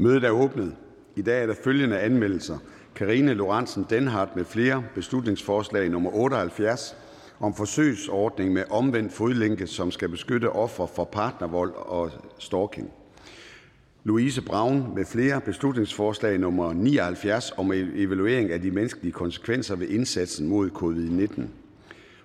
Mødet 0.00 0.24
er 0.24 0.30
åbnet. 0.30 0.74
I 1.16 1.22
dag 1.22 1.42
er 1.42 1.46
der 1.46 1.54
følgende 1.64 1.98
anmeldelser: 1.98 2.58
Karine 2.94 3.34
Lorentzen 3.34 3.86
Denhardt 3.90 4.36
med 4.36 4.44
flere 4.44 4.84
beslutningsforslag 4.94 5.90
nummer 5.90 6.10
78 6.14 6.96
om 7.40 7.54
forsøgsordning 7.54 8.52
med 8.52 8.64
omvendt 8.70 9.12
fodlænke, 9.12 9.66
som 9.66 9.90
skal 9.90 10.08
beskytte 10.08 10.50
ofre 10.50 10.88
for 10.88 11.04
partnervold 11.04 11.72
og 11.76 12.10
stalking. 12.38 12.90
Louise 14.04 14.42
Braun 14.42 14.94
med 14.94 15.04
flere 15.04 15.40
beslutningsforslag 15.40 16.38
nummer 16.38 16.72
79 16.72 17.52
om 17.56 17.72
e- 17.72 17.74
evaluering 17.74 18.50
af 18.52 18.60
de 18.60 18.70
menneskelige 18.70 19.12
konsekvenser 19.12 19.76
ved 19.76 19.88
indsatsen 19.88 20.48
mod 20.48 20.70
covid-19. 20.70 21.42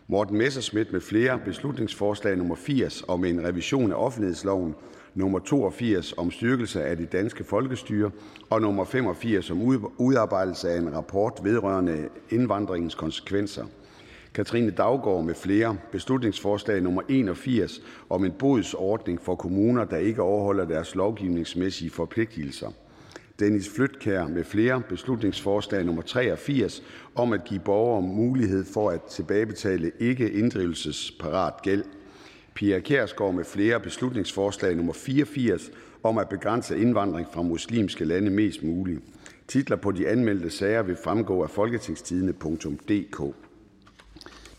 Morten 0.07 0.37
Messerschmidt 0.37 0.91
med 0.91 1.01
flere 1.01 1.39
beslutningsforslag 1.45 2.37
nummer 2.37 2.55
80 2.55 3.03
om 3.07 3.25
en 3.25 3.43
revision 3.43 3.91
af 3.91 3.95
offentlighedsloven, 3.95 4.75
82 5.15 6.13
om 6.17 6.31
styrkelse 6.31 6.83
af 6.83 6.97
det 6.97 7.11
danske 7.11 7.43
folkestyre 7.43 8.11
og 8.49 8.61
nummer 8.61 8.85
85 8.85 9.51
om 9.51 9.61
udarbejdelse 9.97 10.69
af 10.69 10.77
en 10.77 10.95
rapport 10.95 11.39
vedrørende 11.43 12.09
indvandringens 12.29 12.95
konsekvenser. 12.95 13.65
Katrine 14.33 14.71
Daggaard 14.71 15.23
med 15.23 15.35
flere 15.35 15.77
beslutningsforslag 15.91 16.81
nummer 16.81 17.01
81 17.09 17.81
om 18.09 18.25
en 18.25 18.31
bodsordning 18.31 19.21
for 19.21 19.35
kommuner, 19.35 19.85
der 19.85 19.97
ikke 19.97 20.21
overholder 20.21 20.65
deres 20.65 20.95
lovgivningsmæssige 20.95 21.89
forpligtelser. 21.89 22.71
Dennis 23.39 23.69
Flytkær 23.75 24.27
med 24.27 24.43
flere 24.43 24.81
beslutningsforslag 24.89 25.85
nummer 25.85 26.01
83 26.01 26.83
om 27.15 27.33
at 27.33 27.43
give 27.43 27.59
borgere 27.59 28.01
mulighed 28.01 28.65
for 28.73 28.89
at 28.89 29.01
tilbagebetale 29.03 29.91
ikke 29.99 30.31
inddrivelsesparat 30.31 31.61
gæld. 31.61 31.83
Pia 32.55 32.79
Kjærsgaard 32.79 33.33
med 33.33 33.43
flere 33.43 33.79
beslutningsforslag 33.79 34.75
nummer 34.75 34.93
84 34.93 35.71
om 36.03 36.17
at 36.17 36.29
begrænse 36.29 36.79
indvandring 36.79 37.27
fra 37.33 37.41
muslimske 37.41 38.05
lande 38.05 38.31
mest 38.31 38.63
muligt. 38.63 39.01
Titler 39.47 39.75
på 39.75 39.91
de 39.91 40.07
anmeldte 40.07 40.49
sager 40.49 40.81
vil 40.81 40.95
fremgå 41.03 41.43
af 41.43 41.49
folketingstidende.dk. 41.49 43.35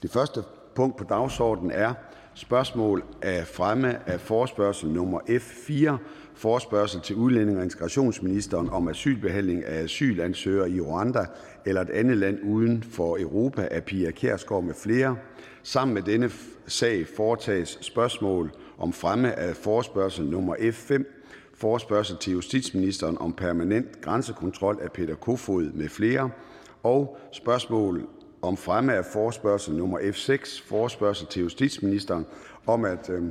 Det 0.02 0.10
første 0.10 0.42
punkt 0.74 0.96
på 0.96 1.04
dagsordenen 1.04 1.70
er 1.70 1.94
spørgsmål 2.34 3.04
af 3.22 3.46
fremme 3.46 4.08
af 4.08 4.20
forspørgsel 4.20 4.90
nummer 4.90 5.20
F 5.38 5.42
4: 5.66 5.98
Forspørgsel 6.34 7.00
til 7.00 7.16
udlænding- 7.16 7.58
og 7.58 7.64
integrationsministeren 7.64 8.70
om 8.70 8.88
asylbehandling 8.88 9.64
af 9.64 9.82
asylansøgere 9.82 10.70
i 10.70 10.80
Rwanda 10.80 11.26
eller 11.66 11.80
et 11.80 11.90
andet 11.90 12.16
land 12.16 12.38
uden 12.42 12.82
for 12.82 13.18
Europa. 13.20 13.68
Af 13.70 13.84
Pia 13.84 14.10
Kjærsgaard 14.10 14.64
med 14.64 14.74
flere. 14.74 15.16
Sammen 15.66 15.94
med 15.94 16.02
denne 16.02 16.30
sag 16.66 17.06
foretages 17.16 17.78
spørgsmål 17.80 18.52
om 18.78 18.92
fremme 18.92 19.38
af 19.38 19.56
forspørgsel 19.56 20.26
nummer 20.26 20.56
F 20.72 20.74
5: 20.74 21.22
Forspørgsel 21.54 22.16
til 22.16 22.32
justitsministeren 22.32 23.18
om 23.18 23.32
permanent 23.32 24.00
grænsekontrol. 24.00 24.78
Af 24.82 24.92
Peter 24.92 25.14
Kofod 25.14 25.72
med 25.72 25.88
flere. 25.88 26.30
Og 26.82 27.18
spørgsmål 27.32 28.08
om 28.42 28.56
fremme 28.56 28.94
af 28.94 29.04
forspørgsel 29.04 29.74
nummer 29.74 29.98
F 30.12 30.16
6: 30.16 30.60
Forspørgsel 30.60 31.26
til 31.26 31.42
justitsministeren 31.42 32.26
om 32.66 32.84
at 32.84 33.10
øh, 33.10 33.22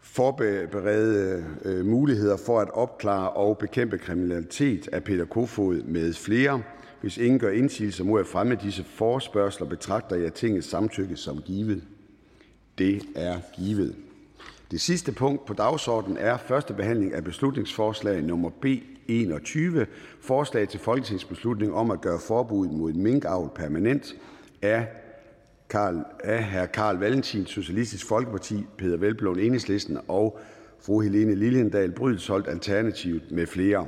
forberede 0.00 1.44
øh, 1.64 1.86
muligheder 1.86 2.36
for 2.36 2.60
at 2.60 2.70
opklare 2.70 3.30
og 3.30 3.58
bekæmpe 3.58 3.98
kriminalitet. 3.98 4.88
Af 4.92 5.04
Peter 5.04 5.24
Kofod 5.24 5.82
med 5.82 6.14
flere. 6.14 6.62
Hvis 7.04 7.18
ingen 7.18 7.38
gør 7.38 7.50
indsigelse 7.50 8.04
mod 8.04 8.20
at 8.20 8.26
fremme 8.26 8.54
disse 8.62 8.84
forespørgsler, 8.84 9.66
betragter 9.66 10.16
jeg 10.16 10.34
Tingets 10.34 10.68
samtykke 10.68 11.16
som 11.16 11.42
givet. 11.42 11.82
Det 12.78 13.02
er 13.16 13.38
givet. 13.56 13.96
Det 14.70 14.80
sidste 14.80 15.12
punkt 15.12 15.44
på 15.46 15.54
dagsordenen 15.54 16.16
er: 16.18 16.36
første 16.36 16.74
behandling 16.74 17.14
af 17.14 17.24
beslutningsforslag 17.24 18.22
nummer 18.22 18.50
B 18.50 18.66
21: 19.08 19.86
Forslag 20.20 20.68
til 20.68 20.80
folketingsbeslutning 20.80 21.74
om 21.74 21.90
at 21.90 22.00
gøre 22.00 22.18
forbuddet 22.18 22.74
mod 22.74 22.92
minkavl 22.92 23.50
permanent. 23.54 24.14
Af 24.62 24.86
hr. 26.44 26.66
Karl 26.66 26.96
Valentin 26.96 27.46
(Socialistisk 27.46 28.06
Folkeparti), 28.08 28.66
Peder 28.78 28.96
Velblom, 28.96 29.38
(Enhedslisten) 29.38 29.98
og 30.08 30.38
fru 30.80 31.00
Helene 31.00 31.34
Liliendahl 31.34 31.92
Brydensholt 31.92 32.48
(Alternativet) 32.48 33.22
med 33.30 33.46
flere. 33.46 33.86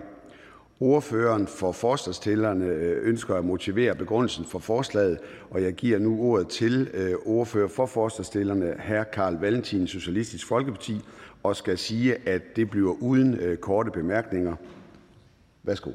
Ordføreren 0.80 1.46
for 1.46 1.72
forslagsstillerne 1.72 2.64
øh, 2.64 3.08
ønsker 3.08 3.34
at 3.34 3.44
motivere 3.44 3.94
begrundelsen 3.94 4.44
for 4.44 4.58
forslaget, 4.58 5.18
og 5.50 5.62
jeg 5.62 5.72
giver 5.72 5.98
nu 5.98 6.20
ordet 6.20 6.48
til 6.48 6.90
øh, 6.94 7.14
ordfører 7.26 7.68
for 7.68 7.86
forslagsstillerne, 7.86 8.74
hr. 8.78 9.04
Carl 9.12 9.34
Valentin 9.34 9.86
(Socialistisk 9.86 10.46
Folkeparti), 10.46 11.00
og 11.42 11.56
skal 11.56 11.78
sige, 11.78 12.28
at 12.28 12.56
det 12.56 12.70
bliver 12.70 12.92
uden 12.92 13.34
øh, 13.34 13.56
korte 13.56 13.90
bemærkninger. 13.90 14.56
Værsgo. 15.62 15.90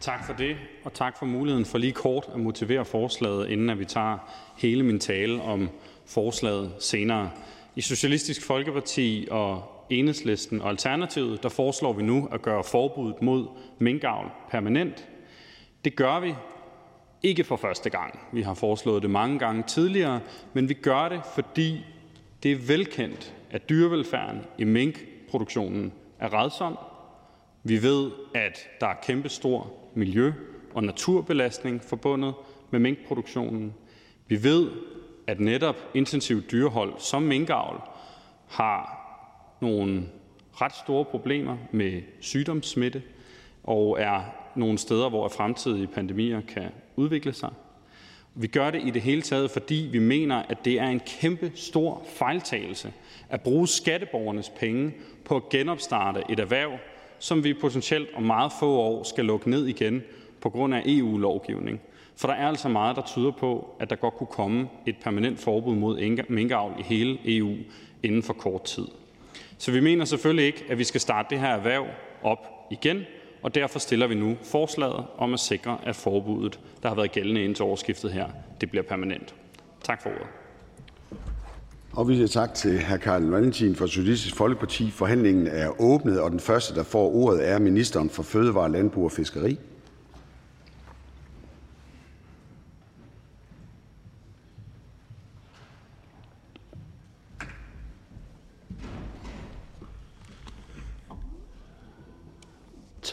Tak 0.00 0.26
for 0.26 0.32
det, 0.32 0.56
og 0.84 0.92
tak 0.92 1.18
for 1.18 1.26
muligheden 1.26 1.64
for 1.64 1.78
lige 1.78 1.92
kort 1.92 2.30
at 2.34 2.40
motivere 2.40 2.84
forslaget, 2.84 3.48
inden 3.48 3.70
at 3.70 3.78
vi 3.78 3.84
tager 3.84 4.18
hele 4.56 4.82
min 4.82 5.00
tale 5.00 5.42
om 5.42 5.68
forslaget 6.06 6.72
senere. 6.78 7.30
I 7.76 7.80
Socialistisk 7.80 8.46
Folkeparti 8.46 9.28
og 9.30 9.72
Enhedslisten 9.98 10.60
og 10.60 10.68
Alternativet 10.68 11.42
der 11.42 11.48
foreslår 11.48 11.92
vi 11.92 12.02
nu 12.02 12.28
at 12.32 12.42
gøre 12.42 12.64
forbuddet 12.64 13.22
mod 13.22 13.46
minkavl 13.78 14.30
permanent. 14.50 15.08
Det 15.84 15.96
gør 15.96 16.20
vi 16.20 16.34
ikke 17.22 17.44
for 17.44 17.56
første 17.56 17.90
gang. 17.90 18.18
Vi 18.32 18.42
har 18.42 18.54
foreslået 18.54 19.02
det 19.02 19.10
mange 19.10 19.38
gange 19.38 19.62
tidligere, 19.62 20.20
men 20.52 20.68
vi 20.68 20.74
gør 20.74 21.08
det, 21.08 21.20
fordi 21.34 21.84
det 22.42 22.52
er 22.52 22.56
velkendt, 22.66 23.34
at 23.50 23.68
dyrevelfærden 23.68 24.40
i 24.58 24.64
minkproduktionen 24.64 25.92
er 26.18 26.28
rædsom. 26.28 26.78
Vi 27.64 27.82
ved, 27.82 28.10
at 28.34 28.68
der 28.80 28.86
er 28.86 28.94
kæmpe 29.02 29.28
stor 29.28 29.72
miljø- 29.94 30.32
og 30.74 30.84
naturbelastning 30.84 31.82
forbundet 31.82 32.34
med 32.70 32.80
minkproduktionen. 32.80 33.74
Vi 34.28 34.42
ved, 34.44 34.70
at 35.26 35.40
netop 35.40 35.76
intensivt 35.94 36.50
dyrehold 36.50 36.92
som 36.98 37.22
minkavl 37.22 37.80
har 38.48 39.01
nogle 39.62 40.02
ret 40.52 40.74
store 40.74 41.04
problemer 41.04 41.56
med 41.70 42.02
sygdomssmitte 42.20 43.02
og 43.64 44.00
er 44.00 44.20
nogle 44.56 44.78
steder, 44.78 45.08
hvor 45.08 45.28
fremtidige 45.28 45.86
pandemier 45.86 46.40
kan 46.40 46.68
udvikle 46.96 47.32
sig. 47.32 47.50
Vi 48.34 48.46
gør 48.46 48.70
det 48.70 48.82
i 48.86 48.90
det 48.90 49.02
hele 49.02 49.22
taget, 49.22 49.50
fordi 49.50 49.88
vi 49.92 49.98
mener, 49.98 50.36
at 50.36 50.64
det 50.64 50.80
er 50.80 50.86
en 50.86 51.00
kæmpe 51.00 51.52
stor 51.54 52.02
fejltagelse 52.06 52.92
at 53.28 53.40
bruge 53.40 53.68
skatteborgernes 53.68 54.48
penge 54.48 54.94
på 55.24 55.36
at 55.36 55.48
genopstarte 55.48 56.22
et 56.30 56.40
erhverv, 56.40 56.72
som 57.18 57.44
vi 57.44 57.54
potentielt 57.54 58.08
om 58.14 58.22
meget 58.22 58.52
få 58.60 58.70
år 58.70 59.02
skal 59.02 59.24
lukke 59.24 59.50
ned 59.50 59.66
igen 59.66 60.02
på 60.40 60.50
grund 60.50 60.74
af 60.74 60.82
EU-lovgivning. 60.86 61.80
For 62.16 62.28
der 62.28 62.34
er 62.34 62.48
altså 62.48 62.68
meget, 62.68 62.96
der 62.96 63.02
tyder 63.02 63.30
på, 63.30 63.74
at 63.80 63.90
der 63.90 63.96
godt 63.96 64.14
kunne 64.14 64.26
komme 64.26 64.68
et 64.86 64.96
permanent 65.02 65.40
forbud 65.40 65.74
mod 65.74 66.24
minkavl 66.28 66.74
i 66.78 66.82
hele 66.82 67.18
EU 67.24 67.56
inden 68.02 68.22
for 68.22 68.32
kort 68.32 68.64
tid. 68.64 68.86
Så 69.62 69.70
vi 69.70 69.80
mener 69.80 70.04
selvfølgelig 70.04 70.46
ikke, 70.46 70.64
at 70.68 70.78
vi 70.78 70.84
skal 70.84 71.00
starte 71.00 71.26
det 71.30 71.40
her 71.40 71.48
erhverv 71.48 71.86
op 72.22 72.38
igen, 72.70 73.02
og 73.42 73.54
derfor 73.54 73.78
stiller 73.78 74.06
vi 74.06 74.14
nu 74.14 74.36
forslaget 74.42 75.04
om 75.18 75.34
at 75.34 75.40
sikre, 75.40 75.78
at 75.84 75.96
forbuddet, 75.96 76.60
der 76.82 76.88
har 76.88 76.94
været 76.94 77.12
gældende 77.12 77.44
indtil 77.44 77.64
årsskiftet 77.64 78.12
her, 78.12 78.26
det 78.60 78.70
bliver 78.70 78.82
permanent. 78.82 79.34
Tak 79.84 80.02
for 80.02 80.10
ordet. 80.10 80.26
Og 81.92 82.08
vi 82.08 82.14
siger 82.14 82.26
tak 82.26 82.54
til 82.54 82.84
hr. 82.84 82.96
Karl 82.96 83.22
Valentin 83.22 83.76
fra 83.76 83.86
Socialistisk 83.86 84.36
Folkeparti. 84.36 84.90
Forhandlingen 84.90 85.46
er 85.46 85.80
åbnet, 85.80 86.20
og 86.20 86.30
den 86.30 86.40
første, 86.40 86.74
der 86.74 86.82
får 86.82 87.14
ordet, 87.14 87.48
er 87.48 87.58
ministeren 87.58 88.10
for 88.10 88.22
Fødevare, 88.22 88.72
Landbrug 88.72 89.04
og 89.04 89.12
Fiskeri. 89.12 89.58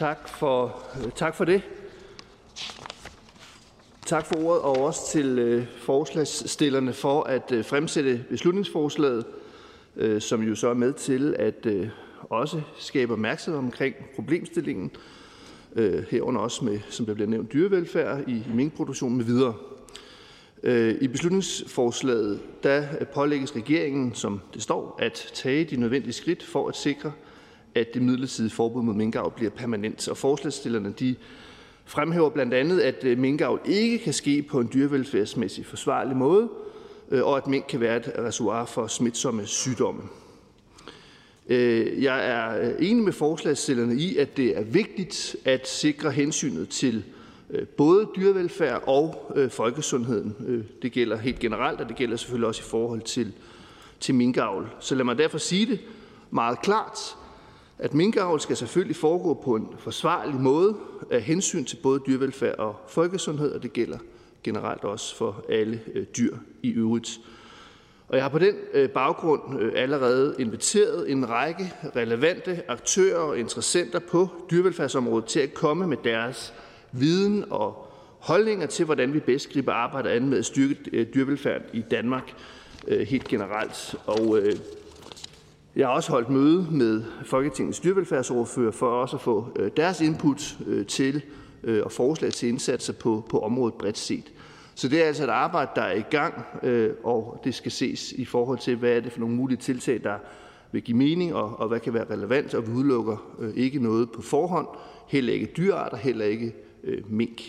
Tak 0.00 0.28
for, 0.28 0.82
tak 1.14 1.34
for 1.34 1.44
det. 1.44 1.62
Tak 4.06 4.26
for 4.26 4.44
ordet, 4.44 4.62
og 4.62 4.76
også 4.76 5.00
til 5.12 5.38
øh, 5.38 5.66
forslagsstillerne 5.76 6.92
for 6.92 7.22
at 7.22 7.52
øh, 7.52 7.64
fremsætte 7.64 8.24
beslutningsforslaget, 8.30 9.24
øh, 9.96 10.20
som 10.20 10.42
jo 10.42 10.54
så 10.54 10.68
er 10.68 10.74
med 10.74 10.92
til 10.92 11.36
at 11.38 11.66
øh, 11.66 11.88
også 12.20 12.60
skabe 12.78 13.12
opmærksomhed 13.12 13.58
omkring 13.58 13.94
problemstillingen, 14.14 14.90
herunder 16.10 16.40
også 16.40 16.64
med, 16.64 16.80
som 16.88 17.06
der 17.06 17.14
bliver 17.14 17.28
nævnt, 17.28 17.52
dyrevelfærd 17.52 18.28
i 18.28 18.44
minkproduktion 18.54 19.16
med 19.16 19.24
videre. 19.24 19.54
I 21.00 21.08
beslutningsforslaget 21.08 22.40
der 22.62 22.84
pålægges 23.14 23.56
regeringen, 23.56 24.14
som 24.14 24.40
det 24.54 24.62
står, 24.62 24.98
at 24.98 25.30
tage 25.34 25.64
de 25.64 25.76
nødvendige 25.76 26.12
skridt 26.12 26.42
for 26.42 26.68
at 26.68 26.76
sikre, 26.76 27.12
at 27.74 27.94
det 27.94 28.02
midlertidige 28.02 28.50
forbud 28.50 28.82
mod 28.82 28.94
minkavl 28.94 29.32
bliver 29.36 29.50
permanent. 29.50 30.08
Og 30.08 30.16
forslagsstillerne 30.16 30.94
de 30.98 31.14
fremhæver 31.84 32.30
blandt 32.30 32.54
andet, 32.54 32.80
at 32.80 33.04
øh, 33.04 33.18
minkavl 33.18 33.60
ikke 33.64 33.98
kan 33.98 34.12
ske 34.12 34.42
på 34.42 34.60
en 34.60 34.70
dyrevelfærdsmæssig 34.74 35.66
forsvarlig 35.66 36.16
måde, 36.16 36.48
øh, 37.10 37.26
og 37.26 37.36
at 37.36 37.46
mink 37.46 37.64
kan 37.68 37.80
være 37.80 37.96
et 37.96 38.12
reservoir 38.18 38.64
for 38.64 38.86
smitsomme 38.86 39.46
sygdomme. 39.46 40.02
Øh, 41.48 42.02
jeg 42.02 42.28
er 42.28 42.76
enig 42.78 43.04
med 43.04 43.12
forslagsstillerne 43.12 43.94
i, 43.94 44.16
at 44.16 44.36
det 44.36 44.58
er 44.58 44.64
vigtigt 44.64 45.36
at 45.44 45.68
sikre 45.68 46.10
hensynet 46.10 46.68
til 46.68 47.04
både 47.76 48.08
dyrevelfærd 48.16 48.82
og 48.86 49.34
folkesundheden. 49.50 50.66
Det 50.82 50.92
gælder 50.92 51.16
helt 51.16 51.38
generelt, 51.38 51.80
og 51.80 51.88
det 51.88 51.96
gælder 51.96 52.16
selvfølgelig 52.16 52.48
også 52.48 52.62
i 52.62 52.70
forhold 52.70 53.00
til, 53.00 53.32
til 54.00 54.14
minkavl. 54.14 54.68
Så 54.80 54.94
lad 54.94 55.04
mig 55.04 55.18
derfor 55.18 55.38
sige 55.38 55.66
det 55.66 55.80
meget 56.30 56.62
klart 56.62 57.16
at 57.82 57.94
minkavl 57.94 58.40
skal 58.40 58.56
selvfølgelig 58.56 58.96
foregå 58.96 59.34
på 59.34 59.54
en 59.54 59.68
forsvarlig 59.78 60.34
måde 60.34 60.76
af 61.10 61.22
hensyn 61.22 61.64
til 61.64 61.76
både 61.76 62.00
dyrevelfærd 62.06 62.58
og 62.58 62.76
folkesundhed, 62.88 63.52
og 63.52 63.62
det 63.62 63.72
gælder 63.72 63.98
generelt 64.42 64.84
også 64.84 65.16
for 65.16 65.44
alle 65.48 65.80
øh, 65.94 66.06
dyr 66.18 66.36
i 66.62 66.70
øvrigt. 66.70 67.20
Og 68.08 68.16
jeg 68.16 68.24
har 68.24 68.28
på 68.28 68.38
den 68.38 68.54
øh, 68.72 68.88
baggrund 68.88 69.60
øh, 69.60 69.72
allerede 69.76 70.34
inviteret 70.38 71.10
en 71.10 71.28
række 71.28 71.72
relevante 71.96 72.62
aktører 72.68 73.18
og 73.18 73.38
interessenter 73.38 73.98
på 73.98 74.28
dyrevelfærdsområdet 74.50 75.24
til 75.24 75.40
at 75.40 75.54
komme 75.54 75.86
med 75.86 75.96
deres 76.04 76.54
viden 76.92 77.44
og 77.50 77.92
holdninger 78.18 78.66
til, 78.66 78.84
hvordan 78.84 79.14
vi 79.14 79.20
bedst 79.20 79.52
griber 79.52 79.72
arbejdet 79.72 80.10
an 80.10 80.28
med 80.28 80.38
at 80.38 80.46
styrke 80.46 81.04
dyrevelfærd 81.04 81.62
i 81.72 81.80
Danmark 81.90 82.32
helt 82.88 83.28
generelt. 83.28 83.94
Og 84.06 84.38
jeg 85.76 85.86
har 85.86 85.94
også 85.94 86.10
holdt 86.12 86.28
møde 86.28 86.66
med 86.70 87.02
Folketingets 87.24 87.80
dyrevelfærdsordfører 87.80 88.70
for 88.70 88.86
også 88.86 89.16
at 89.16 89.22
få 89.22 89.46
øh, 89.56 89.70
deres 89.76 90.00
input 90.00 90.56
øh, 90.66 90.86
til 90.86 91.22
øh, 91.64 91.82
og 91.84 91.92
forslag 91.92 92.32
til 92.32 92.48
indsatser 92.48 92.92
på, 92.92 93.26
på 93.28 93.40
området 93.40 93.74
bredt 93.74 93.98
set. 93.98 94.32
Så 94.74 94.88
det 94.88 95.02
er 95.02 95.06
altså 95.06 95.24
et 95.24 95.28
arbejde, 95.28 95.70
der 95.74 95.82
er 95.82 95.96
i 95.96 96.04
gang, 96.10 96.44
og 97.04 97.40
det 97.44 97.54
skal 97.54 97.72
ses 97.72 98.12
i 98.12 98.24
forhold 98.24 98.58
til, 98.58 98.76
hvad 98.76 98.96
er 98.96 99.00
det 99.00 99.12
for 99.12 99.20
nogle 99.20 99.34
mulige 99.34 99.58
tiltag, 99.58 100.00
der 100.04 100.14
vil 100.72 100.82
give 100.82 100.96
mening, 100.96 101.34
og, 101.34 101.60
og 101.60 101.68
hvad 101.68 101.80
kan 101.80 101.94
være 101.94 102.10
relevant, 102.10 102.54
og 102.54 102.66
vi 102.66 102.72
udelukker 102.72 103.16
ikke 103.56 103.82
noget 103.82 104.10
på 104.10 104.22
forhånd, 104.22 104.66
heller 105.08 105.32
ikke 105.32 105.52
dyrearter, 105.56 105.96
heller 105.96 106.24
ikke 106.24 106.54
mink. 107.08 107.42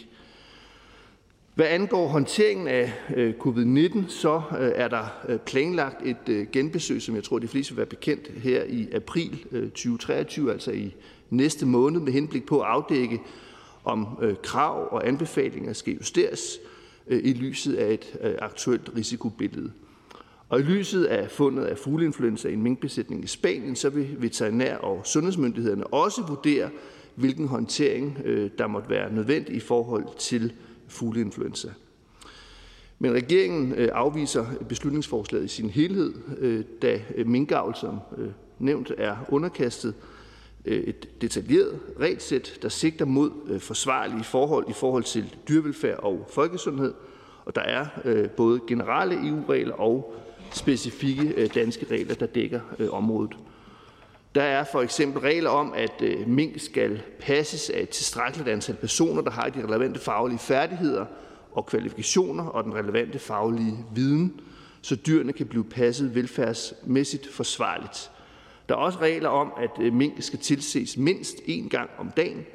Hvad 1.62 1.70
angår 1.70 2.08
håndteringen 2.08 2.68
af 2.68 2.94
øh, 3.16 3.34
covid-19, 3.40 4.10
så 4.10 4.42
øh, 4.60 4.72
er 4.76 4.88
der 4.88 5.06
øh, 5.30 5.40
planlagt 5.40 6.06
et 6.06 6.52
genbesøg, 6.52 7.02
som 7.02 7.16
jeg 7.16 7.24
tror, 7.24 7.40
de 7.40 7.48
fleste 7.48 7.72
vil 7.72 7.78
være 7.78 7.86
bekendt 7.86 8.32
her 8.44 8.64
i 8.64 8.88
april 8.94 9.46
2023, 9.52 10.52
altså 10.52 10.72
i 10.72 10.96
næste 11.30 11.66
måned, 11.66 12.02
med 12.02 12.14
henblik 12.14 12.46
på 12.46 12.60
at 12.60 12.68
afdække, 12.68 13.22
om 13.84 14.08
krav 14.44 14.88
og 14.92 15.08
anbefalinger 15.08 15.74
skal 15.74 15.94
justeres 15.94 16.60
i 17.10 17.34
lyset 17.34 17.76
af 17.76 17.94
et 17.94 18.36
aktuelt 18.40 18.92
risikobillede. 18.98 19.72
Og 20.50 20.60
i 20.60 20.64
lyset 20.64 21.06
af 21.06 21.32
fundet 21.32 21.64
af 21.64 21.78
fugleinfluenza 21.78 22.48
i 22.48 22.54
en 22.54 22.64
minkbesætning 22.64 23.24
i 23.24 23.28
Spanien, 23.28 23.76
så 23.76 23.90
vil 23.90 24.08
veterinær- 24.20 24.78
og 24.78 25.02
sundhedsmyndighederne 25.04 25.88
også 25.88 26.22
vurdere, 26.28 26.70
hvilken 27.16 27.48
håndtering 27.48 28.18
der 28.58 28.68
måtte 28.68 28.90
være 28.90 29.14
nødvendig 29.14 29.56
i 29.56 29.60
forhold 29.60 30.06
til 30.20 30.54
fugleinfluenza. 30.92 31.70
Men 33.00 33.14
regeringen 33.14 33.72
øh, 33.72 33.90
afviser 33.94 34.46
beslutningsforslaget 34.70 35.46
i 35.46 35.48
sin 35.48 35.70
helhed, 35.70 36.14
øh, 36.38 36.64
da 36.82 37.02
øh, 37.16 37.28
minkavl, 37.28 37.76
som 37.76 38.00
nævnt, 38.60 38.92
er 38.98 39.16
underkastet 39.30 39.94
et 40.66 41.22
detaljeret 41.22 41.80
regelsæt, 42.00 42.60
der 42.62 42.70
sigter 42.70 43.06
mod 43.06 43.60
forsvarlige 43.60 44.24
forhold 44.24 44.66
i 44.70 44.74
forhold 44.74 45.04
til 45.04 45.36
dyrevelfærd 45.50 46.00
og 46.00 46.28
folkesundhed. 46.30 46.94
Og 47.46 47.56
der 47.56 47.62
er 47.62 47.86
både 48.38 48.60
generelle 48.68 49.30
EU-regler 49.30 49.74
og 49.74 50.14
specifikke 50.52 51.48
danske 51.48 51.86
regler, 51.92 52.16
der 52.16 52.26
dækker 52.26 52.60
området. 52.92 53.38
Der 54.36 54.44
er 54.44 54.64
for 54.64 54.82
eksempel 54.82 55.22
regler 55.22 55.50
om, 55.50 55.74
at 55.76 56.02
øh, 56.02 56.28
mink 56.28 56.60
skal 56.60 57.02
passes 57.20 57.70
af 57.70 57.82
et 57.82 57.90
tilstrækkeligt 57.90 58.50
antal 58.50 58.76
personer, 58.76 59.22
der 59.22 59.32
har 59.32 59.50
de 59.50 59.64
relevante 59.64 60.00
faglige 60.00 60.40
færdigheder 60.40 61.06
og 61.52 61.66
kvalifikationer 61.66 62.44
og 62.44 62.64
den 62.64 62.76
relevante 62.76 63.20
faglige 63.20 63.86
viden, 63.96 64.42
så 64.82 64.96
dyrene 64.96 65.34
kan 65.34 65.48
blive 65.48 65.64
passet 65.64 66.16
velfærdsmæssigt 66.16 67.28
forsvarligt. 67.28 68.12
Der 68.70 68.76
er 68.76 68.80
også 68.80 69.00
regler 69.00 69.30
om, 69.30 69.54
at 69.58 69.72
øh, 69.80 69.94
mink 69.94 70.14
skal 70.24 70.40
tilses 70.40 70.98
mindst 70.98 71.36
én 71.36 71.70
gang 71.70 71.90
om 72.00 72.12
dagen, 72.18 72.46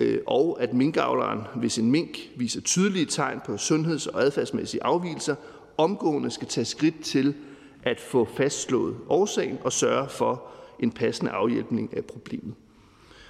øh, 0.00 0.18
og 0.26 0.58
at 0.60 0.74
minkavleren, 0.74 1.40
hvis 1.54 1.78
en 1.78 1.90
mink 1.90 2.18
viser 2.36 2.60
tydelige 2.60 3.06
tegn 3.06 3.40
på 3.46 3.56
sundheds- 3.56 4.06
og 4.06 4.22
adfærdsmæssige 4.22 4.84
afvielser, 4.84 5.34
omgående 5.76 6.30
skal 6.30 6.48
tage 6.48 6.64
skridt 6.64 7.02
til 7.02 7.34
at 7.82 8.00
få 8.00 8.28
fastslået 8.36 8.96
årsagen 9.08 9.58
og 9.64 9.72
sørge 9.72 10.08
for, 10.08 10.42
en 10.84 10.92
passende 10.92 11.30
afhjælpning 11.30 11.96
af 11.96 12.04
problemet. 12.04 12.54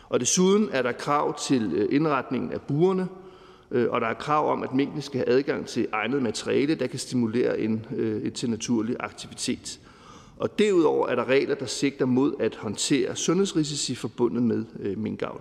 Og 0.08 0.20
desuden 0.20 0.68
er 0.72 0.82
der 0.82 0.92
krav 0.92 1.38
til 1.38 1.72
øh, 1.74 1.88
indretningen 1.90 2.52
af 2.52 2.60
burerne, 2.60 3.08
øh, 3.70 3.90
og 3.90 4.00
der 4.00 4.06
er 4.06 4.14
krav 4.14 4.52
om, 4.52 4.62
at 4.62 4.74
minkene 4.74 5.02
skal 5.02 5.18
have 5.18 5.28
adgang 5.28 5.66
til 5.66 5.86
egnet 5.92 6.22
materiale, 6.22 6.74
der 6.74 6.86
kan 6.86 6.98
stimulere 6.98 7.60
en, 7.60 7.86
øh, 7.96 8.32
til 8.32 8.50
naturlig 8.50 8.96
aktivitet. 9.00 9.80
Og 10.36 10.58
derudover 10.58 11.08
er 11.08 11.14
der 11.14 11.24
regler, 11.24 11.54
der 11.54 11.66
sigter 11.66 12.04
mod 12.04 12.34
at 12.40 12.56
håndtere 12.56 13.16
sundhedsrisici 13.16 13.94
forbundet 13.94 14.42
med 14.42 14.64
minkavl. 14.96 15.40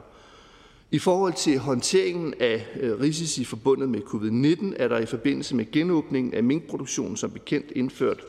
I 0.91 0.99
forhold 0.99 1.33
til 1.33 1.57
håndteringen 1.57 2.33
af 2.39 2.65
risici 3.01 3.43
forbundet 3.43 3.89
med 3.89 3.99
covid-19 3.99 4.73
er 4.83 4.87
der 4.87 4.97
i 4.97 5.05
forbindelse 5.05 5.55
med 5.55 5.71
genåbningen 5.71 6.33
af 6.33 6.43
minkproduktionen 6.43 7.17
som 7.17 7.31
bekendt 7.31 7.71
indført 7.75 8.21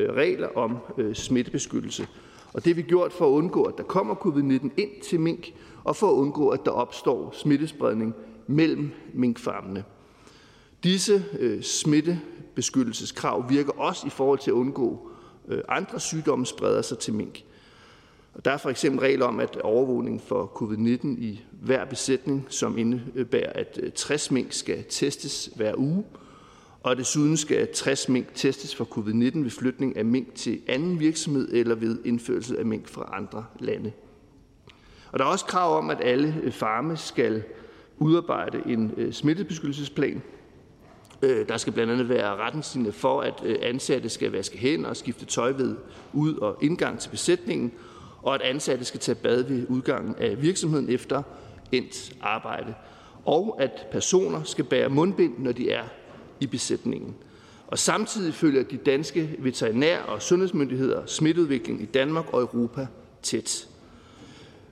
regler 0.00 0.48
om 0.56 0.76
smittebeskyttelse. 1.14 2.06
Og 2.54 2.64
det 2.64 2.72
har 2.72 2.74
vi 2.74 2.88
gjort 2.88 3.12
for 3.12 3.26
at 3.26 3.30
undgå, 3.30 3.62
at 3.62 3.78
der 3.78 3.84
kommer 3.84 4.14
covid-19 4.14 4.68
ind 4.76 5.02
til 5.02 5.20
mink, 5.20 5.54
og 5.84 5.96
for 5.96 6.08
at 6.08 6.14
undgå, 6.14 6.48
at 6.48 6.60
der 6.64 6.70
opstår 6.70 7.30
smittespredning 7.32 8.14
mellem 8.46 8.90
minkfarmene. 9.14 9.84
Disse 10.84 11.24
øh, 11.38 11.62
smittebeskyttelseskrav 11.62 13.50
virker 13.50 13.72
også 13.72 14.06
i 14.06 14.10
forhold 14.10 14.38
til 14.38 14.50
at 14.50 14.54
undgå, 14.54 15.10
øh, 15.48 15.62
andre 15.68 16.00
sygdomme 16.00 16.46
spreder 16.46 16.82
sig 16.82 16.98
til 16.98 17.14
mink. 17.14 17.44
Og 18.34 18.44
der 18.44 18.50
er 18.50 18.56
for 18.56 18.70
eksempel 18.70 19.00
regler 19.00 19.26
om, 19.26 19.40
at 19.40 19.56
overvågning 19.56 20.20
for 20.22 20.52
covid-19 20.62 21.06
i 21.06 21.40
hver 21.50 21.84
besætning, 21.84 22.46
som 22.48 22.78
indebærer, 22.78 23.52
at 23.52 23.78
øh, 23.82 23.92
60 23.92 24.30
mink 24.30 24.52
skal 24.52 24.84
testes 24.88 25.50
hver 25.56 25.74
uge, 25.76 26.04
og 26.84 26.96
desuden 26.96 27.36
skal 27.36 27.68
60 27.74 28.08
mink 28.08 28.26
testes 28.34 28.74
for 28.74 28.84
covid-19 28.84 29.38
ved 29.38 29.50
flytning 29.50 29.96
af 29.96 30.04
mink 30.04 30.34
til 30.34 30.60
anden 30.68 31.00
virksomhed 31.00 31.48
eller 31.52 31.74
ved 31.74 31.98
indførelse 32.04 32.58
af 32.58 32.64
mink 32.64 32.88
fra 32.88 33.10
andre 33.12 33.44
lande. 33.60 33.92
Og 35.12 35.18
der 35.18 35.24
er 35.24 35.28
også 35.28 35.44
krav 35.44 35.78
om, 35.78 35.90
at 35.90 35.98
alle 36.02 36.40
øh, 36.42 36.52
farme 36.52 36.96
skal 36.96 37.42
udarbejde 37.98 38.62
en 38.66 38.94
øh, 38.96 39.12
smittebeskyttelsesplan. 39.12 40.22
Øh, 41.22 41.48
der 41.48 41.56
skal 41.56 41.72
blandt 41.72 41.92
andet 41.92 42.08
være 42.08 42.36
retningslinjer 42.36 42.92
for, 42.92 43.20
at 43.20 43.42
ansatte 43.62 44.08
skal 44.08 44.32
vaske 44.32 44.58
hænder 44.58 44.88
og 44.88 44.96
skifte 44.96 45.24
tøj 45.26 45.52
ved 45.52 45.76
ud- 46.12 46.36
og 46.36 46.58
indgang 46.62 46.98
til 46.98 47.10
besætningen, 47.10 47.72
og 48.22 48.34
at 48.34 48.40
ansatte 48.40 48.84
skal 48.84 49.00
tage 49.00 49.16
bad 49.16 49.42
ved 49.42 49.66
udgangen 49.68 50.14
af 50.18 50.42
virksomheden 50.42 50.88
efter 50.88 51.22
endt 51.72 52.12
arbejde, 52.20 52.74
og 53.24 53.56
at 53.60 53.86
personer 53.92 54.42
skal 54.42 54.64
bære 54.64 54.88
mundbind, 54.88 55.38
når 55.38 55.52
de 55.52 55.70
er 55.70 55.84
i 56.44 56.46
besætningen. 56.46 57.14
Og 57.66 57.78
samtidig 57.78 58.34
følger 58.34 58.62
de 58.62 58.76
danske 58.76 59.36
veterinær- 59.38 60.02
og 60.02 60.22
sundhedsmyndigheder 60.22 61.06
smitteudviklingen 61.06 61.82
i 61.82 61.86
Danmark 61.86 62.24
og 62.32 62.40
Europa 62.40 62.86
tæt. 63.22 63.68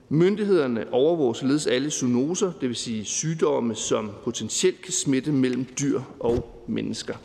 Myndighederne 0.09 0.93
overvåger 0.93 1.33
således 1.33 1.67
alle 1.67 1.91
zoonoser, 1.91 2.51
det 2.61 2.69
vil 2.69 2.75
sige 2.75 3.05
sygdomme, 3.05 3.75
som 3.75 4.11
potentielt 4.23 4.81
kan 4.81 4.93
smitte 4.93 5.31
mellem 5.31 5.65
dyr 5.79 6.01
og 6.19 6.63
mennesker. 6.67 7.15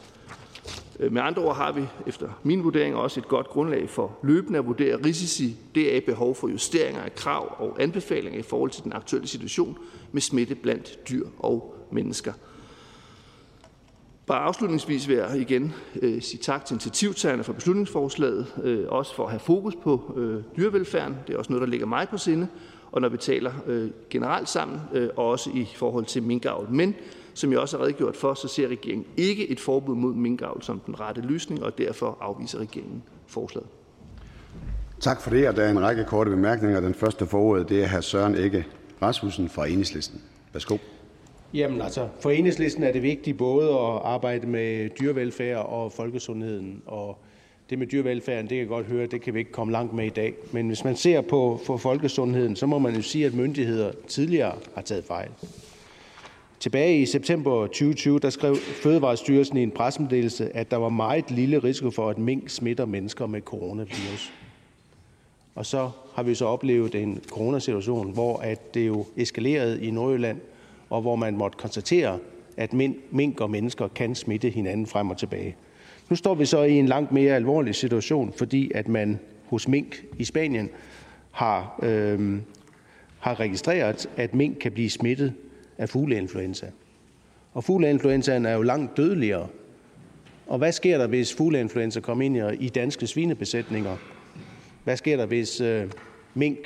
Øh, 1.01 1.13
med 1.13 1.23
andre 1.23 1.43
ord 1.43 1.57
har 1.57 1.73
vi 1.73 1.83
efter 2.07 2.41
min 2.43 2.65
vurdering 2.65 2.97
også 2.97 3.21
et 3.21 3.29
godt 3.29 3.47
grundlag 3.47 3.91
for 3.91 4.19
løbende 4.23 4.59
at 4.59 4.67
vurdere 4.67 5.05
risici, 5.05 5.57
det 5.75 5.97
er 5.97 6.01
behov 6.01 6.35
for 6.35 6.49
justeringer 6.49 7.03
af 7.03 7.15
krav 7.15 7.57
og 7.59 7.83
anbefalinger 7.83 8.39
i 8.39 8.43
forhold 8.43 8.71
til 8.71 8.85
den 8.85 8.93
aktuelle 8.93 9.29
situation 9.29 9.79
med 10.13 10.23
smitte 10.23 10.55
blandt 10.55 11.09
dyr 11.09 11.27
og 11.39 11.75
mennesker. 11.93 12.33
Bare 14.29 14.41
afslutningsvis 14.41 15.09
vil 15.09 15.17
jeg 15.17 15.37
igen 15.37 15.75
øh, 16.03 16.23
sige 16.23 16.41
tak 16.43 16.65
til 16.65 16.75
initiativtagerne 16.75 17.45
for 17.45 17.53
beslutningsforslaget, 17.53 18.47
øh, 18.63 18.85
også 18.89 19.15
for 19.15 19.25
at 19.25 19.31
have 19.31 19.41
fokus 19.41 19.75
på 19.83 20.15
øh, 20.17 20.43
dyrevelfærden. 20.57 21.17
Det 21.27 21.35
er 21.35 21.39
også 21.39 21.53
noget, 21.53 21.61
der 21.61 21.71
ligger 21.71 21.87
mig 21.87 22.09
på 22.09 22.19
sinde, 22.19 22.49
og 22.93 23.01
når 23.01 23.09
vi 23.09 23.17
taler 23.17 23.53
øh, 23.67 23.91
generelt 24.11 24.49
sammen, 24.49 24.81
øh, 24.93 25.09
også 25.17 25.51
i 25.55 25.67
forhold 25.77 26.05
til 26.05 26.23
minkavl. 26.23 26.67
Men 26.71 26.95
som 27.35 27.53
jeg 27.53 27.61
også 27.61 27.79
har 27.79 27.85
redegjort 27.85 28.17
for, 28.17 28.35
så 28.35 28.49
ser 28.49 28.69
regeringen 28.69 29.07
ikke 29.17 29.51
et 29.51 29.61
forbud 29.61 29.95
mod 29.95 30.15
minkavl 30.15 30.63
som 30.63 30.81
den 30.81 31.01
rette 31.01 31.21
løsning, 31.21 31.63
og 31.63 31.79
derfor 31.79 32.19
afviser 32.21 32.59
regeringen 32.59 33.03
forslaget. 33.27 33.69
Tak 35.01 35.21
for 35.21 35.31
det, 35.31 35.49
og 35.49 35.57
der 35.57 35.63
er 35.63 35.71
en 35.71 35.81
række 35.81 36.05
korte 36.05 36.31
bemærkninger. 36.31 36.81
Den 36.81 36.95
første 36.95 37.27
forord, 37.27 37.67
det 37.67 37.85
er 37.85 37.89
hr. 37.89 38.01
Søren 38.01 38.35
Ikke 38.35 38.67
Rasmussen 39.03 39.49
fra 39.49 39.67
Enhedslisten. 39.67 40.23
Værsgo. 40.53 40.77
Jamen 41.55 41.81
altså, 41.81 42.09
for 42.21 42.31
enhedslisten 42.31 42.83
er 42.83 42.93
det 42.93 43.03
vigtigt 43.03 43.39
både 43.39 43.69
at 43.71 44.01
arbejde 44.05 44.47
med 44.47 44.89
dyrevelfærd 44.89 45.67
og 45.67 45.93
folkesundheden. 45.93 46.83
Og 46.87 47.19
det 47.71 47.79
med 47.79 47.87
dyrevelfærden, 47.87 48.43
det 48.43 48.49
kan 48.49 48.59
jeg 48.59 48.69
godt 48.69 48.87
høre, 48.87 49.07
det 49.07 49.21
kan 49.21 49.35
vi 49.35 49.39
ikke 49.39 49.53
komme 49.53 49.73
langt 49.73 49.93
med 49.93 50.07
i 50.07 50.09
dag. 50.09 50.35
Men 50.53 50.67
hvis 50.67 50.85
man 50.85 50.97
ser 50.97 51.21
på 51.21 51.61
for 51.65 51.77
folkesundheden, 51.77 52.57
så 52.57 52.67
må 52.67 52.79
man 52.79 52.95
jo 52.95 53.03
sige, 53.03 53.27
at 53.27 53.35
myndigheder 53.35 53.93
tidligere 54.09 54.55
har 54.75 54.83
taget 54.83 55.05
fejl. 55.05 55.29
Tilbage 56.61 57.01
i 57.01 57.07
september 57.07 57.67
2020, 57.67 58.19
der 58.19 58.31
skrev 58.31 58.57
Fødevarestyrelsen 58.57 59.57
i 59.57 59.63
en 59.63 59.71
pressemeddelelse, 59.71 60.57
at 60.57 60.71
der 60.71 60.77
var 60.77 60.89
meget 60.89 61.31
lille 61.31 61.59
risiko 61.59 61.91
for, 61.91 62.11
at 62.11 62.19
mink 62.19 62.49
smitter 62.49 62.85
mennesker 62.85 63.27
med 63.27 63.41
coronavirus. 63.41 64.33
Og 65.55 65.67
så 65.67 65.91
har 66.15 66.23
vi 66.23 66.35
så 66.35 66.47
oplevet 66.47 66.95
en 66.95 67.21
coronasituation, 67.29 68.13
hvor 68.13 68.39
at 68.39 68.75
det 68.75 68.87
jo 68.87 69.07
eskalerede 69.17 69.85
i 69.85 69.91
Nordjylland, 69.91 70.41
og 70.91 71.01
hvor 71.01 71.17
man 71.17 71.37
måtte 71.37 71.59
konstatere, 71.59 72.19
at 72.57 72.73
mink 73.11 73.41
og 73.41 73.51
mennesker 73.51 73.89
kan 73.89 74.15
smitte 74.15 74.51
hinanden 74.51 74.87
frem 74.87 75.11
og 75.11 75.17
tilbage. 75.17 75.57
Nu 76.11 76.17
står 76.17 76.35
vi 76.35 76.47
så 76.47 76.63
i 76.63 76.73
en 76.73 76.87
langt 76.87 77.13
mere 77.13 77.35
alvorlig 77.35 77.75
situation, 77.75 78.33
fordi 78.33 78.71
at 78.75 78.89
man 78.89 79.19
hos 79.47 79.69
mink 79.69 80.05
i 80.19 80.25
Spanien 80.25 80.71
har, 81.31 81.81
øh, 81.83 82.39
har 83.19 83.41
registreret, 83.41 84.11
at 84.17 84.35
mink 84.35 84.59
kan 84.61 84.73
blive 84.73 84.91
smittet 84.91 85.33
af 85.79 85.89
fugleinfluenza. 85.89 86.67
Og 87.55 87.65
fugleinfluenzaen 87.65 88.47
er 88.47 88.55
jo 88.55 88.63
langt 88.63 88.97
dødeligere. 88.97 89.49
Og 90.47 90.59
hvad 90.59 90.73
sker 90.73 90.99
der, 90.99 91.07
hvis 91.07 91.35
fugleinfluenza 91.35 92.01
kommer 92.01 92.25
ind 92.25 92.37
i 92.61 92.69
danske 92.69 93.07
svinebesætninger? 93.07 93.97
Hvad 94.85 94.97
sker 94.97 95.17
der, 95.17 95.27
hvis 95.27 95.61
øh, 95.61 95.91
mink 96.35 96.59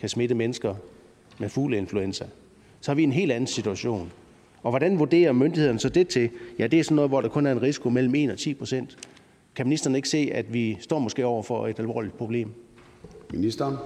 kan 0.00 0.08
smitte 0.08 0.34
mennesker 0.34 0.74
med 1.38 1.48
fugleinfluenza? 1.48 2.24
Så 2.86 2.92
har 2.92 2.94
vi 2.94 3.02
en 3.02 3.12
helt 3.12 3.32
anden 3.32 3.46
situation. 3.46 4.12
Og 4.62 4.70
hvordan 4.70 4.98
vurderer 4.98 5.32
myndighederne 5.32 5.78
så 5.78 5.88
det 5.88 6.08
til? 6.08 6.30
Ja, 6.58 6.66
det 6.66 6.80
er 6.80 6.84
sådan 6.84 6.94
noget, 6.94 7.10
hvor 7.10 7.20
der 7.20 7.28
kun 7.28 7.46
er 7.46 7.52
en 7.52 7.62
risiko 7.62 7.90
mellem 7.90 8.14
1 8.14 8.30
og 8.30 8.38
10 8.38 8.54
procent. 8.54 8.98
Kan 9.54 9.66
ministeren 9.66 9.96
ikke 9.96 10.08
se, 10.08 10.30
at 10.32 10.52
vi 10.52 10.78
står 10.80 10.98
måske 10.98 11.26
over 11.26 11.42
for 11.42 11.66
et 11.66 11.78
alvorligt 11.78 12.16
problem? 12.16 12.50
Ministeren. 13.32 13.76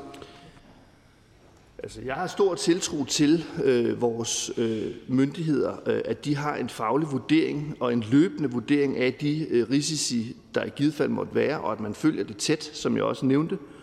Altså, 1.79 2.01
jeg 2.05 2.15
har 2.15 2.27
stor 2.27 2.55
tiltro 2.55 3.05
til 3.05 3.45
øh, 3.65 4.01
vores 4.01 4.51
øh, 4.57 4.93
myndigheder, 5.09 5.73
øh, 5.87 6.01
at 6.05 6.25
de 6.25 6.37
har 6.37 6.57
en 6.57 6.69
faglig 6.69 7.13
vurdering 7.13 7.77
og 7.81 7.93
en 7.93 8.05
løbende 8.11 8.51
vurdering 8.51 8.97
af 8.97 9.15
de 9.15 9.47
øh, 9.51 9.71
risici, 9.71 10.37
der 10.55 10.65
i 10.65 10.71
givet 10.77 10.95
fald 10.95 11.09
måtte 11.09 11.35
være, 11.35 11.61
og 11.61 11.73
at 11.73 11.81
man 11.81 11.95
følger 11.95 12.25
det 12.25 12.37
tæt, 12.37 12.65
som 12.65 12.97
jeg 12.97 13.05
også 13.05 13.27
nævnte. 13.27 13.55
Øh, 13.55 13.80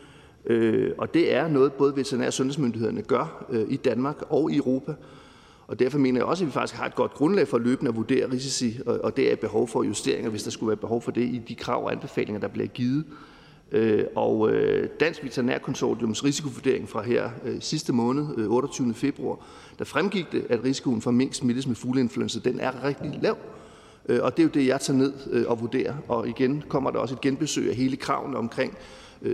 Øh, 0.48 0.92
og 0.98 1.14
det 1.14 1.34
er 1.34 1.48
noget, 1.48 1.74
både 1.74 1.96
veterinær- 1.96 2.28
og 2.28 2.34
sundhedsmyndighederne 2.34 3.02
gør 3.02 3.46
øh, 3.50 3.66
i 3.70 3.76
Danmark 3.76 4.18
og 4.30 4.52
i 4.52 4.58
Europa. 4.58 4.94
Og 5.68 5.80
derfor 5.80 5.98
mener 6.00 6.20
jeg 6.20 6.26
også, 6.26 6.44
at 6.44 6.48
vi 6.48 6.52
faktisk 6.52 6.80
har 6.80 6.86
et 6.86 6.96
godt 6.96 7.14
grundlag 7.14 7.48
for 7.48 7.58
løbende 7.58 7.90
at 7.90 7.96
vurdere 7.96 8.32
risici, 8.32 8.80
og, 8.86 9.00
og 9.04 9.18
det 9.18 9.32
er 9.32 9.36
behov 9.36 9.68
for 9.68 9.84
justeringer, 9.84 10.30
hvis 10.30 10.44
der 10.44 10.52
skulle 10.52 10.68
være 10.68 10.78
behov 10.78 11.02
for 11.02 11.12
det 11.12 11.22
i 11.22 11.42
de 11.48 11.56
krav 11.56 11.84
og 11.84 11.92
anbefalinger, 11.92 12.40
der 12.40 12.48
bliver 12.48 12.68
givet. 12.68 13.06
Øh, 13.72 14.06
og 14.16 14.52
øh, 14.52 14.90
Dansk 15.00 15.24
Veterinærkonsortiums 15.24 16.24
risikovurdering 16.24 16.90
fra 16.90 17.02
her 17.02 17.30
øh, 17.46 17.56
sidste 17.60 17.94
måned, 17.94 18.26
øh, 18.38 18.50
28. 18.50 18.94
februar, 18.94 19.40
der 19.80 19.86
fremgik 19.86 20.26
det, 20.32 20.46
at 20.50 20.64
risikoen 20.64 21.02
for 21.02 21.12
mink 21.12 21.34
smittes 21.34 21.68
med 21.68 21.76
fugleinfluenza, 21.76 22.40
den 22.40 22.60
er 22.60 22.84
rigtig 22.84 23.20
lav. 23.22 23.38
Øh, 24.10 24.20
Og 24.24 24.38
det 24.38 24.44
er 24.44 24.48
jo 24.48 24.52
det, 24.54 24.68
jeg 24.68 24.82
tager 24.82 24.98
ned 24.98 25.14
øh, 25.32 25.46
og 25.48 25.62
vurderer. 25.62 25.94
Og 26.08 26.28
igen 26.28 26.64
kommer 26.70 26.92
der 26.92 27.00
også 27.00 27.16
et 27.16 27.22
genbesøg 27.22 27.70
af 27.70 27.76
hele 27.76 27.96
kravene 27.98 28.38
omkring 28.38 28.78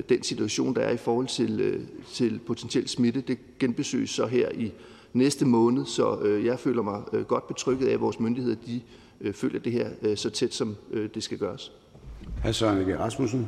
den 0.09 0.23
situation, 0.23 0.75
der 0.75 0.81
er 0.81 0.91
i 0.91 0.97
forhold 0.97 1.27
til, 1.27 1.81
til 2.13 2.39
potentiel 2.45 2.87
smitte. 2.87 3.21
Det 3.21 3.37
genbesøges 3.59 4.09
så 4.09 4.25
her 4.25 4.49
i 4.49 4.71
næste 5.13 5.45
måned, 5.45 5.85
så 5.85 6.19
jeg 6.45 6.59
føler 6.59 6.81
mig 6.81 7.01
godt 7.27 7.47
betrykket 7.47 7.87
af, 7.87 7.93
at 7.93 8.01
vores 8.01 8.19
myndigheder 8.19 8.55
de 8.67 8.81
følger 9.33 9.59
det 9.59 9.71
her 9.71 10.15
så 10.15 10.29
tæt, 10.29 10.53
som 10.53 10.75
det 11.13 11.23
skal 11.23 11.37
gøres. 11.37 11.71
Hr. 12.43 12.51
Søren 12.51 12.99
Rasmussen. 12.99 13.47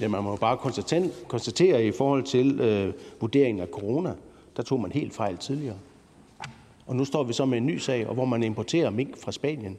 Ja, 0.00 0.08
man 0.08 0.22
må 0.22 0.36
bare 0.36 0.56
konstatere, 0.56 1.10
konstatere 1.28 1.86
i 1.86 1.92
forhold 1.92 2.22
til 2.22 2.60
øh, 2.60 2.94
vurderingen 3.20 3.62
af 3.62 3.68
corona, 3.72 4.14
der 4.56 4.62
tog 4.62 4.80
man 4.80 4.92
helt 4.92 5.14
fejl 5.14 5.36
tidligere. 5.36 5.76
Og 6.86 6.96
nu 6.96 7.04
står 7.04 7.24
vi 7.24 7.32
så 7.32 7.44
med 7.44 7.58
en 7.58 7.66
ny 7.66 7.78
sag, 7.78 8.04
hvor 8.06 8.24
man 8.24 8.42
importerer 8.42 8.90
mink 8.90 9.18
fra 9.18 9.32
Spanien. 9.32 9.78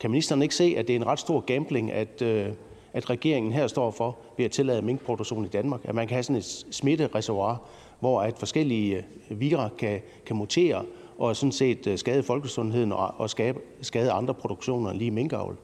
Kan 0.00 0.10
ministeren 0.10 0.42
ikke 0.42 0.54
se, 0.54 0.74
at 0.76 0.86
det 0.86 0.92
er 0.92 1.00
en 1.00 1.06
ret 1.06 1.18
stor 1.18 1.40
gambling, 1.40 1.92
at, 1.92 2.22
øh, 2.22 2.48
at 2.92 3.10
regeringen 3.10 3.52
her 3.52 3.66
står 3.66 3.90
for 3.90 4.18
ved 4.36 4.44
at 4.44 4.50
tillade 4.50 4.82
minkproduktion 4.82 5.44
i 5.44 5.48
Danmark? 5.48 5.80
At 5.84 5.94
man 5.94 6.08
kan 6.08 6.14
have 6.14 6.22
sådan 6.22 6.36
et 6.36 6.66
smittereservoir, 6.70 7.62
hvor 8.00 8.22
at 8.22 8.38
forskellige 8.38 8.96
øh, 9.30 9.40
virer 9.40 9.68
kan, 9.78 10.00
kan 10.26 10.36
mutere 10.36 10.84
og 11.18 11.36
sådan 11.36 11.52
set 11.52 11.86
øh, 11.86 11.98
skade 11.98 12.22
folkesundheden 12.22 12.92
og, 12.92 13.14
og 13.16 13.30
skade, 13.30 13.54
skade 13.80 14.10
andre 14.10 14.34
produktioner 14.34 14.92
lige 14.92 15.10
minkavl? 15.10 15.56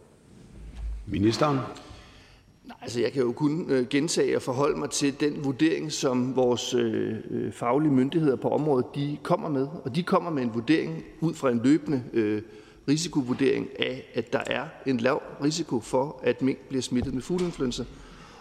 Ministeren. 1.07 1.59
Nej, 2.65 2.77
altså 2.83 3.01
jeg 3.01 3.13
kan 3.13 3.23
jo 3.23 3.33
kun 3.33 3.67
øh, 3.71 3.87
gentage 3.89 4.37
og 4.37 4.43
forholde 4.43 4.79
mig 4.79 4.91
til 4.91 5.21
den 5.21 5.45
vurdering, 5.45 5.93
som 5.93 6.37
vores 6.37 6.75
øh, 6.75 7.53
faglige 7.53 7.93
myndigheder 7.93 8.37
på 8.37 8.49
området 8.49 8.87
de 8.95 9.19
kommer 9.23 9.49
med. 9.49 9.69
Og 9.85 9.97
de 9.97 10.03
kommer 10.03 10.31
med 10.31 10.43
en 10.43 10.55
vurdering 10.55 11.05
ud 11.21 11.35
fra 11.35 11.51
en 11.51 11.61
løbende 11.65 12.03
øh, 12.13 12.43
risikovurdering 12.89 13.69
af, 13.79 14.11
at 14.15 14.33
der 14.33 14.41
er 14.47 14.65
en 14.87 14.97
lav 14.97 15.23
risiko 15.45 15.81
for, 15.81 16.21
at 16.23 16.43
mink 16.43 16.59
bliver 16.59 16.83
smittet 16.83 17.15
med 17.15 17.23
fugleinfluenza. 17.23 17.85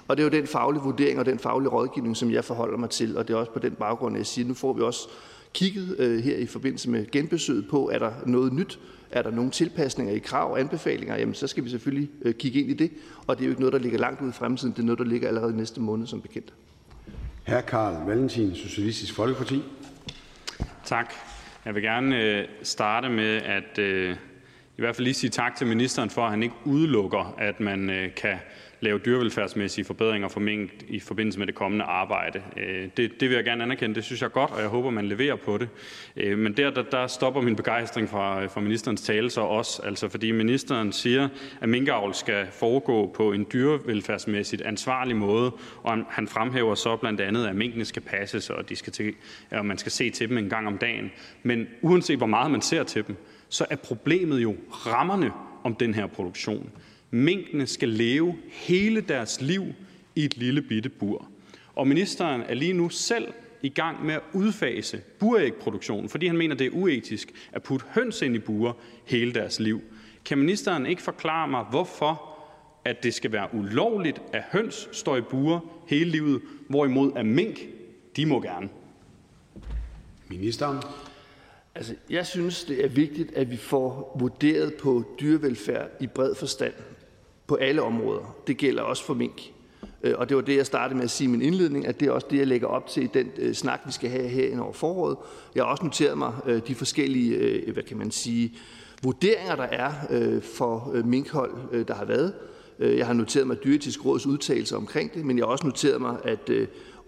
Og 0.07 0.17
det 0.17 0.23
er 0.23 0.25
jo 0.25 0.41
den 0.41 0.47
faglige 0.47 0.83
vurdering 0.83 1.19
og 1.19 1.25
den 1.25 1.39
faglige 1.39 1.69
rådgivning, 1.69 2.17
som 2.17 2.31
jeg 2.31 2.45
forholder 2.45 2.77
mig 2.77 2.89
til. 2.89 3.17
Og 3.17 3.27
det 3.27 3.33
er 3.33 3.37
også 3.37 3.51
på 3.51 3.59
den 3.59 3.71
baggrund, 3.71 4.15
at 4.15 4.19
jeg 4.19 4.25
siger, 4.25 4.45
at 4.45 4.47
nu 4.47 4.53
får 4.53 4.73
vi 4.73 4.81
også 4.81 5.09
kigget 5.53 5.95
øh, 5.99 6.19
her 6.23 6.37
i 6.37 6.45
forbindelse 6.45 6.89
med 6.89 7.11
genbesøget 7.11 7.67
på, 7.69 7.89
er 7.93 7.99
der 7.99 8.11
noget 8.25 8.53
nyt, 8.53 8.79
er 9.11 9.21
der 9.21 9.31
nogle 9.31 9.51
tilpasninger 9.51 10.13
i 10.13 10.19
krav 10.19 10.51
og 10.51 10.59
anbefalinger, 10.59 11.17
jamen 11.17 11.35
så 11.35 11.47
skal 11.47 11.63
vi 11.63 11.69
selvfølgelig 11.69 12.09
øh, 12.21 12.33
kigge 12.33 12.61
ind 12.61 12.69
i 12.69 12.73
det. 12.73 12.91
Og 13.27 13.37
det 13.37 13.43
er 13.43 13.47
jo 13.47 13.51
ikke 13.51 13.61
noget, 13.61 13.73
der 13.73 13.79
ligger 13.79 13.99
langt 13.99 14.21
ud 14.21 14.29
i 14.29 14.31
fremtiden. 14.31 14.73
Det 14.73 14.79
er 14.79 14.85
noget, 14.85 14.99
der 14.99 15.05
ligger 15.05 15.27
allerede 15.27 15.57
næste 15.57 15.81
måned, 15.81 16.07
som 16.07 16.21
bekendt. 16.21 16.53
Hr. 17.47 17.61
Karl 17.61 18.05
Valentin, 18.05 18.55
Socialistisk 18.55 19.13
Folkeparti. 19.13 19.63
Tak. 20.85 21.13
Jeg 21.65 21.75
vil 21.75 21.83
gerne 21.83 22.23
øh, 22.23 22.47
starte 22.63 23.09
med 23.09 23.41
at 23.41 23.79
øh, 23.79 24.15
i 24.77 24.81
hvert 24.81 24.95
fald 24.95 25.03
lige 25.03 25.13
sige 25.13 25.29
tak 25.29 25.55
til 25.55 25.67
ministeren 25.67 26.09
for, 26.09 26.21
at 26.21 26.29
han 26.29 26.43
ikke 26.43 26.55
udelukker, 26.65 27.35
at 27.37 27.59
man 27.59 27.89
øh, 27.89 28.15
kan 28.15 28.37
lave 28.79 28.99
dyrevelfærdsmæssige 28.99 29.85
forbedringer 29.85 30.27
for 30.27 30.39
mink 30.39 30.71
i 30.87 30.99
forbindelse 30.99 31.39
med 31.39 31.47
det 31.47 31.55
kommende 31.55 31.85
arbejde. 31.85 32.41
Øh, 32.57 32.89
det, 32.97 33.11
det 33.19 33.29
vil 33.29 33.35
jeg 33.35 33.43
gerne 33.43 33.63
anerkende. 33.63 33.95
Det 33.95 34.03
synes 34.03 34.21
jeg 34.21 34.27
er 34.27 34.31
godt, 34.31 34.51
og 34.51 34.61
jeg 34.61 34.67
håber, 34.67 34.89
man 34.89 35.05
leverer 35.05 35.35
på 35.35 35.57
det. 35.57 35.69
Øh, 36.17 36.37
men 36.37 36.57
der, 36.57 36.69
der, 36.69 36.83
der 36.83 37.07
stopper 37.07 37.41
min 37.41 37.55
begejstring 37.55 38.09
fra, 38.09 38.45
fra 38.45 38.61
ministerens 38.61 39.01
tale 39.01 39.29
så 39.29 39.41
også, 39.41 39.81
altså 39.85 40.09
fordi 40.09 40.31
ministeren 40.31 40.91
siger, 40.91 41.29
at 41.61 41.69
minkavl 41.69 42.13
skal 42.13 42.47
foregå 42.51 43.11
på 43.15 43.31
en 43.31 43.45
dyrevelfærdsmæssigt 43.53 44.61
ansvarlig 44.61 45.15
måde, 45.15 45.51
og 45.83 45.97
han 46.09 46.27
fremhæver 46.27 46.75
så 46.75 46.95
blandt 46.95 47.21
andet, 47.21 47.47
at 47.47 47.55
minkene 47.55 47.85
skal 47.85 48.01
passes, 48.01 48.49
og, 48.49 48.69
de 48.69 48.75
skal 48.75 48.93
til, 48.93 49.13
og 49.51 49.65
man 49.65 49.77
skal 49.77 49.91
se 49.91 50.09
til 50.09 50.29
dem 50.29 50.37
en 50.37 50.49
gang 50.49 50.67
om 50.67 50.77
dagen. 50.77 51.11
Men 51.43 51.67
uanset 51.81 52.17
hvor 52.17 52.27
meget 52.27 52.51
man 52.51 52.61
ser 52.61 52.83
til 52.83 53.07
dem, 53.07 53.15
så 53.49 53.65
er 53.69 53.75
problemet 53.75 54.43
jo 54.43 54.55
rammerne 54.69 55.31
om 55.63 55.75
den 55.75 55.93
her 55.93 56.07
produktion. 56.07 56.69
Minkene 57.11 57.67
skal 57.67 57.89
leve 57.89 58.35
hele 58.51 59.01
deres 59.01 59.41
liv 59.41 59.65
i 60.15 60.25
et 60.25 60.37
lille 60.37 60.61
bitte 60.61 60.89
bur. 60.89 61.27
Og 61.75 61.87
ministeren 61.87 62.41
er 62.41 62.53
lige 62.53 62.73
nu 62.73 62.89
selv 62.89 63.33
i 63.61 63.69
gang 63.69 64.05
med 64.05 64.13
at 64.13 64.21
udfase 64.33 65.01
burægproduktionen, 65.19 66.09
fordi 66.09 66.27
han 66.27 66.37
mener, 66.37 66.55
det 66.55 66.67
er 66.67 66.71
uetisk 66.73 67.31
at 67.51 67.63
putte 67.63 67.85
høns 67.89 68.21
ind 68.21 68.35
i 68.35 68.39
burer 68.39 68.73
hele 69.05 69.33
deres 69.33 69.59
liv. 69.59 69.81
Kan 70.25 70.37
ministeren 70.37 70.85
ikke 70.85 71.01
forklare 71.01 71.47
mig, 71.47 71.65
hvorfor 71.69 72.37
at 72.85 73.03
det 73.03 73.13
skal 73.13 73.31
være 73.31 73.47
ulovligt, 73.53 74.21
at 74.33 74.43
høns 74.51 74.89
står 74.91 75.17
i 75.17 75.21
burer 75.21 75.59
hele 75.87 76.11
livet, 76.11 76.41
hvorimod 76.69 77.11
at 77.15 77.25
mink, 77.25 77.59
de 78.15 78.25
må 78.25 78.41
gerne? 78.41 78.69
Ministeren. 80.27 80.77
Altså, 81.77 81.93
jeg 82.09 82.25
synes, 82.25 82.63
det 82.63 82.85
er 82.85 82.89
vigtigt, 82.89 83.31
at 83.35 83.51
vi 83.51 83.57
får 83.57 84.17
vurderet 84.19 84.73
på 84.73 85.03
dyrevelfærd 85.19 85.89
i 85.99 86.07
bred 86.07 86.35
forstand 86.35 86.73
på 87.47 87.55
alle 87.55 87.81
områder. 87.81 88.35
Det 88.47 88.57
gælder 88.57 88.81
også 88.81 89.03
for 89.03 89.13
mink. 89.13 89.41
Øh, 90.03 90.13
og 90.17 90.29
det 90.29 90.37
var 90.37 90.43
det, 90.43 90.57
jeg 90.57 90.65
startede 90.65 90.95
med 90.95 91.03
at 91.03 91.09
sige 91.09 91.27
i 91.27 91.31
min 91.31 91.41
indledning, 91.41 91.87
at 91.87 91.99
det 91.99 92.07
er 92.07 92.11
også 92.11 92.27
det, 92.29 92.37
jeg 92.37 92.47
lægger 92.47 92.67
op 92.67 92.87
til 92.87 93.03
i 93.03 93.07
den 93.13 93.31
øh, 93.37 93.53
snak, 93.53 93.81
vi 93.85 93.91
skal 93.91 94.09
have 94.09 94.27
her 94.27 94.59
over 94.59 94.73
foråret. 94.73 95.17
Jeg 95.55 95.63
har 95.63 95.71
også 95.71 95.83
noteret 95.83 96.17
mig 96.17 96.33
øh, 96.45 96.61
de 96.67 96.75
forskellige, 96.75 97.71
hvad 97.71 97.83
kan 97.83 97.97
man 97.97 98.11
sige, 98.11 98.53
vurderinger, 99.03 99.55
der 99.55 99.63
er 99.63 99.91
for 100.39 101.01
minkhold, 101.05 101.85
der 101.85 101.93
har 101.93 102.05
været. 102.05 102.33
Jeg 102.79 103.05
har 103.05 103.13
noteret 103.13 103.47
mig 103.47 103.63
dyretisk 103.63 104.05
råds 104.05 104.25
udtalelse 104.25 104.75
omkring 104.75 105.13
det, 105.13 105.25
men 105.25 105.37
jeg 105.37 105.45
har 105.45 105.51
også 105.51 105.65
noteret 105.65 106.01
mig, 106.01 106.17
at 106.23 106.49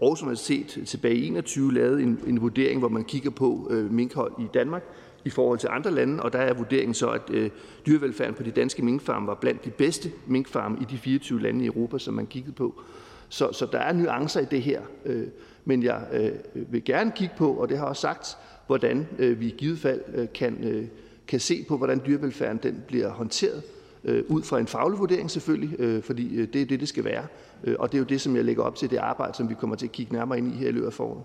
Aarhus 0.02 0.22
Universitet 0.22 0.80
tilbage 0.86 1.16
i 1.16 1.28
21 1.28 1.74
lavede 1.74 2.04
en, 2.04 2.20
en 2.28 2.42
vurdering, 2.42 2.80
hvor 2.80 2.90
man 2.90 3.04
kigger 3.04 3.30
på 3.30 3.68
øh, 3.72 3.92
minkhold 3.92 4.32
i 4.40 4.46
Danmark, 4.54 4.84
i 5.26 5.30
forhold 5.30 5.60
til 5.60 5.70
andre 5.72 5.92
lande, 5.92 6.24
og 6.24 6.34
der 6.34 6.40
er 6.40 6.54
vurderingen 6.54 6.94
så, 6.94 7.10
at 7.10 7.22
øh, 7.30 7.50
dyrevelfærden 7.86 8.36
på 8.36 8.44
de 8.44 8.52
danske 8.52 8.86
minkfarme 8.86 9.28
var 9.28 9.36
blandt 9.36 9.66
de 9.66 9.70
bedste 9.70 10.12
minkfarme 10.28 10.78
i 10.82 10.86
de 10.92 10.98
24 10.98 11.42
lande 11.42 11.64
i 11.64 11.68
Europa, 11.68 11.98
som 11.98 12.14
man 12.14 12.28
kiggede 12.28 12.56
på. 12.56 12.82
Så, 13.30 13.52
så 13.52 13.66
der 13.72 13.80
er 13.80 13.94
nuancer 13.94 14.42
i 14.42 14.46
det 14.52 14.62
her, 14.62 14.82
øh, 15.06 15.28
men 15.66 15.84
jeg 15.84 16.08
øh, 16.14 16.32
vil 16.74 16.84
gerne 16.84 17.12
kigge 17.16 17.34
på, 17.38 17.54
og 17.54 17.70
det 17.70 17.78
har 17.78 17.86
jeg 17.86 17.90
også 17.90 18.02
sagt, 18.02 18.38
hvordan 18.68 19.08
øh, 19.20 19.40
vi 19.40 19.48
i 19.48 19.56
givet 19.58 19.80
fald 19.80 20.02
øh, 20.16 20.28
kan, 20.34 20.64
øh, 20.64 20.86
kan 21.28 21.40
se 21.40 21.66
på, 21.68 21.78
hvordan 21.78 22.02
dyrevelfærden 22.06 22.60
den 22.64 22.84
bliver 22.88 23.10
håndteret 23.10 23.64
øh, 24.04 24.24
ud 24.28 24.44
fra 24.44 24.60
en 24.60 24.68
faglig 24.68 25.00
vurdering 25.00 25.32
selvfølgelig, 25.32 25.80
øh, 25.80 26.04
fordi 26.04 26.36
øh, 26.36 26.48
det 26.54 26.62
er 26.62 26.66
det, 26.66 26.80
det 26.80 26.88
skal 26.88 27.04
være. 27.04 27.26
Øh, 27.64 27.76
og 27.80 27.92
det 27.92 27.98
er 27.98 28.00
jo 28.00 28.06
det, 28.06 28.22
som 28.22 28.36
jeg 28.36 28.46
lægger 28.46 28.64
op 28.64 28.76
til, 28.76 28.90
det 28.90 28.98
arbejde, 28.98 29.34
som 29.34 29.50
vi 29.50 29.54
kommer 29.54 29.76
til 29.76 29.86
at 29.86 29.92
kigge 29.92 30.14
nærmere 30.14 30.38
ind 30.38 30.48
i 30.48 30.56
her 30.56 30.68
i 30.68 30.72
løbet 30.72 30.88
af 30.88 30.94
foråret. 30.94 31.24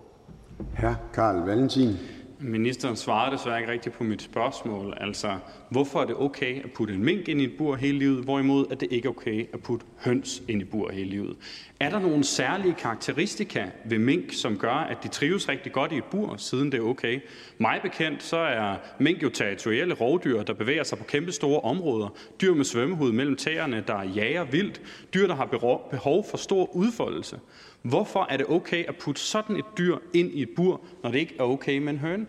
Ministeren 2.41 2.97
svarede 2.97 3.37
desværre 3.37 3.61
ikke 3.61 3.73
rigtigt 3.73 3.95
på 3.95 4.05
mit 4.05 4.23
spørgsmål. 4.23 4.95
Altså, 5.01 5.39
hvorfor 5.71 6.01
er 6.01 6.05
det 6.05 6.17
okay 6.17 6.65
at 6.65 6.73
putte 6.73 6.95
en 6.95 7.05
mink 7.05 7.29
ind 7.29 7.41
i 7.41 7.45
et 7.45 7.53
bur 7.59 7.77
hele 7.77 7.99
livet, 7.99 8.25
hvorimod 8.25 8.67
er 8.71 8.75
det 8.75 8.89
ikke 8.91 9.09
okay 9.09 9.47
at 9.53 9.63
putte 9.63 9.87
høns 10.05 10.43
ind 10.49 10.63
i 10.63 10.65
bur 10.65 10.91
hele 10.93 11.11
livet? 11.11 11.37
Er 11.81 11.91
der 11.91 11.99
nogle 11.99 12.25
særlige 12.25 12.75
karakteristika 12.75 13.65
ved 13.85 13.99
mink, 13.99 14.33
som 14.33 14.59
gør, 14.59 14.75
at 14.75 14.97
de 15.03 15.09
trives 15.09 15.49
rigtig 15.49 15.73
godt 15.73 15.93
i 15.93 15.97
et 15.97 16.05
bur, 16.05 16.37
siden 16.37 16.73
det 16.73 16.79
er 16.79 16.85
okay? 16.85 17.21
Mig 17.59 17.81
bekendt, 17.83 18.23
så 18.23 18.37
er 18.37 18.77
mink 18.99 19.23
jo 19.23 19.29
territorielle 19.29 19.95
rovdyr, 19.95 20.43
der 20.43 20.55
bevæger 20.55 20.85
sig 20.85 20.99
på 20.99 21.05
kæmpe 21.05 21.33
store 21.33 21.61
områder. 21.61 22.09
Dyr 22.41 22.55
med 22.55 22.65
svømmehud 22.65 23.13
mellem 23.13 23.37
tæerne, 23.37 23.85
der 23.87 24.03
jager 24.03 24.45
vildt. 24.45 24.81
Dyr, 25.15 25.27
der 25.27 25.35
har 25.35 25.47
behov 25.91 26.27
for 26.31 26.37
stor 26.37 26.77
udfoldelse. 26.77 27.39
Hvorfor 27.85 28.27
er 28.31 28.37
det 28.37 28.47
okay 28.49 28.85
at 28.89 28.97
putte 28.97 29.21
sådan 29.21 29.57
et 29.57 29.65
dyr 29.79 29.97
ind 30.13 30.31
i 30.33 30.43
et 30.43 30.49
bur, 30.57 30.81
når 31.03 31.11
det 31.11 31.19
ikke 31.19 31.35
er 31.39 31.43
okay 31.43 31.79
med 31.79 31.93
en 31.93 31.99
høne? 31.99 32.27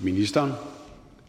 Ministeren. 0.00 0.52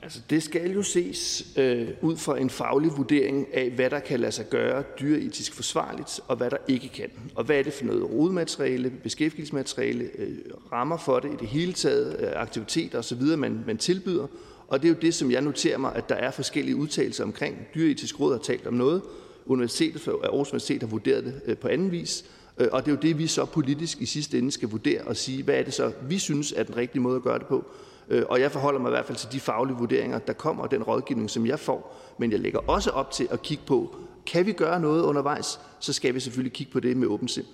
Altså, 0.02 0.20
det 0.30 0.44
skal 0.44 0.72
jo 0.72 0.84
ses 0.84 1.48
øh, 1.58 1.88
ud 2.02 2.18
fra 2.18 2.40
en 2.40 2.50
faglig 2.50 2.92
vurdering 2.98 3.48
af, 3.54 3.72
hvad 3.72 3.90
der 3.90 4.00
kan 4.00 4.20
lade 4.20 4.32
sig 4.32 4.50
gøre 4.50 4.84
dyreetisk 5.00 5.54
forsvarligt, 5.54 6.20
og 6.28 6.36
hvad 6.36 6.50
der 6.50 6.58
ikke 6.68 6.90
kan. 6.90 7.10
Og 7.36 7.44
hvad 7.44 7.60
er 7.60 7.64
det 7.64 7.74
for 7.74 7.86
noget 7.86 8.04
rodemateriale, 8.04 8.90
beskæftigelsesmateriale, 8.90 10.10
øh, 10.18 10.38
rammer 10.72 10.98
for 10.98 11.20
det 11.20 11.34
i 11.34 11.36
det 11.40 11.48
hele 11.48 11.74
taget, 11.74 12.20
øh, 12.20 12.30
aktiviteter 12.36 13.00
osv., 13.00 13.22
man, 13.22 13.64
man 13.68 13.78
tilbyder. 13.78 14.28
Og 14.68 14.82
det 14.82 14.88
er 14.88 14.94
jo 14.94 15.00
det, 15.02 15.14
som 15.14 15.32
jeg 15.32 15.42
noterer 15.42 15.78
mig, 15.78 15.96
at 15.96 16.10
der 16.10 16.16
er 16.16 16.32
forskellige 16.32 16.76
udtalelser 16.76 17.24
omkring. 17.24 17.58
Dyreetisk 17.76 18.20
råd 18.20 18.32
har 18.32 18.40
talt 18.40 18.68
om 18.68 18.74
noget. 18.74 19.02
Universitetet, 19.46 20.08
Aarhus 20.08 20.50
Universitet 20.50 20.82
har 20.82 20.90
vurderet 20.90 21.24
det 21.24 21.42
øh, 21.46 21.58
på 21.58 21.68
anden 21.68 21.92
vis. 21.92 22.26
Øh, 22.58 22.68
og 22.72 22.86
det 22.86 22.92
er 22.92 22.96
jo 22.96 23.02
det, 23.02 23.18
vi 23.18 23.28
så 23.28 23.46
politisk 23.46 24.02
i 24.02 24.06
sidste 24.06 24.38
ende 24.38 24.52
skal 24.52 24.70
vurdere 24.70 25.02
og 25.02 25.18
sige, 25.18 25.44
hvad 25.44 25.56
er 25.56 25.64
det 25.64 25.74
så, 25.74 25.92
vi 26.02 26.18
synes 26.20 26.52
er 26.52 26.64
den 26.64 26.78
rigtige 26.78 27.02
måde 27.02 27.16
at 27.16 27.22
gøre 27.22 27.40
det 27.40 27.48
på. 27.48 27.66
Øh, 28.10 28.24
og 28.30 28.42
jeg 28.42 28.52
forholder 28.52 28.80
mig 28.80 28.90
i 28.90 28.92
hvert 28.92 29.06
fald 29.06 29.18
til 29.18 29.32
de 29.32 29.40
faglige 29.40 29.78
vurderinger, 29.78 30.20
der 30.20 30.34
kommer, 30.34 30.64
og 30.64 30.72
den 30.72 30.84
rådgivning, 30.84 31.30
som 31.30 31.46
jeg 31.46 31.60
får. 31.60 32.14
Men 32.18 32.32
jeg 32.32 32.40
lægger 32.40 32.60
også 32.68 32.90
op 32.90 33.12
til 33.12 33.28
at 33.32 33.42
kigge 33.42 33.64
på, 33.68 33.96
kan 34.26 34.46
vi 34.46 34.52
gøre 34.52 34.80
noget 34.80 35.04
undervejs, 35.04 35.60
så 35.80 35.94
skal 35.94 36.14
vi 36.14 36.20
selvfølgelig 36.20 36.54
kigge 36.54 36.72
på 36.72 36.80
det 36.80 36.98
med 36.98 37.08
åben 37.08 37.28
sind. 37.28 37.46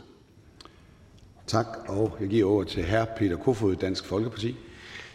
Tak, 1.48 1.68
og 1.88 2.18
jeg 2.20 2.28
giver 2.28 2.50
over 2.50 2.64
til 2.64 2.86
hr. 2.86 3.06
Peter 3.18 3.38
Kofod, 3.38 3.76
Dansk 3.76 4.06
Folkeparti. 4.06 4.56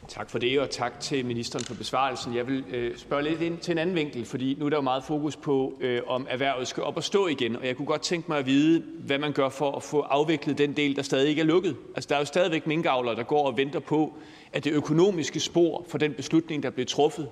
Tak 0.09 0.31
for 0.31 0.39
det, 0.39 0.61
og 0.61 0.71
tak 0.71 1.01
til 1.01 1.27
ministeren 1.27 1.65
for 1.65 1.75
besvarelsen. 1.75 2.37
Jeg 2.37 2.47
vil 2.47 2.65
øh, 2.71 2.97
spørge 2.97 3.23
lidt 3.23 3.41
ind 3.41 3.59
til 3.59 3.73
en 3.73 3.79
anden 3.79 3.97
vinkel, 3.97 4.25
fordi 4.25 4.57
nu 4.59 4.65
er 4.67 4.71
der 4.71 4.77
jo 4.77 4.83
meget 4.83 5.05
fokus 5.05 5.37
på, 5.37 5.79
øh, 5.81 6.03
om 6.07 6.27
erhvervet 6.31 6.69
skal 6.69 6.83
op 6.83 6.97
og 6.97 7.05
stå 7.05 7.27
igen. 7.27 7.57
Og 7.57 7.67
jeg 7.67 7.77
kunne 7.77 7.87
godt 7.87 8.03
tænke 8.03 8.29
mig 8.29 8.39
at 8.39 8.47
vide, 8.47 8.83
hvad 8.99 9.19
man 9.19 9.33
gør 9.33 9.49
for 9.49 9.73
at 9.73 9.83
få 9.83 10.01
afviklet 10.01 10.59
den 10.59 10.73
del, 10.73 10.97
der 10.97 11.03
stadig 11.03 11.29
ikke 11.29 11.41
er 11.41 11.47
lukket. 11.47 11.77
Altså, 11.95 12.09
der 12.09 12.15
er 12.15 12.19
jo 12.19 12.25
stadigvæk 12.25 12.67
minkavlere, 12.67 13.17
der 13.17 13.23
går 13.23 13.47
og 13.47 13.57
venter 13.57 13.81
på, 13.81 14.13
at 14.53 14.65
det 14.65 14.73
økonomiske 14.73 15.41
spor 15.41 15.85
for 15.89 15.99
den 15.99 16.13
beslutning, 16.13 16.63
der 16.63 16.71
blev 16.71 16.87
truffet, 16.87 17.29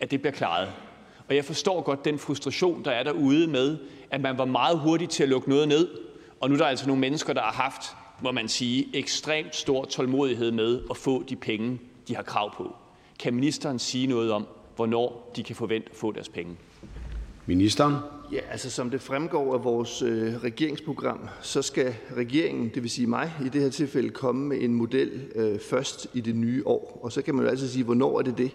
at 0.00 0.10
det 0.10 0.20
bliver 0.20 0.32
klaret. 0.32 0.68
Og 1.28 1.36
jeg 1.36 1.44
forstår 1.44 1.82
godt 1.82 2.04
den 2.04 2.18
frustration, 2.18 2.84
der 2.84 2.90
er 2.90 3.02
derude 3.02 3.46
med, 3.46 3.78
at 4.10 4.20
man 4.20 4.38
var 4.38 4.44
meget 4.44 4.78
hurtig 4.78 5.08
til 5.08 5.22
at 5.22 5.28
lukke 5.28 5.48
noget 5.48 5.68
ned, 5.68 5.88
og 6.40 6.48
nu 6.48 6.54
er 6.54 6.58
der 6.58 6.66
altså 6.66 6.86
nogle 6.86 7.00
mennesker, 7.00 7.32
der 7.32 7.42
har 7.42 7.52
haft 7.52 7.82
må 8.22 8.32
man 8.32 8.48
sige, 8.48 8.88
ekstremt 8.94 9.56
stor 9.56 9.84
tålmodighed 9.84 10.50
med 10.50 10.80
at 10.90 10.96
få 10.96 11.22
de 11.22 11.36
penge, 11.36 11.78
de 12.08 12.16
har 12.16 12.22
krav 12.22 12.56
på. 12.56 12.76
Kan 13.18 13.34
ministeren 13.34 13.78
sige 13.78 14.06
noget 14.06 14.32
om, 14.32 14.46
hvornår 14.76 15.32
de 15.36 15.42
kan 15.42 15.56
forvente 15.56 15.88
at 15.90 15.96
få 15.96 16.12
deres 16.12 16.28
penge? 16.28 16.56
Ministeren. 17.46 17.94
Ja, 18.32 18.40
altså 18.50 18.70
som 18.70 18.90
det 18.90 19.00
fremgår 19.00 19.54
af 19.54 19.64
vores 19.64 20.02
øh, 20.02 20.34
regeringsprogram, 20.44 21.18
så 21.42 21.62
skal 21.62 21.94
regeringen, 22.16 22.70
det 22.74 22.82
vil 22.82 22.90
sige 22.90 23.06
mig 23.06 23.32
i 23.44 23.48
det 23.48 23.62
her 23.62 23.70
tilfælde, 23.70 24.10
komme 24.10 24.48
med 24.48 24.60
en 24.60 24.74
model 24.74 25.26
øh, 25.34 25.60
først 25.60 26.06
i 26.14 26.20
det 26.20 26.36
nye 26.36 26.66
år. 26.66 27.00
Og 27.02 27.12
så 27.12 27.22
kan 27.22 27.34
man 27.34 27.44
jo 27.44 27.50
altid 27.50 27.68
sige, 27.68 27.84
hvornår 27.84 28.18
er 28.18 28.22
det 28.22 28.38
det? 28.38 28.50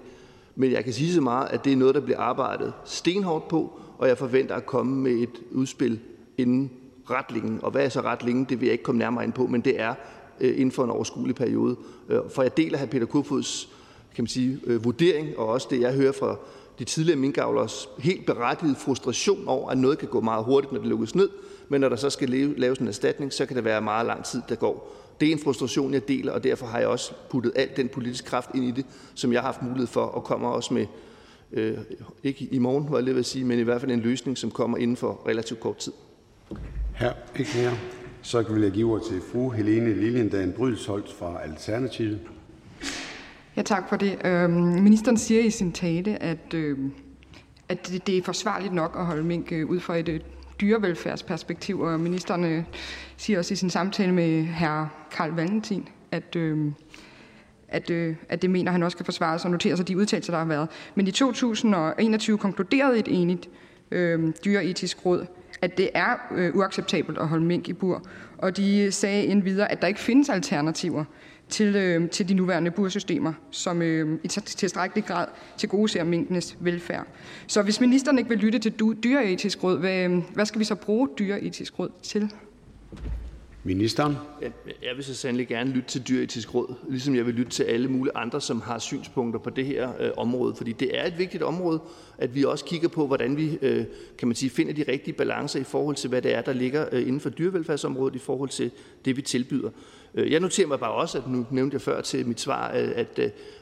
Men 0.55 0.71
jeg 0.71 0.83
kan 0.83 0.93
sige 0.93 1.13
så 1.13 1.21
meget, 1.21 1.47
at 1.49 1.65
det 1.65 1.73
er 1.73 1.77
noget, 1.77 1.95
der 1.95 2.01
bliver 2.01 2.19
arbejdet 2.19 2.73
stenhårdt 2.85 3.47
på, 3.47 3.79
og 3.97 4.07
jeg 4.07 4.17
forventer 4.17 4.55
at 4.55 4.65
komme 4.65 4.95
med 4.95 5.11
et 5.11 5.41
udspil 5.51 5.99
inden 6.37 6.71
ret 7.09 7.31
længe. 7.31 7.63
Og 7.63 7.71
hvad 7.71 7.85
er 7.85 7.89
så 7.89 8.01
ret 8.01 8.23
længe, 8.23 8.45
det 8.49 8.59
vil 8.59 8.65
jeg 8.65 8.73
ikke 8.73 8.83
komme 8.83 8.99
nærmere 8.99 9.23
ind 9.23 9.33
på, 9.33 9.47
men 9.47 9.61
det 9.61 9.79
er 9.79 9.93
øh, 10.39 10.53
inden 10.59 10.71
for 10.71 10.83
en 10.83 10.89
overskuelig 10.89 11.35
periode. 11.35 11.75
Øh, 12.09 12.19
for 12.29 12.41
jeg 12.41 12.57
deler 12.57 12.77
hr. 12.77 12.85
Peter 12.85 13.05
Kofods 13.05 13.69
kan 14.15 14.23
man 14.23 14.27
sige, 14.27 14.59
øh, 14.63 14.85
vurdering, 14.85 15.37
og 15.37 15.47
også 15.47 15.67
det, 15.71 15.81
jeg 15.81 15.93
hører 15.93 16.11
fra 16.11 16.35
de 16.79 16.83
tidligere 16.85 17.19
minkavlers 17.19 17.89
helt 17.99 18.25
berettigede 18.25 18.75
frustration 18.75 19.47
over, 19.47 19.69
at 19.69 19.77
noget 19.77 19.97
kan 19.97 20.07
gå 20.07 20.21
meget 20.21 20.45
hurtigt, 20.45 20.73
når 20.73 20.79
det 20.79 20.89
lukkes 20.89 21.15
ned, 21.15 21.29
men 21.69 21.81
når 21.81 21.89
der 21.89 21.95
så 21.95 22.09
skal 22.09 22.29
laves 22.57 22.79
en 22.79 22.87
erstatning, 22.87 23.33
så 23.33 23.45
kan 23.45 23.55
det 23.55 23.63
være 23.63 23.81
meget 23.81 24.05
lang 24.05 24.25
tid, 24.25 24.41
der 24.49 24.55
går. 24.55 24.95
Det 25.19 25.27
er 25.27 25.31
en 25.31 25.39
frustration, 25.39 25.93
jeg 25.93 26.07
deler, 26.07 26.31
og 26.31 26.43
derfor 26.43 26.65
har 26.65 26.79
jeg 26.79 26.87
også 26.87 27.13
puttet 27.29 27.51
al 27.55 27.69
den 27.75 27.89
politiske 27.89 28.27
kraft 28.27 28.49
ind 28.55 28.65
i 28.65 28.71
det, 28.71 28.85
som 29.15 29.33
jeg 29.33 29.41
har 29.41 29.45
haft 29.45 29.61
mulighed 29.61 29.87
for, 29.87 30.01
og 30.01 30.23
kommer 30.23 30.49
også 30.49 30.73
med, 30.73 30.85
øh, 31.51 31.77
ikke 32.23 32.47
i 32.51 32.57
morgen, 32.57 32.85
var 32.89 32.97
jeg 32.97 33.03
lige 33.03 33.15
vil 33.15 33.25
sige, 33.25 33.45
men 33.45 33.59
i 33.59 33.61
hvert 33.61 33.81
fald 33.81 33.91
en 33.91 33.99
løsning, 33.99 34.37
som 34.37 34.51
kommer 34.51 34.77
inden 34.77 34.97
for 34.97 35.21
relativt 35.27 35.59
kort 35.59 35.77
tid. 35.77 35.93
Her, 37.01 37.13
ikke 37.39 37.51
mere. 37.55 37.77
Så 38.21 38.41
vil 38.41 38.61
jeg 38.61 38.71
give 38.71 38.93
ord 38.93 39.01
til 39.09 39.21
fru 39.31 39.49
Helene 39.49 39.93
Liliendahl 39.93 40.51
Brydelsholt 40.51 41.11
fra 41.19 41.41
Alternativet. 41.43 42.19
Ja, 43.55 43.61
tak 43.61 43.89
for 43.89 43.95
det. 43.95 44.25
Øhm, 44.25 44.51
ministeren 44.53 45.17
siger 45.17 45.41
i 45.41 45.49
sin 45.49 45.71
tale, 45.71 46.23
at, 46.23 46.53
øh, 46.53 46.77
at 47.69 47.87
det, 47.87 48.07
det 48.07 48.17
er 48.17 48.23
forsvarligt 48.23 48.73
nok 48.73 48.95
at 48.99 49.05
holde 49.05 49.23
mink 49.23 49.51
øh, 49.51 49.69
ud 49.69 49.79
fra 49.79 49.97
et 49.97 50.09
øh, 50.09 50.19
dyrevelfærdsperspektiv, 50.61 51.79
og 51.79 51.99
ministeren 51.99 52.43
øh, 52.43 52.63
siger 53.17 53.39
også 53.39 53.53
i 53.53 53.57
sin 53.57 53.69
samtale 53.69 54.11
med 54.11 54.43
herr 54.43 55.07
Karl 55.11 55.29
Valentin, 55.29 55.87
at, 56.11 56.35
øh, 56.35 56.71
at, 57.67 57.89
øh, 57.89 58.15
at 58.29 58.41
det 58.41 58.49
mener 58.49 58.71
han 58.71 58.83
også 58.83 58.97
kan 58.97 59.05
forsvares 59.05 59.45
og 59.45 59.51
notere 59.51 59.77
sig 59.77 59.87
de 59.87 59.97
udtalelser, 59.97 60.33
der 60.33 60.39
har 60.39 60.45
været. 60.45 60.69
Men 60.95 61.07
i 61.07 61.11
2021 61.11 62.37
konkluderede 62.37 62.99
et 62.99 63.07
enigt 63.07 63.49
øh, 63.91 64.33
dyreetisk 64.45 65.05
råd, 65.05 65.25
at 65.61 65.77
det 65.77 65.89
er 65.93 66.15
øh, 66.35 66.55
uacceptabelt 66.55 67.17
at 67.17 67.27
holde 67.27 67.45
mink 67.45 67.69
i 67.69 67.73
bur, 67.73 68.03
og 68.37 68.57
de 68.57 68.91
sagde 68.91 69.25
endvidere, 69.25 69.71
at 69.71 69.81
der 69.81 69.87
ikke 69.87 69.99
findes 69.99 70.29
alternativer 70.29 71.05
til, 71.49 71.75
øh, 71.75 72.09
til 72.09 72.29
de 72.29 72.33
nuværende 72.33 72.71
bursystemer, 72.71 73.33
som 73.51 73.81
øh, 73.81 74.19
i 74.23 74.27
tilstrækkelig 74.27 75.05
grad 75.05 75.27
tilgodeser 75.57 76.03
minkenes 76.03 76.57
velfærd. 76.59 77.07
Så 77.47 77.61
hvis 77.61 77.81
ministeren 77.81 78.17
ikke 78.17 78.29
vil 78.29 78.39
lytte 78.39 78.59
til 78.59 78.73
dyreetisk 79.03 79.63
råd, 79.63 79.79
hvad, 79.79 80.09
hvad 80.33 80.45
skal 80.45 80.59
vi 80.59 80.65
så 80.65 80.75
bruge 80.75 81.09
dyreetisk 81.19 81.79
råd 81.79 81.89
til? 82.03 82.31
Ministeren. 83.63 84.15
Jeg 84.67 84.95
vil 84.95 85.03
så 85.03 85.15
sandelig 85.15 85.47
gerne 85.47 85.71
lytte 85.71 85.89
til 85.89 86.07
dyreetisk 86.07 86.55
råd, 86.55 86.73
ligesom 86.89 87.15
jeg 87.15 87.25
vil 87.25 87.33
lytte 87.33 87.51
til 87.51 87.63
alle 87.63 87.87
mulige 87.87 88.17
andre, 88.17 88.41
som 88.41 88.61
har 88.61 88.79
synspunkter 88.79 89.39
på 89.39 89.49
det 89.49 89.65
her 89.65 89.89
øh, 89.99 90.11
område. 90.17 90.55
Fordi 90.55 90.71
det 90.71 90.99
er 90.99 91.07
et 91.07 91.17
vigtigt 91.17 91.43
område, 91.43 91.81
at 92.21 92.35
vi 92.35 92.43
også 92.43 92.65
kigger 92.65 92.87
på, 92.87 93.07
hvordan 93.07 93.37
vi 93.37 93.57
øh, 93.61 93.85
kan 94.17 94.27
man 94.27 94.35
sige, 94.35 94.49
finder 94.49 94.73
de 94.73 94.85
rigtige 94.87 95.13
balancer 95.13 95.59
i 95.59 95.63
forhold 95.63 95.95
til, 95.95 96.09
hvad 96.09 96.21
det 96.21 96.35
er, 96.35 96.41
der 96.41 96.53
ligger 96.53 96.85
øh, 96.91 97.01
inden 97.01 97.19
for 97.19 97.29
dyrevelfærdsområdet 97.29 98.15
i 98.15 98.19
forhold 98.19 98.49
til 98.49 98.71
det, 99.05 99.17
vi 99.17 99.21
tilbyder. 99.21 99.69
Øh, 100.15 100.31
jeg 100.31 100.39
noterer 100.39 100.67
mig 100.67 100.79
bare 100.79 100.91
også, 100.91 101.17
at 101.17 101.27
nu 101.27 101.45
nævnte 101.51 101.75
jeg 101.75 101.81
før 101.81 102.01
til 102.01 102.27
mit 102.27 102.39
svar, 102.41 102.67
at 102.67 103.19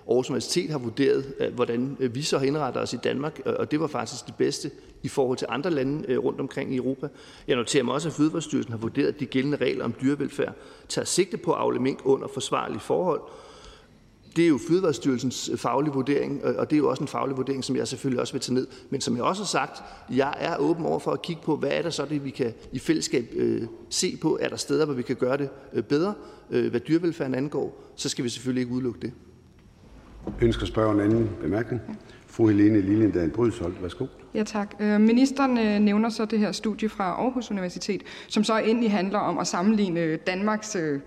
Aarhus 0.08 0.30
Universitet 0.30 0.70
har 0.70 0.78
vurderet, 0.78 1.52
hvordan 1.56 1.98
vi 2.00 2.22
så 2.22 2.40
indretter 2.40 2.82
os 2.82 2.94
i 2.94 2.98
Danmark, 3.04 3.42
og 3.46 3.72
det 3.72 3.80
var 3.80 3.88
faktisk 3.88 4.26
det 4.26 4.36
bedste 4.36 4.72
i 5.04 5.08
forhold 5.08 5.38
til 5.38 5.48
andre 5.50 5.72
lande 5.72 6.18
rundt 6.18 6.40
omkring 6.40 6.74
i 6.74 6.78
Europa. 6.78 7.08
Jeg 7.48 7.56
noterer 7.56 7.84
mig 7.84 7.94
også, 7.94 8.10
at 8.10 8.14
Fødevarestyrelsen 8.14 8.72
har 8.72 8.80
vurderet, 8.80 9.08
at 9.08 9.20
de 9.20 9.26
gældende 9.26 9.58
regler 9.58 9.86
om 9.86 9.94
dyrevelfærd 10.02 10.54
tager 10.90 11.06
sigte 11.06 11.38
på 11.38 11.52
at 11.54 11.60
afle 11.60 11.80
mink 11.80 12.00
under 12.04 12.28
forsvarlige 12.28 12.80
forhold, 12.80 13.22
det 14.40 14.46
er 14.46 14.50
jo 14.50 14.60
Fødevarestyrelsens 14.68 15.52
faglige 15.56 15.94
vurdering, 15.94 16.44
og 16.44 16.70
det 16.70 16.76
er 16.76 16.78
jo 16.78 16.90
også 16.90 17.04
en 17.04 17.08
faglig 17.08 17.38
vurdering, 17.38 17.64
som 17.64 17.76
jeg 17.76 17.88
selvfølgelig 17.88 18.22
også 18.22 18.34
vil 18.34 18.42
tage 18.42 18.54
ned. 18.54 18.68
Men 18.90 19.02
som 19.02 19.16
jeg 19.16 19.24
også 19.24 19.42
har 19.42 19.48
sagt, 19.48 19.84
jeg 20.10 20.34
er 20.40 20.58
åben 20.58 20.86
over 20.86 21.00
for 21.00 21.12
at 21.12 21.22
kigge 21.22 21.42
på, 21.46 21.56
hvad 21.56 21.70
er 21.72 21.82
der 21.82 21.90
så 21.90 22.06
det, 22.06 22.26
vi 22.26 22.30
kan 22.30 22.54
i 22.72 22.80
fællesskab 22.80 23.26
øh, 23.36 23.62
se 23.90 24.18
på. 24.22 24.38
Er 24.42 24.50
der 24.50 24.56
steder, 24.56 24.86
hvor 24.86 24.94
vi 24.94 25.02
kan 25.02 25.16
gøre 25.16 25.38
det 25.38 25.50
øh, 25.74 25.84
bedre, 25.84 26.14
øh, 26.52 26.70
hvad 26.70 26.80
dyrevelfærden 26.80 27.36
angår, 27.36 27.84
så 27.96 28.10
skal 28.10 28.24
vi 28.24 28.30
selvfølgelig 28.30 28.62
ikke 28.62 28.74
udelukke 28.74 29.00
det. 29.02 29.14
Ønsker 30.42 30.66
spørgeren 30.66 31.00
anden 31.00 31.30
bemærkning? 31.42 31.82
Fru 32.28 32.48
Helene 32.48 32.82
Liliendahl 32.82 33.30
Brydsholt, 33.30 33.82
værsgo. 33.82 34.06
Ja 34.34 34.44
tak. 34.44 34.76
Øh, 34.80 35.02
ministeren 35.02 35.58
øh, 35.58 35.80
nævner 35.80 36.10
så 36.10 36.26
det 36.26 36.40
her 36.40 36.52
studie 36.52 36.90
fra 36.90 37.04
Aarhus 37.04 37.52
Universitet, 37.52 38.04
som 38.28 38.44
så 38.44 38.58
endelig 38.58 38.92
handler 38.92 39.20
om 39.20 39.38
at 39.38 39.48
sammenligne 39.48 40.16
Danmarks 40.16 40.76
øh, 40.76 41.00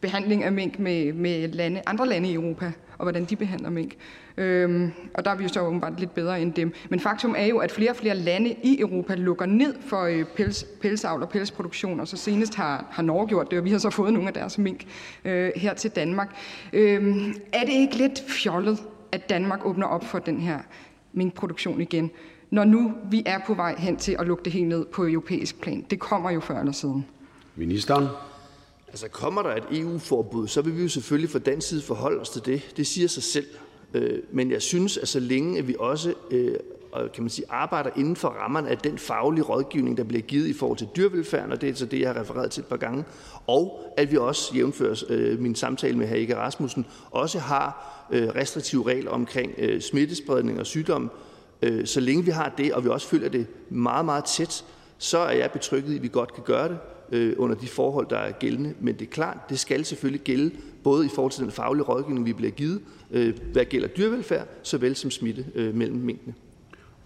behandling 0.00 0.44
af 0.44 0.52
mink 0.52 0.78
med, 0.78 1.12
med 1.12 1.48
lande, 1.48 1.82
andre 1.86 2.08
lande 2.08 2.28
i 2.28 2.34
Europa, 2.34 2.72
og 2.98 3.04
hvordan 3.04 3.24
de 3.24 3.36
behandler 3.36 3.70
mink. 3.70 3.94
Øhm, 4.36 4.92
og 5.14 5.24
der 5.24 5.30
er 5.30 5.36
vi 5.36 5.42
jo 5.42 5.48
så 5.48 5.60
åbenbart 5.60 6.00
lidt 6.00 6.14
bedre 6.14 6.40
end 6.40 6.52
dem. 6.52 6.72
Men 6.90 7.00
faktum 7.00 7.34
er 7.38 7.44
jo, 7.46 7.58
at 7.58 7.72
flere 7.72 7.90
og 7.90 7.96
flere 7.96 8.14
lande 8.14 8.54
i 8.62 8.80
Europa 8.80 9.14
lukker 9.14 9.46
ned 9.46 9.74
for 9.80 10.02
øh, 10.02 10.24
pels, 10.24 10.64
pelsavl 10.80 11.22
og 11.22 11.28
pelsproduktion, 11.28 12.00
og 12.00 12.08
så 12.08 12.16
senest 12.16 12.54
har, 12.54 12.86
har 12.90 13.02
Norge 13.02 13.28
gjort 13.28 13.50
det, 13.50 13.58
og 13.58 13.64
vi 13.64 13.70
har 13.70 13.78
så 13.78 13.90
fået 13.90 14.12
nogle 14.12 14.28
af 14.28 14.34
deres 14.34 14.58
mink 14.58 14.84
øh, 15.24 15.50
her 15.56 15.74
til 15.74 15.90
Danmark. 15.90 16.36
Øhm, 16.72 17.34
er 17.52 17.64
det 17.64 17.72
ikke 17.72 17.96
lidt 17.96 18.24
fjollet, 18.28 18.78
at 19.12 19.28
Danmark 19.28 19.66
åbner 19.66 19.86
op 19.86 20.04
for 20.04 20.18
den 20.18 20.40
her 20.40 20.58
minkproduktion 21.12 21.80
igen? 21.80 22.10
når 22.50 22.64
nu 22.64 22.92
vi 23.10 23.22
er 23.26 23.38
på 23.46 23.54
vej 23.54 23.74
hen 23.78 23.96
til 23.96 24.16
at 24.18 24.26
lukke 24.26 24.44
det 24.44 24.52
helt 24.52 24.68
ned 24.68 24.84
på 24.84 25.06
europæisk 25.06 25.60
plan? 25.60 25.84
Det 25.90 25.98
kommer 25.98 26.30
jo 26.30 26.40
før 26.40 26.60
eller 26.60 26.72
siden. 26.72 27.06
Ministeren. 27.56 28.06
Altså 28.88 29.08
kommer 29.08 29.42
der 29.42 29.54
et 29.54 29.64
EU-forbud, 29.70 30.48
så 30.48 30.62
vil 30.62 30.76
vi 30.76 30.82
jo 30.82 30.88
selvfølgelig 30.88 31.30
fra 31.30 31.38
dansk 31.38 31.68
side 31.68 31.82
forholde 31.82 32.20
os 32.20 32.30
til 32.30 32.46
det. 32.46 32.72
Det 32.76 32.86
siger 32.86 33.08
sig 33.08 33.22
selv. 33.22 33.46
Øh, 33.94 34.22
men 34.32 34.50
jeg 34.50 34.62
synes, 34.62 34.96
at 34.98 35.08
så 35.08 35.20
længe 35.20 35.58
at 35.58 35.68
vi 35.68 35.76
også 35.78 36.14
øh, 36.30 36.56
kan 37.14 37.22
man 37.22 37.30
sige, 37.30 37.46
arbejder 37.48 37.90
inden 37.96 38.16
for 38.16 38.28
rammerne 38.28 38.68
af 38.68 38.78
den 38.78 38.98
faglige 38.98 39.44
rådgivning, 39.44 39.96
der 39.96 40.04
bliver 40.04 40.22
givet 40.22 40.46
i 40.46 40.52
forhold 40.52 40.78
til 40.78 40.88
dyrevelfærden, 40.96 41.52
og 41.52 41.60
det 41.60 41.68
er 41.68 41.74
så 41.74 41.86
det, 41.86 42.00
jeg 42.00 42.12
har 42.12 42.20
refereret 42.20 42.50
til 42.50 42.60
et 42.60 42.66
par 42.66 42.76
gange, 42.76 43.04
og 43.46 43.80
at 43.96 44.12
vi 44.12 44.16
også, 44.16 44.54
jævnføres 44.54 45.04
øh, 45.08 45.40
min 45.40 45.54
samtale 45.54 45.98
med 45.98 46.08
hr. 46.08 46.14
Ike 46.14 46.36
Rasmussen, 46.36 46.86
også 47.10 47.38
har 47.38 47.96
øh, 48.12 48.28
restriktive 48.28 48.86
regler 48.86 49.10
omkring 49.10 49.52
øh, 49.58 49.80
smittespredning 49.80 50.60
og 50.60 50.66
sygdom. 50.66 51.10
Øh, 51.62 51.86
så 51.86 52.00
længe 52.00 52.24
vi 52.24 52.30
har 52.30 52.54
det, 52.58 52.72
og 52.72 52.84
vi 52.84 52.88
også 52.88 53.08
følger 53.08 53.28
det 53.28 53.46
meget, 53.70 54.04
meget 54.04 54.24
tæt, 54.24 54.64
så 54.98 55.18
er 55.18 55.32
jeg 55.32 55.50
betrygget 55.50 55.92
i, 55.92 55.96
at 55.96 56.02
vi 56.02 56.08
godt 56.08 56.34
kan 56.34 56.42
gøre 56.44 56.68
det 56.68 56.78
under 57.36 57.56
de 57.56 57.66
forhold, 57.66 58.06
der 58.10 58.18
er 58.18 58.32
gældende. 58.32 58.74
Men 58.80 58.94
det 58.94 59.02
er 59.02 59.10
klart, 59.10 59.38
det 59.48 59.58
skal 59.58 59.84
selvfølgelig 59.84 60.20
gælde 60.20 60.50
både 60.82 61.06
i 61.06 61.08
forhold 61.08 61.32
til 61.32 61.42
den 61.42 61.52
faglige 61.52 61.84
rådgivning, 61.84 62.26
vi 62.26 62.32
bliver 62.32 62.52
givet, 62.52 62.80
øh, 63.10 63.34
hvad 63.52 63.64
gælder 63.64 63.88
dyrevelfærd, 63.88 64.48
såvel 64.62 64.96
som 64.96 65.10
smitte 65.10 65.44
øh, 65.54 65.74
mellem 65.74 65.98
mængdene. 65.98 66.34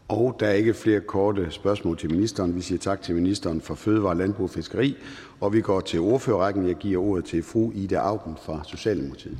Og 0.08 0.36
der 0.40 0.46
er 0.46 0.52
ikke 0.52 0.74
flere 0.74 1.00
korte 1.00 1.50
spørgsmål 1.50 1.98
til 1.98 2.10
ministeren. 2.10 2.56
Vi 2.56 2.60
siger 2.60 2.78
tak 2.78 3.02
til 3.02 3.14
ministeren 3.14 3.60
for 3.60 3.74
Fødevare, 3.74 4.18
Landbrug 4.18 4.44
og 4.44 4.50
Fiskeri, 4.50 4.96
og 5.40 5.52
vi 5.52 5.60
går 5.60 5.80
til 5.80 6.00
ordførerrækken. 6.00 6.66
Jeg 6.68 6.74
giver 6.74 7.02
ordet 7.02 7.24
til 7.24 7.42
fru 7.42 7.70
Ida 7.74 7.96
Augen 7.96 8.36
fra 8.42 8.60
Socialdemokratiet. 8.64 9.38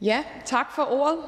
Ja, 0.00 0.24
tak 0.44 0.66
for 0.74 0.82
ordet. 0.82 1.18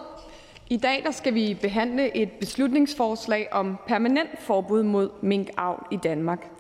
I 0.71 0.77
dag 0.77 1.03
der 1.05 1.11
skal 1.11 1.35
vi 1.35 1.59
behandle 1.63 2.17
et 2.17 2.31
beslutningsforslag 2.31 3.49
om 3.53 3.79
permanent 3.87 4.31
forbud 4.39 4.83
mod 4.83 5.11
minkavl 5.23 5.87
i 5.91 5.97
Danmark. 5.97 6.51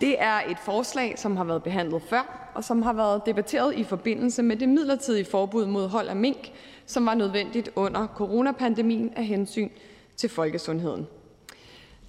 Det 0.00 0.22
er 0.22 0.40
et 0.50 0.58
forslag, 0.64 1.18
som 1.18 1.36
har 1.36 1.44
været 1.44 1.62
behandlet 1.62 2.02
før, 2.02 2.50
og 2.54 2.64
som 2.64 2.82
har 2.82 2.92
været 2.92 3.26
debatteret 3.26 3.74
i 3.74 3.84
forbindelse 3.84 4.42
med 4.42 4.56
det 4.56 4.68
midlertidige 4.68 5.24
forbud 5.24 5.66
mod 5.66 5.88
hold 5.88 6.08
af 6.08 6.16
mink, 6.16 6.52
som 6.86 7.06
var 7.06 7.14
nødvendigt 7.14 7.70
under 7.76 8.06
coronapandemien 8.06 9.12
af 9.16 9.24
hensyn 9.24 9.68
til 10.16 10.28
folkesundheden. 10.28 11.06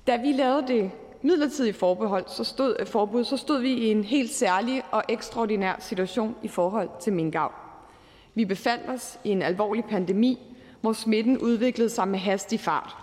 Da 0.07 0.17
vi 0.17 0.31
lavede 0.31 0.67
det 0.67 0.91
midlertidige 1.21 1.73
forbehold, 1.73 2.25
så 2.27 2.43
stod, 2.43 2.85
forbud, 2.85 3.23
så 3.23 3.37
stod 3.37 3.61
vi 3.61 3.73
i 3.73 3.91
en 3.91 4.03
helt 4.03 4.31
særlig 4.31 4.83
og 4.91 5.03
ekstraordinær 5.09 5.75
situation 5.79 6.35
i 6.43 6.47
forhold 6.47 6.89
til 6.99 7.13
minkavl. 7.13 7.53
Vi 8.35 8.45
befandt 8.45 8.89
os 8.89 9.19
i 9.23 9.29
en 9.29 9.41
alvorlig 9.41 9.85
pandemi, 9.85 10.39
hvor 10.81 10.93
smitten 10.93 11.37
udviklede 11.37 11.89
sig 11.89 12.07
med 12.07 12.19
hastig 12.19 12.59
fart, 12.59 12.95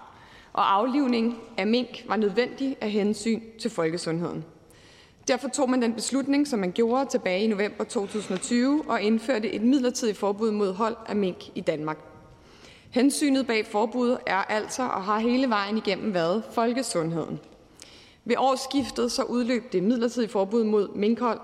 og 0.53 0.75
aflivning 0.75 1.39
af 1.57 1.67
mink 1.67 2.05
var 2.09 2.17
nødvendig 2.17 2.77
af 2.81 2.91
hensyn 2.91 3.41
til 3.61 3.71
folkesundheden. 3.71 4.45
Derfor 5.29 5.49
tog 5.49 5.71
man 5.71 5.83
den 5.83 5.95
beslutning, 5.95 6.49
som 6.49 6.59
man 6.59 6.73
gjorde 6.73 7.11
tilbage 7.11 7.45
i 7.45 7.47
november 7.47 7.85
2020, 7.85 8.85
og 8.89 9.03
indførte 9.03 9.53
et 9.53 9.63
midlertidigt 9.63 10.19
forbud 10.19 10.51
mod 10.51 10.73
hold 10.73 10.97
af 11.07 11.17
mink 11.17 11.39
i 11.55 11.61
Danmark. 11.61 11.99
Hensynet 12.91 13.47
bag 13.47 13.67
forbuddet 13.67 14.19
er 14.27 14.37
altså 14.37 14.83
og 14.83 15.05
har 15.05 15.19
hele 15.19 15.49
vejen 15.49 15.77
igennem 15.77 16.15
været 16.15 16.43
folkesundheden. 16.53 17.41
Ved 18.25 18.37
årsskiftet 18.39 19.13
så 19.13 19.23
udløb 19.23 19.73
det 19.73 19.83
midlertidige 19.83 20.31
forbud 20.31 20.65
mod 20.65 20.89
minkhold, 20.95 21.41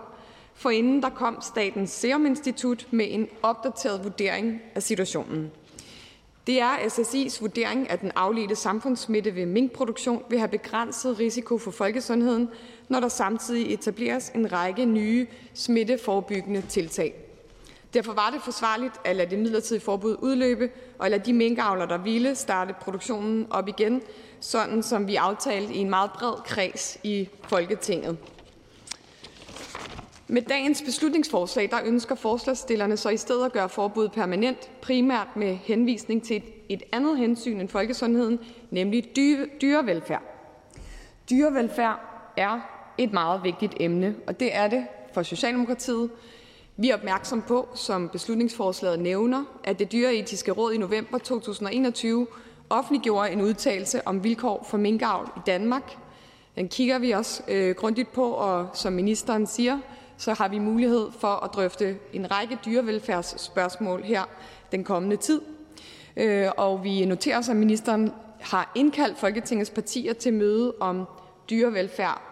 for 0.55 0.71
inden 0.71 1.03
der 1.03 1.09
kom 1.09 1.39
Statens 1.41 1.91
Serum 1.91 2.27
Institut 2.27 2.87
med 2.91 3.07
en 3.09 3.29
opdateret 3.43 4.05
vurdering 4.05 4.61
af 4.75 4.83
situationen. 4.83 5.51
Det 6.47 6.61
er 6.61 6.77
SSI's 6.77 7.41
vurdering, 7.41 7.91
at 7.91 8.01
den 8.01 8.13
afledte 8.17 8.57
samfundssmitte 8.57 9.35
ved 9.35 9.47
minkproduktion 9.47 10.23
vil 10.29 10.39
have 10.39 10.49
begrænset 10.49 11.19
risiko 11.19 11.59
for 11.59 11.71
folkesundheden, 11.71 12.49
når 12.89 13.01
der 13.01 13.09
samtidig 13.09 13.75
etableres 13.75 14.29
en 14.35 14.53
række 14.53 14.85
nye 14.85 15.27
smitteforebyggende 15.55 16.63
tiltag. 16.69 17.15
Derfor 17.95 18.13
var 18.13 18.31
det 18.31 18.43
forsvarligt 18.43 18.95
at 19.05 19.17
lade 19.17 19.31
det 19.31 19.39
midlertidige 19.39 19.85
forbud 19.85 20.17
udløbe 20.21 20.71
og 20.99 21.11
lade 21.11 21.23
de 21.25 21.33
minkavler, 21.33 21.87
der 21.87 21.99
ville, 21.99 22.35
starte 22.35 22.75
produktionen 22.81 23.47
op 23.51 23.69
igen, 23.69 24.03
sådan 24.41 24.83
som 24.83 25.07
vi 25.07 25.17
aftalte 25.17 25.75
i 25.75 25.79
en 25.79 25.91
meget 25.91 26.11
bred 26.19 26.35
kreds 26.45 26.99
i 27.03 27.29
Folketinget. 27.49 28.17
Med 30.29 30.43
dagens 30.43 30.83
beslutningsforslag 30.83 31.71
der 31.71 31.79
ønsker 31.85 32.15
forslagsstillerne 32.15 32.97
så 32.97 33.09
i 33.09 33.17
stedet 33.17 33.45
at 33.45 33.53
gøre 33.53 33.69
forbuddet 33.69 34.13
permanent, 34.13 34.71
primært 34.83 35.29
med 35.37 35.57
henvisning 35.57 36.23
til 36.23 36.43
et 36.69 36.83
andet 36.93 37.19
hensyn 37.19 37.61
end 37.61 37.69
folkesundheden, 37.69 38.39
nemlig 38.71 39.13
dyrevelfærd. 39.61 40.23
Dyrevelfærd 41.31 42.01
er 42.37 42.61
et 42.99 43.13
meget 43.13 43.45
vigtigt 43.45 43.75
emne, 43.81 44.15
og 44.27 44.41
det 44.41 44.57
er 44.57 44.69
det 44.69 44.87
for 45.15 45.23
Socialdemokratiet. 45.23 46.11
Vi 46.77 46.91
er 46.91 46.95
opmærksom 46.95 47.43
på, 47.43 47.69
som 47.75 48.09
beslutningsforslaget 48.09 49.01
nævner, 49.01 49.45
at 49.65 49.79
det 49.79 49.93
dyreetiske 49.93 50.53
råd 50.53 50.73
i 50.73 50.79
november 50.79 51.19
2021 51.19 52.27
offentliggjorde 52.71 53.31
en 53.31 53.41
udtalelse 53.41 54.09
om 54.09 54.25
vilkår 54.25 54.67
for 54.71 54.77
minkavl 54.77 55.29
i 55.37 55.41
Danmark. 55.47 55.97
Den 56.57 56.69
kigger 56.69 56.99
vi 56.99 57.11
også 57.11 57.43
øh, 57.49 57.75
grundigt 57.75 58.13
på, 58.13 58.31
og 58.31 58.69
som 58.75 58.93
ministeren 58.93 59.47
siger, 59.47 59.79
så 60.17 60.33
har 60.35 60.49
vi 60.49 60.59
mulighed 60.59 61.09
for 61.19 61.45
at 61.45 61.51
drøfte 61.55 61.99
en 62.13 62.31
række 62.31 62.59
dyrevelfærdsspørgsmål 62.65 64.03
her 64.03 64.23
den 64.73 64.85
kommende 64.85 65.17
tid. 65.17 65.41
Øh, 66.17 66.49
og 66.57 66.85
vi 66.85 67.05
noterer 67.05 67.39
os, 67.39 67.49
at 67.49 67.57
ministeren 67.57 68.13
har 68.41 68.73
indkaldt 68.75 69.19
Folketingets 69.19 69.71
partier 69.71 70.13
til 70.13 70.35
møde 70.35 70.75
om 70.81 71.05
dyrevelfærd. 71.51 72.23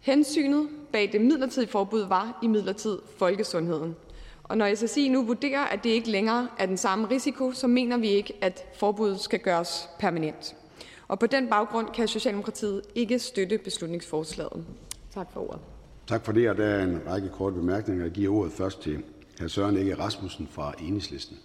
Hensynet 0.00 0.68
bag 0.92 1.12
det 1.12 1.20
midlertidige 1.20 1.70
forbud 1.70 2.06
var 2.08 2.38
i 2.42 2.46
midlertid 2.46 2.98
folkesundheden. 3.18 3.96
Og 4.44 4.58
når 4.58 4.74
SSI 4.74 5.08
nu 5.08 5.22
vurderer, 5.24 5.64
at 5.64 5.84
det 5.84 5.90
ikke 5.90 6.10
længere 6.10 6.48
er 6.58 6.66
den 6.66 6.76
samme 6.76 7.10
risiko, 7.10 7.52
så 7.52 7.66
mener 7.66 7.96
vi 7.96 8.08
ikke, 8.08 8.34
at 8.40 8.64
forbuddet 8.74 9.20
skal 9.20 9.38
gøres 9.38 9.88
permanent. 9.98 10.56
Og 11.08 11.18
på 11.18 11.26
den 11.26 11.48
baggrund 11.48 11.88
kan 11.94 12.08
Socialdemokratiet 12.08 12.82
ikke 12.94 13.18
støtte 13.18 13.58
beslutningsforslaget. 13.58 14.64
Tak 15.14 15.32
for 15.32 15.40
ordet. 15.40 15.75
Tak 16.06 16.24
for 16.24 16.32
det, 16.32 16.50
og 16.50 16.56
der 16.56 16.64
er 16.64 16.84
en 16.84 17.00
række 17.08 17.28
korte 17.28 17.56
bemærkninger. 17.56 18.04
Jeg 18.04 18.12
giver 18.12 18.34
ordet 18.34 18.52
først 18.52 18.82
til 18.82 18.98
hr. 19.40 19.46
Søren 19.46 19.76
Ege 19.76 19.94
Rasmussen 19.94 20.48
fra 20.50 20.74
Enhedslisten. 20.80 21.36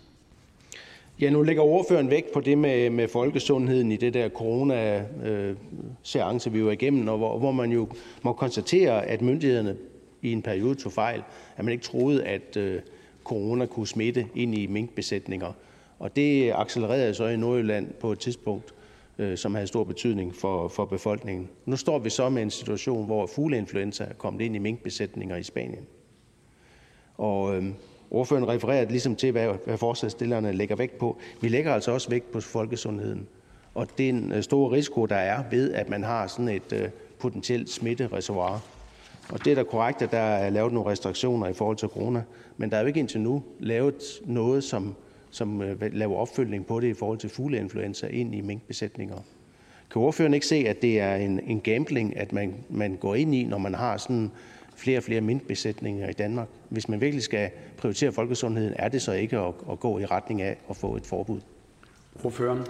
Ja, 1.22 1.30
nu 1.30 1.44
lægger 1.44 1.64
ordføreren 1.64 2.10
vægt 2.10 2.34
på 2.34 2.40
det 2.40 2.58
med, 2.58 2.90
med 2.90 3.08
folkesundheden 3.08 3.92
i 3.92 3.98
det 3.98 4.14
der 4.14 4.30
corona-seance, 4.30 6.52
vi 6.52 6.66
var 6.66 6.72
igennem, 6.72 7.08
og 7.08 7.18
hvor, 7.18 7.40
hvor 7.40 7.52
man 7.52 7.72
jo 7.72 7.88
må 8.22 8.34
konstatere, 8.34 9.06
at 9.06 9.22
myndighederne 9.22 9.76
i 10.22 10.32
en 10.32 10.42
periode 10.42 10.76
tog 10.76 10.92
fejl, 10.92 11.24
at 11.58 11.66
man 11.66 11.72
ikke 11.72 11.84
troede, 11.84 12.24
at 12.24 12.58
øh, 12.58 12.82
corona 13.24 13.66
kunne 13.66 13.88
smitte 13.88 14.28
ind 14.36 14.56
i 14.56 14.68
minkbesætninger. 14.68 15.52
Og 16.00 16.16
det 16.16 16.52
accelererede 16.56 17.14
så 17.14 17.28
i 17.28 17.38
Nordjylland 17.38 17.88
på 18.00 18.12
et 18.12 18.20
tidspunkt, 18.20 18.66
øh, 18.66 18.72
Øh, 19.22 19.38
som 19.38 19.56
havde 19.56 19.68
stor 19.68 19.84
betydning 19.84 20.36
for, 20.36 20.68
for 20.68 20.86
befolkningen. 20.86 21.50
Nu 21.66 21.76
står 21.76 22.00
vi 22.00 22.10
så 22.10 22.30
med 22.30 22.42
en 22.42 22.52
situation, 22.52 23.06
hvor 23.06 23.26
fugleinfluenza 23.26 24.04
er 24.04 24.14
kommet 24.14 24.42
ind 24.42 24.56
i 24.56 24.60
minkbesætninger 24.60 25.36
i 25.36 25.44
Spanien. 25.44 25.88
Og 27.18 27.56
øh, 27.56 27.66
ordføreren 28.12 28.48
refererer 28.48 28.90
ligesom 28.90 29.16
til, 29.16 29.32
hvad, 29.32 29.54
hvad 29.66 29.78
forslagsstillerne 29.78 30.52
lægger 30.52 30.76
vægt 30.76 30.98
på. 30.98 31.18
Vi 31.42 31.48
lægger 31.48 31.74
altså 31.74 31.92
også 31.92 32.10
vægt 32.10 32.32
på 32.32 32.42
folkesundheden. 32.42 33.28
Og 33.74 33.88
den 33.98 34.32
øh, 34.32 34.44
store 34.44 34.72
risiko, 34.72 35.06
der 35.06 35.16
er 35.16 35.44
ved, 35.52 35.74
at 35.74 35.90
man 35.90 36.04
har 36.04 36.28
sådan 36.28 36.50
et 36.50 36.74
øh, 36.74 36.90
potentielt 37.20 37.70
smittereservoir. 37.70 38.62
Og 39.30 39.46
det 39.46 39.52
er 39.52 39.56
da 39.56 39.64
korrekt, 39.64 40.02
at 40.02 40.12
der 40.12 40.18
er 40.18 40.50
lavet 40.50 40.74
nogle 40.74 40.92
restriktioner 40.92 41.48
i 41.48 41.54
forhold 41.54 41.78
til 41.78 41.88
corona, 41.88 42.24
men 42.58 42.70
der 42.70 42.78
er 42.78 42.82
jo 42.82 42.88
ikke 42.88 43.00
indtil 43.00 43.22
nu 43.22 43.44
lavet 43.60 43.96
noget, 44.26 44.64
som 44.64 44.96
som 45.32 45.62
øh, 45.62 45.94
laver 45.94 46.16
opfølgning 46.16 46.66
på 46.66 46.80
det 46.80 46.88
i 46.88 46.94
forhold 46.94 47.18
til 47.18 47.30
fugleinfluenza 47.30 48.08
ind 48.08 48.36
i 48.36 48.42
minkbesætninger. 48.42 49.18
Kan 49.92 50.02
ordføreren 50.02 50.34
ikke 50.34 50.46
se, 50.46 50.56
at 50.56 50.82
det 50.82 51.00
er 51.00 51.16
en, 51.16 51.40
en 51.40 51.62
gambling, 51.62 52.18
at 52.18 52.34
man, 52.34 52.56
man 52.70 52.96
går 52.96 53.16
ind 53.16 53.36
i, 53.36 53.44
når 53.44 53.58
man 53.58 53.76
har 53.76 53.98
sådan 53.98 54.32
flere 54.76 54.98
og 54.98 55.04
flere 55.04 55.22
minkbesætninger 55.22 56.10
i 56.10 56.14
Danmark? 56.14 56.48
Hvis 56.70 56.90
man 56.90 57.02
virkelig 57.02 57.24
skal 57.24 57.50
prioritere 57.78 58.12
folkesundheden, 58.12 58.74
er 58.78 58.90
det 58.90 59.02
så 59.02 59.12
ikke 59.12 59.38
at, 59.38 59.54
at 59.72 59.80
gå 59.80 60.00
i 60.00 60.06
retning 60.06 60.42
af 60.42 60.58
at 60.70 60.76
få 60.76 60.96
et 60.96 61.06
forbud? 61.06 61.40
Ordføreren. 62.24 62.66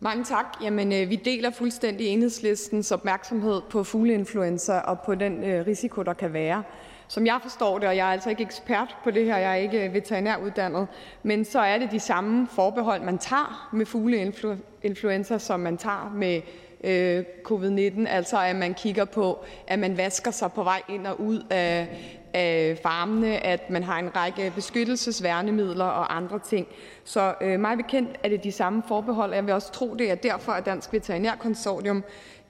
Mange 0.00 0.24
tak. 0.24 0.44
Jamen, 0.62 0.92
øh, 0.92 1.10
vi 1.10 1.16
deler 1.16 1.50
fuldstændig 1.50 2.06
enhedslistens 2.06 2.92
opmærksomhed 2.92 3.60
på 3.70 3.84
fugleinfluenza 3.84 4.78
og 4.78 5.00
på 5.00 5.14
den 5.14 5.44
øh, 5.44 5.66
risiko, 5.66 6.02
der 6.02 6.12
kan 6.12 6.32
være. 6.32 6.62
Som 7.08 7.26
jeg 7.26 7.38
forstår 7.42 7.78
det, 7.78 7.88
og 7.88 7.96
jeg 7.96 8.08
er 8.08 8.12
altså 8.12 8.30
ikke 8.30 8.42
ekspert 8.42 8.96
på 9.04 9.10
det 9.10 9.24
her, 9.24 9.36
jeg 9.36 9.50
er 9.50 9.54
ikke 9.54 9.92
veterinæruddannet, 9.92 10.86
men 11.22 11.44
så 11.44 11.60
er 11.60 11.78
det 11.78 11.90
de 11.90 12.00
samme 12.00 12.48
forbehold, 12.50 13.02
man 13.02 13.18
tager 13.18 13.68
med 13.72 13.86
fugleinfluenza, 13.86 15.38
som 15.38 15.60
man 15.60 15.76
tager 15.76 16.12
med 16.14 16.40
øh, 16.84 17.24
covid-19, 17.48 18.08
altså 18.08 18.38
at 18.40 18.56
man 18.56 18.74
kigger 18.74 19.04
på, 19.04 19.44
at 19.66 19.78
man 19.78 19.96
vasker 19.96 20.30
sig 20.30 20.52
på 20.52 20.62
vej 20.62 20.82
ind 20.88 21.06
og 21.06 21.20
ud 21.20 21.42
af, 21.50 21.88
af 22.34 22.78
farmene, 22.82 23.46
at 23.46 23.70
man 23.70 23.82
har 23.82 23.98
en 23.98 24.16
række 24.16 24.52
beskyttelsesværnemidler 24.54 25.84
og 25.84 26.16
andre 26.16 26.38
ting. 26.38 26.66
Så 27.04 27.34
øh, 27.40 27.60
mig 27.60 27.76
bekendt 27.76 28.10
er 28.22 28.28
det 28.28 28.44
de 28.44 28.52
samme 28.52 28.82
forbehold, 28.88 29.30
og 29.30 29.36
jeg 29.36 29.46
vil 29.46 29.54
også 29.54 29.72
tro, 29.72 29.94
det 29.94 30.10
er 30.10 30.14
derfor, 30.14 30.52
at 30.52 30.66
Dansk 30.66 30.92
Veterinærkonsortium 30.92 32.04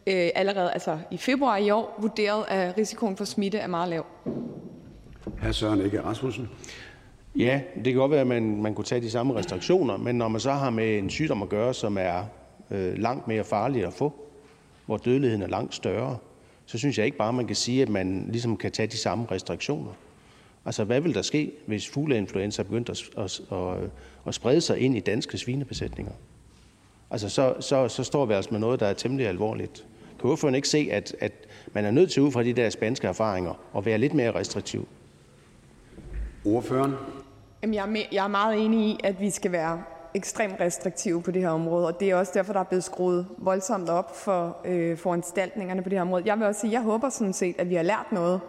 øh, 0.06 0.28
allerede 0.34 0.72
altså 0.72 0.98
i 1.10 1.16
februar 1.16 1.56
i 1.56 1.70
år 1.70 1.98
vurderet, 1.98 2.44
at 2.48 2.78
risikoen 2.78 3.16
for 3.16 3.24
smitte 3.24 3.58
er 3.58 3.66
meget 3.66 3.88
lav. 3.88 4.06
Hr. 5.38 5.52
Søren 5.52 5.80
Ege 5.80 6.02
Rasmussen. 6.02 6.48
Ja, 7.36 7.60
det 7.74 7.84
kan 7.84 7.94
godt 7.94 8.10
være, 8.10 8.20
at 8.20 8.26
man, 8.26 8.62
man 8.62 8.74
kunne 8.74 8.84
tage 8.84 9.00
de 9.00 9.10
samme 9.10 9.34
restriktioner, 9.34 9.96
men 9.96 10.18
når 10.18 10.28
man 10.28 10.40
så 10.40 10.52
har 10.52 10.70
med 10.70 10.98
en 10.98 11.10
sygdom 11.10 11.42
at 11.42 11.48
gøre, 11.48 11.74
som 11.74 11.98
er 11.98 12.24
øh, 12.70 12.98
langt 12.98 13.28
mere 13.28 13.44
farlig 13.44 13.86
at 13.86 13.92
få, 13.92 14.12
hvor 14.86 14.96
dødeligheden 14.96 15.42
er 15.42 15.48
langt 15.48 15.74
større, 15.74 16.16
så 16.66 16.78
synes 16.78 16.98
jeg 16.98 17.06
ikke 17.06 17.18
bare, 17.18 17.32
man 17.32 17.46
kan 17.46 17.56
sige, 17.56 17.82
at 17.82 17.88
man 17.88 18.26
ligesom 18.30 18.56
kan 18.56 18.72
tage 18.72 18.86
de 18.86 18.96
samme 18.96 19.26
restriktioner. 19.30 19.92
Altså, 20.64 20.84
hvad 20.84 21.00
vil 21.00 21.14
der 21.14 21.22
ske, 21.22 21.52
hvis 21.66 21.88
fugleinfluenza 21.88 22.62
begyndte 22.62 22.92
at, 22.92 23.24
at, 23.24 23.40
at, 23.52 23.90
at 24.26 24.34
sprede 24.34 24.60
sig 24.60 24.78
ind 24.78 24.96
i 24.96 25.00
danske 25.00 25.38
svinebesætninger? 25.38 26.12
Altså, 27.10 27.28
så, 27.28 27.54
så, 27.60 27.88
så 27.88 28.04
står 28.04 28.26
vi 28.26 28.34
altså 28.34 28.50
med 28.50 28.60
noget, 28.60 28.80
der 28.80 28.86
er 28.86 28.92
temmelig 28.92 29.26
alvorligt. 29.26 29.86
Kan 30.24 30.30
ordføreren 30.30 30.54
ikke 30.54 30.68
se, 30.68 30.88
at, 30.92 31.16
at 31.20 31.32
man 31.72 31.84
er 31.84 31.90
nødt 31.90 32.10
til 32.10 32.22
ud 32.22 32.32
fra 32.32 32.42
de 32.42 32.52
der 32.52 32.70
spanske 32.70 33.06
erfaringer 33.06 33.52
at 33.76 33.87
være 33.87 33.98
lidt 33.98 34.14
mere 34.14 34.34
restriktiv? 34.34 34.88
Ordføreren. 36.44 36.94
Jamen, 37.62 37.74
jeg, 37.74 37.82
er 37.82 37.87
med, 37.87 38.00
jeg 38.12 38.24
er 38.24 38.28
meget 38.28 38.64
enig 38.64 38.88
i, 38.88 39.00
at 39.04 39.20
vi 39.20 39.30
skal 39.30 39.52
være 39.52 39.82
ekstremt 40.14 40.60
restriktive 40.60 41.22
på 41.22 41.30
det 41.30 41.42
her 41.42 41.48
område, 41.48 41.87
og 41.87 42.00
det 42.00 42.10
er 42.10 42.16
også 42.16 42.32
derfor, 42.34 42.52
der 42.52 42.60
er 42.60 42.64
blevet 42.64 42.84
skruet 42.84 43.26
voldsomt 43.38 43.88
op 43.88 44.16
for 44.16 44.56
øh, 44.64 44.96
foranstaltningerne 44.96 45.82
på 45.82 45.88
det 45.88 45.98
her 45.98 46.02
område. 46.02 46.22
Jeg 46.26 46.38
vil 46.38 46.46
også 46.46 46.60
sige, 46.60 46.70
at 46.70 46.72
jeg 46.72 46.82
håber 46.82 47.08
sådan 47.08 47.32
set, 47.32 47.54
at 47.58 47.70
vi 47.70 47.74
har 47.74 47.82
lært 47.82 48.06
noget 48.12 48.40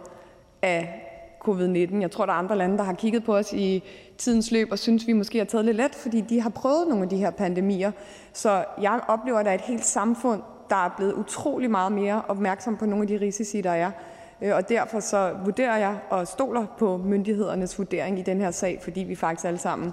af 0.62 1.02
covid-19. 1.48 2.00
Jeg 2.00 2.10
tror, 2.10 2.26
der 2.26 2.32
er 2.32 2.38
andre 2.38 2.56
lande, 2.56 2.78
der 2.78 2.84
har 2.84 2.94
kigget 2.94 3.24
på 3.24 3.36
os 3.36 3.52
i 3.52 3.84
tidens 4.18 4.50
løb 4.50 4.68
og 4.70 4.78
synes, 4.78 5.06
vi 5.06 5.12
måske 5.12 5.38
har 5.38 5.44
taget 5.44 5.64
lidt 5.64 5.76
let, 5.76 5.94
fordi 5.94 6.20
de 6.20 6.40
har 6.40 6.50
prøvet 6.50 6.88
nogle 6.88 7.02
af 7.02 7.08
de 7.08 7.16
her 7.16 7.30
pandemier. 7.30 7.92
Så 8.32 8.64
jeg 8.80 9.00
oplever, 9.08 9.38
at 9.38 9.44
der 9.44 9.50
er 9.50 9.54
et 9.54 9.60
helt 9.60 9.84
samfund, 9.84 10.42
der 10.70 10.76
er 10.76 10.88
blevet 10.96 11.12
utrolig 11.12 11.70
meget 11.70 11.92
mere 11.92 12.22
opmærksom 12.28 12.76
på 12.76 12.86
nogle 12.86 13.02
af 13.02 13.08
de 13.08 13.20
risici, 13.20 13.60
der 13.60 13.70
er. 13.70 13.90
Øh, 14.42 14.54
og 14.54 14.68
derfor 14.68 15.00
så 15.00 15.34
vurderer 15.44 15.76
jeg 15.76 15.98
og 16.10 16.28
stoler 16.28 16.66
på 16.78 16.96
myndighedernes 16.96 17.78
vurdering 17.78 18.18
i 18.18 18.22
den 18.22 18.40
her 18.40 18.50
sag, 18.50 18.80
fordi 18.82 19.00
vi 19.00 19.14
faktisk 19.14 19.46
alle 19.46 19.58
sammen 19.58 19.92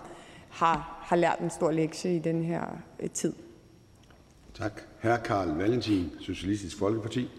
har, 0.50 1.00
har 1.02 1.16
lært 1.16 1.40
en 1.40 1.50
stor 1.50 1.72
lektie 1.72 2.16
i 2.16 2.20
den 2.20 2.44
her 2.44 2.62
øh, 3.00 3.10
tid. 3.10 3.34
Tak. 4.54 4.82
Hr. 5.02 5.16
Karl 5.16 5.48
Valentin, 5.48 6.12
Socialistisk 6.20 6.80
Folkeparti. 6.80 7.30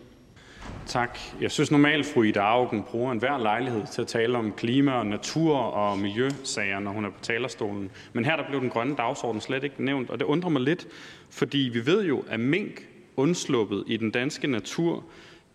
Tak. 0.86 1.18
Jeg 1.40 1.50
synes 1.50 1.70
normalt, 1.70 2.06
fru 2.06 2.22
Ida 2.22 2.40
Augen 2.40 2.82
bruger 2.82 3.12
enhver 3.12 3.38
lejlighed 3.38 3.82
til 3.92 4.02
at 4.02 4.08
tale 4.08 4.38
om 4.38 4.52
klima 4.52 4.92
og 4.92 5.06
natur 5.06 5.56
og 5.56 5.98
miljøsager, 5.98 6.78
når 6.80 6.90
hun 6.90 7.04
er 7.04 7.10
på 7.10 7.20
talerstolen. 7.22 7.90
Men 8.12 8.24
her 8.24 8.36
der 8.36 8.48
blev 8.48 8.60
den 8.60 8.70
grønne 8.70 8.96
dagsorden 8.96 9.40
slet 9.40 9.64
ikke 9.64 9.84
nævnt, 9.84 10.10
og 10.10 10.18
det 10.18 10.24
undrer 10.24 10.50
mig 10.50 10.62
lidt, 10.62 10.86
fordi 11.30 11.58
vi 11.58 11.86
ved 11.86 12.04
jo, 12.04 12.24
at 12.28 12.40
mink 12.40 12.86
undsluppet 13.16 13.84
i 13.86 13.96
den 13.96 14.10
danske 14.10 14.46
natur 14.46 15.04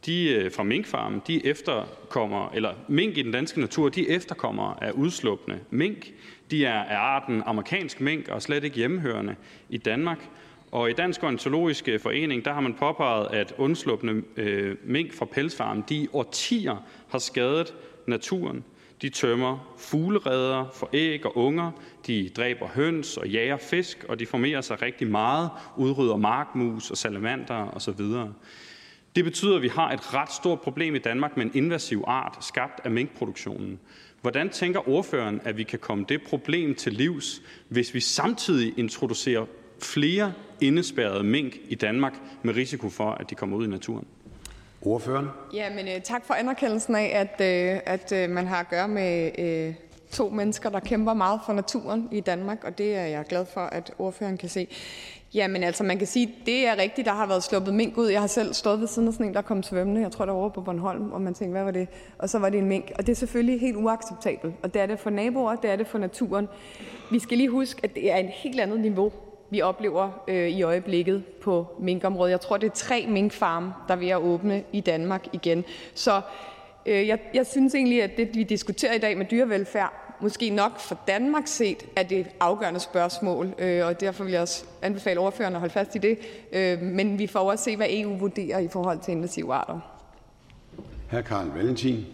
de 0.05 0.29
øh, 0.29 0.51
fra 0.51 0.63
minkfarmen, 0.63 1.21
de 1.27 1.45
efterkommer, 1.45 2.51
eller 2.53 2.73
mink 2.87 3.17
i 3.17 3.21
den 3.21 3.31
danske 3.31 3.59
natur, 3.59 3.89
de 3.89 4.09
efterkommer 4.09 4.77
af 4.81 4.91
udslupne 4.91 5.59
mink. 5.69 6.13
De 6.51 6.65
er 6.65 6.83
af 6.83 6.97
arten 6.97 7.43
amerikansk 7.45 8.01
mink 8.01 8.27
og 8.27 8.41
slet 8.41 8.63
ikke 8.63 8.75
hjemmehørende 8.75 9.35
i 9.69 9.77
Danmark. 9.77 10.29
Og 10.71 10.89
i 10.89 10.93
Dansk 10.93 11.23
Ornitologisk 11.23 11.89
Forening 12.01 12.45
der 12.45 12.53
har 12.53 12.61
man 12.61 12.73
påpeget, 12.73 13.27
at 13.31 13.53
undsluppende 13.57 14.23
øh, 14.37 14.75
mink 14.83 15.13
fra 15.13 15.25
pelsfarmen 15.25 15.83
de 15.89 15.95
i 15.95 16.07
årtier 16.13 16.85
har 17.09 17.19
skadet 17.19 17.73
naturen. 18.07 18.63
De 19.01 19.09
tømmer 19.09 19.75
fuglereder 19.77 20.65
for 20.73 20.89
æg 20.93 21.25
og 21.25 21.37
unger, 21.37 21.71
de 22.07 22.29
dræber 22.29 22.67
høns 22.67 23.17
og 23.17 23.27
jager 23.27 23.57
fisk, 23.57 24.05
og 24.09 24.19
de 24.19 24.25
formerer 24.25 24.61
sig 24.61 24.81
rigtig 24.81 25.07
meget, 25.07 25.49
udrydder 25.77 26.15
markmus 26.15 26.91
og 26.91 26.97
salamander 26.97 27.75
osv. 27.75 28.01
Det 29.15 29.23
betyder, 29.23 29.55
at 29.55 29.61
vi 29.61 29.67
har 29.67 29.91
et 29.91 30.13
ret 30.13 30.31
stort 30.31 30.61
problem 30.61 30.95
i 30.95 30.99
Danmark 30.99 31.37
med 31.37 31.45
en 31.45 31.51
invasiv 31.53 32.03
art 32.07 32.37
skabt 32.45 32.81
af 32.83 32.91
minkproduktionen. 32.91 33.79
Hvordan 34.21 34.49
tænker 34.49 34.89
ordføreren, 34.89 35.41
at 35.43 35.57
vi 35.57 35.63
kan 35.63 35.79
komme 35.79 36.05
det 36.09 36.21
problem 36.23 36.75
til 36.75 36.93
livs, 36.93 37.41
hvis 37.69 37.93
vi 37.93 37.99
samtidig 37.99 38.73
introducerer 38.77 39.45
flere 39.81 40.33
indespærrede 40.61 41.23
mink 41.23 41.57
i 41.69 41.75
Danmark 41.75 42.13
med 42.43 42.55
risiko 42.55 42.89
for, 42.89 43.11
at 43.11 43.29
de 43.29 43.35
kommer 43.35 43.57
ud 43.57 43.65
i 43.65 43.69
naturen? 43.69 44.07
Ordføreren. 44.81 45.27
Ja, 45.53 45.69
men 45.69 45.87
øh, 45.87 46.01
tak 46.01 46.25
for 46.25 46.33
anerkendelsen 46.33 46.95
af, 46.95 47.11
at, 47.15 47.41
øh, 47.41 47.79
at 47.85 48.11
øh, 48.11 48.29
man 48.29 48.47
har 48.47 48.59
at 48.59 48.69
gøre 48.69 48.87
med 48.87 49.31
øh, 49.39 49.73
to 50.11 50.29
mennesker, 50.29 50.69
der 50.69 50.79
kæmper 50.79 51.13
meget 51.13 51.39
for 51.45 51.53
naturen 51.53 52.07
i 52.11 52.19
Danmark, 52.19 52.63
og 52.63 52.77
det 52.77 52.95
er 52.95 53.05
jeg 53.05 53.25
glad 53.29 53.45
for, 53.45 53.61
at 53.61 53.91
ordføreren 53.99 54.37
kan 54.37 54.49
se. 54.49 54.67
Jamen 55.33 55.63
altså, 55.63 55.83
man 55.83 55.97
kan 55.97 56.07
sige, 56.07 56.35
det 56.45 56.67
er 56.67 56.77
rigtigt, 56.77 57.05
der 57.05 57.13
har 57.13 57.27
været 57.27 57.43
sluppet 57.43 57.73
mink 57.73 57.97
ud. 57.97 58.07
Jeg 58.07 58.19
har 58.19 58.27
selv 58.27 58.53
stået 58.53 58.79
ved 58.79 58.87
siden 58.87 59.07
af 59.07 59.13
sådan 59.13 59.25
en, 59.25 59.33
der 59.33 59.41
kom 59.41 59.63
svømmende. 59.63 60.01
Jeg 60.01 60.11
tror, 60.11 60.25
der 60.25 60.31
var 60.31 60.39
over 60.39 60.49
på 60.49 60.61
Bornholm, 60.61 61.11
og 61.11 61.21
man 61.21 61.33
tænkte, 61.33 61.51
hvad 61.51 61.63
var 61.63 61.71
det? 61.71 61.87
Og 62.17 62.29
så 62.29 62.39
var 62.39 62.49
det 62.49 62.57
en 62.57 62.65
mink. 62.65 62.91
Og 62.95 63.07
det 63.07 63.11
er 63.11 63.15
selvfølgelig 63.15 63.61
helt 63.61 63.77
uacceptabelt. 63.77 64.53
Og 64.63 64.73
det 64.73 64.81
er 64.81 64.85
det 64.85 64.99
for 64.99 65.09
naboer, 65.09 65.55
det 65.55 65.71
er 65.71 65.75
det 65.75 65.87
for 65.87 65.97
naturen. 65.97 66.47
Vi 67.11 67.19
skal 67.19 67.37
lige 67.37 67.49
huske, 67.49 67.79
at 67.83 67.95
det 67.95 68.11
er 68.11 68.17
et 68.17 68.29
helt 68.29 68.59
andet 68.59 68.79
niveau, 68.79 69.11
vi 69.49 69.61
oplever 69.61 70.23
øh, 70.27 70.49
i 70.49 70.61
øjeblikket 70.61 71.25
på 71.25 71.67
minkområdet. 71.79 72.31
Jeg 72.31 72.41
tror, 72.41 72.57
det 72.57 72.67
er 72.67 72.73
tre 72.73 73.05
minkfarme, 73.07 73.73
der 73.87 73.93
er 73.93 73.97
ved 73.97 74.09
at 74.09 74.17
åbne 74.17 74.63
i 74.71 74.81
Danmark 74.81 75.27
igen. 75.33 75.65
Så 75.93 76.21
øh, 76.85 77.07
jeg, 77.07 77.19
jeg 77.33 77.45
synes 77.45 77.75
egentlig, 77.75 78.03
at 78.03 78.17
det, 78.17 78.29
vi 78.33 78.43
diskuterer 78.43 78.93
i 78.93 78.97
dag 78.97 79.17
med 79.17 79.25
dyrevelfærd, 79.25 79.93
måske 80.21 80.49
nok 80.49 80.79
for 80.79 80.99
Danmark 81.07 81.47
set 81.47 81.85
er 81.95 82.03
det 82.03 82.27
afgørende 82.39 82.79
spørgsmål, 82.79 83.53
øh, 83.57 83.85
og 83.85 84.01
derfor 84.01 84.23
vil 84.23 84.31
jeg 84.31 84.41
også 84.41 84.65
anbefale 84.81 85.19
ordføreren 85.19 85.53
at 85.53 85.59
holde 85.59 85.73
fast 85.73 85.95
i 85.95 85.97
det. 85.97 86.17
Øh, 86.51 86.81
men 86.81 87.19
vi 87.19 87.27
får 87.27 87.51
også 87.51 87.63
se, 87.63 87.75
hvad 87.75 87.87
EU 87.89 88.17
vurderer 88.17 88.59
i 88.59 88.67
forhold 88.67 88.99
til 88.99 89.11
invasive 89.11 89.53
arter. 89.53 89.79
Hr. 91.11 91.21
Karl 91.21 91.47
Valentin. 91.47 92.05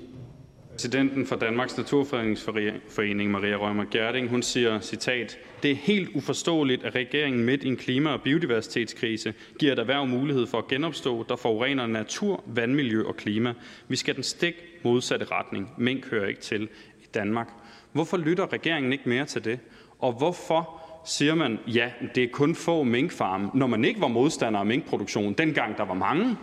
Præsidenten 0.75 1.25
for 1.25 1.35
Danmarks 1.35 1.77
Naturfredningsforening, 1.77 3.31
Maria 3.31 3.55
Rømer 3.55 3.85
Gerding, 3.91 4.29
hun 4.29 4.43
siger, 4.43 4.79
citat, 4.79 5.37
det 5.63 5.71
er 5.71 5.75
helt 5.75 6.09
uforståeligt, 6.15 6.83
at 6.83 6.95
regeringen 6.95 7.45
midt 7.45 7.63
i 7.63 7.67
en 7.67 7.77
klima- 7.77 8.09
og 8.09 8.21
biodiversitetskrise 8.21 9.33
giver 9.59 9.73
et 9.73 9.79
erhverv 9.79 10.07
mulighed 10.07 10.47
for 10.47 10.57
at 10.57 10.67
genopstå, 10.67 11.25
der 11.29 11.35
forurener 11.35 11.87
natur, 11.87 12.43
vandmiljø 12.45 13.03
og 13.03 13.15
klima. 13.15 13.53
Vi 13.87 13.95
skal 13.95 14.15
den 14.15 14.23
stik 14.23 14.55
modsatte 14.83 15.25
retning. 15.31 15.71
Mink 15.77 16.09
hører 16.09 16.27
ikke 16.27 16.41
til 16.41 16.63
i 17.03 17.05
Danmark. 17.13 17.49
Hvorfor 17.91 18.17
lytter 18.17 18.53
regeringen 18.53 18.93
ikke 18.93 19.09
mere 19.09 19.25
til 19.25 19.45
det? 19.45 19.59
Og 19.99 20.13
hvorfor 20.13 20.81
siger 21.05 21.35
man, 21.35 21.59
ja, 21.67 21.89
det 22.15 22.23
er 22.23 22.27
kun 22.31 22.55
få 22.55 22.83
minkfarme, 22.83 23.49
når 23.53 23.67
man 23.67 23.85
ikke 23.85 24.01
var 24.01 24.07
modstander 24.07 24.59
af 24.59 24.65
minkproduktion, 24.65 25.33
dengang 25.33 25.77
der 25.77 25.85
var 25.85 25.93
mange? 25.93 26.37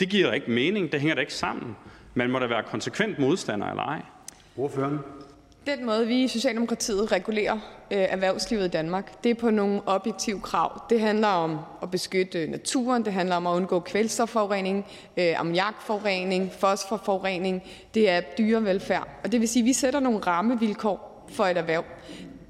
Det 0.00 0.08
giver 0.08 0.32
ikke 0.32 0.50
mening, 0.50 0.92
det 0.92 1.00
hænger 1.00 1.14
da 1.14 1.20
ikke 1.20 1.34
sammen. 1.34 1.76
Man 2.14 2.30
må 2.30 2.38
da 2.38 2.46
være 2.46 2.62
konsekvent 2.62 3.18
modstander, 3.18 3.66
eller 3.66 3.82
ej? 3.82 4.02
Ordføreren. 4.56 4.98
Den 5.66 5.86
måde, 5.86 6.06
vi 6.06 6.22
i 6.22 6.28
Socialdemokratiet 6.28 7.12
regulerer 7.12 7.54
øh, 7.90 7.98
erhvervslivet 7.98 8.64
i 8.64 8.68
Danmark, 8.68 9.24
det 9.24 9.30
er 9.30 9.34
på 9.34 9.50
nogle 9.50 9.80
objektive 9.86 10.40
krav. 10.40 10.82
Det 10.90 11.00
handler 11.00 11.28
om 11.28 11.58
at 11.82 11.90
beskytte 11.90 12.46
naturen, 12.46 13.04
det 13.04 13.12
handler 13.12 13.36
om 13.36 13.46
at 13.46 13.50
undgå 13.50 13.80
kvælstofforurening, 13.80 14.86
øh, 15.16 15.40
ammoniakforurening, 15.40 16.52
fosforforurening, 16.52 17.62
det 17.94 18.10
er 18.10 18.20
dyrevelfærd. 18.38 19.08
Og 19.24 19.32
det 19.32 19.40
vil 19.40 19.48
sige, 19.48 19.62
at 19.62 19.66
vi 19.66 19.72
sætter 19.72 20.00
nogle 20.00 20.18
rammevilkår 20.18 21.26
for 21.32 21.44
et 21.44 21.56
erhverv. 21.56 21.84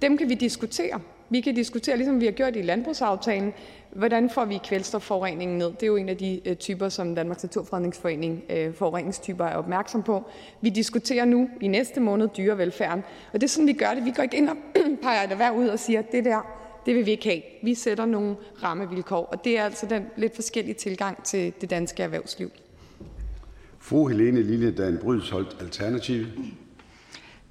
Dem 0.03 0.19
kan 0.19 0.29
vi 0.29 0.35
diskutere. 0.35 1.01
Vi 1.31 1.41
kan 1.41 1.55
diskutere, 1.55 1.97
ligesom 1.97 2.21
vi 2.21 2.25
har 2.25 2.33
gjort 2.33 2.57
i 2.57 2.63
landbrugsaftalen, 2.63 3.53
hvordan 3.93 4.31
får 4.31 4.45
vi 4.45 4.61
kvælstofforureningen 4.65 5.59
ned. 5.59 5.67
Det 5.67 5.83
er 5.83 5.87
jo 5.87 5.97
en 5.97 6.09
af 6.09 6.17
de 6.17 6.41
øh, 6.45 6.57
typer, 6.57 6.89
som 6.89 7.15
Danmarks 7.15 7.43
Naturfredningsforening 7.43 8.43
øh, 8.51 8.75
forureningstyper 8.75 9.45
er 9.45 9.57
opmærksom 9.57 10.03
på. 10.03 10.25
Vi 10.61 10.69
diskuterer 10.69 11.25
nu 11.25 11.49
i 11.61 11.69
næste 11.69 12.01
måned 12.01 12.29
dyrevelfærden, 12.37 13.05
og 13.33 13.41
det 13.41 13.47
er 13.47 13.49
sådan, 13.49 13.67
vi 13.67 13.73
gør 13.73 13.95
det. 13.95 14.05
Vi 14.05 14.11
går 14.11 14.23
ikke 14.23 14.37
ind 14.37 14.49
og 14.49 14.57
peger 15.03 15.23
et 15.23 15.33
erhverv 15.33 15.57
ud 15.57 15.69
og 15.69 15.79
siger, 15.79 16.03
det 16.03 16.25
der, 16.25 16.47
det 16.87 16.95
vil 16.95 17.07
vi 17.07 17.11
ikke 17.11 17.29
have. 17.29 17.43
Vi 17.63 17.75
sætter 17.75 18.07
nogle 18.07 18.37
rammevilkår, 18.63 19.25
og 19.25 19.45
det 19.45 19.59
er 19.59 19.65
altså 19.65 19.87
den 19.87 20.07
lidt 20.17 20.35
forskellige 20.35 20.75
tilgang 20.75 21.25
til 21.25 21.53
det 21.61 21.71
danske 21.71 22.03
erhvervsliv. 22.03 22.51
Fru 23.79 24.09
Helene 24.09 24.43
Lilledan 24.43 24.99
Brydsholt, 25.03 25.57
Alternativ. 25.61 26.27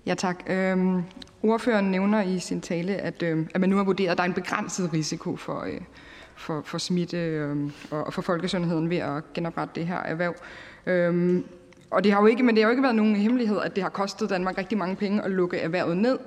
Ja, 0.06 0.14
tak. 0.14 0.44
Øhm, 0.48 1.04
ordføreren 1.44 1.92
nævner 1.92 2.22
i 2.22 2.40
sin 2.40 2.62
tale, 2.62 2.94
at, 2.94 3.24
øh, 3.24 3.46
at 3.54 3.62
man 3.62 3.70
nu 3.70 3.76
har 3.78 3.84
vurderet, 3.84 4.12
at 4.12 4.18
der 4.18 4.24
er 4.24 4.28
en 4.28 4.34
begrænset 4.34 4.94
risiko 4.94 5.36
for, 5.36 5.62
øh, 5.62 5.82
for, 6.42 6.62
for 6.66 6.78
smitte 6.78 7.18
øh, 7.18 7.58
og 7.92 8.14
for 8.14 8.22
folkesundheden 8.22 8.90
ved 8.90 8.98
at 8.98 9.34
genoprette 9.34 9.76
det 9.76 9.88
her 9.88 9.98
erhverv. 9.98 10.36
Øh, 10.86 11.42
og 11.92 12.04
det 12.04 12.12
har 12.12 12.22
jo 12.22 12.28
ikke, 12.28 12.44
men 12.44 12.56
det 12.56 12.64
har 12.64 12.70
jo 12.70 12.72
ikke 12.72 12.84
været 12.84 12.96
nogen 12.96 13.16
hemmelighed, 13.16 13.60
at 13.64 13.76
det 13.76 13.84
har 13.84 13.90
kostet 13.90 14.30
Danmark 14.30 14.58
rigtig 14.58 14.78
mange 14.78 14.96
penge 14.96 15.24
at 15.24 15.32
lukke 15.32 15.58
erhvervet 15.58 15.98
ned. 15.98 16.18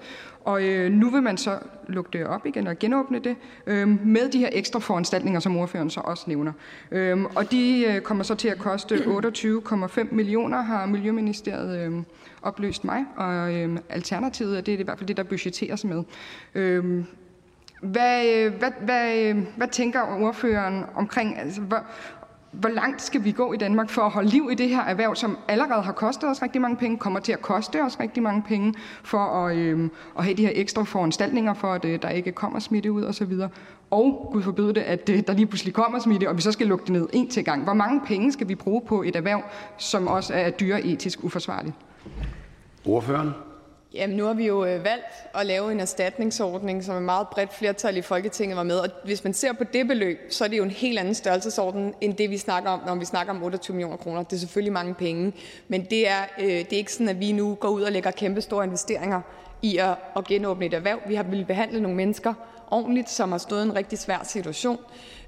Og 0.40 0.64
øh, 0.64 0.92
nu 0.92 1.10
vil 1.10 1.22
man 1.22 1.36
så 1.36 1.58
lukke 1.88 2.18
det 2.18 2.26
op 2.26 2.46
igen 2.46 2.66
og 2.66 2.78
genåbne 2.78 3.18
det 3.18 3.36
øh, 3.66 4.06
med 4.06 4.28
de 4.28 4.38
her 4.38 4.48
ekstra 4.52 4.78
foranstaltninger, 4.78 5.40
som 5.40 5.56
ordføreren 5.56 5.90
så 5.90 6.00
også 6.00 6.24
nævner. 6.26 6.52
Øh, 6.90 7.24
og 7.34 7.50
de 7.50 7.84
øh, 7.88 8.00
kommer 8.00 8.24
så 8.24 8.34
til 8.34 8.48
at 8.48 8.58
koste 8.58 8.94
28,5 9.16 10.14
millioner, 10.14 10.62
har 10.62 10.86
Miljøministeriet 10.86 11.86
øh, 11.86 12.02
oplyst 12.42 12.84
mig. 12.84 13.04
Og 13.16 13.54
øh, 13.54 13.78
alternativet 13.88 14.52
er 14.52 14.56
det, 14.56 14.66
det 14.66 14.74
er 14.74 14.78
i 14.78 14.82
hvert 14.82 14.98
fald 14.98 15.08
det, 15.08 15.16
der 15.16 15.22
budgetteres 15.22 15.84
med. 15.84 16.02
Øh, 16.54 17.04
Øh, 17.84 17.90
hvad, 17.90 18.50
hvad, 18.50 18.70
hvad, 18.80 19.34
hvad 19.56 19.68
tænker 19.68 20.00
ordføreren 20.20 20.84
omkring, 20.94 21.38
altså, 21.38 21.60
hvor, 21.60 21.84
hvor 22.52 22.68
langt 22.68 23.02
skal 23.02 23.24
vi 23.24 23.32
gå 23.32 23.52
i 23.52 23.56
Danmark 23.56 23.90
for 23.90 24.02
at 24.02 24.10
holde 24.10 24.28
liv 24.28 24.48
i 24.52 24.54
det 24.54 24.68
her 24.68 24.82
erhverv, 24.82 25.14
som 25.14 25.38
allerede 25.48 25.82
har 25.82 25.92
kostet 25.92 26.30
os 26.30 26.42
rigtig 26.42 26.60
mange 26.60 26.76
penge, 26.76 26.98
kommer 26.98 27.20
til 27.20 27.32
at 27.32 27.42
koste 27.42 27.82
os 27.82 28.00
rigtig 28.00 28.22
mange 28.22 28.42
penge, 28.42 28.74
for 29.02 29.18
at, 29.18 29.56
øh, 29.56 29.90
at 30.18 30.24
have 30.24 30.36
de 30.36 30.42
her 30.42 30.52
ekstra 30.54 30.82
foranstaltninger 30.82 31.54
for, 31.54 31.72
at 31.72 31.84
øh, 31.84 32.02
der 32.02 32.08
ikke 32.08 32.32
kommer 32.32 32.58
smitte 32.58 32.92
ud 32.92 33.04
osv. 33.04 33.32
Og 33.90 34.28
Gud 34.32 34.42
forbyde 34.42 34.74
det, 34.74 34.80
at 34.80 35.08
øh, 35.08 35.22
der 35.26 35.32
lige 35.32 35.46
pludselig 35.46 35.74
kommer 35.74 35.98
smitte, 35.98 36.28
og 36.28 36.36
vi 36.36 36.42
så 36.42 36.52
skal 36.52 36.66
lukke 36.66 36.84
det 36.84 36.92
ned 36.92 37.08
en 37.12 37.28
til 37.28 37.44
gang. 37.44 37.64
Hvor 37.64 37.74
mange 37.74 38.00
penge 38.06 38.32
skal 38.32 38.48
vi 38.48 38.54
bruge 38.54 38.82
på 38.86 39.02
et 39.02 39.16
erhverv, 39.16 39.42
som 39.78 40.08
også 40.08 40.34
er 40.34 40.50
dyre 40.50 40.82
etisk 40.82 41.24
uforsvarligt? 41.24 41.74
Ordføreren? 42.86 43.30
Jamen, 43.94 44.16
nu 44.16 44.24
har 44.24 44.34
vi 44.34 44.46
jo 44.46 44.64
øh, 44.64 44.84
valgt 44.84 45.04
at 45.34 45.46
lave 45.46 45.72
en 45.72 45.80
erstatningsordning, 45.80 46.84
som 46.84 46.96
et 46.96 47.02
meget 47.02 47.28
bredt 47.28 47.54
flertal 47.54 47.96
i 47.96 48.02
Folketinget 48.02 48.56
var 48.56 48.62
med. 48.62 48.76
Og 48.76 48.88
hvis 49.04 49.24
man 49.24 49.34
ser 49.34 49.52
på 49.52 49.64
det 49.64 49.88
beløb, 49.88 50.18
så 50.30 50.44
er 50.44 50.48
det 50.48 50.58
jo 50.58 50.64
en 50.64 50.70
helt 50.70 50.98
anden 50.98 51.14
størrelsesorden, 51.14 51.94
end 52.00 52.14
det 52.14 52.30
vi 52.30 52.38
snakker 52.38 52.70
om, 52.70 52.80
når 52.86 52.94
vi 52.94 53.04
snakker 53.04 53.32
om 53.32 53.42
28 53.42 53.74
millioner 53.74 53.96
kroner. 53.96 54.22
Det 54.22 54.32
er 54.32 54.40
selvfølgelig 54.40 54.72
mange 54.72 54.94
penge, 54.94 55.32
men 55.68 55.84
det 55.84 56.08
er, 56.08 56.22
øh, 56.38 56.46
det 56.46 56.72
er 56.72 56.76
ikke 56.76 56.92
sådan, 56.92 57.08
at 57.08 57.20
vi 57.20 57.32
nu 57.32 57.54
går 57.54 57.68
ud 57.68 57.82
og 57.82 57.92
lægger 57.92 58.10
kæmpe 58.10 58.40
store 58.40 58.64
investeringer 58.64 59.20
i 59.62 59.78
at, 59.78 59.94
at 60.16 60.24
genåbne 60.24 60.66
et 60.66 60.74
erhverv. 60.74 60.98
Vi 61.06 61.14
har 61.14 61.22
ville 61.22 61.44
behandle 61.44 61.80
nogle 61.80 61.96
mennesker 61.96 62.34
ordentligt, 62.70 63.10
som 63.10 63.30
har 63.30 63.38
stået 63.38 63.60
i 63.60 63.68
en 63.68 63.74
rigtig 63.74 63.98
svær 63.98 64.20
situation. 64.24 64.78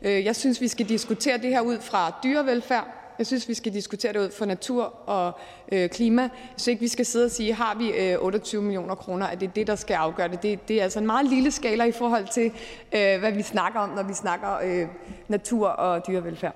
Øh, 0.02 0.24
jeg 0.24 0.36
synes, 0.36 0.60
vi 0.60 0.68
skal 0.68 0.88
diskutere 0.88 1.38
det 1.38 1.50
her 1.50 1.60
ud 1.60 1.78
fra 1.80 2.20
dyrevelfærd, 2.24 3.05
jeg 3.18 3.26
synes, 3.26 3.48
vi 3.48 3.54
skal 3.54 3.72
diskutere 3.72 4.12
det 4.12 4.18
ud 4.18 4.30
fra 4.30 4.46
natur 4.46 4.84
og 5.06 5.38
øh, 5.72 5.88
klima. 5.88 6.28
Så 6.56 6.70
ikke, 6.70 6.80
vi 6.80 6.88
skal 6.88 7.06
sidde 7.06 7.24
og 7.24 7.30
sige, 7.30 7.54
har 7.54 7.78
vi 7.78 7.90
øh, 7.90 8.16
28 8.20 8.62
millioner 8.62 8.94
kroner, 8.94 9.26
at 9.26 9.40
det 9.40 9.48
er 9.48 9.52
det, 9.52 9.66
der 9.66 9.76
skal 9.76 9.94
afgøre 9.94 10.28
det. 10.28 10.42
det. 10.42 10.68
Det 10.68 10.78
er 10.78 10.82
altså 10.82 10.98
en 10.98 11.06
meget 11.06 11.26
lille 11.26 11.50
skala 11.50 11.84
i 11.84 11.92
forhold 11.92 12.26
til, 12.34 12.46
øh, 12.94 13.18
hvad 13.20 13.32
vi 13.32 13.42
snakker 13.42 13.80
om, 13.80 13.88
når 13.88 14.02
vi 14.02 14.14
snakker 14.14 14.58
øh, 14.64 14.88
natur 15.28 15.68
og 15.68 16.06
dyrevelfærd. 16.06 16.54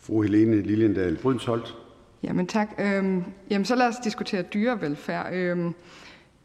Fru 0.00 0.22
Helene 0.22 0.62
Liliendal 0.62 1.16
Brydensholt. 1.16 1.74
Jamen 2.22 2.46
tak. 2.46 2.68
Øhm, 2.78 3.24
jamen 3.50 3.64
så 3.64 3.74
lad 3.74 3.86
os 3.86 3.96
diskutere 4.04 4.42
dyrevelfærd. 4.42 5.32
Øhm, 5.32 5.74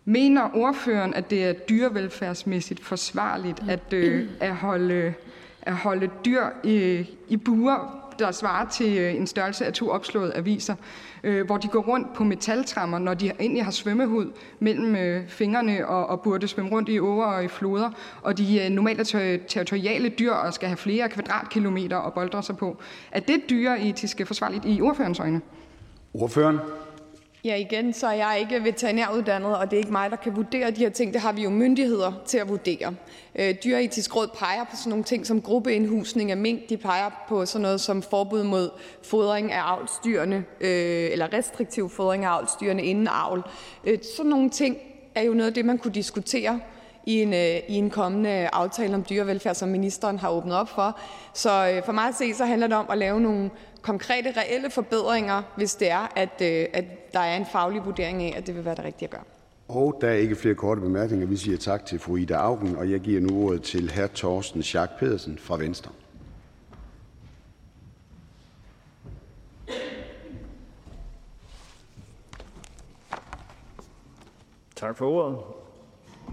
mener 0.05 0.49
ordføreren, 0.53 1.13
at 1.13 1.29
det 1.29 1.45
er 1.45 1.53
dyrevelfærdsmæssigt 1.53 2.83
forsvarligt 2.83 3.63
at, 3.69 3.93
øh, 3.93 4.29
at, 4.39 4.55
holde, 4.55 5.13
at 5.61 5.73
holde 5.73 6.09
dyr 6.25 6.43
i, 6.63 7.05
i 7.27 7.37
buer, 7.37 8.04
der 8.19 8.31
svarer 8.31 8.69
til 8.69 8.97
øh, 8.97 9.15
en 9.15 9.27
størrelse 9.27 9.65
af 9.65 9.73
to 9.73 9.89
opslåede 9.89 10.35
aviser, 10.35 10.75
øh, 11.23 11.45
hvor 11.45 11.57
de 11.57 11.67
går 11.67 11.81
rundt 11.81 12.13
på 12.13 12.23
metaltrammer, 12.23 12.99
når 12.99 13.13
de 13.13 13.31
egentlig 13.39 13.63
har 13.63 13.71
svømmehud 13.71 14.31
mellem 14.59 14.95
øh, 14.95 15.27
fingrene 15.27 15.87
og, 15.87 16.07
og 16.07 16.21
burde 16.21 16.47
svømme 16.47 16.71
rundt 16.71 16.89
i 16.89 16.99
åer 16.99 17.25
og 17.25 17.43
i 17.43 17.47
floder, 17.47 17.91
og 18.21 18.37
de 18.37 18.57
øh, 18.57 18.65
er 18.65 18.69
normalt 18.69 19.13
er 19.15 19.37
territoriale 19.47 20.09
dyr 20.09 20.31
og 20.31 20.53
skal 20.53 20.67
have 20.67 20.77
flere 20.77 21.09
kvadratkilometer 21.09 21.97
og 21.97 22.13
boldre 22.13 22.43
sig 22.43 22.57
på. 22.57 22.77
Er 23.11 23.19
det 23.19 23.49
dyreetiske 23.49 24.25
forsvarligt 24.25 24.63
i 24.65 24.81
ordførens 24.81 25.19
øjne? 25.19 25.41
Ordføreren? 26.13 26.59
Ja, 27.45 27.55
igen, 27.55 27.93
så 27.93 28.07
er 28.07 28.11
jeg 28.11 28.37
ikke 28.39 28.63
veterinæruddannet, 28.63 29.57
og 29.57 29.71
det 29.71 29.77
er 29.77 29.79
ikke 29.79 29.91
mig, 29.91 30.11
der 30.11 30.15
kan 30.15 30.35
vurdere 30.35 30.71
de 30.71 30.79
her 30.79 30.89
ting. 30.89 31.13
Det 31.13 31.21
har 31.21 31.31
vi 31.31 31.43
jo 31.43 31.49
myndigheder 31.49 32.11
til 32.25 32.37
at 32.37 32.49
vurdere. 32.49 32.95
Øh, 33.35 33.55
Dyretisk 33.63 34.15
Råd 34.15 34.27
peger 34.27 34.63
på 34.63 34.75
sådan 34.75 34.89
nogle 34.89 35.03
ting 35.03 35.27
som 35.27 35.41
gruppeindhusning 35.41 36.31
af 36.31 36.37
mink. 36.37 36.69
De 36.69 36.77
peger 36.77 37.09
på 37.29 37.45
sådan 37.45 37.61
noget 37.61 37.81
som 37.81 38.01
forbud 38.01 38.43
mod 38.43 38.69
fodring 39.03 39.51
af 39.51 39.61
avlsdyrene, 39.61 40.35
øh, 40.61 41.11
eller 41.11 41.33
restriktiv 41.33 41.89
fodring 41.89 42.25
af 42.25 42.29
avlsdyrene 42.29 42.83
inden 42.83 43.07
avl. 43.07 43.43
Øh, 43.83 43.99
sådan 44.15 44.29
nogle 44.29 44.49
ting 44.49 44.77
er 45.15 45.21
jo 45.21 45.33
noget 45.33 45.47
af 45.47 45.53
det, 45.53 45.65
man 45.65 45.77
kunne 45.77 45.93
diskutere 45.93 46.59
i 47.05 47.21
en, 47.21 47.33
øh, 47.33 47.57
i 47.67 47.73
en 47.73 47.89
kommende 47.89 48.49
aftale 48.53 48.95
om 48.95 49.05
dyrevelfærd, 49.09 49.55
som 49.55 49.69
ministeren 49.69 50.19
har 50.19 50.29
åbnet 50.29 50.55
op 50.55 50.69
for. 50.69 50.99
Så 51.33 51.69
øh, 51.69 51.85
for 51.85 51.91
mig 51.91 52.07
at 52.07 52.15
se, 52.15 52.33
så 52.33 52.45
handler 52.45 52.67
det 52.67 52.77
om 52.77 52.85
at 52.89 52.97
lave 52.97 53.21
nogle 53.21 53.49
konkrete, 53.85 54.33
reelle 54.37 54.69
forbedringer, 54.69 55.41
hvis 55.55 55.75
det 55.75 55.91
er, 55.91 56.07
at, 56.15 56.41
øh, 56.41 56.65
at 56.73 57.13
der 57.13 57.19
er 57.19 57.37
en 57.37 57.45
faglig 57.51 57.85
vurdering 57.85 58.23
af, 58.23 58.33
at 58.37 58.47
det 58.47 58.55
vil 58.55 58.65
være 58.65 58.75
det 58.75 58.85
rigtige 58.85 59.07
at 59.07 59.11
gøre. 59.11 59.23
Og 59.67 59.97
der 60.01 60.07
er 60.07 60.13
ikke 60.13 60.35
flere 60.35 60.55
korte 60.55 60.81
bemærkninger. 60.81 61.27
Vi 61.27 61.37
siger 61.37 61.57
tak 61.57 61.85
til 61.85 61.99
fru 61.99 62.15
Ida 62.15 62.33
Augen, 62.33 62.75
og 62.75 62.91
jeg 62.91 62.99
giver 62.99 63.21
nu 63.21 63.45
ordet 63.45 63.61
til 63.61 63.91
hr. 63.91 64.07
Torsten 64.07 64.63
Schack 64.63 64.99
Pedersen 64.99 65.37
fra 65.37 65.57
Venstre. 65.57 65.91
Tak 74.75 74.97
for 74.97 75.09
ordet. 75.09 75.37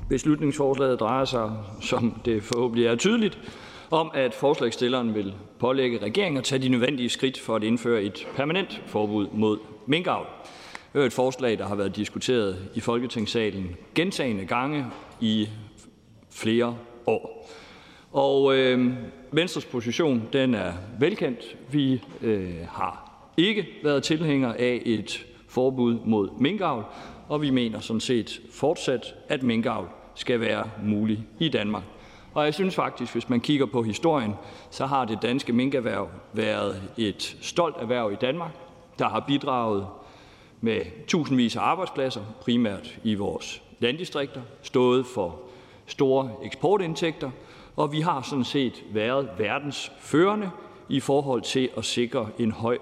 Beslutningsforslaget 0.09 1.01
drejer 1.01 1.25
sig, 1.25 1.51
som 1.81 2.21
det 2.25 2.43
forhåbentlig 2.43 2.87
er 2.87 2.97
tydeligt, 2.97 3.39
om, 3.93 4.11
at 4.15 4.35
forslagsstilleren 4.35 5.15
vil 5.15 5.35
pålægge 5.59 5.99
regeringen 5.99 6.39
at 6.39 6.45
tage 6.45 6.63
de 6.63 6.69
nødvendige 6.69 7.09
skridt 7.09 7.41
for 7.41 7.57
at 7.57 7.63
indføre 7.63 8.03
et 8.03 8.29
permanent 8.37 8.83
forbud 8.87 9.29
mod 9.33 9.59
minkavl. 9.87 10.27
Det 10.93 11.03
er 11.03 11.07
et 11.07 11.13
forslag, 11.13 11.59
der 11.59 11.67
har 11.67 11.75
været 11.75 11.97
diskuteret 11.97 12.71
i 12.75 12.81
Folketingssalen 12.81 13.77
gentagende 13.95 14.47
gange 14.47 14.87
i 15.21 15.49
flere 16.31 16.77
år. 17.07 17.51
Og 18.13 18.57
øh, 18.57 18.93
Venstres 19.33 19.65
position 19.65 20.29
den 20.33 20.55
er 20.55 20.73
velkendt. 20.99 21.57
Vi 21.71 22.03
øh, 22.23 22.55
har 22.69 23.11
ikke 23.37 23.67
været 23.85 24.03
tilhængere 24.03 24.61
af 24.61 24.83
et 24.85 25.27
forbud 25.49 25.99
mod 26.05 26.29
minkavl, 26.41 26.85
og 27.29 27.43
vi 27.43 27.51
mener 27.51 27.81
sådan 27.81 28.01
set 28.01 28.41
fortsat, 28.53 29.15
at 29.29 29.43
minkavl 29.43 29.89
skal 30.15 30.41
være 30.41 30.71
mulig 30.83 31.27
i 31.39 31.49
Danmark. 31.49 31.83
Og 32.35 32.45
jeg 32.45 32.55
synes 32.55 32.75
faktisk, 32.75 33.13
hvis 33.13 33.29
man 33.29 33.41
kigger 33.41 33.67
på 33.67 33.83
historien, 33.83 34.35
så 34.71 34.87
har 34.87 35.05
det 35.05 35.19
danske 35.23 35.53
minkerhverv 35.53 36.09
været 36.33 36.83
et 36.97 37.37
stolt 37.41 37.77
erhverv 37.77 38.13
i 38.13 38.17
Danmark, 38.17 38.53
der 38.99 39.09
har 39.09 39.21
bidraget 39.21 39.87
med 40.61 40.81
tusindvis 41.07 41.57
af 41.57 41.61
arbejdspladser, 41.61 42.21
primært 42.41 42.99
i 43.05 43.15
vores 43.15 43.63
landdistrikter, 43.79 44.41
stået 44.63 45.07
for 45.07 45.41
store 45.87 46.31
eksportindtægter, 46.45 47.31
og 47.77 47.93
vi 47.93 48.01
har 48.01 48.23
sådan 48.23 48.45
set 48.45 48.85
været 48.93 49.29
verdens 49.39 49.93
førende 50.01 50.51
i 50.89 51.01
forhold 51.01 51.43
til 51.43 51.71
at 51.77 51.85
sikre 51.85 52.29
en 52.39 52.53
høj 52.53 52.79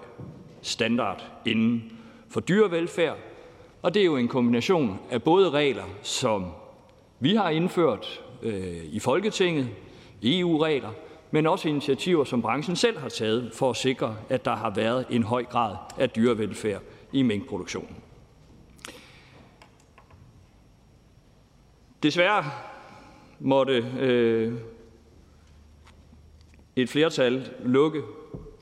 standard 0.62 1.24
inden 1.46 1.92
for 2.28 2.40
dyrevelfærd. 2.40 3.16
Og 3.82 3.94
det 3.94 4.00
er 4.00 4.06
jo 4.06 4.16
en 4.16 4.28
kombination 4.28 4.98
af 5.10 5.22
både 5.22 5.50
regler, 5.50 5.84
som 6.02 6.46
vi 7.20 7.34
har 7.34 7.50
indført 7.50 8.22
Øh, 8.42 8.84
i 8.84 8.98
Folketinget, 8.98 9.68
EU-regler, 10.22 10.90
men 11.30 11.46
også 11.46 11.68
initiativer, 11.68 12.24
som 12.24 12.42
branchen 12.42 12.76
selv 12.76 12.98
har 12.98 13.08
taget 13.08 13.52
for 13.54 13.70
at 13.70 13.76
sikre, 13.76 14.16
at 14.28 14.44
der 14.44 14.56
har 14.56 14.70
været 14.70 15.06
en 15.10 15.22
høj 15.22 15.44
grad 15.44 15.76
af 15.98 16.10
dyrevelfærd 16.10 16.82
i 17.12 17.22
minkproduktionen. 17.22 17.96
Desværre 22.02 22.44
måtte 23.40 23.86
øh, 23.98 24.52
et 26.76 26.88
flertal 26.88 27.50
lukke 27.64 28.02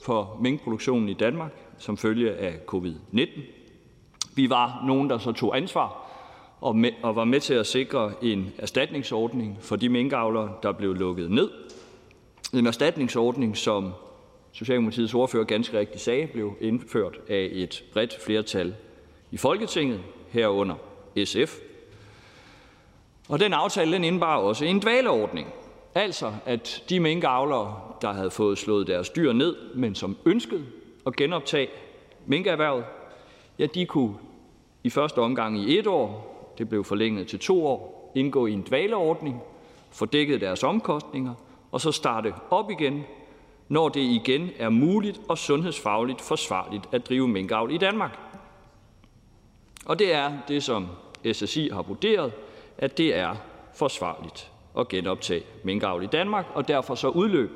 for 0.05 0.39
minkproduktionen 0.41 1.09
i 1.09 1.15
Danmark 1.15 1.53
som 1.79 1.97
følge 1.97 2.35
af 2.35 2.59
covid-19. 2.75 3.41
Vi 4.35 4.51
var 4.51 4.83
nogen, 4.87 5.11
der 5.11 5.19
så 5.19 5.33
tog 5.33 5.57
ansvar 5.57 6.08
og, 6.61 6.77
med, 6.77 6.91
og 7.03 7.17
var 7.17 7.25
med 7.25 7.41
til 7.41 7.55
at 7.55 7.67
sikre 7.67 8.13
en 8.23 8.53
erstatningsordning 8.59 9.59
for 9.61 9.77
de 9.77 9.89
minkavlere, 9.89 10.53
der 10.63 10.73
blev 10.73 10.95
lukket 10.95 11.31
ned. 11.31 11.51
En 12.55 12.67
erstatningsordning, 12.67 13.57
som 13.57 13.93
Socialdemokratiets 14.53 15.15
ordfører 15.15 15.45
ganske 15.45 15.79
rigtigt 15.79 16.01
sagde, 16.01 16.27
blev 16.27 16.57
indført 16.61 17.19
af 17.29 17.49
et 17.53 17.85
bredt 17.93 18.23
flertal 18.25 18.75
i 19.31 19.37
Folketinget, 19.37 20.01
herunder 20.29 20.75
SF. 21.25 21.59
Og 23.29 23.41
den 23.41 23.53
aftale 23.53 23.93
den 23.93 24.05
indebar 24.05 24.37
også 24.37 24.65
en 24.65 24.81
dvaleordning. 24.81 25.49
Altså 25.95 26.33
at 26.47 26.85
de 26.89 27.01
minkavlere, 27.01 27.81
der 28.03 28.13
havde 28.13 28.31
fået 28.31 28.59
slået 28.59 28.87
deres 28.87 29.11
dyr 29.11 29.33
ned, 29.33 29.57
men 29.75 29.95
som 29.95 30.17
ønskede 30.25 30.65
at 31.07 31.17
genoptage 31.17 31.69
minkerhvervet, 32.27 32.85
ja, 33.59 33.67
de 33.67 33.87
kunne 33.87 34.15
i 34.85 34.91
første 34.91 35.19
omgang 35.19 35.59
i 35.59 35.79
et 35.79 35.87
år 35.87 36.38
det 36.59 36.69
blev 36.69 36.85
forlænget 36.85 37.27
til 37.27 37.39
to 37.39 37.67
år, 37.67 38.13
indgå 38.15 38.47
i 38.47 38.53
en 38.53 38.65
dvaleordning, 38.69 39.41
få 39.91 40.07
dækket 40.07 40.41
deres 40.41 40.65
omkostninger 40.65 41.35
og 41.73 41.81
så 41.81 41.93
starte 41.93 42.35
op 42.51 42.71
igen, 42.71 43.05
når 43.69 43.89
det 43.89 44.01
igen 44.01 44.51
er 44.59 44.69
muligt 44.69 45.21
og 45.29 45.39
sundhedsfagligt 45.39 46.21
forsvarligt 46.21 46.85
at 46.93 47.09
drive 47.09 47.29
minkavl 47.29 47.73
i 47.73 47.79
Danmark. 47.79 48.19
Og 49.87 49.99
det 49.99 50.15
er 50.15 50.33
det, 50.49 50.63
som 50.63 50.87
SSI 51.33 51.69
har 51.73 51.83
vurderet, 51.83 52.33
at 52.79 52.99
det 52.99 53.17
er 53.17 53.37
forsvarligt 53.75 54.51
at 54.79 54.89
genoptage 54.89 55.43
minkavl 55.65 56.03
i 56.03 56.07
Danmark, 56.07 56.47
og 56.55 56.69
derfor 56.69 56.95
så 56.95 57.09
udløb 57.09 57.51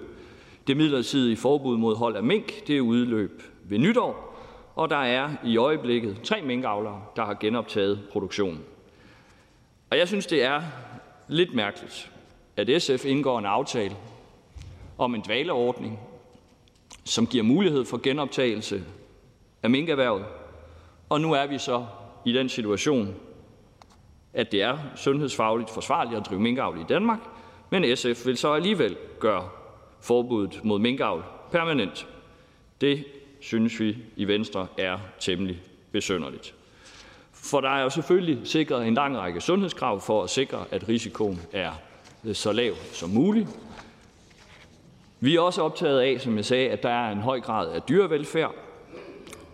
det 0.66 0.76
midlertidige 0.76 1.36
forbud 1.36 1.76
mod 1.76 1.96
hold 1.96 2.16
af 2.16 2.22
mink 2.22 2.66
det 2.66 2.80
udløb 2.80 3.42
ved 3.64 3.78
nytår, 3.78 4.34
og 4.74 4.90
der 4.90 4.96
er 4.96 5.30
i 5.44 5.56
øjeblikket 5.56 6.20
tre 6.24 6.42
minkavlere, 6.42 7.02
der 7.16 7.24
har 7.24 7.34
genoptaget 7.34 8.00
produktionen. 8.12 8.64
Og 9.92 9.98
jeg 9.98 10.08
synes, 10.08 10.26
det 10.26 10.42
er 10.42 10.62
lidt 11.28 11.54
mærkeligt, 11.54 12.10
at 12.56 12.82
SF 12.82 13.04
indgår 13.04 13.38
en 13.38 13.44
aftale 13.44 13.96
om 14.98 15.14
en 15.14 15.20
dvaleordning, 15.20 16.00
som 17.04 17.26
giver 17.26 17.44
mulighed 17.44 17.84
for 17.84 18.00
genoptagelse 18.02 18.84
af 19.62 19.70
minkerhvervet, 19.70 20.24
og 21.08 21.20
nu 21.20 21.32
er 21.32 21.46
vi 21.46 21.58
så 21.58 21.86
i 22.24 22.32
den 22.32 22.48
situation, 22.48 23.14
at 24.32 24.52
det 24.52 24.62
er 24.62 24.78
sundhedsfagligt 24.96 25.70
forsvarligt 25.70 26.20
at 26.20 26.26
drive 26.26 26.40
minkavl 26.40 26.80
i 26.80 26.84
Danmark, 26.88 27.20
men 27.70 27.96
SF 27.96 28.26
vil 28.26 28.36
så 28.36 28.52
alligevel 28.52 28.96
gøre 29.20 29.48
forbuddet 30.00 30.64
mod 30.64 30.78
minkavl 30.78 31.24
permanent. 31.50 32.06
Det 32.80 33.04
synes 33.40 33.80
vi 33.80 33.96
i 34.16 34.24
Venstre 34.24 34.66
er 34.78 34.98
temmelig 35.20 35.62
besynderligt. 35.90 36.54
For 37.42 37.60
der 37.60 37.68
er 37.68 37.82
jo 37.82 37.90
selvfølgelig 37.90 38.48
sikret 38.48 38.86
en 38.86 38.94
lang 38.94 39.18
række 39.18 39.40
sundhedskrav 39.40 40.00
for 40.00 40.22
at 40.22 40.30
sikre, 40.30 40.64
at 40.70 40.88
risikoen 40.88 41.40
er 41.52 41.70
øh, 42.24 42.34
så 42.34 42.52
lav 42.52 42.74
som 42.92 43.10
muligt. 43.10 43.48
Vi 45.20 45.36
er 45.36 45.40
også 45.40 45.62
optaget 45.62 46.00
af, 46.00 46.20
som 46.20 46.36
jeg 46.36 46.44
sagde, 46.44 46.70
at 46.70 46.82
der 46.82 46.88
er 46.88 47.12
en 47.12 47.18
høj 47.18 47.40
grad 47.40 47.68
af 47.68 47.82
dyrevelfærd, 47.82 48.54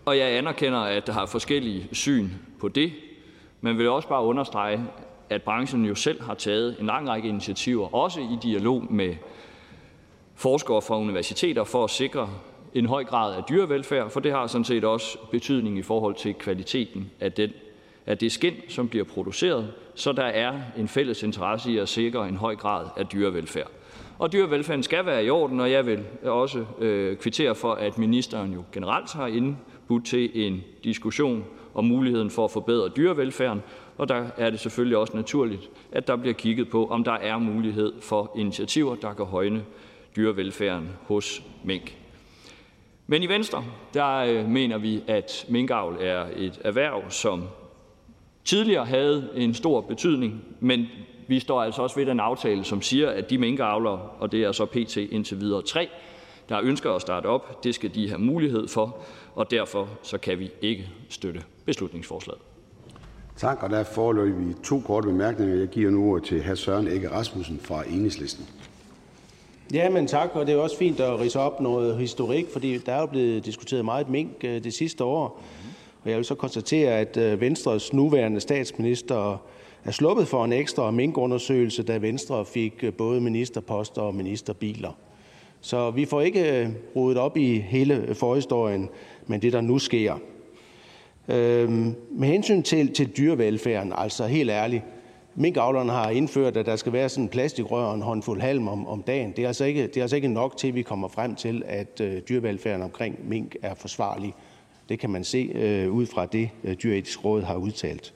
og 0.05 0.19
jeg 0.19 0.37
anerkender, 0.37 0.79
at 0.79 1.07
der 1.07 1.13
har 1.13 1.27
forskellige 1.27 1.89
syn 1.93 2.29
på 2.61 2.69
det, 2.69 2.93
men 3.61 3.79
vil 3.79 3.89
også 3.89 4.09
bare 4.09 4.23
understrege, 4.23 4.85
at 5.31 5.43
branchen 5.43 5.85
jo 5.85 5.95
selv 5.95 6.23
har 6.23 6.35
taget 6.35 6.77
en 6.81 6.87
lang 6.87 7.09
række 7.09 7.29
initiativer, 7.29 7.95
også 7.95 8.21
i 8.21 8.39
dialog 8.43 8.93
med 8.93 9.15
forskere 10.35 10.83
fra 10.83 10.99
universiteter, 10.99 11.65
for 11.65 11.85
at 11.85 11.91
sikre 11.91 12.31
en 12.75 12.87
høj 12.87 13.05
grad 13.05 13.35
af 13.35 13.43
dyrevelfærd, 13.45 14.11
for 14.11 14.21
det 14.21 14.33
har 14.33 14.47
sådan 14.47 14.65
set 14.65 14.85
også 14.85 15.19
betydning 15.31 15.79
i 15.79 15.83
forhold 15.83 16.15
til 16.15 16.35
kvaliteten 16.35 17.11
af 17.21 17.33
den 17.33 17.51
af 18.09 18.19
det 18.19 18.33
skind, 18.33 18.57
som 18.69 18.89
bliver 18.89 19.05
produceret, 19.05 19.73
så 19.95 20.13
der 20.13 20.25
er 20.25 20.61
en 20.77 20.89
fælles 20.89 21.23
interesse 21.23 21.73
i 21.73 21.79
at 21.79 21.89
sikre 21.89 22.29
en 22.29 22.37
høj 22.37 22.57
grad 22.57 22.87
af 22.97 23.07
dyrevelfærd. 23.07 23.71
Og 24.19 24.33
dyrevelfærden 24.33 24.83
skal 24.83 25.07
være 25.07 25.25
i 25.25 25.31
orden, 25.31 25.61
og 25.61 25.71
jeg 25.71 25.87
vil 25.87 26.05
også 26.23 26.65
øh, 26.79 27.17
kvittere 27.17 27.55
for, 27.55 27.73
at 27.73 27.99
ministeren 27.99 28.53
jo 28.53 28.65
generelt 28.73 29.13
har 29.13 29.27
indbudt 29.27 30.07
til 30.07 30.47
en 30.47 30.65
diskussion 30.85 31.45
om 31.75 31.85
muligheden 31.85 32.31
for 32.31 32.45
at 32.45 32.51
forbedre 32.51 32.89
dyrevelfærden, 32.89 33.63
og 33.99 34.09
der 34.09 34.27
er 34.37 34.51
det 34.51 34.61
selvfølgelig 34.61 34.97
også 34.97 35.17
naturligt, 35.17 35.71
at 35.93 36.07
der 36.07 36.17
bliver 36.17 36.35
kigget 36.35 36.71
på, 36.71 36.87
om 36.87 37.05
der 37.05 37.13
er 37.13 37.39
mulighed 37.39 37.93
for 38.01 38.33
initiativer, 38.37 38.95
der 38.95 39.15
kan 39.15 39.25
højne 39.25 39.65
dyrevelfærden 40.17 40.89
hos 41.03 41.43
mink. 41.65 41.97
Men 43.07 43.23
i 43.23 43.27
Venstre 43.27 43.65
der 43.95 44.17
øh, 44.17 44.49
mener 44.49 44.79
vi, 44.79 45.03
at 45.07 45.47
minkavl 45.49 45.97
er 46.01 46.27
et 46.37 46.61
erhverv, 46.65 47.11
som 47.11 47.43
tidligere 48.49 48.85
havde 48.85 49.29
en 49.35 49.55
stor 49.55 49.81
betydning, 49.81 50.45
men 50.61 50.87
vi 51.27 51.41
står 51.41 51.63
altså 51.63 51.83
også 51.83 51.97
ved 51.97 52.07
den 52.07 52.21
aftale, 52.21 52.65
som 52.65 52.83
siger, 52.83 53.11
at 53.11 53.31
de 53.31 53.39
minkavlere, 53.39 54.01
og 54.19 54.33
det 54.33 54.43
er 54.43 54.53
så 54.53 54.67
pt. 54.67 54.97
indtil 54.97 55.41
videre 55.41 55.63
tre, 55.63 55.89
der 56.49 56.61
ønsker 56.63 56.93
at 56.93 57.01
starte 57.01 57.27
op, 57.27 57.65
det 57.65 57.75
skal 57.75 57.95
de 57.95 58.09
have 58.09 58.21
mulighed 58.21 58.69
for, 58.69 58.97
og 59.35 59.51
derfor 59.51 59.89
så 60.03 60.19
kan 60.19 60.39
vi 60.39 60.51
ikke 60.63 60.89
støtte 61.09 61.43
beslutningsforslaget. 61.65 62.41
Tak, 63.37 63.63
og 63.63 63.71
der 63.71 63.79
er 63.79 63.85
foreløbig 63.85 64.55
to 64.65 64.81
korte 64.81 65.07
bemærkninger. 65.09 65.55
Jeg 65.55 65.69
giver 65.69 65.91
nu 65.91 66.11
ordet 66.11 66.25
til 66.25 66.43
hr. 66.43 66.55
Søren 66.55 66.89
Egge 66.89 67.11
Rasmussen 67.11 67.61
fra 67.63 67.83
Enhedslisten. 67.89 68.47
Ja, 69.75 69.91
men 69.91 70.07
tak, 70.07 70.31
og 70.35 70.47
det 70.47 70.55
er 70.55 70.59
også 70.59 70.79
fint 70.79 71.01
at 71.01 71.21
rise 71.21 71.41
op 71.41 71.61
noget 71.61 71.97
historik, 71.97 72.47
fordi 72.53 72.79
der 72.79 72.93
er 72.93 73.01
jo 73.01 73.07
blevet 73.07 73.45
diskuteret 73.45 73.85
meget 73.85 74.09
mink 74.09 74.31
øh, 74.45 74.65
det 74.65 74.75
sidste 74.75 75.05
år. 75.05 75.43
Og 76.05 76.11
jeg 76.11 76.17
vil 76.17 76.25
så 76.25 76.35
konstatere, 76.35 76.91
at 76.91 77.17
øh, 77.17 77.41
Venstres 77.41 77.93
nuværende 77.93 78.41
statsminister 78.41 79.43
er 79.85 79.91
sluppet 79.91 80.29
for 80.29 80.45
en 80.45 80.53
ekstra 80.53 80.91
minkundersøgelse, 80.91 81.83
da 81.83 81.97
Venstre 81.97 82.45
fik 82.45 82.75
øh, 82.83 82.93
både 82.93 83.21
ministerposter 83.21 84.03
og 84.03 84.15
ministerbiler. 84.15 84.93
Så 85.61 85.91
vi 85.91 86.05
får 86.05 86.21
ikke 86.21 86.63
øh, 86.63 86.69
rodet 86.97 87.19
op 87.19 87.37
i 87.37 87.59
hele 87.59 88.15
forhistorien, 88.15 88.89
men 89.27 89.43
det, 89.43 89.53
der 89.53 89.61
nu 89.61 89.79
sker. 89.79 90.15
Øhm, 91.29 91.95
med 92.11 92.29
hensyn 92.29 92.63
til, 92.63 92.93
til 92.93 93.17
dyrevelfærden, 93.17 93.93
altså 93.97 94.27
helt 94.27 94.51
ærligt, 94.51 94.83
Minkavlerne 95.41 95.93
har 95.93 96.11
indført, 96.11 96.57
at 96.57 96.67
der 96.67 96.77
skal 96.77 96.93
være 96.93 97.09
sådan 97.09 97.25
en 97.25 97.29
plastikrør 97.29 97.85
og 97.85 97.95
en 97.95 98.03
håndfuld 98.03 98.41
halm 98.41 98.69
om, 98.69 98.87
om 98.87 99.03
dagen. 99.03 99.33
Det 99.37 99.45
er, 99.45 99.49
altså 99.49 99.65
ikke, 99.65 99.83
det 99.87 99.97
er 99.97 100.03
altså 100.03 100.17
ikke 100.17 100.29
nok 100.29 100.57
til, 100.57 100.69
at 100.69 100.75
vi 100.75 100.83
kommer 100.83 101.09
frem 101.09 101.35
til, 101.35 101.63
at 101.67 102.01
øh, 102.01 102.23
dyrevelfærden 102.29 102.83
omkring 102.83 103.29
mink 103.29 103.57
er 103.63 103.75
forsvarlig. 103.75 104.35
Det 104.89 104.99
kan 104.99 105.11
man 105.11 105.25
se 105.25 105.51
øh, 105.55 105.93
ud 105.93 106.07
fra 106.07 106.27
det, 106.27 106.51
øh, 106.65 106.75
Dyretisk 106.83 107.25
Råd 107.25 107.43
har 107.43 107.57
udtalt. 107.57 108.15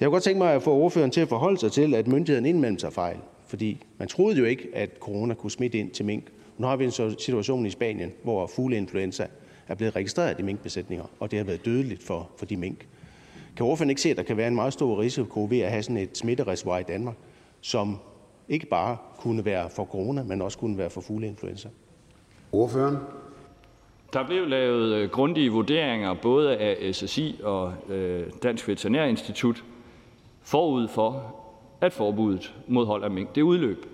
Jeg 0.00 0.06
kunne 0.06 0.14
godt 0.14 0.22
tænke 0.22 0.38
mig 0.38 0.54
at 0.54 0.62
få 0.62 0.72
ordføreren 0.72 1.10
til 1.10 1.20
at 1.20 1.28
forholde 1.28 1.58
sig 1.58 1.72
til, 1.72 1.94
at 1.94 2.08
myndigheden 2.08 2.46
indimellem 2.46 2.76
tager 2.76 2.92
fejl. 2.92 3.16
Fordi 3.46 3.82
man 3.98 4.08
troede 4.08 4.38
jo 4.38 4.44
ikke, 4.44 4.68
at 4.74 4.90
corona 5.00 5.34
kunne 5.34 5.50
smitte 5.50 5.78
ind 5.78 5.90
til 5.90 6.04
mink. 6.04 6.24
Nu 6.58 6.66
har 6.66 6.76
vi 6.76 6.84
en 6.84 6.90
situation 7.18 7.66
i 7.66 7.70
Spanien, 7.70 8.12
hvor 8.22 8.46
fugleinfluenza 8.46 9.26
er 9.68 9.74
blevet 9.74 9.96
registreret 9.96 10.38
i 10.38 10.42
minkbesætninger, 10.42 11.04
og 11.20 11.30
det 11.30 11.38
har 11.38 11.44
været 11.44 11.64
dødeligt 11.64 12.02
for, 12.02 12.30
for 12.36 12.46
de 12.46 12.56
mink. 12.56 12.86
Kan 13.56 13.66
ordføreren 13.66 13.90
ikke 13.90 14.02
se, 14.02 14.10
at 14.10 14.16
der 14.16 14.22
kan 14.22 14.36
være 14.36 14.48
en 14.48 14.54
meget 14.54 14.72
stor 14.72 15.00
risiko 15.00 15.46
ved 15.50 15.58
at 15.60 15.70
have 15.70 15.82
sådan 15.82 15.96
et 15.96 16.18
smittereservoir 16.18 16.78
i 16.78 16.82
Danmark, 16.82 17.14
som 17.60 17.98
ikke 18.48 18.66
bare 18.66 18.96
kunne 19.18 19.44
være 19.44 19.70
for 19.70 19.84
corona, 19.84 20.22
men 20.22 20.42
også 20.42 20.58
kunne 20.58 20.78
være 20.78 20.90
for 20.90 21.00
fugleinfluenza? 21.00 21.68
Ordføreren? 22.52 22.96
Der 24.12 24.26
blev 24.26 24.48
lavet 24.48 24.94
øh, 24.94 25.10
grundige 25.10 25.50
vurderinger 25.50 26.14
både 26.14 26.56
af 26.56 26.94
SSI 26.94 27.40
og 27.42 27.74
øh, 27.88 28.26
Dansk 28.42 28.68
Veterinærinstitut 28.68 29.64
forud 30.42 30.88
for, 30.88 31.34
at 31.80 31.92
forbuddet 31.92 32.54
mod 32.66 32.86
hold 32.86 33.04
af 33.04 33.10
mink 33.10 33.34
det 33.34 33.42
udløb. 33.42 33.86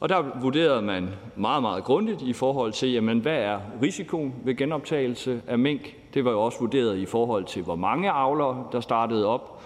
Og 0.00 0.08
der 0.08 0.40
vurderede 0.40 0.82
man 0.82 1.08
meget, 1.36 1.62
meget 1.62 1.84
grundigt 1.84 2.22
i 2.22 2.32
forhold 2.32 2.72
til, 2.72 2.92
jamen, 2.92 3.18
hvad 3.18 3.36
er 3.36 3.58
risikoen 3.82 4.34
ved 4.44 4.56
genoptagelse 4.56 5.42
af 5.46 5.58
mink. 5.58 5.96
Det 6.14 6.24
var 6.24 6.30
jo 6.30 6.42
også 6.42 6.58
vurderet 6.60 6.98
i 6.98 7.06
forhold 7.06 7.44
til, 7.44 7.62
hvor 7.62 7.76
mange 7.76 8.10
avlere 8.10 8.64
der 8.72 8.80
startede 8.80 9.26
op. 9.26 9.62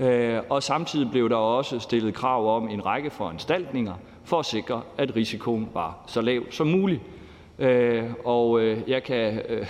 Øh, 0.00 0.38
og 0.50 0.62
samtidig 0.62 1.10
blev 1.10 1.28
der 1.28 1.36
også 1.36 1.78
stillet 1.78 2.14
krav 2.14 2.56
om 2.56 2.68
en 2.68 2.86
række 2.86 3.10
foranstaltninger 3.10 3.94
for 4.24 4.38
at 4.38 4.46
sikre, 4.46 4.82
at 4.98 5.16
risikoen 5.16 5.68
var 5.74 5.98
så 6.06 6.20
lav 6.20 6.42
som 6.50 6.66
muligt. 6.66 7.00
Øh, 7.58 8.04
og 8.24 8.60
øh, 8.60 8.78
jeg 8.88 9.02
kan 9.02 9.40
øh, 9.48 9.66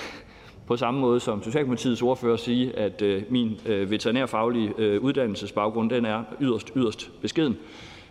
på 0.66 0.76
samme 0.76 1.00
måde 1.00 1.20
som 1.20 1.42
Socialdemokratiets 1.42 2.02
ordfører 2.02 2.36
sige, 2.36 2.78
at 2.78 3.02
øh, 3.02 3.22
min 3.28 3.60
øh, 3.66 3.90
veterinærfaglige 3.90 5.00
uddannelsesbaggrund 5.00 5.90
den 5.90 6.04
er 6.04 6.22
yderst, 6.40 6.72
yderst 6.76 7.10
beskeden. 7.20 7.56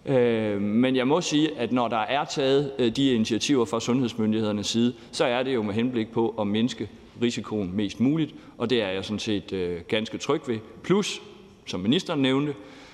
Øh, 0.05 0.61
men 0.61 0.95
jeg 0.95 1.07
må 1.07 1.21
sige, 1.21 1.57
at 1.57 1.71
når 1.71 1.87
der 1.87 1.97
er 1.97 2.25
taget 2.25 2.71
øh, 2.79 2.95
de 2.95 3.13
initiativer 3.13 3.65
fra 3.65 3.79
sundhedsmyndighedernes 3.79 4.67
side, 4.67 4.93
så 5.11 5.25
er 5.25 5.43
det 5.43 5.53
jo 5.53 5.63
med 5.63 5.73
henblik 5.73 6.11
på 6.11 6.35
at 6.39 6.47
mindske 6.47 6.89
risikoen 7.21 7.75
mest 7.75 7.99
muligt, 7.99 8.35
og 8.57 8.69
det 8.69 8.81
er 8.81 8.89
jeg 8.89 9.05
sådan 9.05 9.19
set 9.19 9.53
øh, 9.53 9.81
ganske 9.87 10.17
tryg 10.17 10.41
ved. 10.47 10.57
Plus, 10.83 11.21
som 11.65 11.79
ministeren 11.79 12.21
nævnte, 12.21 12.53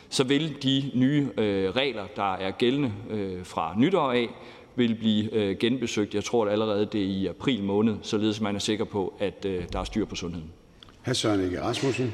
så 0.09 0.23
vil 0.23 0.63
de 0.63 0.91
nye 0.93 1.27
regler, 1.75 2.03
der 2.15 2.33
er 2.33 2.51
gældende 2.51 2.91
fra 3.43 3.73
nytår 3.77 4.11
af, 4.11 4.29
vil 4.79 4.95
blive 4.95 5.55
genbesøgt. 5.55 6.15
Jeg 6.15 6.23
tror 6.23 6.45
at 6.45 6.51
allerede, 6.51 6.85
det 6.91 7.01
er 7.01 7.05
i 7.05 7.27
april 7.27 7.63
måned, 7.63 7.95
således 8.01 8.41
man 8.41 8.55
er 8.55 8.59
sikker 8.59 8.85
på, 8.85 9.13
at 9.19 9.43
der 9.43 9.79
er 9.79 9.83
styr 9.83 10.05
på 10.05 10.15
sundheden. 10.15 10.49
Hr. 11.05 11.13
Søren 11.13 11.39
Ege 11.39 11.61
Rasmussen. 11.61 12.13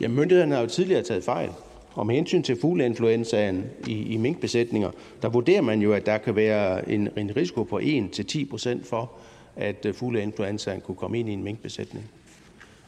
Ja, 0.00 0.08
myndighederne 0.08 0.54
har 0.54 0.62
jo 0.62 0.68
tidligere 0.68 1.02
taget 1.02 1.24
fejl. 1.24 1.50
Og 1.94 2.06
med 2.06 2.14
hensyn 2.14 2.42
til 2.42 2.60
fugleinfluenzaen 2.60 3.64
i, 3.86 4.02
i 4.02 4.16
minkbesætninger, 4.16 4.90
der 5.22 5.28
vurderer 5.28 5.62
man 5.62 5.82
jo, 5.82 5.92
at 5.92 6.06
der 6.06 6.18
kan 6.18 6.36
være 6.36 6.90
en, 6.90 7.08
en 7.16 7.36
risiko 7.36 7.62
på 7.62 7.78
1-10% 7.78 8.84
for, 8.84 9.12
at 9.56 9.86
øh, 9.86 9.94
fugleinfluenzaen 9.94 10.80
kunne 10.80 10.96
komme 10.96 11.18
ind 11.18 11.28
i 11.28 11.32
en 11.32 11.44
minkbesætning. 11.44 12.10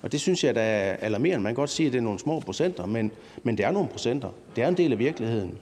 Og 0.03 0.13
det 0.13 0.21
synes 0.21 0.45
jeg, 0.45 0.55
der 0.55 0.61
er 0.61 0.97
alarmerende. 0.97 1.43
Man 1.43 1.51
kan 1.51 1.57
godt 1.57 1.71
sige, 1.71 1.87
at 1.87 1.93
det 1.93 1.99
er 1.99 2.03
nogle 2.03 2.19
små 2.19 2.41
procenter, 2.41 2.87
men, 2.87 3.13
men 3.43 3.59
det 3.59 3.67
er 3.67 3.71
nogle 3.71 3.89
procenter. 3.89 4.29
Det 4.57 4.65
er 4.65 4.69
en 4.69 4.77
del 4.77 4.93
af 4.93 4.99
virkeligheden. 4.99 5.59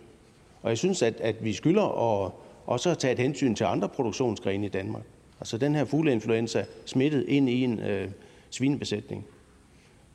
Og 0.62 0.70
jeg 0.70 0.78
synes, 0.78 1.02
at, 1.02 1.14
at 1.20 1.44
vi 1.44 1.52
skylder 1.52 2.24
at 2.24 2.32
også 2.66 2.90
at 2.90 2.98
tage 2.98 3.12
et 3.12 3.18
hensyn 3.18 3.54
til 3.54 3.64
andre 3.64 3.88
produktionsgrene 3.88 4.66
i 4.66 4.68
Danmark. 4.68 5.02
Altså 5.40 5.58
den 5.58 5.74
her 5.74 5.84
fugleinfluenza 5.84 6.64
smittet 6.86 7.24
ind 7.28 7.48
i 7.48 7.64
en 7.64 7.80
øh, 7.80 8.08
svinebesætning. 8.50 9.24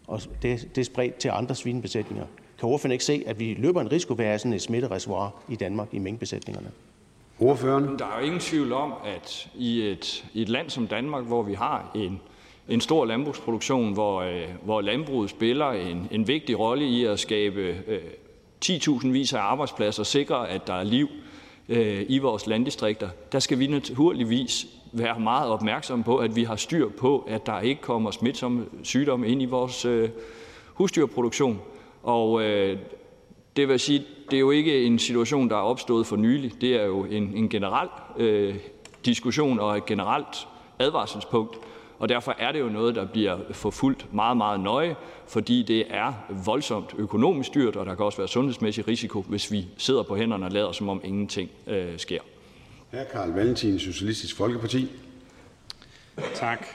Og 0.07 0.21
det, 0.41 0.69
det 0.75 0.81
er 0.81 0.85
spredt 0.85 1.15
til 1.15 1.29
andre 1.29 1.55
svinebesætninger. 1.55 2.25
Kan 2.59 2.69
ordføreren 2.69 2.91
ikke 2.91 3.05
se, 3.05 3.23
at 3.27 3.39
vi 3.39 3.53
løber 3.53 3.81
en 3.81 3.91
risiko 3.91 4.13
ved 4.13 4.25
at 4.25 4.29
have 4.29 4.39
sådan 4.39 4.53
et 4.53 4.61
smittereservoir 4.61 5.41
i 5.49 5.55
Danmark 5.55 5.87
i 5.91 5.99
minkbesætningerne? 5.99 6.71
Ordføreren? 7.39 7.99
Der 7.99 8.05
er 8.05 8.19
jo 8.19 8.25
ingen 8.25 8.39
tvivl 8.39 8.73
om, 8.73 8.93
at 9.05 9.49
i 9.55 9.81
et, 9.81 10.25
i 10.33 10.41
et 10.41 10.49
land 10.49 10.69
som 10.69 10.87
Danmark, 10.87 11.25
hvor 11.25 11.43
vi 11.43 11.53
har 11.53 11.91
en 11.95 12.19
en 12.69 12.81
stor 12.81 13.05
landbrugsproduktion, 13.05 13.93
hvor, 13.93 14.21
øh, 14.21 14.43
hvor 14.63 14.81
landbruget 14.81 15.29
spiller 15.29 15.71
en, 15.71 16.07
en 16.11 16.27
vigtig 16.27 16.59
rolle 16.59 16.85
i 16.85 17.05
at 17.05 17.19
skabe 17.19 17.75
øh, 17.87 17.99
10.000 18.65 19.07
vis 19.07 19.33
af 19.33 19.39
arbejdspladser, 19.39 20.03
sikre, 20.03 20.49
at 20.49 20.67
der 20.67 20.73
er 20.73 20.83
liv 20.83 21.09
øh, 21.11 21.28
Øh, 21.69 22.05
i 22.09 22.17
vores 22.17 22.47
landdistrikter, 22.47 23.09
der 23.31 23.39
skal 23.39 23.59
vi 23.59 23.67
naturligvis 23.67 24.67
være 24.91 25.19
meget 25.19 25.49
opmærksomme 25.49 26.03
på, 26.03 26.17
at 26.17 26.35
vi 26.35 26.43
har 26.43 26.55
styr 26.55 26.89
på, 26.89 27.25
at 27.27 27.45
der 27.45 27.59
ikke 27.59 27.81
kommer 27.81 28.11
smitsomme 28.11 28.65
sygdomme 28.83 29.27
ind 29.27 29.41
i 29.41 29.45
vores 29.45 29.85
øh, 29.85 30.09
husdyrproduktion. 30.73 31.59
Og 32.03 32.43
øh, 32.43 32.77
det 33.55 33.67
vil 33.67 33.79
sige, 33.79 34.05
det 34.31 34.37
er 34.37 34.39
jo 34.39 34.51
ikke 34.51 34.83
en 34.83 34.99
situation, 34.99 35.49
der 35.49 35.55
er 35.55 35.61
opstået 35.61 36.07
for 36.07 36.15
nylig. 36.15 36.61
Det 36.61 36.75
er 36.75 36.85
jo 36.85 37.03
en, 37.03 37.23
en 37.35 37.49
generel 37.49 37.89
øh, 38.17 38.55
diskussion 39.05 39.59
og 39.59 39.77
et 39.77 39.85
generelt 39.85 40.47
advarselspunkt. 40.79 41.57
Og 41.99 42.09
derfor 42.09 42.35
er 42.39 42.51
det 42.51 42.59
jo 42.59 42.69
noget, 42.69 42.95
der 42.95 43.05
bliver 43.05 43.37
forfulgt 43.51 44.13
meget, 44.13 44.37
meget 44.37 44.59
nøje, 44.59 44.95
fordi 45.27 45.63
det 45.63 45.85
er 45.89 46.13
voldsomt 46.45 46.93
økonomisk 46.97 47.53
dyrt, 47.53 47.75
og 47.75 47.85
der 47.85 47.95
kan 47.95 48.05
også 48.05 48.17
være 48.17 48.27
sundhedsmæssig 48.27 48.87
risiko, 48.87 49.21
hvis 49.21 49.51
vi 49.51 49.67
sidder 49.77 50.03
på 50.03 50.15
hænderne 50.15 50.45
og 50.45 50.51
lader, 50.51 50.71
som 50.71 50.89
om 50.89 51.01
ingenting 51.03 51.49
øh, 51.67 51.97
sker. 51.97 52.19
Hr. 52.91 52.97
Carl 53.13 53.29
Valentin, 53.29 53.79
Socialistisk 53.79 54.37
Folkeparti. 54.37 54.89
Tak. 56.33 56.65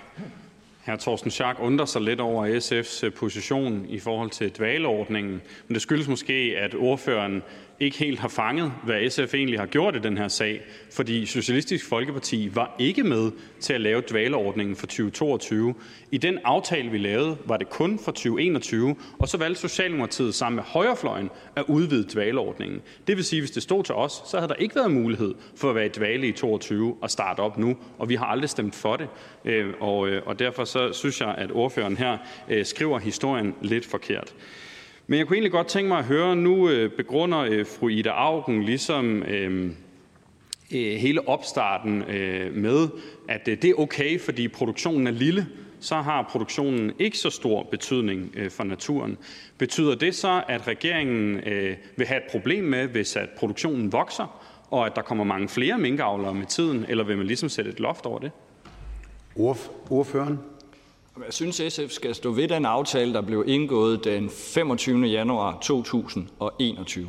Hr. 0.86 0.96
Torsten 0.96 1.30
Schack 1.30 1.58
undrer 1.60 1.86
sig 1.86 2.02
lidt 2.02 2.20
over 2.20 2.46
SF's 2.46 3.08
position 3.10 3.86
i 3.88 3.98
forhold 3.98 4.30
til 4.30 4.50
dvaleordningen, 4.50 5.42
men 5.68 5.74
det 5.74 5.82
skyldes 5.82 6.08
måske, 6.08 6.54
at 6.58 6.74
ordføreren 6.74 7.42
ikke 7.80 7.98
helt 7.98 8.18
har 8.18 8.28
fanget, 8.28 8.72
hvad 8.84 9.10
SF 9.10 9.34
egentlig 9.34 9.58
har 9.58 9.66
gjort 9.66 9.96
i 9.96 9.98
den 9.98 10.18
her 10.18 10.28
sag, 10.28 10.60
fordi 10.92 11.26
Socialistisk 11.26 11.88
Folkeparti 11.88 12.50
var 12.54 12.76
ikke 12.78 13.02
med 13.02 13.30
til 13.60 13.72
at 13.72 13.80
lave 13.80 14.02
dvaleordningen 14.10 14.76
for 14.76 14.86
2022. 14.86 15.74
I 16.10 16.18
den 16.18 16.38
aftale, 16.44 16.90
vi 16.90 16.98
lavede, 16.98 17.36
var 17.44 17.56
det 17.56 17.70
kun 17.70 17.98
for 17.98 18.12
2021, 18.12 18.96
og 19.18 19.28
så 19.28 19.38
valgte 19.38 19.60
Socialdemokratiet 19.60 20.34
sammen 20.34 20.56
med 20.56 20.64
højrefløjen 20.64 21.30
at 21.56 21.64
udvide 21.68 22.08
dvaleordningen. 22.12 22.80
Det 23.06 23.16
vil 23.16 23.24
sige, 23.24 23.38
at 23.38 23.42
hvis 23.42 23.50
det 23.50 23.62
stod 23.62 23.84
til 23.84 23.94
os, 23.94 24.22
så 24.26 24.36
havde 24.36 24.48
der 24.48 24.54
ikke 24.54 24.74
været 24.74 24.90
mulighed 24.90 25.34
for 25.56 25.68
at 25.68 25.74
være 25.74 25.86
i 25.86 25.88
dvale 25.88 26.28
i 26.28 26.32
22 26.32 26.96
og 27.00 27.10
starte 27.10 27.40
op 27.40 27.58
nu, 27.58 27.76
og 27.98 28.08
vi 28.08 28.14
har 28.14 28.26
aldrig 28.26 28.50
stemt 28.50 28.74
for 28.74 28.96
det. 28.96 29.08
Øh, 29.44 29.74
og, 29.80 30.08
øh, 30.08 30.22
og 30.26 30.38
derfor 30.38 30.64
så 30.64 30.92
synes 30.92 31.20
jeg, 31.20 31.34
at 31.38 31.52
ordføreren 31.52 31.96
her 31.96 32.18
øh, 32.48 32.64
skriver 32.64 32.98
historien 32.98 33.54
lidt 33.62 33.86
forkert. 33.86 34.34
Men 35.06 35.18
jeg 35.18 35.26
kunne 35.26 35.36
egentlig 35.36 35.52
godt 35.52 35.66
tænke 35.66 35.88
mig 35.88 35.98
at 35.98 36.04
høre, 36.04 36.36
nu 36.36 36.68
øh, 36.68 36.90
begrunder 36.90 37.38
øh, 37.38 37.66
fru 37.66 37.88
Ida 37.88 38.10
Augen 38.10 38.62
ligesom 38.62 39.22
øhm, 39.22 39.76
øh, 40.74 40.96
hele 40.96 41.28
opstarten 41.28 42.02
øh, 42.02 42.54
med, 42.54 42.88
at 43.28 43.46
det 43.46 43.64
er 43.64 43.74
okay, 43.78 44.20
fordi 44.20 44.48
produktionen 44.48 45.06
er 45.06 45.10
lille, 45.10 45.46
så 45.80 45.94
har 45.94 46.28
produktionen 46.30 46.92
ikke 46.98 47.18
så 47.18 47.30
stor 47.30 47.62
betydning 47.62 48.34
for 48.50 48.64
naturen. 48.64 49.18
Betyder 49.58 49.94
det 49.94 50.14
så, 50.14 50.42
at 50.48 50.68
regeringen 50.68 51.40
vil 51.96 52.06
have 52.06 52.18
et 52.18 52.30
problem 52.30 52.64
med, 52.64 52.86
hvis 52.86 53.16
at 53.16 53.28
produktionen 53.36 53.92
vokser, 53.92 54.40
og 54.70 54.86
at 54.86 54.96
der 54.96 55.02
kommer 55.02 55.24
mange 55.24 55.48
flere 55.48 55.78
minkavlere 55.78 56.34
med 56.34 56.46
tiden, 56.46 56.86
eller 56.88 57.04
vil 57.04 57.16
man 57.16 57.26
ligesom 57.26 57.48
sætte 57.48 57.70
et 57.70 57.80
loft 57.80 58.06
over 58.06 58.18
det? 58.18 58.30
Ordføreren? 59.90 60.38
Jeg 61.18 61.32
synes, 61.32 61.62
SF 61.68 61.90
skal 61.90 62.14
stå 62.14 62.30
ved 62.30 62.48
den 62.48 62.64
aftale, 62.64 63.12
der 63.12 63.20
blev 63.20 63.44
indgået 63.46 64.04
den 64.04 64.30
25. 64.30 65.06
januar 65.06 65.58
2021. 65.62 67.08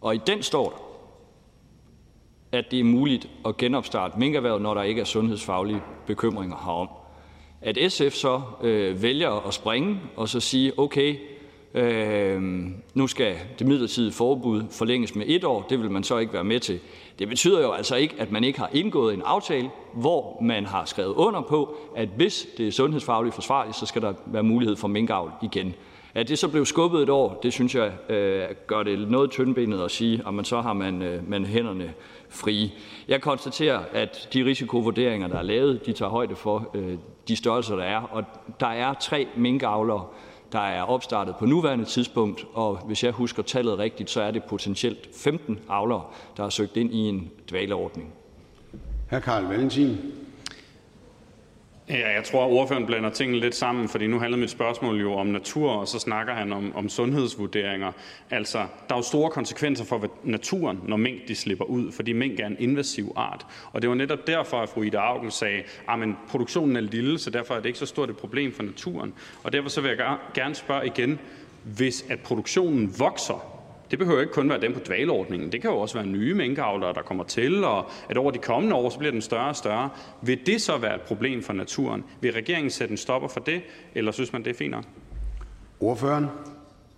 Og 0.00 0.14
i 0.14 0.20
den 0.26 0.42
står 0.42 0.70
der, 0.70 2.58
at 2.58 2.70
det 2.70 2.80
er 2.80 2.84
muligt 2.84 3.28
at 3.46 3.56
genopstarte 3.56 4.18
minkerhvervet, 4.18 4.62
når 4.62 4.74
der 4.74 4.82
ikke 4.82 5.00
er 5.00 5.04
sundhedsfaglige 5.04 5.82
bekymringer 6.06 6.56
herom. 6.56 6.88
At 7.60 7.92
SF 7.92 8.12
så 8.12 8.42
øh, 8.62 9.02
vælger 9.02 9.46
at 9.48 9.54
springe 9.54 10.00
og 10.16 10.28
så 10.28 10.40
sige, 10.40 10.78
okay, 10.78 11.16
øh, 11.74 12.42
nu 12.94 13.06
skal 13.06 13.36
det 13.58 13.66
midlertidige 13.66 14.12
forbud 14.12 14.62
forlænges 14.70 15.14
med 15.14 15.24
et 15.28 15.44
år, 15.44 15.62
det 15.62 15.78
vil 15.78 15.90
man 15.90 16.04
så 16.04 16.18
ikke 16.18 16.32
være 16.32 16.44
med 16.44 16.60
til. 16.60 16.80
Det 17.18 17.28
betyder 17.28 17.60
jo 17.60 17.72
altså 17.72 17.96
ikke, 17.96 18.14
at 18.18 18.30
man 18.30 18.44
ikke 18.44 18.58
har 18.58 18.70
indgået 18.72 19.14
en 19.14 19.22
aftale, 19.24 19.70
hvor 19.94 20.42
man 20.42 20.66
har 20.66 20.84
skrevet 20.84 21.14
under 21.14 21.40
på, 21.40 21.76
at 21.96 22.08
hvis 22.16 22.46
det 22.56 22.68
er 22.68 22.72
sundhedsfagligt 22.72 23.34
forsvarligt, 23.34 23.76
så 23.76 23.86
skal 23.86 24.02
der 24.02 24.14
være 24.26 24.42
mulighed 24.42 24.76
for 24.76 24.88
minkavl 24.88 25.32
igen. 25.42 25.74
At 26.14 26.28
det 26.28 26.38
så 26.38 26.48
blev 26.48 26.66
skubbet 26.66 27.02
et 27.02 27.08
år, 27.08 27.40
det 27.42 27.52
synes 27.52 27.74
jeg 27.74 28.10
øh, 28.10 28.48
gør 28.66 28.82
det 28.82 29.10
noget 29.10 29.30
tyndbenet 29.30 29.84
at 29.84 29.90
sige, 29.90 30.22
at 30.26 30.34
man 30.34 30.44
så 30.44 30.60
har 30.60 30.72
man, 30.72 31.02
øh, 31.02 31.30
man 31.30 31.44
hænderne 31.44 31.94
frie. 32.28 32.70
Jeg 33.08 33.20
konstaterer, 33.20 33.80
at 33.92 34.28
de 34.32 34.44
risikovurderinger, 34.44 35.28
der 35.28 35.38
er 35.38 35.42
lavet, 35.42 35.86
de 35.86 35.92
tager 35.92 36.10
højde 36.10 36.36
for 36.36 36.70
øh, 36.74 36.98
de 37.28 37.36
størrelser, 37.36 37.76
der 37.76 37.84
er, 37.84 38.00
og 38.00 38.24
der 38.60 38.66
er 38.66 38.94
tre 38.94 39.26
minkavlere, 39.36 40.04
der 40.52 40.58
er 40.58 40.82
opstartet 40.82 41.36
på 41.36 41.46
nuværende 41.46 41.84
tidspunkt, 41.84 42.44
og 42.54 42.76
hvis 42.86 43.04
jeg 43.04 43.12
husker 43.12 43.42
tallet 43.42 43.78
rigtigt, 43.78 44.10
så 44.10 44.20
er 44.20 44.30
det 44.30 44.44
potentielt 44.44 45.08
15 45.16 45.58
avlere, 45.68 46.04
der 46.36 46.42
har 46.42 46.50
søgt 46.50 46.76
ind 46.76 46.94
i 46.94 46.98
en 46.98 47.30
dvaleordning. 47.50 48.12
Hr. 49.10 49.20
Carl 49.20 49.44
Valentin. 49.44 49.88
Ja, 49.88 49.96
jeg 51.88 52.24
tror, 52.24 52.44
at 52.44 52.50
ordføreren 52.50 52.86
blander 52.86 53.10
tingene 53.10 53.40
lidt 53.40 53.54
sammen, 53.54 53.88
fordi 53.88 54.06
nu 54.06 54.18
handler 54.18 54.38
mit 54.38 54.50
spørgsmål 54.50 55.00
jo 55.00 55.12
om 55.12 55.26
natur, 55.26 55.70
og 55.70 55.88
så 55.88 55.98
snakker 55.98 56.34
han 56.34 56.52
om, 56.52 56.76
om 56.76 56.88
sundhedsvurderinger. 56.88 57.92
Altså, 58.30 58.58
der 58.58 58.94
er 58.94 58.98
jo 58.98 59.02
store 59.02 59.30
konsekvenser 59.30 59.84
for 59.84 60.10
naturen, 60.24 60.80
når 60.84 60.96
mink 60.96 61.28
de 61.28 61.34
slipper 61.34 61.64
ud, 61.64 61.92
fordi 61.92 62.12
mink 62.12 62.40
er 62.40 62.46
en 62.46 62.56
invasiv 62.58 63.12
art. 63.16 63.46
Og 63.72 63.82
det 63.82 63.90
var 63.90 63.96
netop 63.96 64.26
derfor, 64.26 64.56
at 64.56 64.68
fru 64.68 64.82
Ida 64.82 64.96
Augen 64.98 65.30
sagde, 65.30 65.62
ah, 65.88 66.02
at 66.02 66.08
produktionen 66.28 66.76
er 66.76 66.80
lille, 66.80 67.18
så 67.18 67.30
derfor 67.30 67.54
er 67.54 67.58
det 67.58 67.66
ikke 67.66 67.78
så 67.78 67.86
stort 67.86 68.10
et 68.10 68.16
problem 68.16 68.52
for 68.52 68.62
naturen. 68.62 69.14
Og 69.42 69.52
derfor 69.52 69.68
så 69.68 69.80
vil 69.80 69.88
jeg 69.88 70.16
gerne 70.34 70.54
spørge 70.54 70.86
igen, 70.86 71.18
hvis 71.64 72.04
at 72.08 72.20
produktionen 72.20 72.94
vokser, 72.98 73.55
det 73.90 73.98
behøver 73.98 74.20
ikke 74.20 74.32
kun 74.32 74.48
være 74.48 74.60
dem 74.60 74.74
på 74.74 74.80
dvaleordningen. 74.86 75.52
Det 75.52 75.60
kan 75.60 75.70
jo 75.70 75.76
også 75.76 75.94
være 75.94 76.06
nye 76.06 76.34
minkavlere, 76.34 76.92
der 76.94 77.02
kommer 77.02 77.24
til, 77.24 77.64
og 77.64 77.90
at 78.08 78.16
over 78.16 78.30
de 78.30 78.38
kommende 78.38 78.76
år, 78.76 78.90
så 78.90 78.98
bliver 78.98 79.12
den 79.12 79.22
større 79.22 79.48
og 79.48 79.56
større. 79.56 79.90
Vil 80.22 80.46
det 80.46 80.62
så 80.62 80.78
være 80.78 80.94
et 80.94 81.00
problem 81.00 81.42
for 81.42 81.52
naturen? 81.52 82.04
Vil 82.20 82.32
regeringen 82.32 82.70
sætte 82.70 82.92
en 82.92 82.98
stopper 82.98 83.28
for 83.28 83.40
det, 83.40 83.62
eller 83.94 84.12
synes 84.12 84.32
man, 84.32 84.44
det 84.44 84.50
er 84.50 84.54
fint 84.54 84.70
nok? 84.70 84.84
Ordføreren? 85.80 86.26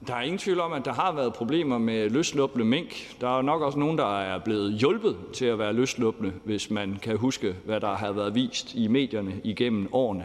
Der 0.07 0.15
er 0.15 0.23
ingen 0.23 0.39
tvivl 0.39 0.61
om, 0.61 0.73
at 0.73 0.85
der 0.85 0.93
har 0.93 1.13
været 1.13 1.33
problemer 1.35 1.79
med 1.79 2.11
løsluppende 2.11 2.65
mink. 2.65 3.21
Der 3.21 3.39
er 3.39 3.43
nok 3.43 3.63
også 3.63 3.79
nogen, 3.79 3.99
der 3.99 4.21
er 4.21 4.39
blevet 4.39 4.73
hjulpet 4.73 5.17
til 5.35 5.45
at 5.45 5.59
være 5.59 5.73
løsluppende, 5.73 6.33
hvis 6.45 6.71
man 6.71 6.99
kan 7.03 7.17
huske, 7.17 7.55
hvad 7.65 7.81
der 7.81 7.95
har 7.95 8.13
været 8.13 8.35
vist 8.35 8.75
i 8.75 8.89
medierne 8.89 9.41
igennem 9.45 9.89
årene. 9.93 10.25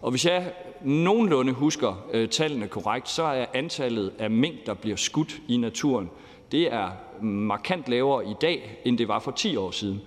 Og 0.00 0.10
hvis 0.10 0.26
jeg 0.26 0.52
nogenlunde 0.84 1.52
husker 1.52 2.06
øh, 2.12 2.28
tallene 2.28 2.68
korrekt, 2.68 3.08
så 3.08 3.22
er 3.22 3.46
antallet 3.54 4.12
af 4.18 4.30
mink, 4.30 4.66
der 4.66 4.74
bliver 4.74 4.96
skudt 4.96 5.40
i 5.48 5.56
naturen, 5.56 6.10
det 6.52 6.72
er 6.72 6.90
markant 7.22 7.88
lavere 7.88 8.26
i 8.26 8.34
dag, 8.40 8.80
end 8.84 8.98
det 8.98 9.08
var 9.08 9.18
for 9.18 9.30
10 9.30 9.56
år 9.56 9.70
siden. 9.70 10.00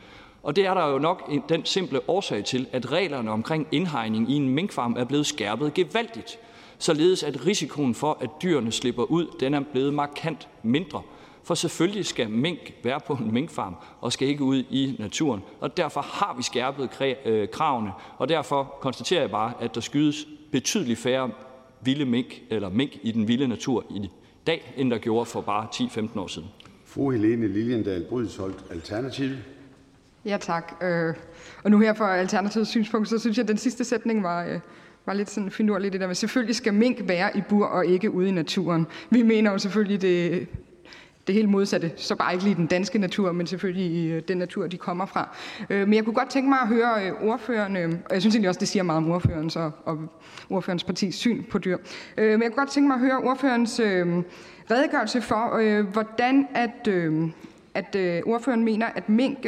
Og 0.43 0.55
det 0.55 0.65
er 0.65 0.73
der 0.73 0.87
jo 0.87 0.99
nok 0.99 1.31
den 1.49 1.65
simple 1.65 2.09
årsag 2.09 2.45
til, 2.45 2.67
at 2.71 2.91
reglerne 2.91 3.31
omkring 3.31 3.67
indhegning 3.71 4.31
i 4.31 4.35
en 4.35 4.49
minkfarm 4.49 4.95
er 4.97 5.03
blevet 5.03 5.25
skærpet 5.25 5.73
gevaldigt, 5.73 6.39
således 6.77 7.23
at 7.23 7.45
risikoen 7.45 7.95
for, 7.95 8.17
at 8.21 8.29
dyrene 8.43 8.71
slipper 8.71 9.03
ud, 9.03 9.27
den 9.39 9.53
er 9.53 9.63
blevet 9.71 9.93
markant 9.93 10.47
mindre. 10.63 11.01
For 11.43 11.55
selvfølgelig 11.55 12.05
skal 12.05 12.29
mink 12.29 12.73
være 12.83 12.99
på 12.99 13.13
en 13.13 13.33
minkfarm 13.33 13.75
og 14.01 14.13
skal 14.13 14.27
ikke 14.27 14.43
ud 14.43 14.63
i 14.69 14.95
naturen. 14.99 15.43
Og 15.59 15.77
derfor 15.77 16.01
har 16.01 16.33
vi 16.37 16.43
skærpet 16.43 16.89
øh, 17.25 17.49
kravene, 17.49 17.91
og 18.17 18.29
derfor 18.29 18.77
konstaterer 18.81 19.21
jeg 19.21 19.31
bare, 19.31 19.53
at 19.59 19.75
der 19.75 19.81
skydes 19.81 20.27
betydeligt 20.51 20.99
færre 20.99 21.31
vilde 21.81 22.05
mink 22.05 22.41
eller 22.49 22.69
mink 22.69 22.91
i 23.01 23.11
den 23.11 23.27
vilde 23.27 23.47
natur 23.47 23.85
i 23.89 24.09
dag, 24.47 24.73
end 24.77 24.91
der 24.91 24.97
gjorde 24.97 25.25
for 25.25 25.41
bare 25.41 25.67
10-15 25.75 26.19
år 26.19 26.27
siden. 26.27 26.47
Fru 26.85 27.09
Helene 27.11 27.47
Liliendal 27.47 28.05
Brydensholt, 28.09 28.65
Alternativ. 28.71 29.29
Ja, 30.25 30.37
tak. 30.37 30.73
Øh, 30.81 31.13
og 31.63 31.71
nu 31.71 31.79
her 31.79 31.93
for 31.93 32.05
Alternativets 32.05 32.69
synspunkt, 32.69 33.09
så 33.09 33.19
synes 33.19 33.37
jeg, 33.37 33.43
at 33.43 33.47
den 33.47 33.57
sidste 33.57 33.83
sætning 33.83 34.23
var, 34.23 34.45
øh, 34.45 34.59
var 35.05 35.13
lidt 35.13 35.29
sådan 35.29 35.51
finurligt, 35.51 35.93
det 35.93 36.01
der 36.01 36.07
med, 36.07 36.15
selvfølgelig 36.15 36.55
skal 36.55 36.73
mink 36.73 37.07
være 37.07 37.37
i 37.37 37.41
bur 37.49 37.65
og 37.65 37.85
ikke 37.85 38.11
ude 38.11 38.29
i 38.29 38.31
naturen. 38.31 38.87
Vi 39.09 39.21
mener 39.21 39.51
jo 39.51 39.57
selvfølgelig, 39.57 40.01
det 40.01 40.47
det 41.29 41.35
helt 41.35 41.49
modsatte, 41.49 41.91
så 41.95 42.15
bare 42.15 42.33
ikke 42.33 42.43
lige 42.45 42.55
den 42.55 42.67
danske 42.67 42.99
natur, 42.99 43.31
men 43.31 43.47
selvfølgelig 43.47 43.85
i 43.85 44.19
den 44.19 44.37
natur, 44.37 44.67
de 44.67 44.77
kommer 44.77 45.05
fra. 45.05 45.37
Øh, 45.69 45.87
men 45.87 45.93
jeg 45.93 46.03
kunne 46.05 46.13
godt 46.13 46.29
tænke 46.29 46.49
mig 46.49 46.59
at 46.61 46.67
høre 46.67 47.05
øh, 47.05 47.29
ordføreren, 47.29 47.75
og 47.75 48.13
jeg 48.13 48.21
synes 48.21 48.35
egentlig 48.35 48.49
også, 48.49 48.59
det 48.59 48.67
siger 48.67 48.83
meget 48.83 48.97
om 48.97 49.11
ordførens 49.11 49.55
og, 49.55 49.71
og 49.85 49.97
ordførens 50.49 50.83
partis 50.83 51.15
syn 51.15 51.43
på 51.43 51.57
dyr. 51.57 51.77
Men 52.17 52.29
jeg 52.29 52.39
kunne 52.39 52.51
godt 52.51 52.69
tænke 52.69 52.87
mig 52.87 52.95
at 52.95 53.01
høre 53.01 53.17
ordførens 53.17 53.79
redegørelse 54.71 55.21
for, 55.21 55.81
hvordan 55.91 56.47
at, 56.53 56.87
at 57.73 58.23
ordføreren 58.25 58.63
mener, 58.63 58.87
at 58.95 59.09
mink 59.09 59.45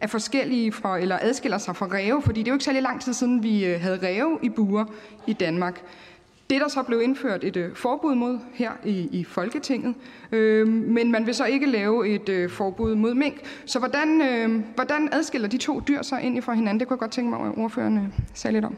er 0.00 0.06
forskellige 0.06 0.72
fra, 0.72 0.98
eller 0.98 1.18
adskiller 1.20 1.58
sig 1.58 1.76
fra 1.76 1.86
ræve, 1.86 2.22
fordi 2.22 2.40
det 2.40 2.48
er 2.48 2.52
jo 2.52 2.54
ikke 2.54 2.64
særlig 2.64 2.82
lang 2.82 3.00
tid 3.00 3.12
siden, 3.12 3.42
vi 3.42 3.62
havde 3.62 3.98
ræve 4.02 4.38
i 4.42 4.48
buer 4.48 4.84
i 5.26 5.32
Danmark. 5.32 5.82
Det 6.52 6.60
der 6.60 6.68
så 6.68 6.82
blev 6.82 7.02
indført 7.02 7.44
et 7.44 7.56
øh, 7.56 7.74
forbud 7.74 8.14
mod 8.14 8.38
her 8.54 8.70
i, 8.84 9.08
i 9.12 9.24
Folketinget, 9.24 9.94
øh, 10.32 10.68
men 10.68 11.12
man 11.12 11.26
vil 11.26 11.34
så 11.34 11.44
ikke 11.44 11.66
lave 11.66 12.08
et 12.08 12.28
øh, 12.28 12.50
forbud 12.50 12.94
mod 12.94 13.14
mink. 13.14 13.34
Så 13.66 13.78
hvordan, 13.78 14.22
øh, 14.22 14.64
hvordan 14.74 15.08
adskiller 15.12 15.48
de 15.48 15.58
to 15.58 15.80
dyr 15.88 16.02
sig 16.02 16.22
ind 16.22 16.42
fra 16.42 16.52
hinanden? 16.54 16.80
Det 16.80 16.88
kunne 16.88 16.94
jeg 16.94 17.00
godt 17.00 17.10
tænke 17.10 17.30
mig, 17.30 17.48
at 17.48 17.52
ordføreren 17.56 17.96
øh, 17.96 18.04
sagde 18.34 18.52
lidt 18.52 18.64
om. 18.64 18.76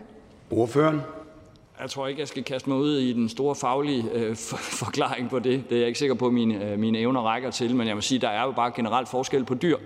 Ordføreren. 0.51 1.01
Jeg 1.81 1.91
tror 1.91 2.07
ikke, 2.07 2.21
jeg 2.21 2.29
skal 2.29 2.45
kaste 2.45 2.71
mig 2.71 2.79
ud 2.79 2.97
i 2.99 3.13
den 3.13 3.29
store 3.29 3.55
faglige 3.55 4.05
øh, 4.13 4.37
for, 4.37 4.57
forklaring 4.85 5.31
på 5.31 5.39
det. 5.39 5.65
Det 5.69 5.75
er 5.75 5.79
jeg 5.79 5.87
ikke 5.87 5.99
sikker 5.99 6.15
på, 6.15 6.27
at 6.27 6.33
mine, 6.33 6.73
øh, 6.73 6.79
mine 6.79 6.99
evner 6.99 7.21
rækker 7.21 7.51
til, 7.51 7.77
men 7.77 7.89
jeg 7.89 7.95
må 7.95 8.01
sige, 8.01 8.21
der 8.21 8.29
er 8.29 8.45
jo 8.45 8.53
bare 8.53 8.73
generelt 8.77 9.09
forskel 9.09 9.45
på 9.45 9.55
dyr. 9.55 9.77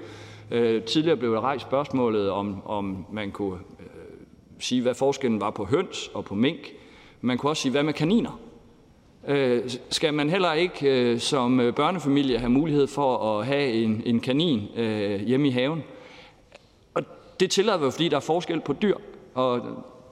Øh, 0.50 0.82
tidligere 0.82 1.16
blev 1.16 1.34
der 1.34 1.40
rejst 1.40 1.62
spørgsmålet, 1.62 2.30
om, 2.30 2.66
om 2.66 3.06
man 3.12 3.30
kunne 3.30 3.58
øh, 3.80 3.86
sige, 4.58 4.82
hvad 4.82 4.94
forskellen 4.94 5.40
var 5.40 5.50
på 5.50 5.64
høns 5.64 6.10
og 6.14 6.24
på 6.24 6.34
mink. 6.34 6.72
Man 7.20 7.38
kunne 7.38 7.50
også 7.50 7.62
sige, 7.62 7.72
hvad 7.72 7.82
med 7.82 7.92
kaniner? 7.92 8.40
Øh, 9.26 9.70
skal 9.90 10.14
man 10.14 10.30
heller 10.30 10.52
ikke 10.52 11.10
øh, 11.12 11.20
som 11.20 11.60
øh, 11.60 11.74
børnefamilie 11.74 12.38
have 12.38 12.50
mulighed 12.50 12.86
for 12.86 13.38
at 13.38 13.46
have 13.46 13.72
en, 13.72 14.02
en 14.06 14.20
kanin 14.20 14.68
øh, 14.76 15.20
hjemme 15.20 15.48
i 15.48 15.50
haven? 15.50 15.84
Og 16.94 17.02
det 17.40 17.50
tillader 17.50 17.78
vi, 17.78 17.90
fordi 17.90 18.08
der 18.08 18.16
er 18.16 18.20
forskel 18.20 18.60
på 18.60 18.72
dyr. 18.72 18.96
Og 19.34 19.62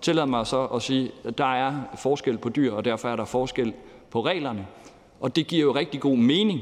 tillader 0.02 0.26
mig 0.26 0.46
så 0.46 0.64
at 0.64 0.82
sige, 0.82 1.11
at 1.24 1.38
der 1.38 1.54
er 1.54 1.74
forskel 1.98 2.38
på 2.38 2.48
dyr, 2.48 2.72
og 2.72 2.84
derfor 2.84 3.09
er 3.09 3.16
der 3.16 3.24
forskel 3.24 3.72
på 4.11 4.20
reglerne. 4.24 4.66
Og 5.20 5.36
det 5.36 5.46
giver 5.46 5.62
jo 5.62 5.74
rigtig 5.74 6.00
god 6.00 6.16
mening, 6.16 6.61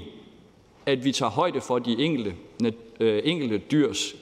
at 0.86 1.05
vi 1.05 1.12
tager 1.12 1.30
højde 1.30 1.61
for 1.61 1.78
de 1.78 2.05
enkelte, 2.05 2.34
øh, 3.01 3.22
enkelte 3.24 3.59
dyrs 3.59 4.14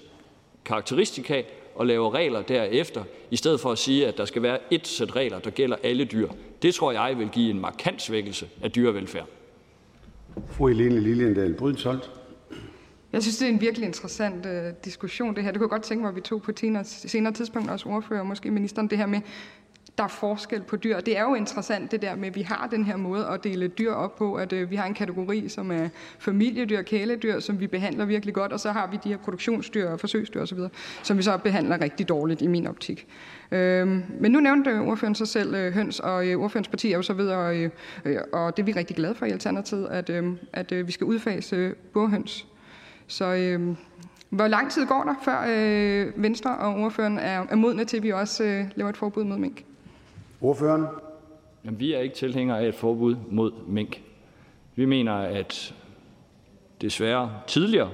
karakteristika 0.65 1.43
og 1.83 1.87
laver 1.87 2.15
regler 2.15 2.43
derefter, 2.43 3.05
i 3.31 3.37
stedet 3.37 3.61
for 3.61 3.73
at 3.73 3.79
sige, 3.79 4.07
at 4.07 4.19
der 4.19 4.25
skal 4.25 4.43
være 4.43 4.59
et 4.71 4.87
sæt 4.87 5.17
regler, 5.17 5.39
der 5.39 5.51
gælder 5.51 5.77
alle 5.83 6.05
dyr. 6.05 6.29
Det 6.63 6.75
tror 6.75 6.93
jeg 6.93 7.19
vil 7.19 7.29
give 7.29 7.51
en 7.51 7.61
markant 7.61 8.03
svækkelse 8.03 8.49
af 8.63 8.73
dyrevelfærd. 8.73 9.27
Fru 10.47 10.67
Helene 10.67 11.01
Liliendal 11.01 11.55
Brydensholt. 11.55 12.11
Jeg 13.13 13.23
synes, 13.23 13.39
det 13.39 13.49
er 13.49 13.53
en 13.53 13.61
virkelig 13.61 13.87
interessant 13.87 14.47
uh, 14.47 14.53
diskussion, 14.85 15.37
det 15.37 15.45
her. 15.45 15.51
Det 15.51 15.59
kunne 15.59 15.67
jeg 15.67 15.71
godt 15.71 15.83
tænke 15.83 16.03
mig, 16.03 16.09
at 16.09 16.17
vi 16.17 16.21
tog 16.21 16.43
på 16.43 16.51
et 16.51 16.87
senere 16.87 17.33
tidspunkt, 17.33 17.71
også 17.71 17.89
ordfører, 17.89 18.23
måske 18.23 18.51
ministeren, 18.51 18.89
det 18.89 18.99
her 18.99 19.07
med, 19.07 19.21
der 19.99 20.05
er 20.05 20.09
forskel 20.09 20.63
på 20.63 20.77
dyr. 20.77 21.01
Det 21.01 21.19
er 21.19 21.23
jo 21.23 21.35
interessant 21.35 21.91
det 21.91 22.03
der 22.03 22.15
med, 22.15 22.29
at 22.29 22.35
vi 22.35 22.43
har 22.43 22.69
den 22.71 22.85
her 22.85 22.97
måde 22.97 23.27
at 23.27 23.45
dele 23.45 23.69
dyr 23.69 23.93
op 23.93 24.17
på, 24.17 24.35
at 24.35 24.53
øh, 24.53 24.71
vi 24.71 24.77
har 24.77 24.87
en 24.87 24.95
kategori, 24.95 25.49
som 25.49 25.71
er 25.71 25.89
familiedyr, 26.19 26.83
kæledyr, 26.83 27.41
som 27.41 27.61
vi 27.61 27.67
behandler 27.67 28.05
virkelig 28.05 28.35
godt, 28.35 28.53
og 28.53 28.61
så 28.61 28.73
har 28.73 28.87
vi 28.87 28.99
de 29.05 29.09
her 29.09 29.17
produktionsdyr 29.17 29.89
og 29.89 30.01
forsøgsdyr 30.01 30.43
osv., 30.43 30.59
som 31.03 31.19
vi 31.19 31.23
så 31.23 31.37
behandler 31.37 31.81
rigtig 31.81 32.09
dårligt 32.09 32.43
i 32.43 32.47
min 32.47 32.67
optik. 32.67 33.07
Øhm, 33.53 34.03
men 34.21 34.33
nu 34.33 34.41
nævnte 34.41 34.71
øh, 34.71 34.81
ordføreren 34.81 35.15
sig 35.15 35.29
selv 35.29 35.55
øh, 35.55 35.73
høns, 35.73 36.01
og 36.01 36.29
øh, 36.29 36.39
ordførens 36.39 36.69
parti 36.69 36.93
er 36.93 36.97
jo 36.97 37.03
så 37.03 37.13
videre, 37.13 37.59
øh, 37.59 37.71
øh, 38.05 38.19
og 38.33 38.57
det 38.57 38.63
er 38.63 38.67
vi 38.67 38.73
rigtig 38.73 38.97
glade 38.97 39.15
for 39.15 39.27
i 39.27 39.31
Alternativet, 39.31 39.89
at, 39.89 40.11
øh, 40.11 40.33
at 40.53 40.73
øh, 40.73 40.87
vi 40.87 40.93
skal 40.93 41.05
udfase 41.05 41.75
burhøns. 41.93 42.47
Så 43.07 43.25
øh, 43.25 43.77
hvor 44.31 44.47
lang 44.47 44.71
tid 44.71 44.87
går 44.87 45.03
der, 45.05 45.15
før 45.25 45.45
øh, 45.49 46.23
Venstre 46.23 46.57
og 46.57 46.75
ordføreren 46.75 47.19
er, 47.19 47.47
er 47.51 47.57
modne 47.57 47.85
til, 47.85 47.97
at 47.97 48.03
vi 48.03 48.13
også 48.13 48.45
øh, 48.45 48.65
laver 48.75 48.91
et 48.91 48.97
forbud 48.97 49.25
mod 49.25 49.39
mink? 49.39 49.65
Ordføreren? 50.43 50.87
Jamen, 51.65 51.81
vi 51.81 51.93
er 51.93 51.99
ikke 51.99 52.15
tilhængere 52.15 52.61
af 52.61 52.69
et 52.69 52.75
forbud 52.75 53.17
mod 53.31 53.53
mink. 53.67 54.03
Vi 54.75 54.85
mener, 54.85 55.13
at 55.13 55.75
desværre 56.81 57.31
tidligere 57.47 57.91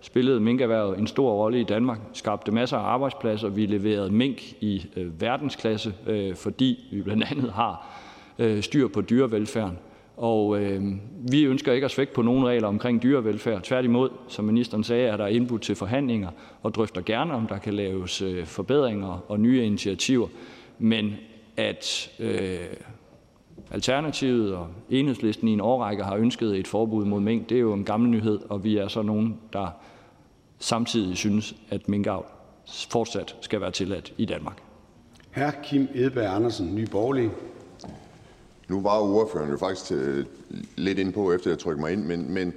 spillede 0.00 0.40
minkerhvervet 0.40 0.98
en 0.98 1.06
stor 1.06 1.32
rolle 1.32 1.60
i 1.60 1.64
Danmark, 1.64 1.98
skabte 2.12 2.52
masser 2.52 2.76
af 2.76 2.82
arbejdspladser. 2.82 3.48
Vi 3.48 3.66
leverede 3.66 4.10
mink 4.10 4.52
i 4.60 4.86
øh, 4.96 5.20
verdensklasse, 5.20 5.94
øh, 6.06 6.34
fordi 6.34 6.88
vi 6.92 7.02
blandt 7.02 7.24
andet 7.30 7.52
har 7.52 8.00
øh, 8.38 8.62
styr 8.62 8.88
på 8.88 9.00
dyrevelfærden. 9.00 9.78
Og 10.16 10.60
øh, 10.60 10.82
vi 11.30 11.44
ønsker 11.44 11.72
ikke 11.72 11.84
at 11.84 11.90
svække 11.90 12.14
på 12.14 12.22
nogen 12.22 12.46
regler 12.46 12.68
omkring 12.68 13.02
dyrevelfærd. 13.02 13.62
Tværtimod, 13.62 14.10
som 14.28 14.44
ministeren 14.44 14.84
sagde, 14.84 15.06
er 15.06 15.16
der 15.16 15.26
indbudt 15.26 15.62
til 15.62 15.74
forhandlinger 15.74 16.28
og 16.62 16.74
drøfter 16.74 17.00
gerne, 17.00 17.34
om 17.34 17.46
der 17.46 17.58
kan 17.58 17.74
laves 17.74 18.22
øh, 18.22 18.46
forbedringer 18.46 19.24
og 19.28 19.40
nye 19.40 19.64
initiativer. 19.64 20.28
Men 20.78 21.16
at 21.56 22.10
øh, 22.18 22.66
Alternativet 23.70 24.54
og 24.54 24.68
Enhedslisten 24.90 25.48
i 25.48 25.52
en 25.52 25.60
årrække 25.60 26.04
har 26.04 26.16
ønsket 26.16 26.58
et 26.58 26.68
forbud 26.68 27.04
mod 27.04 27.20
mink, 27.20 27.48
det 27.48 27.56
er 27.56 27.60
jo 27.60 27.72
en 27.72 27.84
gammel 27.84 28.10
nyhed, 28.10 28.40
og 28.48 28.64
vi 28.64 28.76
er 28.76 28.88
så 28.88 29.02
nogen, 29.02 29.38
der 29.52 29.68
samtidig 30.58 31.16
synes, 31.16 31.56
at 31.70 31.88
minkavl 31.88 32.24
fortsat 32.90 33.36
skal 33.40 33.60
være 33.60 33.70
tilladt 33.70 34.12
i 34.16 34.24
Danmark. 34.24 34.62
Hr. 35.30 35.50
Kim 35.62 35.88
Edberg 35.94 36.34
Andersen, 36.34 36.74
Nye 36.74 36.86
Borgerlige. 36.86 37.30
Nu 38.68 38.80
var 38.80 38.98
ordføreren 38.98 39.50
jo 39.50 39.56
faktisk 39.56 39.92
øh, 39.92 40.26
lidt 40.76 40.98
ind 40.98 41.12
på, 41.12 41.32
efter 41.32 41.50
jeg 41.50 41.58
trykkede 41.58 41.80
mig 41.80 41.92
ind, 41.92 42.04
men, 42.04 42.34
men 42.34 42.52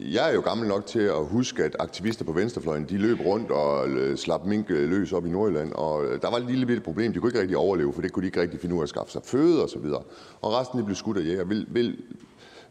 jeg 0.00 0.30
er 0.30 0.34
jo 0.34 0.40
gammel 0.40 0.68
nok 0.68 0.86
til 0.86 1.00
at 1.00 1.24
huske, 1.26 1.64
at 1.64 1.76
aktivister 1.78 2.24
på 2.24 2.32
venstrefløjen 2.32 2.86
de 2.88 2.98
løb 2.98 3.20
rundt 3.20 3.50
og 3.50 3.88
øh, 3.88 4.16
slap 4.16 4.44
mink 4.46 4.70
øh, 4.70 4.90
løs 4.90 5.12
op 5.12 5.26
i 5.26 5.30
Nordjylland, 5.30 5.72
og 5.72 6.04
øh, 6.04 6.22
der 6.22 6.30
var 6.30 6.36
et 6.36 6.46
lille 6.46 6.66
bitte 6.66 6.82
problem. 6.82 7.12
De 7.12 7.18
kunne 7.18 7.28
ikke 7.28 7.40
rigtig 7.40 7.56
overleve, 7.56 7.92
for 7.92 8.02
det 8.02 8.12
kunne 8.12 8.22
de 8.22 8.26
ikke 8.26 8.40
rigtig 8.40 8.60
finde 8.60 8.74
ud 8.74 8.80
af 8.80 8.82
at 8.82 8.88
skaffe 8.88 9.12
sig 9.12 9.22
føde 9.24 9.62
og 9.62 9.68
så 9.68 9.78
videre. 9.78 10.02
Og 10.42 10.52
resten 10.52 10.78
de 10.78 10.84
blev 10.84 10.96
skudt 10.96 11.16
af 11.16 11.24
jæger. 11.24 11.44
Vil, 11.44 11.66
vil 11.68 11.96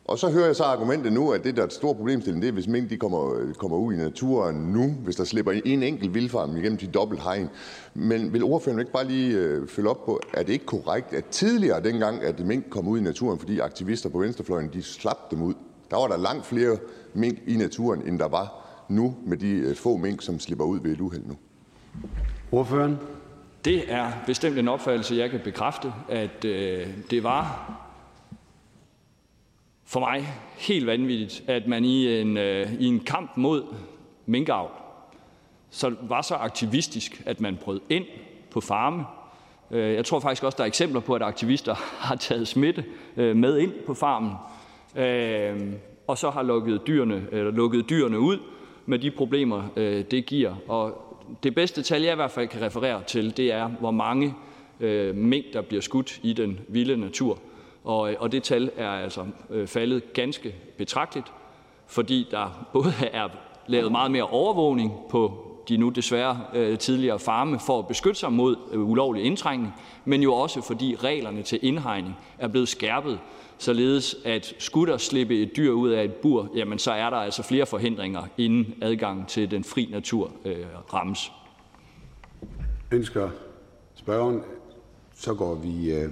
og 0.05 0.19
så 0.19 0.29
hører 0.29 0.45
jeg 0.45 0.55
så 0.55 0.63
argumentet 0.63 1.13
nu, 1.13 1.31
at 1.31 1.43
det, 1.43 1.55
der 1.55 1.61
er 1.61 1.65
et 1.65 1.73
stort 1.73 1.95
problemstilling, 1.95 2.41
det 2.41 2.47
er, 2.47 2.51
hvis 2.51 2.67
mink 2.67 2.89
de 2.89 2.97
kommer, 2.97 3.53
kommer 3.57 3.77
ud 3.77 3.93
i 3.93 3.97
naturen 3.97 4.55
nu, 4.55 4.95
hvis 5.03 5.15
der 5.15 5.23
slipper 5.23 5.51
en 5.65 5.83
enkelt 5.83 6.13
vildfarm 6.13 6.57
igennem 6.57 6.77
de 6.77 6.87
dobbelt 6.87 7.21
hegn. 7.21 7.49
Men 7.93 8.33
vil 8.33 8.43
ordføreren 8.43 8.79
ikke 8.79 8.91
bare 8.91 9.07
lige 9.07 9.37
øh, 9.37 9.67
følge 9.67 9.89
op 9.89 10.05
på, 10.05 10.19
er 10.33 10.43
det 10.43 10.53
ikke 10.53 10.65
korrekt, 10.65 11.13
at 11.13 11.25
tidligere 11.25 11.83
dengang, 11.83 12.23
at 12.23 12.45
mink 12.45 12.69
kom 12.69 12.87
ud 12.87 12.99
i 12.99 13.01
naturen, 13.01 13.39
fordi 13.39 13.59
aktivister 13.59 14.09
på 14.09 14.19
venstrefløjen, 14.19 14.69
de 14.73 14.83
slap 14.83 15.31
dem 15.31 15.41
ud, 15.41 15.53
der 15.91 15.97
var 15.97 16.07
der 16.07 16.17
langt 16.17 16.45
flere 16.45 16.77
mink 17.13 17.39
i 17.47 17.55
naturen, 17.55 18.07
end 18.07 18.19
der 18.19 18.27
var 18.27 18.53
nu 18.89 19.15
med 19.25 19.37
de 19.37 19.49
øh, 19.49 19.75
få 19.75 19.97
mink, 19.97 20.21
som 20.21 20.39
slipper 20.39 20.65
ud 20.65 20.79
ved 20.79 20.91
et 20.91 21.01
uheld 21.01 21.25
nu? 21.25 21.35
Ordføreren? 22.51 22.97
Det 23.65 23.93
er 23.93 24.11
bestemt 24.25 24.57
en 24.57 24.67
opfattelse, 24.67 25.15
jeg 25.15 25.29
kan 25.29 25.39
bekræfte, 25.43 25.93
at 26.09 26.45
øh, 26.45 26.87
det 27.09 27.23
var 27.23 27.71
for 29.85 29.99
mig 29.99 30.27
helt 30.57 30.87
vanvittigt, 30.87 31.43
at 31.47 31.67
man 31.67 31.85
i 31.85 32.21
en, 32.21 32.37
øh, 32.37 32.73
i 32.73 32.85
en 32.85 32.99
kamp 32.99 33.31
mod 33.37 33.63
minkavl 34.25 34.69
så 35.73 35.95
var 36.01 36.21
så 36.21 36.35
aktivistisk, 36.35 37.23
at 37.25 37.41
man 37.41 37.57
brød 37.61 37.81
ind 37.89 38.05
på 38.51 38.61
farme. 38.61 39.05
Øh, 39.71 39.93
jeg 39.93 40.05
tror 40.05 40.19
faktisk 40.19 40.43
også, 40.43 40.55
der 40.55 40.63
er 40.63 40.67
eksempler 40.67 40.99
på, 40.99 41.15
at 41.15 41.21
aktivister 41.21 41.75
har 42.07 42.15
taget 42.15 42.47
smitte 42.47 42.85
øh, 43.17 43.35
med 43.35 43.57
ind 43.57 43.71
på 43.85 43.93
farmen, 43.93 44.31
øh, 44.95 45.73
og 46.07 46.17
så 46.17 46.29
har 46.29 46.43
lukket 46.43 46.87
dyrene, 46.87 47.27
eller 47.31 47.51
lukket 47.51 47.89
dyrene 47.89 48.19
ud 48.19 48.37
med 48.85 48.99
de 48.99 49.11
problemer, 49.11 49.63
øh, 49.75 50.03
det 50.11 50.25
giver. 50.25 50.55
Og 50.67 51.15
det 51.43 51.55
bedste 51.55 51.81
tal, 51.81 52.01
jeg 52.01 52.11
i 52.11 52.15
hvert 52.15 52.31
fald 52.31 52.47
kan 52.47 52.61
referere 52.61 53.03
til, 53.07 53.37
det 53.37 53.51
er, 53.51 53.67
hvor 53.67 53.91
mange 53.91 54.35
øh, 54.79 55.15
mink, 55.15 55.45
der 55.53 55.61
bliver 55.61 55.81
skudt 55.81 56.19
i 56.23 56.33
den 56.33 56.59
vilde 56.67 56.97
natur. 56.97 57.39
Og, 57.83 58.11
øh, 58.11 58.15
og 58.19 58.31
det 58.31 58.43
tal 58.43 58.71
er 58.77 58.89
altså 58.89 59.25
øh, 59.49 59.67
faldet 59.67 60.13
ganske 60.13 60.55
betragteligt, 60.77 61.31
fordi 61.87 62.27
der 62.31 62.67
både 62.73 62.93
er 63.13 63.29
lavet 63.67 63.91
meget 63.91 64.11
mere 64.11 64.23
overvågning 64.23 64.93
på 65.09 65.49
de 65.69 65.77
nu 65.77 65.89
desværre 65.89 66.39
øh, 66.53 66.77
tidligere 66.77 67.19
farme 67.19 67.59
for 67.59 67.79
at 67.79 67.87
beskytte 67.87 68.19
sig 68.19 68.33
mod 68.33 68.55
øh, 68.71 68.89
ulovlig 68.89 69.23
indtrængning, 69.23 69.73
men 70.05 70.23
jo 70.23 70.33
også 70.33 70.61
fordi 70.61 70.95
reglerne 70.95 71.41
til 71.41 71.59
indhegning 71.61 72.15
er 72.37 72.47
blevet 72.47 72.67
skærpet, 72.67 73.19
således 73.57 74.15
at 74.25 74.55
skulle 74.59 74.91
der 74.91 74.97
slippe 74.97 75.41
et 75.41 75.57
dyr 75.57 75.71
ud 75.71 75.89
af 75.89 76.03
et 76.03 76.13
bur, 76.13 76.49
jamen 76.55 76.79
så 76.79 76.91
er 76.91 77.09
der 77.09 77.17
altså 77.17 77.43
flere 77.43 77.65
forhindringer, 77.65 78.23
inden 78.37 78.73
adgang 78.81 79.27
til 79.27 79.51
den 79.51 79.63
fri 79.63 79.89
natur 79.91 80.31
øh, 80.45 80.55
rammes. 80.93 81.31
Ønsker 82.91 83.29
spørgeren, 83.95 84.41
så 85.15 85.33
går 85.33 85.55
vi 85.55 85.93
øh, 85.93 86.09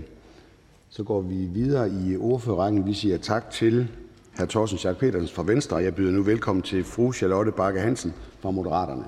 så 0.93 1.03
går 1.03 1.21
vi 1.21 1.35
videre 1.35 1.89
i 1.89 2.17
ordførerrækken. 2.17 2.85
Vi 2.85 2.93
siger 2.93 3.17
tak 3.17 3.51
til 3.51 3.87
hr. 4.37 4.45
Thorsten 4.45 4.77
Schack 4.77 4.99
Petersen 4.99 5.35
fra 5.35 5.43
Venstre. 5.43 5.77
Jeg 5.77 5.95
byder 5.95 6.11
nu 6.11 6.23
velkommen 6.23 6.61
til 6.61 6.83
fru 6.83 7.13
Charlotte 7.13 7.51
Bakke 7.51 7.79
Hansen 7.79 8.13
fra 8.39 8.51
Moderaterne. 8.51 9.03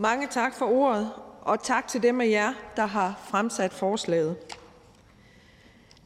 Mange 0.00 0.26
tak 0.26 0.54
for 0.54 0.66
ordet, 0.66 1.10
og 1.42 1.62
tak 1.62 1.88
til 1.88 2.02
dem 2.02 2.20
af 2.20 2.28
jer, 2.28 2.52
der 2.76 2.86
har 2.86 3.20
fremsat 3.24 3.72
forslaget. 3.72 4.36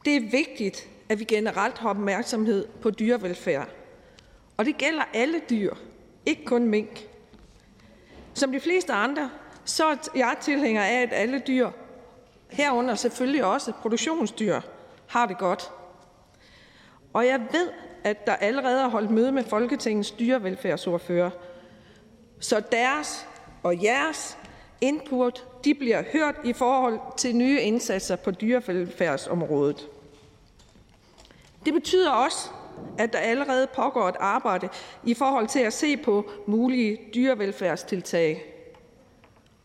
Det 0.05 0.15
er 0.15 0.29
vigtigt, 0.31 0.87
at 1.09 1.19
vi 1.19 1.23
generelt 1.23 1.77
har 1.77 1.89
opmærksomhed 1.89 2.67
på 2.81 2.89
dyrevelfærd. 2.89 3.67
Og 4.57 4.65
det 4.65 4.77
gælder 4.77 5.03
alle 5.13 5.41
dyr, 5.49 5.73
ikke 6.25 6.45
kun 6.45 6.67
mink. 6.67 7.07
Som 8.33 8.51
de 8.51 8.59
fleste 8.59 8.93
andre, 8.93 9.29
så 9.65 9.85
er 9.85 9.95
jeg 10.15 10.35
tilhænger 10.41 10.83
af, 10.83 11.01
at 11.01 11.09
alle 11.11 11.41
dyr, 11.47 11.69
herunder 12.49 12.95
selvfølgelig 12.95 13.45
også 13.45 13.71
produktionsdyr, 13.71 14.61
har 15.07 15.25
det 15.25 15.37
godt. 15.37 15.71
Og 17.13 17.25
jeg 17.25 17.39
ved, 17.51 17.69
at 18.03 18.27
der 18.27 18.35
allerede 18.35 18.81
er 18.81 18.87
holdt 18.87 19.11
møde 19.11 19.31
med 19.31 19.43
Folketingets 19.43 20.11
dyrevelfærdsordfører, 20.11 21.29
så 22.39 22.59
deres 22.71 23.27
og 23.63 23.83
jeres 23.83 24.37
input 24.81 25.47
de 25.63 25.73
bliver 25.73 26.03
hørt 26.13 26.35
i 26.43 26.53
forhold 26.53 26.99
til 27.17 27.35
nye 27.35 27.61
indsatser 27.61 28.15
på 28.15 28.31
dyrevelfærdsområdet. 28.31 29.89
Det 31.65 31.73
betyder 31.73 32.11
også, 32.11 32.49
at 32.97 33.13
der 33.13 33.19
allerede 33.19 33.67
pågår 33.67 34.09
et 34.09 34.15
arbejde 34.19 34.69
i 35.03 35.13
forhold 35.13 35.47
til 35.47 35.59
at 35.59 35.73
se 35.73 35.97
på 35.97 36.31
mulige 36.47 36.99
dyrevelfærdstiltag. 37.15 38.43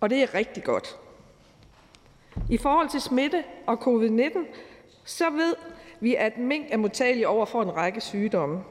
Og 0.00 0.10
det 0.10 0.22
er 0.22 0.34
rigtig 0.34 0.64
godt. 0.64 0.96
I 2.50 2.56
forhold 2.56 2.88
til 2.88 3.00
smitte 3.00 3.44
og 3.66 3.74
covid-19, 3.74 4.38
så 5.04 5.30
ved 5.30 5.54
vi, 6.00 6.14
at 6.14 6.38
mink 6.38 6.66
er 6.70 6.76
modtagelige 6.76 7.28
over 7.28 7.46
for 7.46 7.62
en 7.62 7.76
række 7.76 8.00
sygdomme. 8.00 8.64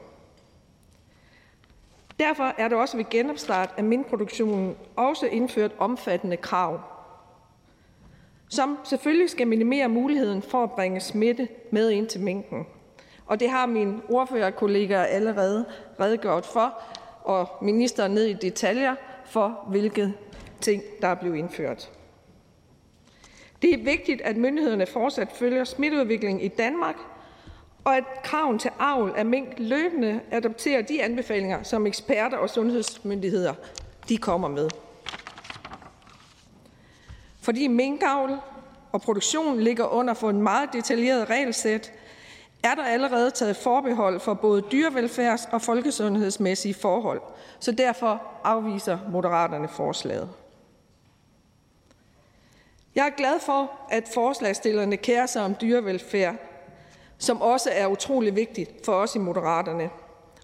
Derfor 2.20 2.54
er 2.58 2.68
det 2.68 2.78
også 2.78 2.96
ved 2.96 3.04
genopstart 3.10 3.74
af 3.76 3.84
minkproduktionen 3.84 4.76
også 4.96 5.26
indført 5.26 5.72
omfattende 5.78 6.36
krav, 6.36 6.80
som 8.48 8.78
selvfølgelig 8.84 9.30
skal 9.30 9.46
minimere 9.46 9.88
muligheden 9.88 10.42
for 10.42 10.62
at 10.62 10.70
bringe 10.70 11.00
smitte 11.00 11.48
med 11.70 11.90
ind 11.90 12.06
til 12.06 12.20
minken. 12.20 12.66
Og 13.26 13.40
det 13.40 13.50
har 13.50 13.66
min 13.66 14.02
ordførerkollegaer 14.08 15.04
allerede 15.04 15.64
redegjort 16.00 16.46
for, 16.46 16.82
og 17.24 17.48
ministeren 17.62 18.12
ned 18.12 18.24
i 18.24 18.32
detaljer 18.32 18.94
for, 19.26 19.64
hvilke 19.68 20.14
ting, 20.60 20.82
der 21.02 21.08
er 21.08 21.14
blevet 21.14 21.36
indført. 21.36 21.90
Det 23.62 23.74
er 23.74 23.84
vigtigt, 23.84 24.20
at 24.20 24.36
myndighederne 24.36 24.86
fortsat 24.86 25.32
følger 25.32 25.64
smitteudviklingen 25.64 26.40
i 26.40 26.48
Danmark, 26.48 26.96
og 27.88 27.96
at 27.96 28.04
kraven 28.22 28.58
til 28.58 28.70
avl 28.78 29.12
af 29.16 29.26
mink 29.26 29.48
løbende 29.58 30.20
adopterer 30.30 30.82
de 30.82 31.02
anbefalinger, 31.02 31.62
som 31.62 31.86
eksperter 31.86 32.36
og 32.36 32.50
sundhedsmyndigheder 32.50 33.54
de 34.08 34.16
kommer 34.16 34.48
med. 34.48 34.70
Fordi 37.40 37.66
minkavl 37.66 38.38
og 38.92 39.02
produktion 39.02 39.60
ligger 39.60 39.84
under 39.84 40.14
for 40.14 40.30
en 40.30 40.42
meget 40.42 40.72
detaljeret 40.72 41.30
regelsæt, 41.30 41.92
er 42.62 42.74
der 42.74 42.84
allerede 42.84 43.30
taget 43.30 43.56
forbehold 43.56 44.20
for 44.20 44.34
både 44.34 44.62
dyrevelfærds- 44.72 45.48
og 45.52 45.62
folkesundhedsmæssige 45.62 46.74
forhold, 46.74 47.20
så 47.60 47.72
derfor 47.72 48.22
afviser 48.44 48.98
Moderaterne 49.12 49.68
forslaget. 49.68 50.30
Jeg 52.94 53.06
er 53.06 53.16
glad 53.16 53.40
for, 53.40 53.70
at 53.90 54.08
forslagsstillerne 54.14 54.96
kærer 54.96 55.26
sig 55.26 55.42
om 55.44 55.54
dyrevelfærd, 55.60 56.34
som 57.18 57.42
også 57.42 57.70
er 57.72 57.86
utrolig 57.86 58.36
vigtigt 58.36 58.70
for 58.84 58.92
os 58.92 59.14
i 59.14 59.18
Moderaterne. 59.18 59.90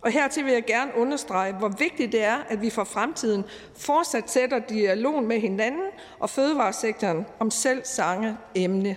Og 0.03 0.11
hertil 0.11 0.45
vil 0.45 0.53
jeg 0.53 0.65
gerne 0.65 0.93
understrege, 0.97 1.53
hvor 1.53 1.69
vigtigt 1.69 2.13
det 2.13 2.25
er, 2.25 2.37
at 2.49 2.63
vi 2.63 2.71
for 2.71 2.85
fremtiden 2.85 3.45
fortsat 3.77 4.31
sætter 4.31 4.59
dialogen 4.59 5.27
med 5.27 5.41
hinanden 5.41 5.89
og 6.19 6.31
fødevaresektoren 6.31 7.27
om 7.39 7.51
selv 7.51 7.85
sange 7.85 8.37
emne. 8.55 8.97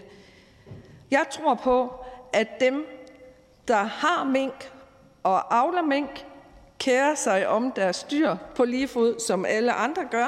Jeg 1.11 1.25
tror 1.31 1.55
på, 1.55 1.93
at 2.33 2.47
dem, 2.59 2.85
der 3.67 3.83
har 3.83 4.23
mink 4.23 4.71
og 5.23 5.57
avler 5.57 5.81
mink, 5.81 6.25
kærer 6.79 7.15
sig 7.15 7.47
om 7.47 7.71
deres 7.71 8.03
dyr 8.03 8.35
på 8.55 8.63
lige 8.63 8.87
fod, 8.87 9.19
som 9.19 9.45
alle 9.45 9.73
andre 9.73 10.05
gør, 10.11 10.27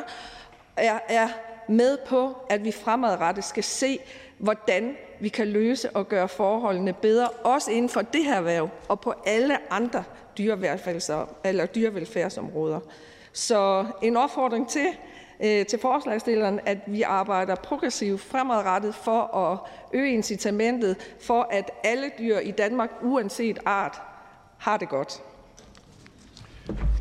er, 0.77 0.99
er 1.09 1.29
med 1.67 1.97
på, 2.07 2.35
at 2.49 2.63
vi 2.63 2.71
fremadrettet 2.71 3.43
skal 3.43 3.63
se, 3.63 3.99
hvordan 4.37 4.97
vi 5.19 5.29
kan 5.29 5.47
løse 5.47 5.89
og 5.89 6.09
gøre 6.09 6.27
forholdene 6.27 6.93
bedre, 6.93 7.27
også 7.29 7.71
inden 7.71 7.89
for 7.89 8.01
det 8.01 8.23
her 8.23 8.35
erhverv 8.35 8.69
og 8.87 8.99
på 8.99 9.13
alle 9.25 9.73
andre 9.73 10.03
eller 11.43 11.65
dyrevelfærdsområder. 11.65 12.79
Så 13.33 13.85
en 14.01 14.17
opfordring 14.17 14.69
til, 14.69 14.87
øh, 15.39 15.65
til 15.65 15.79
forslagsstilleren, 15.79 16.59
at 16.65 16.77
vi 16.87 17.01
arbejder 17.01 17.55
progressivt 17.55 18.21
fremadrettet 18.21 18.95
for 18.95 19.37
at 19.37 19.59
øge 19.93 20.13
incitamentet 20.13 20.95
for, 21.21 21.47
at 21.51 21.71
alle 21.83 22.11
dyr 22.19 22.37
i 22.37 22.51
Danmark, 22.51 22.89
uanset 23.01 23.59
art, 23.65 24.01
har 24.57 24.77
det 24.77 24.89
godt. 24.89 25.21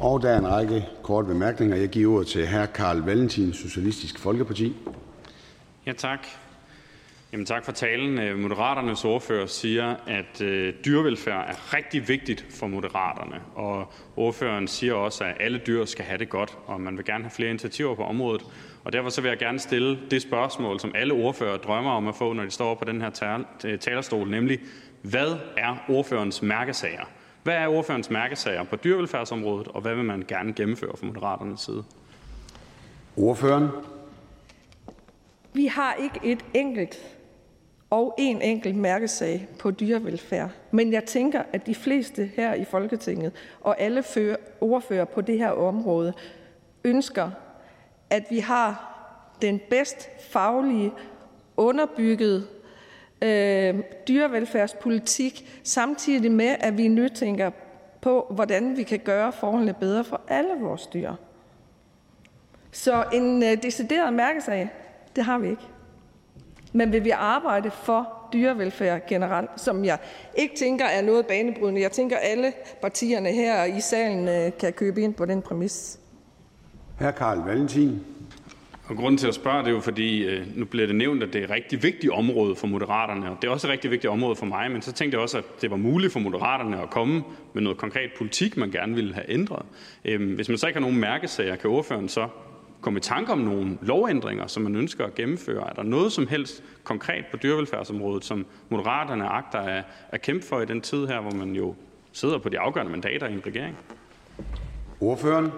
Og 0.00 0.22
der 0.22 0.30
er 0.30 0.38
en 0.38 0.48
række 0.48 0.88
korte 1.02 1.28
bemærkninger. 1.28 1.76
Jeg 1.76 1.88
giver 1.88 2.14
ordet 2.14 2.26
til 2.26 2.48
hr. 2.48 2.66
Carl 2.66 2.98
Valentin, 2.98 3.52
Socialistisk 3.52 4.18
Folkeparti. 4.18 4.76
Ja, 5.86 5.92
tak. 5.92 6.26
Jamen, 7.32 7.46
tak 7.46 7.64
for 7.64 7.72
talen. 7.72 8.18
Øh, 8.18 8.38
Moderaternes 8.38 9.04
ordfører 9.04 9.46
siger, 9.46 9.96
at 10.06 10.40
øh, 10.40 10.74
dyrevelfærd 10.84 11.50
er 11.50 11.74
rigtig 11.74 12.08
vigtigt 12.08 12.46
for 12.50 12.66
Moderaterne. 12.66 13.40
Og 13.54 13.92
ordføreren 14.16 14.68
siger 14.68 14.94
også, 14.94 15.24
at 15.24 15.36
alle 15.40 15.60
dyr 15.66 15.84
skal 15.84 16.04
have 16.04 16.18
det 16.18 16.28
godt, 16.28 16.58
og 16.66 16.80
man 16.80 16.96
vil 16.96 17.04
gerne 17.04 17.24
have 17.24 17.30
flere 17.30 17.50
initiativer 17.50 17.94
på 17.94 18.02
området. 18.02 18.44
Og 18.84 18.92
derfor 18.92 19.08
så 19.08 19.20
vil 19.20 19.28
jeg 19.28 19.38
gerne 19.38 19.58
stille 19.58 19.98
det 20.10 20.22
spørgsmål, 20.22 20.80
som 20.80 20.92
alle 20.94 21.14
ordfører 21.14 21.56
drømmer 21.56 21.90
om 21.90 22.08
at 22.08 22.14
få, 22.14 22.32
når 22.32 22.44
de 22.44 22.50
står 22.50 22.74
på 22.74 22.84
den 22.84 23.00
her 23.00 23.10
talerstol, 23.80 24.30
nemlig, 24.30 24.58
hvad 25.02 25.36
er 25.56 25.76
ordførens 25.88 26.42
mærkesager? 26.42 27.04
Hvad 27.42 27.54
er 27.54 27.68
ordførens 27.68 28.10
mærkesager 28.10 28.64
på 28.64 28.76
dyrevelfærdsområdet, 28.76 29.68
og 29.68 29.80
hvad 29.80 29.94
vil 29.94 30.04
man 30.04 30.24
gerne 30.28 30.52
gennemføre 30.52 30.96
fra 30.96 31.06
Moderaternes 31.06 31.60
side? 31.60 31.84
Ordføreren. 33.16 33.68
Vi 35.52 35.66
har 35.66 35.94
ikke 35.94 36.20
et 36.32 36.44
enkelt 36.54 37.17
og 37.90 38.14
en 38.18 38.42
enkelt 38.42 38.76
mærkesag 38.76 39.48
på 39.58 39.70
dyrevelfærd. 39.70 40.50
Men 40.70 40.92
jeg 40.92 41.04
tænker, 41.04 41.42
at 41.52 41.66
de 41.66 41.74
fleste 41.74 42.30
her 42.36 42.54
i 42.54 42.64
Folketinget 42.64 43.32
og 43.60 43.80
alle 43.80 44.04
ordfører 44.60 45.04
på 45.04 45.20
det 45.20 45.38
her 45.38 45.50
område 45.50 46.12
ønsker, 46.84 47.30
at 48.10 48.24
vi 48.30 48.38
har 48.38 48.94
den 49.42 49.60
bedst 49.70 50.08
faglige, 50.30 50.92
underbyggede 51.56 52.46
øh, 53.22 53.74
dyrevelfærdspolitik, 54.08 55.60
samtidig 55.64 56.32
med, 56.32 56.56
at 56.60 56.78
vi 56.78 56.88
nytænker 56.88 57.50
på, 58.00 58.26
hvordan 58.30 58.76
vi 58.76 58.82
kan 58.82 58.98
gøre 58.98 59.32
forholdene 59.32 59.74
bedre 59.74 60.04
for 60.04 60.20
alle 60.28 60.54
vores 60.60 60.86
dyr. 60.86 61.12
Så 62.72 63.04
en 63.12 63.42
øh, 63.42 63.62
decideret 63.62 64.12
mærkesag, 64.12 64.70
det 65.16 65.24
har 65.24 65.38
vi 65.38 65.48
ikke. 65.48 65.77
Men 66.78 66.92
vil 66.92 67.04
vi 67.04 67.10
arbejde 67.10 67.70
for 67.70 68.08
dyrevelfærd 68.32 69.08
generelt, 69.08 69.50
som 69.56 69.84
jeg 69.84 69.98
ikke 70.34 70.54
tænker 70.56 70.84
er 70.84 71.02
noget 71.02 71.26
banebrydende. 71.26 71.80
Jeg 71.80 71.92
tænker, 71.92 72.16
at 72.16 72.22
alle 72.30 72.52
partierne 72.82 73.28
her 73.28 73.64
i 73.64 73.80
salen 73.80 74.28
øh, 74.28 74.52
kan 74.60 74.72
købe 74.72 75.00
ind 75.00 75.14
på 75.14 75.24
den 75.24 75.42
præmis. 75.42 75.98
Hr. 76.98 77.10
Karl 77.10 77.38
Valentin. 77.38 78.00
Og 78.88 78.96
grunden 78.96 79.18
til 79.18 79.28
at 79.28 79.34
spørge, 79.34 79.58
det 79.58 79.66
er 79.66 79.72
jo 79.72 79.80
fordi, 79.80 80.24
øh, 80.24 80.46
nu 80.56 80.64
bliver 80.64 80.86
det 80.86 80.96
nævnt, 80.96 81.22
at 81.22 81.32
det 81.32 81.38
er 81.40 81.44
et 81.44 81.50
rigtig 81.50 81.82
vigtigt 81.82 82.12
område 82.12 82.56
for 82.56 82.66
Moderaterne, 82.66 83.30
og 83.30 83.36
det 83.42 83.48
er 83.48 83.52
også 83.52 83.66
et 83.66 83.72
rigtig 83.72 83.90
vigtigt 83.90 84.10
område 84.10 84.36
for 84.36 84.46
mig, 84.46 84.70
men 84.70 84.82
så 84.82 84.92
tænkte 84.92 85.16
jeg 85.16 85.22
også, 85.22 85.38
at 85.38 85.44
det 85.60 85.70
var 85.70 85.76
muligt 85.76 86.12
for 86.12 86.20
Moderaterne 86.20 86.82
at 86.82 86.90
komme 86.90 87.22
med 87.52 87.62
noget 87.62 87.78
konkret 87.78 88.10
politik, 88.18 88.56
man 88.56 88.70
gerne 88.70 88.94
ville 88.94 89.14
have 89.14 89.30
ændret. 89.30 89.66
Øhm, 90.04 90.34
hvis 90.34 90.48
man 90.48 90.58
så 90.58 90.66
ikke 90.66 90.76
har 90.76 90.86
nogen 90.86 91.00
mærkesager, 91.00 91.56
kan 91.56 91.70
ordføreren 91.70 92.08
så 92.08 92.28
komme 92.80 92.98
i 92.98 93.00
tanke 93.00 93.32
om 93.32 93.38
nogle 93.38 93.78
lovændringer, 93.82 94.46
som 94.46 94.62
man 94.62 94.76
ønsker 94.76 95.06
at 95.06 95.14
gennemføre? 95.14 95.68
Er 95.68 95.72
der 95.72 95.82
noget 95.82 96.12
som 96.12 96.26
helst 96.26 96.62
konkret 96.84 97.24
på 97.30 97.36
dyrevelfærdsområdet, 97.36 98.24
som 98.24 98.46
Moderaterne 98.68 99.24
agter 99.24 99.58
at, 99.58 99.84
at 100.08 100.22
kæmpe 100.22 100.46
for 100.46 100.60
i 100.60 100.64
den 100.64 100.80
tid 100.80 101.06
her, 101.06 101.20
hvor 101.20 101.30
man 101.30 101.52
jo 101.52 101.74
sidder 102.12 102.38
på 102.38 102.48
de 102.48 102.58
afgørende 102.58 102.92
mandater 102.92 103.28
i 103.28 103.32
en 103.32 103.42
regering? 103.46 103.76
Ordføreren. 105.00 105.52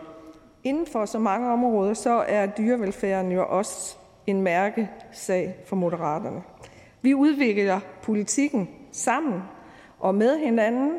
Inden 0.64 0.86
for 0.92 1.04
så 1.04 1.18
mange 1.18 1.52
områder, 1.52 1.94
så 1.94 2.24
er 2.28 2.46
dyrevelfærden 2.46 3.32
jo 3.32 3.46
også 3.48 3.96
en 4.26 4.42
mærkesag 4.42 5.54
for 5.66 5.76
Moderaterne. 5.76 6.42
Vi 7.02 7.14
udvikler 7.14 7.80
politikken 8.02 8.68
sammen 8.92 9.42
og 9.98 10.14
med 10.14 10.38
hinanden 10.38 10.92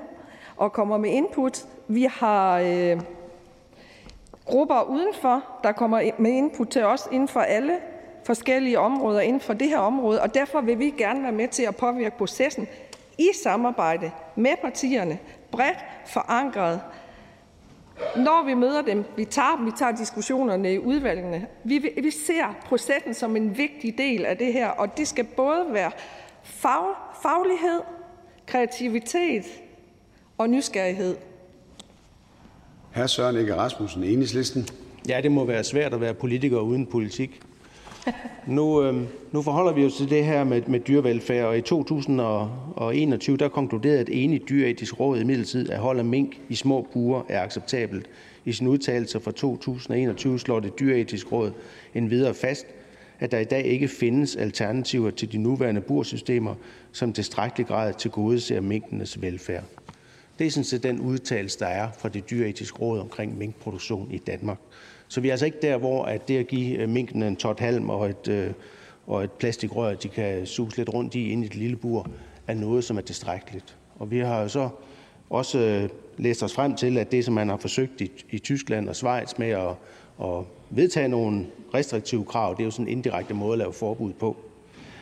og 0.57 0.73
kommer 0.73 0.97
med 0.97 1.09
input. 1.09 1.65
Vi 1.87 2.07
har 2.11 2.59
øh, 2.59 3.01
grupper 4.51 4.81
udenfor, 4.81 5.43
der 5.63 5.71
kommer 5.71 6.11
med 6.17 6.31
input 6.31 6.67
til 6.69 6.83
os 6.83 7.07
inden 7.11 7.27
for 7.27 7.39
alle 7.39 7.77
forskellige 8.23 8.79
områder 8.79 9.19
inden 9.19 9.41
for 9.41 9.53
det 9.53 9.69
her 9.69 9.77
område, 9.77 10.21
og 10.21 10.33
derfor 10.33 10.61
vil 10.61 10.79
vi 10.79 10.89
gerne 10.89 11.23
være 11.23 11.31
med 11.31 11.47
til 11.47 11.63
at 11.63 11.75
påvirke 11.75 12.17
processen 12.17 12.67
i 13.17 13.29
samarbejde 13.43 14.11
med 14.35 14.51
partierne, 14.61 15.19
bredt 15.51 15.77
forankret. 16.05 16.81
Når 18.15 18.43
vi 18.45 18.53
møder 18.53 18.81
dem, 18.81 19.05
vi 19.15 19.25
tager 19.25 19.55
dem, 19.55 19.65
vi 19.65 19.71
tager 19.77 19.91
diskussionerne 19.91 20.73
i 20.73 20.79
udvalgene. 20.79 21.47
Vi, 21.63 21.89
vi 22.03 22.11
ser 22.11 22.55
processen 22.65 23.13
som 23.13 23.35
en 23.35 23.57
vigtig 23.57 23.97
del 23.97 24.25
af 24.25 24.37
det 24.37 24.53
her, 24.53 24.67
og 24.67 24.97
det 24.97 25.07
skal 25.07 25.25
både 25.25 25.65
være 25.69 25.91
fag, 26.43 26.85
faglighed, 27.21 27.81
kreativitet 28.45 29.45
og 30.37 30.49
nysgerrighed. 30.49 31.15
Hr. 32.95 33.07
Søren 33.07 33.35
Egge 33.35 33.55
Rasmussen, 33.55 34.03
Enhedslisten. 34.03 34.67
Ja, 35.09 35.21
det 35.23 35.31
må 35.31 35.45
være 35.45 35.63
svært 35.63 35.93
at 35.93 36.01
være 36.01 36.13
politiker 36.13 36.59
uden 36.59 36.85
politik. 36.85 37.41
Nu, 38.47 38.83
øh, 38.83 38.95
nu 39.31 39.41
forholder 39.41 39.73
vi 39.73 39.85
os 39.85 39.93
til 39.93 40.09
det 40.09 40.25
her 40.25 40.43
med, 40.43 40.61
med 40.67 40.79
dyrevelfærd, 40.79 41.45
og 41.45 41.57
i 41.57 41.61
2021 41.61 43.37
der 43.37 43.49
konkluderede 43.49 44.01
et 44.01 44.23
enigt 44.23 44.49
dyreetisk 44.49 44.99
råd 44.99 45.19
i 45.19 45.23
midlertid, 45.23 45.69
at 45.69 45.79
hold 45.79 45.99
af 45.99 46.05
mink 46.05 46.39
i 46.49 46.55
små 46.55 46.87
buer 46.93 47.21
er 47.29 47.41
acceptabelt. 47.41 48.05
I 48.45 48.51
sin 48.51 48.67
udtalelse 48.67 49.19
fra 49.19 49.31
2021 49.31 50.39
slår 50.39 50.59
det 50.59 50.79
dyreetisk 50.79 51.31
råd 51.31 51.51
en 51.93 52.09
videre 52.09 52.33
fast, 52.33 52.65
at 53.19 53.31
der 53.31 53.39
i 53.39 53.43
dag 53.43 53.65
ikke 53.65 53.87
findes 53.87 54.35
alternativer 54.35 55.11
til 55.11 55.31
de 55.31 55.37
nuværende 55.37 55.81
bursystemer, 55.81 56.55
som 56.91 57.13
tilstrækkelig 57.13 57.67
grad 57.67 57.93
til 57.93 58.11
gode 58.11 58.39
ser 58.39 58.61
minkenes 58.61 59.21
velfærd. 59.21 59.63
Det 60.41 60.47
er 60.47 60.51
sådan 60.51 60.63
set 60.63 60.83
den 60.83 60.99
udtalelse, 60.99 61.59
der 61.59 61.65
er 61.65 61.87
fra 61.97 62.09
det 62.09 62.29
dyreetiske 62.29 62.79
råd 62.79 62.99
omkring 62.99 63.37
minkproduktion 63.37 64.11
i 64.11 64.17
Danmark. 64.17 64.57
Så 65.07 65.21
vi 65.21 65.27
er 65.27 65.33
altså 65.33 65.45
ikke 65.45 65.57
der, 65.61 65.77
hvor 65.77 66.03
at 66.03 66.27
det 66.27 66.37
at 66.37 66.47
give 66.47 66.77
øh, 66.77 66.89
minkene 66.89 67.27
en 67.27 67.35
tot 67.35 67.59
halm 67.59 67.89
og 67.89 68.09
et, 68.09 68.27
øh, 68.27 68.51
og 69.07 69.23
et 69.23 69.31
plastikrør, 69.31 69.93
de 69.93 70.07
kan 70.07 70.45
suge 70.45 70.77
lidt 70.77 70.93
rundt 70.93 71.15
i 71.15 71.29
inde 71.29 71.43
i 71.43 71.45
et 71.45 71.55
lille 71.55 71.75
bur, 71.75 72.07
er 72.47 72.53
noget, 72.53 72.83
som 72.83 72.97
er 72.97 73.01
tilstrækkeligt. 73.01 73.77
Og 73.95 74.11
vi 74.11 74.19
har 74.19 74.41
jo 74.41 74.47
så 74.47 74.69
også 75.29 75.59
øh, 75.59 75.89
læst 76.17 76.43
os 76.43 76.53
frem 76.53 76.75
til, 76.75 76.97
at 76.97 77.11
det, 77.11 77.25
som 77.25 77.33
man 77.33 77.49
har 77.49 77.57
forsøgt 77.57 78.01
i, 78.01 78.11
i 78.29 78.39
Tyskland 78.39 78.89
og 78.89 78.95
Schweiz 78.95 79.37
med 79.37 79.49
at, 79.49 79.69
at 80.23 80.43
vedtage 80.69 81.07
nogle 81.07 81.45
restriktive 81.73 82.25
krav, 82.25 82.51
det 82.51 82.59
er 82.59 82.65
jo 82.65 82.71
sådan 82.71 82.87
en 82.87 82.91
indirekte 82.91 83.33
måde 83.33 83.53
at 83.53 83.57
lave 83.57 83.73
forbud 83.73 84.13
på. 84.13 84.37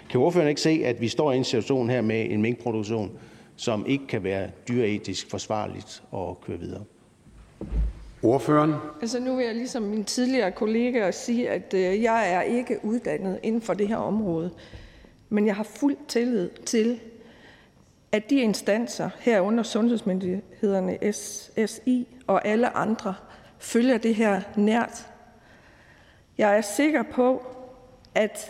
Kan 0.10 0.20
ordføreren 0.20 0.50
ikke 0.50 0.62
se, 0.62 0.82
at 0.86 1.02
vi 1.02 1.08
står 1.08 1.32
i 1.32 1.38
en 1.38 1.44
situation 1.44 1.90
her 1.90 2.02
med 2.02 2.26
en 2.30 2.42
minkproduktion, 2.42 3.12
som 3.60 3.86
ikke 3.86 4.08
kan 4.08 4.24
være 4.24 4.50
dyreetisk 4.68 5.30
forsvarligt 5.30 6.04
at 6.14 6.42
køre 6.42 6.60
videre? 6.60 6.84
Ordføreren? 8.24 8.74
Altså 9.02 9.20
nu 9.20 9.36
vil 9.36 9.46
jeg 9.46 9.56
ligesom 9.56 9.84
min 9.84 10.04
tidligere 10.04 10.52
kollega 10.52 11.12
sige, 11.12 11.50
at 11.50 11.74
øh, 11.74 12.02
jeg 12.02 12.34
er 12.34 12.42
ikke 12.42 12.80
uddannet 12.84 13.40
inden 13.44 13.62
for 13.62 13.74
det 13.74 13.88
her 13.88 13.98
område. 13.98 14.52
Men 15.30 15.48
jeg 15.48 15.56
har 15.56 15.64
fuld 15.64 15.96
tillid 16.08 16.50
til, 16.66 17.00
at 18.12 18.30
de 18.30 18.36
instanser 18.36 19.10
herunder 19.20 19.64
sundhedsmyndighederne, 19.64 21.14
SSI 21.14 22.08
og 22.28 22.48
alle 22.48 22.78
andre, 22.78 23.14
følger 23.58 23.98
det 23.98 24.16
her 24.16 24.42
nært. 24.56 25.08
Jeg 26.38 26.58
er 26.58 26.62
sikker 26.62 27.04
på, 27.04 27.46
at 28.16 28.50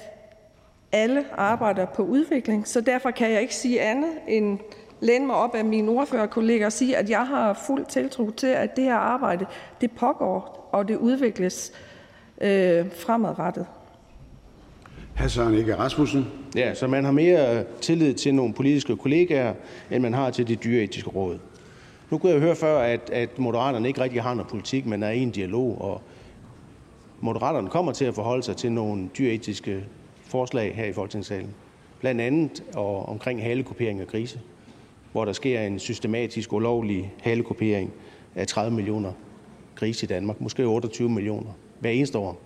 alle 0.91 1.25
arbejder 1.31 1.85
på 1.85 2.03
udvikling, 2.03 2.67
så 2.67 2.81
derfor 2.81 3.11
kan 3.11 3.31
jeg 3.31 3.41
ikke 3.41 3.55
sige 3.55 3.81
andet 3.81 4.11
end 4.27 4.59
læne 4.99 5.25
mig 5.25 5.35
op 5.35 5.55
af 5.55 5.65
mine 5.65 5.91
ordførerkolleger 5.91 6.65
og 6.65 6.71
sige, 6.71 6.97
at 6.97 7.09
jeg 7.09 7.27
har 7.27 7.53
fuld 7.67 7.85
tiltro 7.85 8.29
til, 8.29 8.47
at 8.47 8.75
det 8.75 8.83
her 8.83 8.95
arbejde 8.95 9.45
det 9.81 9.91
pågår, 9.91 10.69
og 10.71 10.87
det 10.87 10.97
udvikles 10.97 11.71
øh, 12.41 12.85
fremadrettet. 12.91 13.65
Hr. 15.15 15.27
Søren 15.27 15.53
Ege 15.53 15.75
Rasmussen. 15.75 16.27
Ja, 16.55 16.73
så 16.73 16.87
man 16.87 17.05
har 17.05 17.11
mere 17.11 17.63
tillid 17.81 18.13
til 18.13 18.35
nogle 18.35 18.53
politiske 18.53 18.97
kollegaer, 18.97 19.53
end 19.91 20.03
man 20.03 20.13
har 20.13 20.29
til 20.29 20.47
det 20.47 20.63
dyreetiske 20.63 21.09
råd. 21.09 21.39
Nu 22.09 22.17
kunne 22.17 22.31
jeg 22.31 22.41
høre 22.41 22.55
før, 22.55 22.79
at, 22.79 23.09
at 23.09 23.39
Moderaterne 23.39 23.87
ikke 23.87 24.01
rigtig 24.01 24.21
har 24.21 24.33
noget 24.33 24.49
politik, 24.49 24.85
men 24.85 25.03
er 25.03 25.09
i 25.09 25.19
en 25.19 25.31
dialog, 25.31 25.81
og 25.81 26.01
Moderaterne 27.19 27.69
kommer 27.69 27.91
til 27.91 28.05
at 28.05 28.15
forholde 28.15 28.43
sig 28.43 28.57
til 28.57 28.71
nogle 28.71 29.09
dyreetiske 29.17 29.85
forslag 30.23 30.75
her 30.75 30.85
i 30.85 30.93
Folketingssalen. 30.93 31.49
Blandt 31.99 32.21
andet 32.21 32.63
og 32.75 33.09
omkring 33.09 33.43
halekopering 33.43 34.01
af 34.01 34.07
grise, 34.07 34.39
hvor 35.11 35.25
der 35.25 35.33
sker 35.33 35.61
en 35.61 35.79
systematisk 35.79 36.53
ulovlig 36.53 37.13
halekopering 37.21 37.91
af 38.35 38.47
30 38.47 38.75
millioner 38.75 39.11
grise 39.75 40.05
i 40.05 40.07
Danmark, 40.07 40.41
måske 40.41 40.63
28 40.63 41.09
millioner 41.09 41.51
hver 41.79 41.91
eneste 41.91 42.17
år. 42.17 42.41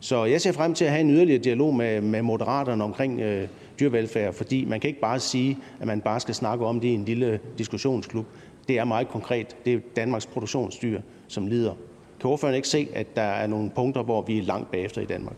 Så 0.00 0.24
jeg 0.24 0.40
ser 0.40 0.52
frem 0.52 0.74
til 0.74 0.84
at 0.84 0.90
have 0.90 1.00
en 1.00 1.10
yderligere 1.10 1.42
dialog 1.42 1.74
med, 1.74 2.00
med 2.00 2.22
Moderaterne 2.22 2.84
omkring 2.84 3.20
øh, 3.20 3.48
dyrevelfærd, 3.80 4.34
fordi 4.34 4.64
man 4.64 4.80
kan 4.80 4.88
ikke 4.88 5.00
bare 5.00 5.20
sige, 5.20 5.58
at 5.80 5.86
man 5.86 6.00
bare 6.00 6.20
skal 6.20 6.34
snakke 6.34 6.66
om 6.66 6.80
det 6.80 6.88
i 6.88 6.94
en 6.94 7.04
lille 7.04 7.40
diskussionsklub. 7.58 8.26
Det 8.68 8.78
er 8.78 8.84
meget 8.84 9.08
konkret. 9.08 9.56
Det 9.64 9.74
er 9.74 9.78
Danmarks 9.96 10.26
produktionsdyr, 10.26 11.00
som 11.28 11.46
lider. 11.46 11.74
Kan 12.20 12.30
ordføreren 12.30 12.56
ikke 12.56 12.68
se, 12.68 12.88
at 12.94 13.16
der 13.16 13.22
er 13.22 13.46
nogle 13.46 13.70
punkter, 13.70 14.02
hvor 14.02 14.22
vi 14.22 14.38
er 14.38 14.42
langt 14.42 14.70
bagefter 14.70 15.00
i 15.00 15.04
Danmark? 15.04 15.36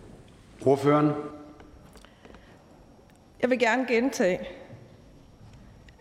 Ordføreren? 0.66 1.10
Jeg 3.42 3.50
vil 3.50 3.58
gerne 3.58 3.86
gentage, 3.88 4.38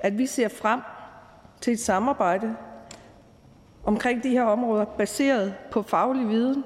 at 0.01 0.17
vi 0.17 0.25
ser 0.25 0.47
frem 0.47 0.79
til 1.61 1.73
et 1.73 1.79
samarbejde 1.79 2.55
omkring 3.83 4.23
de 4.23 4.29
her 4.29 4.43
områder, 4.43 4.85
baseret 4.85 5.53
på 5.71 5.81
faglig 5.81 6.29
viden 6.29 6.63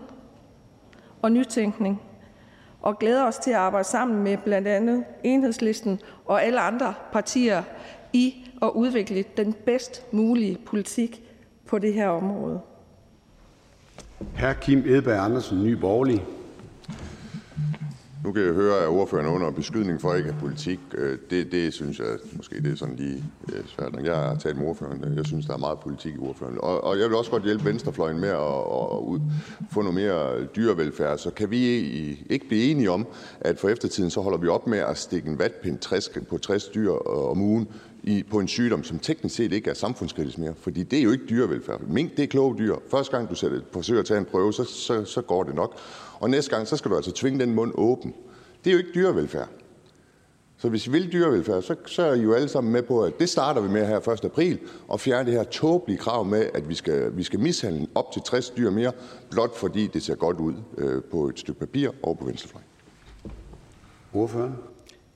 og 1.21 1.31
nytænkning, 1.31 2.01
og 2.81 2.99
glæder 2.99 3.23
os 3.23 3.37
til 3.37 3.51
at 3.51 3.57
arbejde 3.57 3.87
sammen 3.87 4.23
med 4.23 4.37
blandt 4.37 4.67
andet 4.67 5.03
Enhedslisten 5.23 5.99
og 6.25 6.43
alle 6.43 6.59
andre 6.59 6.93
partier 7.11 7.63
i 8.13 8.49
at 8.61 8.69
udvikle 8.69 9.23
den 9.37 9.53
bedst 9.53 10.13
mulige 10.13 10.57
politik 10.65 11.21
på 11.67 11.79
det 11.79 11.93
her 11.93 12.07
område. 12.07 12.61
Hr. 14.35 14.53
Kim 14.61 14.79
Edberg 14.79 15.19
Andersen, 15.19 15.63
Ny 15.63 15.71
Borgerlig. 15.71 16.25
Nu 18.23 18.31
kan 18.31 18.45
jeg 18.45 18.53
høre, 18.53 18.81
at 18.81 18.87
ordføreren 18.87 19.27
er 19.27 19.31
under 19.31 19.51
beskydning 19.51 20.01
for 20.01 20.13
ikke 20.13 20.27
at 20.27 20.33
have 20.33 20.41
politik. 20.41 20.79
Øh, 20.93 21.17
det, 21.29 21.51
det 21.51 21.73
synes 21.73 21.99
jeg 21.99 22.07
måske 22.33 22.55
det 22.55 22.71
er 22.71 22.75
sådan 22.75 22.95
lige 22.95 23.23
øh, 23.53 23.67
svært. 23.67 23.95
Jeg 24.03 24.15
har 24.15 24.35
talt 24.35 24.57
med 24.57 24.67
ordføreren. 24.67 25.17
Jeg 25.17 25.25
synes, 25.25 25.45
der 25.45 25.53
er 25.53 25.57
meget 25.57 25.79
politik 25.79 26.15
i 26.15 26.17
ordføreren. 26.17 26.57
Og, 26.59 26.83
og 26.83 26.99
jeg 26.99 27.07
vil 27.09 27.15
også 27.15 27.31
godt 27.31 27.43
hjælpe 27.43 27.65
Venstrefløjen 27.65 28.19
med 28.19 28.29
at, 28.29 28.35
at, 28.37 29.15
at 29.15 29.71
få 29.71 29.81
noget 29.81 29.93
mere 29.95 30.45
dyrevelfærd. 30.45 31.17
Så 31.17 31.29
kan 31.29 31.51
vi 31.51 31.57
ikke 32.29 32.47
blive 32.47 32.71
enige 32.71 32.91
om, 32.91 33.07
at 33.41 33.59
for 33.59 33.69
eftertiden 33.69 34.09
så 34.09 34.21
holder 34.21 34.37
vi 34.37 34.47
op 34.47 34.67
med 34.67 34.79
at 34.79 34.97
stikke 34.97 35.29
en 35.29 35.39
vatpind 35.39 35.79
60, 35.79 36.09
på 36.29 36.37
60 36.37 36.65
dyr 36.65 36.91
øh, 36.91 37.31
om 37.31 37.41
ugen 37.41 37.67
i, 38.03 38.23
på 38.31 38.39
en 38.39 38.47
sygdom, 38.47 38.83
som 38.83 38.99
teknisk 38.99 39.35
set 39.35 39.53
ikke 39.53 39.69
er 39.69 39.73
samfundskritisk 39.73 40.37
mere. 40.37 40.53
Fordi 40.57 40.83
det 40.83 40.99
er 40.99 41.03
jo 41.03 41.11
ikke 41.11 41.25
dyrevelfærd. 41.29 41.81
Mink, 41.81 42.17
det 42.17 42.23
er 42.23 42.27
kloge 42.27 42.57
dyr. 42.57 42.75
Første 42.91 43.17
gang, 43.17 43.29
du 43.29 43.35
sætter, 43.35 43.59
forsøger 43.71 43.99
at 43.99 44.05
tage 44.05 44.17
en 44.17 44.25
prøve, 44.25 44.53
så, 44.53 44.63
så, 44.63 45.05
så 45.05 45.21
går 45.21 45.43
det 45.43 45.55
nok 45.55 45.79
og 46.23 46.29
næste 46.29 46.55
gang 46.55 46.67
så 46.67 46.77
skal 46.77 46.91
du 46.91 46.95
altså 46.95 47.11
tvinge 47.11 47.39
den 47.39 47.55
mund 47.55 47.71
åben. 47.75 48.13
Det 48.63 48.69
er 48.69 48.73
jo 48.73 48.77
ikke 48.77 48.91
dyrevelfærd. 48.95 49.49
Så 50.57 50.69
hvis 50.69 50.87
I 50.87 50.91
vil 50.91 51.11
dyrevelfærd, 51.11 51.61
så, 51.61 51.75
så 51.85 52.03
er 52.03 52.13
I 52.13 52.21
jo 52.21 52.33
alle 52.33 52.47
sammen 52.47 52.73
med 52.73 52.83
på, 52.83 53.03
at 53.03 53.19
det 53.19 53.29
starter 53.29 53.61
vi 53.61 53.69
med 53.69 53.87
her 53.87 54.09
1. 54.09 54.25
april, 54.25 54.59
og 54.87 54.99
fjerne 54.99 55.25
det 55.25 55.33
her 55.33 55.43
tåbelige 55.43 55.97
krav 55.97 56.25
med, 56.25 56.49
at 56.53 56.69
vi 56.69 56.73
skal, 56.73 57.17
vi 57.17 57.23
skal 57.23 57.39
mishandle 57.39 57.87
op 57.95 58.11
til 58.11 58.21
60 58.21 58.49
dyr 58.49 58.69
mere, 58.69 58.91
blot 59.31 59.55
fordi 59.55 59.87
det 59.87 60.03
ser 60.03 60.15
godt 60.15 60.37
ud 60.37 60.53
øh, 60.77 61.03
på 61.03 61.27
et 61.27 61.39
stykke 61.39 61.59
papir 61.59 61.89
og 62.03 62.17
på 62.17 62.25
venstrefløjen. 62.25 62.67
Ordføreren? 64.13 64.55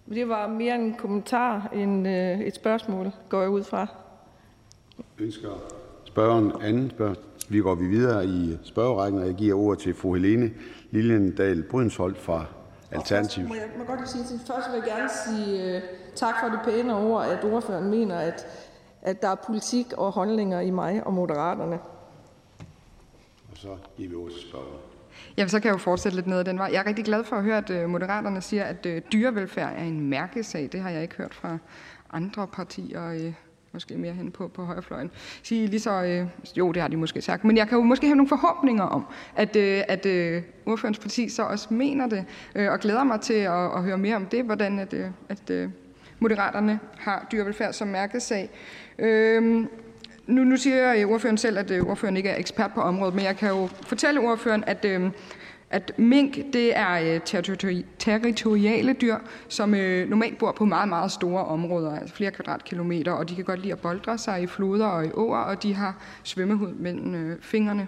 Det 0.10 0.30
var 0.30 0.47
mere 0.47 0.76
en 0.76 0.95
kommentar 0.97 1.70
end 1.74 2.08
øh, 2.08 2.39
et 2.39 2.55
spørgsmål, 2.55 3.12
går 3.30 3.41
jeg 3.41 3.49
ud 3.49 3.64
fra. 3.64 3.88
Ønsker 5.20 5.49
spørgeren 6.03 6.51
anden 6.62 6.89
spørgsmål? 6.89 7.28
Vi 7.49 7.60
går 7.60 7.76
vi 7.76 7.88
videre 7.88 8.26
i 8.26 8.58
spørgerækken, 8.64 9.22
og 9.22 9.28
jeg 9.28 9.36
giver 9.36 9.55
ordet 9.55 9.80
til 9.80 9.93
fru 9.93 10.14
Helene 10.14 10.51
Liliendal 10.92 11.64
Brydensholt 11.64 12.18
fra 12.18 12.46
Alternativet. 12.92 13.48
Må 13.48 13.56
jeg 13.56 13.70
må 13.78 13.84
godt 13.84 14.10
sige 14.10 14.24
til 14.24 14.40
først 14.48 14.72
vil 14.72 14.82
jeg 14.86 14.98
gerne 14.98 15.10
sige 15.26 15.76
uh, 15.76 15.82
tak 16.16 16.36
for 16.42 16.50
det 16.50 16.60
pæne 16.66 16.96
ord, 16.96 17.26
at 17.26 17.44
ordføreren 17.44 17.90
mener, 17.90 18.18
at, 18.20 18.46
at 19.02 19.22
der 19.22 19.28
er 19.28 19.36
politik 19.36 19.94
og 19.94 20.12
holdninger 20.12 20.60
i 20.60 20.70
mig 20.70 21.08
og 21.08 21.14
Moderaterne. 21.14 21.80
Og 23.52 23.58
så 23.58 23.76
giver 23.98 24.10
vi 24.10 24.16
ordet 24.16 24.34
til 24.34 24.50
spørgeren. 24.50 24.80
Ja, 25.38 25.48
så 25.48 25.60
kan 25.60 25.68
jeg 25.68 25.74
jo 25.74 25.78
fortsætte 25.78 26.16
lidt 26.16 26.28
ned 26.28 26.40
ad 26.40 26.44
den 26.44 26.58
vej. 26.58 26.70
Jeg 26.72 26.80
er 26.80 26.86
rigtig 26.86 27.06
glad 27.06 27.24
for 27.24 27.36
at 27.36 27.44
høre, 27.44 27.58
at 27.58 27.70
uh, 27.70 27.90
Moderaterne 27.90 28.42
siger, 28.42 28.64
at 28.64 28.86
uh, 28.86 28.98
dyrevelfærd 29.12 29.74
er 29.78 29.84
en 29.84 30.10
mærkesag. 30.10 30.70
Det 30.72 30.80
har 30.80 30.90
jeg 30.90 31.02
ikke 31.02 31.16
hørt 31.16 31.34
fra 31.34 31.58
andre 32.12 32.48
partier. 32.48 33.34
Måske 33.78 33.97
mere 33.97 34.13
hen 34.13 34.32
på, 34.32 34.47
på 34.47 34.65
højrefløjen, 34.65 35.11
sige 35.43 35.67
lige 35.67 35.80
så, 35.80 36.03
øh, 36.03 36.28
jo, 36.57 36.71
det 36.71 36.82
har 36.82 36.89
de 36.89 36.97
måske 36.97 37.21
sagt, 37.21 37.43
men 37.43 37.57
jeg 37.57 37.67
kan 37.67 37.78
jo 37.78 37.84
måske 37.84 38.05
have 38.07 38.15
nogle 38.15 38.30
forhåbninger 38.30 38.84
om, 38.84 39.05
at, 39.36 39.55
øh, 39.55 39.84
at 39.88 40.05
øh, 40.05 40.41
ordførens 40.65 40.99
parti 40.99 41.30
så 41.30 41.43
også 41.43 41.73
mener 41.73 42.07
det, 42.07 42.25
øh, 42.55 42.71
og 42.71 42.80
glæder 42.80 43.03
mig 43.03 43.21
til 43.21 43.34
at, 43.34 43.75
at 43.75 43.84
høre 43.84 43.97
mere 43.97 44.15
om 44.15 44.25
det, 44.25 44.45
hvordan 44.45 44.80
at, 44.80 44.93
øh, 44.93 45.05
at 45.30 45.49
øh, 45.49 45.69
moderaterne 46.19 46.80
har 46.97 47.28
dyrevelfærd 47.32 47.73
som 47.73 47.88
mærkesag. 47.88 48.49
Øh, 48.99 49.43
nu, 50.28 50.43
nu 50.43 50.57
siger 50.57 51.05
ordføreren 51.05 51.38
selv, 51.38 51.57
at 51.57 51.71
øh, 51.71 51.84
ordføreren 51.84 52.17
ikke 52.17 52.30
er 52.30 52.39
ekspert 52.39 52.71
på 52.73 52.82
området, 52.82 53.15
men 53.15 53.25
jeg 53.25 53.38
kan 53.38 53.49
jo 53.49 53.67
fortælle 53.67 54.19
ordføreren, 54.19 54.63
at 54.67 54.86
øh, 54.86 55.11
at 55.70 55.91
mink 55.97 56.36
det 56.53 56.78
er 56.78 57.15
øh, 57.15 57.22
territoriale 57.99 58.93
dyr, 58.93 59.15
som 59.47 59.76
øh, 59.76 60.09
normalt 60.09 60.38
bor 60.38 60.51
på 60.51 60.65
meget, 60.65 60.89
meget 60.89 61.11
store 61.11 61.45
områder, 61.45 61.99
altså 61.99 62.15
flere 62.15 62.32
kvadratkilometer, 62.32 63.11
og 63.11 63.30
de 63.30 63.36
kan 63.36 63.43
godt 63.43 63.59
lide 63.59 63.74
at 63.74 63.80
boldre 63.80 64.18
sig 64.18 64.41
i 64.41 64.47
floder 64.47 64.86
og 64.86 65.05
i 65.05 65.09
åer, 65.13 65.39
og 65.39 65.63
de 65.63 65.74
har 65.74 65.97
svømmehud 66.24 66.74
mellem 66.74 67.15
øh, 67.15 67.38
fingrene. 67.41 67.88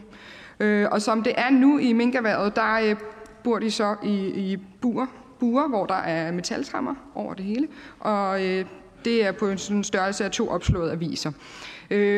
Øh, 0.60 0.88
og 0.92 1.02
som 1.02 1.24
det 1.24 1.34
er 1.38 1.50
nu 1.50 1.78
i 1.78 1.94
minkerværet, 1.94 2.56
der 2.56 2.80
øh, 2.84 2.96
bor 3.44 3.60
de 3.60 3.72
så 3.72 3.96
i, 4.04 4.28
i 4.28 4.58
buer, 4.82 5.06
buer, 5.40 5.68
hvor 5.68 5.86
der 5.86 5.96
er 5.96 6.32
metaltrammer 6.32 6.96
over 7.16 7.34
det 7.34 7.46
hele, 7.46 7.68
og 8.00 8.46
øh, 8.46 8.66
det 9.06 9.26
er 9.26 9.32
på 9.32 9.50
en 9.50 9.58
sådan 9.58 9.84
størrelse 9.84 10.26
af 10.26 10.32
to 10.32 10.50
opslåede 10.50 10.92
aviser. 10.92 11.32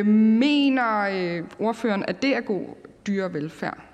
Mener 0.03 1.41
ordføreren, 1.59 2.03
at 2.07 2.22
det 2.22 2.36
er 2.36 2.41
god 2.41 2.66
dyrevelfærd? 3.07 3.91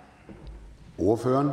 Ordføreren. 1.00 1.52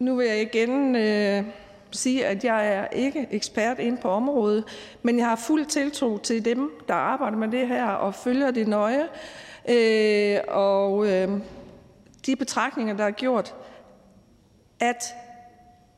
Nu 0.00 0.16
vil 0.16 0.26
jeg 0.26 0.42
igen 0.42 0.96
øh, 0.96 1.44
sige, 1.90 2.26
at 2.26 2.44
jeg 2.44 2.74
er 2.74 2.88
ikke 2.88 3.28
ekspert 3.30 3.78
inde 3.78 3.96
på 4.02 4.08
området, 4.08 4.64
men 5.02 5.18
jeg 5.18 5.26
har 5.28 5.36
fuld 5.36 5.66
tiltro 5.66 6.18
til 6.18 6.44
dem, 6.44 6.70
der 6.88 6.94
arbejder 6.94 7.36
med 7.36 7.48
det 7.48 7.68
her 7.68 7.86
og 7.86 8.14
følger 8.14 8.50
det 8.50 8.68
nøje. 8.68 9.08
Øh, 9.68 10.38
og 10.48 11.06
øh, 11.06 11.28
de 12.26 12.36
betragtninger, 12.36 12.96
der 12.96 13.04
er 13.04 13.10
gjort, 13.10 13.54
at 14.80 15.14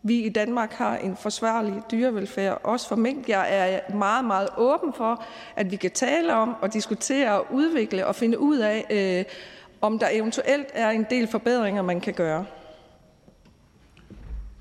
vi 0.03 0.19
i 0.19 0.29
Danmark 0.29 0.73
har 0.73 0.97
en 0.97 1.17
forsvarlig 1.17 1.83
dyrevelfærd, 1.91 2.61
også 2.63 2.89
for 2.89 2.97
mink. 2.97 3.29
Jeg 3.29 3.47
er 3.51 3.95
meget, 3.95 4.25
meget 4.25 4.49
åben 4.57 4.93
for, 4.93 5.25
at 5.57 5.71
vi 5.71 5.77
kan 5.77 5.91
tale 5.91 6.35
om 6.35 6.55
og 6.61 6.73
diskutere 6.73 7.41
og 7.41 7.47
udvikle 7.53 8.07
og 8.07 8.15
finde 8.15 8.39
ud 8.39 8.59
af, 8.59 8.87
øh, 8.91 9.25
om 9.85 9.99
der 9.99 10.07
eventuelt 10.13 10.67
er 10.75 10.91
en 10.91 11.07
del 11.11 11.27
forbedringer, 11.27 11.83
man 11.83 12.01
kan 12.01 12.15
gøre. 12.15 12.47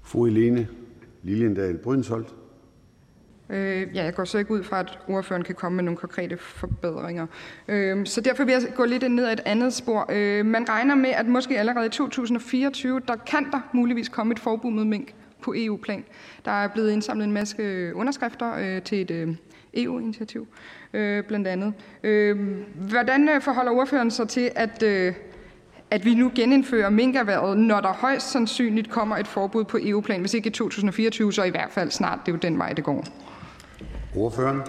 Fru 0.01 0.25
Helene 0.25 0.67
Liliendal 1.21 1.77
Brydensholt. 1.77 2.27
Øh, 3.49 3.95
ja, 3.95 4.03
jeg 4.03 4.15
går 4.15 4.25
så 4.25 4.37
ikke 4.37 4.51
ud 4.51 4.63
fra, 4.63 4.79
at 4.79 4.99
ordføreren 5.07 5.43
kan 5.43 5.55
komme 5.55 5.75
med 5.75 5.83
nogle 5.83 5.97
konkrete 5.97 6.37
forbedringer. 6.37 7.27
Øh, 7.67 8.05
så 8.05 8.21
derfor 8.21 8.43
vil 8.43 8.51
jeg 8.51 8.61
gå 8.75 8.85
lidt 8.85 9.11
ned 9.11 9.25
ad 9.25 9.33
et 9.33 9.41
andet 9.45 9.73
spor. 9.73 10.05
Øh, 10.09 10.45
man 10.45 10.69
regner 10.69 10.95
med, 10.95 11.09
at 11.09 11.27
måske 11.27 11.59
allerede 11.59 11.85
i 11.85 11.89
2024, 11.89 13.01
der 13.07 13.15
kan 13.15 13.51
der 13.51 13.69
muligvis 13.73 14.09
komme 14.09 14.31
et 14.31 14.39
forbud 14.39 14.71
mod 14.71 14.85
mink 14.85 15.13
på 15.41 15.53
EU-plan. 15.57 16.03
Der 16.45 16.51
er 16.51 16.67
blevet 16.67 16.91
indsamlet 16.91 17.25
en 17.25 17.31
masse 17.31 17.91
underskrifter 17.95 18.55
øh, 18.55 18.81
til 18.81 19.01
et 19.01 19.11
øh, 19.11 19.35
EU-initiativ, 19.73 20.47
øh, 20.93 21.23
blandt 21.23 21.47
andet. 21.47 21.73
Øh, 22.03 22.37
hvordan 22.75 23.29
øh, 23.29 23.41
forholder 23.41 23.71
ordføreren 23.71 24.11
sig 24.11 24.29
til, 24.29 24.51
at, 24.55 24.83
øh, 24.83 25.13
at 25.91 26.05
vi 26.05 26.15
nu 26.15 26.31
genindfører 26.35 26.89
minkerværet, 26.89 27.57
når 27.57 27.81
der 27.81 27.93
højst 27.93 28.31
sandsynligt 28.31 28.89
kommer 28.89 29.17
et 29.17 29.27
forbud 29.27 29.63
på 29.63 29.77
EU-plan, 29.81 30.19
hvis 30.19 30.33
ikke 30.33 30.47
i 30.47 30.51
2024, 30.51 31.33
så 31.33 31.43
i 31.43 31.49
hvert 31.49 31.71
fald 31.71 31.91
snart. 31.91 32.19
Det 32.25 32.31
er 32.31 32.35
jo 32.35 32.39
den 32.39 32.57
vej, 32.57 32.73
det 32.73 32.83
går. 32.83 33.05
Ordføreren. 34.15 34.61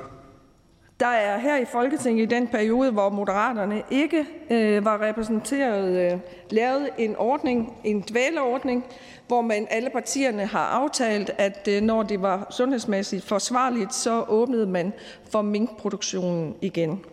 Der 1.04 1.10
er 1.10 1.38
her 1.38 1.56
i 1.56 1.64
Folketinget 1.64 2.22
i 2.22 2.26
den 2.26 2.46
periode, 2.46 2.90
hvor 2.90 3.08
Moderaterne 3.08 3.82
ikke 3.90 4.26
øh, 4.50 4.84
var 4.84 5.02
repræsenteret, 5.02 6.12
øh, 6.12 6.18
lavet 6.50 6.90
en 6.98 7.16
ordning, 7.16 7.72
en 7.84 8.04
dvæleordning, 8.10 8.84
hvor 9.26 9.40
man 9.40 9.66
alle 9.70 9.90
partierne 9.90 10.46
har 10.46 10.64
aftalt, 10.64 11.30
at 11.38 11.68
øh, 11.70 11.82
når 11.82 12.02
det 12.02 12.22
var 12.22 12.46
sundhedsmæssigt 12.50 13.24
forsvarligt, 13.24 13.94
så 13.94 14.24
åbnede 14.28 14.66
man 14.66 14.92
for 15.30 15.42
minkproduktionen 15.42 16.56
igen. 16.60 17.04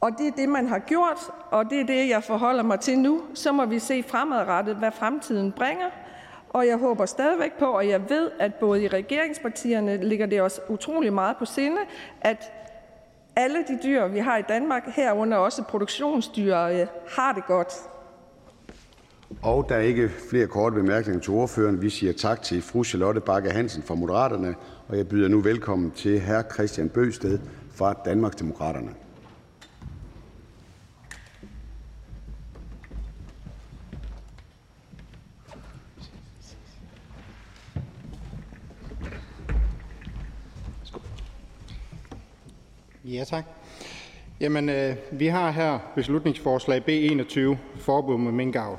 Og 0.00 0.10
det 0.18 0.26
er 0.26 0.32
det, 0.36 0.48
man 0.48 0.68
har 0.68 0.78
gjort, 0.78 1.18
og 1.50 1.70
det 1.70 1.80
er 1.80 1.86
det, 1.86 2.08
jeg 2.08 2.22
forholder 2.24 2.62
mig 2.62 2.80
til 2.80 2.98
nu. 2.98 3.22
Så 3.34 3.52
må 3.52 3.64
vi 3.64 3.78
se 3.78 4.02
fremadrettet, 4.02 4.76
hvad 4.76 4.90
fremtiden 4.92 5.52
bringer. 5.52 5.90
Og 6.48 6.66
jeg 6.66 6.76
håber 6.76 7.06
stadigvæk 7.06 7.52
på, 7.58 7.66
og 7.66 7.88
jeg 7.88 8.10
ved, 8.10 8.30
at 8.38 8.54
både 8.54 8.82
i 8.82 8.88
regeringspartierne 8.88 10.04
ligger 10.04 10.26
det 10.26 10.42
også 10.42 10.60
utrolig 10.68 11.12
meget 11.12 11.36
på 11.36 11.44
sinde, 11.44 11.78
at 12.20 12.52
alle 13.36 13.58
de 13.68 13.78
dyr, 13.82 14.06
vi 14.06 14.18
har 14.18 14.38
i 14.38 14.42
Danmark, 14.48 14.82
herunder 14.86 15.36
også 15.36 15.62
produktionsdyr, 15.62 16.56
øh, 16.56 16.86
har 17.08 17.32
det 17.32 17.46
godt. 17.46 17.72
Og 19.42 19.66
der 19.68 19.74
er 19.74 19.80
ikke 19.80 20.10
flere 20.30 20.46
korte 20.46 20.74
bemærkninger 20.74 21.20
til 21.20 21.32
ordføreren. 21.32 21.82
Vi 21.82 21.90
siger 21.90 22.12
tak 22.12 22.42
til 22.42 22.62
fru 22.62 22.84
Charlotte 22.84 23.20
Bakke 23.20 23.50
Hansen 23.50 23.82
fra 23.82 23.94
Moderaterne, 23.94 24.54
og 24.88 24.96
jeg 24.96 25.08
byder 25.08 25.28
nu 25.28 25.40
velkommen 25.40 25.90
til 25.90 26.20
hr. 26.20 26.54
Christian 26.54 26.88
Bøsted 26.88 27.38
fra 27.74 27.94
Danmarksdemokraterne. 28.04 28.90
Ja, 43.04 43.24
tak. 43.24 43.44
Jamen, 44.40 44.68
øh, 44.68 44.96
vi 45.12 45.26
har 45.26 45.50
her 45.50 45.78
beslutningsforslag 45.94 46.82
B21, 46.88 47.56
forbud 47.76 48.18
mod 48.18 48.32
minkavl. 48.32 48.78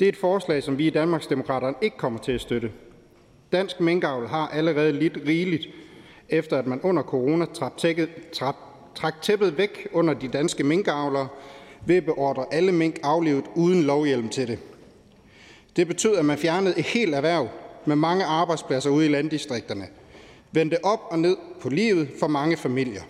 Det 0.00 0.06
er 0.06 0.08
et 0.08 0.16
forslag, 0.16 0.62
som 0.62 0.78
vi 0.78 0.86
i 0.86 0.90
Danmarksdemokraterne 0.90 1.74
ikke 1.82 1.96
kommer 1.96 2.18
til 2.18 2.32
at 2.32 2.40
støtte. 2.40 2.70
Dansk 3.52 3.80
minkavl 3.80 4.26
har 4.28 4.48
allerede 4.48 4.92
lidt 4.92 5.18
rigeligt, 5.26 5.68
efter 6.28 6.58
at 6.58 6.66
man 6.66 6.80
under 6.80 7.02
corona 7.02 7.44
trak 7.44 7.76
tæppet, 7.76 8.08
trak 8.94 9.22
tæppet 9.22 9.58
væk 9.58 9.88
under 9.92 10.14
de 10.14 10.28
danske 10.28 10.64
minkavlere 10.64 11.28
ved 11.86 11.96
at 11.96 12.04
beordre 12.04 12.46
alle 12.52 12.72
mink 12.72 12.98
aflevet 13.02 13.44
uden 13.54 13.82
lovhjelm 13.82 14.28
til 14.28 14.48
det. 14.48 14.58
Det 15.76 15.86
betød, 15.86 16.16
at 16.16 16.24
man 16.24 16.38
fjernede 16.38 16.78
et 16.78 16.84
helt 16.84 17.14
erhverv 17.14 17.48
med 17.86 17.96
mange 17.96 18.24
arbejdspladser 18.24 18.90
ude 18.90 19.06
i 19.06 19.08
landdistrikterne. 19.08 19.86
Vendte 20.52 20.84
op 20.84 21.00
og 21.10 21.18
ned 21.18 21.36
på 21.62 21.68
livet 21.68 22.08
for 22.20 22.26
mange 22.26 22.56
familier. 22.56 23.02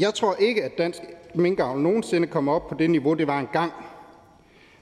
Jeg 0.00 0.14
tror 0.14 0.34
ikke, 0.34 0.64
at 0.64 0.78
dansk 0.78 1.00
minkavl 1.34 1.80
nogensinde 1.80 2.26
kommer 2.26 2.52
op 2.52 2.68
på 2.68 2.74
det 2.74 2.90
niveau, 2.90 3.14
det 3.14 3.26
var 3.26 3.40
engang. 3.40 3.72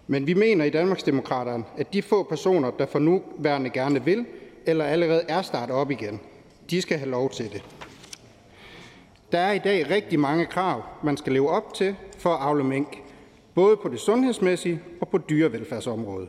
Men 0.06 0.26
vi 0.26 0.34
mener 0.34 0.64
i 0.64 0.70
Danmarksdemokraterne, 0.70 1.64
at 1.76 1.92
de 1.92 2.02
få 2.02 2.22
personer, 2.22 2.70
der 2.70 2.86
for 2.86 2.98
nuværende 2.98 3.70
gerne 3.70 4.04
vil, 4.04 4.26
eller 4.66 4.84
allerede 4.84 5.24
er 5.28 5.42
startet 5.42 5.76
op 5.76 5.90
igen, 5.90 6.20
de 6.70 6.82
skal 6.82 6.98
have 6.98 7.10
lov 7.10 7.30
til 7.30 7.52
det. 7.52 7.64
Der 9.32 9.38
er 9.38 9.52
i 9.52 9.58
dag 9.58 9.90
rigtig 9.90 10.20
mange 10.20 10.46
krav, 10.46 10.82
man 11.04 11.16
skal 11.16 11.32
leve 11.32 11.50
op 11.50 11.74
til 11.74 11.96
for 12.18 12.30
at 12.30 12.42
avle 12.42 12.64
mink, 12.64 13.02
både 13.54 13.76
på 13.76 13.88
det 13.88 14.00
sundhedsmæssige 14.00 14.80
og 15.00 15.08
på 15.08 15.18
dyrevelfærdsområdet. 15.18 16.28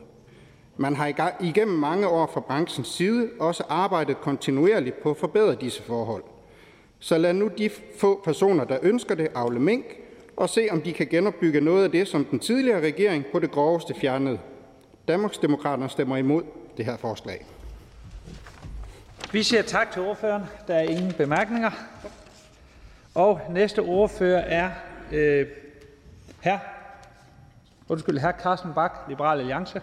Man 0.80 0.96
har 0.96 1.36
igennem 1.40 1.78
mange 1.78 2.08
år 2.08 2.30
fra 2.34 2.40
branchens 2.40 2.88
side 2.88 3.30
også 3.40 3.64
arbejdet 3.68 4.20
kontinuerligt 4.20 5.02
på 5.02 5.10
at 5.10 5.16
forbedre 5.16 5.54
disse 5.54 5.82
forhold– 5.82 6.22
så 6.98 7.18
lad 7.18 7.32
nu 7.32 7.50
de 7.58 7.70
få 7.98 8.20
personer, 8.24 8.64
der 8.64 8.78
ønsker 8.82 9.14
det, 9.14 9.28
afle 9.34 9.60
mink 9.60 9.84
og 10.36 10.48
se, 10.48 10.68
om 10.70 10.82
de 10.82 10.92
kan 10.92 11.06
genopbygge 11.06 11.60
noget 11.60 11.84
af 11.84 11.90
det, 11.90 12.08
som 12.08 12.24
den 12.24 12.38
tidligere 12.38 12.80
regering 12.80 13.24
på 13.32 13.38
det 13.38 13.50
groveste 13.50 13.94
fjernede. 13.94 14.38
Danmarksdemokraterne 15.08 15.88
stemmer 15.88 16.16
imod 16.16 16.42
det 16.76 16.84
her 16.84 16.96
forslag. 16.96 17.46
Vi 19.32 19.42
siger 19.42 19.62
tak 19.62 19.92
til 19.92 20.02
ordføreren. 20.02 20.42
Der 20.68 20.74
er 20.74 20.82
ingen 20.82 21.12
bemærkninger. 21.12 21.70
Og 23.14 23.40
næste 23.50 23.78
ordfører 23.78 24.40
er 24.40 24.70
øh, 25.12 25.46
her. 26.40 26.58
Undskyld, 27.88 28.18
her 28.18 28.32
Carsten 28.32 28.70
Bak, 28.74 28.92
Liberal 29.08 29.40
Alliance. 29.40 29.80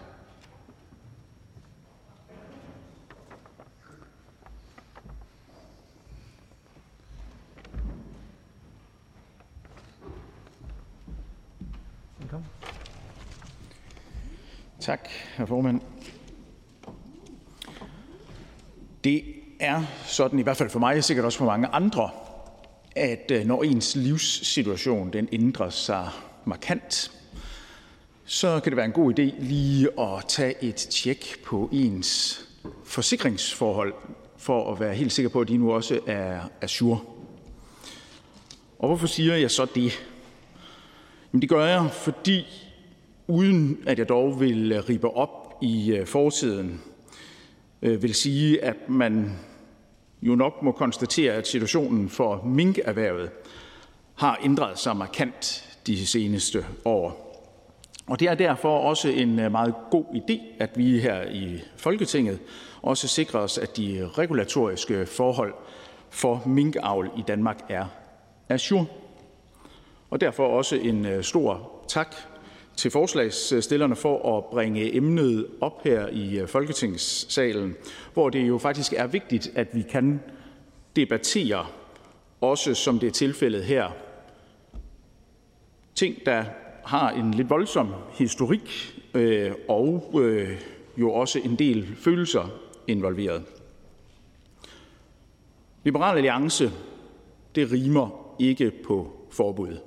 Tak, 14.86 15.08
hr. 15.36 15.44
formand. 15.44 15.80
Det 19.04 19.24
er 19.60 19.82
sådan, 20.06 20.38
i 20.38 20.42
hvert 20.42 20.56
fald 20.56 20.70
for 20.70 20.78
mig, 20.78 20.96
og 20.96 21.04
sikkert 21.04 21.26
også 21.26 21.38
for 21.38 21.44
mange 21.44 21.66
andre, 21.66 22.10
at 22.96 23.30
øh, 23.30 23.44
når 23.44 23.62
ens 23.62 23.96
livssituation 23.96 25.12
den 25.12 25.28
ændrer 25.32 25.70
sig 25.70 26.08
markant, 26.44 27.12
så 28.24 28.60
kan 28.60 28.72
det 28.72 28.76
være 28.76 28.86
en 28.86 28.92
god 28.92 29.18
idé 29.18 29.42
lige 29.44 30.00
at 30.00 30.24
tage 30.28 30.64
et 30.64 30.74
tjek 30.74 31.36
på 31.44 31.68
ens 31.72 32.40
forsikringsforhold, 32.84 33.94
for 34.36 34.72
at 34.72 34.80
være 34.80 34.94
helt 34.94 35.12
sikker 35.12 35.28
på, 35.28 35.40
at 35.40 35.48
de 35.48 35.56
nu 35.56 35.72
også 35.72 36.00
er 36.06 36.40
assur. 36.60 37.04
Og 38.78 38.88
hvorfor 38.88 39.06
siger 39.06 39.34
jeg 39.34 39.50
så 39.50 39.66
det? 39.74 39.92
Jamen 41.32 41.42
det 41.42 41.48
gør 41.48 41.66
jeg, 41.66 41.90
fordi 41.92 42.65
uden 43.28 43.78
at 43.86 43.98
jeg 43.98 44.08
dog 44.08 44.40
vil 44.40 44.72
øh, 44.72 44.88
ribe 44.88 45.16
op 45.16 45.58
i 45.62 45.92
øh, 45.92 46.06
fortiden, 46.06 46.80
øh, 47.82 48.02
vil 48.02 48.14
sige, 48.14 48.64
at 48.64 48.88
man 48.88 49.32
jo 50.22 50.34
nok 50.34 50.62
må 50.62 50.72
konstatere, 50.72 51.32
at 51.32 51.46
situationen 51.46 52.08
for 52.08 52.42
minkerhvervet 52.44 53.30
har 54.14 54.40
ændret 54.44 54.78
sig 54.78 54.96
markant 54.96 55.64
de 55.86 56.06
seneste 56.06 56.66
år. 56.84 57.22
Og 58.06 58.20
det 58.20 58.28
er 58.28 58.34
derfor 58.34 58.78
også 58.78 59.08
en 59.08 59.38
øh, 59.38 59.52
meget 59.52 59.74
god 59.90 60.04
idé, 60.04 60.40
at 60.58 60.70
vi 60.76 61.00
her 61.00 61.22
i 61.22 61.60
Folketinget 61.76 62.38
også 62.82 63.08
sikrer 63.08 63.40
os, 63.40 63.58
at 63.58 63.76
de 63.76 64.10
regulatoriske 64.18 65.06
forhold 65.06 65.54
for 66.10 66.42
minkavl 66.46 67.10
i 67.18 67.22
Danmark 67.28 67.58
er 67.68 67.84
assur. 68.48 68.88
Og 70.10 70.20
derfor 70.20 70.46
også 70.46 70.76
en 70.76 71.22
stor 71.22 71.70
tak 71.88 72.16
til 72.76 72.90
forslagsstillerne 72.90 73.96
for 73.96 74.38
at 74.38 74.44
bringe 74.44 74.94
emnet 74.96 75.46
op 75.60 75.84
her 75.84 76.08
i 76.08 76.38
øh, 76.38 76.48
Folketingssalen, 76.48 77.76
hvor 78.14 78.30
det 78.30 78.48
jo 78.48 78.58
faktisk 78.58 78.92
er 78.92 79.06
vigtigt, 79.06 79.52
at 79.54 79.68
vi 79.72 79.82
kan 79.82 80.20
debattere, 80.96 81.66
også 82.40 82.74
som 82.74 82.98
det 82.98 83.06
er 83.06 83.10
tilfældet 83.10 83.64
her, 83.64 83.90
ting, 85.94 86.16
der 86.26 86.44
har 86.84 87.10
en 87.10 87.34
lidt 87.34 87.50
voldsom 87.50 87.94
historik 88.12 88.94
øh, 89.14 89.52
og 89.68 90.10
øh, 90.22 90.62
jo 90.96 91.12
også 91.12 91.38
en 91.38 91.56
del 91.56 91.96
følelser 91.96 92.48
involveret. 92.86 93.42
Liberal 95.84 96.16
Alliance, 96.16 96.72
det 97.54 97.72
rimer 97.72 98.34
ikke 98.38 98.72
på 98.84 99.28
forbud. 99.30 99.78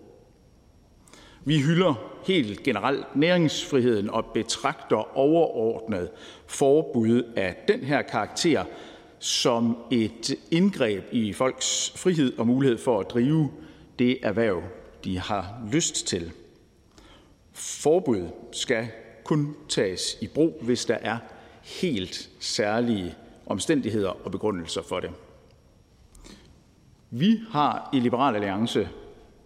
Vi 1.46 1.60
hylder 1.60 2.09
helt 2.26 2.64
generelt 2.64 3.16
næringsfriheden 3.16 4.10
og 4.10 4.26
betragter 4.26 5.18
overordnet 5.18 6.10
forbud 6.48 7.34
af 7.36 7.56
den 7.68 7.80
her 7.80 8.02
karakter 8.02 8.64
som 9.20 9.78
et 9.92 10.36
indgreb 10.52 11.04
i 11.12 11.34
folks 11.34 11.94
frihed 11.96 12.38
og 12.38 12.48
mulighed 12.48 12.78
for 12.78 13.00
at 13.00 13.10
drive 13.10 13.52
det 14.00 14.18
erhverv, 14.22 14.64
de 15.04 15.20
har 15.20 15.62
lyst 15.72 16.08
til. 16.08 16.32
Forbud 17.54 18.28
skal 18.52 18.88
kun 19.24 19.56
tages 19.70 20.18
i 20.22 20.28
brug, 20.28 20.60
hvis 20.62 20.86
der 20.86 20.98
er 21.02 21.18
helt 21.64 22.30
særlige 22.40 23.16
omstændigheder 23.46 24.26
og 24.26 24.32
begrundelser 24.32 24.82
for 24.82 25.00
det. 25.00 25.10
Vi 27.12 27.40
har 27.52 27.90
i 27.94 28.00
Liberal 28.00 28.36
Alliance 28.36 28.90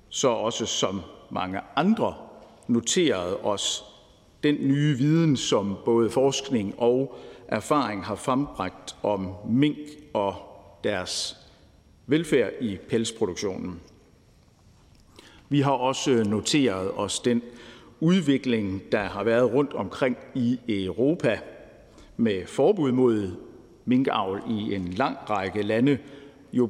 så 0.10 0.28
også 0.28 0.66
som 0.66 1.02
mange 1.32 1.60
andre 1.76 2.16
noteret 2.68 3.38
os 3.44 3.84
den 4.44 4.56
nye 4.56 4.98
viden, 4.98 5.38
som 5.38 5.76
både 5.86 6.10
forskning 6.10 6.76
og 6.78 7.18
erfaring 7.48 8.06
har 8.06 8.16
frembragt 8.16 8.96
om 9.04 9.34
mink 9.50 9.78
og 10.14 10.36
deres 10.84 11.38
velfærd 12.08 12.52
i 12.62 12.78
pelsproduktionen. 12.90 13.80
Vi 15.50 15.62
har 15.62 15.72
også 15.72 16.12
øh, 16.12 16.26
noteret 16.26 16.92
os 16.96 17.20
den 17.20 17.42
udvikling, 18.00 18.82
der 18.92 19.04
har 19.04 19.24
været 19.24 19.54
rundt 19.54 19.74
omkring 19.74 20.18
i 20.36 20.60
Europa 20.68 21.40
med 22.18 22.46
forbud 22.46 22.92
mod 22.92 23.32
minkavl 23.86 24.42
i 24.50 24.76
en 24.76 24.88
lang 24.88 25.18
række 25.30 25.62
lande, 25.62 25.98
jo 26.54 26.70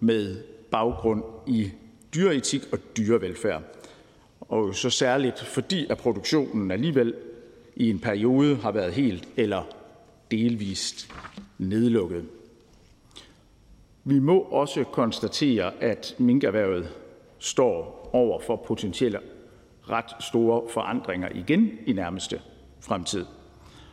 med 0.00 0.36
baggrund 0.70 1.22
i 1.46 1.70
dyreetik 2.14 2.62
og 2.72 2.78
dyrevelfærd. 2.96 3.62
Og 4.54 4.74
så 4.74 4.90
særligt 4.90 5.40
fordi, 5.40 5.86
at 5.90 5.98
produktionen 5.98 6.70
alligevel 6.70 7.14
i 7.76 7.90
en 7.90 7.98
periode 7.98 8.56
har 8.56 8.72
været 8.72 8.92
helt 8.92 9.28
eller 9.36 9.62
delvist 10.30 11.10
nedlukket. 11.58 12.24
Vi 14.04 14.18
må 14.18 14.38
også 14.38 14.84
konstatere, 14.84 15.72
at 15.80 16.14
minkerhvervet 16.18 16.88
står 17.38 18.10
over 18.12 18.40
for 18.40 18.56
potentielle 18.56 19.18
ret 19.90 20.24
store 20.24 20.62
forandringer 20.70 21.28
igen 21.34 21.70
i 21.86 21.92
nærmeste 21.92 22.40
fremtid. 22.80 23.24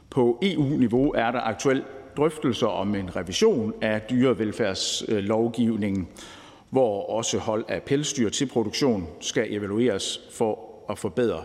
På 0.09 0.39
EU-niveau 0.41 1.11
er 1.11 1.31
der 1.31 1.41
aktuelt 1.41 1.85
drøftelser 2.17 2.67
om 2.67 2.95
en 2.95 3.15
revision 3.15 3.73
af 3.81 4.01
dyrevelfærdslovgivningen, 4.01 6.07
hvor 6.71 7.09
også 7.09 7.37
hold 7.37 7.65
af 7.67 7.83
pelsdyr 7.83 8.29
til 8.29 8.45
produktion 8.45 9.07
skal 9.19 9.53
evalueres 9.53 10.19
for 10.31 10.59
at 10.89 10.97
forbedre 10.97 11.43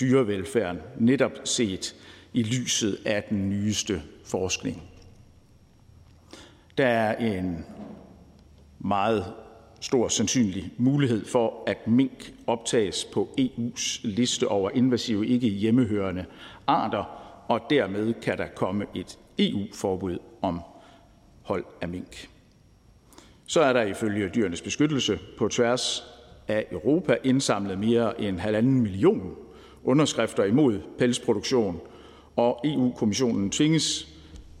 dyrevelfærden, 0.00 0.80
netop 0.98 1.32
set 1.44 1.94
i 2.32 2.42
lyset 2.42 2.98
af 3.06 3.22
den 3.22 3.50
nyeste 3.50 4.02
forskning. 4.24 4.82
Der 6.78 6.86
er 6.86 7.16
en 7.16 7.64
meget 8.78 9.32
stor 9.80 10.08
sandsynlig 10.08 10.72
mulighed 10.78 11.24
for, 11.24 11.62
at 11.66 11.86
mink 11.86 12.32
optages 12.46 13.04
på 13.04 13.28
EU's 13.40 14.00
liste 14.04 14.48
over 14.48 14.70
invasive 14.70 15.26
ikke 15.26 15.48
hjemmehørende 15.48 16.24
arter, 16.66 17.04
og 17.48 17.60
dermed 17.70 18.14
kan 18.14 18.38
der 18.38 18.46
komme 18.46 18.86
et 18.94 19.18
EU-forbud 19.38 20.18
om 20.42 20.60
hold 21.42 21.64
af 21.80 21.88
mink. 21.88 22.28
Så 23.46 23.60
er 23.60 23.72
der 23.72 23.82
ifølge 23.82 24.28
dyrenes 24.28 24.62
beskyttelse 24.62 25.18
på 25.38 25.48
tværs 25.48 26.04
af 26.48 26.66
Europa 26.72 27.16
indsamlet 27.24 27.78
mere 27.78 28.20
end 28.20 28.38
halvanden 28.38 28.80
million 28.80 29.34
underskrifter 29.84 30.44
imod 30.44 30.80
pelsproduktion, 30.98 31.80
og 32.36 32.60
EU-kommissionen 32.64 33.50
tvinges, 33.50 34.08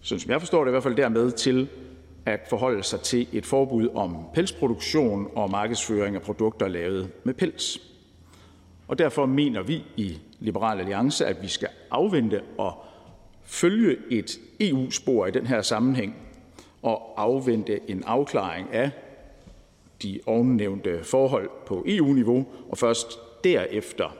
sådan 0.00 0.20
som 0.20 0.30
jeg 0.30 0.40
forstår 0.40 0.64
det 0.64 0.70
i 0.70 0.72
hvert 0.72 0.82
fald 0.82 0.96
dermed, 0.96 1.30
til 1.30 1.68
at 2.26 2.40
forholde 2.50 2.82
sig 2.82 3.00
til 3.00 3.28
et 3.32 3.46
forbud 3.46 3.88
om 3.94 4.16
pelsproduktion 4.34 5.28
og 5.34 5.50
markedsføring 5.50 6.16
af 6.16 6.22
produkter 6.22 6.68
lavet 6.68 7.10
med 7.24 7.34
pels. 7.34 7.80
Og 8.88 8.98
derfor 8.98 9.26
mener 9.26 9.62
vi 9.62 9.84
i 9.96 10.18
Liberal 10.40 10.78
Alliance, 10.78 11.26
at 11.26 11.42
vi 11.42 11.48
skal 11.48 11.68
afvente 11.90 12.42
og 12.58 12.84
følge 13.44 13.96
et 14.10 14.38
EU-spor 14.60 15.26
i 15.26 15.30
den 15.30 15.46
her 15.46 15.62
sammenhæng 15.62 16.16
og 16.82 17.14
afvente 17.16 17.90
en 17.90 18.04
afklaring 18.06 18.74
af 18.74 18.90
de 20.02 20.20
ovennævnte 20.26 21.04
forhold 21.04 21.50
på 21.66 21.84
EU-niveau, 21.86 22.46
og 22.70 22.78
først 22.78 23.18
derefter 23.44 24.16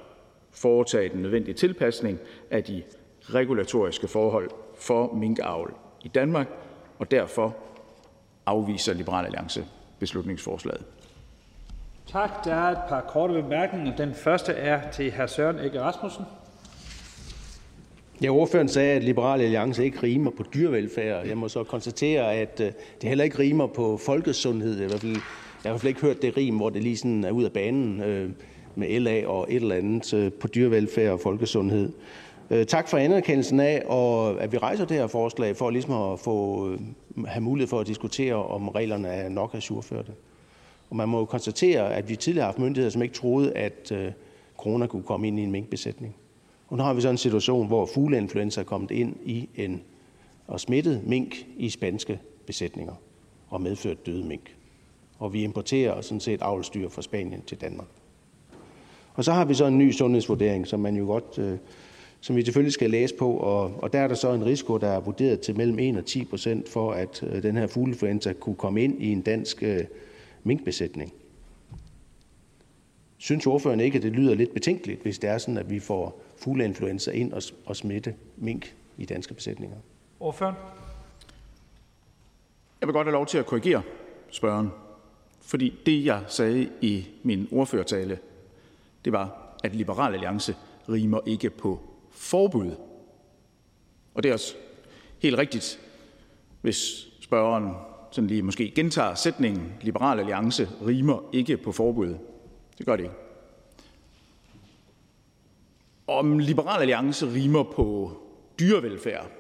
foretage 0.51 1.09
den 1.09 1.23
nødvendige 1.23 1.55
tilpasning 1.55 2.19
af 2.51 2.65
de 2.65 2.83
regulatoriske 3.23 4.09
forhold 4.09 4.51
for 4.79 5.13
minkavl 5.15 5.75
i 6.05 6.09
Danmark, 6.09 6.49
og 6.99 7.11
derfor 7.11 7.57
afviser 8.47 8.95
Liberal 8.95 9.25
Alliance 9.25 9.65
beslutningsforslaget. 9.99 10.85
Tak. 12.07 12.45
Der 12.45 12.55
er 12.55 12.71
et 12.71 12.89
par 12.89 13.01
korte 13.01 13.43
bemærkninger. 13.43 13.97
Den 13.97 14.15
første 14.15 14.53
er 14.53 14.91
til 14.91 15.13
hr. 15.13 15.27
Søren 15.27 15.59
Egge 15.59 15.81
Rasmussen. 15.81 16.25
Ja, 18.23 18.31
ordføreren 18.31 18.69
sagde, 18.69 18.93
at 18.93 19.05
Liberal 19.05 19.41
Alliance 19.41 19.85
ikke 19.85 20.03
rimer 20.03 20.31
på 20.31 20.45
dyrevelfærd. 20.55 21.27
Jeg 21.27 21.39
må 21.39 21.49
så 21.49 21.65
konstatere, 21.65 22.35
at 22.35 22.61
øh, 22.61 22.73
det 23.01 23.09
heller 23.09 23.25
ikke 23.25 23.39
rimer 23.39 23.67
på 23.67 23.97
folkesundhed. 23.97 24.71
Jeg 24.71 24.79
har 24.79 24.85
i 24.85 24.89
hvert 24.89 25.01
fald, 25.01 25.23
jeg 25.65 25.73
har 25.73 25.89
ikke 25.89 26.01
hørt 26.01 26.23
det 26.23 26.37
rim, 26.37 26.57
hvor 26.57 26.71
det 26.71 26.83
lige 26.83 26.97
sådan 26.97 27.25
er 27.25 27.31
ud 27.31 27.45
af 27.45 27.53
banen 27.53 28.01
øh, 28.01 28.31
med 28.75 29.01
LA 29.01 29.27
og 29.27 29.47
et 29.49 29.57
eller 29.57 29.75
andet 29.75 30.15
øh, 30.15 30.33
på 30.33 30.49
dyrevelfærd 30.49 31.13
og 31.13 31.21
folkesundhed. 31.21 31.93
Tak 32.69 32.89
for 32.89 32.97
anerkendelsen 32.97 33.61
af, 33.61 33.83
og 33.87 34.43
at 34.43 34.53
vi 34.53 34.59
rejser 34.59 34.85
det 34.85 34.97
her 34.97 35.07
forslag 35.07 35.57
for 35.57 35.71
ligesom 35.71 36.13
at 36.13 36.21
få, 36.21 36.69
have 37.27 37.41
mulighed 37.41 37.69
for 37.69 37.81
at 37.81 37.87
diskutere, 37.87 38.35
om 38.35 38.69
reglerne 38.69 39.09
er 39.09 39.29
nok 39.29 39.55
asurførte. 39.55 40.13
Og 40.91 40.97
man 40.97 41.09
må 41.09 41.19
jo 41.19 41.25
konstatere, 41.25 41.95
at 41.95 42.09
vi 42.09 42.17
tidligere 42.17 42.43
har 42.43 42.53
haft 42.53 42.59
myndigheder, 42.59 42.91
som 42.91 43.03
ikke 43.03 43.15
troede, 43.15 43.53
at 43.53 43.93
corona 44.57 44.87
kunne 44.87 45.03
komme 45.03 45.29
ind 45.29 45.39
i 45.39 45.43
en 45.43 45.51
minkbesætning. 45.51 46.17
Og 46.69 46.77
nu 46.77 46.83
har 46.83 46.95
vi 46.95 47.01
så 47.01 47.11
en 47.11 47.19
situation, 47.19 47.67
hvor 47.67 47.87
fugleinfluenza 47.87 48.61
er 48.61 48.65
kommet 48.65 48.91
ind 48.91 49.17
i 49.25 49.49
en 49.55 49.83
og 50.47 50.61
smittet 50.61 51.03
mink 51.07 51.47
i 51.57 51.71
spanske 51.71 52.21
besætninger 52.47 52.95
og 53.49 53.61
medført 53.61 54.07
døde 54.07 54.25
mink. 54.25 54.57
Og 55.19 55.33
vi 55.33 55.43
importerer 55.43 56.01
sådan 56.01 56.21
set 56.21 56.43
avlsdyr 56.43 56.89
fra 56.89 57.03
Spanien 57.03 57.43
til 57.47 57.61
Danmark. 57.61 57.89
Og 59.15 59.25
så 59.25 59.33
har 59.33 59.45
vi 59.45 59.55
så 59.55 59.67
en 59.67 59.79
ny 59.79 59.93
sundhedsvurdering, 59.93 60.67
som 60.67 60.81
man 60.81 60.97
jo 60.97 61.05
godt, 61.05 61.39
øh, 61.39 61.59
som 62.21 62.37
vi 62.37 62.45
selvfølgelig 62.45 62.73
skal 62.73 62.91
læse 62.91 63.15
på, 63.15 63.33
og, 63.33 63.75
og 63.83 63.93
der 63.93 63.99
er 63.99 64.09
der 64.09 64.15
så 64.15 64.33
en 64.33 64.45
risiko, 64.45 64.77
der 64.79 64.89
er 64.89 65.01
vurderet 65.01 65.41
til 65.41 65.57
mellem 65.57 65.79
1 65.79 65.97
og 65.97 66.05
10 66.05 66.25
procent 66.25 66.69
for, 66.69 66.93
at 66.93 67.23
øh, 67.23 67.43
den 67.43 67.57
her 67.57 67.67
fugleinfluenza 67.67 68.33
kunne 68.33 68.57
komme 68.57 68.83
ind 68.83 69.03
i 69.03 69.13
en 69.13 69.23
dansk 69.23 69.63
øh, 69.63 69.85
minkbesætning. 70.45 71.13
Synes 73.19 73.47
ordføreren 73.47 73.81
ikke, 73.81 73.97
at 73.97 74.03
det 74.03 74.13
lyder 74.13 74.35
lidt 74.35 74.55
betænkeligt, 74.55 75.03
hvis 75.03 75.19
det 75.19 75.31
er 75.31 75.39
sådan, 75.39 75.59
at 75.59 75.71
vi 75.71 75.81
får 75.81 76.23
fugleinfluenza 76.37 77.11
ind 77.11 77.33
og, 77.33 77.43
og 77.65 77.77
smitte 77.77 78.15
mink 78.37 78.75
i 78.97 79.05
danske 79.05 79.35
besætninger? 79.35 79.77
Ordføreren? 80.21 80.57
Jeg 82.81 82.87
vil 82.89 82.93
godt 82.93 83.07
have 83.07 83.13
lov 83.13 83.27
til 83.27 83.39
at 83.39 83.47
korrigere 83.47 83.83
spørgeren, 84.31 84.69
fordi 85.41 85.79
det, 85.87 86.05
jeg 86.05 86.25
sagde 86.29 86.71
i 86.81 87.09
min 87.23 87.49
ordførertale, 87.53 88.19
det 89.05 89.13
var, 89.13 89.57
at 89.65 89.75
Liberal 89.75 90.15
Alliance 90.15 90.57
rimer 90.89 91.21
ikke 91.27 91.51
på 91.51 91.81
forbud. 92.11 92.77
Og 94.15 94.23
det 94.23 94.29
er 94.29 94.33
også 94.33 94.55
helt 95.19 95.39
rigtigt, 95.39 95.81
hvis 96.61 97.09
spørgeren 97.21 97.75
sådan 98.11 98.29
lige 98.29 98.43
måske 98.43 98.71
gentager 98.71 99.15
sætningen, 99.15 99.73
Liberal 99.81 100.19
Alliance 100.19 100.69
rimer 100.87 101.29
ikke 101.33 101.57
på 101.57 101.73
forbud. 101.73 102.15
Det 102.79 102.87
gør 102.87 102.97
det 102.97 103.03
ikke. 103.03 103.26
Om 106.07 106.39
Liberal 106.39 106.81
Alliance 106.81 107.27
rimer 107.27 107.63
på 107.63 108.13
dyrevelfærd, 108.61 109.31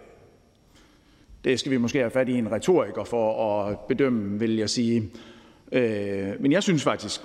det 1.45 1.61
skal 1.61 1.73
vi 1.73 1.77
måske 1.77 1.99
have 1.99 2.11
fat 2.11 2.29
i 2.29 2.39
en 2.39 2.53
retoriker 2.53 3.05
for 3.05 3.55
at 3.55 3.79
bedømme, 3.79 4.39
vil 4.39 4.57
jeg 4.57 4.71
sige. 4.71 5.11
Øh, 5.73 6.41
men 6.41 6.53
jeg 6.53 6.63
synes 6.63 6.83
faktisk, 6.83 7.21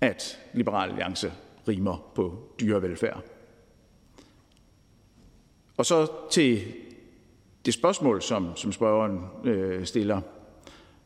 at 0.00 0.40
Liberal 0.52 0.90
Alliance 0.90 1.32
rimer 1.68 2.12
på 2.14 2.38
dyrevelfærd. 2.60 3.22
Og 5.76 5.86
så 5.86 6.06
til 6.30 6.60
det 7.66 7.74
spørgsmål, 7.74 8.22
som, 8.22 8.56
som 8.56 8.72
spørgeren 8.72 9.20
øh, 9.44 9.84
stiller. 9.84 10.20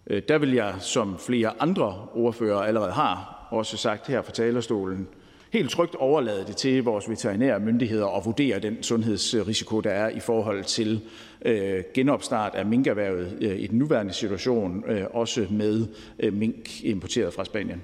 Øh, 0.07 0.23
der 0.29 0.39
vil 0.39 0.53
jeg, 0.53 0.75
som 0.81 1.19
flere 1.19 1.63
andre 1.63 2.07
ordfører 2.15 2.59
allerede 2.59 2.93
har 2.93 3.47
også 3.51 3.77
sagt 3.77 4.07
her 4.07 4.23
fra 4.23 4.33
talerstolen, 4.33 5.09
helt 5.53 5.71
trygt 5.71 5.95
overlade 5.95 6.47
det 6.47 6.57
til 6.57 6.85
vores 6.85 7.09
veterinære 7.09 7.61
myndigheder 7.61 8.07
at 8.07 8.25
vurdere 8.25 8.59
den 8.59 8.83
sundhedsrisiko, 8.83 9.81
der 9.81 9.91
er 9.91 10.09
i 10.09 10.21
forhold 10.21 10.65
til 10.65 11.01
øh, 11.45 11.85
genopstart 11.95 12.55
af 12.55 12.67
minkerhvervet 12.67 13.39
øh, 13.41 13.61
i 13.61 13.67
den 13.67 13.79
nuværende 13.79 14.13
situation, 14.13 14.85
øh, 14.87 15.05
også 15.11 15.47
med 15.51 15.87
øh, 16.19 16.33
mink 16.33 16.85
importeret 16.85 17.35
fra 17.35 17.45
Spanien. 17.45 17.83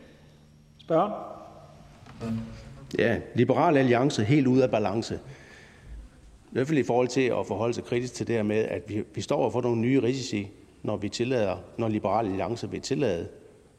Spørgen? 0.79 1.13
Ja, 2.99 3.19
Liberal 3.35 3.77
Alliance 3.77 4.25
helt 4.25 4.47
ud 4.47 4.61
af 4.61 4.71
balance. 4.71 5.15
I 6.45 6.53
hvert 6.53 6.67
fald 6.67 6.79
i 6.79 6.83
forhold 6.83 7.09
til 7.09 7.21
at 7.21 7.47
forholde 7.47 7.75
sig 7.75 7.85
kritisk 7.85 8.15
til 8.15 8.27
det 8.27 8.35
her 8.35 8.43
med, 8.43 8.57
at 8.57 8.83
vi, 8.89 9.05
vi 9.15 9.21
står 9.21 9.37
over 9.37 9.51
for 9.51 9.61
nogle 9.61 9.81
nye 9.81 10.03
risici, 10.03 10.49
når 10.83 10.97
vi 10.97 11.09
tillader, 11.09 11.57
når 11.79 11.89
Liberal 11.89 12.27
Alliance 12.27 12.71
vil 12.71 12.81
tillade, 12.81 13.29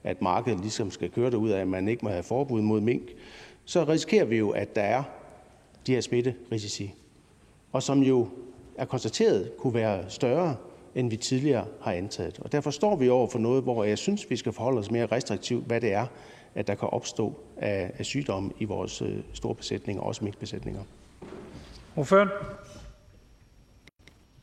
at 0.03 0.21
markedet 0.21 0.59
ligesom 0.59 0.91
skal 0.91 1.09
køre 1.09 1.37
ud 1.37 1.49
af, 1.49 1.61
at 1.61 1.67
man 1.67 1.87
ikke 1.87 2.05
må 2.05 2.09
have 2.09 2.23
forbud 2.23 2.61
mod 2.61 2.81
mink, 2.81 3.09
så 3.69 3.83
risikerer 3.83 4.25
vi 4.25 4.37
jo, 4.37 4.49
at 4.49 4.75
der 4.75 4.81
er 4.81 5.03
de 5.87 5.93
her 5.93 6.01
smitterisici, 6.01 6.93
og 7.71 7.83
som 7.83 8.03
jo 8.03 8.29
er 8.77 8.85
konstateret 8.85 9.57
kunne 9.57 9.73
være 9.73 10.09
større, 10.09 10.55
end 10.95 11.09
vi 11.09 11.17
tidligere 11.17 11.65
har 11.81 11.91
antaget. 11.91 12.39
Og 12.39 12.51
derfor 12.51 12.71
står 12.71 12.95
vi 12.95 13.09
over 13.09 13.27
for 13.27 13.39
noget, 13.39 13.63
hvor 13.63 13.83
jeg 13.83 13.97
synes, 13.97 14.29
vi 14.29 14.35
skal 14.35 14.53
forholde 14.53 14.79
os 14.79 14.91
mere 14.91 15.05
restriktivt, 15.05 15.65
hvad 15.65 15.81
det 15.81 15.93
er, 15.93 16.05
at 16.55 16.67
der 16.67 16.75
kan 16.75 16.87
opstå 16.87 17.39
af, 17.57 17.91
af 17.97 18.05
sygdomme 18.05 18.51
i 18.59 18.65
vores 18.65 19.01
øh, 19.01 19.17
store 19.33 19.55
besætninger, 19.55 20.03
også 20.03 20.23
minkbesætninger. 20.23 20.83
Ordføreren? 21.95 22.29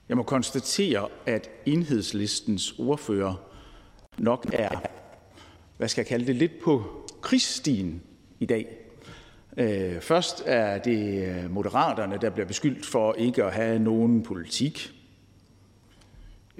Jeg 0.08 0.16
må 0.16 0.22
konstatere, 0.22 1.08
at 1.26 1.50
enhedslistens 1.66 2.74
ordfører 2.78 3.34
nok 4.18 4.46
er, 4.52 4.80
hvad 5.76 5.88
skal 5.88 6.02
jeg 6.02 6.06
kalde 6.06 6.26
det, 6.26 6.36
lidt 6.36 6.52
på 6.64 6.84
krigsstien 7.20 8.02
i 8.40 8.46
dag. 8.46 8.85
Øh, 9.56 10.00
først 10.00 10.42
er 10.46 10.78
det 10.78 11.28
øh, 11.28 11.50
moderaterne, 11.50 12.18
der 12.20 12.30
bliver 12.30 12.46
beskyldt 12.46 12.86
for 12.86 13.14
ikke 13.18 13.44
at 13.44 13.52
have 13.52 13.78
nogen 13.78 14.22
politik. 14.22 14.92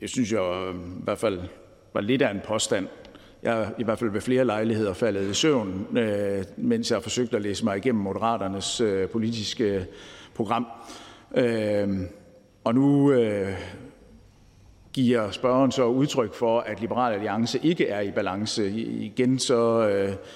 Det 0.00 0.10
synes 0.10 0.32
jeg 0.32 0.40
øh, 0.40 0.74
i 0.74 1.04
hvert 1.04 1.18
fald 1.18 1.40
var 1.94 2.00
lidt 2.00 2.22
af 2.22 2.30
en 2.30 2.40
påstand. 2.44 2.88
Jeg 3.42 3.62
er 3.62 3.70
i 3.78 3.84
hvert 3.84 3.98
fald 3.98 4.10
ved 4.10 4.20
flere 4.20 4.44
lejligheder 4.44 4.92
faldet 4.92 5.30
i 5.30 5.34
søvn, 5.34 5.86
mens 6.56 6.90
jeg 6.90 6.96
har 6.96 7.02
forsøgt 7.02 7.34
at 7.34 7.42
læse 7.42 7.64
mig 7.64 7.76
igennem 7.76 8.02
Moderaternes 8.02 8.82
politiske 9.12 9.86
program. 10.34 10.66
Og 12.64 12.74
nu 12.74 13.12
giver 14.96 15.30
spørgeren 15.30 15.72
så 15.72 15.84
udtryk 15.84 16.34
for, 16.34 16.60
at 16.60 16.80
Liberal 16.80 17.12
Alliance 17.12 17.58
ikke 17.62 17.88
er 17.88 18.00
i 18.00 18.10
balance. 18.10 18.70
Igen 18.70 19.38
så, 19.38 19.90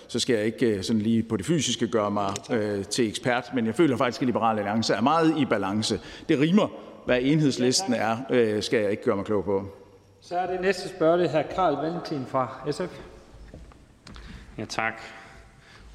så 0.09 0.19
skal 0.21 0.37
jeg 0.37 0.45
ikke 0.45 0.83
sådan 0.83 1.03
lige 1.03 1.23
på 1.23 1.37
det 1.37 1.47
fysiske 1.47 1.89
gøre 1.89 2.11
mig 2.11 2.31
til 2.91 3.09
ekspert, 3.09 3.51
men 3.55 3.67
jeg 3.67 3.75
føler 3.75 3.97
faktisk, 3.97 4.23
at 4.23 4.27
Liberal 4.27 4.59
Alliance 4.59 4.95
er 4.95 5.01
meget 5.01 5.39
i 5.39 5.45
balance. 5.45 6.01
Det 6.29 6.41
rimer, 6.41 6.69
hvad 7.07 7.19
enhedslisten 7.23 7.95
er, 7.95 8.17
skal 8.61 8.81
jeg 8.81 8.91
ikke 8.91 9.03
gøre 9.03 9.17
mig 9.17 9.25
klog 9.25 9.45
på. 9.45 9.67
Så 10.21 10.39
er 10.39 10.47
det 10.47 10.61
næste 10.61 10.89
spørger, 10.89 11.17
det 11.17 11.27
er 11.27 11.43
hr. 11.43 11.55
Carl 11.55 11.75
Valentin 11.75 12.27
fra 12.29 12.71
SF. 12.71 13.01
Ja, 14.59 14.65
tak. 14.65 15.03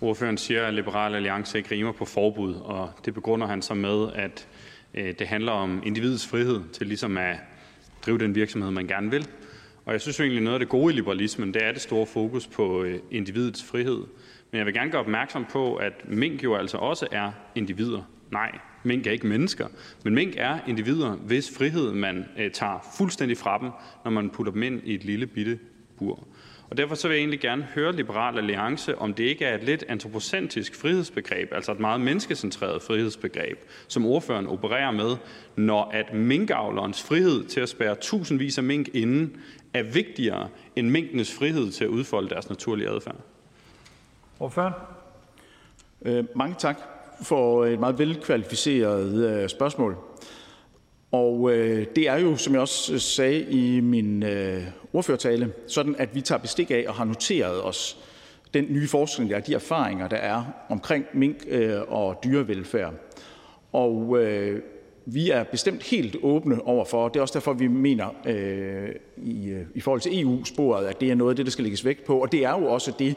Ordføreren 0.02 0.38
siger, 0.38 0.66
at 0.66 0.74
Liberal 0.74 1.16
Alliance 1.16 1.58
ikke 1.58 1.76
rimer 1.76 1.92
på 1.92 2.06
forbud, 2.06 2.56
og 2.56 2.90
det 3.06 3.14
begrunder 3.14 3.48
han 3.48 3.62
så 3.62 3.74
med, 3.74 4.08
at 4.16 4.48
øh, 4.94 5.14
det 5.20 5.28
handler 5.28 5.52
om 5.52 5.82
individets 5.86 6.28
frihed 6.28 6.62
til 6.74 6.88
ligesom 6.88 7.18
at 7.18 7.36
drive 8.06 8.18
den 8.18 8.36
virksomhed, 8.36 8.72
man 8.72 8.88
gerne 8.88 9.12
vil. 9.12 9.28
Og 9.86 9.94
jeg 9.94 10.02
synes 10.02 10.20
jo 10.20 10.24
egentlig, 10.24 10.44
noget 10.44 10.56
af 10.56 10.60
det 10.60 10.70
gode 10.70 10.94
i 10.94 10.96
liberalismen, 10.96 11.54
det 11.54 11.64
er 11.64 11.72
det 11.72 11.82
store 11.82 12.06
fokus 12.06 12.48
på 12.48 12.84
øh, 12.84 13.00
individets 13.12 13.64
frihed. 13.64 14.04
Men 14.52 14.58
jeg 14.58 14.66
vil 14.66 14.74
gerne 14.74 14.92
gøre 14.92 15.02
opmærksom 15.02 15.46
på, 15.52 15.76
at 15.76 15.94
mink 16.08 16.44
jo 16.44 16.56
altså 16.56 16.78
også 16.78 17.08
er 17.12 17.32
individer. 17.56 18.02
Nej, 18.32 18.60
mink 18.84 19.08
er 19.08 19.12
ikke 19.12 19.28
mennesker, 19.28 19.68
men 20.04 20.16
mink 20.16 20.34
er 20.38 20.60
individer, 20.68 21.16
hvis 21.16 21.58
frihed 21.58 21.94
man 21.94 22.26
øh, 22.38 22.52
tager 22.52 22.90
fuldstændig 22.98 23.38
fra 23.38 23.58
dem, 23.58 23.70
når 24.04 24.12
man 24.12 24.30
putter 24.30 24.54
dem 24.54 24.64
ind 24.64 24.82
i 24.84 24.96
et 24.96 25.04
lille 25.04 25.28
bitte 25.28 25.60
bur. 25.98 26.28
Og 26.70 26.78
derfor 26.78 26.96
så 26.96 27.08
vil 27.08 27.16
jeg 27.16 27.20
egentlig 27.20 27.40
gerne 27.40 27.64
høre 27.76 27.96
Liberal 27.96 28.38
Alliance, 28.38 28.98
om 28.98 29.14
det 29.14 29.24
ikke 29.24 29.46
er 29.46 29.56
et 29.56 29.64
lidt 29.64 29.84
antropocentrisk 29.88 30.76
frihedsbegreb, 30.76 31.54
altså 31.54 31.72
et 31.72 31.80
meget 31.80 32.02
menneskecentreret 32.02 32.82
frihedsbegreb, 32.82 33.58
som 33.88 34.06
ordføreren 34.06 34.48
opererer 34.48 34.92
med, 34.92 35.18
når 35.56 35.92
at 35.94 36.14
minkavlerens 36.14 37.04
frihed 37.04 37.44
til 37.44 37.60
at 37.60 37.70
spære 37.70 37.96
tusindvis 37.96 38.58
af 38.58 38.64
mink 38.64 38.90
inden 38.94 39.38
er 39.74 39.84
vigtigere 39.84 40.50
end 40.76 40.90
minkenes 40.90 41.34
frihed 41.34 41.72
til 41.72 41.84
at 41.84 41.90
udfolde 41.90 42.30
deres 42.30 42.50
naturlige 42.50 42.90
adfærd. 42.90 43.16
Ordføreren? 44.40 44.74
Øh, 46.02 46.26
mange 46.36 46.56
tak 46.60 46.80
for 47.24 47.66
et 47.66 47.80
meget 47.80 48.00
velkvalificeret 48.00 49.42
øh, 49.42 49.50
spørgsmål. 49.50 49.98
Og 51.12 51.52
øh, 51.52 51.86
det 51.96 52.08
er 52.08 52.20
jo, 52.20 52.38
som 52.38 52.54
jeg 52.54 52.62
også 52.62 52.94
øh, 52.94 53.00
sagde 53.00 53.42
i 53.42 53.80
min 53.80 54.24
øh, 54.24 54.64
ordførertale, 54.94 55.54
sådan 55.68 55.96
at 55.98 56.16
vi 56.16 56.22
tager 56.22 56.40
bestik 56.40 56.72
af 56.72 56.86
og 56.88 56.94
har 56.94 57.06
noteret 57.06 57.64
os 57.64 57.98
den 58.54 58.66
nye 58.70 58.88
forskning, 58.88 59.30
der 59.30 59.36
er 59.36 59.42
de 59.42 59.54
erfaringer, 59.54 60.08
der 60.08 60.18
er 60.18 60.44
omkring 60.70 61.06
mink 61.14 61.38
øh, 61.48 61.82
og 61.88 62.20
dyrevelfærd. 62.24 62.94
Og 63.72 64.18
øh, 64.20 64.62
vi 65.06 65.30
er 65.30 65.44
bestemt 65.44 65.84
helt 65.84 66.16
åbne 66.24 66.68
overfor, 66.68 67.04
og 67.04 67.14
det 67.14 67.20
er 67.20 67.22
også 67.22 67.34
derfor, 67.34 67.54
vi 67.54 67.68
mener 67.68 68.08
øh, 68.26 68.90
i, 69.18 69.50
øh, 69.50 69.62
i 69.76 69.82
forhold 69.82 70.02
til 70.02 70.22
EU-sporet, 70.22 70.86
at 70.86 71.02
det 71.02 71.12
er 71.12 71.16
noget 71.16 71.32
af 71.32 71.36
det, 71.36 71.46
der 71.46 71.52
skal 71.52 71.64
lægges 71.64 71.86
vægt 71.86 72.06
på. 72.06 72.22
Og 72.22 72.32
det 72.32 72.46
er 72.46 72.60
jo 72.60 72.66
også 72.66 72.94
det, 73.00 73.16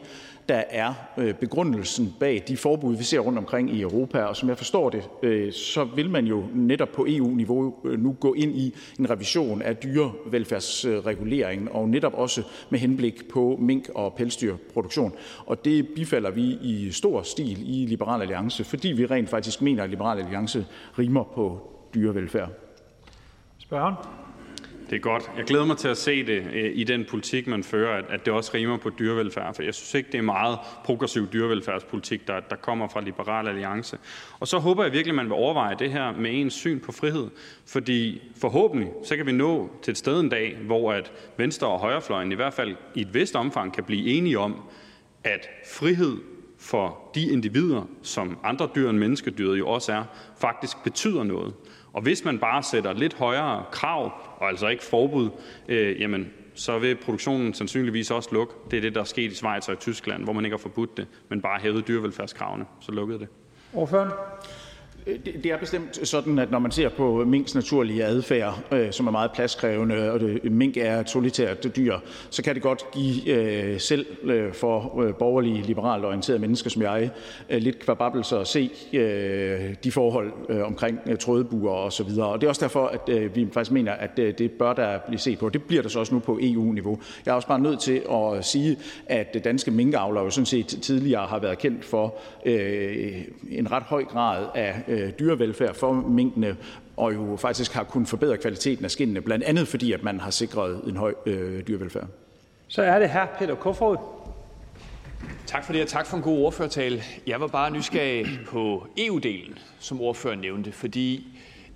der 0.49 0.62
er 0.70 0.95
øh, 1.16 1.35
begrundelsen 1.35 2.15
bag 2.20 2.45
de 2.49 2.57
forbud, 2.57 2.97
vi 2.97 3.05
ser 3.05 3.19
rundt 3.19 3.39
omkring 3.39 3.70
i 3.70 3.81
Europa. 3.81 4.23
Og 4.23 4.37
som 4.37 4.49
jeg 4.49 4.59
forstår 4.59 4.91
det, 4.91 5.09
øh, 5.23 5.53
så 5.53 5.85
vil 5.85 6.11
man 6.11 6.27
jo 6.27 6.45
netop 6.55 6.89
på 6.89 7.07
EU-niveau 7.09 7.75
øh, 7.85 8.01
nu 8.01 8.16
gå 8.20 8.35
ind 8.35 8.57
i 8.57 8.75
en 8.99 9.11
revision 9.11 9.62
af 9.62 9.77
dyrevelfærdsreguleringen, 9.77 11.69
og 11.69 11.89
netop 11.89 12.15
også 12.15 12.43
med 12.70 12.79
henblik 12.79 13.29
på 13.29 13.59
mink- 13.61 13.91
og 13.95 14.15
pelsdyrproduktion. 14.15 15.12
Og 15.47 15.65
det 15.65 15.89
bifalder 15.89 16.31
vi 16.31 16.59
i 16.62 16.91
stor 16.91 17.23
stil 17.23 17.83
i 17.83 17.87
Liberal 17.87 18.20
Alliance, 18.20 18.65
fordi 18.65 18.89
vi 18.89 19.07
rent 19.07 19.29
faktisk 19.29 19.62
mener, 19.62 19.83
at 19.83 19.91
Liberal 19.91 20.19
Alliance 20.19 20.66
rimer 20.99 21.25
på 21.35 21.61
dyrevelfærd. 21.95 22.51
Spørgen? 23.59 23.95
Det 24.90 24.97
er 24.97 25.01
godt. 25.01 25.31
Jeg 25.36 25.44
glæder 25.44 25.65
mig 25.65 25.77
til 25.77 25.89
at 25.89 25.97
se 25.97 26.27
det 26.27 26.47
øh, 26.52 26.70
i 26.74 26.85
den 26.85 27.05
politik, 27.10 27.47
man 27.47 27.65
fører, 27.65 28.02
at 28.09 28.24
det 28.24 28.32
også 28.32 28.51
rimer 28.55 28.77
på 28.77 28.90
dyrevelfærd. 28.98 29.55
For 29.55 29.62
jeg 29.62 29.74
synes 29.74 29.94
ikke, 29.94 30.12
det 30.12 30.19
er 30.19 30.23
meget 30.23 30.59
progressiv 30.85 31.28
dyrevelfærdspolitik, 31.32 32.27
der, 32.27 32.40
der 32.40 32.56
kommer 32.56 32.89
fra 32.89 33.01
Liberal 33.01 33.48
Alliance. 33.48 33.98
Og 34.40 34.48
så 34.48 34.59
håber 34.59 34.82
jeg 34.82 34.93
virkelig, 34.93 35.15
man 35.15 35.24
vil 35.24 35.32
overveje 35.32 35.77
det 35.78 35.93
her 35.93 36.12
med 36.12 36.40
ens 36.40 36.55
syn 36.55 36.81
på 36.81 36.93
frihed. 36.93 37.31
Fordi 37.66 38.23
forhåbentlig, 38.40 38.89
så 39.05 39.16
kan 39.16 39.27
vi 39.27 39.32
nå 39.32 39.70
til 39.82 39.90
et 39.90 39.98
sted 39.98 40.20
en 40.20 40.28
dag, 40.28 40.59
hvor 40.66 40.93
at 40.93 41.12
venstre- 41.36 41.69
og 41.69 41.78
højrefløjen 41.78 42.32
i 42.32 42.35
hvert 42.35 42.55
fald 42.55 42.77
i 42.94 43.01
et 43.01 43.15
vist 43.15 43.36
omfang 43.36 43.74
kan 43.74 43.85
blive 43.85 44.06
enige 44.06 44.39
om, 44.39 44.62
at 45.24 45.48
frihed 45.73 46.16
for 46.59 47.10
de 47.15 47.31
individer, 47.31 47.89
som 48.02 48.39
andre 48.44 48.69
dyr 48.74 48.90
end 48.90 48.98
menneskedyret 48.98 49.59
jo 49.59 49.69
også 49.69 49.93
er, 49.93 50.05
faktisk 50.40 50.77
betyder 50.85 51.24
noget. 51.24 51.55
Og 51.99 52.03
hvis 52.03 52.25
man 52.25 52.39
bare 52.39 52.62
sætter 52.62 52.93
lidt 52.93 53.15
højere 53.15 53.65
krav, 53.73 54.12
og 54.37 54.49
altså 54.49 54.69
ikke 54.69 54.85
forbud, 54.85 55.31
øh, 55.69 56.01
jamen, 56.01 56.31
så 56.55 56.79
vil 56.79 56.97
produktionen 56.97 57.55
sandsynligvis 57.55 58.11
også 58.11 58.29
lukke. 58.33 58.55
Det 58.70 58.77
er 58.77 58.81
det, 58.81 58.95
der 58.95 59.01
er 59.01 59.05
sket 59.05 59.33
i 59.33 59.35
Schweiz 59.35 59.69
og 59.69 59.75
i 59.75 59.77
Tyskland, 59.77 60.25
hvor 60.25 60.33
man 60.33 60.45
ikke 60.45 60.57
har 60.57 60.59
forbudt 60.59 60.97
det, 60.97 61.07
men 61.29 61.43
bare 61.43 61.61
hævet 61.61 61.89
dyrevelfærdskravene, 61.89 62.65
så 62.81 62.93
lukkede 62.93 63.19
det. 63.19 63.29
Øh, 65.09 65.18
det 65.43 65.47
er 65.47 65.59
bestemt 65.59 66.09
sådan, 66.09 66.39
at 66.39 66.51
når 66.51 66.59
man 66.59 66.70
ser 66.70 66.89
på 66.89 67.24
minks 67.26 67.55
naturlige 67.55 68.05
adfærd, 68.05 68.60
øh, 68.72 68.93
som 68.93 69.06
er 69.06 69.10
meget 69.10 69.30
pladskrævende, 69.32 70.12
og 70.12 70.20
det, 70.20 70.52
mink 70.52 70.76
er 70.76 71.01
et 71.01 71.10
solitært 71.10 71.76
dyr, 71.76 71.98
så 72.30 72.43
kan 72.43 72.55
det 72.55 72.62
godt 72.62 72.85
give 72.93 73.35
øh, 73.35 73.80
selv 73.80 74.06
for 74.52 75.05
borgerlige, 75.18 75.62
liberalt 75.62 76.05
orienterede 76.05 76.40
mennesker 76.40 76.70
som 76.70 76.82
jeg 76.82 77.10
lidt 77.51 77.78
kvababelser 77.78 78.39
at 78.39 78.47
se 78.47 78.70
de 79.85 79.93
forhold 79.93 80.32
omkring 80.62 81.01
øh, 81.06 81.14
osv. 81.14 81.55
og 81.55 81.93
så 81.93 82.05
videre. 82.05 82.26
Og 82.26 82.40
det 82.40 82.47
er 82.47 82.48
også 82.48 82.60
derfor, 82.60 82.86
at 82.86 83.36
vi 83.36 83.48
faktisk 83.52 83.70
mener, 83.70 83.93
at 83.93 84.16
det 84.16 84.51
bør 84.51 84.72
der 84.72 84.98
blive 84.98 85.18
set 85.18 85.39
på. 85.39 85.48
Det 85.48 85.62
bliver 85.62 85.82
der 85.82 85.89
så 85.89 85.98
også 85.98 86.14
nu 86.14 86.20
på 86.20 86.39
EU-niveau. 86.43 86.98
Jeg 87.26 87.32
er 87.32 87.35
også 87.35 87.48
bare 87.48 87.59
nødt 87.59 87.80
til 87.80 88.02
at 88.12 88.44
sige, 88.44 88.76
at 89.06 89.36
danske 89.44 89.70
minkavlere 89.70 90.24
jo 90.24 90.30
sådan 90.30 90.47
set 90.47 90.66
tidligere 90.66 91.26
har 91.26 91.39
været 91.39 91.59
kendt 91.59 91.85
for 91.85 92.14
en 93.51 93.72
ret 93.72 93.82
høj 93.82 94.05
grad 94.05 94.47
af 94.55 94.98
dyrevelfærd 95.19 95.75
for 95.75 95.93
minkene, 95.93 96.57
og 96.97 97.15
jo 97.15 97.37
faktisk 97.37 97.73
har 97.73 97.85
kunnet 97.85 98.09
forbedre 98.09 98.37
kvaliteten 98.37 98.85
af 98.85 98.91
skinnene, 98.91 99.20
blandt 99.20 99.45
andet 99.45 99.69
fordi 99.69 99.93
at 99.93 100.03
man 100.03 100.20
har 100.20 100.31
sikret 100.31 100.81
en 100.87 100.97
høj 100.97 101.15
øh, 101.27 101.66
dyrevelfærd. 101.66 102.07
Så 102.69 102.83
er 102.83 102.99
det 102.99 103.11
her 103.11 103.27
Peter 103.39 103.55
Kofod. 103.55 103.97
Tak 105.47 105.65
for 105.65 105.73
det, 105.73 105.83
og 105.83 105.89
tak 105.89 106.07
for 106.07 106.16
en 106.16 106.23
god 106.23 106.39
ordførertale. 106.39 107.03
Jeg 107.27 107.41
var 107.41 107.47
bare 107.47 107.70
nysgerrig 107.70 108.27
på 108.47 108.87
EU-delen, 108.99 109.59
som 109.79 110.01
ordføreren 110.01 110.41
nævnte, 110.41 110.73
fordi 110.73 111.27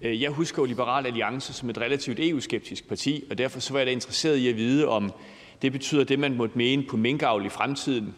øh, 0.02 0.22
jeg 0.22 0.30
husker 0.30 0.62
jo 0.62 0.66
Liberal 0.66 1.06
Alliance 1.06 1.52
som 1.52 1.70
et 1.70 1.78
relativt 1.78 2.18
EU-skeptisk 2.20 2.88
parti, 2.88 3.24
og 3.30 3.38
derfor 3.38 3.60
så 3.60 3.72
var 3.72 3.80
jeg 3.80 3.86
da 3.86 3.92
interesseret 3.92 4.36
i 4.36 4.48
at 4.48 4.56
vide, 4.56 4.88
om 4.88 5.12
det 5.62 5.72
betyder, 5.72 6.04
det 6.04 6.18
man 6.18 6.34
måtte 6.34 6.58
mene 6.58 6.82
på 6.90 6.96
minkavl 6.96 7.46
i 7.46 7.48
fremtiden, 7.48 8.14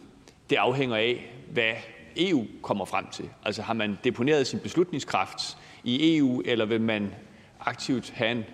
det 0.51 0.57
afhænger 0.57 0.97
af, 0.97 1.31
hvad 1.51 1.73
EU 2.17 2.45
kommer 2.63 2.85
frem 2.85 3.07
til. 3.13 3.31
Altså 3.45 3.63
har 3.63 3.75
man 3.75 3.99
deponeret 4.05 4.47
sin 4.47 4.59
beslutningskraft 4.59 5.57
i 5.85 6.17
EU, 6.17 6.43
eller 6.45 6.65
vil 6.65 6.81
man 6.81 7.15
aktivt 7.61 8.11
have 8.11 8.31
en, 8.31 8.45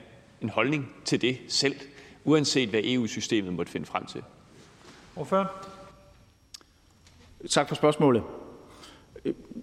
en 0.41 0.49
holdning 0.49 0.93
til 1.05 1.21
det 1.21 1.39
selv, 1.49 1.75
uanset 2.25 2.69
hvad 2.69 2.81
EU-systemet 2.85 3.53
måtte 3.53 3.73
finde 3.73 3.87
frem 3.87 4.07
til? 4.07 4.23
Ordfører? 5.17 5.47
Tak 7.51 7.69
for 7.69 7.75
spørgsmålet. 7.75 8.23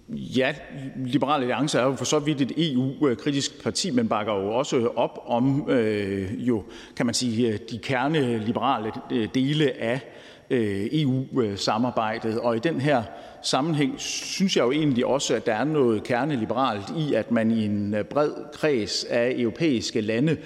Ja, 0.09 0.55
Liberal 0.95 1.41
Alliance 1.41 1.79
er 1.79 1.83
jo 1.83 1.95
for 1.95 2.05
så 2.05 2.19
vidt 2.19 2.41
et 2.41 2.51
EU-kritisk 2.57 3.63
parti, 3.63 3.91
men 3.91 4.09
bakker 4.09 4.33
jo 4.33 4.49
også 4.49 4.87
op 4.95 5.23
om 5.25 5.69
øh, 5.69 6.47
jo, 6.47 6.63
kan 6.95 7.05
man 7.05 7.15
sige, 7.15 7.57
de 7.57 7.77
kerneliberale 7.77 8.91
dele 9.33 9.71
af 9.71 10.01
øh, 10.49 10.87
EU-samarbejdet. 10.91 12.39
Og 12.39 12.55
i 12.55 12.59
den 12.59 12.81
her 12.81 13.03
sammenhæng 13.41 13.93
synes 13.97 14.57
jeg 14.57 14.63
jo 14.63 14.71
egentlig 14.71 15.05
også, 15.05 15.35
at 15.35 15.45
der 15.45 15.53
er 15.53 15.63
noget 15.63 16.03
kerneliberalt 16.03 16.89
i, 16.97 17.13
at 17.13 17.31
man 17.31 17.51
i 17.51 17.65
en 17.65 17.93
øh, 17.93 18.05
bred 18.05 18.31
kreds 18.53 19.03
af 19.03 19.33
europæiske 19.37 20.01
lande 20.01 20.37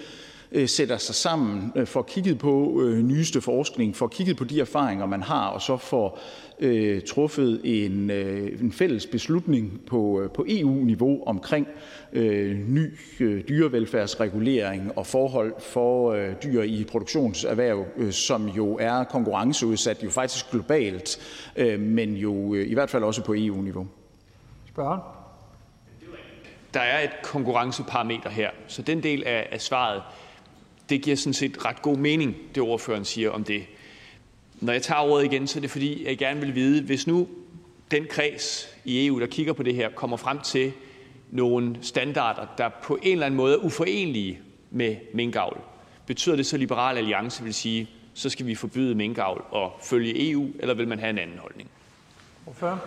øh, 0.52 0.70
sætter 0.70 0.98
sig 0.98 1.16
sammen, 1.16 1.72
øh, 1.76 1.88
får 1.88 2.02
kigget 2.02 2.40
på 2.40 2.82
nyeste 3.04 3.42
forskning, 3.42 3.96
får 3.96 4.08
kigget 4.08 4.38
på 4.38 4.44
de 4.44 4.60
erfaringer, 4.60 5.06
man 5.06 5.22
har, 5.24 5.48
og 5.48 5.62
så 5.62 5.78
får 5.78 6.20
truffet 7.08 7.62
en, 7.64 8.12
en 8.62 8.72
fælles 8.72 9.06
beslutning 9.06 9.82
på, 9.88 10.30
på 10.34 10.46
EU-niveau 10.48 11.24
omkring 11.26 11.68
øh, 12.14 12.58
ny 12.58 12.98
øh, 13.20 13.44
dyrevelfærdsregulering 13.50 14.98
og 14.98 15.08
forhold 15.08 15.54
for 15.60 16.12
øh, 16.12 16.34
dyr 16.44 16.62
i 16.62 16.86
produktionserhverv, 16.92 17.86
øh, 17.98 18.12
som 18.12 18.48
jo 18.48 18.78
er 18.78 19.04
konkurrenceudsat 19.04 20.04
jo 20.04 20.10
faktisk 20.10 20.52
globalt, 20.52 21.20
øh, 21.56 21.80
men 21.80 22.16
jo 22.16 22.56
øh, 22.56 22.70
i 22.70 22.74
hvert 22.74 22.90
fald 22.90 23.04
også 23.04 23.24
på 23.24 23.34
EU-niveau. 23.38 23.88
Spørgen? 24.68 25.00
Der 26.74 26.80
er 26.80 27.04
et 27.04 27.12
konkurrenceparameter 27.24 28.30
her, 28.30 28.50
så 28.68 28.82
den 28.82 29.04
del 29.04 29.24
af, 29.26 29.48
af 29.52 29.62
svaret 29.62 30.02
det 30.92 31.02
giver 31.02 31.16
sådan 31.16 31.34
set 31.34 31.66
ret 31.66 31.82
god 31.82 31.98
mening, 31.98 32.36
det 32.56 32.64
ordføreren 32.64 33.06
siger 33.06 33.30
om 33.30 33.44
det. 33.44 33.64
Når 34.62 34.74
jeg 34.74 34.82
tager 34.82 35.02
ordet 35.02 35.26
igen, 35.26 35.48
så 35.48 35.60
er 35.60 35.62
det 35.62 35.72
fordi, 35.72 36.08
jeg 36.08 36.18
gerne 36.18 36.40
vil 36.40 36.56
vide, 36.56 36.84
hvis 36.84 37.08
nu 37.08 37.28
den 37.92 38.06
kreds 38.10 38.68
i 38.86 39.08
EU, 39.08 39.20
der 39.20 39.26
kigger 39.28 39.54
på 39.54 39.64
det 39.64 39.76
her, 39.76 39.90
kommer 39.90 40.18
frem 40.18 40.40
til 40.40 40.72
nogle 41.32 41.78
standarder, 41.82 42.48
der 42.58 42.70
på 42.84 42.96
en 43.04 43.12
eller 43.12 43.26
anden 43.26 43.38
måde 43.38 43.54
er 43.54 43.58
uforenelige 43.58 44.40
med 44.72 44.96
minkavl, 45.14 45.62
betyder 46.06 46.36
det 46.36 46.46
så, 46.46 46.56
at 46.56 46.60
Liberal 46.60 46.98
Alliance 46.98 47.44
vil 47.44 47.54
sige, 47.54 47.90
så 48.14 48.30
skal 48.30 48.46
vi 48.46 48.56
forbyde 48.56 48.96
minkavl 48.96 49.44
og 49.52 49.72
følge 49.84 50.32
EU, 50.32 50.48
eller 50.60 50.74
vil 50.74 50.88
man 50.88 51.00
have 51.00 51.10
en 51.10 51.18
anden 51.18 51.38
holdning? 51.38 51.70
Hvorfor? 52.44 52.84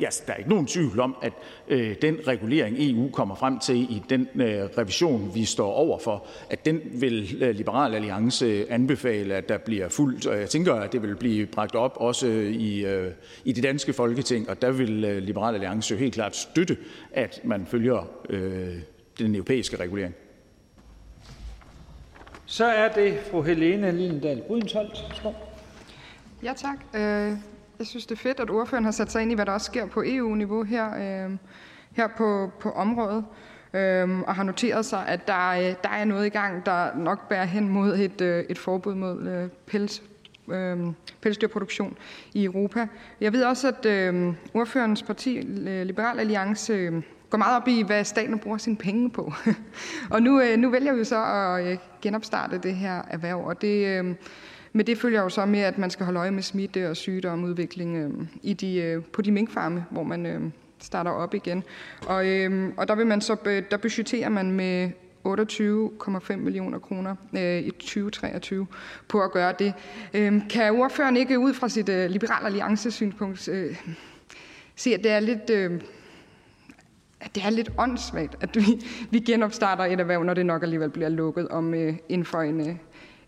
Ja, 0.00 0.08
der 0.26 0.32
er 0.32 0.36
ikke 0.36 0.50
nogen 0.50 0.66
tvivl 0.66 1.00
om, 1.00 1.16
at 1.22 1.32
øh, 1.68 1.96
den 2.02 2.18
regulering, 2.26 2.76
EU 2.78 3.10
kommer 3.10 3.34
frem 3.34 3.58
til 3.58 3.76
i 3.76 4.02
den 4.08 4.28
øh, 4.34 4.64
revision, 4.78 5.30
vi 5.34 5.44
står 5.44 5.72
overfor, 5.72 6.26
at 6.50 6.64
den 6.64 6.80
vil 6.84 7.42
øh, 7.42 7.54
Liberal 7.54 7.94
Alliance 7.94 8.70
anbefale, 8.72 9.34
at 9.34 9.48
der 9.48 9.58
bliver 9.58 9.88
fuldt. 9.88 10.26
Og 10.26 10.38
jeg 10.38 10.50
tænker, 10.50 10.74
at 10.74 10.92
det 10.92 11.02
vil 11.02 11.16
blive 11.16 11.46
bragt 11.46 11.74
op 11.74 11.96
også 11.96 12.26
i, 12.26 12.84
øh, 12.84 13.12
i 13.44 13.52
det 13.52 13.62
danske 13.62 13.92
folketing, 13.92 14.50
og 14.50 14.62
der 14.62 14.70
vil 14.70 15.04
øh, 15.04 15.22
Liberal 15.22 15.54
Alliance 15.54 15.94
jo 15.94 15.98
helt 15.98 16.14
klart 16.14 16.36
støtte, 16.36 16.76
at 17.12 17.40
man 17.44 17.66
følger 17.66 18.10
øh, 18.30 18.76
den 19.18 19.34
europæiske 19.34 19.76
regulering. 19.76 20.14
Så 22.46 22.64
er 22.64 22.92
det 22.92 23.18
fru 23.30 23.42
Helene 23.42 23.92
Lindendal 23.92 24.42
Brydensholt. 24.48 25.04
Ja, 26.42 26.52
tak. 26.56 26.78
Jeg 27.80 27.86
synes, 27.86 28.06
det 28.06 28.14
er 28.14 28.20
fedt, 28.20 28.40
at 28.40 28.50
ordføreren 28.50 28.84
har 28.84 28.92
sat 28.92 29.12
sig 29.12 29.22
ind 29.22 29.32
i, 29.32 29.34
hvad 29.34 29.46
der 29.46 29.52
også 29.52 29.64
sker 29.64 29.86
på 29.86 30.02
EU-niveau 30.06 30.62
her, 30.62 30.94
øh, 31.26 31.36
her 31.92 32.08
på, 32.16 32.50
på 32.60 32.70
området, 32.70 33.24
øh, 33.74 34.20
og 34.20 34.34
har 34.34 34.42
noteret 34.42 34.86
sig, 34.86 35.06
at 35.08 35.26
der, 35.26 35.50
øh, 35.50 35.74
der 35.82 35.88
er 35.88 36.04
noget 36.04 36.26
i 36.26 36.28
gang, 36.28 36.66
der 36.66 36.96
nok 36.96 37.28
bærer 37.28 37.44
hen 37.44 37.68
mod 37.68 37.98
et, 37.98 38.20
øh, 38.20 38.44
et 38.48 38.58
forbud 38.58 38.94
mod 38.94 39.28
øh, 39.28 39.48
pels, 39.66 40.02
øh, 40.48 40.78
pelsdyrproduktion 41.20 41.96
i 42.34 42.44
Europa. 42.44 42.86
Jeg 43.20 43.32
ved 43.32 43.44
også, 43.44 43.68
at 43.68 43.86
øh, 43.86 44.34
ordførens 44.54 45.02
parti, 45.02 45.40
Liberal 45.84 46.20
Alliance, 46.20 46.72
øh, 46.72 47.02
går 47.30 47.38
meget 47.38 47.56
op 47.56 47.68
i, 47.68 47.82
hvad 47.82 48.04
staten 48.04 48.38
bruger 48.38 48.58
sine 48.58 48.76
penge 48.76 49.10
på. 49.10 49.32
og 50.14 50.22
nu, 50.22 50.40
øh, 50.40 50.56
nu 50.56 50.70
vælger 50.70 50.92
vi 50.92 51.04
så 51.04 51.24
at 51.24 51.66
øh, 51.66 51.78
genopstarte 52.02 52.58
det 52.58 52.74
her 52.74 53.02
erhverv, 53.10 53.44
og 53.44 53.62
det... 53.62 53.86
Øh, 53.86 54.14
men 54.72 54.86
det 54.86 54.98
følger 54.98 55.22
jo 55.22 55.28
så 55.28 55.46
med, 55.46 55.60
at 55.60 55.78
man 55.78 55.90
skal 55.90 56.04
holde 56.04 56.20
øje 56.20 56.30
med 56.30 56.42
smitte 56.42 56.90
og 56.90 56.96
sygdomudvikling 56.96 57.96
øh, 57.96 58.26
i 58.42 58.52
de, 58.52 58.76
øh, 58.76 59.04
på 59.04 59.22
de 59.22 59.32
minkfarme, 59.32 59.84
hvor 59.90 60.02
man 60.02 60.26
øh, 60.26 60.40
starter 60.78 61.10
op 61.10 61.34
igen. 61.34 61.64
Og, 62.06 62.28
øh, 62.28 62.72
og 62.76 62.88
der, 62.88 62.94
vil 62.94 63.06
man 63.06 63.20
så, 63.20 63.36
øh, 63.44 63.62
der 63.70 63.76
budgeterer 63.76 64.28
man 64.28 64.50
med 64.50 64.90
28,5 65.26 66.36
millioner 66.36 66.78
kroner 66.78 67.16
øh, 67.36 67.58
i 67.58 67.70
2023 67.70 68.66
på 69.08 69.22
at 69.22 69.32
gøre 69.32 69.54
det. 69.58 69.74
Øh, 70.14 70.40
kan 70.50 70.72
ordføreren 70.72 71.16
ikke 71.16 71.38
ud 71.38 71.54
fra 71.54 71.68
sit 71.68 71.88
øh, 71.88 72.10
liberal 72.10 72.46
alliance 72.46 72.90
synspunkt 72.90 73.48
øh, 73.48 73.76
se, 74.76 74.94
at 74.94 75.02
det 75.02 75.10
er 75.10 75.20
lidt... 75.20 75.50
Øh, 75.50 75.80
at 77.22 77.34
det 77.34 77.44
er 77.44 77.50
lidt 77.50 77.70
åndssvagt, 77.78 78.36
at 78.40 78.56
vi, 78.56 78.86
vi 79.10 79.18
genopstarter 79.18 79.84
et 79.84 80.00
erhverv, 80.00 80.24
når 80.24 80.34
det 80.34 80.46
nok 80.46 80.62
alligevel 80.62 80.90
bliver 80.90 81.08
lukket 81.08 81.48
om 81.48 81.74
øh, 81.74 81.94
inden 82.08 82.24
for 82.24 82.40
en, 82.40 82.68
øh, 82.68 82.74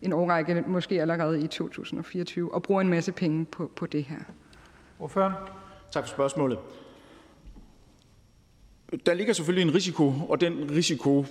en 0.03 0.13
årrække, 0.13 0.65
måske 0.67 1.01
allerede 1.01 1.45
i 1.45 1.47
2024, 1.47 2.55
og 2.55 2.63
bruger 2.63 2.81
en 2.81 2.89
masse 2.89 3.13
penge 3.13 3.45
på, 3.45 3.71
på 3.77 3.87
det 3.87 4.05
her. 4.05 4.19
Ordføreren? 5.01 5.33
Tak 5.93 6.05
for 6.05 6.09
spørgsmålet. 6.09 6.59
Der 9.07 9.15
ligger 9.15 9.33
selvfølgelig 9.33 9.69
en 9.69 9.75
risiko, 9.75 10.13
og 10.29 10.41
den 10.41 10.71
risiko 10.71 11.27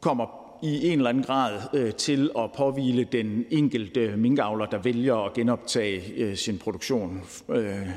kommer 0.00 0.26
i 0.62 0.88
en 0.88 0.98
eller 0.98 1.10
anden 1.10 1.24
grad 1.24 1.60
øh, 1.74 1.92
til 1.92 2.30
at 2.38 2.52
påvile 2.56 3.04
den 3.04 3.44
enkelte 3.50 4.16
minkavler, 4.16 4.66
der 4.66 4.78
vælger 4.78 5.16
at 5.16 5.32
genoptage 5.32 6.12
øh, 6.16 6.36
sin 6.36 6.58
produktion. 6.58 7.22
Øh, 7.48 7.88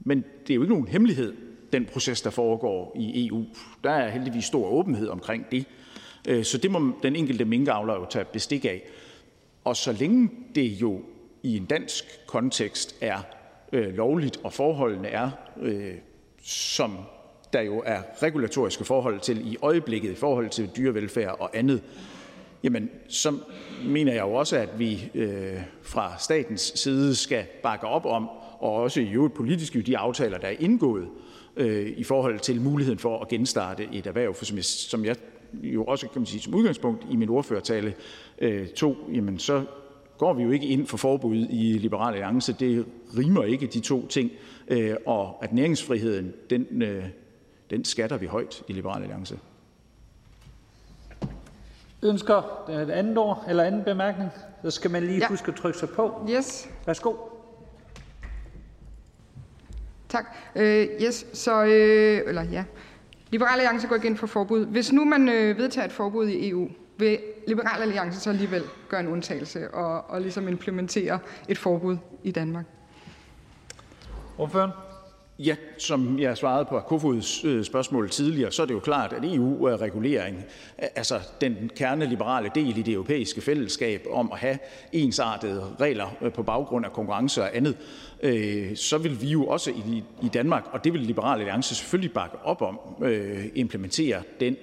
men 0.00 0.24
det 0.46 0.50
er 0.50 0.54
jo 0.54 0.62
ikke 0.62 0.74
nogen 0.74 0.88
hemmelighed, 0.88 1.34
den 1.72 1.84
proces, 1.84 2.22
der 2.22 2.30
foregår 2.30 2.96
i 2.96 3.28
EU. 3.28 3.44
Der 3.84 3.90
er 3.90 4.10
heldigvis 4.10 4.44
stor 4.44 4.68
åbenhed 4.68 5.08
omkring 5.08 5.46
det. 5.50 5.64
Øh, 6.28 6.44
så 6.44 6.58
det 6.58 6.70
må 6.70 6.92
den 7.02 7.16
enkelte 7.16 7.44
minkavler 7.44 7.94
jo 7.94 8.06
tage 8.10 8.24
bestik 8.24 8.64
af. 8.64 8.82
Og 9.68 9.76
så 9.76 9.92
længe 9.92 10.30
det 10.54 10.66
jo 10.66 11.00
i 11.42 11.56
en 11.56 11.64
dansk 11.64 12.04
kontekst 12.26 12.96
er 13.00 13.18
øh, 13.72 13.94
lovligt, 13.94 14.40
og 14.44 14.52
forholdene 14.52 15.08
er, 15.08 15.30
øh, 15.62 15.94
som 16.42 16.96
der 17.52 17.60
jo 17.60 17.82
er 17.86 17.98
regulatoriske 18.22 18.84
forhold 18.84 19.20
til 19.20 19.52
i 19.52 19.56
øjeblikket 19.62 20.12
i 20.12 20.14
forhold 20.14 20.48
til 20.48 20.70
dyrevelfærd 20.76 21.36
og 21.40 21.50
andet, 21.54 21.82
jamen 22.62 22.90
så 23.08 23.38
mener 23.86 24.12
jeg 24.12 24.22
jo 24.22 24.34
også, 24.34 24.56
at 24.56 24.78
vi 24.78 25.10
øh, 25.14 25.60
fra 25.82 26.18
statens 26.18 26.72
side 26.74 27.14
skal 27.14 27.44
bakke 27.62 27.86
op 27.86 28.06
om, 28.06 28.28
og 28.58 28.72
også 28.72 29.00
i 29.00 29.12
øvrigt 29.12 29.34
politisk 29.34 29.76
i 29.76 29.80
de 29.80 29.98
aftaler, 29.98 30.38
der 30.38 30.48
er 30.48 30.56
indgået 30.58 31.08
øh, 31.56 31.92
i 31.96 32.04
forhold 32.04 32.38
til 32.38 32.60
muligheden 32.60 32.98
for 32.98 33.20
at 33.20 33.28
genstarte 33.28 33.88
et 33.92 34.06
erhverv. 34.06 34.34
For 34.34 34.44
som 34.44 34.56
jeg, 34.56 34.64
som 34.64 35.04
jeg 35.04 35.16
jo 35.52 35.84
også 35.84 36.08
kan 36.08 36.20
man 36.20 36.26
sige, 36.26 36.40
som 36.40 36.54
udgangspunkt 36.54 37.06
i 37.10 37.16
min 37.16 37.28
ordførertale 37.28 37.94
øh, 38.40 38.68
to, 38.68 38.96
jamen 39.12 39.38
så 39.38 39.64
går 40.18 40.32
vi 40.32 40.42
jo 40.42 40.50
ikke 40.50 40.66
ind 40.66 40.86
for 40.86 40.96
forbud 40.96 41.36
i 41.50 41.78
Liberal 41.78 42.14
Alliance. 42.14 42.52
Det 42.52 42.86
rimer 43.18 43.44
ikke 43.44 43.66
de 43.66 43.80
to 43.80 44.06
ting. 44.06 44.30
Øh, 44.68 44.96
og 45.06 45.38
at 45.42 45.52
næringsfriheden, 45.52 46.32
den, 46.50 46.82
øh, 46.82 47.04
den 47.70 47.84
skatter 47.84 48.16
vi 48.16 48.26
højt 48.26 48.62
i 48.68 48.72
Liberal 48.72 49.02
Alliance. 49.02 49.38
Ønsker 52.02 52.70
et 52.70 52.90
andet 52.90 53.18
ord 53.18 53.44
eller 53.48 53.62
anden 53.62 53.84
bemærkning? 53.84 54.30
Så 54.62 54.70
skal 54.70 54.90
man 54.90 55.02
lige 55.02 55.18
ja. 55.18 55.28
huske 55.28 55.48
at 55.48 55.54
trykke 55.54 55.78
sig 55.78 55.88
på. 55.88 56.26
Yes. 56.30 56.70
Værsgo. 56.86 57.14
Tak. 60.08 60.24
Uh, 60.54 60.62
yes, 60.62 61.26
så, 61.32 61.64
øh, 61.64 62.22
eller 62.26 62.42
ja. 62.42 62.64
Liberal 63.30 63.60
Alliance 63.60 63.88
går 63.88 63.94
ikke 63.94 64.06
ind 64.06 64.16
for 64.16 64.26
forbud. 64.26 64.66
Hvis 64.66 64.92
nu 64.92 65.04
man 65.04 65.28
øh, 65.28 65.58
vedtager 65.58 65.84
et 65.84 65.92
forbud 65.92 66.28
i 66.28 66.48
EU, 66.48 66.68
vil 66.98 67.18
Liberal 67.46 67.82
Alliance 67.82 68.20
så 68.20 68.30
alligevel 68.30 68.62
gøre 68.88 69.00
en 69.00 69.08
undtagelse 69.08 69.74
og, 69.74 70.10
og 70.10 70.20
ligesom 70.20 70.48
implementere 70.48 71.18
et 71.48 71.58
forbud 71.58 71.96
i 72.24 72.30
Danmark? 72.30 72.64
Ordføren? 74.38 74.70
Ja, 75.38 75.56
som 75.78 76.18
jeg 76.18 76.36
svarede 76.36 76.64
på 76.64 76.80
Kofods 76.80 77.44
øh, 77.44 77.64
spørgsmål 77.64 78.10
tidligere, 78.10 78.52
så 78.52 78.62
er 78.62 78.66
det 78.66 78.74
jo 78.74 78.80
klart, 78.80 79.12
at 79.12 79.24
EU-regulering, 79.24 80.44
altså 80.78 81.20
den 81.40 81.70
kerneliberale 81.76 82.50
del 82.54 82.78
i 82.78 82.82
det 82.82 82.94
europæiske 82.94 83.40
fællesskab 83.40 84.06
om 84.10 84.32
at 84.32 84.38
have 84.38 84.58
ensartede 84.92 85.64
regler 85.80 86.16
øh, 86.22 86.32
på 86.32 86.42
baggrund 86.42 86.86
af 86.86 86.92
konkurrence 86.92 87.42
og 87.42 87.56
andet, 87.56 87.76
øh, 88.22 88.76
så 88.76 88.98
vil 88.98 89.22
vi 89.22 89.26
jo 89.28 89.46
også 89.46 89.70
i 90.22 90.28
Danmark, 90.28 90.64
og 90.72 90.84
det 90.84 90.92
vil 90.92 91.00
Liberale 91.00 91.40
Alliance 91.40 91.74
selvfølgelig 91.74 92.12
bakke 92.12 92.36
op 92.44 92.62
om, 92.62 92.78
implementere 93.54 94.22
den 94.40 94.56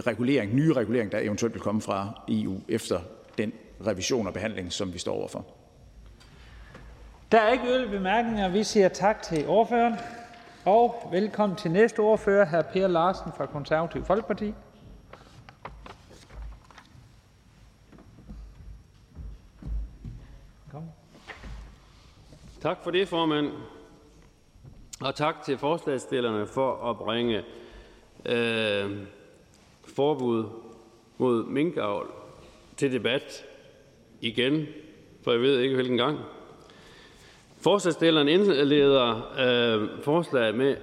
regulering, 0.00 0.54
nye 0.54 0.72
regulering, 0.72 1.12
der 1.12 1.18
eventuelt 1.18 1.54
vil 1.54 1.62
komme 1.62 1.80
fra 1.80 2.22
EU 2.28 2.60
efter 2.68 3.00
den 3.38 3.52
revision 3.86 4.26
og 4.26 4.32
behandling, 4.32 4.72
som 4.72 4.92
vi 4.92 4.98
står 4.98 5.14
overfor. 5.14 5.46
Der 7.32 7.40
er 7.40 7.52
ikke 7.52 7.64
yderligere 7.64 7.90
bemærkninger. 7.90 8.48
Vi 8.48 8.64
siger 8.64 8.88
tak 8.88 9.22
til 9.22 9.48
ordføreren. 9.48 9.94
Og 10.64 11.08
velkommen 11.12 11.56
til 11.56 11.70
næste 11.70 12.00
ordfører, 12.00 12.46
hr. 12.46 12.62
Per 12.62 12.86
Larsen 12.86 13.32
fra 13.36 13.46
Konservativ 13.46 14.04
Folkeparti. 14.04 14.54
Tak 22.64 22.78
for 22.84 22.90
det, 22.90 23.08
formand. 23.08 23.50
Og 25.00 25.14
tak 25.14 25.42
til 25.42 25.58
forslagsstillerne 25.58 26.46
for 26.46 26.90
at 26.90 26.98
bringe 26.98 27.44
øh, 28.26 29.06
forbud 29.96 30.44
mod 31.18 31.44
minkavl 31.44 32.06
til 32.76 32.92
debat 32.92 33.44
igen, 34.20 34.66
for 35.22 35.32
jeg 35.32 35.40
ved 35.40 35.60
ikke 35.60 35.74
hvilken 35.74 35.96
gang. 35.96 36.18
Forslagsstilleren 37.60 38.28
indleder 38.28 39.16
øh, 39.16 39.88
forslaget 40.02 40.54
med 40.54 40.76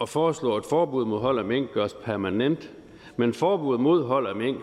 at 0.00 0.08
foreslå, 0.08 0.56
at 0.56 0.64
forbud 0.64 1.04
mod 1.04 1.20
hold 1.20 1.38
af 1.38 1.44
mink 1.44 1.72
gøres 1.72 1.94
permanent, 1.94 2.72
men 3.16 3.34
forbud 3.34 3.78
mod 3.78 4.04
hold 4.04 4.26
af 4.26 4.36
mink 4.36 4.58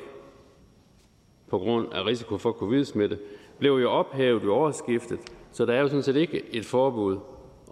på 1.49 1.57
grund 1.57 1.93
af 1.93 2.05
risiko 2.05 2.37
for 2.37 2.51
covid-smitte 2.51 3.19
blev 3.59 3.71
jo 3.73 3.91
ophævet 3.91 4.43
i 4.43 4.47
årsskiftet, 4.47 5.19
så 5.51 5.65
der 5.65 5.73
er 5.73 5.81
jo 5.81 5.87
sådan 5.87 6.03
set 6.03 6.15
ikke 6.15 6.55
et 6.55 6.65
forbud 6.65 7.17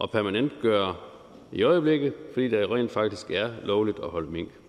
at 0.04 0.12
permanent 0.12 0.52
gøre 0.62 0.96
i 1.52 1.64
øjeblikket, 1.64 2.14
fordi 2.34 2.48
der 2.48 2.76
rent 2.76 2.92
faktisk 2.92 3.32
er 3.32 3.50
lovligt 3.64 4.00
at 4.00 4.10
holde 4.10 4.32
mink. 4.32 4.61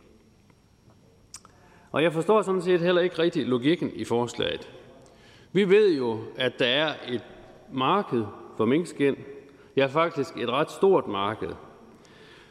Og 1.93 2.03
jeg 2.03 2.13
forstår 2.13 2.43
sådan 2.43 2.63
set 2.63 2.81
heller 2.81 3.03
ikke 3.03 3.19
rigtig 3.19 3.47
logikken 3.47 3.91
i 3.95 4.05
forslaget. 4.05 4.71
Vi 5.53 5.71
ved 5.71 5.97
jo, 5.97 6.21
at 6.37 6.59
der 6.59 6.67
er 6.67 6.95
et 7.09 7.23
marked 7.73 8.25
for 8.57 8.65
minkskin. 8.65 9.17
Ja, 9.77 9.87
faktisk 9.87 10.37
et 10.37 10.51
ret 10.51 10.71
stort 10.71 11.07
marked. 11.07 11.49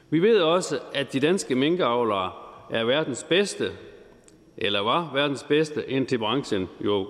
Vi 0.10 0.20
ved 0.20 0.42
også, 0.42 0.80
at 0.94 1.14
de 1.14 1.20
danske 1.20 1.56
minkavlere 1.56 2.32
er 2.70 2.84
verdens 2.84 3.24
bedste, 3.24 3.72
eller 4.58 4.80
var 4.80 5.12
verdens 5.14 5.44
bedste, 5.44 5.90
indtil 5.90 6.18
branchen 6.18 6.70
jo 6.82 7.08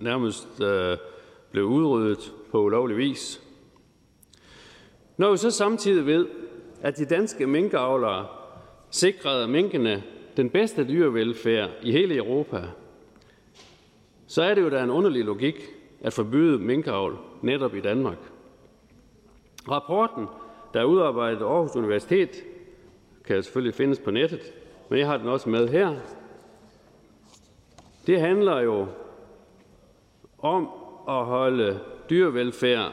nærmest 0.00 0.60
øh, 0.60 0.96
blev 1.50 1.64
udryddet 1.64 2.32
på 2.50 2.62
ulovlig 2.62 2.96
vis. 2.96 3.40
Når 5.16 5.30
vi 5.30 5.36
så 5.36 5.50
samtidig 5.50 6.06
ved, 6.06 6.26
at 6.82 6.98
de 6.98 7.04
danske 7.04 7.46
minkavlere 7.46 8.26
sikrede 8.90 9.48
minkene 9.48 10.02
den 10.36 10.50
bedste 10.50 10.88
dyrevelfærd 10.88 11.70
i 11.82 11.92
hele 11.92 12.16
Europa, 12.16 12.62
så 14.26 14.42
er 14.42 14.54
det 14.54 14.62
jo 14.62 14.68
da 14.68 14.82
en 14.82 14.90
underlig 14.90 15.24
logik 15.24 15.54
at 16.00 16.12
forbyde 16.12 16.58
minkavl 16.58 17.18
netop 17.42 17.74
i 17.74 17.80
Danmark. 17.80 18.18
Rapporten, 19.70 20.26
der 20.74 20.80
er 20.80 20.84
udarbejdet 20.84 21.42
af 21.42 21.46
Aarhus 21.46 21.76
Universitet, 21.76 22.30
kan 23.24 23.42
selvfølgelig 23.42 23.74
findes 23.74 23.98
på 23.98 24.10
nettet, 24.10 24.52
men 24.88 24.98
jeg 24.98 25.06
har 25.06 25.16
den 25.16 25.28
også 25.28 25.48
med 25.48 25.68
her. 25.68 25.94
Det 28.06 28.20
handler 28.20 28.60
jo 28.60 28.86
om 30.38 30.68
at 31.08 31.24
holde 31.24 31.80
dyrevelfærd 32.10 32.92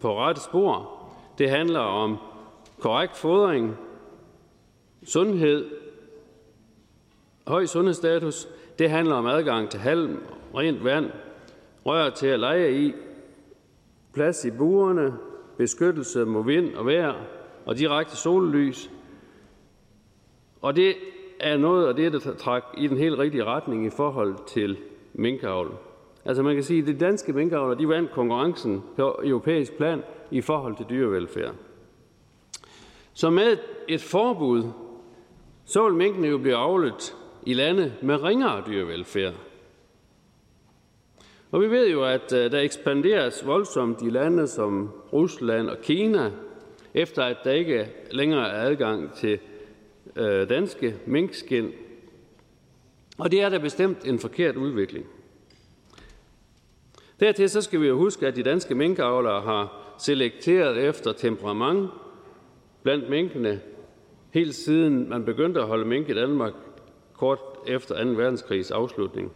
på 0.00 0.18
rette 0.18 0.40
spor. 0.40 1.00
Det 1.38 1.50
handler 1.50 1.80
om 1.80 2.16
korrekt 2.78 3.16
fodring, 3.16 3.76
sundhed, 5.04 5.79
høj 7.50 7.66
sundhedsstatus. 7.66 8.48
Det 8.78 8.90
handler 8.90 9.14
om 9.14 9.26
adgang 9.26 9.70
til 9.70 9.80
halm, 9.80 10.22
rent 10.54 10.84
vand, 10.84 11.10
rør 11.86 12.10
til 12.10 12.26
at 12.26 12.40
lege 12.40 12.80
i, 12.86 12.92
plads 14.14 14.44
i 14.44 14.50
burerne, 14.50 15.14
beskyttelse 15.56 16.24
mod 16.24 16.44
vind 16.44 16.74
og 16.74 16.86
vejr 16.86 17.14
og 17.66 17.78
direkte 17.78 18.16
sollys. 18.16 18.90
Og 20.62 20.76
det 20.76 20.94
er 21.40 21.56
noget 21.56 21.88
af 21.88 21.94
det, 21.94 22.12
der 22.12 22.34
træk 22.34 22.62
i 22.78 22.86
den 22.86 22.96
helt 22.96 23.18
rigtige 23.18 23.44
retning 23.44 23.86
i 23.86 23.90
forhold 23.90 24.34
til 24.46 24.78
minkavl. 25.14 25.74
Altså 26.24 26.42
man 26.42 26.54
kan 26.54 26.64
sige, 26.64 26.80
at 26.80 26.86
de 26.86 26.98
danske 26.98 27.32
minkavler 27.32 27.74
de 27.74 27.88
vandt 27.88 28.12
konkurrencen 28.12 28.82
på 28.96 29.20
europæisk 29.24 29.76
plan 29.76 30.02
i 30.30 30.40
forhold 30.40 30.76
til 30.76 30.86
dyrevelfærd. 30.90 31.54
Så 33.12 33.30
med 33.30 33.56
et 33.88 34.02
forbud, 34.02 34.62
så 35.64 35.84
vil 35.84 35.94
minkene 35.94 36.28
jo 36.28 36.38
blive 36.38 36.56
avlet 36.56 37.16
i 37.46 37.54
lande 37.54 37.92
med 38.02 38.22
ringere 38.22 38.64
dyrevelfærd. 38.66 39.34
Og 41.50 41.60
vi 41.60 41.70
ved 41.70 41.90
jo, 41.90 42.04
at 42.04 42.32
øh, 42.32 42.52
der 42.52 42.60
ekspanderes 42.60 43.46
voldsomt 43.46 44.02
i 44.02 44.10
lande 44.10 44.46
som 44.46 44.90
Rusland 45.12 45.70
og 45.70 45.78
Kina, 45.82 46.30
efter 46.94 47.22
at 47.22 47.36
der 47.44 47.52
ikke 47.52 47.88
længere 48.10 48.48
er 48.48 48.62
adgang 48.62 49.12
til 49.14 49.38
øh, 50.16 50.48
danske 50.48 50.96
minkskin. 51.06 51.70
Og 53.18 53.30
det 53.30 53.42
er 53.42 53.48
da 53.48 53.58
bestemt 53.58 54.04
en 54.04 54.18
forkert 54.18 54.56
udvikling. 54.56 55.06
Dertil 57.20 57.50
så 57.50 57.62
skal 57.62 57.80
vi 57.80 57.86
jo 57.86 57.96
huske, 57.96 58.26
at 58.26 58.36
de 58.36 58.42
danske 58.42 58.74
minkavlere 58.74 59.40
har 59.40 59.94
selekteret 59.98 60.88
efter 60.88 61.12
temperament 61.12 61.90
blandt 62.82 63.10
minkene, 63.10 63.60
helt 64.30 64.54
siden 64.54 65.08
man 65.08 65.24
begyndte 65.24 65.60
at 65.60 65.66
holde 65.66 65.84
mink 65.84 66.08
i 66.08 66.14
Danmark 66.14 66.52
kort 67.20 67.38
efter 67.66 68.04
2. 68.04 68.10
verdenskrigs 68.10 68.70
afslutning. 68.70 69.32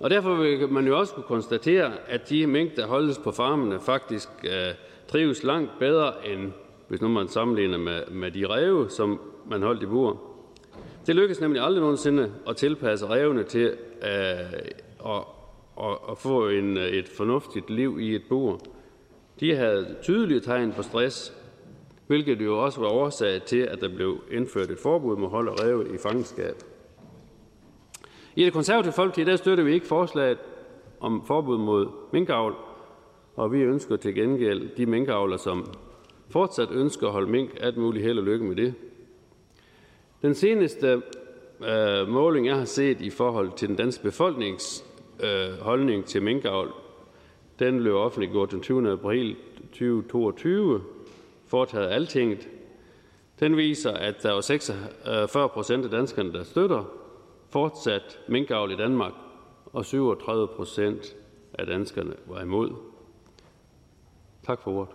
Og 0.00 0.10
derfor 0.10 0.34
vil 0.34 0.68
man 0.68 0.86
jo 0.86 0.98
også 0.98 1.14
kunne 1.14 1.24
konstatere, 1.24 1.92
at 2.08 2.28
de 2.28 2.46
mink, 2.46 2.76
der 2.76 2.86
holdes 2.86 3.18
på 3.18 3.32
farmene, 3.32 3.80
faktisk 3.80 4.28
øh, 4.44 4.74
trives 5.08 5.42
langt 5.42 5.70
bedre, 5.78 6.28
end 6.28 6.52
hvis 6.88 7.00
nu 7.00 7.08
man 7.08 7.28
sammenligner 7.28 7.78
med, 7.78 8.06
med 8.10 8.30
de 8.30 8.46
ræve, 8.46 8.90
som 8.90 9.20
man 9.50 9.62
holdt 9.62 9.82
i 9.82 9.86
bur. 9.86 10.20
Det 11.06 11.16
lykkedes 11.16 11.40
nemlig 11.40 11.62
aldrig 11.62 11.80
nogensinde 11.80 12.32
at 12.48 12.56
tilpasse 12.56 13.06
rævene 13.06 13.44
til 13.44 13.76
øh, 14.02 14.10
at, 15.06 15.24
at, 15.80 15.98
at 16.10 16.18
få 16.18 16.48
en, 16.48 16.76
et 16.76 17.08
fornuftigt 17.08 17.70
liv 17.70 17.98
i 18.00 18.14
et 18.14 18.22
bur. 18.28 18.60
De 19.40 19.56
havde 19.56 19.96
tydelige 20.02 20.40
tegn 20.40 20.72
på 20.72 20.82
stress, 20.82 21.41
hvilket 22.06 22.40
jo 22.40 22.64
også 22.64 22.80
var 22.80 22.88
årsag 22.88 23.42
til, 23.42 23.58
at 23.58 23.80
der 23.80 23.94
blev 23.94 24.20
indført 24.30 24.70
et 24.70 24.78
forbud 24.78 25.16
mod 25.16 25.28
hold 25.28 25.48
af 25.48 25.64
ræve 25.64 25.94
i 25.94 25.98
fangenskab. 25.98 26.54
I 28.36 28.44
det 28.44 28.52
konservative 28.52 28.92
folkeparti 28.92 29.24
der 29.30 29.36
støtter 29.36 29.64
vi 29.64 29.72
ikke 29.72 29.86
forslaget 29.86 30.38
om 31.00 31.24
forbud 31.26 31.58
mod 31.58 31.88
minkavl, 32.12 32.54
og 33.36 33.52
vi 33.52 33.60
ønsker 33.60 33.96
til 33.96 34.14
gengæld 34.14 34.76
de 34.76 34.86
minkavler, 34.86 35.36
som 35.36 35.66
fortsat 36.30 36.68
ønsker 36.70 37.06
at 37.06 37.12
holde 37.12 37.30
mink, 37.30 37.50
alt 37.60 37.76
muligt 37.76 38.04
held 38.04 38.18
og 38.18 38.24
lykke 38.24 38.44
med 38.44 38.56
det. 38.56 38.74
Den 40.22 40.34
seneste 40.34 41.02
øh, 41.68 42.08
måling, 42.08 42.46
jeg 42.46 42.56
har 42.56 42.64
set 42.64 43.00
i 43.00 43.10
forhold 43.10 43.50
til 43.56 43.68
den 43.68 43.76
danske 43.76 44.02
befolknings 44.02 44.84
øh, 45.24 45.58
holdning 45.60 46.04
til 46.04 46.22
minkavl, 46.22 46.72
den 47.58 47.78
blev 47.78 47.96
offentliggjort 47.96 48.50
den 48.50 48.60
20. 48.60 48.92
april 48.92 49.36
2022, 49.72 50.80
foretaget 51.52 51.90
altinget. 51.90 52.48
Den 53.40 53.56
viser, 53.56 53.92
at 53.92 54.22
der 54.22 54.32
var 54.32 54.40
46 54.40 55.48
procent 55.48 55.84
af 55.84 55.90
danskerne, 55.90 56.32
der 56.32 56.44
støtter 56.44 56.84
fortsat 57.50 58.18
minkavl 58.28 58.72
i 58.72 58.76
Danmark, 58.76 59.12
og 59.72 59.84
37 59.84 60.48
procent 60.56 61.06
af 61.58 61.66
danskerne 61.66 62.14
var 62.26 62.40
imod. 62.42 62.70
Tak 64.46 64.62
for 64.62 64.70
ordet. 64.70 64.94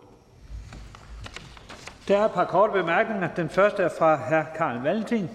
Der 2.07 2.17
er 2.17 2.25
et 2.25 2.31
par 2.31 2.45
korte 2.45 2.73
bemærkninger. 2.73 3.35
Den 3.35 3.49
første 3.49 3.83
er 3.83 3.89
fra 3.99 4.15
hr. 4.15 4.57
Karl 4.57 4.81
Valentin. 4.83 5.29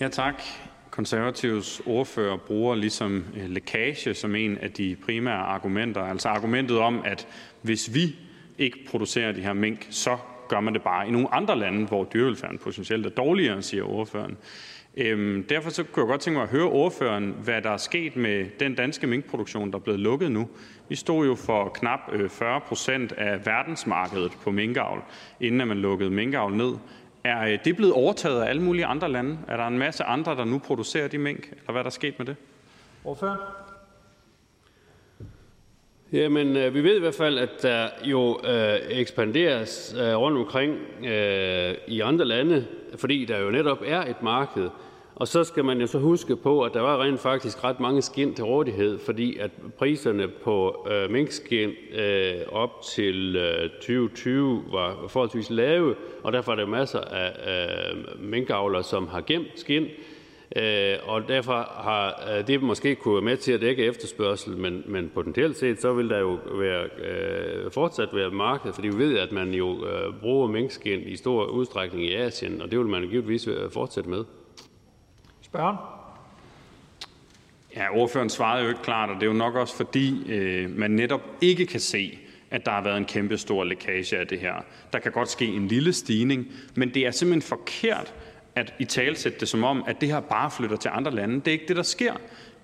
Ja, 0.00 0.08
tak. 0.08 0.42
Konservatives 0.90 1.82
ordfører 1.86 2.36
bruger 2.36 2.74
ligesom 2.74 3.24
øh, 3.36 3.50
lækage 3.50 4.14
som 4.14 4.34
en 4.34 4.58
af 4.58 4.72
de 4.72 4.96
primære 5.04 5.42
argumenter. 5.42 6.00
Altså 6.00 6.28
argumentet 6.28 6.78
om, 6.78 7.02
at 7.04 7.26
hvis 7.62 7.94
vi 7.94 8.16
ikke 8.58 8.78
producerer 8.90 9.32
de 9.32 9.40
her 9.40 9.52
mink, 9.52 9.86
så 9.90 10.16
gør 10.48 10.60
man 10.60 10.74
det 10.74 10.82
bare 10.82 11.08
i 11.08 11.10
nogle 11.10 11.34
andre 11.34 11.58
lande, 11.58 11.86
hvor 11.86 12.04
dyrevelfærden 12.04 12.58
potentielt 12.58 13.06
er 13.06 13.10
dårligere, 13.10 13.62
siger 13.62 13.84
ordføreren. 13.84 14.36
Øhm, 14.96 15.44
derfor 15.48 15.70
så 15.70 15.84
kunne 15.84 16.02
jeg 16.02 16.08
godt 16.08 16.20
tænke 16.20 16.34
mig 16.36 16.42
at 16.42 16.48
høre 16.48 16.64
ordføreren, 16.64 17.34
hvad 17.44 17.62
der 17.62 17.70
er 17.70 17.76
sket 17.76 18.16
med 18.16 18.46
den 18.60 18.74
danske 18.74 19.06
minkproduktion, 19.06 19.70
der 19.70 19.78
er 19.78 19.82
blevet 19.82 20.00
lukket 20.00 20.32
nu. 20.32 20.48
Vi 20.88 20.96
stod 20.96 21.26
jo 21.26 21.34
for 21.34 21.68
knap 21.68 22.00
40 22.28 22.54
øh, 22.54 22.62
procent 22.62 23.12
af 23.12 23.46
verdensmarkedet 23.46 24.32
på 24.42 24.50
minkavl, 24.50 25.02
inden 25.40 25.68
man 25.68 25.78
lukkede 25.78 26.10
minkavl 26.10 26.56
ned. 26.56 26.72
Er 27.24 27.40
øh, 27.40 27.58
det 27.64 27.76
blevet 27.76 27.92
overtaget 27.92 28.42
af 28.42 28.48
alle 28.48 28.62
mulige 28.62 28.86
andre 28.86 29.08
lande? 29.08 29.38
Er 29.48 29.56
der 29.56 29.66
en 29.66 29.78
masse 29.78 30.04
andre, 30.04 30.36
der 30.36 30.44
nu 30.44 30.58
producerer 30.58 31.08
de 31.08 31.18
mink, 31.18 31.48
eller 31.50 31.72
hvad 31.72 31.80
er 31.80 31.82
der 31.82 31.90
sket 31.90 32.18
med 32.18 32.26
det? 32.26 32.36
Ordfører? 33.04 33.63
Jamen, 36.12 36.56
øh, 36.56 36.74
vi 36.74 36.84
ved 36.84 36.96
i 36.96 37.00
hvert 37.00 37.14
fald, 37.14 37.38
at 37.38 37.62
der 37.62 37.88
jo 38.04 38.40
øh, 38.44 38.76
ekspanderes 38.90 39.96
øh, 39.98 40.16
rundt 40.16 40.38
omkring 40.38 40.78
øh, 41.04 41.74
i 41.86 42.00
andre 42.00 42.24
lande, 42.24 42.66
fordi 42.96 43.24
der 43.24 43.38
jo 43.38 43.50
netop 43.50 43.82
er 43.86 44.00
et 44.00 44.22
marked. 44.22 44.68
Og 45.14 45.28
så 45.28 45.44
skal 45.44 45.64
man 45.64 45.80
jo 45.80 45.86
så 45.86 45.98
huske 45.98 46.36
på, 46.36 46.62
at 46.62 46.74
der 46.74 46.80
var 46.80 47.02
rent 47.02 47.20
faktisk 47.20 47.64
ret 47.64 47.80
mange 47.80 48.02
skin 48.02 48.34
til 48.34 48.44
rådighed, 48.44 48.98
fordi 48.98 49.38
at 49.38 49.50
priserne 49.78 50.28
på 50.28 50.86
øh, 50.90 51.10
minkskin 51.10 51.70
øh, 51.94 52.34
op 52.52 52.82
til 52.82 53.36
øh, 53.36 53.70
2020 53.70 54.64
var 54.72 55.08
forholdsvis 55.08 55.50
lave, 55.50 55.94
og 56.22 56.32
derfor 56.32 56.52
er 56.52 56.56
der 56.56 56.66
masser 56.66 57.00
af 57.00 57.32
øh, 57.46 58.24
minkavlere, 58.24 58.82
som 58.82 59.08
har 59.08 59.20
gemt 59.20 59.48
skin 59.56 59.86
og 61.02 61.28
derfor 61.28 61.82
har 61.82 62.24
øh, 62.36 62.46
det 62.46 62.62
måske 62.62 62.94
kunne 62.94 63.14
være 63.14 63.22
med 63.22 63.36
til 63.36 63.52
at 63.52 63.60
dække 63.60 63.84
efterspørgsel, 63.84 64.56
men, 64.56 64.82
men 64.86 65.10
potentielt 65.14 65.56
set 65.56 65.80
så 65.80 65.92
vil 65.92 66.10
der 66.10 66.18
jo 66.18 66.38
være, 66.52 66.84
øh, 66.84 67.72
fortsat 67.72 68.08
være 68.12 68.30
marked, 68.30 68.72
fordi 68.72 68.88
vi 68.88 68.98
ved, 68.98 69.18
at 69.18 69.32
man 69.32 69.54
jo 69.54 69.86
øh, 69.86 70.20
bruger 70.20 70.48
minkskin 70.48 71.00
i 71.00 71.16
stor 71.16 71.44
udstrækning 71.44 72.04
i 72.04 72.14
Asien, 72.14 72.62
og 72.62 72.70
det 72.70 72.78
vil 72.78 72.86
man 72.86 73.08
givetvis 73.08 73.48
fortsætte 73.72 74.10
med. 74.10 74.24
Spørgen? 75.42 75.76
Ja, 77.76 77.96
ordføreren 77.96 78.30
svarede 78.30 78.62
jo 78.62 78.68
ikke 78.68 78.82
klart, 78.82 79.10
og 79.10 79.14
det 79.14 79.22
er 79.22 79.26
jo 79.26 79.32
nok 79.32 79.54
også 79.54 79.76
fordi, 79.76 80.32
øh, 80.32 80.70
man 80.78 80.90
netop 80.90 81.20
ikke 81.40 81.66
kan 81.66 81.80
se, 81.80 82.18
at 82.50 82.66
der 82.66 82.70
har 82.70 82.82
været 82.82 82.96
en 82.96 83.04
kæmpe 83.04 83.38
stor 83.38 83.64
lækage 83.64 84.18
af 84.18 84.26
det 84.26 84.40
her. 84.40 84.54
Der 84.92 84.98
kan 84.98 85.12
godt 85.12 85.28
ske 85.28 85.46
en 85.46 85.68
lille 85.68 85.92
stigning, 85.92 86.52
men 86.74 86.94
det 86.94 87.06
er 87.06 87.10
simpelthen 87.10 87.42
forkert 87.42 88.14
at 88.56 88.74
i 88.78 88.84
talsætte 88.84 89.40
det 89.40 89.48
som 89.48 89.64
om, 89.64 89.84
at 89.86 90.00
det 90.00 90.08
her 90.08 90.20
bare 90.20 90.50
flytter 90.50 90.76
til 90.76 90.90
andre 90.94 91.10
lande. 91.10 91.34
Det 91.34 91.48
er 91.48 91.52
ikke 91.52 91.68
det, 91.68 91.76
der 91.76 91.82
sker. 91.82 92.12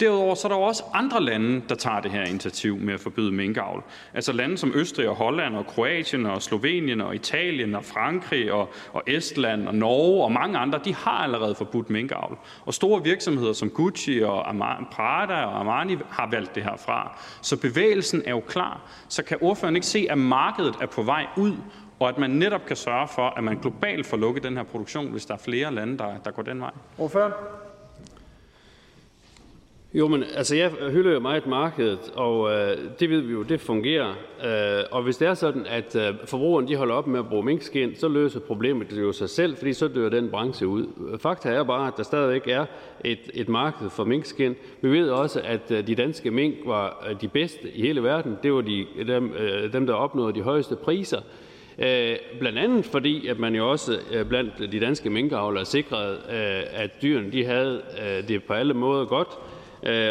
Derudover 0.01 0.35
så 0.35 0.49
er 0.49 0.53
der 0.53 0.57
jo 0.59 0.63
også 0.63 0.83
andre 0.95 1.23
lande, 1.23 1.63
der 1.69 1.75
tager 1.75 2.01
det 2.01 2.11
her 2.11 2.25
initiativ 2.25 2.77
med 2.77 2.95
at 2.95 3.01
forbyde 3.01 3.33
minkavl. 3.33 3.83
Altså 4.15 4.33
lande 4.33 4.59
som 4.59 4.73
Østrig 4.75 5.09
og 5.09 5.17
Holland 5.17 5.57
og 5.57 5.67
Kroatien 5.67 6.27
og 6.27 6.43
Slovenien 6.43 7.01
og 7.01 7.15
Italien 7.15 7.75
og 7.75 7.85
Frankrig 7.85 8.53
og, 8.53 8.69
og 8.93 9.03
Estland 9.07 9.69
og 9.69 9.75
Norge 9.75 10.25
og 10.25 10.33
mange 10.33 10.59
andre, 10.59 10.81
de 10.85 10.95
har 10.95 11.11
allerede 11.25 11.55
forbudt 11.55 11.91
minkavl. 11.91 12.39
Og 12.65 12.75
store 12.75 13.03
virksomheder 13.05 13.53
som 13.53 13.71
Gucci 13.71 14.21
og 14.23 14.45
Prada 14.93 15.35
og 15.35 15.61
Armani 15.61 15.97
har 16.11 16.29
valgt 16.31 16.55
det 16.55 16.63
her 16.63 16.77
fra. 16.77 17.19
Så 17.43 17.57
bevægelsen 17.57 18.23
er 18.27 18.31
jo 18.31 18.41
klar. 18.41 18.81
Så 19.09 19.23
kan 19.23 19.39
ordføreren 19.41 19.77
ikke 19.77 19.87
se, 19.87 20.07
at 20.11 20.19
markedet 20.19 20.75
er 20.81 20.87
på 20.87 21.03
vej 21.03 21.27
ud, 21.37 21.57
og 22.01 22.09
at 22.09 22.19
man 22.19 22.31
netop 22.31 22.67
kan 22.67 22.77
sørge 22.77 23.09
for, 23.15 23.23
at 23.37 23.45
man 23.45 23.59
globalt 23.59 24.07
får 24.07 24.17
lukket 24.17 24.43
den 24.43 24.57
her 24.57 24.65
produktion, 24.65 25.11
hvis 25.11 25.27
der 25.27 25.35
er 25.35 25.39
flere 25.39 25.75
lande, 25.75 25.99
der, 25.99 26.19
der 26.25 26.31
går 26.31 26.43
den 26.43 26.61
vej? 26.61 26.71
Ordfører? 26.99 27.31
Jo, 29.95 30.09
men 30.09 30.25
altså, 30.37 30.57
jeg 30.57 30.71
hylder 30.71 31.13
jo 31.13 31.21
meget 31.21 31.47
markedet, 31.47 32.13
og 32.15 32.53
øh, 32.53 32.77
det 33.01 33.11
ved 33.11 33.21
vi 33.21 33.33
jo, 33.33 33.43
det 33.43 33.61
fungerer. 33.61 34.09
Øh, 34.45 34.85
og 34.91 35.03
hvis 35.03 35.17
det 35.17 35.29
er 35.29 35.35
sådan, 35.35 35.67
at 35.67 35.97
øh, 35.97 36.15
forbrugerne 36.25 36.69
de 36.69 36.77
holder 36.77 36.95
op 36.95 37.07
med 37.07 37.19
at 37.19 37.29
bruge 37.29 37.45
minkskin, 37.45 37.97
så 37.97 38.09
løser 38.09 38.41
problemet 38.41 38.91
det 38.91 39.01
jo 39.01 39.13
sig 39.13 39.31
selv, 39.31 39.57
fordi 39.57 39.73
så 39.73 39.89
dør 39.89 40.09
den 40.09 40.31
branche 40.31 40.67
ud. 40.67 40.87
Fakta 41.23 41.49
er 41.49 41.65
bare, 41.65 41.87
at 41.87 41.95
der 41.97 42.03
stadigvæk 42.03 42.49
er 42.49 42.67
et, 43.05 43.31
et 43.35 43.49
marked 43.49 43.91
for 43.91 44.05
minkskin. 44.05 44.57
Vi 44.81 44.89
ved 44.89 45.11
også, 45.11 45.41
at 45.45 45.71
øh, 45.71 45.87
de 45.87 45.95
danske 45.95 46.31
mink 46.31 46.55
var 46.67 47.07
øh, 47.11 47.21
de 47.21 47.29
bedste 47.29 47.71
i 47.71 47.81
hele 47.81 48.03
verden. 48.03 48.37
Det 48.43 48.53
var 48.53 48.61
de, 48.61 48.87
dem, 49.07 49.33
øh, 49.33 49.73
dem 49.73 49.87
der 49.87 49.95
opnåede 49.95 50.35
de 50.35 50.43
højeste 50.43 50.77
priser. 50.77 51.21
Øh, 51.81 52.17
blandt 52.39 52.59
andet 52.59 52.85
fordi 52.85 53.27
at 53.27 53.39
man 53.39 53.55
jo 53.55 53.71
også 53.71 53.99
øh, 54.13 54.27
blandt 54.27 54.73
de 54.73 54.81
danske 54.81 55.11
minkavlere 55.11 55.65
sikrede, 55.65 56.19
øh, 56.31 56.83
at 56.83 57.03
dyrene 57.03 57.33
de 57.33 57.45
havde 57.45 57.83
det 58.29 58.45
på 58.45 58.53
alle 58.53 58.75
måder 58.75 59.05
godt, 59.05 59.29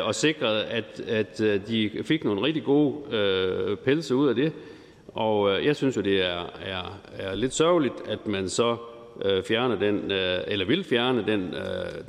og 0.04 0.16
sikrede, 0.16 0.66
at, 0.66 1.02
at 1.08 1.38
de 1.68 1.91
fik 2.04 2.24
nogle 2.24 2.41
rigtig 2.41 2.64
gode 2.64 2.96
pelse 3.86 4.16
ud 4.16 4.28
af 4.28 4.36
det. 4.36 4.54
Og 5.08 5.66
jeg 5.66 5.76
synes 5.76 5.98
jo, 5.98 6.02
det 6.02 6.26
er, 6.26 6.54
er, 6.66 7.00
er 7.18 7.36
lidt 7.36 7.54
sørgeligt, 7.54 7.94
at 8.08 8.28
man 8.28 8.50
så 8.50 8.78
fjerner 9.48 9.76
den, 9.76 10.12
eller 10.48 10.66
vil 10.66 10.84
fjerne 10.84 11.24
den, 11.28 11.54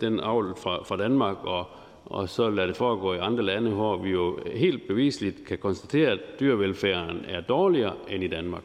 den 0.00 0.20
avl 0.20 0.54
fra, 0.62 0.84
fra 0.84 0.96
Danmark, 0.96 1.36
og, 1.44 1.66
og 2.04 2.28
så 2.28 2.50
lade 2.50 2.68
det 2.68 2.76
foregå 2.76 3.14
i 3.14 3.18
andre 3.18 3.42
lande, 3.42 3.70
hvor 3.70 3.96
vi 3.96 4.10
jo 4.10 4.38
helt 4.54 4.88
bevisligt 4.88 5.46
kan 5.46 5.58
konstatere, 5.58 6.10
at 6.10 6.40
dyrevelfærden 6.40 7.24
er 7.28 7.40
dårligere 7.40 7.94
end 8.08 8.24
i 8.24 8.28
Danmark. 8.28 8.62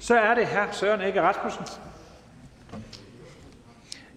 Så 0.00 0.14
er 0.14 0.34
det 0.34 0.46
her 0.46 0.72
Søren 0.72 1.06
Ikke 1.06 1.22
Rasmussen. 1.22 1.64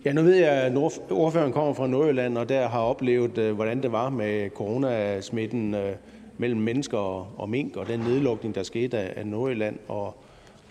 Ja, 0.05 0.14
nu 0.14 0.22
ved 0.22 0.35
jeg, 0.35 0.51
at 0.51 0.77
ordføreren 1.10 1.53
kommer 1.53 1.73
fra 1.73 1.88
Nordjylland, 1.88 2.38
og 2.38 2.49
der 2.49 2.68
har 2.68 2.80
oplevet, 2.80 3.38
øh, 3.38 3.55
hvordan 3.55 3.84
det 3.84 3.91
var 3.91 4.10
med 4.10 4.49
coronasmitten 4.49 5.73
øh, 5.73 5.95
mellem 6.38 6.61
mennesker 6.61 6.97
og 7.39 7.49
mink, 7.49 7.76
og 7.76 7.88
den 7.88 7.99
nedlukning, 7.99 8.55
der 8.55 8.64
skete 8.64 8.97
af 8.97 9.27
Nordjylland, 9.27 9.80
og, 9.88 10.15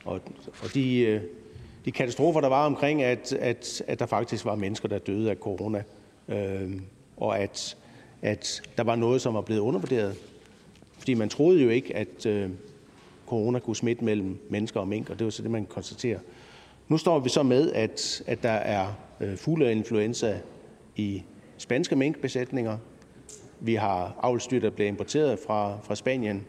og, 0.05 0.21
og 0.63 0.75
de, 0.75 1.01
øh, 1.01 1.21
de 1.85 1.93
katastrofer, 1.93 2.41
der 2.41 2.49
var 2.49 2.67
omkring, 2.67 3.03
at, 3.03 3.33
at, 3.33 3.83
at 3.87 3.99
der 3.99 4.07
faktisk 4.07 4.45
var 4.45 4.55
mennesker, 4.55 4.89
der 4.89 4.99
døde 4.99 5.31
af 5.31 5.37
corona, 5.37 5.83
øh, 6.29 6.73
og 7.17 7.39
at, 7.39 7.77
at 8.23 8.63
der 8.77 8.85
var 8.85 8.97
noget, 8.97 9.21
som 9.21 9.35
var 9.35 9.41
blevet 9.41 9.61
undervurderet. 9.61 10.17
Fordi 10.99 11.15
man 11.15 11.29
troede 11.29 11.63
jo 11.63 11.69
ikke, 11.69 11.97
at, 11.97 12.27
corona 13.33 13.59
kunne 13.59 13.77
smitte 13.77 14.05
mellem 14.05 14.39
mennesker 14.51 14.81
og 14.81 14.89
mink, 14.89 15.11
og 15.11 15.19
det 15.19 15.25
var 15.25 15.31
så 15.31 15.43
det, 15.43 15.51
man 15.51 15.67
konstaterer. 15.67 16.19
Nu 16.89 16.97
står 16.97 17.19
vi 17.19 17.29
så 17.29 17.43
med, 17.43 17.73
at, 17.73 18.23
at 18.27 18.43
der 18.43 18.51
er 18.51 18.87
øh, 19.21 19.37
fugleinfluenza 19.37 20.39
i 20.97 21.23
spanske 21.59 21.97
minkbesætninger. 21.97 22.79
Vi 23.61 23.75
har 23.75 24.17
avlsdyr, 24.23 24.61
der 24.61 24.71
bliver 24.71 24.89
importeret 24.89 25.39
fra, 25.47 25.79
fra 25.83 25.95
Spanien. 25.95 26.47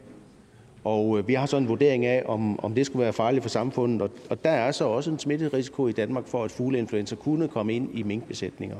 Og 0.83 1.17
øh, 1.19 1.27
vi 1.27 1.33
har 1.33 1.45
så 1.45 1.57
en 1.57 1.67
vurdering 1.67 2.05
af, 2.05 2.23
om, 2.25 2.59
om 2.59 2.75
det 2.75 2.85
skulle 2.85 3.03
være 3.03 3.13
farligt 3.13 3.43
for 3.43 3.49
samfundet. 3.49 4.01
Og, 4.01 4.09
og 4.29 4.43
der 4.43 4.49
er 4.51 4.71
så 4.71 4.85
også 4.85 5.11
en 5.11 5.19
smitterisiko 5.19 5.87
i 5.87 5.91
Danmark 5.91 6.27
for, 6.27 6.43
at 6.43 6.51
fugleinfluenza 6.51 7.15
kunne 7.15 7.47
komme 7.47 7.73
ind 7.73 7.97
i 7.97 8.03
minkbesætninger. 8.03 8.77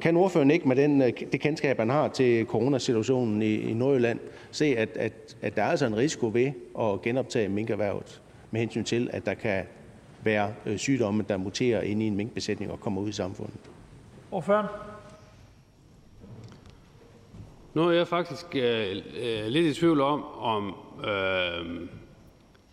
Kan 0.00 0.16
ordføreren 0.16 0.50
ikke 0.50 0.68
med 0.68 0.76
den, 0.76 1.02
øh, 1.02 1.12
det 1.32 1.40
kendskab, 1.40 1.78
han 1.78 1.90
har 1.90 2.08
til 2.08 2.46
coronasituationen 2.46 3.42
i, 3.42 3.54
i 3.54 3.74
Nordjylland, 3.74 4.18
se, 4.50 4.64
at, 4.64 4.88
at, 4.96 5.36
at 5.42 5.56
der 5.56 5.62
er 5.62 5.66
altså 5.70 5.86
en 5.86 5.96
risiko 5.96 6.30
ved 6.34 6.52
at 6.80 7.02
genoptage 7.02 7.48
minkerhvervet 7.48 8.22
med 8.50 8.60
hensyn 8.60 8.84
til, 8.84 9.10
at 9.12 9.26
der 9.26 9.34
kan 9.34 9.64
være 10.24 10.54
øh, 10.66 10.78
sygdomme, 10.78 11.24
der 11.28 11.36
muterer 11.36 11.80
ind 11.80 12.02
i 12.02 12.06
en 12.06 12.16
minkbesætning 12.16 12.72
og 12.72 12.80
kommer 12.80 13.00
ud 13.00 13.08
i 13.08 13.12
samfundet? 13.12 13.60
Ordføreren? 14.30 14.66
Nu 17.74 17.82
er 17.82 17.92
jeg 17.92 18.08
faktisk 18.08 18.46
øh, 18.54 18.96
øh, 19.22 19.46
lidt 19.46 19.66
i 19.66 19.80
tvivl 19.80 20.00
om, 20.00 20.24
om 20.24 20.74
øh, 21.04 21.88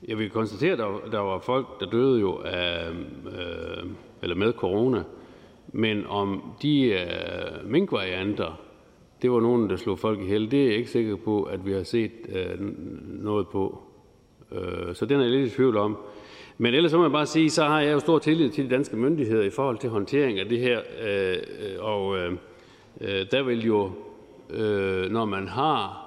jeg 0.08 0.18
vil 0.18 0.30
konstatere, 0.30 0.72
at 0.72 0.78
der, 0.78 1.10
der 1.12 1.20
var 1.20 1.40
folk, 1.40 1.80
der 1.80 1.86
døde 1.86 2.20
jo 2.20 2.41
af, 2.45 2.90
øh, 3.26 3.86
eller 4.22 4.36
med 4.36 4.54
corona. 4.54 5.04
Men 5.76 6.06
om 6.08 6.41
de 6.62 6.86
øh, 6.86 7.72
minkvarianter, 7.72 8.62
det 9.22 9.32
var 9.32 9.40
nogen, 9.40 9.70
der 9.70 9.76
slog 9.76 10.00
folk 10.00 10.22
ihjel, 10.22 10.52
det 10.52 10.62
er 10.62 10.66
jeg 10.68 10.76
ikke 10.76 10.90
sikker 10.90 11.16
på, 11.16 11.44
at 11.44 11.66
vi 11.66 11.72
har 11.72 11.84
set 11.84 12.12
øh, 12.30 12.60
noget 13.24 13.48
på. 13.48 13.84
Øh, 14.52 14.95
så 14.95 15.06
den 15.06 15.20
er 15.20 15.24
jeg 15.24 15.32
lidt 15.32 15.52
i 15.52 15.56
tvivl 15.56 15.78
om. 15.78 15.98
Men 16.58 16.74
ellers 16.74 16.94
må 16.94 17.02
jeg 17.02 17.12
bare 17.12 17.26
sige, 17.26 17.50
så 17.50 17.64
har 17.64 17.82
jeg 17.82 17.94
jo 17.94 18.00
stor 18.00 18.20
tillid 18.20 18.50
til 18.50 18.66
de 18.66 18.70
danske 18.70 18.98
myndigheder 18.98 19.44
i 19.44 19.50
forhold 19.50 19.78
til 19.78 19.90
håndtering 19.90 20.40
af 20.40 20.45
det 20.45 20.60
her. 20.60 20.82
Øh, 21.02 21.38
og 21.80 22.18
øh, 22.18 22.32
øh, 23.02 23.26
der 23.32 23.44
vil 23.44 23.66
jo, 23.66 23.91
når 25.10 25.26
man 25.26 25.48
har 25.48 26.00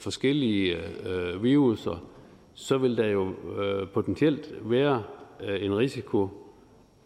forskellige 0.00 0.76
viruser, 1.40 2.04
så 2.54 2.78
vil 2.78 2.96
der 2.96 3.06
jo 3.06 3.34
potentielt 3.94 4.54
være 4.62 5.02
en 5.60 5.76
risiko 5.76 6.28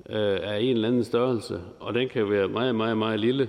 Øh, 0.08 0.38
af 0.42 0.60
en 0.60 0.68
eller 0.70 0.88
anden 0.88 1.04
størrelse, 1.04 1.60
og 1.80 1.94
den 1.94 2.08
kan 2.08 2.30
være 2.30 2.48
meget, 2.48 2.74
meget, 2.74 2.98
meget 2.98 3.20
lille. 3.20 3.48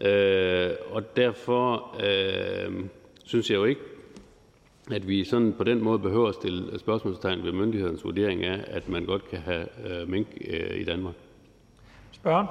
Øh, 0.00 0.70
og 0.90 1.16
derfor 1.16 1.96
øh, 2.00 2.84
synes 3.24 3.50
jeg 3.50 3.56
jo 3.56 3.64
ikke, 3.64 3.80
at 4.92 5.08
vi 5.08 5.24
sådan 5.24 5.54
på 5.58 5.64
den 5.64 5.84
måde 5.84 5.98
behøver 5.98 6.28
at 6.28 6.34
stille 6.34 6.78
spørgsmålstegn 6.78 7.44
ved 7.44 7.52
myndighedens 7.52 8.04
vurdering 8.04 8.44
af, 8.44 8.64
at 8.66 8.88
man 8.88 9.04
godt 9.04 9.30
kan 9.30 9.38
have 9.38 9.66
mink 10.06 10.26
i 10.76 10.84
Danmark. 10.84 11.14
Spørgen? 12.12 12.46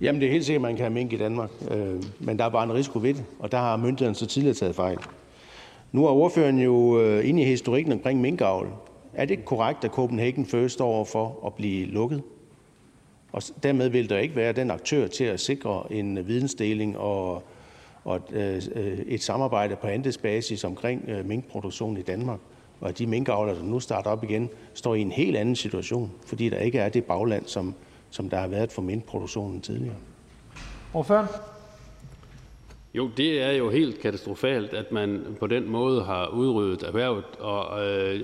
Jamen, 0.00 0.20
det 0.20 0.26
er 0.26 0.32
helt 0.32 0.44
sikkert, 0.44 0.60
at 0.60 0.62
man 0.62 0.76
kan 0.76 0.84
have 0.84 0.94
mink 0.94 1.12
i 1.12 1.16
Danmark, 1.16 1.50
men 2.18 2.38
der 2.38 2.44
er 2.44 2.48
bare 2.48 2.64
en 2.64 2.74
risiko 2.74 2.98
ved 2.98 3.14
det, 3.14 3.24
og 3.38 3.52
der 3.52 3.58
har 3.58 3.76
myndighederne 3.76 4.14
så 4.14 4.26
tidligere 4.26 4.54
taget 4.54 4.74
fejl. 4.74 4.98
Nu 5.92 6.06
er 6.06 6.10
ordføreren 6.10 6.58
jo 6.58 7.00
inde 7.20 7.42
i 7.42 7.44
historikken 7.44 7.92
omkring 7.92 8.20
minkavl, 8.20 8.68
er 9.14 9.24
det 9.24 9.30
ikke 9.30 9.44
korrekt, 9.44 9.84
at 9.84 9.90
Copenhagen 9.90 10.46
First 10.46 10.74
står 10.74 10.86
over 10.86 11.04
for 11.04 11.46
at 11.46 11.54
blive 11.54 11.86
lukket? 11.86 12.22
Og 13.32 13.42
dermed 13.62 13.88
vil 13.88 14.10
der 14.10 14.18
ikke 14.18 14.36
være 14.36 14.52
den 14.52 14.70
aktør 14.70 15.06
til 15.06 15.24
at 15.24 15.40
sikre 15.40 15.84
en 15.90 16.28
vidensdeling 16.28 16.98
og, 16.98 17.42
og 18.04 18.16
et, 18.16 19.04
et 19.06 19.22
samarbejde 19.22 19.76
på 19.76 19.86
andelsbasis 19.86 20.64
omkring 20.64 21.04
øh, 21.08 21.26
minkproduktion 21.26 21.96
i 21.96 22.02
Danmark. 22.02 22.38
Og 22.80 22.88
at 22.88 22.98
de 22.98 23.06
minkavlere, 23.06 23.56
der 23.56 23.62
nu 23.62 23.80
starter 23.80 24.10
op 24.10 24.24
igen, 24.24 24.48
står 24.74 24.94
i 24.94 25.00
en 25.00 25.12
helt 25.12 25.36
anden 25.36 25.56
situation, 25.56 26.10
fordi 26.26 26.48
der 26.48 26.58
ikke 26.58 26.78
er 26.78 26.88
det 26.88 27.04
bagland, 27.04 27.46
som, 27.46 27.74
som 28.10 28.30
der 28.30 28.36
har 28.40 28.48
været 28.48 28.72
for 28.72 28.82
minkproduktionen 28.82 29.60
tidligere. 29.60 29.96
Hvorfor? 30.92 31.51
Jo, 32.94 33.10
det 33.16 33.42
er 33.42 33.52
jo 33.52 33.70
helt 33.70 34.00
katastrofalt, 34.00 34.74
at 34.74 34.92
man 34.92 35.36
på 35.40 35.46
den 35.46 35.70
måde 35.70 36.04
har 36.04 36.28
udryddet 36.28 36.82
erhvervet, 36.82 37.24
og 37.38 37.86
øh, 37.88 38.20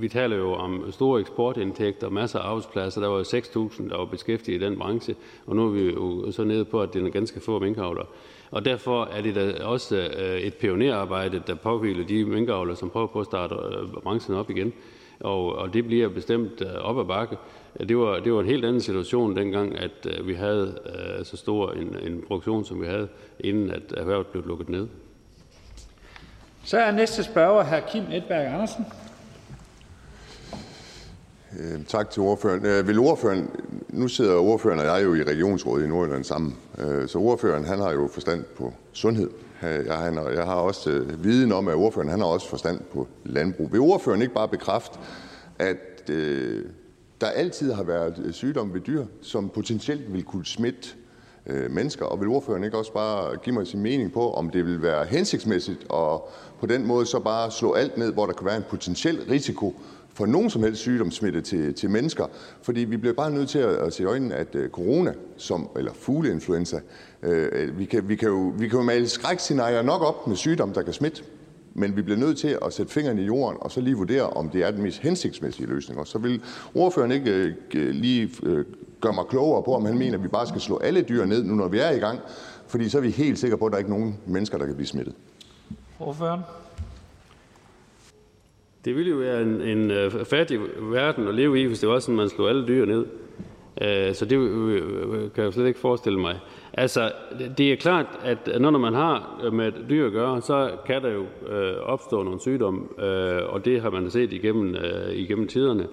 vi 0.00 0.08
taler 0.08 0.36
jo 0.36 0.52
om 0.52 0.92
store 0.92 1.20
eksportindtægter, 1.20 2.08
masser 2.08 2.38
af 2.38 2.48
arbejdspladser. 2.48 3.00
Der 3.00 3.08
var 3.08 3.16
jo 3.16 3.22
6.000, 3.22 3.88
der 3.88 3.96
var 3.96 4.04
beskæftiget 4.04 4.62
i 4.62 4.64
den 4.64 4.78
branche, 4.78 5.14
og 5.46 5.56
nu 5.56 5.66
er 5.66 5.70
vi 5.70 5.82
jo 5.82 6.32
så 6.32 6.44
nede 6.44 6.64
på, 6.64 6.82
at 6.82 6.94
det 6.94 7.06
er 7.06 7.10
ganske 7.10 7.40
få 7.40 7.58
minkavler. 7.58 8.04
Og 8.50 8.64
derfor 8.64 9.04
er 9.04 9.22
det 9.22 9.34
da 9.34 9.64
også 9.64 9.96
øh, 9.96 10.40
et 10.40 10.54
pionerarbejde, 10.54 11.42
der 11.46 11.54
påhviler 11.54 12.06
de 12.06 12.24
minkavler, 12.24 12.74
som 12.74 12.90
prøver 12.90 13.06
på 13.06 13.20
at 13.20 13.26
starte 13.26 13.54
øh, 13.54 14.02
branchen 14.02 14.36
op 14.36 14.50
igen. 14.50 14.72
og, 15.20 15.56
og 15.56 15.74
det 15.74 15.86
bliver 15.86 16.08
bestemt 16.08 16.60
øh, 16.60 16.74
op 16.80 16.98
ad 16.98 17.04
bakke. 17.04 17.36
Det 17.88 17.98
var, 17.98 18.20
det 18.20 18.32
var 18.32 18.40
en 18.40 18.46
helt 18.46 18.64
anden 18.64 18.80
situation 18.80 19.36
dengang, 19.36 19.78
at 19.78 20.06
øh, 20.06 20.26
vi 20.26 20.34
havde 20.34 20.78
øh, 20.86 21.24
så 21.24 21.36
stor 21.36 21.72
en, 21.72 21.96
en 22.02 22.22
produktion, 22.26 22.64
som 22.64 22.80
vi 22.80 22.86
havde, 22.86 23.08
inden 23.40 23.70
at 23.70 23.82
erhvervet 23.96 24.26
blev 24.26 24.46
lukket 24.46 24.68
ned. 24.68 24.88
Så 26.64 26.78
er 26.78 26.90
næste 26.90 27.24
spørger 27.24 27.64
hr. 27.64 27.88
Kim 27.88 28.04
Edberg 28.12 28.46
Andersen. 28.46 28.84
Øh, 31.60 31.84
tak 31.84 32.10
til 32.10 32.22
ordføreren. 32.22 32.66
Øh, 32.66 32.88
vil 32.88 32.98
ordføreren, 32.98 33.50
nu 33.88 34.08
sidder 34.08 34.34
ordføreren 34.34 34.80
og 34.80 34.86
jeg 34.86 35.04
jo 35.04 35.14
i 35.14 35.22
regionsrådet 35.22 35.84
i 35.84 35.88
Nordjylland 35.88 36.24
sammen, 36.24 36.56
øh, 36.78 37.08
så 37.08 37.18
ordføreren 37.18 37.64
han 37.64 37.78
har 37.78 37.92
jo 37.92 38.08
forstand 38.12 38.44
på 38.56 38.72
sundhed. 38.92 39.30
Jeg, 39.62 39.96
han, 39.96 40.14
jeg 40.14 40.44
har 40.44 40.54
også 40.54 40.90
øh, 40.90 41.24
viden 41.24 41.52
om, 41.52 41.68
at 41.68 41.74
ordføreren 41.74 42.10
han 42.10 42.20
har 42.20 42.26
også 42.26 42.48
forstand 42.48 42.80
på 42.92 43.08
landbrug. 43.24 43.72
Vil 43.72 43.80
ordføreren 43.80 44.22
ikke 44.22 44.34
bare 44.34 44.48
bekræfte, 44.48 44.98
at 45.58 46.10
øh, 46.10 46.64
der 47.20 47.26
altid 47.26 47.72
har 47.72 47.82
været 47.82 48.22
øh, 48.24 48.32
sygdomme 48.32 48.74
ved 48.74 48.80
dyr, 48.80 49.04
som 49.22 49.48
potentielt 49.48 50.12
vil 50.12 50.22
kunne 50.22 50.46
smitte 50.46 50.88
øh, 51.46 51.70
mennesker? 51.70 52.04
Og 52.04 52.20
vil 52.20 52.28
ordføreren 52.28 52.64
ikke 52.64 52.78
også 52.78 52.92
bare 52.92 53.36
give 53.36 53.54
mig 53.54 53.66
sin 53.66 53.80
mening 53.80 54.12
på, 54.12 54.32
om 54.32 54.50
det 54.50 54.64
vil 54.66 54.82
være 54.82 55.04
hensigtsmæssigt 55.04 55.80
at 55.80 56.20
på 56.60 56.66
den 56.68 56.86
måde 56.86 57.06
så 57.06 57.18
bare 57.18 57.50
slå 57.50 57.72
alt 57.72 57.98
ned, 57.98 58.12
hvor 58.12 58.26
der 58.26 58.32
kan 58.32 58.46
være 58.46 58.56
en 58.56 58.64
potentiel 58.70 59.20
risiko 59.30 59.80
for 60.14 60.26
nogen 60.26 60.50
som 60.50 60.62
helst 60.62 60.80
sygdomssmitte 60.80 61.40
til, 61.40 61.74
til 61.74 61.90
mennesker. 61.90 62.26
Fordi 62.62 62.80
vi 62.80 62.96
bliver 62.96 63.14
bare 63.14 63.30
nødt 63.30 63.48
til 63.48 63.58
at, 63.58 63.76
at 63.76 63.92
se 63.92 64.02
i 64.02 64.06
øjnene, 64.06 64.34
at 64.34 64.54
øh, 64.54 64.70
corona, 64.70 65.14
som, 65.36 65.68
eller 65.76 65.92
fugleinfluenza, 65.92 66.80
øh, 67.22 67.78
vi, 67.78 67.84
kan, 67.84 68.08
vi, 68.08 68.16
kan 68.16 68.28
jo, 68.28 68.52
vi 68.58 68.68
kan 68.68 68.78
jo 68.78 68.84
male 68.84 69.08
skrækscenarier 69.08 69.82
nok 69.82 70.02
op 70.02 70.26
med 70.26 70.36
sygdom, 70.36 70.72
der 70.72 70.82
kan 70.82 70.92
smitte. 70.92 71.22
Men 71.78 71.96
vi 71.96 72.02
bliver 72.02 72.18
nødt 72.18 72.38
til 72.38 72.58
at 72.64 72.72
sætte 72.72 72.92
fingeren 72.92 73.18
i 73.18 73.22
jorden 73.22 73.58
og 73.60 73.70
så 73.70 73.80
lige 73.80 73.96
vurdere, 73.96 74.30
om 74.30 74.50
det 74.50 74.62
er 74.62 74.70
den 74.70 74.82
mest 74.82 74.98
hensigtsmæssige 74.98 75.66
løsning. 75.66 76.00
Og 76.00 76.06
så 76.06 76.18
vil 76.18 76.42
ordføreren 76.74 77.12
ikke 77.12 77.54
uh, 77.74 77.80
lige 77.80 78.30
uh, 78.42 78.64
gøre 79.00 79.12
mig 79.12 79.24
klogere 79.30 79.62
på, 79.62 79.74
om 79.74 79.84
han 79.84 79.98
mener, 79.98 80.18
at 80.18 80.22
vi 80.22 80.28
bare 80.28 80.46
skal 80.46 80.60
slå 80.60 80.78
alle 80.78 81.02
dyr 81.02 81.24
ned, 81.24 81.44
nu 81.44 81.54
når 81.54 81.68
vi 81.68 81.78
er 81.78 81.90
i 81.90 81.98
gang. 81.98 82.20
Fordi 82.68 82.88
så 82.88 82.98
er 82.98 83.02
vi 83.02 83.10
helt 83.10 83.38
sikre 83.38 83.58
på, 83.58 83.66
at 83.66 83.72
der 83.72 83.78
ikke 83.78 83.88
er 83.88 83.94
nogen 83.94 84.18
mennesker, 84.26 84.58
der 84.58 84.66
kan 84.66 84.74
blive 84.74 84.86
smittet. 84.86 85.14
Ordføreren. 86.00 86.40
Det 88.84 88.96
ville 88.96 89.10
jo 89.10 89.16
være 89.16 89.42
en, 89.42 89.60
en 89.60 89.90
uh, 89.90 90.26
fattig 90.26 90.60
verden 90.80 91.28
at 91.28 91.34
leve 91.34 91.60
i, 91.60 91.64
hvis 91.64 91.80
det 91.80 91.88
var 91.88 91.98
sådan, 91.98 92.16
man 92.16 92.28
slog 92.28 92.48
alle 92.48 92.66
dyr 92.66 92.84
ned. 92.84 93.06
Uh, 93.80 94.14
så 94.14 94.24
det 94.24 94.36
uh, 94.36 94.72
kan 95.10 95.30
jeg 95.36 95.44
jo 95.44 95.50
slet 95.50 95.66
ikke 95.66 95.80
forestille 95.80 96.20
mig. 96.20 96.36
Altså, 96.72 97.12
det 97.58 97.72
er 97.72 97.76
klart, 97.76 98.06
at 98.24 98.60
når 98.60 98.70
man 98.70 98.94
har 98.94 99.50
med 99.52 99.72
dyr 99.90 100.06
at 100.06 100.12
gøre, 100.12 100.42
så 100.42 100.70
kan 100.86 101.02
der 101.02 101.10
jo 101.10 101.24
øh, 101.48 101.76
opstå 101.82 102.22
nogle 102.22 102.40
sygdomme, 102.40 103.04
øh, 103.04 103.42
og 103.52 103.64
det 103.64 103.82
har 103.82 103.90
man 103.90 104.10
set 104.10 104.32
igennem, 104.32 104.74
øh, 104.74 105.12
igennem 105.12 105.48
tiderne. 105.48 105.86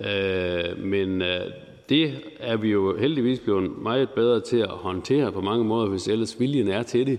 Øh, 0.00 0.84
men 0.84 1.22
øh, 1.22 1.40
det 1.88 2.12
er 2.40 2.56
vi 2.56 2.70
jo 2.70 2.96
heldigvis 2.96 3.40
blevet 3.40 3.82
meget 3.82 4.10
bedre 4.10 4.40
til 4.40 4.56
at 4.56 4.68
håndtere 4.68 5.32
på 5.32 5.40
mange 5.40 5.64
måder, 5.64 5.88
hvis 5.88 6.08
ellers 6.08 6.40
viljen 6.40 6.68
er 6.68 6.82
til 6.82 7.06
det. 7.06 7.18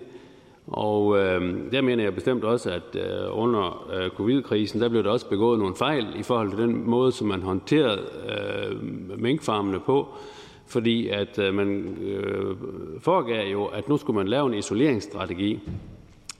Og 0.68 1.18
øh, 1.18 1.72
der 1.72 1.82
mener 1.82 2.03
jeg 2.03 2.14
bestemt 2.14 2.44
også, 2.44 2.70
at 2.72 2.95
øh, 2.95 3.40
under 3.40 3.91
øh, 3.94 4.10
covid-krisen, 4.10 4.82
der 4.82 4.90
blev 4.90 5.03
der 5.03 5.10
også 5.10 5.30
begået 5.30 5.60
nogle 5.60 5.76
fejl 5.76 6.07
i 6.20 6.24
forhold 6.24 6.49
til 6.49 6.60
den 6.60 6.90
måde, 6.90 7.11
som 7.11 7.28
man 7.28 7.41
håndterede 7.41 8.02
øh, 8.30 9.22
minkfarmene 9.22 9.80
på. 9.80 10.07
Fordi 10.70 11.08
at 11.08 11.40
øh, 11.40 11.54
man 11.54 11.98
øh, 12.02 12.56
foregav 13.00 13.52
jo, 13.52 13.66
at 13.66 13.90
nu 13.90 13.98
skulle 13.98 14.18
man 14.18 14.28
lave 14.28 14.48
en 14.48 14.54
isoleringsstrategi. 14.54 15.60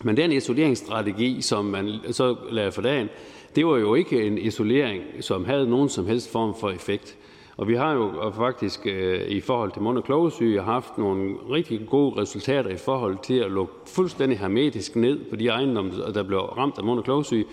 Men 0.04 0.18
den 0.18 0.32
isoleringsstrategi, 0.32 1.42
som 1.42 1.66
man 1.66 1.90
så 2.12 2.36
lavede 2.52 2.72
for 2.72 2.82
dagen, 2.82 3.10
det 3.56 3.66
var 3.66 3.78
jo 3.78 3.96
ikke 3.96 4.24
en 4.24 4.38
isolering, 4.38 5.04
som 5.20 5.46
havde 5.46 5.70
nogen 5.70 5.90
som 5.90 6.06
helst 6.06 6.32
form 6.32 6.56
for 6.60 6.70
effekt. 6.70 7.18
Og 7.58 7.68
vi 7.68 7.76
har 7.76 7.94
jo 7.94 8.28
øh, 8.28 8.34
faktisk 8.34 8.80
øh, 8.86 9.28
i 9.28 9.40
forhold 9.42 9.72
til 9.72 9.82
mund- 9.82 9.98
og 9.98 10.04
klogesyge 10.04 10.62
haft 10.62 10.98
nogle 10.98 11.36
rigtig 11.52 11.82
gode 11.90 12.22
resultater 12.22 12.70
i 12.70 12.78
forhold 12.78 13.18
til 13.24 13.34
at 13.34 13.52
lukke 13.52 13.74
fuldstændig 13.88 14.40
hermetisk 14.40 14.96
ned 14.96 15.20
på 15.30 15.36
de 15.36 15.48
ejendomme, 15.48 15.92
der 16.14 16.24
blev 16.24 16.40
ramt 16.40 16.78
af 16.78 16.84
mund- 16.84 17.00
og 17.00 17.04
klogesyge. 17.04 17.46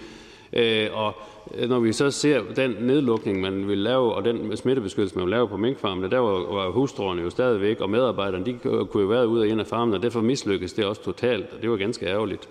Øh, 0.52 0.88
og 0.92 1.14
øh, 1.54 1.68
når 1.68 1.80
vi 1.80 1.92
så 1.92 2.10
ser 2.10 2.42
den 2.56 2.70
nedlukning, 2.80 3.40
man 3.40 3.68
vil 3.68 3.78
lave, 3.78 4.14
og 4.14 4.24
den 4.24 4.56
smittebeskyttelse, 4.56 5.16
man 5.16 5.24
vil 5.24 5.30
lave 5.30 5.48
på 5.48 5.56
minkfarmene, 5.56 6.10
der 6.10 6.18
var, 6.18 6.70
hustruerne 6.70 7.22
jo 7.22 7.30
stadigvæk, 7.30 7.80
og 7.80 7.90
medarbejderne, 7.90 8.44
de 8.44 8.58
kunne 8.62 9.02
jo 9.02 9.08
være 9.08 9.28
ude 9.28 9.42
og 9.42 9.48
ind 9.48 9.60
af 9.60 9.66
farmene, 9.66 9.96
og 9.96 10.02
derfor 10.02 10.20
mislykkedes 10.20 10.72
det 10.72 10.84
også 10.84 11.02
totalt, 11.02 11.46
og 11.52 11.62
det 11.62 11.70
var 11.70 11.76
ganske 11.76 12.06
ærgerligt. 12.06 12.48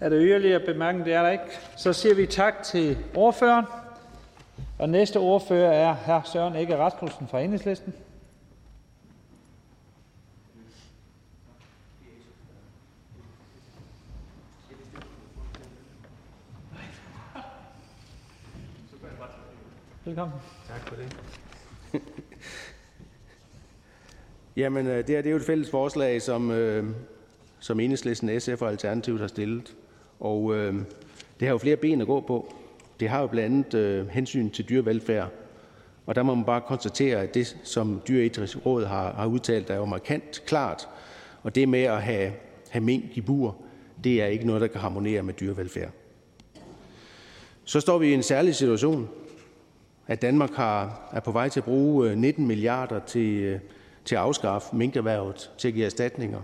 Er 0.00 0.08
der 0.08 0.18
yderligere 0.20 0.60
bemærkning? 0.60 1.06
Det 1.06 1.14
er 1.14 1.22
der 1.22 1.30
ikke. 1.30 1.44
Så 1.76 1.92
siger 1.92 2.14
vi 2.14 2.26
tak 2.26 2.62
til 2.62 2.96
ordføreren. 3.14 3.64
Og 4.78 4.88
næste 4.88 5.16
ordfører 5.16 5.72
er 5.72 5.94
hr. 5.94 6.28
Søren 6.32 6.56
Ikke 6.56 6.78
Rasmussen 6.78 7.28
fra 7.30 7.40
Enhedslisten. 7.40 7.94
Velkommen. 20.06 20.38
Tak 20.68 20.88
for 20.88 20.96
det. 20.96 21.16
Jamen, 24.56 24.86
øh, 24.86 24.96
det 24.96 25.08
her 25.08 25.22
det 25.22 25.26
er 25.26 25.30
jo 25.30 25.36
et 25.36 25.42
fælles 25.42 25.70
forslag, 25.70 26.22
som, 26.22 26.50
øh, 26.50 26.84
som 27.58 27.80
Enhedslisten, 27.80 28.40
SF 28.40 28.62
og 28.62 28.68
Alternativet 28.68 29.20
har 29.20 29.26
stillet. 29.26 29.76
Og 30.20 30.54
øh, 30.54 30.74
det 31.40 31.48
har 31.48 31.54
jo 31.54 31.58
flere 31.58 31.76
ben 31.76 32.00
at 32.00 32.06
gå 32.06 32.20
på. 32.20 32.54
Det 33.00 33.08
har 33.08 33.20
jo 33.20 33.26
blandt 33.26 33.54
andet 33.54 33.74
øh, 33.74 34.08
hensyn 34.08 34.50
til 34.50 34.68
dyrevelfærd, 34.68 35.28
og 36.06 36.14
der 36.14 36.22
må 36.22 36.34
man 36.34 36.44
bare 36.44 36.60
konstatere, 36.60 37.20
at 37.20 37.34
det, 37.34 37.56
som 37.62 38.02
Dyreetisk 38.08 38.66
Råd 38.66 38.84
har, 38.84 39.12
har 39.12 39.26
udtalt, 39.26 39.70
er 39.70 39.76
jo 39.76 39.84
markant 39.84 40.42
klart, 40.46 40.88
og 41.42 41.54
det 41.54 41.68
med 41.68 41.82
at 41.82 42.02
have, 42.02 42.32
have 42.70 42.84
mink 42.84 43.04
i 43.14 43.20
bur, 43.20 43.56
det 44.04 44.22
er 44.22 44.26
ikke 44.26 44.46
noget, 44.46 44.62
der 44.62 44.68
kan 44.68 44.80
harmonere 44.80 45.22
med 45.22 45.34
dyrevelfærd. 45.34 45.90
Så 47.64 47.80
står 47.80 47.98
vi 47.98 48.08
i 48.08 48.14
en 48.14 48.22
særlig 48.22 48.54
situation, 48.54 49.08
at 50.06 50.22
Danmark 50.22 50.52
har, 50.52 51.08
er 51.12 51.20
på 51.20 51.30
vej 51.30 51.48
til 51.48 51.60
at 51.60 51.64
bruge 51.64 52.10
øh, 52.10 52.16
19 52.16 52.46
milliarder 52.46 52.98
til, 52.98 53.36
øh, 53.36 53.60
til 54.04 54.14
at 54.14 54.20
afskaffe 54.20 54.76
minkerhvervet, 54.76 55.50
til 55.58 55.68
at 55.68 55.74
give 55.74 55.86
erstatninger. 55.86 56.40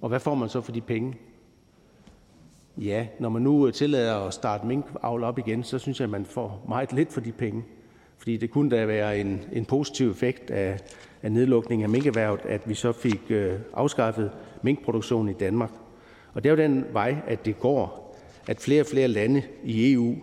Og 0.00 0.08
hvad 0.08 0.20
får 0.20 0.34
man 0.34 0.48
så 0.48 0.60
for 0.60 0.72
de 0.72 0.80
penge? 0.80 1.14
Ja, 2.76 3.06
når 3.18 3.28
man 3.28 3.42
nu 3.42 3.66
øh, 3.66 3.72
tillader 3.72 4.26
at 4.26 4.34
starte 4.34 4.66
minkavl 4.66 5.24
op 5.24 5.38
igen, 5.38 5.64
så 5.64 5.78
synes 5.78 6.00
jeg, 6.00 6.04
at 6.04 6.10
man 6.10 6.24
får 6.24 6.64
meget 6.68 6.92
lidt 6.92 7.12
for 7.12 7.20
de 7.20 7.32
penge. 7.32 7.64
Fordi 8.18 8.36
det 8.36 8.50
kunne 8.50 8.70
da 8.70 8.86
være 8.86 9.18
en, 9.18 9.44
en 9.52 9.64
positiv 9.64 10.10
effekt 10.10 10.50
af, 10.50 10.78
af 11.22 11.32
nedlukningen 11.32 11.84
af 11.84 11.90
minkerhvervet, 11.90 12.40
at 12.44 12.68
vi 12.68 12.74
så 12.74 12.92
fik 12.92 13.20
øh, 13.30 13.54
afskaffet 13.74 14.30
minkproduktionen 14.62 15.34
i 15.34 15.38
Danmark. 15.38 15.70
Og 16.34 16.44
det 16.44 16.50
er 16.50 16.54
jo 16.54 16.62
den 16.62 16.84
vej, 16.92 17.16
at 17.26 17.44
det 17.44 17.60
går, 17.60 18.16
at 18.46 18.60
flere 18.60 18.82
og 18.82 18.86
flere 18.86 19.08
lande 19.08 19.42
i 19.64 19.92
EU, 19.92 20.16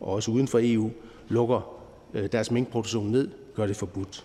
og 0.00 0.12
også 0.12 0.30
uden 0.30 0.48
for 0.48 0.60
EU, 0.62 0.90
lukker 1.28 1.80
øh, 2.14 2.32
deres 2.32 2.50
minkproduktion 2.50 3.10
ned, 3.10 3.28
gør 3.54 3.66
det 3.66 3.76
forbudt. 3.76 4.24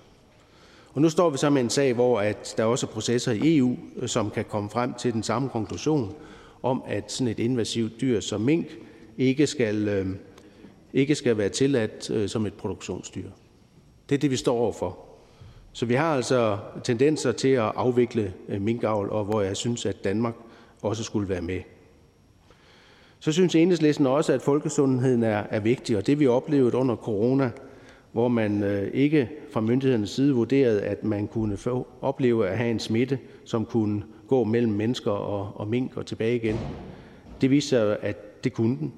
Og 0.93 1.02
nu 1.02 1.10
står 1.10 1.30
vi 1.30 1.38
så 1.38 1.49
med 1.49 1.61
en 1.61 1.69
sag, 1.69 1.93
hvor 1.93 2.19
at 2.19 2.53
der 2.57 2.64
også 2.64 2.85
er 2.85 2.91
processer 2.91 3.31
i 3.31 3.57
EU, 3.57 3.76
øh, 3.95 4.10
som 4.10 4.30
kan 4.30 4.45
komme 4.45 4.69
frem 4.69 4.93
til 4.93 5.14
den 5.14 5.23
samme 5.23 5.49
konklusion, 5.49 6.15
om, 6.64 6.84
at 6.88 7.11
sådan 7.11 7.27
et 7.27 7.39
invasivt 7.39 8.02
dyr 8.02 8.19
som 8.19 8.41
mink 8.41 8.68
ikke 9.18 9.47
skal, 9.47 9.88
øh, 9.88 10.07
ikke 10.93 11.15
skal 11.15 11.38
være 11.38 11.49
tilladt 11.49 12.31
som 12.31 12.45
et 12.45 12.53
produktionsdyr. 12.53 13.30
Det 14.10 14.15
er 14.15 14.19
det, 14.19 14.31
vi 14.31 14.35
står 14.35 14.57
overfor. 14.57 14.97
Så 15.73 15.85
vi 15.85 15.93
har 15.93 16.15
altså 16.15 16.57
tendenser 16.84 17.31
til 17.31 17.47
at 17.47 17.72
afvikle 17.76 18.34
minkavl, 18.60 19.10
og 19.10 19.26
hvor 19.26 19.41
jeg 19.41 19.57
synes, 19.57 19.85
at 19.85 20.03
Danmark 20.03 20.34
også 20.81 21.03
skulle 21.03 21.30
være 21.30 21.41
med. 21.41 21.61
Så 23.20 23.32
synes 23.32 23.56
enhedslisten 23.56 24.08
også, 24.08 24.34
at 24.34 24.42
folkesundheden 24.42 25.24
er, 25.24 25.44
er 25.50 25.60
vigtig, 25.60 25.98
og 25.98 26.08
det 26.08 26.20
vi 26.20 26.28
oplevede 26.28 26.78
under 26.78 26.96
corona, 26.96 27.52
hvor 28.12 28.28
man 28.28 28.64
øh, 28.64 28.92
ikke 28.94 29.30
fra 29.52 29.62
myndighedernes 29.62 30.10
side 30.10 30.34
vurderede, 30.34 30.82
at 30.82 31.04
man 31.04 31.28
kunne 31.28 31.58
få, 31.58 31.88
opleve 32.02 32.48
at 32.48 32.58
have 32.58 32.72
en 32.72 32.80
smitte, 32.80 33.20
som 33.46 33.66
kunne 33.66 34.04
gå 34.28 34.44
mellem 34.44 34.74
mennesker 34.74 35.12
og, 35.12 35.52
og 35.56 35.68
mink 35.68 35.98
og 35.98 36.06
tilbage 36.06 36.36
igen. 36.36 36.60
Det 37.42 37.50
viste 37.50 37.70
sig, 37.70 37.98
at 38.02 38.44
det 38.44 38.54
kunne 38.54 38.78
den. 38.78 38.94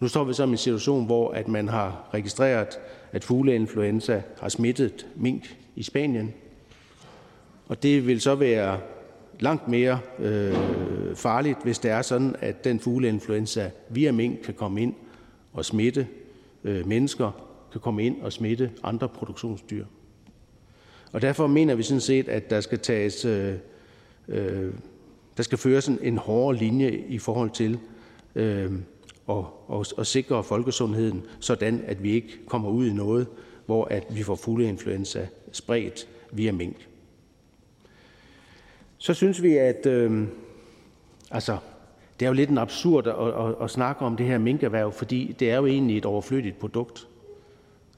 Nu 0.00 0.08
står 0.08 0.24
vi 0.24 0.32
så 0.32 0.44
i 0.44 0.48
en 0.48 0.56
situation, 0.56 1.06
hvor 1.06 1.30
at 1.30 1.48
man 1.48 1.68
har 1.68 2.08
registreret, 2.14 2.78
at 3.12 3.24
fugleinfluenza 3.24 4.22
har 4.40 4.48
smittet 4.48 5.06
mink 5.16 5.56
i 5.76 5.82
Spanien. 5.82 6.34
Og 7.68 7.82
det 7.82 8.06
vil 8.06 8.20
så 8.20 8.34
være 8.34 8.78
langt 9.40 9.68
mere 9.68 9.98
øh, 10.18 10.54
farligt, 11.14 11.58
hvis 11.62 11.78
det 11.78 11.90
er 11.90 12.02
sådan, 12.02 12.36
at 12.40 12.64
den 12.64 12.80
fugleinfluenza 12.80 13.70
via 13.88 14.12
mink 14.12 14.40
kan 14.44 14.54
komme 14.54 14.82
ind 14.82 14.94
og 15.52 15.64
smitte 15.64 16.06
øh, 16.64 16.86
mennesker, 16.86 17.30
kan 17.72 17.80
komme 17.80 18.04
ind 18.04 18.22
og 18.22 18.32
smitte 18.32 18.70
andre 18.82 19.08
produktionsdyr. 19.08 19.84
Og 21.12 21.22
derfor 21.22 21.46
mener 21.46 21.74
vi 21.74 21.82
sådan 21.82 22.00
set, 22.00 22.28
at 22.28 22.50
der 22.50 22.60
skal 22.60 22.78
tages 22.78 23.24
øh, 23.24 23.54
øh, 24.28 24.72
der 25.38 25.42
skal 25.42 25.58
føres 25.58 25.88
en 25.88 26.18
hårdere 26.18 26.56
linje 26.56 26.90
i 27.08 27.18
forhold 27.18 27.50
til 27.50 27.78
øh, 28.34 28.72
og, 29.26 29.64
og, 29.66 29.86
og 29.96 30.06
sikre 30.06 30.44
folkesundheden, 30.44 31.22
sådan 31.40 31.84
at 31.86 32.02
vi 32.02 32.12
ikke 32.12 32.38
kommer 32.46 32.70
ud 32.70 32.86
i 32.86 32.92
noget, 32.92 33.26
hvor 33.66 33.84
at 33.84 34.06
vi 34.10 34.22
får 34.22 34.34
fugleinfluenza 34.34 35.26
spredt 35.52 36.08
via 36.32 36.52
mink. 36.52 36.88
Så 38.98 39.14
synes 39.14 39.42
vi, 39.42 39.56
at 39.56 39.86
øh, 39.86 40.26
altså, 41.30 41.58
det 42.20 42.26
er 42.26 42.30
jo 42.30 42.34
lidt 42.34 42.50
en 42.50 42.58
absurd 42.58 43.06
at, 43.06 43.14
at, 43.14 43.64
at 43.64 43.70
snakke 43.70 44.04
om 44.04 44.16
det 44.16 44.26
her 44.26 44.38
minkerhverv, 44.38 44.92
fordi 44.92 45.36
det 45.38 45.50
er 45.50 45.56
jo 45.56 45.66
egentlig 45.66 45.98
et 45.98 46.06
overflødigt 46.06 46.58
produkt. 46.58 47.08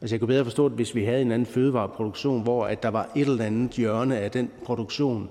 Altså 0.01 0.15
jeg 0.15 0.21
kunne 0.21 0.29
bedre 0.29 0.45
forstå 0.45 0.69
det, 0.69 0.77
hvis 0.77 0.95
vi 0.95 1.05
havde 1.05 1.23
en 1.23 1.33
anden 1.33 1.47
fødevareproduktion, 1.47 2.43
hvor 2.43 2.65
at 2.65 2.83
der 2.83 2.89
var 2.89 3.11
et 3.17 3.29
eller 3.29 3.45
andet 3.45 3.71
hjørne 3.71 4.19
af 4.19 4.31
den 4.31 4.51
produktion, 4.65 5.29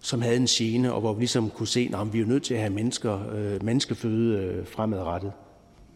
som 0.00 0.22
havde 0.22 0.36
en 0.36 0.46
gene, 0.46 0.92
og 0.92 1.00
hvor 1.00 1.12
vi 1.12 1.20
ligesom 1.20 1.50
kunne 1.50 1.68
se, 1.68 1.90
at 1.94 2.12
vi 2.12 2.20
er 2.20 2.26
nødt 2.26 2.42
til 2.42 2.54
at 2.54 2.60
have 2.60 2.72
mennesker, 2.72 3.32
øh, 3.32 3.64
menneskeføde 3.64 4.38
øh, 4.38 4.66
fremadrettet. 4.66 5.32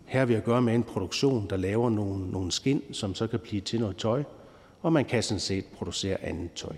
Her 0.05 0.19
har 0.19 0.27
vi 0.27 0.35
at 0.35 0.45
gøre 0.45 0.63
med 0.63 0.75
en 0.75 0.83
produktion, 0.83 1.47
der 1.51 1.57
laver 1.57 1.91
nogle, 1.91 2.31
nogle 2.31 2.53
skin, 2.53 2.83
som 2.93 3.15
så 3.15 3.27
kan 3.27 3.39
blive 3.39 3.61
til 3.61 3.81
noget 3.81 3.97
tøj, 3.97 4.23
og 4.83 4.93
man 4.93 5.05
kan 5.05 5.23
sådan 5.23 5.41
set 5.41 5.65
producere 5.65 6.25
andet 6.25 6.53
tøj. 6.53 6.77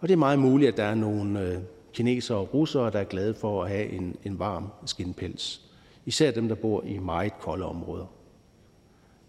Og 0.00 0.08
det 0.08 0.14
er 0.14 0.18
meget 0.18 0.38
muligt, 0.38 0.68
at 0.68 0.76
der 0.76 0.84
er 0.84 0.94
nogle 0.94 1.40
øh, 1.40 1.58
kinesere 1.92 2.38
og 2.38 2.54
russere, 2.54 2.90
der 2.90 2.98
er 2.98 3.04
glade 3.04 3.34
for 3.34 3.62
at 3.62 3.70
have 3.70 3.88
en, 3.88 4.16
en 4.24 4.38
varm 4.38 4.68
skinpels. 4.86 5.60
Især 6.06 6.30
dem, 6.30 6.48
der 6.48 6.54
bor 6.54 6.82
i 6.82 6.98
meget 6.98 7.38
kolde 7.40 7.64
områder. 7.64 8.06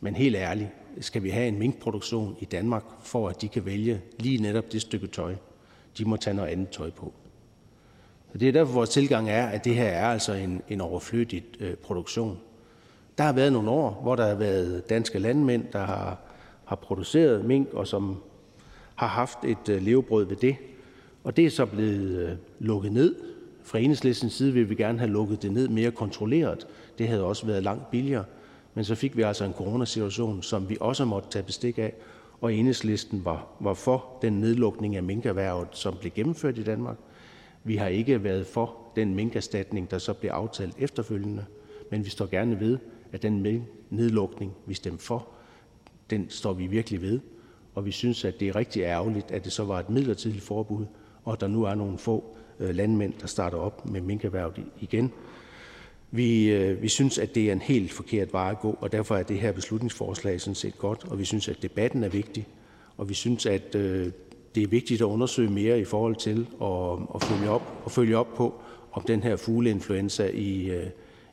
Men 0.02 0.16
helt 0.16 0.36
ærligt, 0.36 0.70
skal 1.00 1.24
vi 1.24 1.30
have 1.30 1.48
en 1.48 1.60
minkproduktion 1.60 2.36
i 2.40 2.46
Danmark, 2.46 2.84
for 3.02 3.30
at 3.30 3.42
de 3.42 3.48
kan 3.48 3.66
vælge 3.66 4.02
lige 4.20 4.42
netop 4.42 4.72
det 4.72 4.82
stykke 4.82 5.08
tøj? 5.08 5.36
De 5.98 6.06
må 6.06 6.18
tage 6.18 6.34
noget 6.34 6.50
andet 6.50 6.70
tøj 6.70 6.90
på. 6.90 7.14
Så 8.32 8.38
det 8.38 8.48
er 8.48 8.52
derfor, 8.52 8.74
vores 8.74 8.90
tilgang 8.90 9.30
er, 9.30 9.48
at 9.48 9.66
det 9.66 9.76
her 9.76 9.88
er 9.88 10.08
altså 10.08 10.34
en, 10.34 10.62
en 10.70 10.82
overflødig 10.82 11.44
øh, 11.60 11.76
produktion. 11.76 12.38
Der 13.18 13.24
har 13.24 13.34
været 13.34 13.54
nogle 13.54 13.70
år, 13.70 14.00
hvor 14.02 14.16
der 14.16 14.28
har 14.28 14.36
været 14.36 14.90
danske 14.90 15.20
landmænd, 15.20 15.66
der 15.74 15.86
har, 15.86 16.18
har 16.66 16.76
produceret 16.76 17.46
mink, 17.46 17.74
og 17.74 17.88
som 17.88 18.18
har 18.98 19.08
haft 19.08 19.38
et 19.44 19.70
øh, 19.70 19.82
levebrød 19.82 20.26
ved 20.26 20.36
det. 20.36 20.56
Og 21.24 21.38
det 21.38 21.46
er 21.46 21.50
så 21.50 21.66
blevet 21.66 22.30
øh, 22.30 22.38
lukket 22.60 22.92
ned. 22.92 23.16
Fra 23.64 23.80
enhedslistens 23.80 24.34
side 24.34 24.54
vil 24.54 24.70
vi 24.70 24.76
gerne 24.76 25.00
have 25.00 25.12
lukket 25.12 25.42
det 25.42 25.52
ned 25.52 25.68
mere 25.68 25.92
kontrolleret. 25.92 26.68
Det 26.98 27.08
havde 27.08 27.24
også 27.24 27.46
været 27.46 27.64
langt 27.64 27.92
billigere. 27.92 28.26
Men 28.74 28.84
så 28.84 28.96
fik 28.96 29.18
vi 29.18 29.22
altså 29.22 29.46
en 29.46 29.54
coronasituation, 29.54 30.44
som 30.44 30.70
vi 30.70 30.78
også 30.80 31.06
måtte 31.06 31.30
tage 31.30 31.44
bestik 31.44 31.78
af, 31.78 31.94
og 32.42 32.54
enhedslisten 32.54 33.26
var, 33.26 33.48
var 33.60 33.74
for 33.74 34.06
den 34.22 34.34
nedlukning 34.34 34.96
af 34.96 35.04
minkerhvervet, 35.04 35.68
som 35.72 35.96
blev 36.00 36.12
gennemført 36.12 36.58
i 36.58 36.64
Danmark. 36.64 36.98
Vi 37.64 37.76
har 37.76 37.88
ikke 37.88 38.24
været 38.24 38.48
for 38.48 38.76
den 38.96 39.16
minkerstatning, 39.16 39.92
der 39.92 39.98
så 39.98 40.14
blev 40.14 40.32
aftalt 40.32 40.76
efterfølgende, 40.80 41.46
men 41.92 42.06
vi 42.06 42.10
står 42.10 42.26
gerne 42.26 42.60
ved, 42.60 42.78
at 43.12 43.22
den 43.22 43.66
nedlukning, 43.90 44.54
vi 44.66 44.74
stemte 44.74 45.04
for, 45.04 45.28
den 46.10 46.30
står 46.30 46.54
vi 46.54 46.68
virkelig 46.68 47.02
ved, 47.02 47.20
og 47.78 47.86
vi 47.86 47.92
synes, 47.92 48.26
at 48.26 48.40
det 48.40 48.48
er 48.48 48.56
rigtig 48.56 48.82
ærgerligt, 48.82 49.32
at 49.32 49.46
det 49.46 49.52
så 49.52 49.64
var 49.64 49.80
et 49.80 49.90
midlertidigt 49.90 50.44
forbud, 50.44 50.86
og 51.24 51.42
der 51.42 51.48
nu 51.48 51.64
er 51.64 51.76
nogle 51.76 51.98
få 51.98 52.24
øh, 52.60 52.76
landmænd, 52.76 53.14
der 53.22 53.28
starter 53.28 53.58
op 53.58 53.90
med 53.90 54.02
minkerhvervet 54.02 54.64
igen. 54.80 55.12
Vi, 56.12 56.50
øh, 56.52 56.82
vi 56.82 56.88
synes, 56.88 57.18
at 57.18 57.36
det 57.36 57.48
er 57.48 57.52
en 57.52 57.62
helt 57.62 57.94
forkert 57.94 58.34
vej 58.34 58.50
at 58.52 58.60
gå, 58.60 58.78
og 58.82 58.92
derfor 58.92 59.16
er 59.16 59.24
det 59.24 59.40
her 59.40 59.52
beslutningsforslag 59.52 60.42
sådan 60.42 60.56
set 60.56 60.78
godt, 60.78 61.06
og 61.10 61.20
vi 61.20 61.26
synes, 61.26 61.48
at 61.48 61.62
debatten 61.62 62.04
er 62.04 62.10
vigtig, 62.10 62.48
og 62.98 63.10
vi 63.10 63.14
synes, 63.14 63.46
at 63.46 63.76
øh, 63.76 64.12
det 64.56 64.64
er 64.64 64.68
vigtigt 64.68 65.02
at 65.02 65.06
undersøge 65.06 65.50
mere 65.50 65.80
i 65.80 65.86
forhold 65.86 66.16
til 66.16 66.48
at, 66.62 67.08
at 67.16 67.24
følge, 67.24 67.50
op, 67.50 67.84
at 67.86 67.92
følge 67.92 68.18
op 68.18 68.34
på, 68.36 68.62
om 68.92 69.04
den 69.04 69.24
her 69.24 69.36
fugleinfluenza 69.36 70.30
i, 70.34 70.70
øh, 70.70 70.88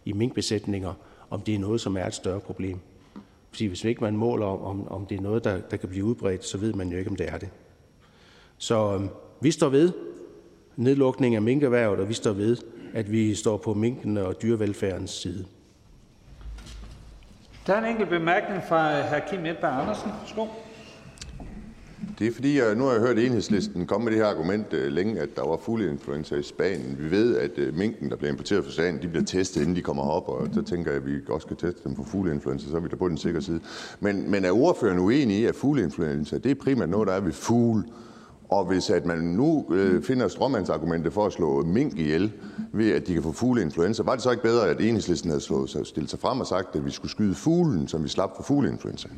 i 0.04 0.12
minkbesætninger, 0.12 0.94
om 1.30 1.40
det 1.40 1.54
er 1.54 1.58
noget, 1.58 1.80
som 1.80 1.96
er 1.96 2.06
et 2.06 2.14
større 2.14 2.40
problem. 2.40 2.78
Fordi 3.54 3.66
hvis 3.66 3.84
ikke 3.84 4.04
man 4.04 4.16
måler, 4.16 4.46
om, 4.46 4.88
om 4.88 5.06
det 5.06 5.18
er 5.18 5.22
noget, 5.22 5.44
der, 5.44 5.60
der 5.70 5.76
kan 5.76 5.88
blive 5.88 6.04
udbredt, 6.04 6.44
så 6.44 6.58
ved 6.58 6.72
man 6.72 6.88
jo 6.88 6.98
ikke, 6.98 7.10
om 7.10 7.16
det 7.16 7.28
er 7.28 7.38
det. 7.38 7.48
Så 8.58 8.94
øhm, 8.94 9.08
vi 9.40 9.50
står 9.50 9.68
ved 9.68 9.92
nedlukningen 10.76 11.36
af 11.36 11.42
minkerhvervet, 11.42 12.00
og 12.00 12.08
vi 12.08 12.14
står 12.14 12.32
ved, 12.32 12.56
at 12.94 13.12
vi 13.12 13.34
står 13.34 13.56
på 13.56 13.74
minkene 13.74 14.24
og 14.26 14.42
dyrevelfærdens 14.42 15.10
side. 15.10 15.46
Der 17.66 17.74
er 17.74 17.78
en 17.78 17.90
enkelt 17.90 18.08
bemærkning 18.08 18.62
fra 18.68 18.98
øh, 18.98 19.04
hr. 19.04 19.30
Kim 19.30 19.46
Edberg 19.46 19.80
Andersen. 19.80 20.10
Værsgo. 20.20 20.46
Det 22.18 22.26
er 22.26 22.32
fordi, 22.32 22.58
jeg, 22.58 22.74
nu 22.74 22.84
har 22.84 22.92
jeg 22.92 23.00
hørt 23.00 23.18
enhedslisten 23.18 23.86
komme 23.86 24.04
med 24.04 24.12
det 24.12 24.20
her 24.20 24.26
argument 24.26 24.72
øh, 24.72 24.92
længe, 24.92 25.20
at 25.20 25.36
der 25.36 25.48
var 25.48 25.56
fugleinfluenza 25.56 26.36
i 26.36 26.42
Spanien. 26.42 26.96
Vi 26.98 27.10
ved, 27.10 27.36
at 27.36 27.58
øh, 27.58 27.76
minken, 27.76 28.10
der 28.10 28.16
bliver 28.16 28.30
importeret 28.30 28.64
fra 28.64 28.72
Spanien, 28.72 29.02
de 29.02 29.08
bliver 29.08 29.24
testet, 29.24 29.60
inden 29.60 29.76
de 29.76 29.82
kommer 29.82 30.02
op, 30.02 30.28
og 30.28 30.48
så 30.52 30.62
tænker 30.62 30.90
jeg, 30.90 31.00
at 31.00 31.06
vi 31.06 31.12
også 31.28 31.46
skal 31.46 31.56
teste 31.56 31.88
dem 31.88 31.96
for 31.96 32.04
fugleinfluenza, 32.04 32.68
så 32.70 32.76
er 32.76 32.80
vi 32.80 32.88
da 32.88 32.96
på 32.96 33.08
den 33.08 33.16
sikre 33.16 33.42
side. 33.42 33.60
Men, 34.00 34.30
men 34.30 34.44
er 34.44 34.52
ordføreren 34.52 34.98
uenig 34.98 35.36
i, 35.36 35.44
at 35.44 35.54
fugleinfluenza, 35.54 36.38
det 36.38 36.50
er 36.50 36.54
primært 36.54 36.88
noget, 36.88 37.08
der 37.08 37.14
er 37.14 37.20
ved 37.20 37.32
fugle, 37.32 37.84
og 38.48 38.64
hvis 38.64 38.90
at 38.90 39.06
man 39.06 39.18
nu 39.18 39.66
øh, 39.72 40.02
finder 40.02 40.28
strømmandsargumentet 40.28 41.12
for 41.12 41.26
at 41.26 41.32
slå 41.32 41.62
mink 41.62 41.98
ihjel, 41.98 42.32
ved 42.72 42.90
at 42.90 43.06
de 43.06 43.12
kan 43.12 43.22
få 43.22 43.32
fugleinfluenza, 43.32 44.02
var 44.02 44.12
det 44.12 44.22
så 44.22 44.30
ikke 44.30 44.42
bedre, 44.42 44.68
at 44.68 44.80
enhedslisten 44.80 45.30
havde 45.30 45.40
slået 45.40 45.70
sig, 45.70 45.86
stillet 45.86 46.10
sig 46.10 46.18
frem 46.18 46.40
og 46.40 46.46
sagt, 46.46 46.76
at 46.76 46.84
vi 46.84 46.90
skulle 46.90 47.10
skyde 47.10 47.34
fuglen, 47.34 47.88
som 47.88 48.04
vi 48.04 48.08
slap 48.08 48.36
for 48.36 48.42
fugleinfluenza? 48.42 49.08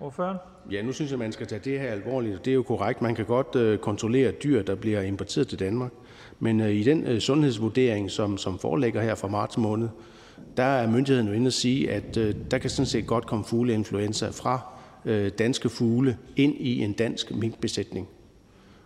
Ordføreren? 0.00 0.36
Ja, 0.70 0.82
nu 0.82 0.92
synes 0.92 1.10
jeg, 1.10 1.18
man 1.18 1.32
skal 1.32 1.46
tage 1.46 1.60
det 1.64 1.80
her 1.80 1.92
alvorligt. 1.92 2.44
Det 2.44 2.50
er 2.50 2.54
jo 2.54 2.62
korrekt. 2.62 3.02
Man 3.02 3.14
kan 3.14 3.24
godt 3.24 3.56
øh, 3.56 3.78
kontrollere 3.78 4.30
dyr, 4.30 4.62
der 4.62 4.74
bliver 4.74 5.00
importeret 5.00 5.48
til 5.48 5.58
Danmark. 5.58 5.92
Men 6.40 6.60
øh, 6.60 6.70
i 6.70 6.82
den 6.82 7.06
øh, 7.06 7.20
sundhedsvurdering, 7.20 8.10
som, 8.10 8.38
som 8.38 8.58
foreligger 8.58 9.02
her 9.02 9.14
fra 9.14 9.28
marts 9.28 9.58
måned, 9.58 9.88
der 10.56 10.62
er 10.62 10.90
myndigheden 10.90 11.28
jo 11.28 11.34
inde 11.34 11.46
at 11.46 11.52
sige, 11.52 11.90
at 11.90 12.16
øh, 12.16 12.34
der 12.50 12.58
kan 12.58 12.70
sådan 12.70 12.86
set 12.86 13.06
godt 13.06 13.26
komme 13.26 13.44
fugleinfluenza 13.44 14.28
fra 14.28 14.60
øh, 15.04 15.30
danske 15.38 15.68
fugle 15.68 16.18
ind 16.36 16.54
i 16.58 16.80
en 16.80 16.92
dansk 16.92 17.34
minkbesætning. 17.34 18.08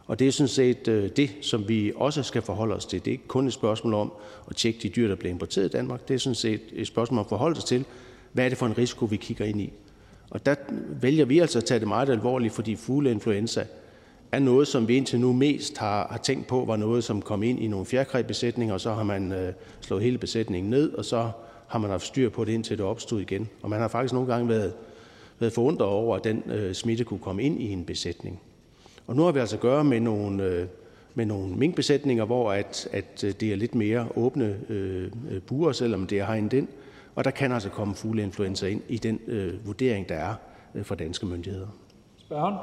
Og 0.07 0.19
det 0.19 0.29
er 0.29 0.33
sådan 0.33 0.49
set 0.49 0.89
øh, 0.89 1.11
det, 1.17 1.31
som 1.41 1.69
vi 1.69 1.93
også 1.97 2.23
skal 2.23 2.43
forholde 2.43 2.75
os 2.75 2.87
til. 2.87 3.05
Det 3.05 3.09
er 3.09 3.13
ikke 3.13 3.29
kun 3.29 3.47
et 3.47 3.53
spørgsmål 3.53 3.95
om 3.95 4.13
at 4.51 4.57
tjekke 4.57 4.79
de 4.83 4.89
dyr, 4.89 5.09
der 5.09 5.15
bliver 5.15 5.33
importeret 5.33 5.67
i 5.67 5.69
Danmark. 5.69 6.09
Det 6.09 6.15
er 6.15 6.19
sådan 6.19 6.35
set 6.35 6.61
et 6.73 6.87
spørgsmål 6.87 7.19
om 7.19 7.25
at 7.25 7.29
forholde 7.29 7.57
sig 7.57 7.65
til, 7.65 7.85
hvad 8.33 8.45
er 8.45 8.49
det 8.49 8.59
for 8.59 8.67
en 8.67 8.79
risiko, 8.79 9.05
vi 9.05 9.17
kigger 9.17 9.45
ind 9.45 9.61
i. 9.61 9.73
Og 10.31 10.47
der 10.47 10.55
vælger 11.01 11.25
vi 11.25 11.39
altså 11.39 11.59
at 11.59 11.65
tage 11.65 11.81
det 11.81 11.89
meget 11.89 12.09
alvorligt, 12.09 12.55
fordi 12.55 12.77
fugleinfluenza 12.77 13.65
er 14.33 14.39
noget, 14.39 14.69
som 14.69 14.89
vi 14.89 14.97
indtil 14.97 15.21
nu 15.21 15.33
mest 15.33 15.79
har, 15.79 16.07
har 16.11 16.19
tænkt 16.19 16.47
på, 16.47 16.65
var 16.65 16.77
noget, 16.77 17.05
som 17.05 17.23
kom 17.23 17.43
ind 17.43 17.61
i 17.61 17.67
nogle 17.67 17.87
fjerkræbesætninger, 17.87 18.75
og 18.75 18.81
så 18.81 18.93
har 18.93 19.03
man 19.03 19.33
øh, 19.33 19.53
slået 19.81 20.03
hele 20.03 20.19
besætningen 20.19 20.71
ned, 20.71 20.93
og 20.93 21.05
så 21.05 21.31
har 21.67 21.79
man 21.79 21.91
haft 21.91 22.07
styr 22.07 22.29
på 22.29 22.45
det, 22.45 22.53
indtil 22.53 22.79
det 22.79 22.87
opstod 22.87 23.21
igen. 23.21 23.49
Og 23.63 23.71
man 23.71 23.81
har 23.81 23.89
faktisk 23.89 24.15
nogle 24.15 24.33
gange 24.33 24.49
været, 24.49 24.73
været 25.39 25.53
forundret 25.53 25.89
over, 25.89 26.17
at 26.17 26.25
den 26.25 26.43
øh, 26.47 26.75
smitte 26.75 27.05
kunne 27.05 27.21
komme 27.21 27.43
ind 27.43 27.63
i 27.63 27.73
en 27.73 27.85
besætning. 27.85 28.41
Og 29.07 29.17
nu 29.17 29.23
har 29.23 29.33
vi 29.33 29.41
altså 29.41 29.57
at 29.57 29.63
gøre 29.63 29.85
med 29.85 30.01
nogle, 30.01 30.45
øh, 30.45 30.67
med 31.15 31.27
nogle 31.27 31.57
minkbesætninger, 31.57 32.25
hvor 32.25 32.53
at, 32.53 32.89
at 32.93 33.25
øh, 33.25 33.33
det 33.41 33.53
er 33.53 33.57
lidt 33.57 33.75
mere 33.75 34.07
åbne 34.17 34.57
øh, 34.69 35.11
øh, 35.31 35.43
buer, 35.43 35.73
selvom 35.73 36.07
det 36.07 36.19
er 36.19 36.27
hegnet 36.27 36.53
ind, 36.53 36.69
og 37.19 37.25
der 37.25 37.31
kan 37.31 37.53
altså 37.53 37.69
komme 37.69 37.95
fugleinfluenza 37.95 38.67
ind 38.67 38.83
i 38.89 38.99
den 38.99 39.21
øh, 39.27 39.67
vurdering, 39.67 40.09
der 40.09 40.15
er 40.15 40.35
øh, 40.75 40.85
fra 40.85 40.95
danske 40.95 41.27
myndigheder. 41.27 41.67
Spørgen? 42.19 42.55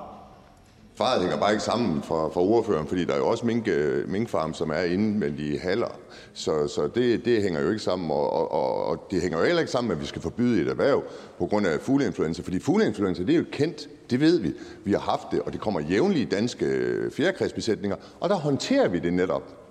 Faret 0.96 1.22
hænger 1.22 1.38
bare 1.38 1.52
ikke 1.52 1.64
sammen 1.64 2.04
for, 2.04 2.30
for 2.34 2.42
ordføreren, 2.42 2.88
fordi 2.88 3.06
der 3.06 3.14
er 3.14 3.18
jo 3.18 3.28
også 3.28 3.46
mink, 3.46 3.68
øh, 3.68 4.10
minkfarm, 4.10 4.54
som 4.54 4.70
er 4.70 4.82
indvendige 4.82 5.60
haller. 5.60 6.00
Så, 6.34 6.68
så 6.68 6.88
det, 6.88 7.26
det 7.26 7.42
hænger 7.42 7.62
jo 7.62 7.70
ikke 7.70 7.82
sammen, 7.82 8.12
og, 8.12 8.52
og, 8.52 8.86
og 8.86 9.08
det 9.12 9.22
hænger 9.22 9.38
jo 9.38 9.46
heller 9.46 9.60
ikke 9.60 9.72
sammen, 9.72 9.92
at 9.92 10.02
vi 10.02 10.06
skal 10.06 10.22
forbyde 10.22 10.62
et 10.62 10.68
erhverv 10.68 11.04
på 11.40 11.46
grund 11.46 11.68
af 11.68 11.80
fugleinfluenza. 11.82 12.42
Fordi 12.42 12.60
fugleinfluenza, 12.60 13.24
det 13.24 13.34
er 13.34 13.40
jo 13.40 13.46
kendt, 13.52 13.90
det 14.10 14.20
ved 14.20 14.40
vi. 14.40 14.54
Vi 14.84 14.92
har 14.92 15.00
haft 15.00 15.28
det, 15.32 15.42
og 15.42 15.54
det 15.54 15.62
kommer 15.62 15.80
jævnligt 15.80 16.34
i 16.34 16.36
danske 16.36 16.66
fjerkræsbesætninger, 17.12 17.96
og 18.20 18.30
der 18.30 18.36
håndterer 18.36 18.88
vi 18.88 19.00
det 19.00 19.14
netop. 19.14 19.65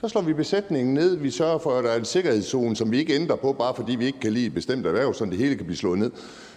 Der 0.00 0.08
slår 0.08 0.20
vi 0.20 0.32
besætningen 0.32 0.94
ned. 0.94 1.16
Vi 1.16 1.30
sørger 1.30 1.58
for, 1.58 1.70
at 1.70 1.84
der 1.84 1.90
er 1.90 1.98
en 1.98 2.04
sikkerhedszone, 2.04 2.76
som 2.76 2.90
vi 2.90 2.98
ikke 2.98 3.14
ændrer 3.14 3.36
på, 3.36 3.52
bare 3.52 3.74
fordi 3.74 3.96
vi 3.96 4.06
ikke 4.06 4.20
kan 4.20 4.32
lide 4.32 4.46
et 4.46 4.54
bestemt 4.54 4.86
erhverv, 4.86 5.14
så 5.14 5.24
det 5.24 5.38
hele 5.38 5.54
kan 5.54 5.66
blive 5.66 5.76
slået 5.76 5.98
ned. 5.98 6.10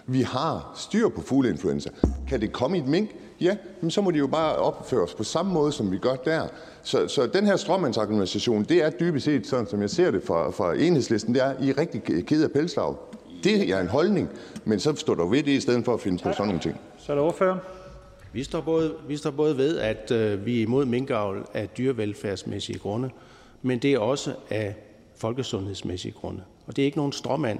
Vi 0.07 0.21
har 0.21 0.71
styr 0.75 1.09
på 1.09 1.21
fugleinfluenza. 1.21 1.89
Kan 2.29 2.41
det 2.41 2.53
komme 2.53 2.77
i 2.77 2.79
et 2.79 2.87
mink? 2.87 3.09
Ja, 3.41 3.57
men 3.81 3.91
så 3.91 4.01
må 4.01 4.11
de 4.11 4.17
jo 4.17 4.27
bare 4.27 4.55
opføre 4.55 5.01
os 5.01 5.13
på 5.13 5.23
samme 5.23 5.53
måde, 5.53 5.71
som 5.71 5.91
vi 5.91 5.97
gør 5.97 6.15
der. 6.15 6.47
Så, 6.83 7.07
så 7.07 7.27
den 7.27 7.45
her 7.45 7.55
strømmandsorganisation, 7.55 8.63
det 8.63 8.83
er 8.83 8.89
dybest 8.89 9.25
set 9.25 9.47
sådan, 9.47 9.67
som 9.67 9.81
jeg 9.81 9.89
ser 9.89 10.11
det 10.11 10.23
fra, 10.23 10.51
fra 10.51 10.75
enhedslisten, 10.75 11.33
det 11.33 11.43
er, 11.43 11.53
I 11.61 11.69
er 11.69 11.77
rigtig 11.77 12.25
ked 12.25 12.43
af 12.43 12.51
pelslag. 12.51 12.95
Det 13.43 13.69
er 13.69 13.79
en 13.79 13.87
holdning, 13.87 14.29
men 14.65 14.79
så 14.79 14.95
står 14.95 15.15
der 15.15 15.25
ved 15.25 15.43
det, 15.43 15.51
i 15.51 15.59
stedet 15.59 15.85
for 15.85 15.93
at 15.93 16.01
finde 16.01 16.23
på 16.23 16.31
sådan 16.31 16.47
nogle 16.47 16.61
ting. 16.61 16.79
Så 16.97 17.11
er 17.11 17.15
det 17.15 17.25
ordføreren. 17.25 17.59
Vi 18.33 18.43
står 18.43 18.61
både, 18.61 18.93
vi 19.07 19.17
står 19.17 19.31
både 19.31 19.57
ved, 19.57 19.77
at 19.77 20.11
øh, 20.11 20.45
vi 20.45 20.57
er 20.57 20.61
imod 20.61 20.85
minkavl 20.85 21.45
af 21.53 21.69
dyrevelfærdsmæssige 21.69 22.79
grunde, 22.79 23.09
men 23.63 23.79
det 23.79 23.93
er 23.93 23.99
også 23.99 24.35
af 24.49 24.75
folkesundhedsmæssige 25.15 26.11
grunde. 26.11 26.43
Og 26.67 26.75
det 26.75 26.81
er 26.81 26.85
ikke 26.85 26.97
nogen 26.97 27.11
stråmand. 27.11 27.59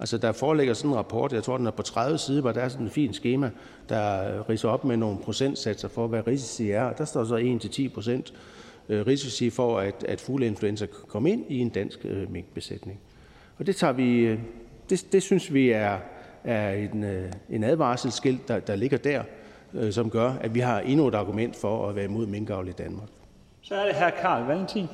Altså, 0.00 0.18
der 0.18 0.32
foreligger 0.32 0.74
sådan 0.74 0.90
en 0.90 0.96
rapport, 0.96 1.32
jeg 1.32 1.42
tror, 1.42 1.56
den 1.56 1.66
er 1.66 1.70
på 1.70 1.82
30 1.82 2.18
sider, 2.18 2.40
hvor 2.40 2.52
der 2.52 2.60
er 2.60 2.68
sådan 2.68 2.86
et 2.86 2.92
fint 2.92 3.14
schema, 3.14 3.50
der 3.88 4.48
riser 4.48 4.68
op 4.68 4.84
med 4.84 4.96
nogle 4.96 5.18
procentsatser 5.18 5.88
for, 5.88 6.06
hvad 6.06 6.26
risici 6.26 6.70
er. 6.70 6.92
Der 6.92 7.04
står 7.04 7.24
så 7.24 7.58
1-10 7.88 7.94
procent 7.94 8.34
øh, 8.88 9.06
risici 9.06 9.50
for, 9.50 9.78
at, 9.78 10.04
at 10.08 10.20
fugleinfluenza 10.20 10.86
kan 10.86 10.96
komme 11.08 11.30
ind 11.30 11.44
i 11.48 11.58
en 11.58 11.68
dansk 11.68 11.98
øh, 12.04 12.32
minkbesætning. 12.32 13.00
Og 13.58 13.66
det, 13.66 13.76
tager 13.76 13.92
vi, 13.92 14.18
øh, 14.18 14.38
det, 14.90 15.06
det 15.12 15.22
synes 15.22 15.54
vi 15.54 15.70
er, 15.70 15.98
er 16.44 16.70
en, 16.70 17.04
øh, 17.04 17.32
en 17.50 17.64
advarselsskilt, 17.64 18.48
der, 18.48 18.60
der 18.60 18.76
ligger 18.76 18.98
der, 18.98 19.22
øh, 19.74 19.92
som 19.92 20.10
gør, 20.10 20.32
at 20.40 20.54
vi 20.54 20.60
har 20.60 20.80
endnu 20.80 21.08
et 21.08 21.14
argument 21.14 21.56
for 21.56 21.88
at 21.88 21.96
være 21.96 22.04
imod 22.04 22.26
minkavl 22.26 22.68
i 22.68 22.72
Danmark. 22.72 23.08
Så 23.62 23.74
er 23.74 23.86
det 23.86 23.94
her 23.94 24.10
Karl 24.10 24.42
Valentin. 24.42 24.86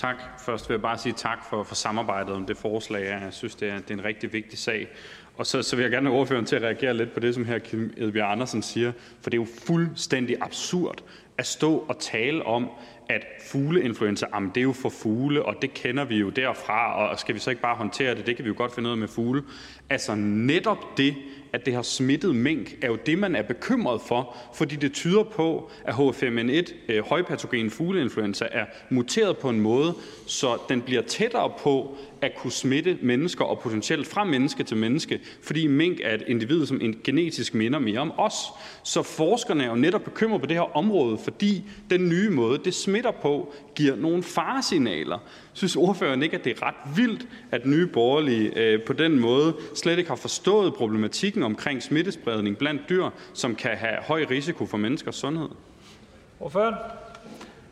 Tak. 0.00 0.40
Først 0.44 0.68
vil 0.68 0.74
jeg 0.74 0.82
bare 0.82 0.98
sige 0.98 1.12
tak 1.12 1.38
for, 1.50 1.62
for 1.62 1.74
samarbejdet 1.74 2.34
om 2.34 2.46
det 2.46 2.56
forslag. 2.56 3.04
Jeg 3.06 3.28
synes, 3.30 3.54
det 3.54 3.68
er, 3.68 3.78
det 3.78 3.90
er 3.90 3.94
en 3.94 4.04
rigtig 4.04 4.32
vigtig 4.32 4.58
sag. 4.58 4.88
Og 5.36 5.46
så, 5.46 5.62
så 5.62 5.76
vil 5.76 5.82
jeg 5.82 5.90
gerne 5.90 6.08
have 6.10 6.20
ordføreren 6.20 6.46
til 6.46 6.56
at 6.56 6.62
reagere 6.62 6.94
lidt 6.94 7.14
på 7.14 7.20
det, 7.20 7.34
som 7.34 7.44
her 7.44 7.58
Kim 7.58 7.94
Edbjerg 7.96 8.32
Andersen 8.32 8.62
siger. 8.62 8.92
For 9.22 9.30
det 9.30 9.38
er 9.38 9.42
jo 9.42 9.46
fuldstændig 9.66 10.36
absurd 10.40 11.02
at 11.38 11.46
stå 11.46 11.78
og 11.88 11.98
tale 11.98 12.46
om, 12.46 12.70
at 13.08 13.24
fugleinfluenza, 13.46 14.26
jamen 14.34 14.50
det 14.50 14.56
er 14.56 14.62
jo 14.62 14.72
for 14.72 14.88
fugle, 14.88 15.44
og 15.44 15.54
det 15.62 15.74
kender 15.74 16.04
vi 16.04 16.16
jo 16.16 16.30
derfra, 16.30 17.08
og 17.08 17.18
skal 17.18 17.34
vi 17.34 17.40
så 17.40 17.50
ikke 17.50 17.62
bare 17.62 17.76
håndtere 17.76 18.14
det? 18.14 18.26
Det 18.26 18.36
kan 18.36 18.44
vi 18.44 18.48
jo 18.48 18.54
godt 18.56 18.74
finde 18.74 18.88
ud 18.88 18.92
af 18.92 18.98
med 18.98 19.08
fugle. 19.08 19.42
Altså 19.90 20.14
netop 20.14 20.96
det, 20.96 21.14
at 21.52 21.66
det 21.66 21.74
har 21.74 21.82
smittet 21.82 22.36
mink, 22.36 22.74
er 22.82 22.86
jo 22.86 22.98
det, 23.06 23.18
man 23.18 23.36
er 23.36 23.42
bekymret 23.42 24.00
for, 24.00 24.36
fordi 24.54 24.76
det 24.76 24.92
tyder 24.92 25.22
på, 25.22 25.70
at 25.84 25.94
H5N1, 25.94 26.72
øh, 26.88 27.04
højpatogen 27.04 27.70
fugleinfluenza, 27.70 28.46
er 28.50 28.64
muteret 28.90 29.38
på 29.38 29.48
en 29.48 29.60
måde, 29.60 29.94
så 30.26 30.58
den 30.68 30.82
bliver 30.82 31.02
tættere 31.02 31.52
på 31.58 31.96
at 32.22 32.34
kunne 32.36 32.52
smitte 32.52 32.98
mennesker 33.02 33.44
og 33.44 33.58
potentielt 33.58 34.06
fra 34.06 34.24
menneske 34.24 34.64
til 34.64 34.76
menneske, 34.76 35.20
fordi 35.42 35.66
mink 35.66 36.00
er 36.02 36.14
et 36.14 36.22
individ, 36.26 36.66
som 36.66 36.80
genetisk 37.04 37.54
minder 37.54 37.78
mere 37.78 37.98
om 37.98 38.12
os. 38.18 38.34
Så 38.84 39.02
forskerne 39.02 39.64
er 39.64 39.68
jo 39.68 39.74
netop 39.74 40.04
bekymret 40.04 40.40
på 40.40 40.46
det 40.46 40.56
her 40.56 40.76
område, 40.76 41.18
fordi 41.18 41.64
den 41.90 42.08
nye 42.08 42.30
måde, 42.30 42.58
det 42.64 42.74
smitter 42.74 43.10
på, 43.10 43.54
giver 43.74 43.96
nogle 43.96 44.22
faresignaler. 44.22 45.18
Synes 45.52 45.76
ordføreren 45.76 46.22
ikke, 46.22 46.36
at 46.36 46.44
det 46.44 46.56
er 46.56 46.62
ret 46.66 46.96
vildt, 46.96 47.26
at 47.50 47.66
Nye 47.66 47.86
Borgerlige 47.86 48.58
øh, 48.58 48.82
på 48.82 48.92
den 48.92 49.18
måde 49.18 49.54
slet 49.74 49.98
ikke 49.98 50.10
har 50.10 50.16
forstået 50.16 50.74
problematikken 50.74 51.42
omkring 51.42 51.82
smittespredning 51.82 52.58
blandt 52.58 52.82
dyr, 52.88 53.10
som 53.34 53.54
kan 53.54 53.76
have 53.76 53.96
høj 54.02 54.26
risiko 54.30 54.66
for 54.66 54.76
menneskers 54.76 55.16
sundhed? 55.16 55.48
Ordføreren? 56.40 56.74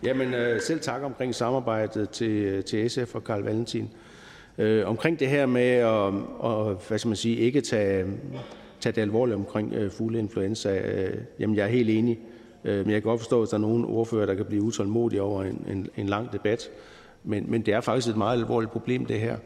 Jamen, 0.03 0.35
øh, 0.35 0.61
selv 0.61 0.81
tak 0.81 1.03
omkring 1.03 1.35
samarbejdet 1.35 2.11
til, 2.11 2.63
til 2.63 2.91
SF 2.91 3.15
og 3.15 3.25
Karl 3.25 3.43
Valentin. 3.43 3.91
Øh, 4.59 4.89
omkring 4.89 5.21
det 5.21 5.29
her 5.29 5.47
med 5.47 5.71
at, 5.71 6.13
og, 6.39 6.83
hvad 6.89 6.99
skal 6.99 7.09
man 7.09 7.17
sige, 7.17 7.37
ikke 7.37 7.61
tage, 7.61 8.07
tage 8.81 8.93
det 8.93 9.03
alvorligt 9.03 9.37
omkring 9.37 9.73
øh, 9.73 9.91
fugleinfluenza, 9.91 10.79
øh, 10.79 11.21
jamen 11.39 11.57
jeg 11.57 11.65
er 11.65 11.69
helt 11.69 11.91
enig. 11.91 12.19
Øh, 12.65 12.79
men 12.87 12.93
jeg 12.93 13.03
kan 13.03 13.11
godt 13.11 13.21
forstå, 13.21 13.43
at 13.43 13.51
der 13.51 13.57
er 13.57 13.61
nogle 13.61 13.87
ordfører, 13.87 14.27
der 14.27 14.35
kan 14.35 14.45
blive 14.45 14.63
utålmodige 14.63 15.23
over 15.23 15.43
en, 15.45 15.65
en, 15.71 15.89
en 15.97 16.07
lang 16.07 16.33
debat. 16.33 16.71
Men, 17.25 17.51
men 17.51 17.63
det 17.63 17.75
er 17.75 17.81
faktisk 17.81 18.09
et 18.09 18.17
meget 18.17 18.39
alvorligt 18.39 18.73
problem, 18.73 19.05
det 19.05 19.21
her. 19.21 19.37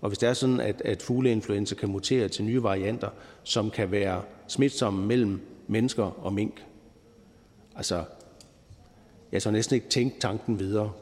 Og 0.00 0.08
hvis 0.08 0.18
det 0.18 0.28
er 0.28 0.32
sådan, 0.32 0.60
at, 0.60 0.82
at 0.84 1.02
fugleinfluenza 1.02 1.74
kan 1.74 1.88
mutere 1.88 2.28
til 2.28 2.44
nye 2.44 2.62
varianter, 2.62 3.08
som 3.42 3.70
kan 3.70 3.90
være 3.90 4.22
smitsomme 4.48 5.06
mellem 5.06 5.40
mennesker 5.66 6.24
og 6.24 6.32
mink, 6.32 6.64
altså, 7.76 8.04
jeg 9.32 9.42
så 9.42 9.50
næsten 9.50 9.74
ikke 9.74 9.88
tænke 9.88 10.20
tanken 10.20 10.58
videre. 10.58 10.92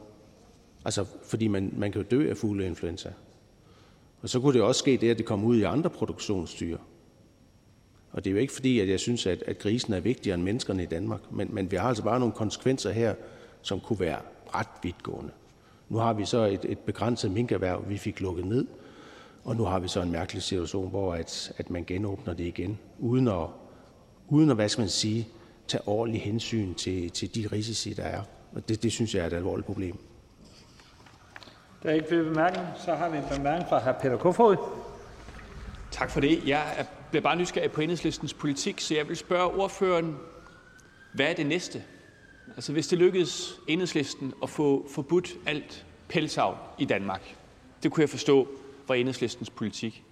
Altså, 0.85 1.05
fordi 1.23 1.47
man, 1.47 1.73
man 1.77 1.91
kan 1.91 2.01
jo 2.01 2.07
dø 2.11 2.29
af 2.29 2.37
fugleinfluenza. 2.37 3.09
Og 4.21 4.29
så 4.29 4.39
kunne 4.39 4.53
det 4.53 4.61
også 4.61 4.79
ske 4.79 4.97
det, 4.97 5.09
at 5.09 5.17
det 5.17 5.25
kom 5.25 5.43
ud 5.43 5.57
i 5.57 5.63
andre 5.63 5.89
produktionsdyr. 5.89 6.77
Og 8.11 8.23
det 8.23 8.29
er 8.29 8.31
jo 8.31 8.39
ikke 8.39 8.53
fordi, 8.53 8.79
at 8.79 8.89
jeg 8.89 8.99
synes, 8.99 9.25
at, 9.25 9.43
at 9.47 9.59
grisen 9.59 9.93
er 9.93 9.99
vigtigere 9.99 10.35
end 10.35 10.43
menneskerne 10.43 10.83
i 10.83 10.85
Danmark, 10.85 11.31
men, 11.31 11.49
men 11.51 11.71
vi 11.71 11.75
har 11.75 11.87
altså 11.87 12.03
bare 12.03 12.19
nogle 12.19 12.33
konsekvenser 12.33 12.91
her, 12.91 13.15
som 13.61 13.79
kunne 13.79 13.99
være 13.99 14.19
ret 14.55 14.67
vidtgående. 14.83 15.31
Nu 15.89 15.97
har 15.97 16.13
vi 16.13 16.25
så 16.25 16.45
et, 16.45 16.65
et 16.65 16.79
begrænset 16.79 17.31
minkerhverv, 17.31 17.89
vi 17.89 17.97
fik 17.97 18.21
lukket 18.21 18.45
ned, 18.45 18.65
og 19.43 19.55
nu 19.55 19.63
har 19.63 19.79
vi 19.79 19.87
så 19.87 20.01
en 20.01 20.11
mærkelig 20.11 20.43
situation, 20.43 20.89
hvor 20.89 21.13
at, 21.13 21.53
at 21.57 21.69
man 21.69 21.85
genåbner 21.85 22.33
det 22.33 22.43
igen, 22.43 22.79
uden 22.99 23.27
at, 23.27 23.47
uden 24.27 24.49
at, 24.49 24.55
hvad 24.55 24.69
skal 24.69 24.81
man 24.81 24.89
sige, 24.89 25.27
tage 25.67 25.87
ordentlig 25.87 26.21
hensyn 26.21 26.73
til, 26.73 27.09
til 27.09 27.35
de 27.35 27.47
risici, 27.51 27.93
der 27.93 28.03
er. 28.03 28.21
Og 28.51 28.69
det, 28.69 28.83
det 28.83 28.91
synes 28.91 29.15
jeg 29.15 29.21
er 29.23 29.27
et 29.27 29.33
alvorligt 29.33 29.65
problem. 29.65 29.97
Der 31.83 31.89
er 31.89 31.93
ikke 31.93 32.07
flere 32.07 32.23
bemærkninger. 32.23 32.69
Så 32.85 32.95
har 32.95 33.09
vi 33.09 33.17
en 33.17 33.23
bemærkning 33.37 33.69
fra 33.69 33.79
hr. 33.79 33.91
Peter 34.01 34.17
Kofod. 34.17 34.57
Tak 35.91 36.09
for 36.09 36.19
det. 36.19 36.47
Jeg 36.47 36.87
bliver 37.09 37.23
bare 37.23 37.35
nysgerrig 37.35 37.71
på 37.71 37.81
enhedslistens 37.81 38.33
politik, 38.33 38.79
så 38.79 38.95
jeg 38.95 39.07
vil 39.07 39.17
spørge 39.17 39.53
ordføreren, 39.53 40.17
hvad 41.13 41.25
er 41.25 41.33
det 41.33 41.45
næste? 41.45 41.83
Altså 42.55 42.71
hvis 42.71 42.87
det 42.87 42.97
lykkedes 42.97 43.59
enhedslisten 43.67 44.33
at 44.43 44.49
få 44.49 44.87
forbudt 44.89 45.37
alt 45.45 45.85
pelsavl 46.07 46.57
i 46.77 46.85
Danmark, 46.85 47.35
det 47.83 47.91
kunne 47.91 48.01
jeg 48.01 48.09
forstå 48.09 48.47
var 48.87 48.95
enhedslistens 48.95 49.49
politik. 49.49 50.03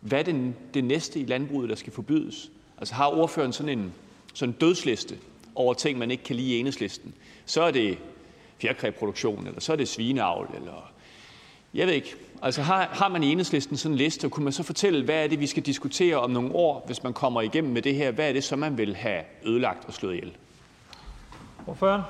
Hvad 0.00 0.18
er 0.18 0.22
det, 0.22 0.54
det 0.74 0.84
næste 0.84 1.20
i 1.20 1.24
landbruget, 1.24 1.68
der 1.68 1.74
skal 1.74 1.92
forbydes? 1.92 2.50
Altså 2.78 2.94
har 2.94 3.08
ordføreren 3.08 3.52
sådan 3.52 3.78
en 3.78 3.94
sådan 4.34 4.54
en 4.54 4.58
dødsliste 4.60 5.18
over 5.54 5.74
ting, 5.74 5.98
man 5.98 6.10
ikke 6.10 6.24
kan 6.24 6.36
lide 6.36 6.56
i 6.56 6.58
enhedslisten? 6.58 7.14
Så 7.46 7.62
er 7.62 7.70
det 7.70 7.98
fjerkræproduktion, 8.58 9.46
eller 9.46 9.60
så 9.60 9.72
er 9.72 9.76
det 9.76 9.88
svineavl, 9.88 10.50
eller 10.54 10.93
jeg 11.74 11.86
ved 11.86 11.94
ikke. 11.94 12.14
Altså 12.42 12.62
har, 12.62 12.88
har 12.92 13.08
man 13.08 13.22
i 13.22 13.32
enhedslisten 13.32 13.76
sådan 13.76 13.92
en 13.92 13.98
liste, 13.98 14.24
og 14.24 14.30
kunne 14.30 14.44
man 14.44 14.52
så 14.52 14.62
fortælle, 14.62 15.04
hvad 15.04 15.24
er 15.24 15.28
det, 15.28 15.40
vi 15.40 15.46
skal 15.46 15.62
diskutere 15.62 16.16
om 16.16 16.30
nogle 16.30 16.54
år, 16.54 16.82
hvis 16.86 17.02
man 17.02 17.12
kommer 17.12 17.40
igennem 17.40 17.72
med 17.72 17.82
det 17.82 17.94
her? 17.94 18.10
Hvad 18.10 18.28
er 18.28 18.32
det, 18.32 18.44
som 18.44 18.58
man 18.58 18.78
vil 18.78 18.96
have 18.96 19.20
ødelagt 19.44 19.84
og 19.84 19.92
slået 19.92 20.14
ihjel? 20.14 20.32
Hvorfor? 21.64 22.08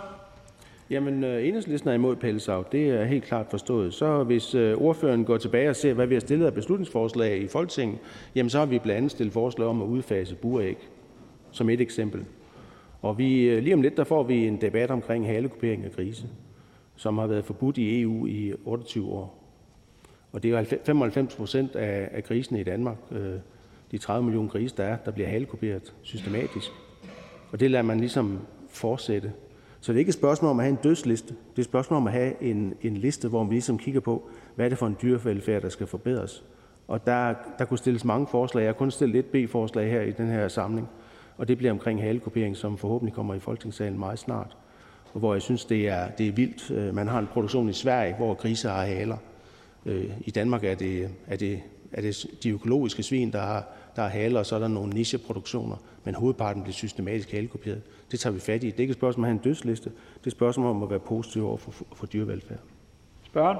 Jamen, 0.90 1.24
øh, 1.24 1.48
enhedslisten 1.48 1.90
er 1.90 1.94
imod 1.94 2.16
pelsavl. 2.16 2.66
Det 2.72 2.88
er 2.88 3.04
helt 3.04 3.24
klart 3.24 3.46
forstået. 3.50 3.94
Så 3.94 4.22
hvis 4.22 4.54
øh, 4.54 4.76
ordføreren 4.76 5.24
går 5.24 5.36
tilbage 5.36 5.70
og 5.70 5.76
ser, 5.76 5.94
hvad 5.94 6.06
vi 6.06 6.14
har 6.14 6.20
stillet 6.20 6.46
af 6.46 6.54
beslutningsforslag 6.54 7.38
i 7.38 7.48
Folketinget, 7.48 7.98
jamen 8.34 8.50
så 8.50 8.58
har 8.58 8.66
vi 8.66 8.78
blandt 8.78 8.96
andet 8.96 9.10
stillet 9.10 9.32
forslag 9.32 9.68
om 9.68 9.82
at 9.82 9.86
udfase 9.86 10.34
buræg, 10.34 10.76
som 11.50 11.70
et 11.70 11.80
eksempel. 11.80 12.24
Og 13.02 13.18
vi, 13.18 13.42
øh, 13.42 13.62
lige 13.62 13.74
om 13.74 13.82
lidt, 13.82 13.96
der 13.96 14.04
får 14.04 14.22
vi 14.22 14.46
en 14.46 14.60
debat 14.60 14.90
omkring 14.90 15.26
halekupering 15.26 15.84
af 15.84 15.92
grise, 15.92 16.28
som 16.96 17.18
har 17.18 17.26
været 17.26 17.44
forbudt 17.44 17.78
i 17.78 18.00
EU 18.00 18.26
i 18.26 18.52
28 18.64 19.08
år. 19.08 19.43
Og 20.34 20.42
det 20.42 20.54
er 20.54 20.58
jo 20.58 20.78
95 20.84 21.36
procent 21.36 21.76
af, 21.76 22.08
af 22.12 22.24
grisene 22.24 22.60
i 22.60 22.64
Danmark, 22.64 22.96
øh, 23.10 23.34
de 23.90 23.98
30 23.98 24.24
millioner 24.24 24.48
grise, 24.48 24.76
der 24.76 24.84
er, 24.84 24.96
der 24.96 25.10
bliver 25.10 25.28
halekuperet 25.28 25.94
systematisk. 26.02 26.70
Og 27.52 27.60
det 27.60 27.70
lader 27.70 27.82
man 27.82 28.00
ligesom 28.00 28.38
fortsætte. 28.68 29.32
Så 29.80 29.92
det 29.92 29.96
er 29.96 29.98
ikke 29.98 30.08
et 30.08 30.14
spørgsmål 30.14 30.50
om 30.50 30.58
at 30.58 30.64
have 30.64 30.70
en 30.70 30.78
dødsliste. 30.82 31.28
Det 31.28 31.56
er 31.56 31.62
et 31.62 31.64
spørgsmål 31.64 31.96
om 31.96 32.06
at 32.06 32.12
have 32.12 32.42
en, 32.42 32.74
en 32.82 32.96
liste, 32.96 33.28
hvor 33.28 33.44
vi 33.44 33.54
ligesom 33.54 33.78
kigger 33.78 34.00
på, 34.00 34.28
hvad 34.54 34.64
er 34.64 34.68
det 34.68 34.78
for 34.78 34.86
en 34.86 34.96
dyrevelfærd, 35.02 35.62
der 35.62 35.68
skal 35.68 35.86
forbedres. 35.86 36.44
Og 36.88 37.06
der, 37.06 37.34
der 37.58 37.64
kunne 37.64 37.78
stilles 37.78 38.04
mange 38.04 38.26
forslag. 38.26 38.62
Jeg 38.62 38.68
har 38.68 38.74
kun 38.74 38.90
stillet 38.90 39.18
et 39.18 39.26
B-forslag 39.48 39.90
her 39.90 40.00
i 40.00 40.12
den 40.12 40.26
her 40.26 40.48
samling. 40.48 40.88
Og 41.36 41.48
det 41.48 41.58
bliver 41.58 41.72
omkring 41.72 42.02
halekupering, 42.02 42.56
som 42.56 42.78
forhåbentlig 42.78 43.14
kommer 43.14 43.34
i 43.34 43.38
Folketingssalen 43.38 43.98
meget 43.98 44.18
snart. 44.18 44.56
Og 45.12 45.18
hvor 45.18 45.32
jeg 45.32 45.42
synes, 45.42 45.64
det 45.64 45.88
er, 45.88 46.08
det 46.08 46.28
er 46.28 46.32
vildt. 46.32 46.70
Øh, 46.70 46.94
man 46.94 47.08
har 47.08 47.18
en 47.18 47.26
produktion 47.26 47.68
i 47.68 47.72
Sverige, 47.72 48.14
hvor 48.14 48.34
grise 48.34 48.68
har 48.68 48.84
haler. 48.84 49.16
Øh, 49.86 50.10
I 50.20 50.30
Danmark 50.30 50.64
er 50.64 50.74
det, 50.74 51.10
er 51.26 51.36
det, 51.36 51.60
er 51.92 52.00
det 52.00 52.26
de 52.42 52.50
økologiske 52.50 53.02
svin, 53.02 53.32
der 53.32 53.40
har, 53.40 53.66
der 53.96 54.02
har 54.02 54.08
haler, 54.08 54.38
og 54.38 54.46
så 54.46 54.54
er 54.54 54.58
der 54.58 54.68
nogle 54.68 54.92
nicheproduktioner, 54.92 55.76
men 56.04 56.14
hovedparten 56.14 56.62
bliver 56.62 56.74
systematisk 56.74 57.32
halekuperet. 57.32 57.82
Det 58.10 58.20
tager 58.20 58.34
vi 58.34 58.40
fat 58.40 58.64
i. 58.64 58.66
Det 58.66 58.76
er 58.76 58.80
ikke 58.80 58.90
et 58.90 58.96
spørgsmål 58.96 59.20
om 59.20 59.24
at 59.24 59.28
have 59.30 59.38
en 59.38 59.44
dødsliste. 59.44 59.90
Det 59.90 60.24
er 60.24 60.26
et 60.26 60.32
spørgsmål 60.32 60.66
om 60.66 60.82
at 60.82 60.90
være 60.90 60.98
positiv 60.98 61.46
over 61.46 61.56
for, 61.56 61.72
for 61.94 62.06
dyrevelfærd. 62.06 62.58
Spørgen? 63.24 63.58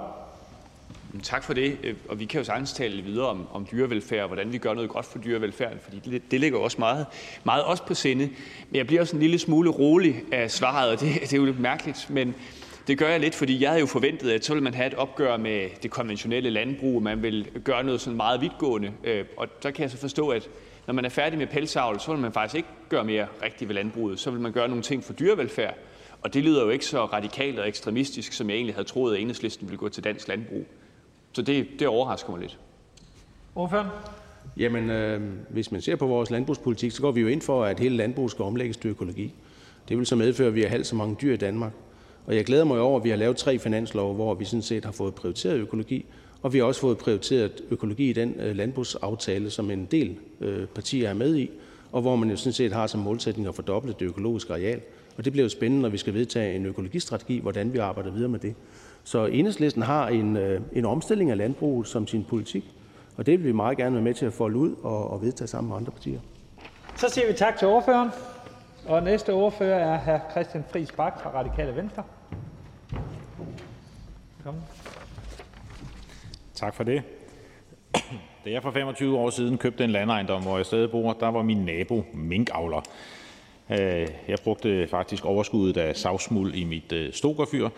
Tak 1.22 1.42
for 1.44 1.54
det. 1.54 1.78
Øh, 1.82 1.94
og 2.08 2.20
vi 2.20 2.24
kan 2.24 2.40
jo 2.40 2.44
sagtens 2.44 2.72
tale 2.72 3.02
videre 3.02 3.26
om, 3.26 3.46
om 3.52 3.66
dyrevelfærd 3.72 4.22
og 4.22 4.26
hvordan 4.26 4.52
vi 4.52 4.58
gør 4.58 4.74
noget 4.74 4.90
godt 4.90 5.06
for 5.06 5.18
dyrevelfærden, 5.18 5.78
fordi 5.82 5.98
det, 6.10 6.30
det 6.30 6.40
ligger 6.40 6.58
også 6.58 6.76
meget, 6.78 7.06
meget 7.44 7.64
også 7.64 7.86
på 7.86 7.94
sinde. 7.94 8.24
Men 8.70 8.76
jeg 8.76 8.86
bliver 8.86 9.00
også 9.00 9.16
en 9.16 9.22
lille 9.22 9.38
smule 9.38 9.70
rolig 9.70 10.22
af 10.32 10.50
svaret, 10.50 10.90
og 10.90 11.00
det, 11.00 11.14
det 11.20 11.32
er 11.32 11.36
jo 11.36 11.44
lidt 11.44 11.60
mærkeligt. 11.60 12.10
Men 12.10 12.34
det 12.86 12.98
gør 12.98 13.08
jeg 13.08 13.20
lidt, 13.20 13.34
fordi 13.34 13.62
jeg 13.62 13.70
havde 13.70 13.80
jo 13.80 13.86
forventet, 13.86 14.30
at 14.30 14.44
så 14.44 14.52
ville 14.52 14.64
man 14.64 14.74
have 14.74 14.86
et 14.86 14.94
opgør 14.94 15.36
med 15.36 15.68
det 15.82 15.90
konventionelle 15.90 16.50
landbrug, 16.50 17.02
man 17.02 17.22
vil 17.22 17.48
gøre 17.64 17.84
noget 17.84 18.00
sådan 18.00 18.16
meget 18.16 18.40
vidtgående. 18.40 18.92
Øh, 19.04 19.24
og 19.36 19.48
så 19.60 19.72
kan 19.72 19.82
jeg 19.82 19.90
så 19.90 19.96
forstå, 19.96 20.28
at 20.28 20.48
når 20.86 20.94
man 20.94 21.04
er 21.04 21.08
færdig 21.08 21.38
med 21.38 21.46
pelsavl, 21.46 22.00
så 22.00 22.12
vil 22.12 22.20
man 22.20 22.32
faktisk 22.32 22.54
ikke 22.56 22.68
gøre 22.88 23.04
mere 23.04 23.26
rigtigt 23.42 23.68
ved 23.68 23.74
landbruget. 23.74 24.20
Så 24.20 24.30
vil 24.30 24.40
man 24.40 24.52
gøre 24.52 24.68
nogle 24.68 24.82
ting 24.82 25.04
for 25.04 25.12
dyrevelfærd. 25.12 25.74
Og 26.22 26.34
det 26.34 26.44
lyder 26.44 26.64
jo 26.64 26.70
ikke 26.70 26.86
så 26.86 27.04
radikalt 27.04 27.58
og 27.58 27.68
ekstremistisk, 27.68 28.32
som 28.32 28.50
jeg 28.50 28.56
egentlig 28.56 28.74
havde 28.74 28.88
troet, 28.88 29.14
at 29.14 29.20
enhedslisten 29.20 29.68
ville 29.68 29.78
gå 29.78 29.88
til 29.88 30.04
dansk 30.04 30.28
landbrug. 30.28 30.66
Så 31.32 31.42
det, 31.42 31.66
det 31.78 31.88
overrasker 31.88 32.30
mig 32.30 32.40
lidt. 32.40 32.58
Hvorfor? 33.52 33.92
Jamen, 34.56 34.90
øh, 34.90 35.20
hvis 35.50 35.72
man 35.72 35.80
ser 35.80 35.96
på 35.96 36.06
vores 36.06 36.30
landbrugspolitik, 36.30 36.90
så 36.90 37.02
går 37.02 37.12
vi 37.12 37.20
jo 37.20 37.28
ind 37.28 37.42
for, 37.42 37.64
at 37.64 37.80
hele 37.80 37.96
landbruget 37.96 38.30
skal 38.30 38.42
omlægges 38.42 38.76
til 38.76 38.90
økologi. 38.90 39.34
Det 39.88 39.98
vil 39.98 40.06
så 40.06 40.16
medføre, 40.16 40.48
at 40.48 40.54
vi 40.54 40.62
har 40.62 40.68
halvt 40.68 40.86
så 40.86 40.96
mange 40.96 41.16
dyr 41.22 41.34
i 41.34 41.36
Danmark. 41.36 41.72
Og 42.26 42.36
jeg 42.36 42.44
glæder 42.44 42.64
mig 42.64 42.80
over, 42.80 42.98
at 42.98 43.04
vi 43.04 43.10
har 43.10 43.16
lavet 43.16 43.36
tre 43.36 43.58
finanslove, 43.58 44.14
hvor 44.14 44.34
vi 44.34 44.44
sådan 44.44 44.62
set 44.62 44.84
har 44.84 44.92
fået 44.92 45.14
prioriteret 45.14 45.56
økologi, 45.56 46.06
og 46.42 46.52
vi 46.52 46.58
har 46.58 46.64
også 46.64 46.80
fået 46.80 46.98
prioriteret 46.98 47.52
økologi 47.70 48.10
i 48.10 48.12
den 48.12 48.34
øh, 48.40 48.56
landbrugsaftale, 48.56 49.50
som 49.50 49.70
en 49.70 49.84
del 49.90 50.16
øh, 50.40 50.66
partier 50.66 51.08
er 51.08 51.14
med 51.14 51.36
i, 51.36 51.50
og 51.92 52.02
hvor 52.02 52.16
man 52.16 52.30
jo 52.30 52.36
sådan 52.36 52.52
set 52.52 52.72
har 52.72 52.86
som 52.86 53.00
målsætning 53.00 53.48
at 53.48 53.54
fordoble 53.54 53.94
det 53.98 54.06
økologiske 54.06 54.52
areal. 54.52 54.80
Og 55.16 55.24
det 55.24 55.32
bliver 55.32 55.44
jo 55.44 55.48
spændende, 55.48 55.82
når 55.82 55.88
vi 55.88 55.98
skal 55.98 56.14
vedtage 56.14 56.56
en 56.56 56.66
økologistrategi, 56.66 57.38
hvordan 57.38 57.72
vi 57.72 57.78
arbejder 57.78 58.10
videre 58.10 58.28
med 58.28 58.38
det. 58.38 58.54
Så 59.04 59.26
enhedslisten 59.26 59.82
har 59.82 60.08
en, 60.08 60.36
øh, 60.36 60.60
en 60.72 60.84
omstilling 60.84 61.30
af 61.30 61.36
landbruget 61.36 61.86
som 61.88 62.06
sin 62.06 62.24
politik, 62.24 62.64
og 63.16 63.26
det 63.26 63.38
vil 63.38 63.46
vi 63.46 63.52
meget 63.52 63.76
gerne 63.76 63.94
være 63.94 64.04
med 64.04 64.14
til 64.14 64.26
at 64.26 64.32
folde 64.32 64.56
ud 64.56 64.74
og, 64.82 65.10
og 65.10 65.22
vedtage 65.22 65.48
sammen 65.48 65.68
med 65.68 65.76
andre 65.76 65.92
partier. 65.92 66.20
Så 66.96 67.08
siger 67.08 67.26
vi 67.26 67.32
tak 67.32 67.58
til 67.58 67.68
ordføreren. 67.68 68.10
Og 68.86 69.02
næste 69.02 69.32
ordfører 69.32 69.94
er 69.94 69.98
hr. 69.98 70.30
Christian 70.30 70.64
Friis 70.70 70.92
Bak 70.92 71.20
fra 71.22 71.30
Radikale 71.30 71.76
Venstre. 71.76 72.02
Velkommen. 74.44 74.64
Tak 76.54 76.74
for 76.74 76.84
det. 76.84 77.02
Da 78.44 78.50
jeg 78.50 78.62
for 78.62 78.70
25 78.70 79.18
år 79.18 79.30
siden 79.30 79.58
købte 79.58 79.84
en 79.84 79.90
landejendom, 79.90 80.42
hvor 80.42 80.56
jeg 80.56 80.66
stadig 80.66 80.90
bor, 80.90 81.12
der 81.12 81.28
var 81.28 81.42
min 81.42 81.56
nabo 81.56 82.04
minkavler. 82.14 82.80
Øh, 83.70 84.08
jeg 84.28 84.38
brugte 84.44 84.88
faktisk 84.88 85.24
overskuddet 85.24 85.76
af 85.76 85.96
savsmuld 85.96 86.54
i 86.54 86.64
mit 86.64 86.92
øh, 86.92 87.12
stokerfyr. 87.12 87.68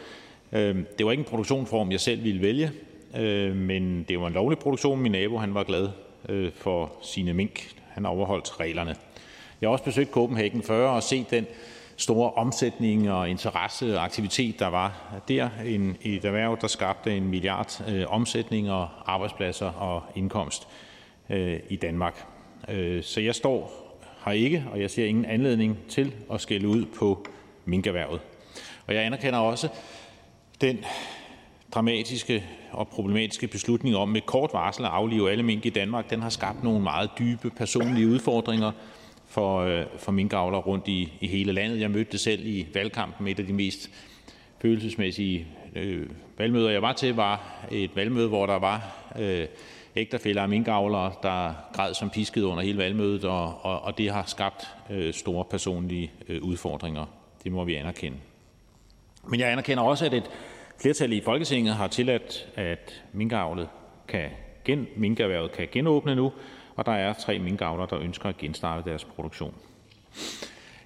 Øh, 0.53 0.77
det 0.99 1.07
var 1.07 1.13
ikke 1.13 1.21
en 1.21 1.29
produktionsform, 1.29 1.91
jeg 1.91 2.01
selv 2.01 2.25
ville 2.25 2.43
vælge, 2.43 2.71
men 3.55 4.03
det 4.09 4.21
var 4.21 4.27
en 4.27 4.33
lovlig 4.33 4.59
produktion. 4.59 5.01
Min 5.01 5.13
nabo 5.13 5.39
han 5.39 5.55
var 5.55 5.65
glad 5.65 5.89
for 6.55 6.93
sine 7.03 7.35
mink. 7.35 7.75
Han 7.89 8.07
overholdt 8.07 8.61
reglerne. 8.61 8.97
Jeg 9.61 9.69
har 9.69 9.73
også 9.73 9.85
besøgt 9.85 10.11
Copenhagen 10.11 10.63
før 10.63 10.89
og 10.89 11.03
set 11.03 11.31
den 11.31 11.47
store 11.97 12.33
omsætning 12.33 13.11
og 13.11 13.31
interesse 13.31 13.97
og 13.99 14.05
aktivitet, 14.05 14.59
der 14.59 14.67
var 14.67 15.21
der. 15.29 15.49
En, 15.65 15.97
et 16.03 16.25
erhverv, 16.25 16.59
der 16.61 16.67
skabte 16.67 17.17
en 17.17 17.29
milliard 17.29 17.85
øh, 17.89 18.05
omsætning 18.09 18.71
og 18.71 18.89
arbejdspladser 19.07 19.67
og 19.67 20.03
indkomst 20.15 20.69
øh, 21.31 21.61
i 21.69 21.77
Danmark. 21.77 22.27
Øh, 22.69 23.03
så 23.03 23.21
jeg 23.21 23.35
står 23.35 23.87
her 24.25 24.33
ikke, 24.33 24.65
og 24.73 24.81
jeg 24.81 24.91
ser 24.91 25.07
ingen 25.07 25.25
anledning 25.25 25.79
til 25.89 26.15
at 26.33 26.41
skælde 26.41 26.69
ud 26.69 26.85
på 26.85 27.27
minkerhvervet. 27.65 28.21
Og 28.87 28.95
jeg 28.95 29.05
anerkender 29.05 29.39
også 29.39 29.69
den 30.61 30.85
dramatiske 31.75 32.45
og 32.73 32.89
problematiske 32.89 33.47
beslutning 33.47 33.97
om 33.97 34.09
med 34.09 34.21
kort 34.21 34.51
varsel 34.53 34.85
at 34.85 34.91
aflive 34.91 35.31
alle 35.31 35.43
mink 35.43 35.67
i 35.67 35.71
Danmark. 35.71 36.11
Den 36.11 36.23
har 36.23 36.31
skabt 36.31 36.65
nogle 36.65 36.81
meget 36.81 37.11
dybe 37.19 37.51
personlige 37.51 38.09
udfordringer 38.09 38.73
for, 39.37 39.61
øh, 39.61 39.85
for 39.99 40.13
minkavlere 40.13 40.61
rundt 40.61 40.89
i, 40.89 41.13
i 41.21 41.27
hele 41.27 41.53
landet. 41.53 41.81
Jeg 41.81 41.91
mødte 41.91 42.13
det 42.13 42.21
selv 42.21 42.47
i 42.47 42.67
valgkampen. 42.75 43.29
Et 43.29 43.39
af 43.39 43.47
de 43.47 43.53
mest 43.53 43.91
følelsesmæssige 44.59 45.47
øh, 45.75 46.07
valgmøder, 46.39 46.71
jeg 46.71 46.83
var 46.83 46.93
til, 46.93 47.15
var 47.15 47.67
et 47.71 47.97
valgmøde, 47.97 48.29
hvor 48.29 48.47
der 48.47 48.59
var 48.59 48.83
øh, 49.19 49.47
ægtefælder 49.97 50.43
af 50.43 50.49
minkavlere, 50.49 51.13
der 51.23 51.55
græd 51.73 51.95
som 51.95 52.11
pisket 52.11 52.43
under 52.43 52.63
hele 52.63 52.79
valgmødet, 52.79 53.25
og, 53.25 53.65
og, 53.65 53.83
og 53.83 53.99
det 53.99 54.11
har 54.11 54.25
skabt 54.27 54.69
øh, 54.91 55.15
store 55.15 55.45
personlige 55.45 56.11
øh, 56.29 56.43
udfordringer. 56.43 57.05
Det 57.45 57.53
må 57.53 57.65
vi 57.65 57.75
anerkende. 57.75 58.19
Men 59.29 59.41
jeg 59.41 59.53
anerkender 59.53 59.83
også, 59.83 60.07
at 60.07 60.15
et 60.15 60.31
flertal 60.81 61.13
i 61.13 61.21
Folketinget 61.21 61.75
har 61.75 61.89
tilladt, 61.89 62.49
at 62.55 63.03
minkavlet 63.13 63.69
kan 64.09 64.31
gen, 64.65 64.87
minkerhvervet 64.97 65.53
kan 65.53 65.69
genåbne 65.73 66.15
nu, 66.15 66.33
og 66.77 66.87
der 66.87 66.93
er 66.93 67.13
tre 67.13 67.39
minkavlere, 67.39 67.87
der 67.91 67.99
ønsker 67.99 68.29
at 68.29 68.39
genstarte 68.39 68.91
deres 68.91 69.05
produktion. 69.05 69.55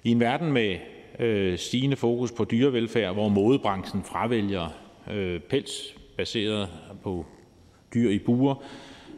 I 0.03 0.11
en 0.11 0.19
verden 0.19 0.51
med 0.51 0.77
øh, 1.19 1.57
stigende 1.57 1.95
fokus 1.95 2.31
på 2.31 2.45
dyrevelfærd, 2.45 3.13
hvor 3.13 3.29
modebranchen 3.29 4.03
fravælger 4.03 4.69
øh, 5.11 5.39
pels 5.39 5.71
baseret 6.17 6.69
på 7.03 7.25
dyr 7.93 8.09
i 8.09 8.19
buer, 8.19 8.55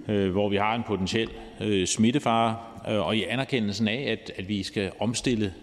øh, 0.07 0.31
hvor 0.31 0.49
vi 0.49 0.55
har 0.55 0.75
en 0.75 0.83
potentiel 0.83 1.29
øh, 1.61 1.87
smittefare, 1.87 2.57
øh, 2.89 3.07
og 3.07 3.17
i 3.17 3.23
anerkendelsen 3.23 3.87
af, 3.87 4.11
at, 4.11 4.31
at 4.35 4.49
vi 4.49 4.63
skal 4.63 4.91
omstille 4.99 5.53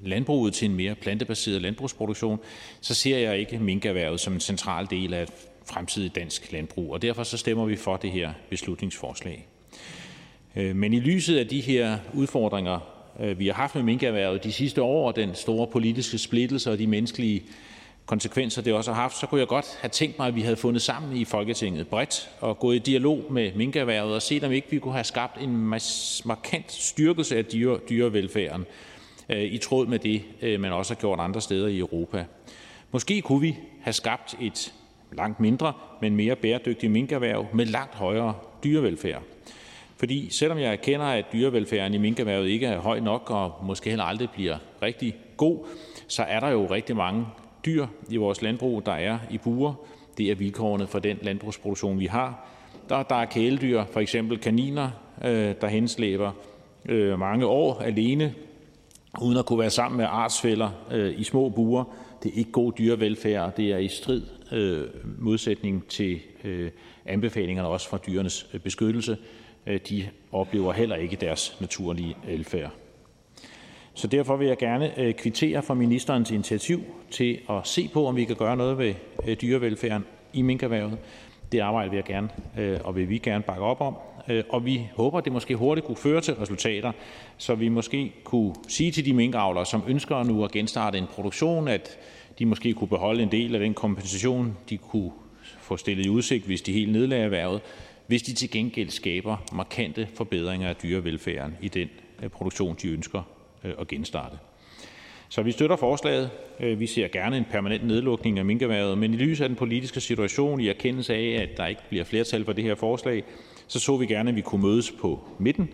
landbruget 0.00 0.54
til 0.54 0.70
en 0.70 0.76
mere 0.76 0.94
plantebaseret 0.94 1.62
landbrugsproduktion, 1.62 2.38
så 2.80 2.94
ser 2.94 3.18
jeg 3.18 3.38
ikke 3.38 3.58
minkerhvervet 3.58 4.20
som 4.20 4.32
en 4.32 4.40
central 4.40 4.86
del 4.90 5.14
af 5.14 5.22
et 5.22 5.32
fremtidigt 5.64 6.14
dansk 6.14 6.52
landbrug, 6.52 6.92
og 6.92 7.02
derfor 7.02 7.22
så 7.22 7.38
stemmer 7.38 7.64
vi 7.64 7.76
for 7.76 7.96
det 7.96 8.10
her 8.10 8.32
beslutningsforslag. 8.50 9.46
Øh, 10.56 10.76
men 10.76 10.92
i 10.92 11.00
lyset 11.00 11.38
af 11.38 11.46
de 11.46 11.60
her 11.60 11.98
udfordringer, 12.14 12.78
øh, 13.20 13.38
vi 13.38 13.46
har 13.46 13.54
haft 13.54 13.74
med 13.74 13.82
minkerhvervet 13.82 14.44
de 14.44 14.52
sidste 14.52 14.82
år, 14.82 15.08
og 15.08 15.16
den 15.16 15.34
store 15.34 15.66
politiske 15.66 16.18
splittelse 16.18 16.70
og 16.70 16.78
de 16.78 16.86
menneskelige 16.86 17.42
konsekvenser, 18.06 18.62
det 18.62 18.72
også 18.72 18.92
har 18.92 19.02
haft, 19.02 19.18
så 19.18 19.26
kunne 19.26 19.40
jeg 19.40 19.48
godt 19.48 19.78
have 19.80 19.90
tænkt 19.90 20.18
mig, 20.18 20.28
at 20.28 20.34
vi 20.34 20.40
havde 20.40 20.56
fundet 20.56 20.82
sammen 20.82 21.16
i 21.16 21.24
Folketinget 21.24 21.88
bredt 21.88 22.30
og 22.40 22.58
gået 22.58 22.76
i 22.76 22.78
dialog 22.78 23.24
med 23.30 23.50
minkerhvervet 23.54 24.14
og 24.14 24.22
set, 24.22 24.44
om 24.44 24.52
ikke 24.52 24.66
vi 24.70 24.78
kunne 24.78 24.94
have 24.94 25.04
skabt 25.04 25.42
en 25.42 25.56
markant 26.24 26.72
styrkelse 26.72 27.36
af 27.36 27.44
dyre, 27.44 27.78
dyrevelfærden 27.88 28.64
øh, 29.28 29.42
i 29.42 29.58
tråd 29.58 29.86
med 29.86 29.98
det, 29.98 30.22
man 30.60 30.72
også 30.72 30.94
har 30.94 31.00
gjort 31.00 31.20
andre 31.20 31.40
steder 31.40 31.68
i 31.68 31.78
Europa. 31.78 32.24
Måske 32.90 33.20
kunne 33.20 33.40
vi 33.40 33.56
have 33.82 33.92
skabt 33.92 34.34
et 34.40 34.72
langt 35.12 35.40
mindre, 35.40 35.72
men 36.00 36.16
mere 36.16 36.36
bæredygtigt 36.36 36.92
minkerhverv 36.92 37.46
med 37.54 37.66
langt 37.66 37.94
højere 37.94 38.34
dyrevelfærd. 38.64 39.22
Fordi 40.02 40.28
selvom 40.30 40.58
jeg 40.58 40.72
erkender, 40.72 41.06
at 41.06 41.24
dyrevelfærden 41.32 41.94
i 41.94 41.98
minkerhvervet 41.98 42.48
ikke 42.48 42.66
er 42.66 42.80
høj 42.80 43.00
nok 43.00 43.30
og 43.30 43.54
måske 43.62 43.90
heller 43.90 44.04
aldrig 44.04 44.30
bliver 44.30 44.56
rigtig 44.82 45.16
god, 45.36 45.66
så 46.08 46.22
er 46.22 46.40
der 46.40 46.48
jo 46.48 46.66
rigtig 46.66 46.96
mange 46.96 47.26
dyr 47.66 47.86
i 48.10 48.16
vores 48.16 48.42
landbrug, 48.42 48.86
der 48.86 48.92
er 48.92 49.18
i 49.30 49.38
bure. 49.38 49.74
Det 50.18 50.30
er 50.30 50.34
vilkårene 50.34 50.86
for 50.86 50.98
den 50.98 51.18
landbrugsproduktion, 51.22 51.98
vi 51.98 52.06
har. 52.06 52.48
Der, 52.88 53.02
der 53.02 53.14
er 53.14 53.24
kæledyr, 53.24 53.84
for 53.92 54.00
eksempel 54.00 54.38
kaniner, 54.38 54.90
øh, 55.24 55.54
der 55.60 55.66
henslæber 55.66 56.32
øh, 56.84 57.18
mange 57.18 57.46
år 57.46 57.78
alene, 57.78 58.34
uden 59.20 59.38
at 59.38 59.46
kunne 59.46 59.58
være 59.58 59.70
sammen 59.70 59.96
med 59.96 60.06
artsfælder 60.08 60.70
øh, 60.90 61.20
i 61.20 61.24
små 61.24 61.48
buer. 61.48 61.84
Det 62.22 62.32
er 62.34 62.38
ikke 62.38 62.52
god 62.52 62.72
dyrevelfærd, 62.78 63.56
det 63.56 63.72
er 63.72 63.78
i 63.78 63.88
strid 63.88 64.22
øh, 64.52 64.84
modsætning 65.18 65.86
til 65.88 66.20
øh, 66.44 66.70
anbefalingerne 67.06 67.68
også 67.68 67.88
fra 67.88 67.98
dyrenes 68.06 68.46
øh, 68.54 68.60
beskyttelse. 68.60 69.16
Øh, 69.66 69.80
de 69.88 70.08
oplever 70.32 70.72
heller 70.72 70.96
ikke 70.96 71.16
deres 71.16 71.56
naturlige 71.60 72.16
velfærd. 72.26 72.70
Så 73.94 74.06
derfor 74.06 74.36
vil 74.36 74.48
jeg 74.48 74.58
gerne 74.58 75.00
øh, 75.00 75.14
kvittere 75.14 75.62
for 75.62 75.74
ministerens 75.74 76.30
initiativ 76.30 76.84
til 77.10 77.38
at 77.50 77.60
se 77.64 77.90
på, 77.92 78.06
om 78.06 78.16
vi 78.16 78.24
kan 78.24 78.36
gøre 78.36 78.56
noget 78.56 78.78
ved 78.78 78.94
øh, 79.26 79.36
dyrevelfærden 79.42 80.04
i 80.32 80.42
minkerhvervet. 80.42 80.98
Det 81.52 81.60
arbejde 81.60 81.90
vil 81.90 81.96
jeg 81.96 82.04
gerne 82.04 82.30
og 82.84 82.96
vil 82.96 83.08
vi 83.08 83.18
gerne 83.18 83.44
bakke 83.44 83.62
op 83.62 83.80
om, 83.80 83.96
og 84.48 84.64
vi 84.64 84.88
håber, 84.96 85.18
at 85.18 85.24
det 85.24 85.32
måske 85.32 85.56
hurtigt 85.56 85.86
kunne 85.86 85.96
føre 85.96 86.20
til 86.20 86.34
resultater, 86.34 86.92
så 87.36 87.54
vi 87.54 87.68
måske 87.68 88.12
kunne 88.24 88.54
sige 88.68 88.90
til 88.90 89.04
de 89.04 89.12
minkavlere, 89.12 89.66
som 89.66 89.82
ønsker 89.88 90.22
nu 90.22 90.44
at 90.44 90.52
genstarte 90.52 90.98
en 90.98 91.06
produktion, 91.06 91.68
at 91.68 91.98
de 92.38 92.46
måske 92.46 92.72
kunne 92.72 92.88
beholde 92.88 93.22
en 93.22 93.32
del 93.32 93.54
af 93.54 93.60
den 93.60 93.74
kompensation, 93.74 94.56
de 94.70 94.76
kunne 94.76 95.10
få 95.58 95.76
stillet 95.76 96.06
i 96.06 96.08
udsigt, 96.08 96.46
hvis 96.46 96.62
de 96.62 96.72
helt 96.72 96.92
nedlagde 96.92 97.24
erhvervet, 97.24 97.60
hvis 98.12 98.22
de 98.22 98.34
til 98.34 98.50
gengæld 98.50 98.88
skaber 98.88 99.36
markante 99.52 100.08
forbedringer 100.14 100.68
af 100.68 100.76
dyrevelfærden 100.76 101.56
i 101.60 101.68
den 101.68 101.88
øh, 102.22 102.28
produktion, 102.28 102.76
de 102.82 102.88
ønsker 102.88 103.22
øh, 103.64 103.72
at 103.78 103.88
genstarte. 103.88 104.36
Så 105.28 105.42
vi 105.42 105.52
støtter 105.52 105.76
forslaget. 105.76 106.30
Øh, 106.60 106.80
vi 106.80 106.86
ser 106.86 107.08
gerne 107.08 107.36
en 107.36 107.44
permanent 107.50 107.86
nedlukning 107.86 108.38
af 108.38 108.44
minkerværet, 108.44 108.98
men 108.98 109.14
i 109.14 109.16
lyset 109.16 109.44
af 109.44 109.48
den 109.48 109.56
politiske 109.56 110.00
situation, 110.00 110.60
i 110.60 110.68
erkendelse 110.68 111.14
af, 111.14 111.42
at 111.42 111.56
der 111.56 111.66
ikke 111.66 111.80
bliver 111.88 112.04
flertal 112.04 112.44
for 112.44 112.52
det 112.52 112.64
her 112.64 112.74
forslag, 112.74 113.24
så 113.66 113.80
så 113.80 113.96
vi 113.96 114.06
gerne, 114.06 114.30
at 114.30 114.36
vi 114.36 114.40
kunne 114.40 114.62
mødes 114.62 114.92
på 115.00 115.20
midten 115.38 115.68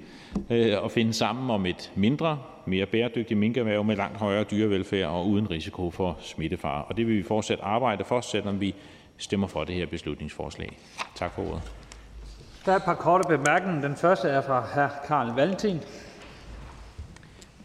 og 0.79 0.91
finde 0.91 1.13
sammen 1.13 1.51
om 1.51 1.67
et 1.67 1.93
mindre, 1.95 2.39
mere 2.67 2.87
bæredygtigt 2.87 3.39
minkerhverv 3.39 3.85
med 3.85 3.97
langt 3.97 4.19
højere 4.19 4.45
dyrevelfærd 4.45 5.09
og 5.09 5.29
uden 5.29 5.51
risiko 5.51 5.91
for 5.91 6.19
smittefare. 6.21 6.85
Og 6.85 6.97
det 6.97 7.07
vil 7.07 7.17
vi 7.17 7.23
fortsat 7.23 7.59
arbejde 7.63 8.05
for, 8.05 8.21
selvom 8.21 8.61
vi 8.61 8.75
stemmer 9.17 9.47
for 9.47 9.65
det 9.65 9.75
her 9.75 9.87
beslutningsforslag. 9.87 10.79
Tak 11.15 11.35
for 11.35 11.43
ordet. 11.43 11.88
Der 12.69 12.75
er 12.75 12.79
et 12.79 12.85
par 12.85 12.95
korte 12.95 13.29
bemærkninger. 13.29 13.81
Den 13.81 13.97
første 13.97 14.29
er 14.29 14.41
fra 14.41 14.61
hr. 14.61 15.07
Carl 15.07 15.35
Valentin. 15.35 15.81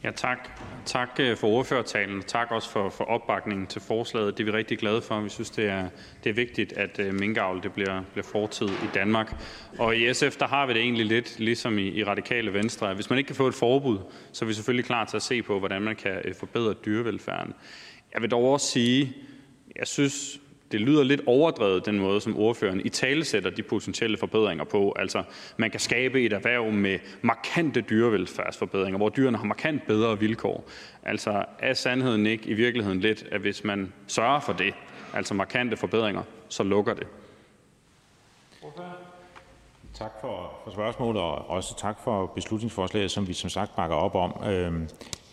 Ja, 0.03 0.11
tak. 0.11 0.49
Tak 0.85 1.09
øh, 1.19 1.37
for 1.37 1.47
ordførertalen. 1.47 2.21
Tak 2.21 2.51
også 2.51 2.69
for, 2.69 2.89
for 2.89 3.03
opbakningen 3.03 3.67
til 3.67 3.81
forslaget. 3.81 4.37
Det 4.37 4.47
er 4.47 4.51
vi 4.51 4.57
rigtig 4.57 4.77
glade 4.77 5.01
for. 5.01 5.19
Vi 5.19 5.29
synes, 5.29 5.49
det 5.49 5.65
er, 5.65 5.89
det 6.23 6.29
er 6.29 6.33
vigtigt, 6.33 6.73
at 6.73 6.99
øh, 6.99 7.13
minkavl 7.13 7.63
det 7.63 7.73
bliver, 7.73 8.01
bliver 8.11 8.25
fortid 8.25 8.67
i 8.67 8.89
Danmark. 8.93 9.35
Og 9.79 9.97
i 9.97 10.13
SF, 10.13 10.35
der 10.35 10.47
har 10.47 10.65
vi 10.65 10.73
det 10.73 10.81
egentlig 10.81 11.05
lidt 11.05 11.39
ligesom 11.39 11.77
i, 11.77 11.87
i 11.87 12.03
Radikale 12.03 12.53
Venstre. 12.53 12.93
Hvis 12.93 13.09
man 13.09 13.19
ikke 13.19 13.27
kan 13.27 13.35
få 13.35 13.47
et 13.47 13.55
forbud, 13.55 13.97
så 14.31 14.45
er 14.45 14.47
vi 14.47 14.53
selvfølgelig 14.53 14.85
klar 14.85 15.05
til 15.05 15.17
at 15.17 15.23
se 15.23 15.41
på, 15.41 15.59
hvordan 15.59 15.81
man 15.81 15.95
kan 15.95 16.21
øh, 16.25 16.35
forbedre 16.35 16.73
dyrevelfærden. 16.73 17.53
Jeg 18.13 18.21
vil 18.21 18.31
dog 18.31 18.51
også 18.51 18.67
sige, 18.67 19.13
jeg 19.75 19.87
synes, 19.87 20.39
det 20.73 20.81
lyder 20.81 21.03
lidt 21.03 21.21
overdrevet, 21.25 21.85
den 21.85 21.99
måde, 21.99 22.21
som 22.21 22.37
ordføreren 22.37 22.81
i 22.85 22.89
tale 22.89 23.25
sætter 23.25 23.49
de 23.49 23.63
potentielle 23.63 24.17
forbedringer 24.17 24.63
på. 24.63 24.95
Altså, 24.99 25.23
man 25.57 25.71
kan 25.71 25.79
skabe 25.79 26.23
et 26.23 26.33
erhverv 26.33 26.71
med 26.71 26.99
markante 27.21 27.81
dyrevelfærdsforbedringer, 27.81 28.97
hvor 28.97 29.09
dyrene 29.09 29.37
har 29.37 29.45
markant 29.45 29.87
bedre 29.87 30.19
vilkår. 30.19 30.69
Altså, 31.03 31.45
er 31.59 31.73
sandheden 31.73 32.25
ikke 32.25 32.49
i 32.49 32.53
virkeligheden 32.53 32.99
lidt, 32.99 33.25
at 33.31 33.41
hvis 33.41 33.63
man 33.63 33.93
sørger 34.07 34.39
for 34.39 34.53
det, 34.53 34.73
altså 35.13 35.33
markante 35.33 35.77
forbedringer, 35.77 36.23
så 36.49 36.63
lukker 36.63 36.93
det? 36.93 37.07
Tak 39.93 40.11
for, 40.21 40.53
for 40.63 40.71
spørgsmålet, 40.71 41.21
og 41.21 41.49
også 41.49 41.77
tak 41.77 41.95
for 42.03 42.25
beslutningsforslaget, 42.25 43.11
som 43.11 43.27
vi 43.27 43.33
som 43.33 43.49
sagt 43.49 43.75
bakker 43.75 43.95
op 43.95 44.15
om. 44.15 44.49
Øhm, 44.49 44.89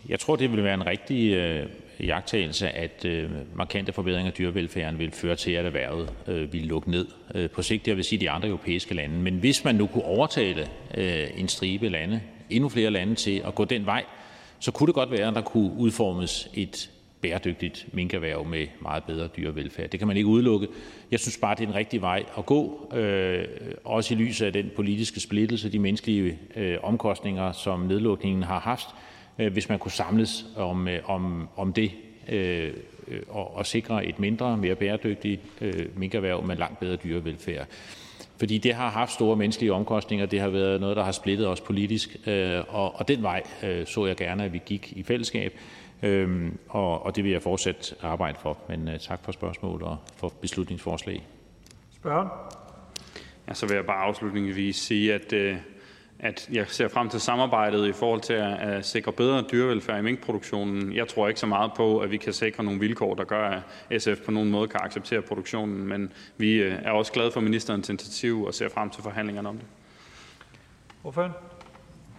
jeg 0.09 0.19
tror, 0.19 0.35
det 0.35 0.51
vil 0.51 0.63
være 0.63 0.73
en 0.73 0.85
rigtig 0.85 1.33
øh, 1.33 1.69
jagttagelse, 2.03 2.69
at 2.69 3.05
øh, 3.05 3.29
markante 3.55 3.93
forbedringer 3.93 4.31
af 4.31 4.37
dyrevelfærden 4.37 4.99
vil 4.99 5.11
føre 5.11 5.35
til, 5.35 5.51
at 5.51 5.65
erhvervet 5.65 6.13
øh, 6.27 6.53
vil 6.53 6.61
lukke 6.61 6.91
ned 6.91 7.07
øh, 7.35 7.49
på 7.49 7.61
sigt. 7.61 7.85
Det 7.85 7.95
vil 7.95 8.03
sige 8.03 8.19
de 8.19 8.29
andre 8.29 8.47
europæiske 8.47 8.93
lande. 8.93 9.15
Men 9.15 9.37
hvis 9.37 9.63
man 9.63 9.75
nu 9.75 9.87
kunne 9.87 10.05
overtale 10.05 10.67
øh, 10.97 11.27
en 11.35 11.47
stribe 11.47 11.89
lande, 11.89 12.21
endnu 12.49 12.69
flere 12.69 12.91
lande 12.91 13.15
til 13.15 13.41
at 13.45 13.55
gå 13.55 13.65
den 13.65 13.85
vej, 13.85 14.03
så 14.59 14.71
kunne 14.71 14.87
det 14.87 14.95
godt 14.95 15.11
være, 15.11 15.27
at 15.27 15.35
der 15.35 15.41
kunne 15.41 15.71
udformes 15.77 16.49
et 16.53 16.89
bæredygtigt 17.21 17.87
minkerhverv 17.93 18.45
med 18.45 18.67
meget 18.81 19.03
bedre 19.03 19.27
dyrevelfærd. 19.37 19.89
Det 19.89 19.99
kan 19.99 20.07
man 20.07 20.17
ikke 20.17 20.27
udelukke. 20.27 20.67
Jeg 21.11 21.19
synes 21.19 21.37
bare, 21.37 21.55
det 21.55 21.63
er 21.63 21.67
en 21.67 21.75
rigtig 21.75 22.01
vej 22.01 22.23
at 22.37 22.45
gå, 22.45 22.91
øh, 22.95 23.45
også 23.83 24.13
i 24.13 24.17
lyset 24.17 24.45
af 24.45 24.53
den 24.53 24.71
politiske 24.75 25.19
splittelse, 25.19 25.71
de 25.71 25.79
menneskelige 25.79 26.39
øh, 26.55 26.77
omkostninger, 26.83 27.51
som 27.51 27.79
nedlukningen 27.79 28.43
har 28.43 28.59
haft, 28.59 28.87
hvis 29.35 29.69
man 29.69 29.79
kunne 29.79 29.91
samles 29.91 30.45
om, 30.55 30.87
øh, 30.87 31.09
om, 31.09 31.49
om 31.55 31.73
det 31.73 31.91
øh, 32.29 32.73
og, 33.29 33.55
og 33.55 33.65
sikre 33.65 34.05
et 34.05 34.19
mindre, 34.19 34.57
mere 34.57 34.75
bæredygtigt 34.75 35.41
øh, 35.61 35.97
minkerhverv 35.97 36.43
med 36.43 36.55
langt 36.55 36.79
bedre 36.79 36.95
dyrevelfærd. 36.95 37.67
Fordi 38.37 38.57
det 38.57 38.73
har 38.73 38.89
haft 38.89 39.11
store 39.11 39.35
menneskelige 39.35 39.73
omkostninger. 39.73 40.25
Det 40.25 40.39
har 40.39 40.49
været 40.49 40.81
noget, 40.81 40.97
der 40.97 41.03
har 41.03 41.11
splittet 41.11 41.47
os 41.47 41.61
politisk. 41.61 42.17
Øh, 42.27 42.63
og, 42.67 42.95
og 42.95 43.07
den 43.07 43.23
vej 43.23 43.43
øh, 43.63 43.85
så 43.85 44.05
jeg 44.05 44.15
gerne, 44.15 44.43
at 44.43 44.53
vi 44.53 44.61
gik 44.65 44.93
i 44.95 45.03
fællesskab. 45.03 45.53
Øhm, 46.03 46.57
og, 46.69 47.05
og 47.05 47.15
det 47.15 47.23
vil 47.23 47.31
jeg 47.31 47.41
fortsat 47.41 47.95
arbejde 48.01 48.37
for. 48.41 48.57
Men 48.69 48.89
tak 48.99 49.23
for 49.23 49.31
spørgsmål 49.31 49.83
og 49.83 49.97
for 50.17 50.33
beslutningsforslag. 50.41 51.27
Spørgen? 51.95 52.27
Ja, 53.47 53.53
så 53.53 53.67
vil 53.67 53.75
jeg 53.75 53.85
bare 53.85 54.03
afslutningsvis 54.03 54.75
sige, 54.75 55.13
at, 55.13 55.33
at 56.21 56.49
jeg 56.51 56.65
ser 56.67 56.87
frem 56.87 57.09
til 57.09 57.19
samarbejdet 57.19 57.87
i 57.87 57.91
forhold 57.91 58.21
til 58.21 58.33
at, 58.33 58.53
at 58.59 58.85
sikre 58.85 59.11
bedre 59.11 59.43
dyrevelfærd 59.51 59.99
i 59.99 60.01
minkproduktionen. 60.01 60.93
Jeg 60.93 61.07
tror 61.07 61.27
ikke 61.27 61.39
så 61.39 61.45
meget 61.45 61.71
på, 61.75 61.99
at 61.99 62.11
vi 62.11 62.17
kan 62.17 62.33
sikre 62.33 62.63
nogle 62.63 62.79
vilkår, 62.79 63.15
der 63.15 63.23
gør, 63.23 63.61
at 63.89 64.01
SF 64.01 64.21
på 64.25 64.31
nogen 64.31 64.51
måde 64.51 64.67
kan 64.67 64.79
acceptere 64.83 65.21
produktionen. 65.21 65.87
Men 65.87 66.11
vi 66.37 66.67
uh, 66.67 66.73
er 66.73 66.91
også 66.91 67.11
glade 67.11 67.31
for 67.31 67.39
ministerens 67.39 67.89
initiativ 67.89 68.43
og 68.43 68.53
ser 68.53 68.69
frem 68.69 68.89
til 68.89 69.03
forhandlingerne 69.03 69.49
om 69.49 69.57
det. 69.57 69.65
Hvorfor? 71.01 71.37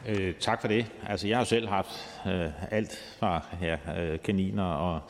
Øh, 0.09 0.35
tak 0.41 0.61
for 0.61 0.69
det. 0.69 0.87
Altså, 1.07 1.29
jeg 1.29 1.37
har 1.37 1.43
jo 1.43 1.49
selv 1.49 1.69
haft 1.69 2.20
øh, 2.27 2.47
alt 2.70 3.16
fra 3.19 3.41
ja, 3.62 4.03
øh, 4.03 4.19
kaniner 4.24 4.65
og, 4.65 5.01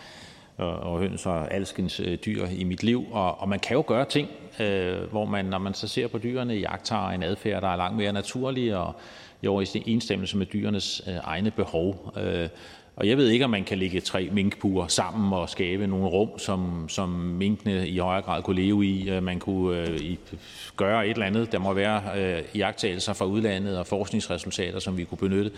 og, 0.63 0.93
og 0.93 0.99
høns 0.99 1.27
og 1.27 1.55
alskens 1.55 2.01
øh, 2.01 2.19
dyr 2.27 2.47
i 2.47 2.65
mit 2.65 2.83
liv, 2.83 3.05
og, 3.11 3.41
og 3.41 3.49
man 3.49 3.61
kan 3.61 3.77
jo 3.77 3.85
gøre 3.87 4.05
ting, 4.05 4.29
øh, 4.61 5.11
hvor 5.11 5.25
man, 5.25 5.45
når 5.45 5.59
man 5.59 5.75
så 5.75 5.89
ser 5.89 6.07
på 6.07 6.19
dyrene, 6.19 6.55
jagter 6.55 7.09
en 7.09 7.23
adfærd, 7.23 7.63
der 7.63 7.69
er 7.69 7.77
langt 7.77 7.97
mere 7.97 8.13
naturlig 8.13 8.77
og 8.77 8.95
i 9.43 9.47
overensstemmelse 9.47 10.37
med 10.37 10.47
dyrenes 10.47 11.03
øh, 11.09 11.15
egne 11.25 11.51
behov. 11.51 12.13
Øh, 12.17 12.49
og 12.97 13.09
jeg 13.09 13.17
ved 13.17 13.29
ikke, 13.29 13.45
om 13.45 13.51
man 13.51 13.65
kan 13.65 13.79
lægge 13.79 14.01
tre 14.01 14.29
minkpuer 14.33 14.87
sammen 14.87 15.33
og 15.33 15.49
skabe 15.49 15.87
nogle 15.87 16.07
rum, 16.07 16.39
som, 16.39 16.89
som 16.89 17.09
minkene 17.09 17.89
i 17.89 17.99
højere 17.99 18.23
grad 18.23 18.43
kunne 18.43 18.63
leve 18.63 18.87
i. 18.87 19.11
Øh, 19.11 19.23
man 19.23 19.39
kunne 19.39 19.79
øh, 19.79 20.01
i, 20.01 20.19
gøre 20.77 21.07
et 21.07 21.11
eller 21.11 21.27
andet. 21.27 21.53
Der 21.53 21.59
må 21.59 21.73
være 21.73 22.03
øh, 22.17 22.43
iagttagelser 22.55 23.13
fra 23.13 23.25
udlandet 23.25 23.79
og 23.79 23.87
forskningsresultater, 23.87 24.79
som 24.79 24.97
vi 24.97 25.05
kunne 25.05 25.19
benytte. 25.19 25.51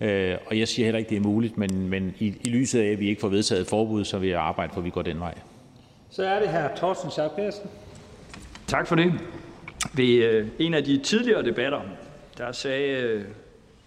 Øh, 0.00 0.36
og 0.46 0.58
jeg 0.58 0.68
siger 0.68 0.86
heller 0.86 0.98
ikke, 0.98 1.08
det 1.08 1.16
er 1.16 1.20
muligt, 1.20 1.58
men, 1.58 1.88
men 1.88 2.14
i, 2.18 2.34
i 2.40 2.48
lyset 2.48 2.80
af, 2.80 2.86
at 2.86 3.00
vi 3.00 3.08
ikke 3.08 3.20
får 3.20 3.28
vedtaget 3.28 3.60
et 3.60 3.66
forbud, 3.66 4.04
så 4.04 4.18
vil 4.18 4.28
jeg 4.28 4.40
arbejde 4.40 4.72
for, 4.72 4.80
at 4.80 4.84
vi 4.84 4.90
går 4.90 5.02
den 5.02 5.20
vej. 5.20 5.34
Så 6.10 6.24
er 6.24 6.40
det 6.40 6.48
her 6.48 6.76
Torsten 6.76 7.10
Schack. 7.10 7.32
Tak 8.66 8.86
for 8.86 8.96
det. 8.96 9.12
Ved 9.94 10.24
øh, 10.24 10.46
en 10.58 10.74
af 10.74 10.84
de 10.84 10.98
tidligere 10.98 11.42
debatter, 11.42 11.80
der 12.38 12.52
sagde 12.52 13.02
øh, 13.02 13.24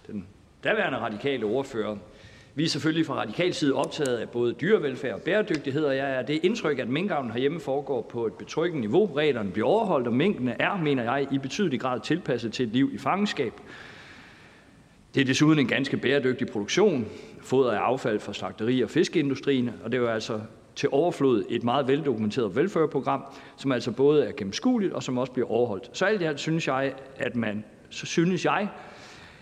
den 0.07 0.25
daværende 0.63 0.97
radikale 0.97 1.45
ordfører, 1.45 1.97
vi 2.55 2.63
er 2.63 2.67
selvfølgelig 2.67 3.05
fra 3.05 3.15
radikal 3.15 3.53
side 3.53 3.73
optaget 3.73 4.17
af 4.17 4.29
både 4.29 4.53
dyrevelfærd 4.53 5.13
og 5.13 5.21
bæredygtighed, 5.21 5.85
og 5.85 5.97
jeg 5.97 6.11
er 6.11 6.21
det 6.21 6.39
indtryk, 6.43 6.79
at 6.79 6.89
minkavlen 6.89 7.31
herhjemme 7.31 7.59
foregår 7.59 8.01
på 8.01 8.25
et 8.25 8.33
betryggende 8.33 8.81
niveau. 8.81 9.13
Reglerne 9.15 9.51
bliver 9.51 9.67
overholdt, 9.67 10.07
og 10.07 10.13
minkene 10.13 10.55
er, 10.61 10.77
mener 10.77 11.03
jeg, 11.03 11.27
i 11.31 11.37
betydelig 11.37 11.79
grad 11.79 11.99
tilpasset 11.99 12.53
til 12.53 12.65
et 12.67 12.73
liv 12.73 12.91
i 12.93 12.97
fangenskab. 12.97 13.53
Det 15.15 15.21
er 15.21 15.25
desuden 15.25 15.59
en 15.59 15.67
ganske 15.67 15.97
bæredygtig 15.97 16.47
produktion. 16.47 17.05
Fodret 17.41 17.75
er 17.75 17.79
affald 17.79 18.19
fra 18.19 18.33
slagteri- 18.33 18.83
og 18.83 18.89
fiskeindustrien, 18.89 19.69
og 19.83 19.91
det 19.91 19.97
er 19.97 20.01
jo 20.01 20.07
altså 20.07 20.39
til 20.75 20.89
overflod 20.91 21.43
et 21.49 21.63
meget 21.63 21.87
veldokumenteret 21.87 22.55
velfærdsprogram, 22.55 23.23
som 23.57 23.71
altså 23.71 23.91
både 23.91 24.25
er 24.25 24.31
gennemskueligt 24.37 24.93
og 24.93 25.03
som 25.03 25.17
også 25.17 25.33
bliver 25.33 25.51
overholdt. 25.51 25.89
Så 25.93 26.05
alt 26.05 26.21
i 26.21 26.25
alt 26.25 26.39
synes 26.39 26.67
jeg, 26.67 26.93
at 27.15 27.35
man, 27.35 27.63
så 27.89 28.05
synes 28.05 28.45
jeg, 28.45 28.67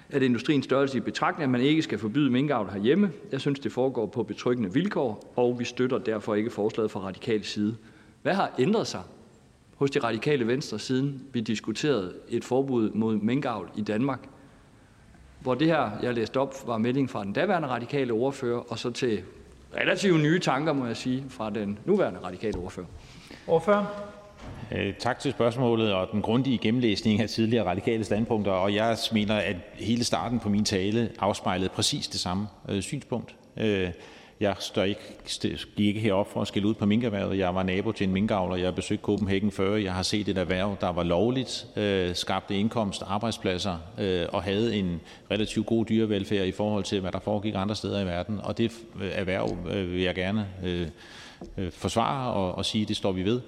at 0.10 0.22
industriens 0.22 0.65
størrelse 0.65 0.98
i 0.98 1.02
betragtning, 1.02 1.43
at 1.43 1.49
man 1.49 1.61
ikke 1.61 1.81
skal 1.81 1.98
forbyde 1.98 2.30
minkavl 2.31 2.69
herhjemme. 2.69 3.11
Jeg 3.31 3.41
synes, 3.41 3.60
det 3.60 3.72
foregår 3.72 4.06
på 4.06 4.23
betryggende 4.23 4.73
vilkår, 4.73 5.34
og 5.35 5.60
vi 5.60 5.65
støtter 5.65 5.98
derfor 5.98 6.35
ikke 6.35 6.49
forslaget 6.49 6.91
fra 6.91 6.99
radikal 6.99 7.43
side. 7.43 7.76
Hvad 8.22 8.34
har 8.34 8.56
ændret 8.60 8.88
sig 8.88 9.02
hos 9.76 9.91
de 9.91 9.99
radikale 9.99 10.48
venstre, 10.48 10.80
siden 10.80 11.23
vi 11.34 11.39
diskuterede 11.39 12.14
et 12.30 12.45
forbud 12.45 12.91
mod 12.91 13.15
minkavl 13.15 13.69
i 13.77 13.81
Danmark? 13.81 14.27
Hvor 15.41 15.55
det 15.55 15.68
her, 15.68 15.89
jeg 16.03 16.13
læste 16.13 16.39
op, 16.39 16.55
var 16.65 16.77
melding 16.77 17.09
fra 17.09 17.23
den 17.23 17.34
daværende 17.34 17.68
radikale 17.68 18.13
ordfører, 18.13 18.59
og 18.72 18.80
så 18.80 18.91
til 18.91 19.22
relativt 19.77 20.22
nye 20.22 20.39
tanker, 20.39 20.73
må 20.73 20.85
jeg 20.85 20.97
sige, 20.97 21.23
fra 21.30 21.49
den 21.49 21.80
nuværende 21.85 22.19
radikale 22.23 22.57
ordfører. 22.57 22.85
Ordfører? 23.47 23.85
Øh, 24.72 24.93
tak 24.99 25.19
til 25.19 25.31
spørgsmålet 25.31 25.93
og 25.93 26.07
den 26.11 26.22
grundige 26.22 26.57
gennemlæsning 26.57 27.22
af 27.22 27.30
tidligere 27.30 27.65
radikale 27.65 28.03
standpunkter. 28.03 28.51
Og 28.51 28.76
jeg 28.76 28.97
mener, 29.11 29.35
at 29.35 29.55
hele 29.73 30.03
starten 30.03 30.39
på 30.39 30.49
min 30.49 30.65
tale 30.65 31.11
afspejlede 31.19 31.69
præcis 31.69 32.07
det 32.07 32.19
samme 32.19 32.47
øh, 32.69 32.81
synspunkt. 32.81 33.35
Øh, 33.57 33.89
jeg 34.41 34.55
står 34.59 34.84
ikke, 34.84 35.01
gik 35.76 35.88
ikke 35.88 35.99
herop 35.99 36.31
for 36.31 36.41
at 36.41 36.47
skille 36.47 36.68
ud 36.68 36.73
på 36.73 36.85
minkerværet. 36.85 37.38
Jeg 37.38 37.55
var 37.55 37.63
nabo 37.63 37.91
til 37.91 38.07
en 38.07 38.13
minkavler. 38.13 38.55
Jeg 38.55 38.65
har 38.65 38.72
besøgt 38.72 39.01
Copenhagen 39.01 39.51
før. 39.51 39.76
Jeg 39.76 39.93
har 39.93 40.03
set 40.03 40.27
et 40.27 40.38
erhverv, 40.38 40.77
der 40.81 40.89
var 40.89 41.03
lovligt, 41.03 41.68
øh, 41.76 42.15
skabte 42.15 42.55
indkomst, 42.55 43.03
arbejdspladser 43.07 43.77
øh, 43.99 44.26
og 44.30 44.43
havde 44.43 44.76
en 44.76 45.01
relativt 45.31 45.65
god 45.65 45.85
dyrevelfærd 45.85 46.47
i 46.47 46.51
forhold 46.51 46.84
til, 46.84 46.99
hvad 46.99 47.11
der 47.11 47.19
foregik 47.19 47.53
andre 47.57 47.76
steder 47.76 48.01
i 48.01 48.05
verden. 48.05 48.39
Og 48.43 48.57
det 48.57 48.72
øh, 49.01 49.09
erhverv 49.13 49.57
øh, 49.72 49.91
vil 49.91 50.01
jeg 50.01 50.15
gerne 50.15 50.47
øh, 50.63 50.88
øh, 51.57 51.72
forsvare 51.72 52.34
og, 52.34 52.55
og 52.55 52.65
sige, 52.65 52.81
at 52.81 52.88
det 52.88 52.97
står 52.97 53.11
vi 53.11 53.26
ved. 53.26 53.41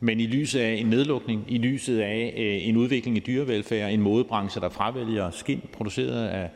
Men 0.00 0.20
i 0.20 0.26
lyset 0.26 0.60
af 0.60 0.72
en 0.72 0.86
nedlukning, 0.86 1.44
i 1.48 1.58
lyset 1.58 2.00
af 2.00 2.34
øh, 2.36 2.68
en 2.68 2.76
udvikling 2.76 3.16
i 3.16 3.20
dyrevelfærd, 3.20 3.92
en 3.92 4.00
modebranche, 4.00 4.60
der 4.60 4.68
fravælger 4.68 5.30
skind 5.30 5.62
produceret 5.72 6.28
af, 6.28 6.50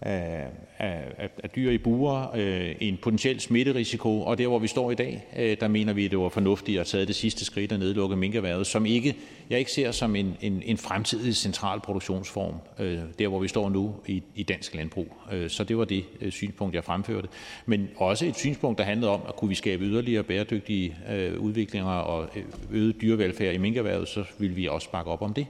af, 0.00 0.46
af, 0.78 1.50
dyr 1.56 1.70
i 1.70 1.78
buer, 1.78 2.36
øh, 2.36 2.74
en 2.80 2.98
potentiel 3.02 3.40
smitterisiko, 3.40 4.22
og 4.22 4.38
der 4.38 4.46
hvor 4.46 4.58
vi 4.58 4.66
står 4.66 4.90
i 4.90 4.94
dag, 4.94 5.26
øh, 5.36 5.56
der 5.60 5.68
mener 5.68 5.92
vi, 5.92 6.04
at 6.04 6.10
det 6.10 6.18
var 6.18 6.28
fornuftigt 6.28 6.80
at 6.80 6.86
tage 6.86 7.06
det 7.06 7.14
sidste 7.14 7.44
skridt 7.44 7.72
og 7.72 7.78
nedlukke 7.78 8.16
minkerhvervet, 8.16 8.66
som 8.66 8.86
ikke, 8.86 9.16
jeg 9.50 9.58
ikke 9.58 9.72
ser 9.72 9.90
som 9.90 10.16
en, 10.16 10.36
en, 10.40 10.62
en 10.64 10.78
fremtidig 10.78 11.36
central 11.36 11.80
produktionsform, 11.80 12.54
øh, 12.78 12.98
der 13.18 13.28
hvor 13.28 13.38
vi 13.38 13.48
står 13.48 13.68
nu 13.68 13.94
i, 14.06 14.22
i 14.34 14.42
dansk 14.42 14.74
landbrug. 14.74 15.14
Så 15.48 15.64
det 15.64 15.78
var 15.78 15.84
det 15.84 16.04
synspunkt, 16.30 16.74
jeg 16.74 16.84
fremførte. 16.84 17.28
Men 17.66 17.88
også 17.96 18.26
et 18.26 18.36
synspunkt, 18.36 18.78
der 18.78 18.84
handlede 18.84 19.12
om, 19.12 19.20
at 19.28 19.36
kunne 19.36 19.48
vi 19.48 19.54
skabe 19.54 19.84
yderligere 19.84 20.22
bæredygtige 20.22 20.96
udviklinger 21.38 21.90
og 21.90 22.28
øget 22.70 23.00
dyrevelfærd 23.00 23.54
i 23.54 23.58
minkerhvervet, 23.58 24.08
så 24.08 24.24
vil 24.38 24.56
vi 24.56 24.66
også 24.66 24.90
bakke 24.90 25.10
op 25.10 25.22
om 25.22 25.34
det. 25.34 25.46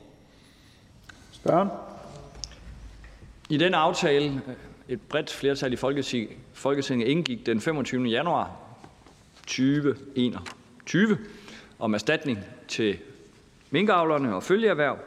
Spørgsmål. 1.33 1.88
I 3.51 3.57
den 3.57 3.75
aftale, 3.75 4.43
et 4.89 5.01
bredt 5.01 5.33
flertal 5.33 5.73
i 5.73 5.77
Folketinget 6.53 7.09
indgik 7.09 7.47
den 7.47 7.61
25. 7.61 8.05
januar 8.05 8.51
2021 9.47 11.19
om 11.79 11.95
erstatning 11.95 12.39
til 12.69 12.99
minkavlerne 13.71 14.35
og 14.35 14.43
følgeerhverv, 14.43 14.99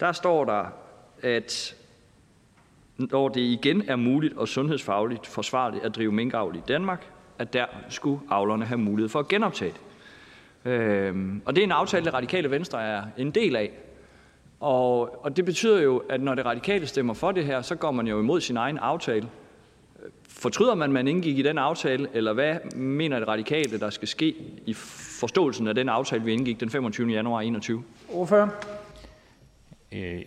der 0.00 0.12
står 0.12 0.44
der, 0.44 0.64
at 1.22 1.76
når 2.96 3.28
det 3.28 3.40
igen 3.40 3.88
er 3.88 3.96
muligt 3.96 4.36
og 4.36 4.48
sundhedsfagligt 4.48 5.26
forsvarligt 5.26 5.84
at 5.84 5.94
drive 5.94 6.12
minkavl 6.12 6.56
i 6.56 6.62
Danmark, 6.68 7.06
at 7.38 7.52
der 7.52 7.66
skulle 7.88 8.20
avlerne 8.30 8.64
have 8.64 8.78
mulighed 8.78 9.08
for 9.08 9.18
at 9.18 9.28
genoptage 9.28 9.72
det. 9.72 9.80
Øhm, 10.70 11.42
og 11.44 11.56
det 11.56 11.62
er 11.62 11.66
en 11.66 11.72
aftale, 11.72 12.04
det 12.04 12.14
radikale 12.14 12.50
venstre 12.50 12.82
er 12.82 13.02
en 13.16 13.30
del 13.30 13.56
af. 13.56 13.70
Og, 14.60 15.24
og 15.24 15.36
det 15.36 15.44
betyder 15.44 15.82
jo, 15.82 16.02
at 16.10 16.20
når 16.20 16.34
det 16.34 16.46
radikale 16.46 16.86
stemmer 16.86 17.14
for 17.14 17.32
det 17.32 17.44
her, 17.44 17.62
så 17.62 17.74
går 17.74 17.90
man 17.90 18.06
jo 18.06 18.20
imod 18.20 18.40
sin 18.40 18.56
egen 18.56 18.78
aftale. 18.78 19.28
Fortryder 20.28 20.74
man, 20.74 20.90
at 20.90 20.92
man 20.92 21.08
indgik 21.08 21.38
i 21.38 21.42
den 21.42 21.58
aftale, 21.58 22.08
eller 22.14 22.32
hvad 22.32 22.76
mener 22.76 23.18
det 23.18 23.28
radikale, 23.28 23.80
der 23.80 23.90
skal 23.90 24.08
ske 24.08 24.34
i 24.66 24.74
forståelsen 25.20 25.68
af 25.68 25.74
den 25.74 25.88
aftale, 25.88 26.24
vi 26.24 26.32
indgik 26.32 26.60
den 26.60 26.70
25. 26.70 27.08
januar 27.08 27.38
2021? 27.38 27.82
Ordfører? 28.12 28.48
Øh, 29.92 30.22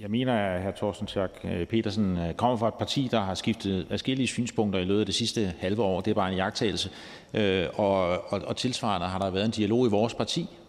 jeg 0.00 0.10
mener, 0.10 0.34
at 0.34 0.62
hr. 0.62 0.70
Thorsten 0.76 1.08
Schack 1.08 1.32
øh, 1.44 1.66
Petersen 1.66 2.18
øh, 2.18 2.34
kommer 2.34 2.56
fra 2.56 2.68
et 2.68 2.74
parti, 2.74 3.08
der 3.10 3.20
har 3.20 3.34
skiftet 3.34 3.86
forskellige 3.90 4.26
synspunkter 4.26 4.80
i 4.80 4.84
løbet 4.84 5.00
af 5.00 5.06
det 5.06 5.14
sidste 5.14 5.52
halve 5.58 5.82
år. 5.82 6.00
Det 6.00 6.10
er 6.10 6.14
bare 6.14 6.30
en 6.30 6.36
jagttagelse. 6.36 6.90
Og, 7.74 8.32
og, 8.32 8.40
og 8.46 8.56
tilsvarende 8.56 9.06
har 9.06 9.18
der 9.18 9.30
været 9.30 9.44
en 9.44 9.50
dialog 9.50 9.86
i 9.86 9.90
vores 9.90 10.14
parti 10.14 10.40
øh, 10.42 10.61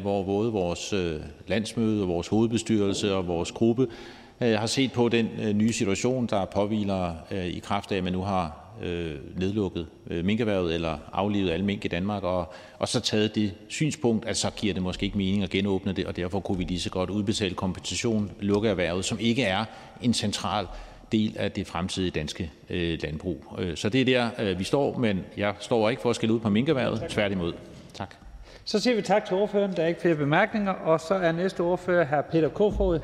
hvor 0.00 0.22
både 0.22 0.52
vores 0.52 0.92
øh, 0.92 1.20
landsmøde 1.46 2.06
vores 2.06 2.28
hovedbestyrelse 2.28 3.14
og 3.14 3.26
vores 3.26 3.52
gruppe 3.52 3.86
har 4.40 4.66
set 4.66 4.92
på 4.92 5.08
den 5.08 5.28
nye 5.54 5.72
situation, 5.72 6.26
der 6.26 6.44
påviler 6.44 7.14
i 7.32 7.58
kraft 7.58 7.92
af, 7.92 7.96
at 7.96 8.04
man 8.04 8.12
nu 8.12 8.22
har 8.22 8.64
nedlukket 9.36 9.86
minkerhvervet 10.24 10.74
eller 10.74 10.98
aflivet 11.12 11.50
alle 11.50 11.64
mink 11.64 11.84
i 11.84 11.88
Danmark, 11.88 12.22
og, 12.22 12.52
og 12.78 12.88
så 12.88 13.00
taget 13.00 13.34
det 13.34 13.52
synspunkt, 13.68 14.28
at 14.28 14.36
så 14.36 14.50
giver 14.50 14.74
det 14.74 14.82
måske 14.82 15.06
ikke 15.06 15.18
mening 15.18 15.42
at 15.42 15.50
genåbne 15.50 15.92
det, 15.92 16.06
og 16.06 16.16
derfor 16.16 16.40
kunne 16.40 16.58
vi 16.58 16.64
lige 16.64 16.80
så 16.80 16.90
godt 16.90 17.10
udbetale 17.10 17.54
kompensation, 17.54 18.30
lukke 18.40 18.68
erhvervet, 18.68 19.04
som 19.04 19.18
ikke 19.20 19.42
er 19.42 19.64
en 20.02 20.14
central 20.14 20.66
del 21.12 21.36
af 21.38 21.52
det 21.52 21.66
fremtidige 21.66 22.10
danske 22.10 22.50
øh, 22.70 22.98
landbrug. 23.02 23.44
Øh, 23.58 23.76
så 23.76 23.88
det 23.88 24.00
er 24.00 24.04
der, 24.04 24.30
øh, 24.38 24.58
vi 24.58 24.64
står, 24.64 24.98
men 24.98 25.24
jeg 25.36 25.54
står 25.60 25.90
ikke 25.90 26.02
for 26.02 26.10
at 26.10 26.16
skille 26.16 26.34
ud 26.34 26.40
på 26.40 26.50
minkerhvervet, 26.50 27.04
tværtimod. 27.08 27.52
Tak. 27.94 28.27
Så 28.68 28.80
siger 28.80 28.96
vi 28.96 29.02
tak 29.02 29.24
til 29.24 29.36
ordføreren. 29.36 29.76
Der 29.76 29.82
er 29.82 29.86
ikke 29.86 30.00
flere 30.00 30.14
bemærkninger. 30.14 30.72
Og 30.72 31.00
så 31.00 31.14
er 31.14 31.32
næste 31.32 31.60
ordfører 31.60 32.04
hr. 32.04 32.20
Peter 32.30 32.48
Kofod, 32.48 33.00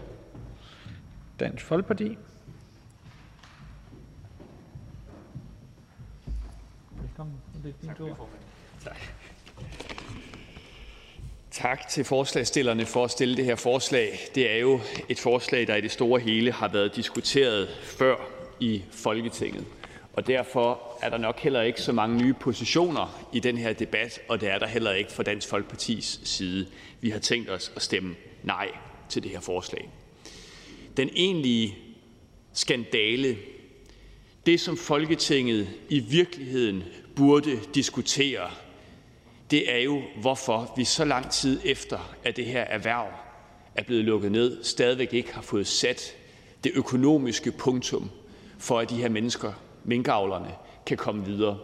Dansk 1.41 1.65
Folkeparti. 1.65 2.19
Velkommen. 7.03 7.35
Tak. 8.85 8.97
Tak 11.51 11.89
til 11.89 12.05
forslagsstillerne 12.05 12.86
for 12.86 13.05
at 13.05 13.11
stille 13.11 13.36
det 13.36 13.45
her 13.45 13.57
forslag. 13.57 14.19
Det 14.35 14.51
er 14.51 14.57
jo 14.57 14.81
et 15.09 15.19
forslag, 15.19 15.66
der 15.66 15.77
i 15.77 15.81
det 15.81 15.91
store 15.91 16.20
hele 16.20 16.53
har 16.53 16.69
været 16.69 16.97
diskuteret 16.97 17.69
før 17.99 18.16
i 18.61 18.85
Folketinget. 18.91 19.65
Og 20.12 20.27
derfor 20.27 20.94
er 21.05 21.10
der 21.10 21.18
nok 21.18 21.40
heller 21.40 21.62
ikke 21.62 21.81
så 21.81 21.93
mange 21.93 22.22
nye 22.22 22.35
positioner 22.35 23.28
i 23.32 23.40
den 23.40 23.59
her 23.59 23.72
debat, 23.72 24.20
og 24.28 24.40
det 24.40 24.51
er 24.51 24.59
der 24.59 24.66
heller 24.66 24.93
ikke 24.93 25.12
fra 25.12 25.22
Dansk 25.22 25.48
Folkepartis 25.48 26.20
side. 26.24 26.66
Vi 27.01 27.10
har 27.10 27.18
tænkt 27.18 27.51
os 27.51 27.72
at 27.76 27.82
stemme 27.82 28.14
nej 28.43 28.68
til 29.09 29.22
det 29.22 29.31
her 29.31 29.40
forslag. 29.40 29.90
Den 30.97 31.10
egentlige 31.16 31.76
skandale, 32.52 33.36
det 34.47 34.60
som 34.60 34.76
Folketinget 34.76 35.68
i 35.89 36.01
virkeligheden 36.01 36.82
burde 37.16 37.60
diskutere 37.74 38.51
det 39.51 39.72
er 39.72 39.78
jo, 39.78 40.02
hvorfor 40.20 40.72
vi 40.76 40.85
så 40.85 41.05
lang 41.05 41.31
tid 41.31 41.60
efter, 41.64 42.14
at 42.24 42.36
det 42.36 42.47
her 42.47 42.60
erhverv 42.60 43.06
er 43.74 43.82
blevet 43.82 44.05
lukket 44.05 44.32
ned, 44.32 44.64
stadigvæk 44.64 45.12
ikke 45.12 45.35
har 45.35 45.43
fået 45.43 45.66
sat 45.66 46.16
det 46.64 46.72
økonomiske 46.74 47.52
punktum 47.52 48.10
for, 48.59 48.78
at 48.78 48.90
de 48.90 48.97
her 48.97 49.09
mennesker, 49.09 49.52
minkavlerne, 49.85 50.51
kan 50.86 50.97
komme 50.97 51.24
videre. 51.24 51.59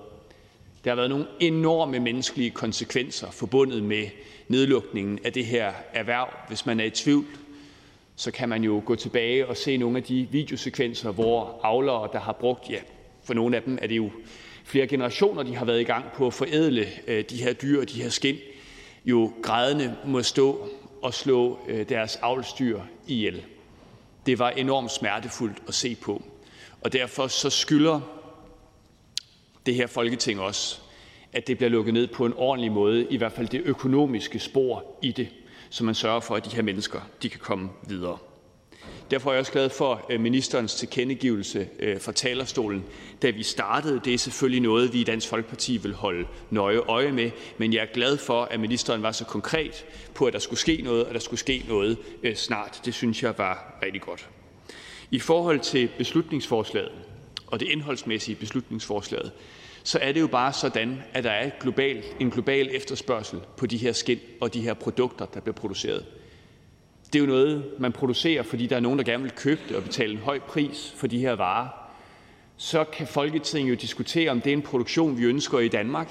Der 0.84 0.90
har 0.90 0.96
været 0.96 1.10
nogle 1.10 1.26
enorme 1.40 2.00
menneskelige 2.00 2.50
konsekvenser 2.50 3.30
forbundet 3.30 3.82
med 3.82 4.06
nedlukningen 4.48 5.18
af 5.24 5.32
det 5.32 5.46
her 5.46 5.72
erhverv. 5.92 6.28
Hvis 6.48 6.66
man 6.66 6.80
er 6.80 6.84
i 6.84 6.90
tvivl, 6.90 7.26
så 8.16 8.30
kan 8.30 8.48
man 8.48 8.64
jo 8.64 8.82
gå 8.84 8.94
tilbage 8.94 9.46
og 9.46 9.56
se 9.56 9.76
nogle 9.76 9.96
af 9.96 10.02
de 10.02 10.28
videosekvenser, 10.30 11.10
hvor 11.10 11.60
avlere, 11.62 12.08
der 12.12 12.20
har 12.20 12.32
brugt, 12.32 12.70
ja, 12.70 12.78
for 13.24 13.34
nogle 13.34 13.56
af 13.56 13.62
dem 13.62 13.78
er 13.82 13.86
det 13.86 13.96
jo 13.96 14.10
flere 14.64 14.86
generationer 14.86 15.42
de 15.42 15.56
har 15.56 15.64
været 15.64 15.80
i 15.80 15.84
gang 15.84 16.04
på 16.16 16.26
at 16.26 16.34
forædle 16.34 16.86
øh, 17.06 17.24
de 17.30 17.36
her 17.36 17.52
dyr 17.52 17.80
og 17.80 17.90
de 17.90 18.02
her 18.02 18.08
skind, 18.08 18.38
jo 19.04 19.32
grædende 19.42 19.96
må 20.06 20.22
stå 20.22 20.68
og 21.02 21.14
slå 21.14 21.58
øh, 21.68 21.88
deres 21.88 22.16
avlsdyr 22.16 22.80
ihjel. 23.06 23.42
Det 24.26 24.38
var 24.38 24.50
enormt 24.50 24.90
smertefuldt 24.90 25.58
at 25.68 25.74
se 25.74 25.94
på. 25.94 26.22
Og 26.80 26.92
derfor 26.92 27.26
så 27.26 27.50
skylder 27.50 28.00
det 29.66 29.74
her 29.74 29.86
Folketing 29.86 30.40
også, 30.40 30.78
at 31.32 31.46
det 31.46 31.56
bliver 31.56 31.70
lukket 31.70 31.94
ned 31.94 32.06
på 32.06 32.26
en 32.26 32.32
ordentlig 32.36 32.72
måde, 32.72 33.06
i 33.10 33.16
hvert 33.16 33.32
fald 33.32 33.48
det 33.48 33.62
økonomiske 33.64 34.38
spor 34.38 34.84
i 35.02 35.12
det, 35.12 35.28
så 35.70 35.84
man 35.84 35.94
sørger 35.94 36.20
for, 36.20 36.36
at 36.36 36.44
de 36.44 36.56
her 36.56 36.62
mennesker 36.62 37.00
de 37.22 37.28
kan 37.28 37.40
komme 37.40 37.68
videre. 37.88 38.18
Derfor 39.10 39.30
er 39.30 39.34
jeg 39.34 39.40
også 39.40 39.52
glad 39.52 39.70
for 39.70 40.06
øh, 40.10 40.20
ministerens 40.20 40.74
tilkendegivelse 40.74 41.68
øh, 41.78 42.00
fra 42.00 42.12
talerstolen, 42.12 42.84
da 43.22 43.30
vi 43.30 43.42
startede. 43.42 44.00
Det 44.04 44.14
er 44.14 44.18
selvfølgelig 44.18 44.60
noget, 44.60 44.92
vi 44.92 45.00
i 45.00 45.04
Dansk 45.04 45.28
Folkeparti 45.28 45.76
vil 45.76 45.94
holde 45.94 46.26
nøje 46.50 46.78
øje 46.78 47.12
med, 47.12 47.30
men 47.58 47.72
jeg 47.72 47.82
er 47.82 47.92
glad 47.94 48.16
for, 48.16 48.42
at 48.42 48.60
ministeren 48.60 49.02
var 49.02 49.12
så 49.12 49.24
konkret 49.24 49.84
på, 50.14 50.24
at 50.24 50.32
der 50.32 50.38
skulle 50.38 50.60
ske 50.60 50.80
noget, 50.84 51.04
og 51.04 51.14
der 51.14 51.20
skulle 51.20 51.40
ske 51.40 51.64
noget 51.68 51.98
øh, 52.22 52.36
snart. 52.36 52.80
Det 52.84 52.94
synes 52.94 53.22
jeg 53.22 53.34
var 53.38 53.78
rigtig 53.82 54.00
godt. 54.00 54.28
I 55.10 55.18
forhold 55.18 55.60
til 55.60 55.88
beslutningsforslaget 55.98 56.92
og 57.50 57.60
det 57.60 57.68
indholdsmæssige 57.68 58.34
beslutningsforslaget, 58.34 59.32
så 59.82 59.98
er 59.98 60.12
det 60.12 60.20
jo 60.20 60.26
bare 60.26 60.52
sådan, 60.52 61.02
at 61.12 61.24
der 61.24 61.30
er 61.30 61.50
global, 61.60 62.04
en 62.20 62.30
global 62.30 62.68
efterspørgsel 62.72 63.40
på 63.56 63.66
de 63.66 63.76
her 63.76 63.92
skind 63.92 64.20
og 64.40 64.54
de 64.54 64.60
her 64.60 64.74
produkter, 64.74 65.26
der 65.26 65.40
bliver 65.40 65.54
produceret. 65.54 66.06
Det 67.12 67.18
er 67.18 67.20
jo 67.20 67.26
noget, 67.26 67.64
man 67.78 67.92
producerer, 67.92 68.42
fordi 68.42 68.66
der 68.66 68.76
er 68.76 68.80
nogen, 68.80 68.98
der 68.98 69.04
gerne 69.04 69.22
vil 69.22 69.32
købe 69.32 69.60
det 69.68 69.76
og 69.76 69.82
betale 69.82 70.12
en 70.12 70.18
høj 70.18 70.38
pris 70.38 70.94
for 70.96 71.06
de 71.06 71.18
her 71.18 71.32
varer. 71.32 71.68
Så 72.56 72.84
kan 72.84 73.06
Folketinget 73.06 73.70
jo 73.70 73.74
diskutere, 73.74 74.30
om 74.30 74.40
det 74.40 74.50
er 74.50 74.56
en 74.56 74.62
produktion, 74.62 75.18
vi 75.18 75.24
ønsker 75.24 75.58
i 75.58 75.68
Danmark, 75.68 76.10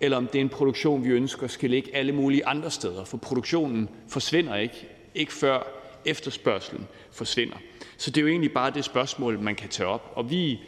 eller 0.00 0.16
om 0.16 0.26
det 0.26 0.38
er 0.38 0.40
en 0.40 0.48
produktion, 0.48 1.04
vi 1.04 1.08
ønsker 1.08 1.46
skal 1.46 1.70
ligge 1.70 1.96
alle 1.96 2.12
mulige 2.12 2.46
andre 2.46 2.70
steder. 2.70 3.04
For 3.04 3.16
produktionen 3.16 3.88
forsvinder 4.08 4.56
ikke, 4.56 4.88
ikke 5.14 5.32
før 5.32 5.62
efterspørgselen 6.04 6.86
forsvinder. 7.12 7.56
Så 7.96 8.10
det 8.10 8.20
er 8.20 8.22
jo 8.22 8.28
egentlig 8.28 8.52
bare 8.52 8.70
det 8.70 8.84
spørgsmål, 8.84 9.38
man 9.40 9.54
kan 9.54 9.68
tage 9.68 9.86
op. 9.86 10.12
Og 10.14 10.30
vi 10.30 10.60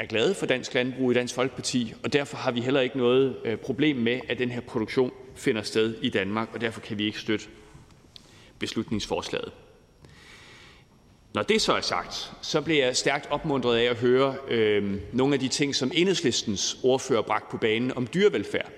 er 0.00 0.06
glade 0.06 0.34
for 0.34 0.46
dansk 0.46 0.74
landbrug 0.74 1.10
i 1.10 1.14
Dansk 1.14 1.34
Folkeparti, 1.34 1.94
og 2.04 2.12
derfor 2.12 2.36
har 2.36 2.50
vi 2.50 2.60
heller 2.60 2.80
ikke 2.80 2.98
noget 2.98 3.36
øh, 3.44 3.56
problem 3.56 3.96
med, 3.96 4.20
at 4.28 4.38
den 4.38 4.50
her 4.50 4.60
produktion 4.60 5.12
finder 5.36 5.62
sted 5.62 5.94
i 6.02 6.08
Danmark, 6.08 6.48
og 6.54 6.60
derfor 6.60 6.80
kan 6.80 6.98
vi 6.98 7.04
ikke 7.04 7.18
støtte 7.18 7.46
beslutningsforslaget. 8.58 9.52
Når 11.34 11.42
det 11.42 11.62
så 11.62 11.72
er 11.72 11.80
sagt, 11.80 12.32
så 12.42 12.60
bliver 12.60 12.84
jeg 12.84 12.96
stærkt 12.96 13.26
opmuntret 13.30 13.76
af 13.76 13.84
at 13.84 13.96
høre 13.96 14.34
øh, 14.48 14.96
nogle 15.12 15.34
af 15.34 15.40
de 15.40 15.48
ting, 15.48 15.74
som 15.74 15.90
enhedslistens 15.94 16.78
ordfører 16.82 17.22
bragt 17.22 17.50
på 17.50 17.56
banen 17.56 17.96
om 17.96 18.06
dyrevelfærd. 18.06 18.70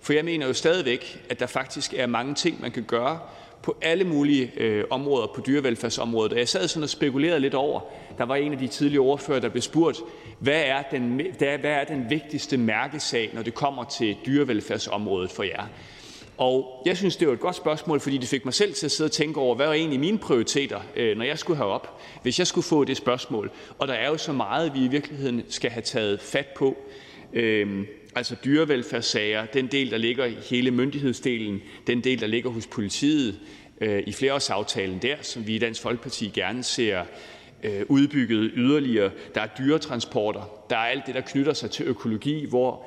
For 0.00 0.12
jeg 0.12 0.24
mener 0.24 0.46
jo 0.46 0.52
stadigvæk, 0.52 1.26
at 1.28 1.40
der 1.40 1.46
faktisk 1.46 1.94
er 1.94 2.06
mange 2.06 2.34
ting, 2.34 2.60
man 2.60 2.72
kan 2.72 2.84
gøre 2.84 3.20
på 3.62 3.76
alle 3.82 4.04
mulige 4.04 4.52
øh, 4.56 4.84
områder 4.90 5.26
på 5.34 5.40
dyrevelfærdsområdet. 5.46 6.32
Og 6.32 6.38
jeg 6.38 6.48
sad 6.48 6.68
sådan 6.68 6.82
og 6.82 6.88
spekulerede 6.88 7.40
lidt 7.40 7.54
over, 7.54 7.80
der 8.18 8.24
var 8.24 8.36
en 8.36 8.52
af 8.52 8.58
de 8.58 8.66
tidligere 8.66 9.04
ordfører, 9.04 9.40
der 9.40 9.48
blev 9.48 9.62
spurgt, 9.62 10.00
hvad 10.38 10.62
er 10.66 10.82
den, 10.90 11.20
hvad 11.38 11.58
er 11.64 11.84
den 11.84 12.10
vigtigste 12.10 12.56
mærkesag, 12.56 13.30
når 13.34 13.42
det 13.42 13.54
kommer 13.54 13.84
til 13.84 14.16
dyrevelfærdsområdet 14.26 15.30
for 15.30 15.42
jer? 15.42 15.66
Og 16.40 16.82
jeg 16.86 16.96
synes, 16.96 17.16
det 17.16 17.28
var 17.28 17.34
et 17.34 17.40
godt 17.40 17.56
spørgsmål, 17.56 18.00
fordi 18.00 18.18
det 18.18 18.28
fik 18.28 18.44
mig 18.44 18.54
selv 18.54 18.74
til 18.74 18.86
at 18.86 18.92
sidde 18.92 19.08
og 19.08 19.12
tænke 19.12 19.40
over, 19.40 19.54
hvad 19.54 19.66
var 19.66 19.72
egentlig 19.72 20.00
mine 20.00 20.18
prioriteter, 20.18 20.80
øh, 20.96 21.16
når 21.16 21.24
jeg 21.24 21.38
skulle 21.38 21.56
herop, 21.56 22.00
hvis 22.22 22.38
jeg 22.38 22.46
skulle 22.46 22.64
få 22.64 22.84
det 22.84 22.96
spørgsmål. 22.96 23.50
Og 23.78 23.88
der 23.88 23.94
er 23.94 24.08
jo 24.08 24.16
så 24.16 24.32
meget, 24.32 24.74
vi 24.74 24.84
i 24.84 24.88
virkeligheden 24.88 25.42
skal 25.48 25.70
have 25.70 25.82
taget 25.82 26.20
fat 26.20 26.46
på. 26.46 26.76
Øhm, 27.32 27.86
Altså 28.14 28.36
dyrevelfærdssager, 28.44 29.46
den 29.46 29.66
del, 29.66 29.90
der 29.90 29.98
ligger 29.98 30.24
i 30.24 30.34
hele 30.50 30.70
myndighedsdelen, 30.70 31.62
den 31.86 32.04
del, 32.04 32.20
der 32.20 32.26
ligger 32.26 32.50
hos 32.50 32.66
politiet 32.66 33.40
øh, 33.80 34.02
i 34.06 34.12
flereårsaftalen 34.12 34.98
der, 35.02 35.16
som 35.20 35.46
vi 35.46 35.54
i 35.54 35.58
Dansk 35.58 35.82
Folkeparti 35.82 36.30
gerne 36.34 36.62
ser 36.62 37.04
øh, 37.62 37.82
udbygget 37.88 38.50
yderligere. 38.54 39.10
Der 39.34 39.40
er 39.40 39.48
dyretransporter, 39.58 40.66
der 40.70 40.76
er 40.76 40.80
alt 40.80 41.06
det, 41.06 41.14
der 41.14 41.20
knytter 41.20 41.52
sig 41.52 41.70
til 41.70 41.86
økologi, 41.86 42.46
hvor 42.48 42.86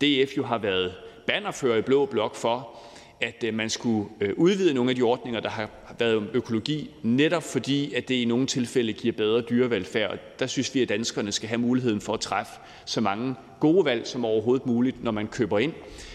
DF 0.00 0.36
jo 0.36 0.44
har 0.44 0.58
været 0.58 0.94
bannerfører 1.26 1.78
i 1.78 1.82
blå 1.82 2.06
blok 2.06 2.36
for, 2.36 2.78
at 3.20 3.44
øh, 3.44 3.54
man 3.54 3.70
skulle 3.70 4.08
øh, 4.20 4.34
udvide 4.36 4.74
nogle 4.74 4.90
af 4.90 4.96
de 4.96 5.02
ordninger, 5.02 5.40
der 5.40 5.48
har 5.48 5.70
været 5.98 6.16
om 6.16 6.28
økologi, 6.34 6.90
netop 7.02 7.42
fordi 7.42 7.94
at 7.94 8.08
det 8.08 8.14
i 8.14 8.24
nogle 8.24 8.46
tilfælde 8.46 8.92
giver 8.92 9.12
bedre 9.12 9.40
dyrevelfærd. 9.40 10.10
Og 10.10 10.18
der 10.38 10.46
synes 10.46 10.74
vi, 10.74 10.82
at 10.82 10.88
danskerne 10.88 11.32
skal 11.32 11.48
have 11.48 11.58
muligheden 11.58 12.00
for 12.00 12.14
at 12.14 12.20
træffe 12.20 12.52
så 12.84 13.00
mange 13.00 13.34
gode 13.60 13.84
valg 13.84 14.06
som 14.06 14.24
overhovedet 14.24 14.66
muligt, 14.66 15.04
når 15.04 15.10
man 15.10 15.26
køber 15.26 15.58
ind, 15.58 15.72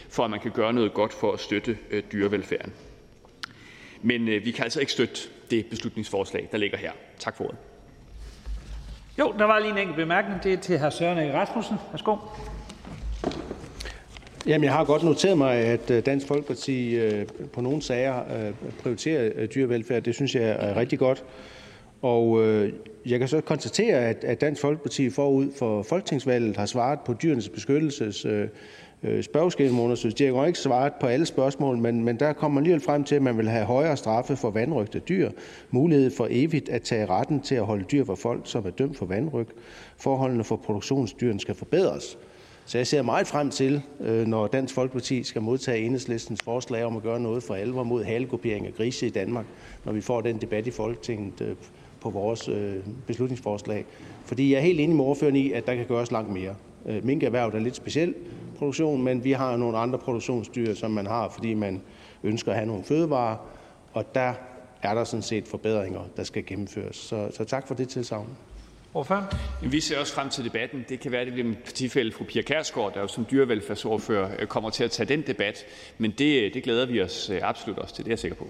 for 0.10 0.24
at 0.24 0.32
man 0.32 0.40
kan 0.40 0.52
gøre 0.52 0.74
noget 0.74 0.94
godt 0.94 1.14
for 1.14 1.32
at 1.32 1.40
støtte 1.40 1.78
øh, 1.92 2.04
dyrevelfærden. 2.12 2.74
Men 4.02 4.26
vi 4.26 4.52
kan 4.52 4.64
altså 4.64 4.80
ikke 4.80 4.92
støtte 4.92 5.22
det 5.52 5.66
beslutningsforslag, 5.66 6.50
der 6.52 6.58
ligger 6.58 6.78
her. 6.78 6.92
Tak 7.20 7.38
for 7.38 7.44
ordet. 7.44 7.58
Jo, 9.20 9.34
der 9.40 9.46
var 9.46 9.60
lige 9.60 9.72
en 9.72 9.78
enkelt 9.78 9.96
bemærkning. 9.96 10.44
Det 10.44 10.54
er 10.54 10.58
til 10.58 10.80
hr. 10.80 10.90
Søren 10.90 11.18
Egge 11.18 11.34
Rasmussen. 11.34 11.78
Værsgo. 11.92 12.16
Jamen, 14.48 14.66
jeg 14.66 14.74
har 14.74 14.86
godt 14.86 15.04
noteret 15.04 15.38
mig, 15.38 15.56
at 15.56 15.92
øh, 15.92 16.06
Dansk 16.06 16.28
Folkeparti 16.28 16.96
øh, 16.96 17.26
på 17.54 17.62
nogle 17.62 17.82
sager 17.82 18.20
øh, 18.20 18.54
prioriterer 18.82 19.46
dyrevelfærd. 19.46 20.04
Det 20.04 20.16
synes 20.16 20.36
jeg 20.36 20.58
er 20.60 20.76
rigtig 20.76 21.00
godt. 21.00 21.24
Og 22.02 22.44
jeg 23.06 23.20
kan 23.20 23.28
så 23.28 23.42
konstatere, 23.42 24.00
at 24.24 24.42
Dansk 24.42 24.62
Folkeparti 24.62 25.10
forud 25.10 25.52
for 25.60 25.84
folketingsvalget 25.84 26.58
har 26.58 26.66
svaret 26.66 27.00
på 27.06 27.14
dyrenes 27.14 27.50
beskyttelses 27.50 28.26
spørgeskemaundersøgelse. 29.22 30.26
De 30.26 30.36
har 30.36 30.46
ikke 30.46 30.60
svaret 30.60 30.94
på 31.02 31.08
alle 31.08 31.26
spørgsmål, 31.26 31.78
men, 31.78 32.04
men 32.04 32.20
der 32.20 32.34
kommer 32.34 32.56
man 32.56 32.62
alligevel 32.62 32.82
frem 32.82 33.04
til, 33.04 33.16
at 33.16 33.22
man 33.22 33.38
vil 33.38 33.50
have 33.50 33.66
højere 33.66 33.98
straffe 33.98 34.36
for 34.36 34.52
vandrygte 34.52 35.00
dyr, 35.00 35.32
mulighed 35.72 36.12
for 36.12 36.28
evigt 36.30 36.70
at 36.70 36.82
tage 36.82 37.06
retten 37.06 37.42
til 37.42 37.56
at 37.56 37.66
holde 37.66 37.84
dyr 37.92 38.06
for 38.06 38.16
folk, 38.16 38.42
som 38.44 38.66
er 38.66 38.70
dømt 38.70 38.98
for 38.98 39.06
vandryg, 39.06 39.48
forholdene 39.98 40.44
for 40.44 40.56
produktionsdyrene 40.56 41.40
skal 41.40 41.56
forbedres, 41.56 42.18
så 42.70 42.78
jeg 42.78 42.88
ser 42.88 43.02
meget 43.02 43.28
frem 43.28 43.50
til, 43.50 43.82
øh, 44.00 44.28
når 44.28 44.48
Dansk 44.48 44.74
Folkeparti 44.74 45.24
skal 45.24 45.42
modtage 45.42 45.86
enhedslistens 45.86 46.40
forslag 46.44 46.84
om 46.84 46.98
at 46.98 47.04
gøre 47.04 47.20
noget 47.20 47.44
for 47.44 47.56
alvor 47.56 47.84
mod 47.84 48.04
halekopering 48.04 48.68
af 48.68 48.74
grise 48.74 49.08
i 49.08 49.10
Danmark, 49.10 49.46
når 49.86 49.94
vi 49.94 50.02
får 50.02 50.22
den 50.22 50.38
debat 50.38 50.68
i 50.68 50.72
Folketinget 50.72 51.42
øh, 51.42 51.56
på 52.02 52.10
vores 52.10 52.48
øh, 52.48 52.76
beslutningsforslag. 53.08 53.86
Fordi 54.26 54.52
jeg 54.52 54.58
er 54.58 54.62
helt 54.62 54.80
enig 54.80 54.96
med 54.96 55.06
ordføreren 55.06 55.36
i, 55.36 55.52
at 55.52 55.68
der 55.68 55.76
kan 55.76 55.86
gøres 55.86 56.12
langt 56.12 56.34
mere. 56.34 56.56
Minkerhvervet 57.04 57.56
er 57.56 57.60
lidt 57.60 57.76
speciel 57.76 58.16
produktion, 58.58 59.04
men 59.04 59.24
vi 59.24 59.32
har 59.32 59.58
nogle 59.58 59.78
andre 59.78 60.00
produktionsdyr, 60.00 60.74
som 60.74 60.92
man 60.92 61.08
har, 61.08 61.30
fordi 61.30 61.54
man 61.54 61.82
ønsker 62.24 62.52
at 62.52 62.58
have 62.58 62.68
nogle 62.68 62.84
fødevarer, 62.84 63.38
og 63.94 64.16
der 64.16 64.34
er 64.82 64.94
der 64.94 65.04
sådan 65.04 65.24
set 65.24 65.48
forbedringer, 65.48 66.02
der 66.18 66.24
skal 66.24 66.46
gennemføres. 66.46 66.96
Så, 66.96 67.28
så 67.32 67.44
tak 67.44 67.68
for 67.68 67.76
det 67.76 67.90
tilsavn. 67.90 68.28
Vi 69.62 69.80
ser 69.80 70.00
også 70.00 70.14
frem 70.14 70.30
til 70.30 70.46
debatten. 70.46 70.86
Det 70.90 71.00
kan 71.00 71.12
være, 71.12 71.26
det 71.26 71.34
bliver 71.34 71.48
min 71.48 71.58
partifælde 71.66 72.12
fru 72.12 72.24
Pia 72.24 72.42
Kærsgaard, 72.42 72.94
der 72.94 73.02
jo 73.02 73.08
som 73.08 73.26
dyrevelfærdsordfører 73.32 74.32
øh, 74.40 74.48
kommer 74.48 74.70
til 74.70 74.84
at 74.84 74.92
tage 74.92 75.08
den 75.08 75.22
debat. 75.22 75.66
Men 75.98 76.12
det, 76.12 76.54
det 76.54 76.64
glæder 76.64 76.86
vi 76.86 77.02
os 77.02 77.30
øh, 77.30 77.40
absolut 77.44 77.80
også 77.80 77.96
til, 77.96 78.06
det 78.06 78.10
er 78.10 78.14
jeg 78.14 78.20
sikker 78.20 78.38
på. 78.38 78.48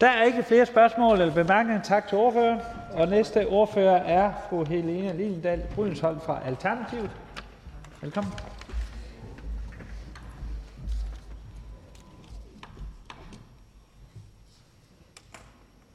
Der 0.00 0.08
er 0.08 0.24
ikke 0.24 0.42
flere 0.42 0.66
spørgsmål 0.66 1.20
eller 1.20 1.34
bemærkninger. 1.34 1.82
Tak 1.82 2.08
til 2.08 2.18
ordføreren. 2.18 2.60
Og 2.92 3.08
næste 3.08 3.46
ordfører 3.46 3.96
er 3.96 4.32
fru 4.50 4.64
Helene 4.64 5.16
Lillendal 5.16 5.62
Brydensholt 5.74 6.22
fra 6.22 6.40
Alternativet. 6.46 7.10
Velkommen. 8.00 8.32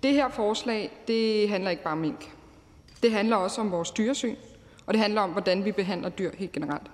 Det 0.04 0.14
her 0.14 0.30
forslag 0.30 0.92
det 1.08 1.50
handler 1.50 1.70
ikke 1.70 1.84
bare 1.84 1.92
om 1.92 1.98
mink. 1.98 2.32
Det 3.04 3.12
handler 3.12 3.36
også 3.36 3.62
om 3.62 3.72
vores 3.72 3.92
dyresyn, 3.92 4.36
og 4.86 4.94
det 4.94 5.02
handler 5.02 5.22
om, 5.22 5.30
hvordan 5.30 5.66
vi 5.66 5.72
behandler 5.72 6.10
dyr 6.10 6.32
helt 6.38 6.52
generelt. 6.52 6.92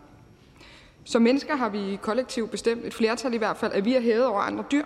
Som 1.04 1.22
mennesker 1.22 1.56
har 1.56 1.70
vi 1.70 2.00
kollektivt 2.02 2.52
bestemt, 2.52 2.86
et 2.86 2.94
flertal 2.94 3.34
i 3.34 3.38
hvert 3.38 3.58
fald, 3.58 3.74
at 3.74 3.86
vi 3.86 3.96
er 3.96 4.02
hævet 4.02 4.26
over 4.26 4.42
andre 4.42 4.64
dyr, 4.72 4.84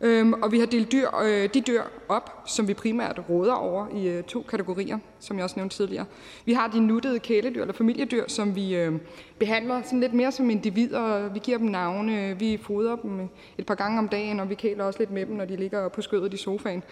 øhm, 0.00 0.32
og 0.32 0.52
vi 0.52 0.58
har 0.58 0.66
delt 0.66 0.92
dyr, 0.92 1.08
øh, 1.24 1.48
de 1.54 1.60
dyr 1.60 1.82
op, 2.08 2.42
som 2.46 2.68
vi 2.68 2.74
primært 2.74 3.20
råder 3.28 3.54
over 3.54 3.88
i 3.96 4.08
øh, 4.08 4.22
to 4.22 4.42
kategorier, 4.42 4.98
som 5.20 5.36
jeg 5.36 5.44
også 5.44 5.56
nævnte 5.56 5.76
tidligere. 5.76 6.04
Vi 6.44 6.52
har 6.52 6.68
de 6.68 6.80
nuttede 6.80 7.18
kæledyr 7.18 7.60
eller 7.60 7.74
familiedyr, 7.74 8.24
som 8.28 8.56
vi 8.56 8.76
øh, 8.76 8.92
behandler 9.38 9.82
sådan 9.82 10.00
lidt 10.00 10.14
mere 10.14 10.32
som 10.32 10.50
individer. 10.50 11.28
Vi 11.28 11.38
giver 11.38 11.58
dem 11.58 11.66
navne, 11.66 12.36
vi 12.38 12.60
fodrer 12.62 12.96
dem 12.96 13.28
et 13.58 13.66
par 13.66 13.74
gange 13.74 13.98
om 13.98 14.08
dagen, 14.08 14.40
og 14.40 14.50
vi 14.50 14.54
kæler 14.54 14.84
også 14.84 14.98
lidt 14.98 15.10
med 15.10 15.26
dem, 15.26 15.36
når 15.36 15.44
de 15.44 15.56
ligger 15.56 15.88
på 15.88 16.02
skødet 16.02 16.34
i 16.34 16.36
sofaen. 16.36 16.82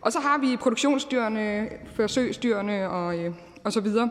Og 0.00 0.12
så 0.12 0.20
har 0.20 0.38
vi 0.38 0.56
produktionsdyrene, 0.56 1.68
forsøgsdyrene 1.94 2.88
og, 2.90 3.18
øh, 3.18 3.32
og 3.64 3.72
så 3.72 3.80
videre. 3.80 4.10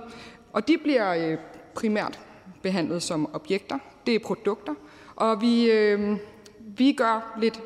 Og 0.54 0.68
de 0.68 0.78
bliver 0.84 1.32
øh, 1.32 1.38
primært 1.74 2.20
behandlet 2.62 3.04
som 3.04 3.30
objekter. 3.36 3.80
Det 4.06 4.16
er 4.16 4.20
produkter. 4.20 4.74
Og 5.16 5.42
vi, 5.42 5.72
øh, 5.72 6.18
vi 6.78 6.92
gør 6.92 7.38
lidt, 7.42 7.62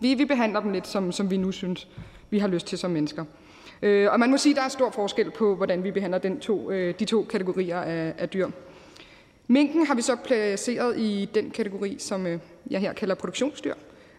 vi, 0.00 0.14
vi 0.14 0.24
behandler 0.24 0.60
dem 0.60 0.72
lidt, 0.72 0.86
som, 0.86 1.12
som 1.12 1.30
vi 1.30 1.36
nu 1.36 1.52
synes, 1.52 1.88
vi 2.30 2.38
har 2.38 2.48
lyst 2.48 2.66
til 2.66 2.78
som 2.78 2.90
mennesker. 2.90 3.24
Øh, 3.82 4.12
og 4.12 4.20
man 4.20 4.30
må 4.30 4.36
sige, 4.36 4.52
at 4.52 4.56
der 4.56 4.62
er 4.62 4.68
stor 4.68 4.90
forskel 4.90 5.30
på, 5.30 5.54
hvordan 5.54 5.84
vi 5.84 5.90
behandler 5.90 6.18
den 6.18 6.40
to, 6.40 6.70
øh, 6.70 6.94
de 6.98 7.04
to 7.04 7.22
kategorier 7.22 7.80
af, 7.80 8.14
af 8.18 8.28
dyr. 8.28 8.48
Minken 9.48 9.86
har 9.86 9.94
vi 9.94 10.02
så 10.02 10.16
placeret 10.16 10.98
i 10.98 11.28
den 11.34 11.50
kategori, 11.50 11.96
som 11.98 12.26
øh, 12.26 12.38
jeg 12.70 12.80
her 12.80 12.92
kalder 12.92 13.14
produktionsdyr, 13.14 13.74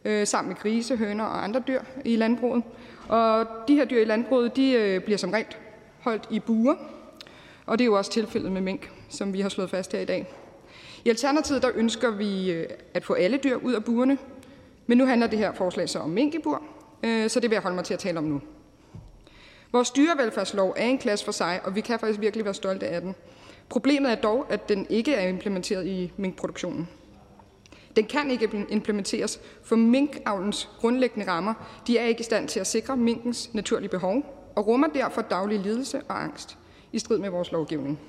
øh, 0.05 0.27
sammen 0.27 0.49
med 0.49 0.57
grise, 0.57 0.97
høner 0.97 1.23
og 1.23 1.43
andre 1.43 1.63
dyr 1.67 1.81
i 2.05 2.15
landbruget. 2.15 2.63
Og 3.09 3.47
de 3.67 3.75
her 3.75 3.85
dyr 3.85 4.01
i 4.01 4.05
landbruget 4.05 4.55
de, 4.55 4.71
øh, 4.71 5.01
bliver 5.01 5.17
som 5.17 5.31
regel 5.31 5.55
holdt 5.99 6.27
i 6.29 6.39
buer, 6.39 6.75
og 7.65 7.79
det 7.79 7.83
er 7.83 7.85
jo 7.85 7.97
også 7.97 8.11
tilfældet 8.11 8.51
med 8.51 8.61
mink, 8.61 8.91
som 9.09 9.33
vi 9.33 9.41
har 9.41 9.49
slået 9.49 9.69
fast 9.69 9.91
her 9.91 9.99
i 9.99 10.05
dag. 10.05 10.27
I 11.05 11.09
Alternativet 11.09 11.61
der 11.61 11.69
ønsker 11.75 12.11
vi 12.11 12.51
øh, 12.51 12.69
at 12.93 13.05
få 13.05 13.13
alle 13.13 13.39
dyr 13.43 13.55
ud 13.55 13.73
af 13.73 13.83
burene, 13.83 14.17
men 14.87 14.97
nu 14.97 15.05
handler 15.05 15.27
det 15.27 15.39
her 15.39 15.53
forslag 15.53 15.89
så 15.89 15.99
om 15.99 16.09
mink 16.09 16.35
i 16.35 16.39
bur, 16.39 16.63
øh, 17.03 17.29
så 17.29 17.39
det 17.39 17.49
vil 17.49 17.55
jeg 17.55 17.63
holde 17.63 17.75
mig 17.75 17.85
til 17.85 17.93
at 17.93 17.99
tale 17.99 18.17
om 18.17 18.23
nu. 18.23 18.41
Vores 19.71 19.91
dyrevelfærdslov 19.91 20.73
er 20.77 20.85
en 20.85 20.97
klasse 20.97 21.25
for 21.25 21.31
sig, 21.31 21.59
og 21.63 21.75
vi 21.75 21.81
kan 21.81 21.99
faktisk 21.99 22.21
virkelig 22.21 22.45
være 22.45 22.53
stolte 22.53 22.87
af 22.87 23.01
den. 23.01 23.15
Problemet 23.69 24.11
er 24.11 24.15
dog, 24.15 24.45
at 24.49 24.69
den 24.69 24.87
ikke 24.89 25.13
er 25.13 25.27
implementeret 25.27 25.87
i 25.87 26.11
minkproduktionen. 26.17 26.89
Den 27.95 28.05
kan 28.05 28.31
ikke 28.31 28.65
implementeres, 28.69 29.39
for 29.63 29.75
minkavlens 29.75 30.69
grundlæggende 30.79 31.27
rammer 31.31 31.53
de 31.87 31.97
er 31.97 32.05
ikke 32.05 32.19
i 32.19 32.23
stand 32.23 32.47
til 32.47 32.59
at 32.59 32.67
sikre 32.67 32.97
minkens 32.97 33.53
naturlige 33.53 33.89
behov 33.89 34.23
og 34.55 34.67
rummer 34.67 34.87
derfor 34.87 35.21
daglig 35.21 35.59
lidelse 35.59 36.01
og 36.07 36.23
angst 36.23 36.57
i 36.91 36.99
strid 36.99 37.17
med 37.17 37.29
vores 37.29 37.51
lovgivning. 37.51 37.99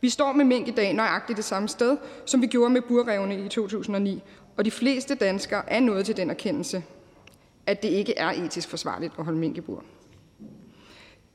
Vi 0.00 0.08
står 0.08 0.32
med 0.32 0.44
mink 0.44 0.68
i 0.68 0.70
dag 0.70 0.92
nøjagtigt 0.92 1.36
det 1.36 1.44
samme 1.44 1.68
sted, 1.68 1.96
som 2.26 2.42
vi 2.42 2.46
gjorde 2.46 2.70
med 2.72 2.82
burrevne 2.82 3.44
i 3.44 3.48
2009, 3.48 4.22
og 4.56 4.64
de 4.64 4.70
fleste 4.70 5.14
danskere 5.14 5.70
er 5.70 5.80
nået 5.80 6.06
til 6.06 6.16
den 6.16 6.30
erkendelse, 6.30 6.84
at 7.66 7.82
det 7.82 7.88
ikke 7.88 8.18
er 8.18 8.30
etisk 8.30 8.68
forsvarligt 8.68 9.12
at 9.18 9.24
holde 9.24 9.38
mink 9.38 9.56
i 9.56 9.60
bur. 9.60 9.84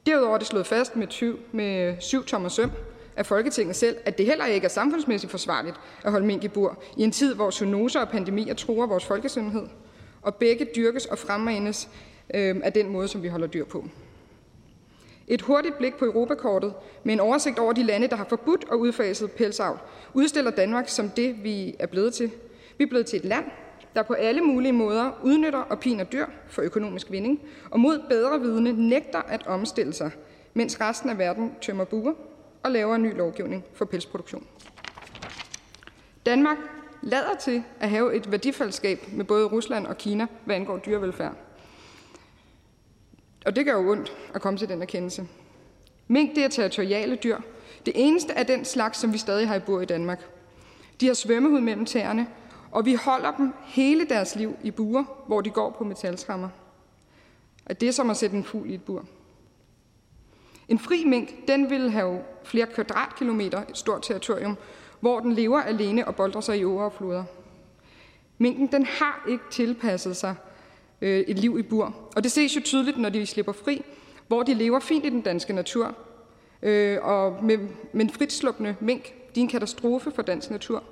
Derudover 0.06 0.34
er 0.34 0.38
det 0.38 0.48
slået 0.48 0.68
fast 0.68 0.96
med, 0.96 1.08
20, 1.08 1.38
med 1.52 1.96
syv 2.00 2.26
tommer 2.26 2.50
søm, 2.50 2.72
af 3.18 3.26
Folketinget 3.26 3.76
selv, 3.76 3.98
at 4.06 4.18
det 4.18 4.26
heller 4.26 4.46
ikke 4.46 4.66
er 4.66 4.70
samfundsmæssigt 4.70 5.32
forsvarligt 5.32 5.76
at 6.04 6.12
holde 6.12 6.26
mink 6.26 6.44
i 6.44 6.48
bur 6.48 6.84
i 6.98 7.04
en 7.04 7.12
tid, 7.12 7.36
hvor 7.36 7.52
zoonoser 7.52 8.00
og 8.00 8.10
pandemier 8.10 8.54
truer 8.54 8.88
vores 8.88 9.06
folkesundhed, 9.06 9.68
og 10.22 10.36
begge 10.36 10.68
dyrkes 10.76 11.06
og 11.06 11.18
fremmanes 11.18 11.90
øh, 12.34 12.56
af 12.64 12.74
den 12.74 12.90
måde, 12.90 13.08
som 13.08 13.24
vi 13.24 13.28
holder 13.28 13.48
dyr 13.48 13.66
på. 13.66 13.86
Et 15.28 15.42
hurtigt 15.42 15.78
blik 15.78 15.96
på 15.96 16.06
Europakortet 16.06 16.74
med 17.04 17.14
en 17.14 17.20
oversigt 17.20 17.60
over 17.60 17.74
de 17.74 17.84
lande, 17.84 18.08
der 18.08 18.16
har 18.16 18.26
forbudt 18.30 18.64
og 18.70 18.80
udfaset 18.80 19.32
pelsavl, 19.32 19.80
udstiller 20.14 20.52
Danmark 20.52 20.90
som 20.90 21.10
det, 21.10 21.44
vi 21.44 21.76
er 21.80 21.88
blevet 21.88 22.14
til. 22.14 22.32
Vi 22.78 22.84
er 22.84 22.88
blevet 22.88 23.06
til 23.06 23.20
et 23.20 23.26
land, 23.26 23.46
der 23.96 24.04
på 24.04 24.14
alle 24.14 24.42
mulige 24.42 24.72
måder 24.72 25.12
udnytter 25.24 25.60
og 25.60 25.80
piner 25.80 26.04
dyr 26.04 26.26
for 26.50 26.62
økonomisk 26.62 27.12
vinding, 27.12 27.42
og 27.72 27.80
mod 27.80 28.00
bedre 28.10 28.40
vidne 28.40 28.90
nægter 28.90 29.22
at 29.22 29.48
omstille 29.48 29.94
sig, 29.94 30.12
mens 30.54 30.82
resten 30.82 31.10
af 31.10 31.18
verden 31.18 31.52
tømmer 31.62 31.86
buer 31.86 32.14
og 32.68 32.74
laver 32.74 32.96
en 32.96 33.04
ny 33.04 33.18
lovgivning 33.18 33.64
for 33.74 33.86
pelsproduktion. 33.86 34.48
Danmark 36.26 36.58
lader 37.02 37.36
til 37.40 37.64
at 37.80 37.90
have 37.90 38.16
et 38.16 38.32
værdifællesskab 38.32 39.00
med 39.12 39.26
både 39.26 39.46
Rusland 39.46 39.88
og 39.88 39.98
Kina, 39.98 40.28
hvad 40.46 40.56
angår 40.56 40.78
dyrevelfærd. 40.78 41.34
Og 43.46 43.56
det 43.56 43.66
gør 43.66 43.74
jo 43.74 43.92
ondt 43.92 44.18
at 44.34 44.42
komme 44.42 44.60
til 44.60 44.70
den 44.70 44.82
erkendelse. 44.82 45.28
Mink 46.08 46.36
det 46.36 46.44
er 46.44 46.48
territoriale 46.48 47.16
dyr. 47.16 47.38
Det 47.86 47.94
eneste 47.96 48.38
af 48.38 48.46
den 48.46 48.66
slags, 48.66 49.00
som 49.00 49.14
vi 49.14 49.18
stadig 49.18 49.48
har 49.48 49.56
i 49.56 49.60
bur 49.60 49.82
i 49.82 49.86
Danmark. 49.86 50.30
De 51.02 51.08
har 51.08 51.14
svømmehud 51.14 51.62
mellem 51.62 51.86
tæerne, 51.86 52.28
og 52.72 52.86
vi 52.86 52.94
holder 52.94 53.32
dem 53.32 53.54
hele 53.66 54.06
deres 54.10 54.36
liv 54.36 54.56
i 54.64 54.72
buer, 54.72 55.04
hvor 55.28 55.42
de 55.42 55.50
går 55.50 55.70
på 55.78 55.84
metaltrammer. 55.84 56.50
Og 57.66 57.82
det 57.82 57.90
er 57.90 57.94
som 57.94 58.10
at 58.10 58.18
sætte 58.18 58.38
en 58.38 58.44
fugl 58.44 58.70
i 58.70 58.74
et 58.74 58.84
bur. 58.84 59.06
En 60.68 60.80
fri 60.80 61.04
mink 61.06 61.48
den 61.48 61.70
vil 61.70 61.90
have 61.90 62.20
flere 62.44 62.68
kvadratkilometer 62.68 63.64
et 63.70 63.78
stort 63.78 64.02
territorium, 64.02 64.58
hvor 65.00 65.20
den 65.20 65.34
lever 65.34 65.62
alene 65.62 66.08
og 66.08 66.16
boldrer 66.16 66.42
sig 66.42 66.60
i 66.60 66.66
åer 66.66 66.84
og 66.84 66.94
floder. 66.94 67.24
Minken 68.38 68.68
den 68.68 68.86
har 68.86 69.26
ikke 69.30 69.44
tilpasset 69.52 70.18
sig 70.18 70.36
øh, 71.02 71.20
et 71.20 71.40
liv 71.40 71.60
i 71.60 71.62
bur, 71.62 71.96
og 72.16 72.24
det 72.24 72.32
ses 72.32 72.56
jo 72.56 72.62
tydeligt, 72.62 72.98
når 72.98 73.10
de 73.10 73.26
slipper 73.26 73.52
fri, 73.52 73.86
hvor 74.28 74.44
de 74.44 74.54
lever 74.54 74.80
fint 74.80 75.06
i 75.06 75.10
den 75.10 75.22
danske 75.22 75.54
natur. 75.54 75.96
Øh, 76.62 76.98
og 77.02 77.44
med, 77.44 77.58
men 77.94 78.10
fritsluppende 78.10 78.76
mink, 78.80 79.14
de 79.36 79.40
er 79.40 79.44
en 79.44 79.50
katastrofe 79.50 80.12
for 80.12 80.22
dansk 80.22 80.50
natur, 80.50 80.84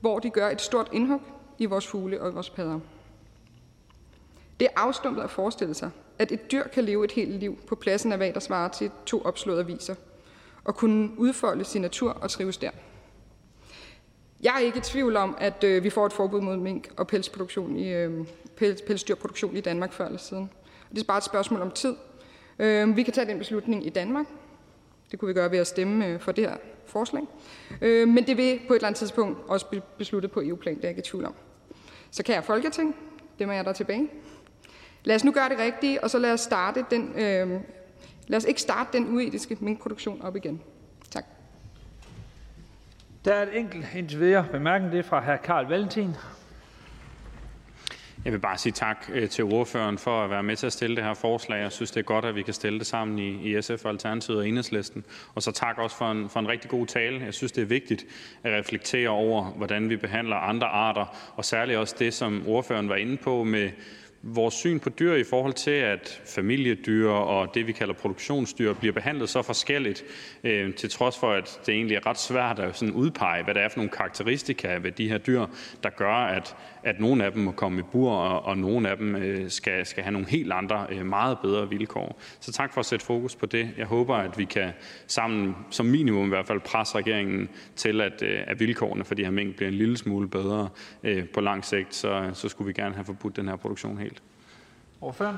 hvor 0.00 0.18
de 0.18 0.30
gør 0.30 0.48
et 0.48 0.60
stort 0.60 0.88
indhug 0.92 1.20
i 1.58 1.66
vores 1.66 1.86
fugle 1.86 2.20
og 2.20 2.34
vores 2.34 2.50
padder. 2.50 2.80
Det 4.60 4.66
er 4.66 4.80
afstumpet 4.80 5.22
at 5.22 5.30
forestille 5.30 5.74
sig, 5.74 5.90
at 6.18 6.32
et 6.32 6.52
dyr 6.52 6.68
kan 6.68 6.84
leve 6.84 7.04
et 7.04 7.12
helt 7.12 7.30
liv 7.30 7.58
på 7.66 7.74
pladsen 7.74 8.12
af, 8.12 8.18
hvad 8.18 8.32
der 8.32 8.40
svarer 8.40 8.68
til 8.68 8.90
to 9.06 9.22
opslåede 9.22 9.60
aviser, 9.60 9.94
og 10.64 10.76
kunne 10.76 11.10
udfolde 11.18 11.64
sin 11.64 11.82
natur 11.82 12.10
og 12.10 12.30
trives 12.30 12.56
der. 12.56 12.70
Jeg 14.42 14.54
er 14.54 14.58
ikke 14.58 14.78
i 14.78 14.82
tvivl 14.82 15.16
om, 15.16 15.36
at 15.40 15.64
øh, 15.64 15.84
vi 15.84 15.90
får 15.90 16.06
et 16.06 16.12
forbud 16.12 16.40
mod 16.40 16.56
mink 16.56 16.88
og 16.96 17.06
pelsproduktion 17.06 17.76
i, 17.76 17.92
øh, 17.92 18.26
pels, 18.56 18.82
pelsdyrproduktion 18.82 19.56
i 19.56 19.60
Danmark 19.60 19.92
før 19.92 20.06
eller 20.06 20.18
siden. 20.18 20.50
Det 20.90 21.00
er 21.00 21.04
bare 21.04 21.18
et 21.18 21.24
spørgsmål 21.24 21.60
om 21.60 21.70
tid. 21.70 21.94
Øh, 22.58 22.96
vi 22.96 23.02
kan 23.02 23.12
tage 23.12 23.26
den 23.26 23.38
beslutning 23.38 23.86
i 23.86 23.90
Danmark. 23.90 24.26
Det 25.10 25.18
kunne 25.18 25.26
vi 25.26 25.34
gøre 25.34 25.50
ved 25.50 25.58
at 25.58 25.66
stemme 25.66 26.06
øh, 26.06 26.20
for 26.20 26.32
det 26.32 26.44
her 26.44 26.56
forslag. 26.86 27.22
Øh, 27.80 28.08
men 28.08 28.26
det 28.26 28.36
vil 28.36 28.60
på 28.68 28.72
et 28.72 28.76
eller 28.76 28.86
andet 28.86 28.98
tidspunkt 28.98 29.38
også 29.48 29.66
blive 29.66 29.82
besluttet 29.98 30.30
på 30.30 30.42
EU-plan, 30.42 30.74
det 30.74 30.84
er 30.84 30.88
jeg 30.88 30.98
ikke 30.98 31.08
i 31.08 31.10
tvivl 31.10 31.24
om. 31.24 31.34
Så 32.10 32.22
kan 32.22 32.34
jeg 32.34 32.44
Folketing, 32.44 32.96
det 33.38 33.46
må 33.46 33.52
jeg 33.52 33.64
der 33.64 33.72
tilbage. 33.72 34.10
Lad 35.04 35.16
os 35.16 35.24
nu 35.24 35.32
gøre 35.32 35.48
det 35.48 35.58
rigtige, 35.58 36.04
og 36.04 36.10
så 36.10 36.18
lad 36.18 36.32
os, 36.32 36.40
starte 36.40 36.84
den, 36.90 37.12
øh, 37.16 37.60
lad 38.26 38.36
os 38.36 38.44
ikke 38.44 38.60
starte 38.60 38.98
den 38.98 39.14
uetiske 39.14 39.56
minkproduktion 39.60 40.22
op 40.22 40.36
igen. 40.36 40.60
Tak. 41.10 41.24
Der 43.24 43.34
er 43.34 43.42
et 43.42 43.58
enkelt 43.58 43.86
indtil 43.96 44.20
videre 44.20 44.46
bemærkning, 44.52 44.92
det 44.92 44.98
er 44.98 45.02
fra 45.02 45.20
hr. 45.20 45.36
Karl 45.36 45.66
Valentin. 45.66 46.14
Jeg 48.24 48.32
vil 48.32 48.38
bare 48.38 48.58
sige 48.58 48.72
tak 48.72 49.10
øh, 49.12 49.28
til 49.28 49.44
ordføreren 49.44 49.98
for 49.98 50.24
at 50.24 50.30
være 50.30 50.42
med 50.42 50.56
til 50.56 50.66
at 50.66 50.72
stille 50.72 50.96
det 50.96 51.04
her 51.04 51.14
forslag. 51.14 51.60
Jeg 51.62 51.72
synes, 51.72 51.90
det 51.90 52.00
er 52.00 52.04
godt, 52.04 52.24
at 52.24 52.34
vi 52.34 52.42
kan 52.42 52.54
stille 52.54 52.78
det 52.78 52.86
sammen 52.86 53.18
i 53.18 53.62
SF, 53.62 53.86
Alternativet 53.86 54.38
og 54.38 54.48
Enhedslisten. 54.48 55.04
Og 55.34 55.42
så 55.42 55.52
tak 55.52 55.78
også 55.78 55.96
for 55.96 56.10
en, 56.10 56.28
for 56.28 56.40
en 56.40 56.48
rigtig 56.48 56.70
god 56.70 56.86
tale. 56.86 57.24
Jeg 57.24 57.34
synes, 57.34 57.52
det 57.52 57.62
er 57.62 57.66
vigtigt 57.66 58.04
at 58.42 58.58
reflektere 58.58 59.08
over, 59.08 59.44
hvordan 59.44 59.90
vi 59.90 59.96
behandler 59.96 60.36
andre 60.36 60.66
arter, 60.66 61.32
og 61.36 61.44
særligt 61.44 61.78
også 61.78 61.96
det, 61.98 62.14
som 62.14 62.44
ordføreren 62.46 62.88
var 62.88 62.96
inde 62.96 63.16
på 63.16 63.44
med 63.44 63.70
vores 64.22 64.54
syn 64.54 64.80
på 64.80 64.88
dyr 64.90 65.14
i 65.14 65.24
forhold 65.24 65.52
til, 65.52 65.70
at 65.70 66.22
familiedyr 66.26 67.10
og 67.10 67.54
det, 67.54 67.66
vi 67.66 67.72
kalder 67.72 67.94
produktionsdyr, 67.94 68.72
bliver 68.72 68.92
behandlet 68.92 69.28
så 69.28 69.42
forskelligt, 69.42 70.04
øh, 70.44 70.74
til 70.74 70.90
trods 70.90 71.18
for, 71.18 71.32
at 71.32 71.60
det 71.66 71.74
egentlig 71.74 71.96
er 71.96 72.06
ret 72.06 72.18
svært 72.18 72.58
at 72.58 72.76
sådan 72.76 72.94
udpege, 72.94 73.44
hvad 73.44 73.54
det 73.54 73.62
er 73.62 73.68
for 73.68 73.78
nogle 73.78 73.90
karakteristika 73.90 74.76
ved 74.76 74.92
de 74.92 75.08
her 75.08 75.18
dyr, 75.18 75.46
der 75.82 75.90
gør, 75.90 76.14
at, 76.14 76.56
at 76.82 77.00
nogle 77.00 77.24
af 77.24 77.32
dem 77.32 77.42
må 77.42 77.50
komme 77.50 77.80
i 77.80 77.82
bur, 77.82 78.12
og, 78.12 78.44
og 78.44 78.58
nogle 78.58 78.90
af 78.90 78.96
dem 78.96 79.16
øh, 79.16 79.50
skal, 79.50 79.86
skal 79.86 80.02
have 80.02 80.12
nogle 80.12 80.28
helt 80.28 80.52
andre, 80.52 80.86
øh, 80.90 81.06
meget 81.06 81.38
bedre 81.42 81.68
vilkår. 81.68 82.20
Så 82.40 82.52
tak 82.52 82.72
for 82.72 82.80
at 82.80 82.86
sætte 82.86 83.04
fokus 83.04 83.36
på 83.36 83.46
det. 83.46 83.70
Jeg 83.78 83.86
håber, 83.86 84.16
at 84.16 84.38
vi 84.38 84.44
kan 84.44 84.72
sammen, 85.06 85.56
som 85.70 85.86
minimum 85.86 86.24
i 86.24 86.28
hvert 86.28 86.46
fald, 86.46 86.60
presse 86.60 86.94
regeringen 86.94 87.48
til, 87.76 88.00
at, 88.00 88.22
øh, 88.22 88.40
at 88.46 88.60
vilkårene 88.60 89.04
for 89.04 89.14
de 89.14 89.24
her 89.24 89.30
mængder 89.30 89.56
bliver 89.56 89.70
en 89.70 89.78
lille 89.78 89.96
smule 89.96 90.28
bedre 90.28 90.68
øh, 91.02 91.28
på 91.28 91.40
lang 91.40 91.64
sigt. 91.64 91.94
Så, 91.94 92.30
så 92.34 92.48
skulle 92.48 92.66
vi 92.66 92.72
gerne 92.72 92.94
have 92.94 93.04
forbudt 93.04 93.36
den 93.36 93.48
her 93.48 93.56
produktion 93.56 93.98
helt. 93.98 94.22
Ordføreren? 95.00 95.36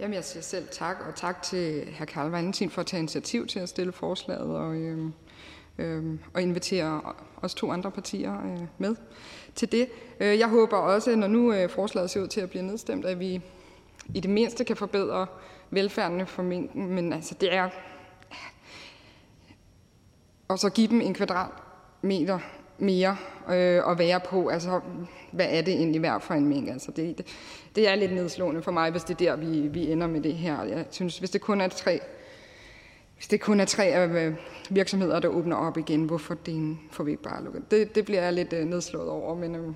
Jamen, 0.00 0.14
jeg 0.14 0.24
siger 0.24 0.42
selv 0.42 0.68
tak, 0.72 0.96
og 1.08 1.14
tak 1.14 1.42
til 1.42 1.88
hr. 1.98 2.04
Karl 2.04 2.30
Valentin 2.30 2.70
for 2.70 2.80
at 2.80 2.86
tage 2.86 2.98
initiativ 2.98 3.46
til 3.46 3.58
at 3.58 3.68
stille 3.68 3.92
forslaget 3.92 4.56
og, 4.56 4.76
øh, 4.76 4.98
øh, 5.78 6.18
og 6.34 6.42
invitere 6.42 7.02
os 7.42 7.54
to 7.54 7.72
andre 7.72 7.90
partier 7.90 8.40
øh, 8.44 8.60
med 8.78 8.96
til 9.60 9.72
det. 9.72 9.88
Øh, 10.20 10.38
jeg 10.38 10.48
håber 10.48 10.76
også, 10.76 11.16
når 11.16 11.26
nu 11.26 11.52
øh, 11.52 11.70
forslaget 11.70 12.10
ser 12.10 12.20
ud 12.20 12.28
til 12.28 12.40
at 12.40 12.50
blive 12.50 12.62
nedstemt, 12.62 13.04
at 13.04 13.20
vi 13.20 13.40
i 14.14 14.20
det 14.20 14.30
mindste 14.30 14.64
kan 14.64 14.76
forbedre 14.76 15.26
velfærden 15.70 16.26
for 16.26 16.42
minken, 16.42 16.86
men 16.94 17.12
altså 17.12 17.34
det 17.40 17.54
er... 17.54 17.68
Og 20.48 20.58
så 20.58 20.70
give 20.70 20.88
dem 20.88 21.00
en 21.00 21.14
kvadratmeter 21.14 22.38
mere 22.78 23.16
øh, 23.50 23.90
at 23.90 23.98
være 23.98 24.20
på. 24.20 24.48
Altså, 24.48 24.80
hvad 25.32 25.46
er 25.48 25.62
det 25.62 25.74
egentlig 25.74 26.02
værd 26.02 26.20
for 26.20 26.34
en 26.34 26.46
mink? 26.46 26.68
Altså, 26.68 26.90
det, 26.90 27.18
det, 27.18 27.26
det 27.76 27.88
er 27.88 27.94
lidt 27.94 28.12
nedslående 28.12 28.62
for 28.62 28.70
mig, 28.70 28.90
hvis 28.90 29.04
det 29.04 29.14
er 29.14 29.18
der, 29.18 29.36
vi, 29.36 29.68
vi 29.68 29.92
ender 29.92 30.06
med 30.06 30.20
det 30.20 30.34
her. 30.34 30.64
Jeg 30.64 30.84
synes, 30.90 31.18
hvis 31.18 31.30
det 31.30 31.40
kun 31.40 31.60
er 31.60 31.68
tre, 31.68 32.00
hvis 33.20 33.28
det 33.28 33.40
kun 33.40 33.60
er 33.60 33.64
tre 33.64 33.84
af 33.84 34.34
virksomheder, 34.70 35.20
der 35.20 35.28
åbner 35.28 35.56
op 35.56 35.78
igen, 35.78 36.04
hvorfor 36.04 36.34
det 36.34 36.76
får 36.90 37.04
vi 37.04 37.10
ikke 37.10 37.22
bare 37.22 37.44
lukket? 37.44 37.70
Det, 37.70 37.94
det 37.94 38.04
bliver 38.04 38.22
jeg 38.22 38.32
lidt 38.32 38.52
øh, 38.52 38.64
nedslået 38.64 39.08
over, 39.08 39.34
men, 39.34 39.54
øh, 39.54 39.74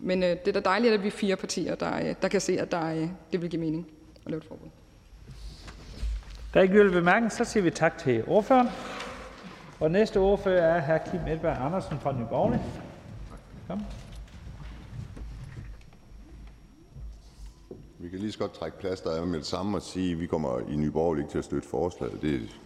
men 0.00 0.22
øh, 0.22 0.28
det 0.28 0.48
er 0.48 0.52
da 0.52 0.60
dejligt, 0.60 0.94
at 0.94 1.02
vi 1.02 1.06
er 1.06 1.12
fire 1.12 1.36
partier, 1.36 1.74
der, 1.74 2.08
øh, 2.08 2.14
der 2.22 2.28
kan 2.28 2.40
se, 2.40 2.60
at 2.60 2.72
der, 2.72 2.86
øh, 2.86 3.08
det 3.32 3.42
vil 3.42 3.50
give 3.50 3.60
mening 3.60 3.86
at 4.24 4.30
lave 4.30 4.38
et 4.38 4.44
forbud. 4.44 4.68
Der 6.54 6.60
er 6.60 6.62
ikke 6.62 6.74
yderligere 6.74 7.00
bemærkning, 7.00 7.32
så 7.32 7.44
siger 7.44 7.62
vi 7.62 7.70
tak 7.70 7.98
til 7.98 8.24
ordføreren. 8.26 8.68
Og 9.80 9.90
næste 9.90 10.16
ordfører 10.16 10.74
er 10.74 10.80
hr. 10.80 11.10
Kim 11.10 11.20
Edberg 11.20 11.56
Andersen 11.60 11.98
fra 12.00 12.12
Nye 12.12 12.26
Borgerlige. 12.30 12.62
Kom. 13.68 13.80
Vi 17.98 18.08
kan 18.08 18.18
lige 18.18 18.32
så 18.32 18.38
godt 18.38 18.54
trække 18.54 18.78
plaster 18.78 19.10
af 19.10 19.26
med 19.26 19.38
det 19.38 19.46
samme 19.46 19.78
og 19.78 19.82
sige, 19.82 20.12
at 20.12 20.20
vi 20.20 20.26
kommer 20.26 20.60
i 20.68 20.76
Nye 20.76 20.90
Borgerlige 20.90 21.26
til 21.30 21.38
at 21.38 21.44
støtte 21.44 21.68
forslaget. 21.68 22.22
Det 22.22 22.34
er 22.34 22.63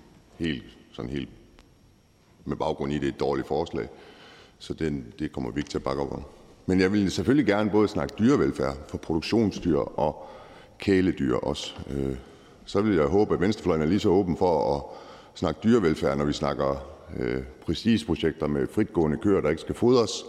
sådan 0.93 1.11
helt 1.11 1.29
med 2.45 2.57
baggrund 2.57 2.93
i, 2.93 2.97
at 2.97 3.01
det 3.01 3.09
er 3.09 3.13
et 3.13 3.21
dårligt 3.21 3.49
forslag. 3.49 3.89
Så 4.59 4.75
den, 4.75 5.07
det 5.19 5.33
kommer 5.33 5.51
vi 5.51 5.61
ikke 5.61 5.71
til 5.71 5.79
at 5.79 5.85
bakke 5.85 6.03
op 6.03 6.13
om. 6.13 6.23
Men 6.67 6.81
jeg 6.81 6.93
vil 6.93 7.11
selvfølgelig 7.11 7.47
gerne 7.47 7.71
både 7.71 7.89
snakke 7.89 8.15
dyrevelfærd 8.19 8.77
for 8.89 8.99
produktionsdyr 8.99 9.79
og 9.79 10.29
kæledyr 10.79 11.35
også. 11.35 11.75
Øh, 11.91 12.17
så 12.65 12.81
vil 12.81 12.97
jeg 12.97 13.07
håbe, 13.07 13.35
at 13.35 13.41
Venstrefløjen 13.41 13.83
er 13.83 13.87
lige 13.87 14.01
så 14.01 14.09
åben 14.09 14.37
for 14.37 14.77
at 14.77 14.83
snakke 15.35 15.61
dyrevelfærd, 15.65 16.19
når 16.19 16.25
vi 16.25 16.33
snakker 16.33 16.99
præcis 17.11 17.45
prestigeprojekter 17.65 18.47
med 18.47 18.67
fritgående 18.67 19.17
køer, 19.17 19.41
der 19.41 19.51
ikke 19.51 19.61
skal 19.61 19.75
fodres, 19.75 20.25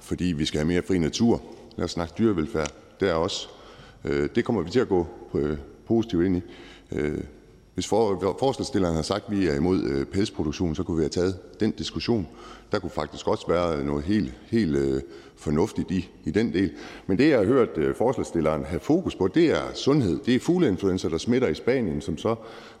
fordi 0.00 0.24
vi 0.24 0.44
skal 0.44 0.58
have 0.58 0.68
mere 0.68 0.82
fri 0.82 0.98
natur. 0.98 1.42
Lad 1.76 1.84
os 1.84 1.90
snakke 1.90 2.14
dyrevelfærd 2.18 2.72
der 3.00 3.14
også. 3.14 3.48
Øh, 4.04 4.28
det 4.34 4.44
kommer 4.44 4.62
vi 4.62 4.70
til 4.70 4.80
at 4.80 4.88
gå 4.88 5.06
positivt 5.86 6.24
ind 6.24 6.36
i. 6.36 6.42
Hvis 7.76 7.86
forslagsstilleren 7.86 8.94
har 8.94 9.02
sagt, 9.02 9.24
at 9.26 9.38
vi 9.38 9.46
er 9.46 9.54
imod 9.54 9.82
øh, 9.82 10.04
pelsproduktion, 10.04 10.74
så 10.74 10.82
kunne 10.82 10.96
vi 10.96 11.02
have 11.02 11.08
taget 11.08 11.60
den 11.60 11.70
diskussion. 11.70 12.28
Der 12.72 12.78
kunne 12.78 12.90
faktisk 12.90 13.28
også 13.28 13.44
være 13.48 13.84
noget 13.84 14.04
helt, 14.04 14.34
helt 14.46 14.76
øh, 14.76 15.00
fornuftigt 15.36 15.90
i, 15.90 16.08
i 16.24 16.30
den 16.30 16.52
del. 16.52 16.70
Men 17.06 17.18
det, 17.18 17.28
jeg 17.28 17.38
har 17.38 17.44
hørt 17.44 17.68
øh, 17.76 17.94
forslagsstilleren 17.94 18.64
have 18.64 18.80
fokus 18.80 19.14
på, 19.14 19.28
det 19.28 19.50
er 19.50 19.62
sundhed. 19.74 20.18
Det 20.26 20.34
er 20.34 20.40
fugleinfluenza, 20.40 21.08
der 21.08 21.18
smitter 21.18 21.48
i 21.48 21.54
Spanien, 21.54 22.00
som 22.00 22.18
så 22.18 22.34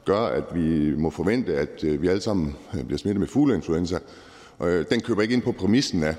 gør, 0.04 0.20
at 0.20 0.44
vi 0.54 0.94
må 0.96 1.10
forvente, 1.10 1.56
at 1.56 2.02
vi 2.02 2.08
alle 2.08 2.22
sammen 2.22 2.56
bliver 2.86 2.98
smittet 2.98 3.20
med 3.20 3.28
fugleinfluenza. 3.28 3.98
Den 4.90 5.00
køber 5.00 5.22
ikke 5.22 5.34
ind 5.34 5.42
på 5.42 5.52
præmissen 5.52 6.02
af. 6.02 6.14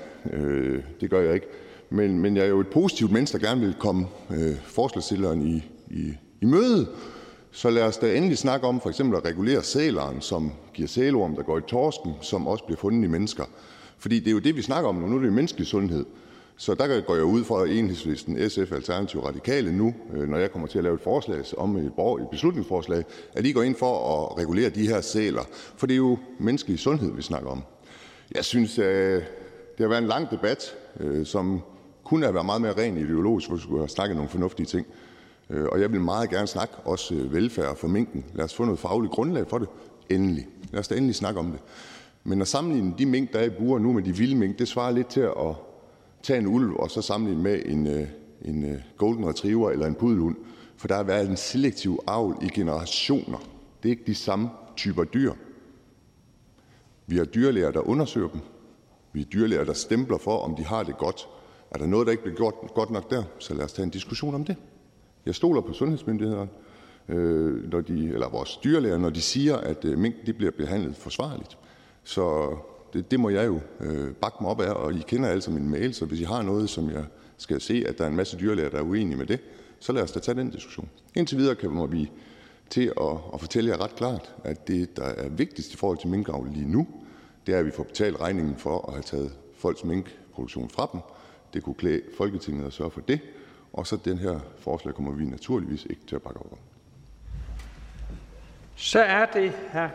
Det 1.00 1.10
gør 1.10 1.20
jeg 1.20 1.34
ikke. 1.34 1.46
Men, 1.90 2.18
men 2.18 2.36
jeg 2.36 2.44
er 2.44 2.48
jo 2.48 2.60
et 2.60 2.68
positivt 2.68 3.12
menneske, 3.12 3.38
der 3.38 3.46
gerne 3.46 3.60
vil 3.60 3.74
komme 3.78 4.06
øh, 4.30 4.56
forslagsstilleren 4.64 5.42
i, 5.42 5.64
i, 5.90 6.12
i 6.40 6.46
møde. 6.46 6.86
Så 7.50 7.70
lad 7.70 7.82
os 7.82 7.96
da 7.96 8.16
endelig 8.16 8.38
snakke 8.38 8.66
om 8.66 8.80
for 8.80 8.88
eksempel 8.88 9.16
at 9.16 9.24
regulere 9.24 9.62
sæleren, 9.62 10.20
som 10.20 10.52
giver 10.74 10.88
sælorm, 10.88 11.36
der 11.36 11.42
går 11.42 11.58
i 11.58 11.62
torsken, 11.68 12.12
som 12.20 12.46
også 12.46 12.64
bliver 12.64 12.78
fundet 12.78 13.04
i 13.04 13.10
mennesker. 13.10 13.44
Fordi 13.98 14.18
det 14.18 14.26
er 14.28 14.32
jo 14.32 14.38
det, 14.38 14.56
vi 14.56 14.62
snakker 14.62 14.88
om 14.88 14.94
nu. 14.94 15.06
Nu 15.06 15.16
er 15.16 15.20
det 15.20 15.32
menneskelig 15.32 15.66
sundhed. 15.66 16.04
Så 16.56 16.74
der 16.74 17.00
går 17.00 17.14
jeg 17.14 17.24
ud 17.24 17.44
fra 17.44 17.66
enhedslisten, 17.66 18.50
SF, 18.50 18.72
Alternativ 18.72 19.20
Radikale 19.20 19.72
nu, 19.72 19.94
øh, 20.14 20.28
når 20.28 20.38
jeg 20.38 20.52
kommer 20.52 20.68
til 20.68 20.78
at 20.78 20.84
lave 20.84 20.94
et 20.94 21.00
forslag 21.00 21.44
om 21.56 21.76
et, 21.76 21.92
borg, 21.96 22.22
et 22.22 22.28
beslutningsforslag, 22.30 23.04
at 23.34 23.46
I 23.46 23.52
går 23.52 23.62
ind 23.62 23.74
for 23.74 24.22
at 24.26 24.38
regulere 24.38 24.70
de 24.70 24.88
her 24.88 25.00
sæler. 25.00 25.42
For 25.76 25.86
det 25.86 25.94
er 25.94 25.98
jo 25.98 26.18
menneskelig 26.38 26.78
sundhed, 26.78 27.12
vi 27.14 27.22
snakker 27.22 27.50
om. 27.50 27.62
Jeg 28.34 28.44
synes, 28.44 28.78
øh, 28.78 29.22
det 29.78 29.80
har 29.84 29.88
været 29.88 30.02
en 30.02 30.08
lang 30.08 30.30
debat, 30.30 30.76
øh, 31.00 31.26
som 31.26 31.60
kunne 32.04 32.24
have 32.24 32.34
været 32.34 32.46
meget 32.46 32.62
mere 32.62 32.72
ren 32.78 32.96
ideologisk, 32.96 33.48
hvis 33.48 33.58
vi 33.58 33.62
skulle 33.62 33.80
have 33.80 33.88
snakket 33.88 34.16
nogle 34.16 34.30
fornuftige 34.30 34.66
ting. 34.66 34.86
Øh, 35.50 35.66
og 35.72 35.80
jeg 35.80 35.92
vil 35.92 36.00
meget 36.00 36.30
gerne 36.30 36.46
snakke 36.46 36.74
også 36.84 37.14
øh, 37.14 37.32
velfærd 37.32 37.76
for 37.76 37.88
minken. 37.88 38.24
Lad 38.34 38.44
os 38.44 38.54
få 38.54 38.64
noget 38.64 38.78
fagligt 38.78 39.12
grundlag 39.12 39.48
for 39.48 39.58
det. 39.58 39.68
Endelig. 40.10 40.46
Lad 40.70 40.80
os 40.80 40.88
da 40.88 40.94
endelig 40.94 41.14
snakke 41.14 41.40
om 41.40 41.50
det. 41.50 41.60
Men 42.24 42.40
at 42.40 42.48
sammenligne 42.48 42.94
de 42.98 43.06
mink, 43.06 43.32
der 43.32 43.38
er 43.38 43.44
i 43.44 43.50
buer 43.50 43.78
nu 43.78 43.92
med 43.92 44.02
de 44.02 44.16
vilde 44.16 44.36
mink, 44.36 44.58
det 44.58 44.68
svarer 44.68 44.90
lidt 44.90 45.08
til 45.08 45.20
at 45.20 45.54
tage 46.22 46.38
en 46.38 46.46
ulv 46.46 46.76
og 46.76 46.90
så 46.90 47.02
sammenligne 47.02 47.42
med 47.42 47.62
en, 47.66 47.86
øh, 47.86 48.08
en 48.42 48.64
øh, 48.64 48.80
golden 48.96 49.28
retriever 49.28 49.70
eller 49.70 49.86
en 49.86 49.94
pudelhund. 49.94 50.36
For 50.76 50.88
der 50.88 50.96
har 50.96 51.02
været 51.02 51.28
en 51.30 51.36
selektiv 51.36 51.98
avl 52.06 52.36
i 52.42 52.48
generationer. 52.48 53.38
Det 53.82 53.88
er 53.88 53.90
ikke 53.90 54.06
de 54.06 54.14
samme 54.14 54.50
typer 54.76 55.04
dyr. 55.04 55.32
Vi 57.06 57.16
har 57.16 57.24
dyrlæger, 57.24 57.70
der 57.70 57.88
undersøger 57.88 58.28
dem. 58.28 58.40
Vi 59.12 59.20
har 59.20 59.26
dyrlæger, 59.26 59.64
der 59.64 59.72
stempler 59.72 60.18
for, 60.18 60.38
om 60.38 60.54
de 60.54 60.64
har 60.64 60.82
det 60.82 60.98
godt. 60.98 61.28
Er 61.70 61.78
der 61.78 61.86
noget, 61.86 62.06
der 62.06 62.10
ikke 62.10 62.22
bliver 62.22 62.36
gjort 62.36 62.54
godt 62.74 62.90
nok 62.90 63.10
der, 63.10 63.22
så 63.38 63.54
lad 63.54 63.64
os 63.64 63.72
tage 63.72 63.84
en 63.84 63.90
diskussion 63.90 64.34
om 64.34 64.44
det. 64.44 64.56
Jeg 65.28 65.34
stoler 65.34 65.60
på 65.60 65.72
sundhedsmyndighederne, 65.72 66.50
øh, 67.08 67.72
når 67.72 67.80
de, 67.80 68.08
eller 68.12 68.28
vores 68.28 68.56
dyrlæger, 68.56 68.98
når 68.98 69.10
de 69.10 69.20
siger, 69.20 69.56
at 69.56 69.84
øh, 69.84 69.98
mink 69.98 70.14
de 70.26 70.32
bliver 70.32 70.50
behandlet 70.50 70.96
forsvarligt. 70.96 71.58
Så 72.04 72.56
det, 72.92 73.10
det 73.10 73.20
må 73.20 73.28
jeg 73.28 73.46
jo 73.46 73.60
øh, 73.80 74.12
bakke 74.12 74.38
mig 74.40 74.50
op 74.50 74.60
af, 74.60 74.70
og 74.70 74.94
I 74.94 75.04
kender 75.08 75.28
altså 75.28 75.50
min 75.50 75.68
mail, 75.68 75.94
så 75.94 76.04
hvis 76.04 76.20
I 76.20 76.24
har 76.24 76.42
noget, 76.42 76.70
som 76.70 76.90
jeg 76.90 77.04
skal 77.36 77.60
se, 77.60 77.84
at 77.88 77.98
der 77.98 78.04
er 78.04 78.08
en 78.08 78.16
masse 78.16 78.36
dyrlæger, 78.36 78.70
der 78.70 78.78
er 78.78 78.82
uenige 78.82 79.16
med 79.16 79.26
det, 79.26 79.40
så 79.80 79.92
lad 79.92 80.02
os 80.02 80.12
da 80.12 80.20
tage 80.20 80.38
den 80.38 80.50
diskussion. 80.50 80.88
Indtil 81.14 81.38
videre 81.38 81.54
kommer 81.54 81.86
vi 81.86 82.10
til 82.70 82.92
at, 83.00 83.16
at 83.34 83.40
fortælle 83.40 83.70
jer 83.70 83.84
ret 83.84 83.94
klart, 83.96 84.34
at 84.44 84.68
det, 84.68 84.96
der 84.96 85.04
er 85.04 85.28
vigtigst 85.28 85.74
i 85.74 85.76
forhold 85.76 85.98
til 85.98 86.08
minkavl 86.08 86.50
lige 86.52 86.68
nu, 86.68 86.86
det 87.46 87.54
er, 87.54 87.58
at 87.58 87.66
vi 87.66 87.70
får 87.70 87.82
betalt 87.82 88.20
regningen 88.20 88.56
for 88.56 88.84
at 88.88 88.92
have 88.92 89.02
taget 89.02 89.30
folks 89.56 89.84
minkproduktion 89.84 90.68
fra 90.68 90.88
dem, 90.92 91.00
det 91.54 91.62
kunne 91.62 91.74
klæde 91.74 92.00
Folketinget 92.16 92.66
at 92.66 92.72
sørge 92.72 92.90
for 92.90 93.00
det, 93.00 93.20
og 93.78 93.86
så 93.86 93.96
den 93.96 94.18
her 94.18 94.40
forslag 94.58 94.94
kommer 94.94 95.12
vi 95.12 95.24
naturligvis 95.24 95.86
ikke 95.90 96.02
til 96.06 96.16
at 96.16 96.22
bakke 96.22 96.40
op 96.40 96.52
om. 96.52 96.58
Så 98.76 99.00
er 99.00 99.26
det 99.26 99.52
hr. 99.72 99.86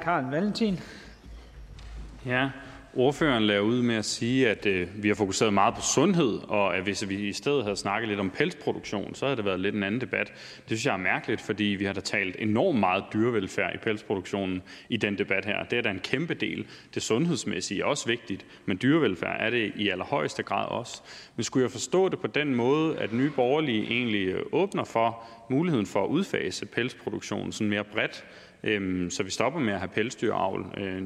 Ordføreren 2.96 3.44
lagde 3.44 3.64
ud 3.64 3.82
med 3.82 3.96
at 3.96 4.06
sige, 4.06 4.50
at 4.50 4.66
øh, 4.66 4.88
vi 5.04 5.08
har 5.08 5.16
fokuseret 5.16 5.54
meget 5.54 5.76
på 5.76 5.82
sundhed, 5.82 6.40
og 6.48 6.78
at 6.78 6.84
hvis 6.84 7.10
vi 7.10 7.28
i 7.28 7.34
stedet 7.34 7.64
havde 7.64 7.76
snakket 7.76 8.10
lidt 8.10 8.20
om 8.20 8.30
pelsproduktion, 8.30 9.16
så 9.16 9.26
havde 9.26 9.38
det 9.38 9.46
været 9.46 9.60
lidt 9.60 9.76
en 9.76 9.84
anden 9.84 10.02
debat. 10.02 10.28
Det 10.58 10.68
synes 10.68 10.86
jeg 10.86 10.94
er 10.94 10.98
mærkeligt, 10.98 11.42
fordi 11.42 11.64
vi 11.64 11.86
har 11.86 11.94
da 11.94 12.02
talt 12.02 12.36
enormt 12.40 12.80
meget 12.80 13.04
dyrevelfærd 13.14 13.76
i 13.76 13.78
pelsproduktionen 13.78 14.62
i 14.90 14.98
den 14.98 15.18
debat 15.18 15.46
her. 15.46 15.64
Det 15.64 15.78
er 15.78 15.82
da 15.82 15.90
en 15.90 16.00
kæmpe 16.00 16.34
del. 16.34 16.68
Det 16.94 17.02
sundhedsmæssige 17.04 17.82
er 17.82 17.86
også 17.86 18.08
vigtigt, 18.08 18.46
men 18.66 18.80
dyrevelfærd 18.82 19.38
er 19.40 19.50
det 19.50 19.72
i 19.76 19.90
allerhøjeste 19.90 20.44
grad 20.44 20.68
også. 20.70 21.02
Men 21.36 21.44
skulle 21.44 21.64
jeg 21.64 21.72
forstå 21.72 22.10
det 22.10 22.20
på 22.20 22.28
den 22.28 22.56
måde, 22.56 22.98
at 22.98 23.14
Nye 23.14 23.32
Borgerlige 23.36 23.84
egentlig 23.84 24.28
øh, 24.28 24.42
åbner 24.52 24.84
for 24.84 25.24
muligheden 25.50 25.86
for 25.86 26.04
at 26.04 26.10
udfase 26.10 26.66
pelsproduktionen 26.66 27.52
sådan 27.52 27.70
mere 27.70 27.84
bredt, 27.84 28.26
øhm, 28.64 29.10
så 29.10 29.24
vi 29.24 29.30
stopper 29.30 29.60
med 29.60 29.74
at 29.74 29.80
have 29.80 29.90
pelsdyravl? 29.96 30.66
Øh, 30.78 31.04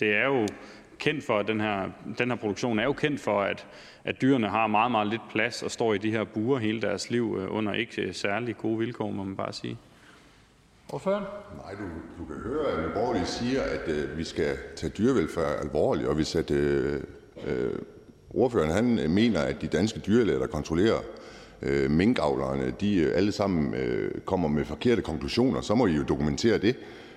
det 0.00 0.16
er 0.16 0.26
jo 0.26 0.46
kendt 1.00 1.24
for, 1.24 1.38
at 1.38 1.48
den 1.48 1.60
her, 1.60 1.90
den 2.18 2.30
her 2.30 2.36
produktion 2.36 2.78
er 2.78 2.84
jo 2.84 2.92
kendt 2.92 3.20
for, 3.20 3.40
at, 3.40 3.66
at 4.04 4.20
dyrene 4.22 4.48
har 4.48 4.66
meget, 4.66 4.90
meget 4.90 5.08
lidt 5.08 5.22
plads 5.30 5.62
og 5.62 5.70
står 5.70 5.94
i 5.94 5.98
de 5.98 6.10
her 6.10 6.24
buer 6.24 6.58
hele 6.58 6.80
deres 6.80 7.10
liv 7.10 7.38
øh, 7.40 7.56
under 7.56 7.72
ikke 7.72 8.12
særlig 8.12 8.56
gode 8.56 8.78
vilkår, 8.78 9.10
må 9.10 9.24
man 9.24 9.36
bare 9.36 9.52
sige. 9.52 9.78
Ordføreren? 10.92 11.24
Nej, 11.64 11.72
du, 11.72 11.84
du 12.22 12.24
kan 12.32 12.42
høre, 12.42 12.84
at 12.84 12.92
Borgerlige 12.94 13.26
siger, 13.26 13.62
at 13.62 13.88
øh, 13.88 14.18
vi 14.18 14.24
skal 14.24 14.56
tage 14.76 14.90
dyrevelfærd 14.90 15.60
alvorligt, 15.62 16.08
og 16.08 16.14
hvis 16.14 16.36
at, 16.36 16.50
øh, 16.50 17.00
øh, 17.46 17.72
ordføreren 18.34 18.70
han 18.70 19.10
mener, 19.10 19.40
at 19.40 19.62
de 19.62 19.66
danske 19.66 20.00
dyrlæger, 20.00 20.38
der 20.38 20.46
kontrollerer 20.46 20.98
øh, 21.62 21.90
minkavlerne, 21.90 22.74
de 22.80 22.96
øh, 22.96 23.16
alle 23.16 23.32
sammen 23.32 23.74
øh, 23.74 24.20
kommer 24.20 24.48
med 24.48 24.64
forkerte 24.64 25.02
konklusioner, 25.02 25.60
så 25.60 25.74
må 25.74 25.86
I 25.86 25.92
jo 25.92 26.02
dokumentere 26.02 26.58
det. 26.58 26.76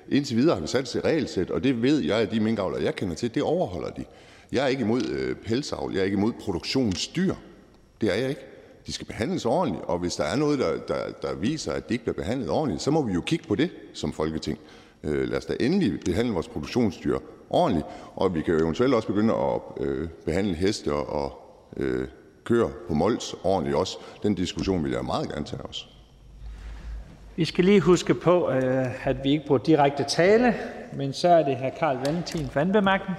Indtil 0.10 0.38
videre 0.38 0.56
har 0.56 0.62
vi 0.62 0.68
sat 0.68 0.96
et 0.96 1.06
regelsæt, 1.06 1.52
og 1.52 1.64
det 1.64 1.82
ved 1.82 2.00
jeg, 2.00 2.18
at 2.18 2.32
de 2.32 2.40
minkavlere, 2.40 2.84
jeg 2.84 2.96
kender 2.96 3.16
til, 3.16 3.36
det 3.36 3.44
overholder 3.44 3.90
de. 3.90 4.06
Jeg 4.52 4.64
er 4.64 4.68
ikke 4.68 4.84
imod 4.84 5.02
øh, 5.06 5.36
pelsavl, 5.36 5.94
jeg 5.94 6.00
er 6.00 6.06
ikke 6.06 6.18
imod 6.18 6.34
produktionsdyr. 6.34 7.36
Det 8.02 8.12
er 8.12 8.16
jeg 8.16 8.30
ikke. 8.30 8.42
De 8.88 8.92
skal 8.92 9.08
behandles 9.08 9.46
ordentligt, 9.46 9.86
og 9.86 10.00
hvis 10.00 10.16
der 10.16 10.24
er 10.24 10.36
noget, 10.36 10.60
der, 10.60 10.78
der, 10.88 11.12
der 11.22 11.36
viser, 11.36 11.72
at 11.72 11.90
de 11.90 11.94
ikke 11.94 12.04
bliver 12.04 12.16
behandlet 12.16 12.50
ordentligt, 12.50 12.82
så 12.82 12.92
må 12.92 13.02
vi 13.02 13.14
jo 13.14 13.22
kigge 13.22 13.48
på 13.48 13.56
det 13.56 13.70
som 13.94 14.14
folketing. 14.14 14.60
Øh, 15.04 15.30
lad 15.30 15.38
os 15.38 15.46
da 15.46 15.56
endelig 15.60 16.00
behandle 16.06 16.34
vores 16.34 16.48
produktionsdyr 16.48 17.20
ordentligt, 17.50 17.86
og 18.16 18.36
vi 18.36 18.42
kan 18.42 18.54
jo 18.54 18.60
eventuelt 18.60 18.94
også 18.94 19.08
begynde 19.08 19.34
at 19.34 19.62
øh, 19.80 20.08
behandle 20.26 20.54
heste 20.54 20.94
og 20.94 21.32
øh, 21.78 22.08
køer 22.44 22.70
på 22.88 22.94
Mols 22.94 23.36
ordentligt 23.44 23.78
også. 23.78 23.98
Den 24.24 24.36
diskussion 24.36 24.84
vil 24.84 24.92
jeg 24.92 25.06
meget 25.06 25.30
gerne 25.30 25.46
tage 25.46 25.62
også. 25.62 25.86
Vi 27.35 27.45
skal 27.45 27.65
lige 27.65 27.80
huske 27.81 28.14
på, 28.14 28.51
øh, 28.51 29.07
at 29.07 29.18
vi 29.23 29.31
ikke 29.31 29.45
bruger 29.47 29.60
direkte 29.61 30.03
tale, 30.03 30.53
men 30.97 31.14
så 31.14 31.27
er 31.27 31.43
det 31.43 31.57
hr. 31.57 31.80
Karl 31.80 31.97
Valentin 32.05 32.47
for 32.51 32.60
anden 32.60 32.73
bemærkning. 32.73 33.18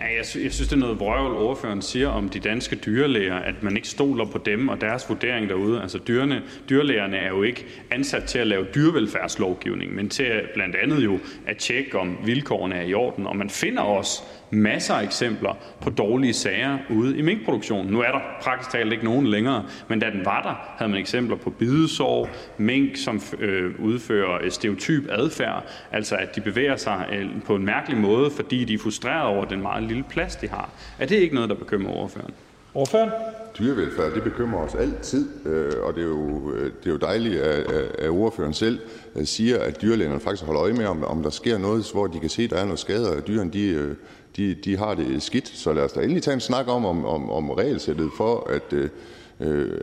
Ja, 0.00 0.16
jeg, 0.16 0.26
sy- 0.26 0.36
jeg 0.44 0.52
synes, 0.52 0.68
det 0.68 0.76
er 0.76 0.80
noget 0.80 1.00
vrøvl, 1.00 1.36
ordføreren 1.36 1.82
siger 1.82 2.08
om 2.08 2.28
de 2.28 2.40
danske 2.40 2.76
dyrlæger, 2.76 3.34
at 3.36 3.62
man 3.62 3.76
ikke 3.76 3.88
stoler 3.88 4.24
på 4.24 4.38
dem 4.38 4.68
og 4.68 4.80
deres 4.80 5.08
vurdering 5.08 5.48
derude. 5.48 5.82
Altså 5.82 5.98
dyrene, 6.08 6.42
dyrlægerne 6.70 7.16
er 7.16 7.28
jo 7.28 7.42
ikke 7.42 7.66
ansat 7.90 8.24
til 8.24 8.38
at 8.38 8.46
lave 8.46 8.66
dyrevelfærdslovgivning, 8.74 9.94
men 9.94 10.08
til 10.08 10.22
at, 10.24 10.42
blandt 10.54 10.76
andet 10.76 11.04
jo 11.04 11.18
at 11.46 11.56
tjekke, 11.56 11.98
om 11.98 12.18
vilkårene 12.24 12.74
er 12.74 12.82
i 12.82 12.94
orden. 12.94 13.26
Og 13.26 13.36
man 13.36 13.50
finder 13.50 13.82
også 13.82 14.22
masser 14.52 14.94
af 14.94 15.04
eksempler 15.04 15.58
på 15.80 15.90
dårlige 15.90 16.32
sager 16.32 16.78
ude 16.90 17.18
i 17.18 17.22
minkproduktionen. 17.22 17.92
Nu 17.92 18.00
er 18.00 18.12
der 18.12 18.20
praktisk 18.42 18.70
talt 18.70 18.92
ikke 18.92 19.04
nogen 19.04 19.26
længere, 19.26 19.64
men 19.88 20.00
da 20.00 20.10
den 20.10 20.24
var 20.24 20.42
der, 20.42 20.74
havde 20.78 20.90
man 20.90 21.00
eksempler 21.00 21.36
på 21.36 21.50
bidesår, 21.50 22.28
mink, 22.58 22.96
som 22.96 23.20
øh, 23.38 23.80
udfører 23.80 24.50
stereotyp 24.50 25.04
adfærd, 25.10 25.64
altså 25.92 26.16
at 26.16 26.36
de 26.36 26.40
bevæger 26.40 26.76
sig 26.76 27.08
øh, 27.12 27.42
på 27.46 27.56
en 27.56 27.64
mærkelig 27.64 27.98
måde, 27.98 28.30
fordi 28.30 28.64
de 28.64 28.74
er 28.74 28.78
frustrerede 28.78 29.26
over 29.26 29.44
den 29.44 29.62
meget 29.62 29.82
lille 29.82 30.02
plads, 30.02 30.36
de 30.36 30.48
har. 30.48 30.70
Er 30.98 31.06
det 31.06 31.16
ikke 31.16 31.34
noget, 31.34 31.50
der 31.50 31.56
bekymrer 31.56 31.92
overføreren? 31.92 32.34
Ordføreren? 32.74 33.10
Dyrevelfærd 33.58 34.12
det 34.14 34.22
bekymrer 34.22 34.60
os 34.60 34.74
altid, 34.74 35.46
øh, 35.46 35.72
og 35.82 35.94
det 35.94 36.02
er 36.02 36.06
jo, 36.06 36.52
øh, 36.52 36.64
det 36.64 36.86
er 36.86 36.90
jo 36.90 36.96
dejligt, 36.96 37.40
at, 37.40 37.72
at 37.98 38.10
ordføreren 38.10 38.54
selv 38.54 38.78
øh, 39.16 39.26
siger, 39.26 39.58
at 39.58 39.82
dyrlægerne 39.82 40.20
faktisk 40.20 40.44
holder 40.44 40.62
øje 40.62 40.72
med, 40.72 40.86
om, 40.86 41.04
om 41.04 41.22
der 41.22 41.30
sker 41.30 41.58
noget, 41.58 41.90
hvor 41.92 42.06
de 42.06 42.20
kan 42.20 42.30
se, 42.30 42.42
at 42.42 42.50
der 42.50 42.56
er 42.56 42.64
noget 42.64 42.78
skade, 42.78 43.16
og 43.16 43.26
dyrene 43.26 43.50
de, 43.50 43.96
de, 44.36 44.54
de 44.54 44.76
har 44.76 44.94
det 44.94 45.22
skidt. 45.22 45.48
Så 45.48 45.72
lad 45.72 45.82
os 45.82 45.92
da 45.92 46.00
endelig 46.00 46.22
tage 46.22 46.34
en 46.34 46.40
snak 46.40 46.68
om, 46.68 46.84
om, 46.84 47.04
om, 47.04 47.30
om 47.30 47.50
regelsættet 47.50 48.10
for 48.16 48.50
at, 48.50 48.90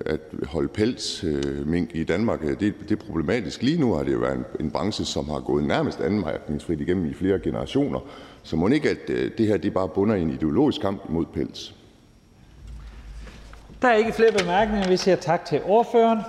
at 0.05 0.19
holde 0.43 0.67
pelsmink 0.67 1.89
i 1.93 2.03
Danmark. 2.03 2.41
Det, 2.41 2.59
det 2.59 2.91
er 2.91 2.95
problematisk. 2.95 3.63
Lige 3.63 3.79
nu 3.79 3.93
har 3.93 4.03
det 4.03 4.13
jo 4.13 4.19
været 4.19 4.37
en, 4.37 4.45
en 4.59 4.71
branche, 4.71 5.05
som 5.05 5.29
har 5.29 5.39
gået 5.39 5.63
nærmest 5.63 6.01
anmærkningsfrit 6.01 6.81
igennem 6.81 7.05
i 7.05 7.13
flere 7.13 7.39
generationer. 7.39 7.99
Så 8.43 8.55
må 8.55 8.67
ikke, 8.67 8.89
at 8.89 9.07
det 9.37 9.47
her 9.47 9.57
det 9.57 9.73
bare 9.73 9.89
bunder 9.89 10.15
i 10.15 10.21
en 10.21 10.29
ideologisk 10.29 10.81
kamp 10.81 11.01
mod 11.09 11.25
pels. 11.33 11.78
Der 13.81 13.87
er 13.87 13.95
ikke 13.95 14.13
flere 14.13 14.31
bemærkninger. 14.31 14.87
Vi 14.87 14.97
siger 14.97 15.15
tak 15.15 15.45
til 15.45 15.61
ordføreren. 15.63 16.19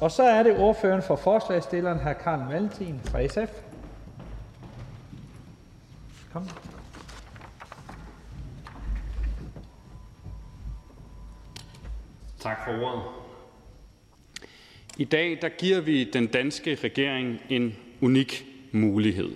Og 0.00 0.10
så 0.10 0.22
er 0.22 0.42
det 0.42 0.58
ordføreren 0.58 1.02
for 1.02 1.16
forslagstilleren, 1.16 1.98
hr. 1.98 2.12
Karl 2.12 2.52
Valentin 2.52 3.00
fra 3.04 3.26
SF. 3.26 3.52
Kom. 6.32 6.48
Tak 12.40 12.58
for 12.64 12.84
ordet. 12.84 13.02
I 14.96 15.04
dag 15.04 15.38
der 15.42 15.48
giver 15.48 15.80
vi 15.80 16.10
den 16.10 16.26
danske 16.26 16.78
regering 16.84 17.38
en 17.48 17.76
unik 18.00 18.44
mulighed. 18.72 19.30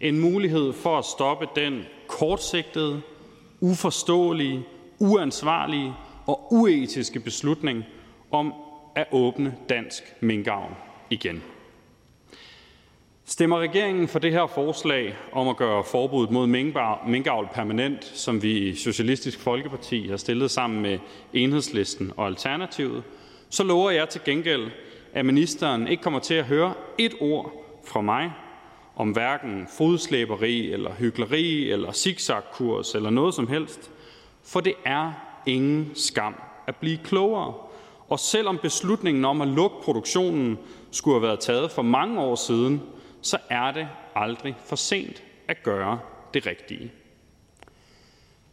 En 0.00 0.18
mulighed 0.18 0.72
for 0.72 0.98
at 0.98 1.04
stoppe 1.04 1.46
den 1.56 1.84
kortsigtede, 2.08 3.02
uforståelige, 3.60 4.64
uansvarlige 4.98 5.94
og 6.26 6.52
uetiske 6.52 7.20
beslutning 7.20 7.84
om 8.30 8.54
at 8.94 9.06
åbne 9.12 9.54
dansk 9.68 10.02
minkavl 10.20 10.74
igen. 11.10 11.42
Stemmer 13.24 13.58
regeringen 13.58 14.08
for 14.08 14.18
det 14.18 14.32
her 14.32 14.46
forslag 14.46 15.16
om 15.32 15.48
at 15.48 15.56
gøre 15.56 15.84
forbuddet 15.84 16.30
mod 16.30 16.46
minkavl 17.06 17.48
permanent, 17.54 18.04
som 18.04 18.42
vi 18.42 18.58
i 18.58 18.74
Socialistisk 18.74 19.40
Folkeparti 19.40 20.08
har 20.08 20.16
stillet 20.16 20.50
sammen 20.50 20.82
med 20.82 20.98
Enhedslisten 21.32 22.12
og 22.16 22.26
Alternativet, 22.26 23.02
så 23.50 23.64
lover 23.64 23.90
jeg 23.90 24.08
til 24.08 24.20
gengæld, 24.24 24.70
at 25.12 25.26
ministeren 25.26 25.88
ikke 25.88 26.02
kommer 26.02 26.20
til 26.20 26.34
at 26.34 26.44
høre 26.44 26.74
et 26.98 27.14
ord 27.20 27.52
fra 27.86 28.00
mig 28.00 28.32
om 28.96 29.10
hverken 29.10 29.68
fodslæberi 29.76 30.72
eller 30.72 30.94
hykleri 30.94 31.70
eller 31.70 31.92
zigzagkurs 31.92 32.94
eller 32.94 33.10
noget 33.10 33.34
som 33.34 33.46
helst, 33.46 33.90
for 34.44 34.60
det 34.60 34.74
er 34.84 35.25
ingen 35.46 35.90
skam 35.94 36.34
at 36.66 36.76
blive 36.76 36.98
klogere. 36.98 37.54
Og 38.08 38.18
selvom 38.18 38.58
beslutningen 38.62 39.24
om 39.24 39.40
at 39.40 39.48
lukke 39.48 39.76
produktionen 39.82 40.58
skulle 40.90 41.14
have 41.14 41.28
været 41.28 41.40
taget 41.40 41.70
for 41.70 41.82
mange 41.82 42.20
år 42.20 42.34
siden, 42.34 42.82
så 43.22 43.38
er 43.50 43.72
det 43.72 43.88
aldrig 44.14 44.56
for 44.64 44.76
sent 44.76 45.22
at 45.48 45.62
gøre 45.62 45.98
det 46.34 46.46
rigtige. 46.46 46.92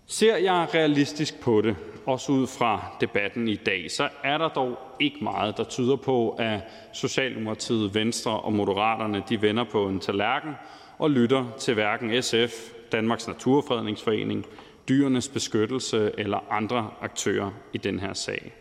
Ser 0.05 0.37
jeg 0.37 0.67
realistisk 0.73 1.41
på 1.41 1.61
det, 1.61 1.75
også 2.05 2.31
ud 2.31 2.47
fra 2.47 2.85
debatten 3.01 3.47
i 3.47 3.55
dag, 3.55 3.91
så 3.91 4.09
er 4.23 4.37
der 4.37 4.47
dog 4.47 4.77
ikke 4.99 5.23
meget, 5.23 5.57
der 5.57 5.63
tyder 5.63 5.95
på, 5.95 6.29
at 6.29 6.59
Socialdemokratiet, 6.93 7.95
Venstre 7.95 8.39
og 8.39 8.53
Moderaterne 8.53 9.23
de 9.29 9.41
vender 9.41 9.63
på 9.63 9.87
en 9.87 9.99
tallerken 9.99 10.51
og 10.97 11.11
lytter 11.11 11.45
til 11.59 11.73
hverken 11.73 12.23
SF, 12.23 12.71
Danmarks 12.91 13.27
Naturfredningsforening, 13.27 14.45
Dyrenes 14.89 15.27
Beskyttelse 15.27 16.11
eller 16.17 16.51
andre 16.51 16.91
aktører 17.01 17.51
i 17.73 17.77
den 17.77 17.99
her 17.99 18.13
sag. 18.13 18.53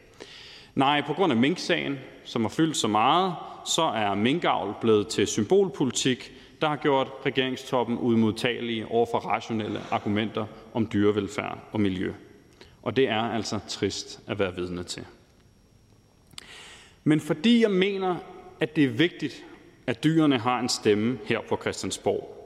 Nej, 0.74 1.02
på 1.06 1.12
grund 1.12 1.32
af 1.32 1.38
minksagen, 1.38 1.98
som 2.24 2.42
har 2.42 2.48
fyldt 2.48 2.76
så 2.76 2.88
meget, 2.88 3.34
så 3.66 3.82
er 3.82 4.14
minkavl 4.14 4.74
blevet 4.80 5.08
til 5.08 5.26
symbolpolitik, 5.26 6.32
der 6.60 6.68
har 6.68 6.76
gjort 6.76 7.08
regeringstoppen 7.26 7.98
udmodtagelige 7.98 8.86
over 8.86 9.06
for 9.10 9.18
rationelle 9.18 9.80
argumenter 9.90 10.46
om 10.74 10.88
dyrevelfærd 10.92 11.58
og 11.72 11.80
miljø. 11.80 12.12
Og 12.82 12.96
det 12.96 13.08
er 13.08 13.20
altså 13.20 13.58
trist 13.68 14.20
at 14.26 14.38
være 14.38 14.54
vidne 14.54 14.82
til. 14.82 15.04
Men 17.04 17.20
fordi 17.20 17.62
jeg 17.62 17.70
mener, 17.70 18.16
at 18.60 18.76
det 18.76 18.84
er 18.84 18.88
vigtigt, 18.88 19.44
at 19.86 20.04
dyrene 20.04 20.38
har 20.38 20.60
en 20.60 20.68
stemme 20.68 21.18
her 21.24 21.40
på 21.48 21.58
Christiansborg, 21.60 22.38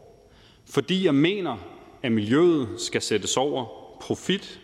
fordi 0.71 1.05
jeg 1.05 1.15
mener, 1.15 1.57
at 2.07 2.13
miljøet 2.13 2.69
skal 2.79 3.03
sættes 3.03 3.37
over 3.37 3.67
profit, 4.01 4.61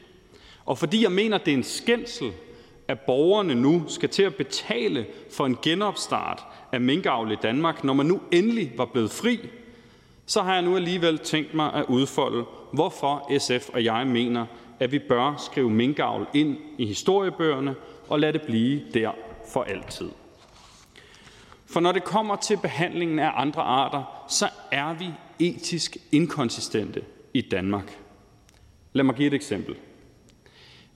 og 0.64 0.78
fordi 0.78 1.02
jeg 1.02 1.12
mener, 1.12 1.38
det 1.38 1.52
er 1.52 1.56
en 1.56 1.64
skændsel, 1.64 2.32
at 2.88 3.00
borgerne 3.00 3.54
nu 3.54 3.84
skal 3.88 4.08
til 4.08 4.22
at 4.22 4.34
betale 4.34 5.06
for 5.30 5.46
en 5.46 5.58
genopstart 5.62 6.42
af 6.72 6.80
minkavl 6.80 7.32
i 7.32 7.36
Danmark, 7.42 7.84
når 7.84 7.92
man 7.92 8.06
nu 8.06 8.20
endelig 8.32 8.72
var 8.76 8.84
blevet 8.84 9.10
fri, 9.10 9.40
så 10.26 10.42
har 10.42 10.54
jeg 10.54 10.62
nu 10.62 10.76
alligevel 10.76 11.18
tænkt 11.18 11.54
mig 11.54 11.72
at 11.74 11.84
udfolde, 11.88 12.44
hvorfor 12.72 13.38
SF 13.38 13.68
og 13.68 13.84
jeg 13.84 14.06
mener, 14.06 14.46
at 14.80 14.92
vi 14.92 14.98
bør 14.98 15.44
skrive 15.46 15.70
minkavl 15.70 16.26
ind 16.34 16.56
i 16.78 16.86
historiebøgerne 16.86 17.74
og 18.08 18.20
lade 18.20 18.32
det 18.32 18.42
blive 18.42 18.82
der 18.94 19.10
for 19.52 19.62
altid. 19.62 20.10
For 21.66 21.80
når 21.80 21.92
det 21.92 22.04
kommer 22.04 22.36
til 22.36 22.56
behandlingen 22.56 23.18
af 23.18 23.30
andre 23.34 23.62
arter, 23.62 24.24
så 24.28 24.48
er 24.70 24.94
vi 24.94 25.06
etisk 25.38 25.96
inkonsistente 26.12 27.02
i 27.34 27.40
Danmark. 27.40 27.98
Lad 28.92 29.04
mig 29.04 29.14
give 29.14 29.26
et 29.26 29.34
eksempel. 29.34 29.76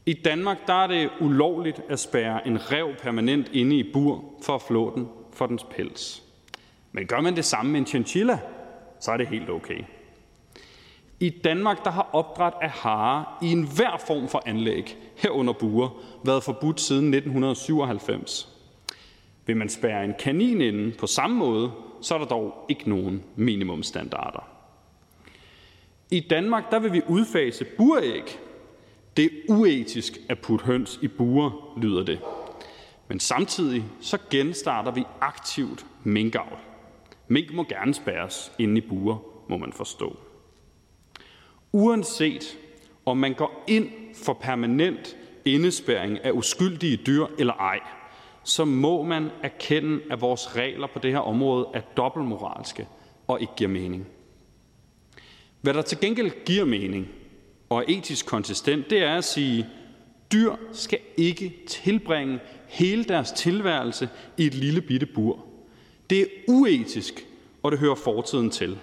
I 0.06 0.12
Danmark 0.12 0.66
der 0.66 0.72
er 0.72 0.86
det 0.86 1.10
ulovligt 1.20 1.80
at 1.88 1.98
spære 1.98 2.46
en 2.46 2.72
rev 2.72 2.94
permanent 3.02 3.48
inde 3.52 3.76
i 3.78 3.92
bur 3.92 4.24
for 4.42 4.54
at 4.54 4.62
flå 4.62 4.94
den 4.94 5.08
for 5.32 5.46
dens 5.46 5.66
pels. 5.70 6.22
Men 6.92 7.06
gør 7.06 7.20
man 7.20 7.36
det 7.36 7.44
samme 7.44 7.72
med 7.72 7.80
en 7.80 7.86
chinchilla, 7.86 8.38
så 9.00 9.12
er 9.12 9.16
det 9.16 9.28
helt 9.28 9.50
okay. 9.50 9.80
I 11.20 11.30
Danmark 11.30 11.84
der 11.84 11.90
har 11.90 12.08
opdræt 12.12 12.52
af 12.62 12.70
hare 12.70 13.24
i 13.42 13.52
enhver 13.52 14.02
form 14.06 14.28
for 14.28 14.42
anlæg, 14.46 14.96
herunder 15.16 15.52
buer, 15.52 15.88
været 16.24 16.42
forbudt 16.42 16.80
siden 16.80 17.14
1997. 17.14 18.48
Vil 19.46 19.56
man 19.56 19.68
spære 19.68 20.04
en 20.04 20.14
kanin 20.18 20.60
inde 20.60 20.92
på 20.92 21.06
samme 21.06 21.36
måde, 21.36 21.72
så 22.00 22.14
er 22.14 22.18
der 22.18 22.26
dog 22.26 22.66
ikke 22.68 22.88
nogen 22.88 23.24
minimumstandarder. 23.36 24.56
I 26.11 26.20
Danmark 26.20 26.70
der 26.70 26.78
vil 26.78 26.93
vi 26.93 27.03
udfase 27.09 27.65
buræg. 27.65 28.39
Det 29.16 29.24
er 29.24 29.31
uetisk 29.49 30.19
at 30.28 30.39
putte 30.39 30.65
høns 30.65 30.99
i 31.03 31.09
bure, 31.09 31.53
lyder 31.83 32.05
det. 32.05 32.20
Men 33.09 33.20
samtidig 33.20 33.85
så 34.01 34.19
genstarter 34.31 34.91
vi 34.91 35.05
aktivt 35.20 35.87
minkavl. 36.05 36.59
Mink 37.28 37.53
må 37.53 37.65
gerne 37.65 37.95
spærres 37.95 38.53
inde 38.59 38.78
i 38.78 38.89
bure, 38.89 39.19
må 39.49 39.57
man 39.57 39.73
forstå. 39.73 40.16
Uanset 41.73 42.59
om 43.07 43.16
man 43.16 43.35
går 43.35 43.65
ind 43.66 43.89
for 44.15 44.33
permanent 44.33 45.16
indespæring 45.45 46.24
af 46.24 46.31
uskyldige 46.31 46.97
dyr 46.97 47.27
eller 47.39 47.55
ej, 47.55 47.81
så 48.45 48.65
må 48.65 49.03
man 49.03 49.31
erkende, 49.43 50.01
at 50.11 50.20
vores 50.20 50.57
regler 50.57 50.87
på 50.87 50.99
det 50.99 51.12
her 51.12 51.19
område 51.19 51.69
er 51.74 51.81
dobbeltmoralske 51.81 52.89
og 53.27 53.41
ikke 53.41 53.53
giver 53.57 53.70
mening. 53.70 54.07
Hvad 55.66 55.74
der 55.74 55.82
til 55.82 56.01
gengæld 56.01 56.44
giver 56.44 56.64
mening 56.64 57.09
og 57.68 57.78
er 57.78 57.84
etisk 57.88 58.26
konsistent, 58.26 58.90
det 58.90 58.98
er 58.98 59.14
at 59.14 59.24
sige, 59.24 59.66
dyr 60.32 60.52
skal 60.72 60.98
ikke 61.16 61.55
tilbringe 61.66 62.38
hele 62.68 63.05
deres 63.05 63.32
tilværelse 63.32 64.09
i 64.36 64.47
et 64.47 64.55
lille 64.55 64.80
bitte 64.80 65.06
bur. 65.06 65.44
Det 66.10 66.20
er 66.20 66.26
uetisk, 66.48 67.26
og 67.62 67.72
det 67.72 67.80
hører 67.80 67.94
fortiden 67.94 68.51
til. 68.51 68.78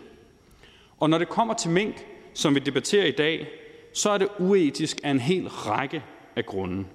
Og 0.99 1.09
når 1.09 1.17
det 1.17 1.29
kommer 1.29 1.53
til 1.53 1.71
mink, 1.71 2.05
som 2.33 2.55
vi 2.55 2.59
debatterer 2.59 3.05
i 3.05 3.11
dag, 3.11 3.47
så 3.93 4.09
er 4.09 4.17
det 4.17 4.27
uetisk 4.39 4.99
af 5.03 5.11
en 5.11 5.19
hel 5.19 5.47
række 5.47 6.03
af 6.35 6.45
grunde. 6.45 6.85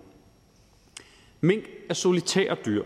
Mink 1.40 1.64
er 1.88 1.94
solitære 1.94 2.56
dyr. 2.66 2.84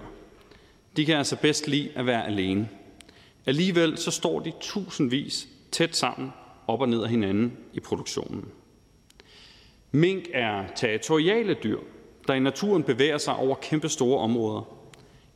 De 0.97 1.07
kan 1.07 1.17
altså 1.17 1.37
bedst 1.37 1.69
lide 1.69 1.91
at 1.95 2.07
være 2.07 2.27
alene. 2.27 2.69
Alligevel 3.47 3.99
så 3.99 4.11
står 4.11 4.41
de 4.41 4.53
tusindvis 4.61 5.49
tæt 5.73 5.97
sammen 5.97 6.33
op 6.67 6.81
og 6.81 6.89
ned 6.89 7.03
af 7.03 7.09
hinanden 7.11 7.57
i 7.73 7.81
produktionen. 7.81 8.49
Mink 9.93 10.25
er 10.33 10.65
territoriale 10.77 11.55
dyr, 11.55 11.79
der 12.27 12.35
i 12.35 12.41
naturen 12.41 12.83
bevæger 12.83 13.19
sig 13.19 13.37
over 13.37 13.55
kæmpe 13.55 13.89
store 13.89 14.19
områder. 14.19 14.63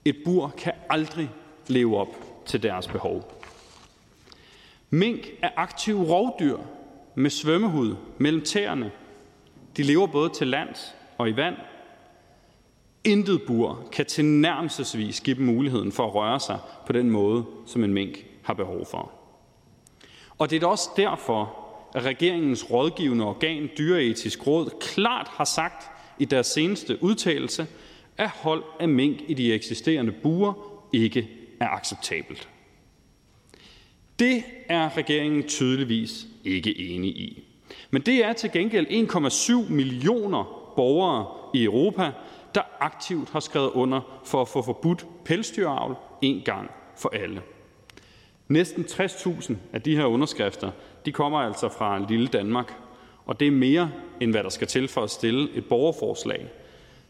Et 0.05 0.17
bur 0.25 0.55
kan 0.59 0.73
aldrig 0.91 1.31
leve 1.69 1.97
op 1.97 2.17
til 2.47 2.63
deres 2.63 2.89
behov. 2.89 3.43
Mink 4.91 5.29
er 5.43 5.51
aktive 5.57 6.05
rovdyr 6.05 6.59
med 7.15 7.31
svømmehud 7.31 7.97
mellem 8.19 8.43
tæerne. 8.43 8.93
De 9.77 9.83
lever 9.83 10.07
både 10.07 10.31
til 10.31 10.47
lands 10.47 10.95
og 11.19 11.29
i 11.29 11.37
vand. 11.37 11.57
Intet 13.05 13.43
bur 13.47 13.89
kan 13.93 14.07
tilnærmelsesvis 14.07 15.21
give 15.21 15.37
dem 15.37 15.47
muligheden 15.47 15.93
for 15.93 16.07
at 16.07 16.15
røre 16.15 16.41
sig 16.41 16.59
på 16.87 16.93
den 16.93 17.11
måde, 17.11 17.45
som 17.67 17.85
en 17.85 17.93
mink 17.93 18.19
har 18.43 18.55
behov 18.55 18.87
for. 18.87 19.13
Og 20.39 20.51
det 20.51 20.57
er 20.57 20.61
da 20.61 20.67
også 20.67 20.91
derfor, 20.97 21.67
at 21.95 22.05
regeringens 22.05 22.71
rådgivende 22.71 23.25
organ, 23.25 23.71
Dyreetisk 23.79 24.47
Råd, 24.47 24.71
klart 24.81 25.29
har 25.29 25.45
sagt 25.45 25.91
i 26.19 26.25
deres 26.25 26.47
seneste 26.47 27.03
udtalelse, 27.03 27.67
at 28.19 28.29
hold 28.29 28.65
af 28.81 28.89
mink 28.89 29.19
i 29.29 29.35
de 29.35 29.53
eksisterende 29.53 30.13
buer 30.13 30.53
ikke 30.93 31.29
er 31.61 31.69
acceptabelt. 31.69 32.49
Det 34.19 34.43
er 34.69 34.97
regeringen 34.97 35.49
tydeligvis 35.49 36.27
ikke 36.45 36.79
enig 36.79 37.11
i. 37.11 37.43
Men 37.91 38.03
det 38.03 38.25
er 38.25 38.33
til 38.33 38.53
gengæld 38.53 38.87
1,7 39.67 39.73
millioner 39.73 40.73
borgere 40.77 41.27
i 41.55 41.65
Europa, 41.65 42.13
der 42.55 42.63
aktivt 42.81 43.31
har 43.31 43.41
skrevet 43.41 43.71
under 43.71 44.21
for 44.25 44.43
at 44.43 44.49
få 44.49 44.63
forbudt 44.63 45.07
pelsdyravl 45.25 45.97
en 46.23 46.43
gang 46.45 46.71
for 46.97 47.09
alle. 47.09 47.43
Næsten 48.49 48.85
60.000 48.85 49.55
af 49.73 49.83
de 49.83 49.97
her 49.97 50.05
underskrifter 50.05 50.71
de 51.05 51.13
kommer 51.13 51.39
altså 51.39 51.69
fra 51.69 52.07
lille 52.09 52.27
Danmark, 52.27 52.75
og 53.27 53.41
det 53.41 53.49
er 53.49 53.53
mere, 53.53 53.91
end 54.21 54.31
hvad 54.31 54.43
der 54.43 54.49
skal 54.49 54.67
til 54.67 54.89
for 54.89 55.03
at 55.03 55.11
stille 55.11 55.51
et 55.55 55.67
borgerforslag. 55.69 56.47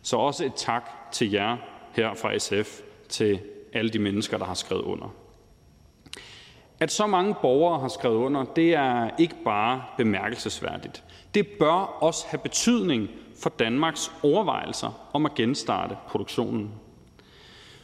Så 0.03 0.17
også 0.17 0.45
et 0.45 0.53
tak 0.57 0.91
til 1.13 1.31
jer 1.31 1.57
her 1.93 2.15
fra 2.15 2.39
SF, 2.39 2.81
til 3.09 3.41
alle 3.73 3.91
de 3.91 3.99
mennesker, 3.99 4.39
der 4.39 4.45
har 4.45 4.55
skrevet 4.55 4.83
under. 4.83 5.15
At 6.81 6.93
så 6.93 7.07
mange 7.07 7.35
borgere 7.43 7.81
har 7.81 7.89
skrevet 7.89 8.17
under, 8.17 8.45
det 8.45 8.75
er 8.75 9.11
ikke 9.19 9.35
bare 9.45 9.85
bemærkelsesværdigt. 9.97 11.05
Det 11.35 11.47
bør 11.49 11.97
også 12.03 12.27
have 12.29 12.39
betydning 12.39 13.09
for 13.43 13.51
Danmarks 13.51 14.13
overvejelser 14.23 15.09
om 15.13 15.27
at 15.27 15.35
genstarte 15.35 15.97
produktionen. 16.09 16.71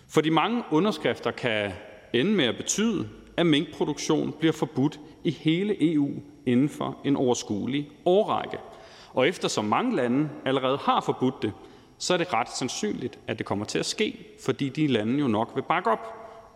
For 0.08 0.20
de 0.20 0.30
mange 0.30 0.62
underskrifter 0.70 1.30
kan 1.30 1.72
ende 2.12 2.32
med 2.32 2.44
at 2.44 2.56
betyde, 2.56 3.08
at 3.36 3.46
minkproduktion 3.46 4.34
bliver 4.38 4.52
forbudt 4.52 5.00
i 5.24 5.30
hele 5.30 5.92
EU 5.92 6.10
inden 6.46 6.68
for 6.68 6.98
en 7.04 7.16
overskuelig 7.16 7.90
årrække. 8.04 8.58
Og 9.14 9.28
eftersom 9.28 9.64
mange 9.64 9.96
lande 9.96 10.30
allerede 10.44 10.76
har 10.76 11.00
forbudt 11.00 11.42
det, 11.42 11.52
så 11.98 12.14
er 12.14 12.18
det 12.18 12.32
ret 12.32 12.50
sandsynligt, 12.50 13.18
at 13.26 13.38
det 13.38 13.46
kommer 13.46 13.64
til 13.64 13.78
at 13.78 13.86
ske, 13.86 14.26
fordi 14.44 14.68
de 14.68 14.86
lande 14.86 15.18
jo 15.18 15.28
nok 15.28 15.52
vil 15.54 15.62
bakke 15.62 15.90
op 15.90 16.06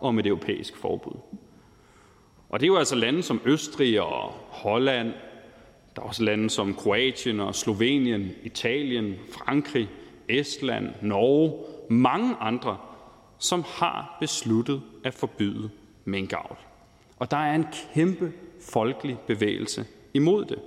om 0.01 0.19
et 0.19 0.25
europæisk 0.25 0.77
forbud. 0.77 1.19
Og 2.49 2.59
det 2.59 2.65
er 2.65 2.67
jo 2.67 2.77
altså 2.77 2.95
lande 2.95 3.23
som 3.23 3.41
Østrig 3.45 4.01
og 4.01 4.29
Holland, 4.49 5.13
der 5.95 6.01
er 6.01 6.05
også 6.05 6.23
lande 6.23 6.49
som 6.49 6.73
Kroatien 6.73 7.39
og 7.39 7.55
Slovenien, 7.55 8.31
Italien, 8.43 9.15
Frankrig, 9.31 9.89
Estland, 10.29 10.89
Norge, 11.01 11.53
mange 11.89 12.35
andre, 12.35 12.77
som 13.37 13.63
har 13.67 14.17
besluttet 14.19 14.81
at 15.03 15.13
forbyde 15.13 15.69
minkavl. 16.05 16.57
Og 17.19 17.31
der 17.31 17.37
er 17.37 17.55
en 17.55 17.65
kæmpe 17.93 18.31
folkelig 18.61 19.17
bevægelse 19.27 19.85
imod 20.13 20.45
det. 20.45 20.59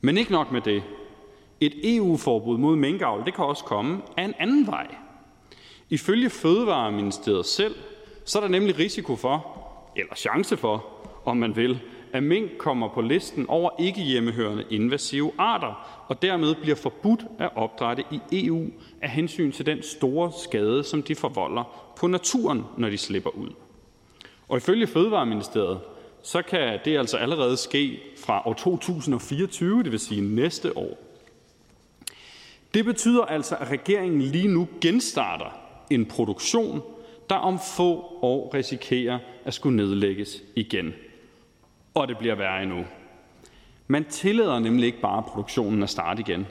Men 0.00 0.18
ikke 0.18 0.32
nok 0.32 0.52
med 0.52 0.60
det. 0.60 0.82
Et 1.60 1.96
EU-forbud 1.96 2.58
mod 2.58 2.76
minkavl 2.76 3.24
det 3.24 3.34
kan 3.34 3.44
også 3.44 3.64
komme 3.64 4.02
af 4.16 4.24
en 4.24 4.34
anden 4.38 4.66
vej. 4.66 4.94
Ifølge 5.90 6.30
Fødevareministeriet 6.30 7.46
selv, 7.46 7.74
så 8.24 8.38
er 8.38 8.42
der 8.42 8.48
nemlig 8.48 8.78
risiko 8.78 9.16
for, 9.16 9.46
eller 9.96 10.14
chance 10.14 10.56
for, 10.56 10.84
om 11.24 11.36
man 11.36 11.56
vil, 11.56 11.80
at 12.12 12.22
mink 12.22 12.50
kommer 12.58 12.88
på 12.88 13.00
listen 13.00 13.46
over 13.48 13.70
ikke 13.78 14.00
hjemmehørende 14.00 14.64
invasive 14.70 15.32
arter, 15.38 16.04
og 16.08 16.22
dermed 16.22 16.54
bliver 16.54 16.76
forbudt 16.76 17.26
at 17.38 17.50
opdrætte 17.54 18.04
i 18.10 18.46
EU 18.46 18.66
af 19.02 19.10
hensyn 19.10 19.52
til 19.52 19.66
den 19.66 19.82
store 19.82 20.32
skade, 20.44 20.84
som 20.84 21.02
de 21.02 21.14
forvolder 21.14 21.92
på 21.96 22.06
naturen, 22.06 22.64
når 22.78 22.90
de 22.90 22.98
slipper 22.98 23.30
ud. 23.30 23.50
Og 24.48 24.56
ifølge 24.56 24.86
Fødevareministeriet, 24.86 25.80
så 26.22 26.42
kan 26.42 26.78
det 26.84 26.98
altså 26.98 27.16
allerede 27.16 27.56
ske 27.56 28.00
fra 28.26 28.42
år 28.48 28.52
2024, 28.52 29.82
det 29.82 29.92
vil 29.92 30.00
sige 30.00 30.20
næste 30.20 30.78
år. 30.78 30.98
Det 32.74 32.84
betyder 32.84 33.24
altså, 33.24 33.56
at 33.56 33.70
regeringen 33.70 34.22
lige 34.22 34.48
nu 34.48 34.68
genstarter 34.80 35.58
en 35.90 36.06
produktion, 36.06 36.82
der 37.30 37.34
om 37.34 37.58
få 37.76 38.18
år 38.22 38.54
risikerer 38.54 39.18
at 39.44 39.54
skulle 39.54 39.76
nedlægges 39.76 40.42
igen. 40.56 40.94
Og 41.94 42.08
det 42.08 42.18
bliver 42.18 42.34
værre 42.34 42.62
endnu. 42.62 42.84
Man 43.86 44.04
tillader 44.04 44.58
nemlig 44.58 44.86
ikke 44.86 45.00
bare 45.00 45.22
produktionen 45.22 45.82
at 45.82 45.90
starte 45.90 46.20
igen. 46.20 46.46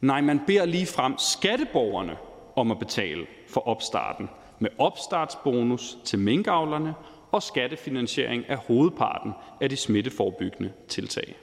Nej, 0.00 0.20
man 0.20 0.40
beder 0.46 0.64
lige 0.64 0.86
frem 0.86 1.18
skatteborgerne 1.18 2.16
om 2.56 2.70
at 2.70 2.78
betale 2.78 3.26
for 3.48 3.68
opstarten 3.68 4.28
med 4.58 4.70
opstartsbonus 4.78 5.98
til 6.04 6.18
minkavlerne 6.18 6.94
og 7.32 7.42
skattefinansiering 7.42 8.48
af 8.48 8.56
hovedparten 8.56 9.32
af 9.60 9.70
de 9.70 9.76
smitteforebyggende 9.76 10.72
tiltag. 10.88 11.36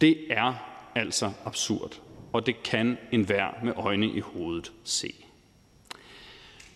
Det 0.00 0.16
er 0.30 0.54
altså 0.94 1.32
absurd, 1.44 2.00
og 2.32 2.46
det 2.46 2.62
kan 2.62 2.98
enhver 3.12 3.48
med 3.64 3.72
øjne 3.76 4.06
i 4.06 4.20
hovedet 4.20 4.72
se. 4.84 5.14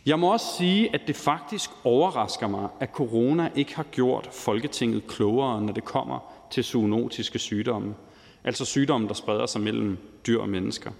Jeg 0.06 0.18
må 0.18 0.32
også 0.32 0.46
sige, 0.58 0.94
at 0.94 1.00
det 1.06 1.16
faktisk 1.16 1.70
overrasker 1.84 2.48
mig, 2.48 2.68
at 2.80 2.90
corona 2.92 3.50
ikke 3.54 3.76
har 3.76 3.82
gjort 3.82 4.28
Folketinget 4.32 5.06
klogere, 5.06 5.62
når 5.62 5.72
det 5.72 5.84
kommer 5.84 6.32
til 6.50 6.64
zoonotiske 6.64 7.38
sygdomme, 7.38 7.94
altså 8.44 8.64
sygdomme, 8.64 9.08
der 9.08 9.14
spreder 9.14 9.46
sig 9.46 9.60
mellem 9.60 9.98
dyr 10.26 10.40
og 10.40 10.48
mennesker. 10.48 10.90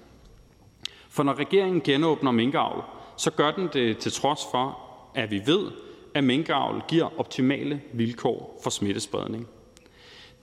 For 1.08 1.22
når 1.22 1.34
regeringen 1.34 1.80
genåbner 1.80 2.30
minkavl, 2.30 2.82
så 3.16 3.30
gør 3.30 3.50
den 3.50 3.68
det 3.72 3.98
til 3.98 4.12
trods 4.12 4.40
for, 4.50 4.78
at 5.14 5.30
vi 5.30 5.42
ved, 5.47 5.70
at 6.14 6.24
minkavl 6.24 6.82
giver 6.89 7.20
optimale 7.20 7.80
vilkår 7.92 8.60
for 8.62 8.70
smittespredning. 8.70 9.48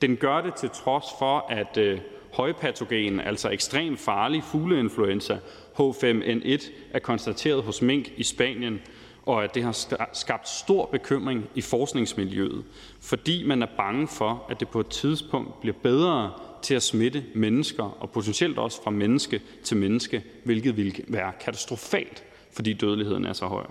Den 0.02 0.16
gør 0.16 0.42
det 0.42 0.56
til 0.56 0.70
trods 0.70 1.06
for, 1.20 1.46
at 1.50 1.78
øh, 1.78 2.00
højpatogen, 2.34 3.20
altså 3.20 3.50
ekstremt 3.50 4.00
farlig 4.00 4.44
fugleinfluenza 4.44 5.38
H5N1, 5.80 6.72
er 6.92 7.00
konstateret 7.00 7.64
hos 7.64 7.82
mink 7.82 8.12
i 8.18 8.24
Spanien, 8.24 8.82
og 9.26 9.44
at 9.44 9.56
det 9.56 9.64
har 9.64 10.08
skabt 10.14 10.50
stor 10.50 10.86
bekymring 10.86 11.50
i 11.56 11.62
forskningsmiljøet, 11.62 12.64
fordi 13.02 13.48
man 13.48 13.62
er 13.62 13.68
bange 13.78 14.08
for, 14.08 14.46
at 14.50 14.60
det 14.60 14.70
på 14.70 14.80
et 14.80 14.88
tidspunkt 14.88 15.62
bliver 15.62 15.76
bedre 15.84 16.32
til 16.62 16.76
at 16.76 16.84
smitte 16.84 17.26
mennesker, 17.36 17.84
og 17.84 18.10
potentielt 18.10 18.58
også 18.58 18.84
fra 18.84 18.92
menneske 18.92 19.42
til 19.64 19.78
menneske, 19.78 20.24
hvilket 20.44 20.78
vil 20.78 21.04
være 21.08 21.32
katastrofalt, 21.40 22.24
fordi 22.52 22.74
dødeligheden 22.74 23.26
er 23.26 23.34
så 23.34 23.46
høj. 23.46 23.66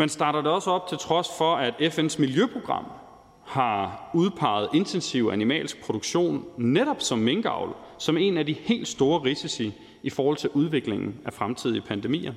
Man 0.00 0.08
starter 0.08 0.42
det 0.42 0.50
også 0.50 0.70
op, 0.70 0.88
til 0.88 0.98
trods 0.98 1.28
for 1.38 1.56
at 1.56 1.74
FN's 1.74 2.20
miljøprogram 2.20 2.84
har 3.46 4.10
udpeget 4.14 4.68
intensiv 4.74 5.30
animalsk 5.32 5.82
produktion 5.82 6.44
netop 6.58 7.00
som 7.00 7.18
minkavl 7.18 7.74
som 7.98 8.16
en 8.16 8.38
af 8.38 8.46
de 8.46 8.52
helt 8.52 8.88
store 8.88 9.22
risici 9.22 9.72
i 10.02 10.10
forhold 10.10 10.36
til 10.36 10.50
udviklingen 10.50 11.14
af 11.24 11.32
fremtidige 11.32 11.80
pandemier. 11.80 12.32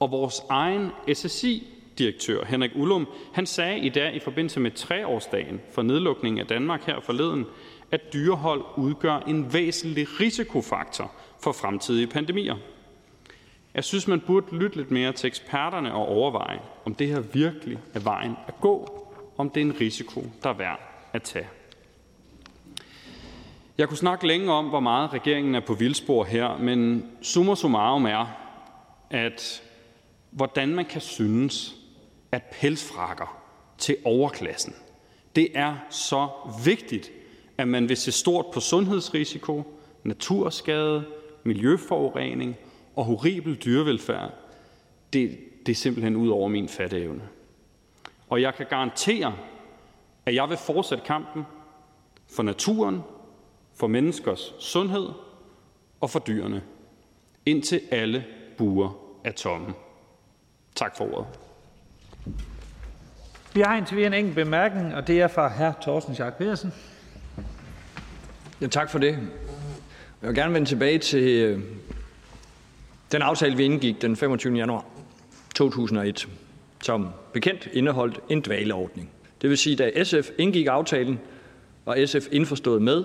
Og 0.00 0.10
vores 0.10 0.42
egen 0.50 0.90
SSI-direktør, 1.14 2.44
Henrik 2.44 2.70
Ullum, 2.76 3.06
han 3.32 3.46
sagde 3.46 3.78
i 3.78 3.88
dag 3.88 4.14
i 4.14 4.20
forbindelse 4.20 4.60
med 4.60 4.70
treårsdagen 4.70 5.60
for 5.74 5.82
nedlukningen 5.82 6.40
af 6.40 6.46
Danmark 6.46 6.86
her 6.86 7.00
forleden, 7.00 7.46
at 7.90 8.12
dyrehold 8.12 8.62
udgør 8.76 9.18
en 9.18 9.52
væsentlig 9.52 10.20
risikofaktor 10.20 11.12
for 11.42 11.52
fremtidige 11.52 12.06
pandemier. 12.06 12.56
Jeg 13.74 13.84
synes, 13.84 14.08
man 14.08 14.20
burde 14.20 14.56
lytte 14.56 14.76
lidt 14.76 14.90
mere 14.90 15.12
til 15.12 15.26
eksperterne 15.26 15.94
og 15.94 16.08
overveje, 16.08 16.60
om 16.84 16.94
det 16.94 17.08
her 17.08 17.20
virkelig 17.20 17.78
er 17.94 18.00
vejen 18.00 18.36
at 18.46 18.60
gå, 18.60 19.06
om 19.36 19.50
det 19.50 19.60
er 19.60 19.64
en 19.64 19.80
risiko, 19.80 20.24
der 20.42 20.48
er 20.48 20.54
værd 20.54 20.80
at 21.12 21.22
tage. 21.22 21.48
Jeg 23.78 23.88
kunne 23.88 23.98
snakke 23.98 24.26
længe 24.26 24.52
om, 24.52 24.68
hvor 24.68 24.80
meget 24.80 25.12
regeringen 25.12 25.54
er 25.54 25.60
på 25.60 25.74
vildspor 25.74 26.24
her, 26.24 26.58
men 26.58 27.06
summa 27.22 27.54
summarum 27.54 28.04
er, 28.04 28.26
at 29.10 29.62
hvordan 30.30 30.74
man 30.74 30.84
kan 30.84 31.00
synes, 31.00 31.74
at 32.32 32.42
pelsfrakker 32.42 33.38
til 33.78 33.96
overklassen, 34.04 34.74
det 35.36 35.48
er 35.54 35.76
så 35.90 36.28
vigtigt, 36.64 37.10
at 37.58 37.68
man 37.68 37.88
vil 37.88 37.96
se 37.96 38.12
stort 38.12 38.46
på 38.54 38.60
sundhedsrisiko, 38.60 39.78
naturskade, 40.04 41.04
miljøforurening 41.44 42.56
og 42.96 43.04
horribel 43.04 43.54
dyrevelfærd, 43.54 44.30
det, 45.12 45.38
det 45.66 45.72
er 45.72 45.76
simpelthen 45.76 46.16
ud 46.16 46.28
over 46.28 46.48
min 46.48 46.68
fatteevne. 46.68 47.22
Og 48.28 48.42
jeg 48.42 48.54
kan 48.54 48.66
garantere, 48.70 49.34
at 50.26 50.34
jeg 50.34 50.48
vil 50.48 50.56
fortsætte 50.56 51.04
kampen 51.06 51.42
for 52.36 52.42
naturen, 52.42 53.00
for 53.74 53.86
menneskers 53.86 54.54
sundhed 54.58 55.08
og 56.00 56.10
for 56.10 56.18
dyrene, 56.18 56.62
indtil 57.46 57.80
alle 57.90 58.24
buer 58.58 58.90
er 59.24 59.32
tomme. 59.32 59.74
Tak 60.74 60.96
for 60.96 61.04
ordet. 61.04 61.26
Vi 63.54 63.60
har 63.60 63.76
indtil 63.76 63.96
videre 63.96 64.06
en 64.06 64.14
enkelt 64.14 64.34
bemærkning, 64.34 64.94
og 64.94 65.06
det 65.06 65.20
er 65.20 65.28
fra 65.28 65.48
hr. 65.48 65.80
Torsten 65.82 66.14
Schack 66.14 66.38
Pedersen. 66.38 66.72
Ja, 68.60 68.66
tak 68.66 68.90
for 68.90 68.98
det. 68.98 69.12
Jeg 70.22 70.28
vil 70.28 70.34
gerne 70.34 70.54
vende 70.54 70.68
tilbage 70.68 70.98
til 70.98 71.28
øh, 71.28 71.60
den 73.12 73.22
aftale, 73.22 73.56
vi 73.56 73.64
indgik 73.64 74.02
den 74.02 74.16
25. 74.16 74.56
januar 74.56 74.84
2001, 75.54 76.28
som 76.82 77.08
bekendt 77.32 77.68
indeholdt 77.72 78.20
en 78.28 78.40
dvaleordning. 78.40 79.10
Det 79.42 79.50
vil 79.50 79.58
sige, 79.58 79.76
da 79.76 80.04
SF 80.04 80.30
indgik 80.38 80.66
aftalen, 80.66 81.20
var 81.86 82.06
SF 82.06 82.26
indforstået 82.32 82.82
med, 82.82 83.04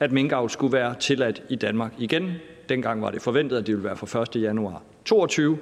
at 0.00 0.12
minkavl 0.12 0.50
skulle 0.50 0.72
være 0.72 0.94
tilladt 1.00 1.42
i 1.48 1.56
Danmark 1.56 1.92
igen. 1.98 2.32
Dengang 2.68 3.02
var 3.02 3.10
det 3.10 3.22
forventet, 3.22 3.56
at 3.56 3.66
det 3.66 3.74
ville 3.74 3.84
være 3.84 3.96
fra 3.96 4.22
1. 4.22 4.42
januar 4.42 4.82
2022. 5.04 5.58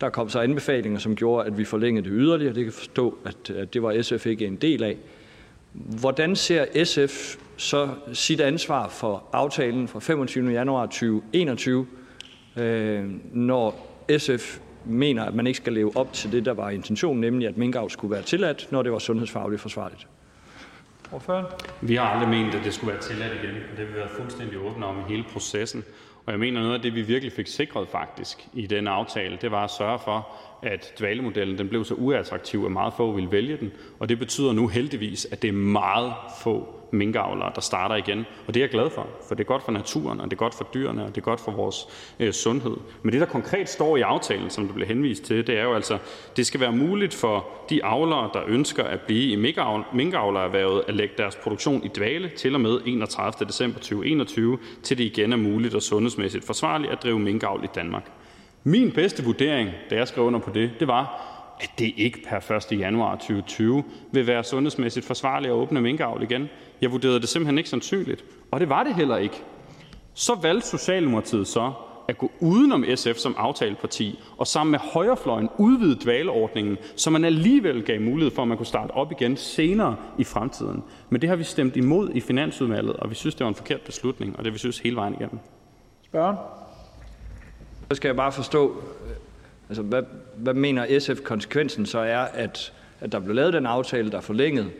Der 0.00 0.08
kom 0.08 0.28
så 0.28 0.40
anbefalinger, 0.40 0.98
som 0.98 1.16
gjorde, 1.16 1.46
at 1.46 1.58
vi 1.58 1.64
forlængede 1.64 2.10
det 2.10 2.16
yderligere. 2.18 2.54
Det 2.54 2.64
kan 2.64 2.72
forstå, 2.72 3.18
at 3.24 3.74
det 3.74 3.82
var 3.82 4.02
SF 4.02 4.26
ikke 4.26 4.46
en 4.46 4.56
del 4.56 4.82
af. 4.82 4.96
Hvordan 5.72 6.36
ser 6.36 6.84
SF 6.84 7.36
så 7.56 7.88
sit 8.12 8.40
ansvar 8.40 8.88
for 8.88 9.24
aftalen 9.32 9.88
fra 9.88 10.00
25. 10.00 10.50
januar 10.52 10.86
2021, 10.86 11.86
øh, 12.56 13.04
når 13.32 13.86
SF 14.18 14.58
mener, 14.84 15.24
at 15.24 15.34
man 15.34 15.46
ikke 15.46 15.56
skal 15.56 15.72
leve 15.72 15.96
op 15.96 16.12
til 16.12 16.32
det, 16.32 16.44
der 16.44 16.52
var 16.52 16.70
intentionen, 16.70 17.20
nemlig 17.20 17.48
at 17.48 17.56
minkavl 17.56 17.90
skulle 17.90 18.10
være 18.10 18.22
tilladt, 18.22 18.68
når 18.70 18.82
det 18.82 18.92
var 18.92 18.98
sundhedsfagligt 18.98 19.62
forsvarligt? 19.62 20.06
Vi 21.82 21.94
har 21.94 22.04
aldrig 22.04 22.28
ment, 22.28 22.54
at 22.54 22.64
det 22.64 22.74
skulle 22.74 22.92
være 22.92 23.02
tilladt 23.02 23.32
igen, 23.32 23.54
og 23.54 23.76
det 23.76 23.86
har 23.86 23.92
vi 23.92 23.98
været 23.98 24.10
fuldstændig 24.10 24.58
åbne 24.58 24.86
om 24.86 24.98
i 24.98 25.02
hele 25.08 25.24
processen. 25.32 25.84
Og 26.26 26.32
jeg 26.32 26.40
mener, 26.40 26.60
noget 26.60 26.74
af 26.74 26.82
det, 26.82 26.94
vi 26.94 27.02
virkelig 27.02 27.32
fik 27.32 27.46
sikret 27.46 27.88
faktisk 27.88 28.48
i 28.52 28.66
den 28.66 28.86
aftale, 28.86 29.38
det 29.40 29.50
var 29.50 29.64
at 29.64 29.70
sørge 29.70 29.98
for, 29.98 30.28
at 30.66 30.92
dvalemodellen 30.98 31.58
den 31.58 31.68
blev 31.68 31.84
så 31.84 31.94
uattraktiv, 31.94 32.64
at 32.64 32.72
meget 32.72 32.94
få 32.96 33.12
ville 33.12 33.32
vælge 33.32 33.56
den. 33.56 33.72
Og 33.98 34.08
det 34.08 34.18
betyder 34.18 34.52
nu 34.52 34.68
heldigvis, 34.68 35.26
at 35.30 35.42
det 35.42 35.48
er 35.48 35.52
meget 35.52 36.12
få 36.42 36.76
minkavlere, 36.92 37.52
der 37.54 37.60
starter 37.60 37.94
igen. 37.94 38.24
Og 38.46 38.54
det 38.54 38.60
er 38.60 38.64
jeg 38.64 38.70
glad 38.70 38.90
for, 38.90 39.06
for 39.28 39.34
det 39.34 39.44
er 39.44 39.48
godt 39.48 39.62
for 39.62 39.72
naturen, 39.72 40.20
og 40.20 40.24
det 40.24 40.32
er 40.32 40.36
godt 40.36 40.54
for 40.54 40.68
dyrene, 40.74 41.04
og 41.04 41.08
det 41.08 41.16
er 41.16 41.24
godt 41.24 41.40
for 41.40 41.52
vores 41.52 41.86
øh, 42.20 42.32
sundhed. 42.32 42.76
Men 43.02 43.12
det, 43.12 43.20
der 43.20 43.26
konkret 43.26 43.68
står 43.68 43.96
i 43.96 44.00
aftalen, 44.00 44.50
som 44.50 44.66
der 44.66 44.74
bliver 44.74 44.88
henvist 44.88 45.24
til, 45.24 45.46
det 45.46 45.58
er 45.58 45.62
jo 45.62 45.74
altså, 45.74 45.98
det 46.36 46.46
skal 46.46 46.60
være 46.60 46.72
muligt 46.72 47.14
for 47.14 47.46
de 47.70 47.84
avlere, 47.84 48.30
der 48.34 48.42
ønsker 48.46 48.84
at 48.84 49.00
blive 49.00 49.32
i 49.32 49.36
minkavlererhvervet, 49.92 50.84
at 50.88 50.94
lægge 50.94 51.14
deres 51.18 51.36
produktion 51.36 51.84
i 51.84 51.88
dvale 51.88 52.28
til 52.28 52.54
og 52.54 52.60
med 52.60 52.80
31. 52.86 53.46
december 53.46 53.78
2021, 53.78 54.58
til 54.82 54.98
det 54.98 55.04
igen 55.04 55.32
er 55.32 55.36
muligt 55.36 55.74
og 55.74 55.82
sundhedsmæssigt 55.82 56.44
forsvarligt 56.44 56.92
at 56.92 57.02
drive 57.02 57.18
minkavl 57.18 57.64
i 57.64 57.68
Danmark. 57.74 58.10
Min 58.68 58.92
bedste 58.92 59.24
vurdering, 59.24 59.70
da 59.90 59.94
jeg 59.94 60.08
skrev 60.08 60.24
under 60.24 60.40
på 60.40 60.50
det, 60.50 60.70
det 60.80 60.88
var, 60.88 61.32
at 61.60 61.70
det 61.78 61.92
ikke 61.96 62.22
per 62.28 62.72
1. 62.72 62.78
januar 62.78 63.16
2020 63.16 63.84
vil 64.12 64.26
være 64.26 64.44
sundhedsmæssigt 64.44 65.06
forsvarligt 65.06 65.50
at 65.50 65.54
åbne 65.54 65.80
minkavl 65.80 66.22
igen. 66.22 66.48
Jeg 66.80 66.92
vurderede 66.92 67.20
det 67.20 67.28
simpelthen 67.28 67.58
ikke 67.58 67.70
sandsynligt, 67.70 68.24
og 68.50 68.60
det 68.60 68.68
var 68.68 68.82
det 68.82 68.94
heller 68.94 69.16
ikke. 69.16 69.42
Så 70.14 70.38
valgte 70.42 70.68
Socialdemokratiet 70.68 71.46
så 71.46 71.72
at 72.08 72.18
gå 72.18 72.30
udenom 72.40 72.84
SF 72.94 73.16
som 73.16 73.34
aftaleparti 73.38 74.18
og 74.38 74.46
sammen 74.46 74.70
med 74.70 74.78
højrefløjen 74.78 75.48
udvide 75.58 75.96
dvaleordningen, 76.04 76.78
så 76.96 77.10
man 77.10 77.24
alligevel 77.24 77.82
gav 77.82 78.00
mulighed 78.00 78.34
for, 78.34 78.42
at 78.42 78.48
man 78.48 78.56
kunne 78.56 78.66
starte 78.66 78.90
op 78.90 79.12
igen 79.12 79.36
senere 79.36 79.96
i 80.18 80.24
fremtiden. 80.24 80.84
Men 81.10 81.20
det 81.20 81.28
har 81.28 81.36
vi 81.36 81.44
stemt 81.44 81.76
imod 81.76 82.10
i 82.14 82.20
Finansudvalget, 82.20 82.96
og 82.96 83.10
vi 83.10 83.14
synes, 83.14 83.34
det 83.34 83.44
var 83.44 83.48
en 83.48 83.54
forkert 83.54 83.80
beslutning, 83.80 84.38
og 84.38 84.44
det 84.44 84.52
vi 84.52 84.58
synes 84.58 84.78
hele 84.78 84.96
vejen 84.96 85.14
igennem. 85.14 85.38
Spørgen? 86.04 86.36
Så 87.90 87.94
skal 87.94 88.08
jeg 88.08 88.16
bare 88.16 88.32
forstå, 88.32 88.70
øh, 89.06 89.16
altså, 89.68 89.82
hvad, 89.82 90.02
hvad 90.36 90.54
mener 90.54 90.98
SF 90.98 91.22
konsekvensen 91.22 91.86
så 91.86 91.98
er, 91.98 92.18
at, 92.18 92.72
at 93.00 93.12
der 93.12 93.20
blev 93.20 93.34
lavet 93.34 93.52
den 93.52 93.66
aftale, 93.66 94.10
der 94.10 94.20
forlængede 94.20 94.70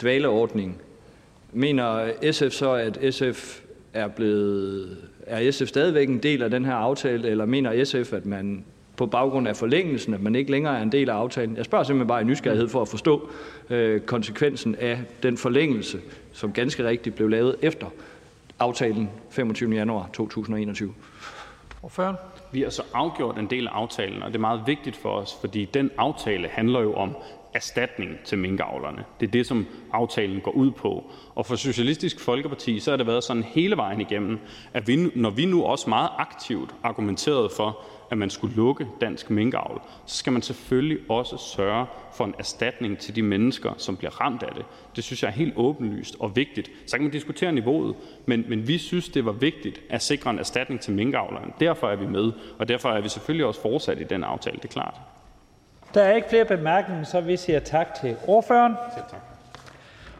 dvaleordningen. 0.00 0.76
Mener 1.52 2.12
SF 2.32 2.50
så, 2.50 2.72
at 2.72 3.14
SF 3.14 3.60
er 3.92 4.08
blevet 4.08 4.96
er 5.26 5.50
SF 5.50 5.66
stadigvæk 5.66 6.08
en 6.08 6.18
del 6.18 6.42
af 6.42 6.50
den 6.50 6.64
her 6.64 6.74
aftale, 6.74 7.28
eller 7.28 7.46
mener 7.46 7.84
SF, 7.84 8.12
at 8.12 8.26
man 8.26 8.64
på 8.96 9.06
baggrund 9.06 9.48
af 9.48 9.56
forlængelsen, 9.56 10.14
at 10.14 10.22
man 10.22 10.34
ikke 10.34 10.50
længere 10.50 10.78
er 10.78 10.82
en 10.82 10.92
del 10.92 11.10
af 11.10 11.14
aftalen? 11.14 11.56
Jeg 11.56 11.64
spørger 11.64 11.84
simpelthen 11.84 12.08
bare 12.08 12.20
i 12.20 12.24
nysgerrighed 12.24 12.68
for 12.68 12.82
at 12.82 12.88
forstå 12.88 13.30
øh, 13.70 14.00
konsekvensen 14.00 14.74
af 14.74 15.00
den 15.22 15.36
forlængelse, 15.36 16.00
som 16.32 16.52
ganske 16.52 16.84
rigtigt 16.84 17.16
blev 17.16 17.28
lavet 17.28 17.56
efter 17.62 17.86
aftalen 18.58 19.10
25. 19.30 19.74
januar 19.74 20.10
2021. 20.12 20.94
Ordføreren? 21.82 22.16
Vi 22.52 22.62
har 22.62 22.70
så 22.70 22.82
afgjort 22.94 23.38
en 23.38 23.46
del 23.46 23.66
af 23.66 23.72
aftalen, 23.72 24.22
og 24.22 24.28
det 24.28 24.34
er 24.34 24.40
meget 24.40 24.62
vigtigt 24.66 24.96
for 24.96 25.10
os, 25.10 25.36
fordi 25.40 25.64
den 25.64 25.90
aftale 25.98 26.48
handler 26.48 26.80
jo 26.80 26.94
om 26.94 27.16
erstatning 27.54 28.10
til 28.24 28.38
minkavlerne. 28.38 29.04
Det 29.20 29.26
er 29.26 29.30
det, 29.30 29.46
som 29.46 29.66
aftalen 29.92 30.40
går 30.40 30.50
ud 30.50 30.70
på. 30.70 31.10
Og 31.34 31.46
for 31.46 31.56
Socialistisk 31.56 32.20
Folkeparti 32.20 32.80
så 32.80 32.90
har 32.90 32.96
det 32.96 33.06
været 33.06 33.24
sådan 33.24 33.42
hele 33.42 33.76
vejen 33.76 34.00
igennem, 34.00 34.38
at 34.74 34.88
vi, 34.88 35.10
når 35.14 35.30
vi 35.30 35.44
nu 35.44 35.64
også 35.64 35.88
meget 35.88 36.10
aktivt 36.18 36.74
argumenterede 36.82 37.50
for, 37.56 37.78
at 38.10 38.18
man 38.18 38.30
skulle 38.30 38.56
lukke 38.56 38.86
dansk 39.00 39.30
minkavl, 39.30 39.80
så 40.06 40.16
skal 40.16 40.32
man 40.32 40.42
selvfølgelig 40.42 40.98
også 41.08 41.36
sørge 41.36 41.86
for 42.12 42.24
en 42.24 42.34
erstatning 42.38 42.98
til 42.98 43.16
de 43.16 43.22
mennesker, 43.22 43.72
som 43.76 43.96
bliver 43.96 44.20
ramt 44.20 44.42
af 44.42 44.54
det. 44.54 44.64
Det 44.96 45.04
synes 45.04 45.22
jeg 45.22 45.28
er 45.28 45.32
helt 45.32 45.52
åbenlyst 45.56 46.16
og 46.20 46.36
vigtigt. 46.36 46.70
Så 46.86 46.96
kan 46.96 47.02
man 47.02 47.12
diskutere 47.12 47.52
niveauet, 47.52 47.94
men, 48.26 48.44
men 48.48 48.68
vi 48.68 48.78
synes, 48.78 49.08
det 49.08 49.24
var 49.24 49.32
vigtigt 49.32 49.80
at 49.90 50.02
sikre 50.02 50.30
en 50.30 50.38
erstatning 50.38 50.80
til 50.80 50.92
minkavlerne. 50.92 51.52
Derfor 51.60 51.88
er 51.88 51.96
vi 51.96 52.06
med, 52.06 52.32
og 52.58 52.68
derfor 52.68 52.88
er 52.88 53.00
vi 53.00 53.08
selvfølgelig 53.08 53.46
også 53.46 53.62
fortsat 53.62 54.00
i 54.00 54.04
den 54.04 54.24
aftale, 54.24 54.56
det 54.56 54.64
er 54.64 54.72
klart. 54.72 54.94
Der 55.94 56.02
er 56.02 56.14
ikke 56.14 56.28
flere 56.28 56.44
bemærkninger, 56.44 57.04
så 57.04 57.20
vi 57.20 57.36
siger 57.36 57.60
tak 57.60 57.94
til 58.00 58.16
ordføreren. 58.26 58.74
Selv 58.94 59.04
tak. 59.10 59.27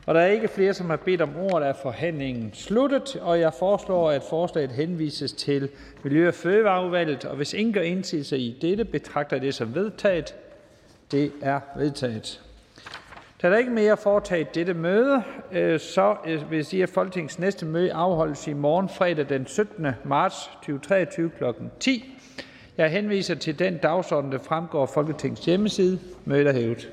Og 0.09 0.15
der 0.15 0.21
er 0.21 0.27
ikke 0.27 0.49
flere, 0.49 0.75
som 0.75 0.91
har 0.91 0.97
bedt 0.97 1.21
om 1.21 1.37
ordet, 1.37 1.69
er 1.69 1.73
forhandlingen 1.73 2.51
sluttet, 2.55 3.17
og 3.17 3.41
jeg 3.41 3.53
foreslår, 3.55 4.11
at 4.11 4.23
forslaget 4.23 4.73
henvises 4.73 5.33
til 5.33 5.69
Miljø- 6.03 6.29
og 6.29 6.35
Fødevareudvalget, 6.35 7.25
og 7.25 7.37
hvis 7.37 7.55
ingen 7.55 7.73
gør 7.73 7.81
indsigelse 7.81 8.39
i 8.39 8.59
dette, 8.63 8.85
betragter 8.85 9.37
jeg 9.37 9.43
det 9.43 9.55
som 9.55 9.75
vedtaget. 9.75 10.35
Det 11.11 11.33
er 11.43 11.61
vedtaget. 11.77 12.43
Da 13.43 13.51
der 13.51 13.57
ikke 13.57 13.71
mere 13.71 13.93
at 13.93 13.99
foretaget 13.99 14.55
dette 14.55 14.75
møde, 14.75 15.23
øh, 15.53 15.81
så 15.81 16.17
øh, 16.27 16.51
vil 16.51 16.57
jeg 16.57 16.67
sige, 16.67 16.83
at 16.83 16.89
Folketingets 16.89 17.39
næste 17.39 17.67
møde 17.67 17.93
afholdes 17.93 18.47
i 18.47 18.53
morgen 18.53 18.89
fredag 18.89 19.29
den 19.29 19.47
17. 19.47 19.87
marts 20.05 20.51
2023 20.55 21.31
kl. 21.39 21.45
10. 21.81 22.15
Jeg 22.77 22.91
henviser 22.91 23.35
til 23.35 23.59
den 23.59 23.79
dagsorden, 23.79 24.33
der 24.33 24.39
fremgår 24.39 24.83
af 24.83 24.89
Folketingets 24.89 25.45
hjemmeside. 25.45 25.99
Mødet 26.25 26.47
er 26.47 26.53
hævet. 26.53 26.89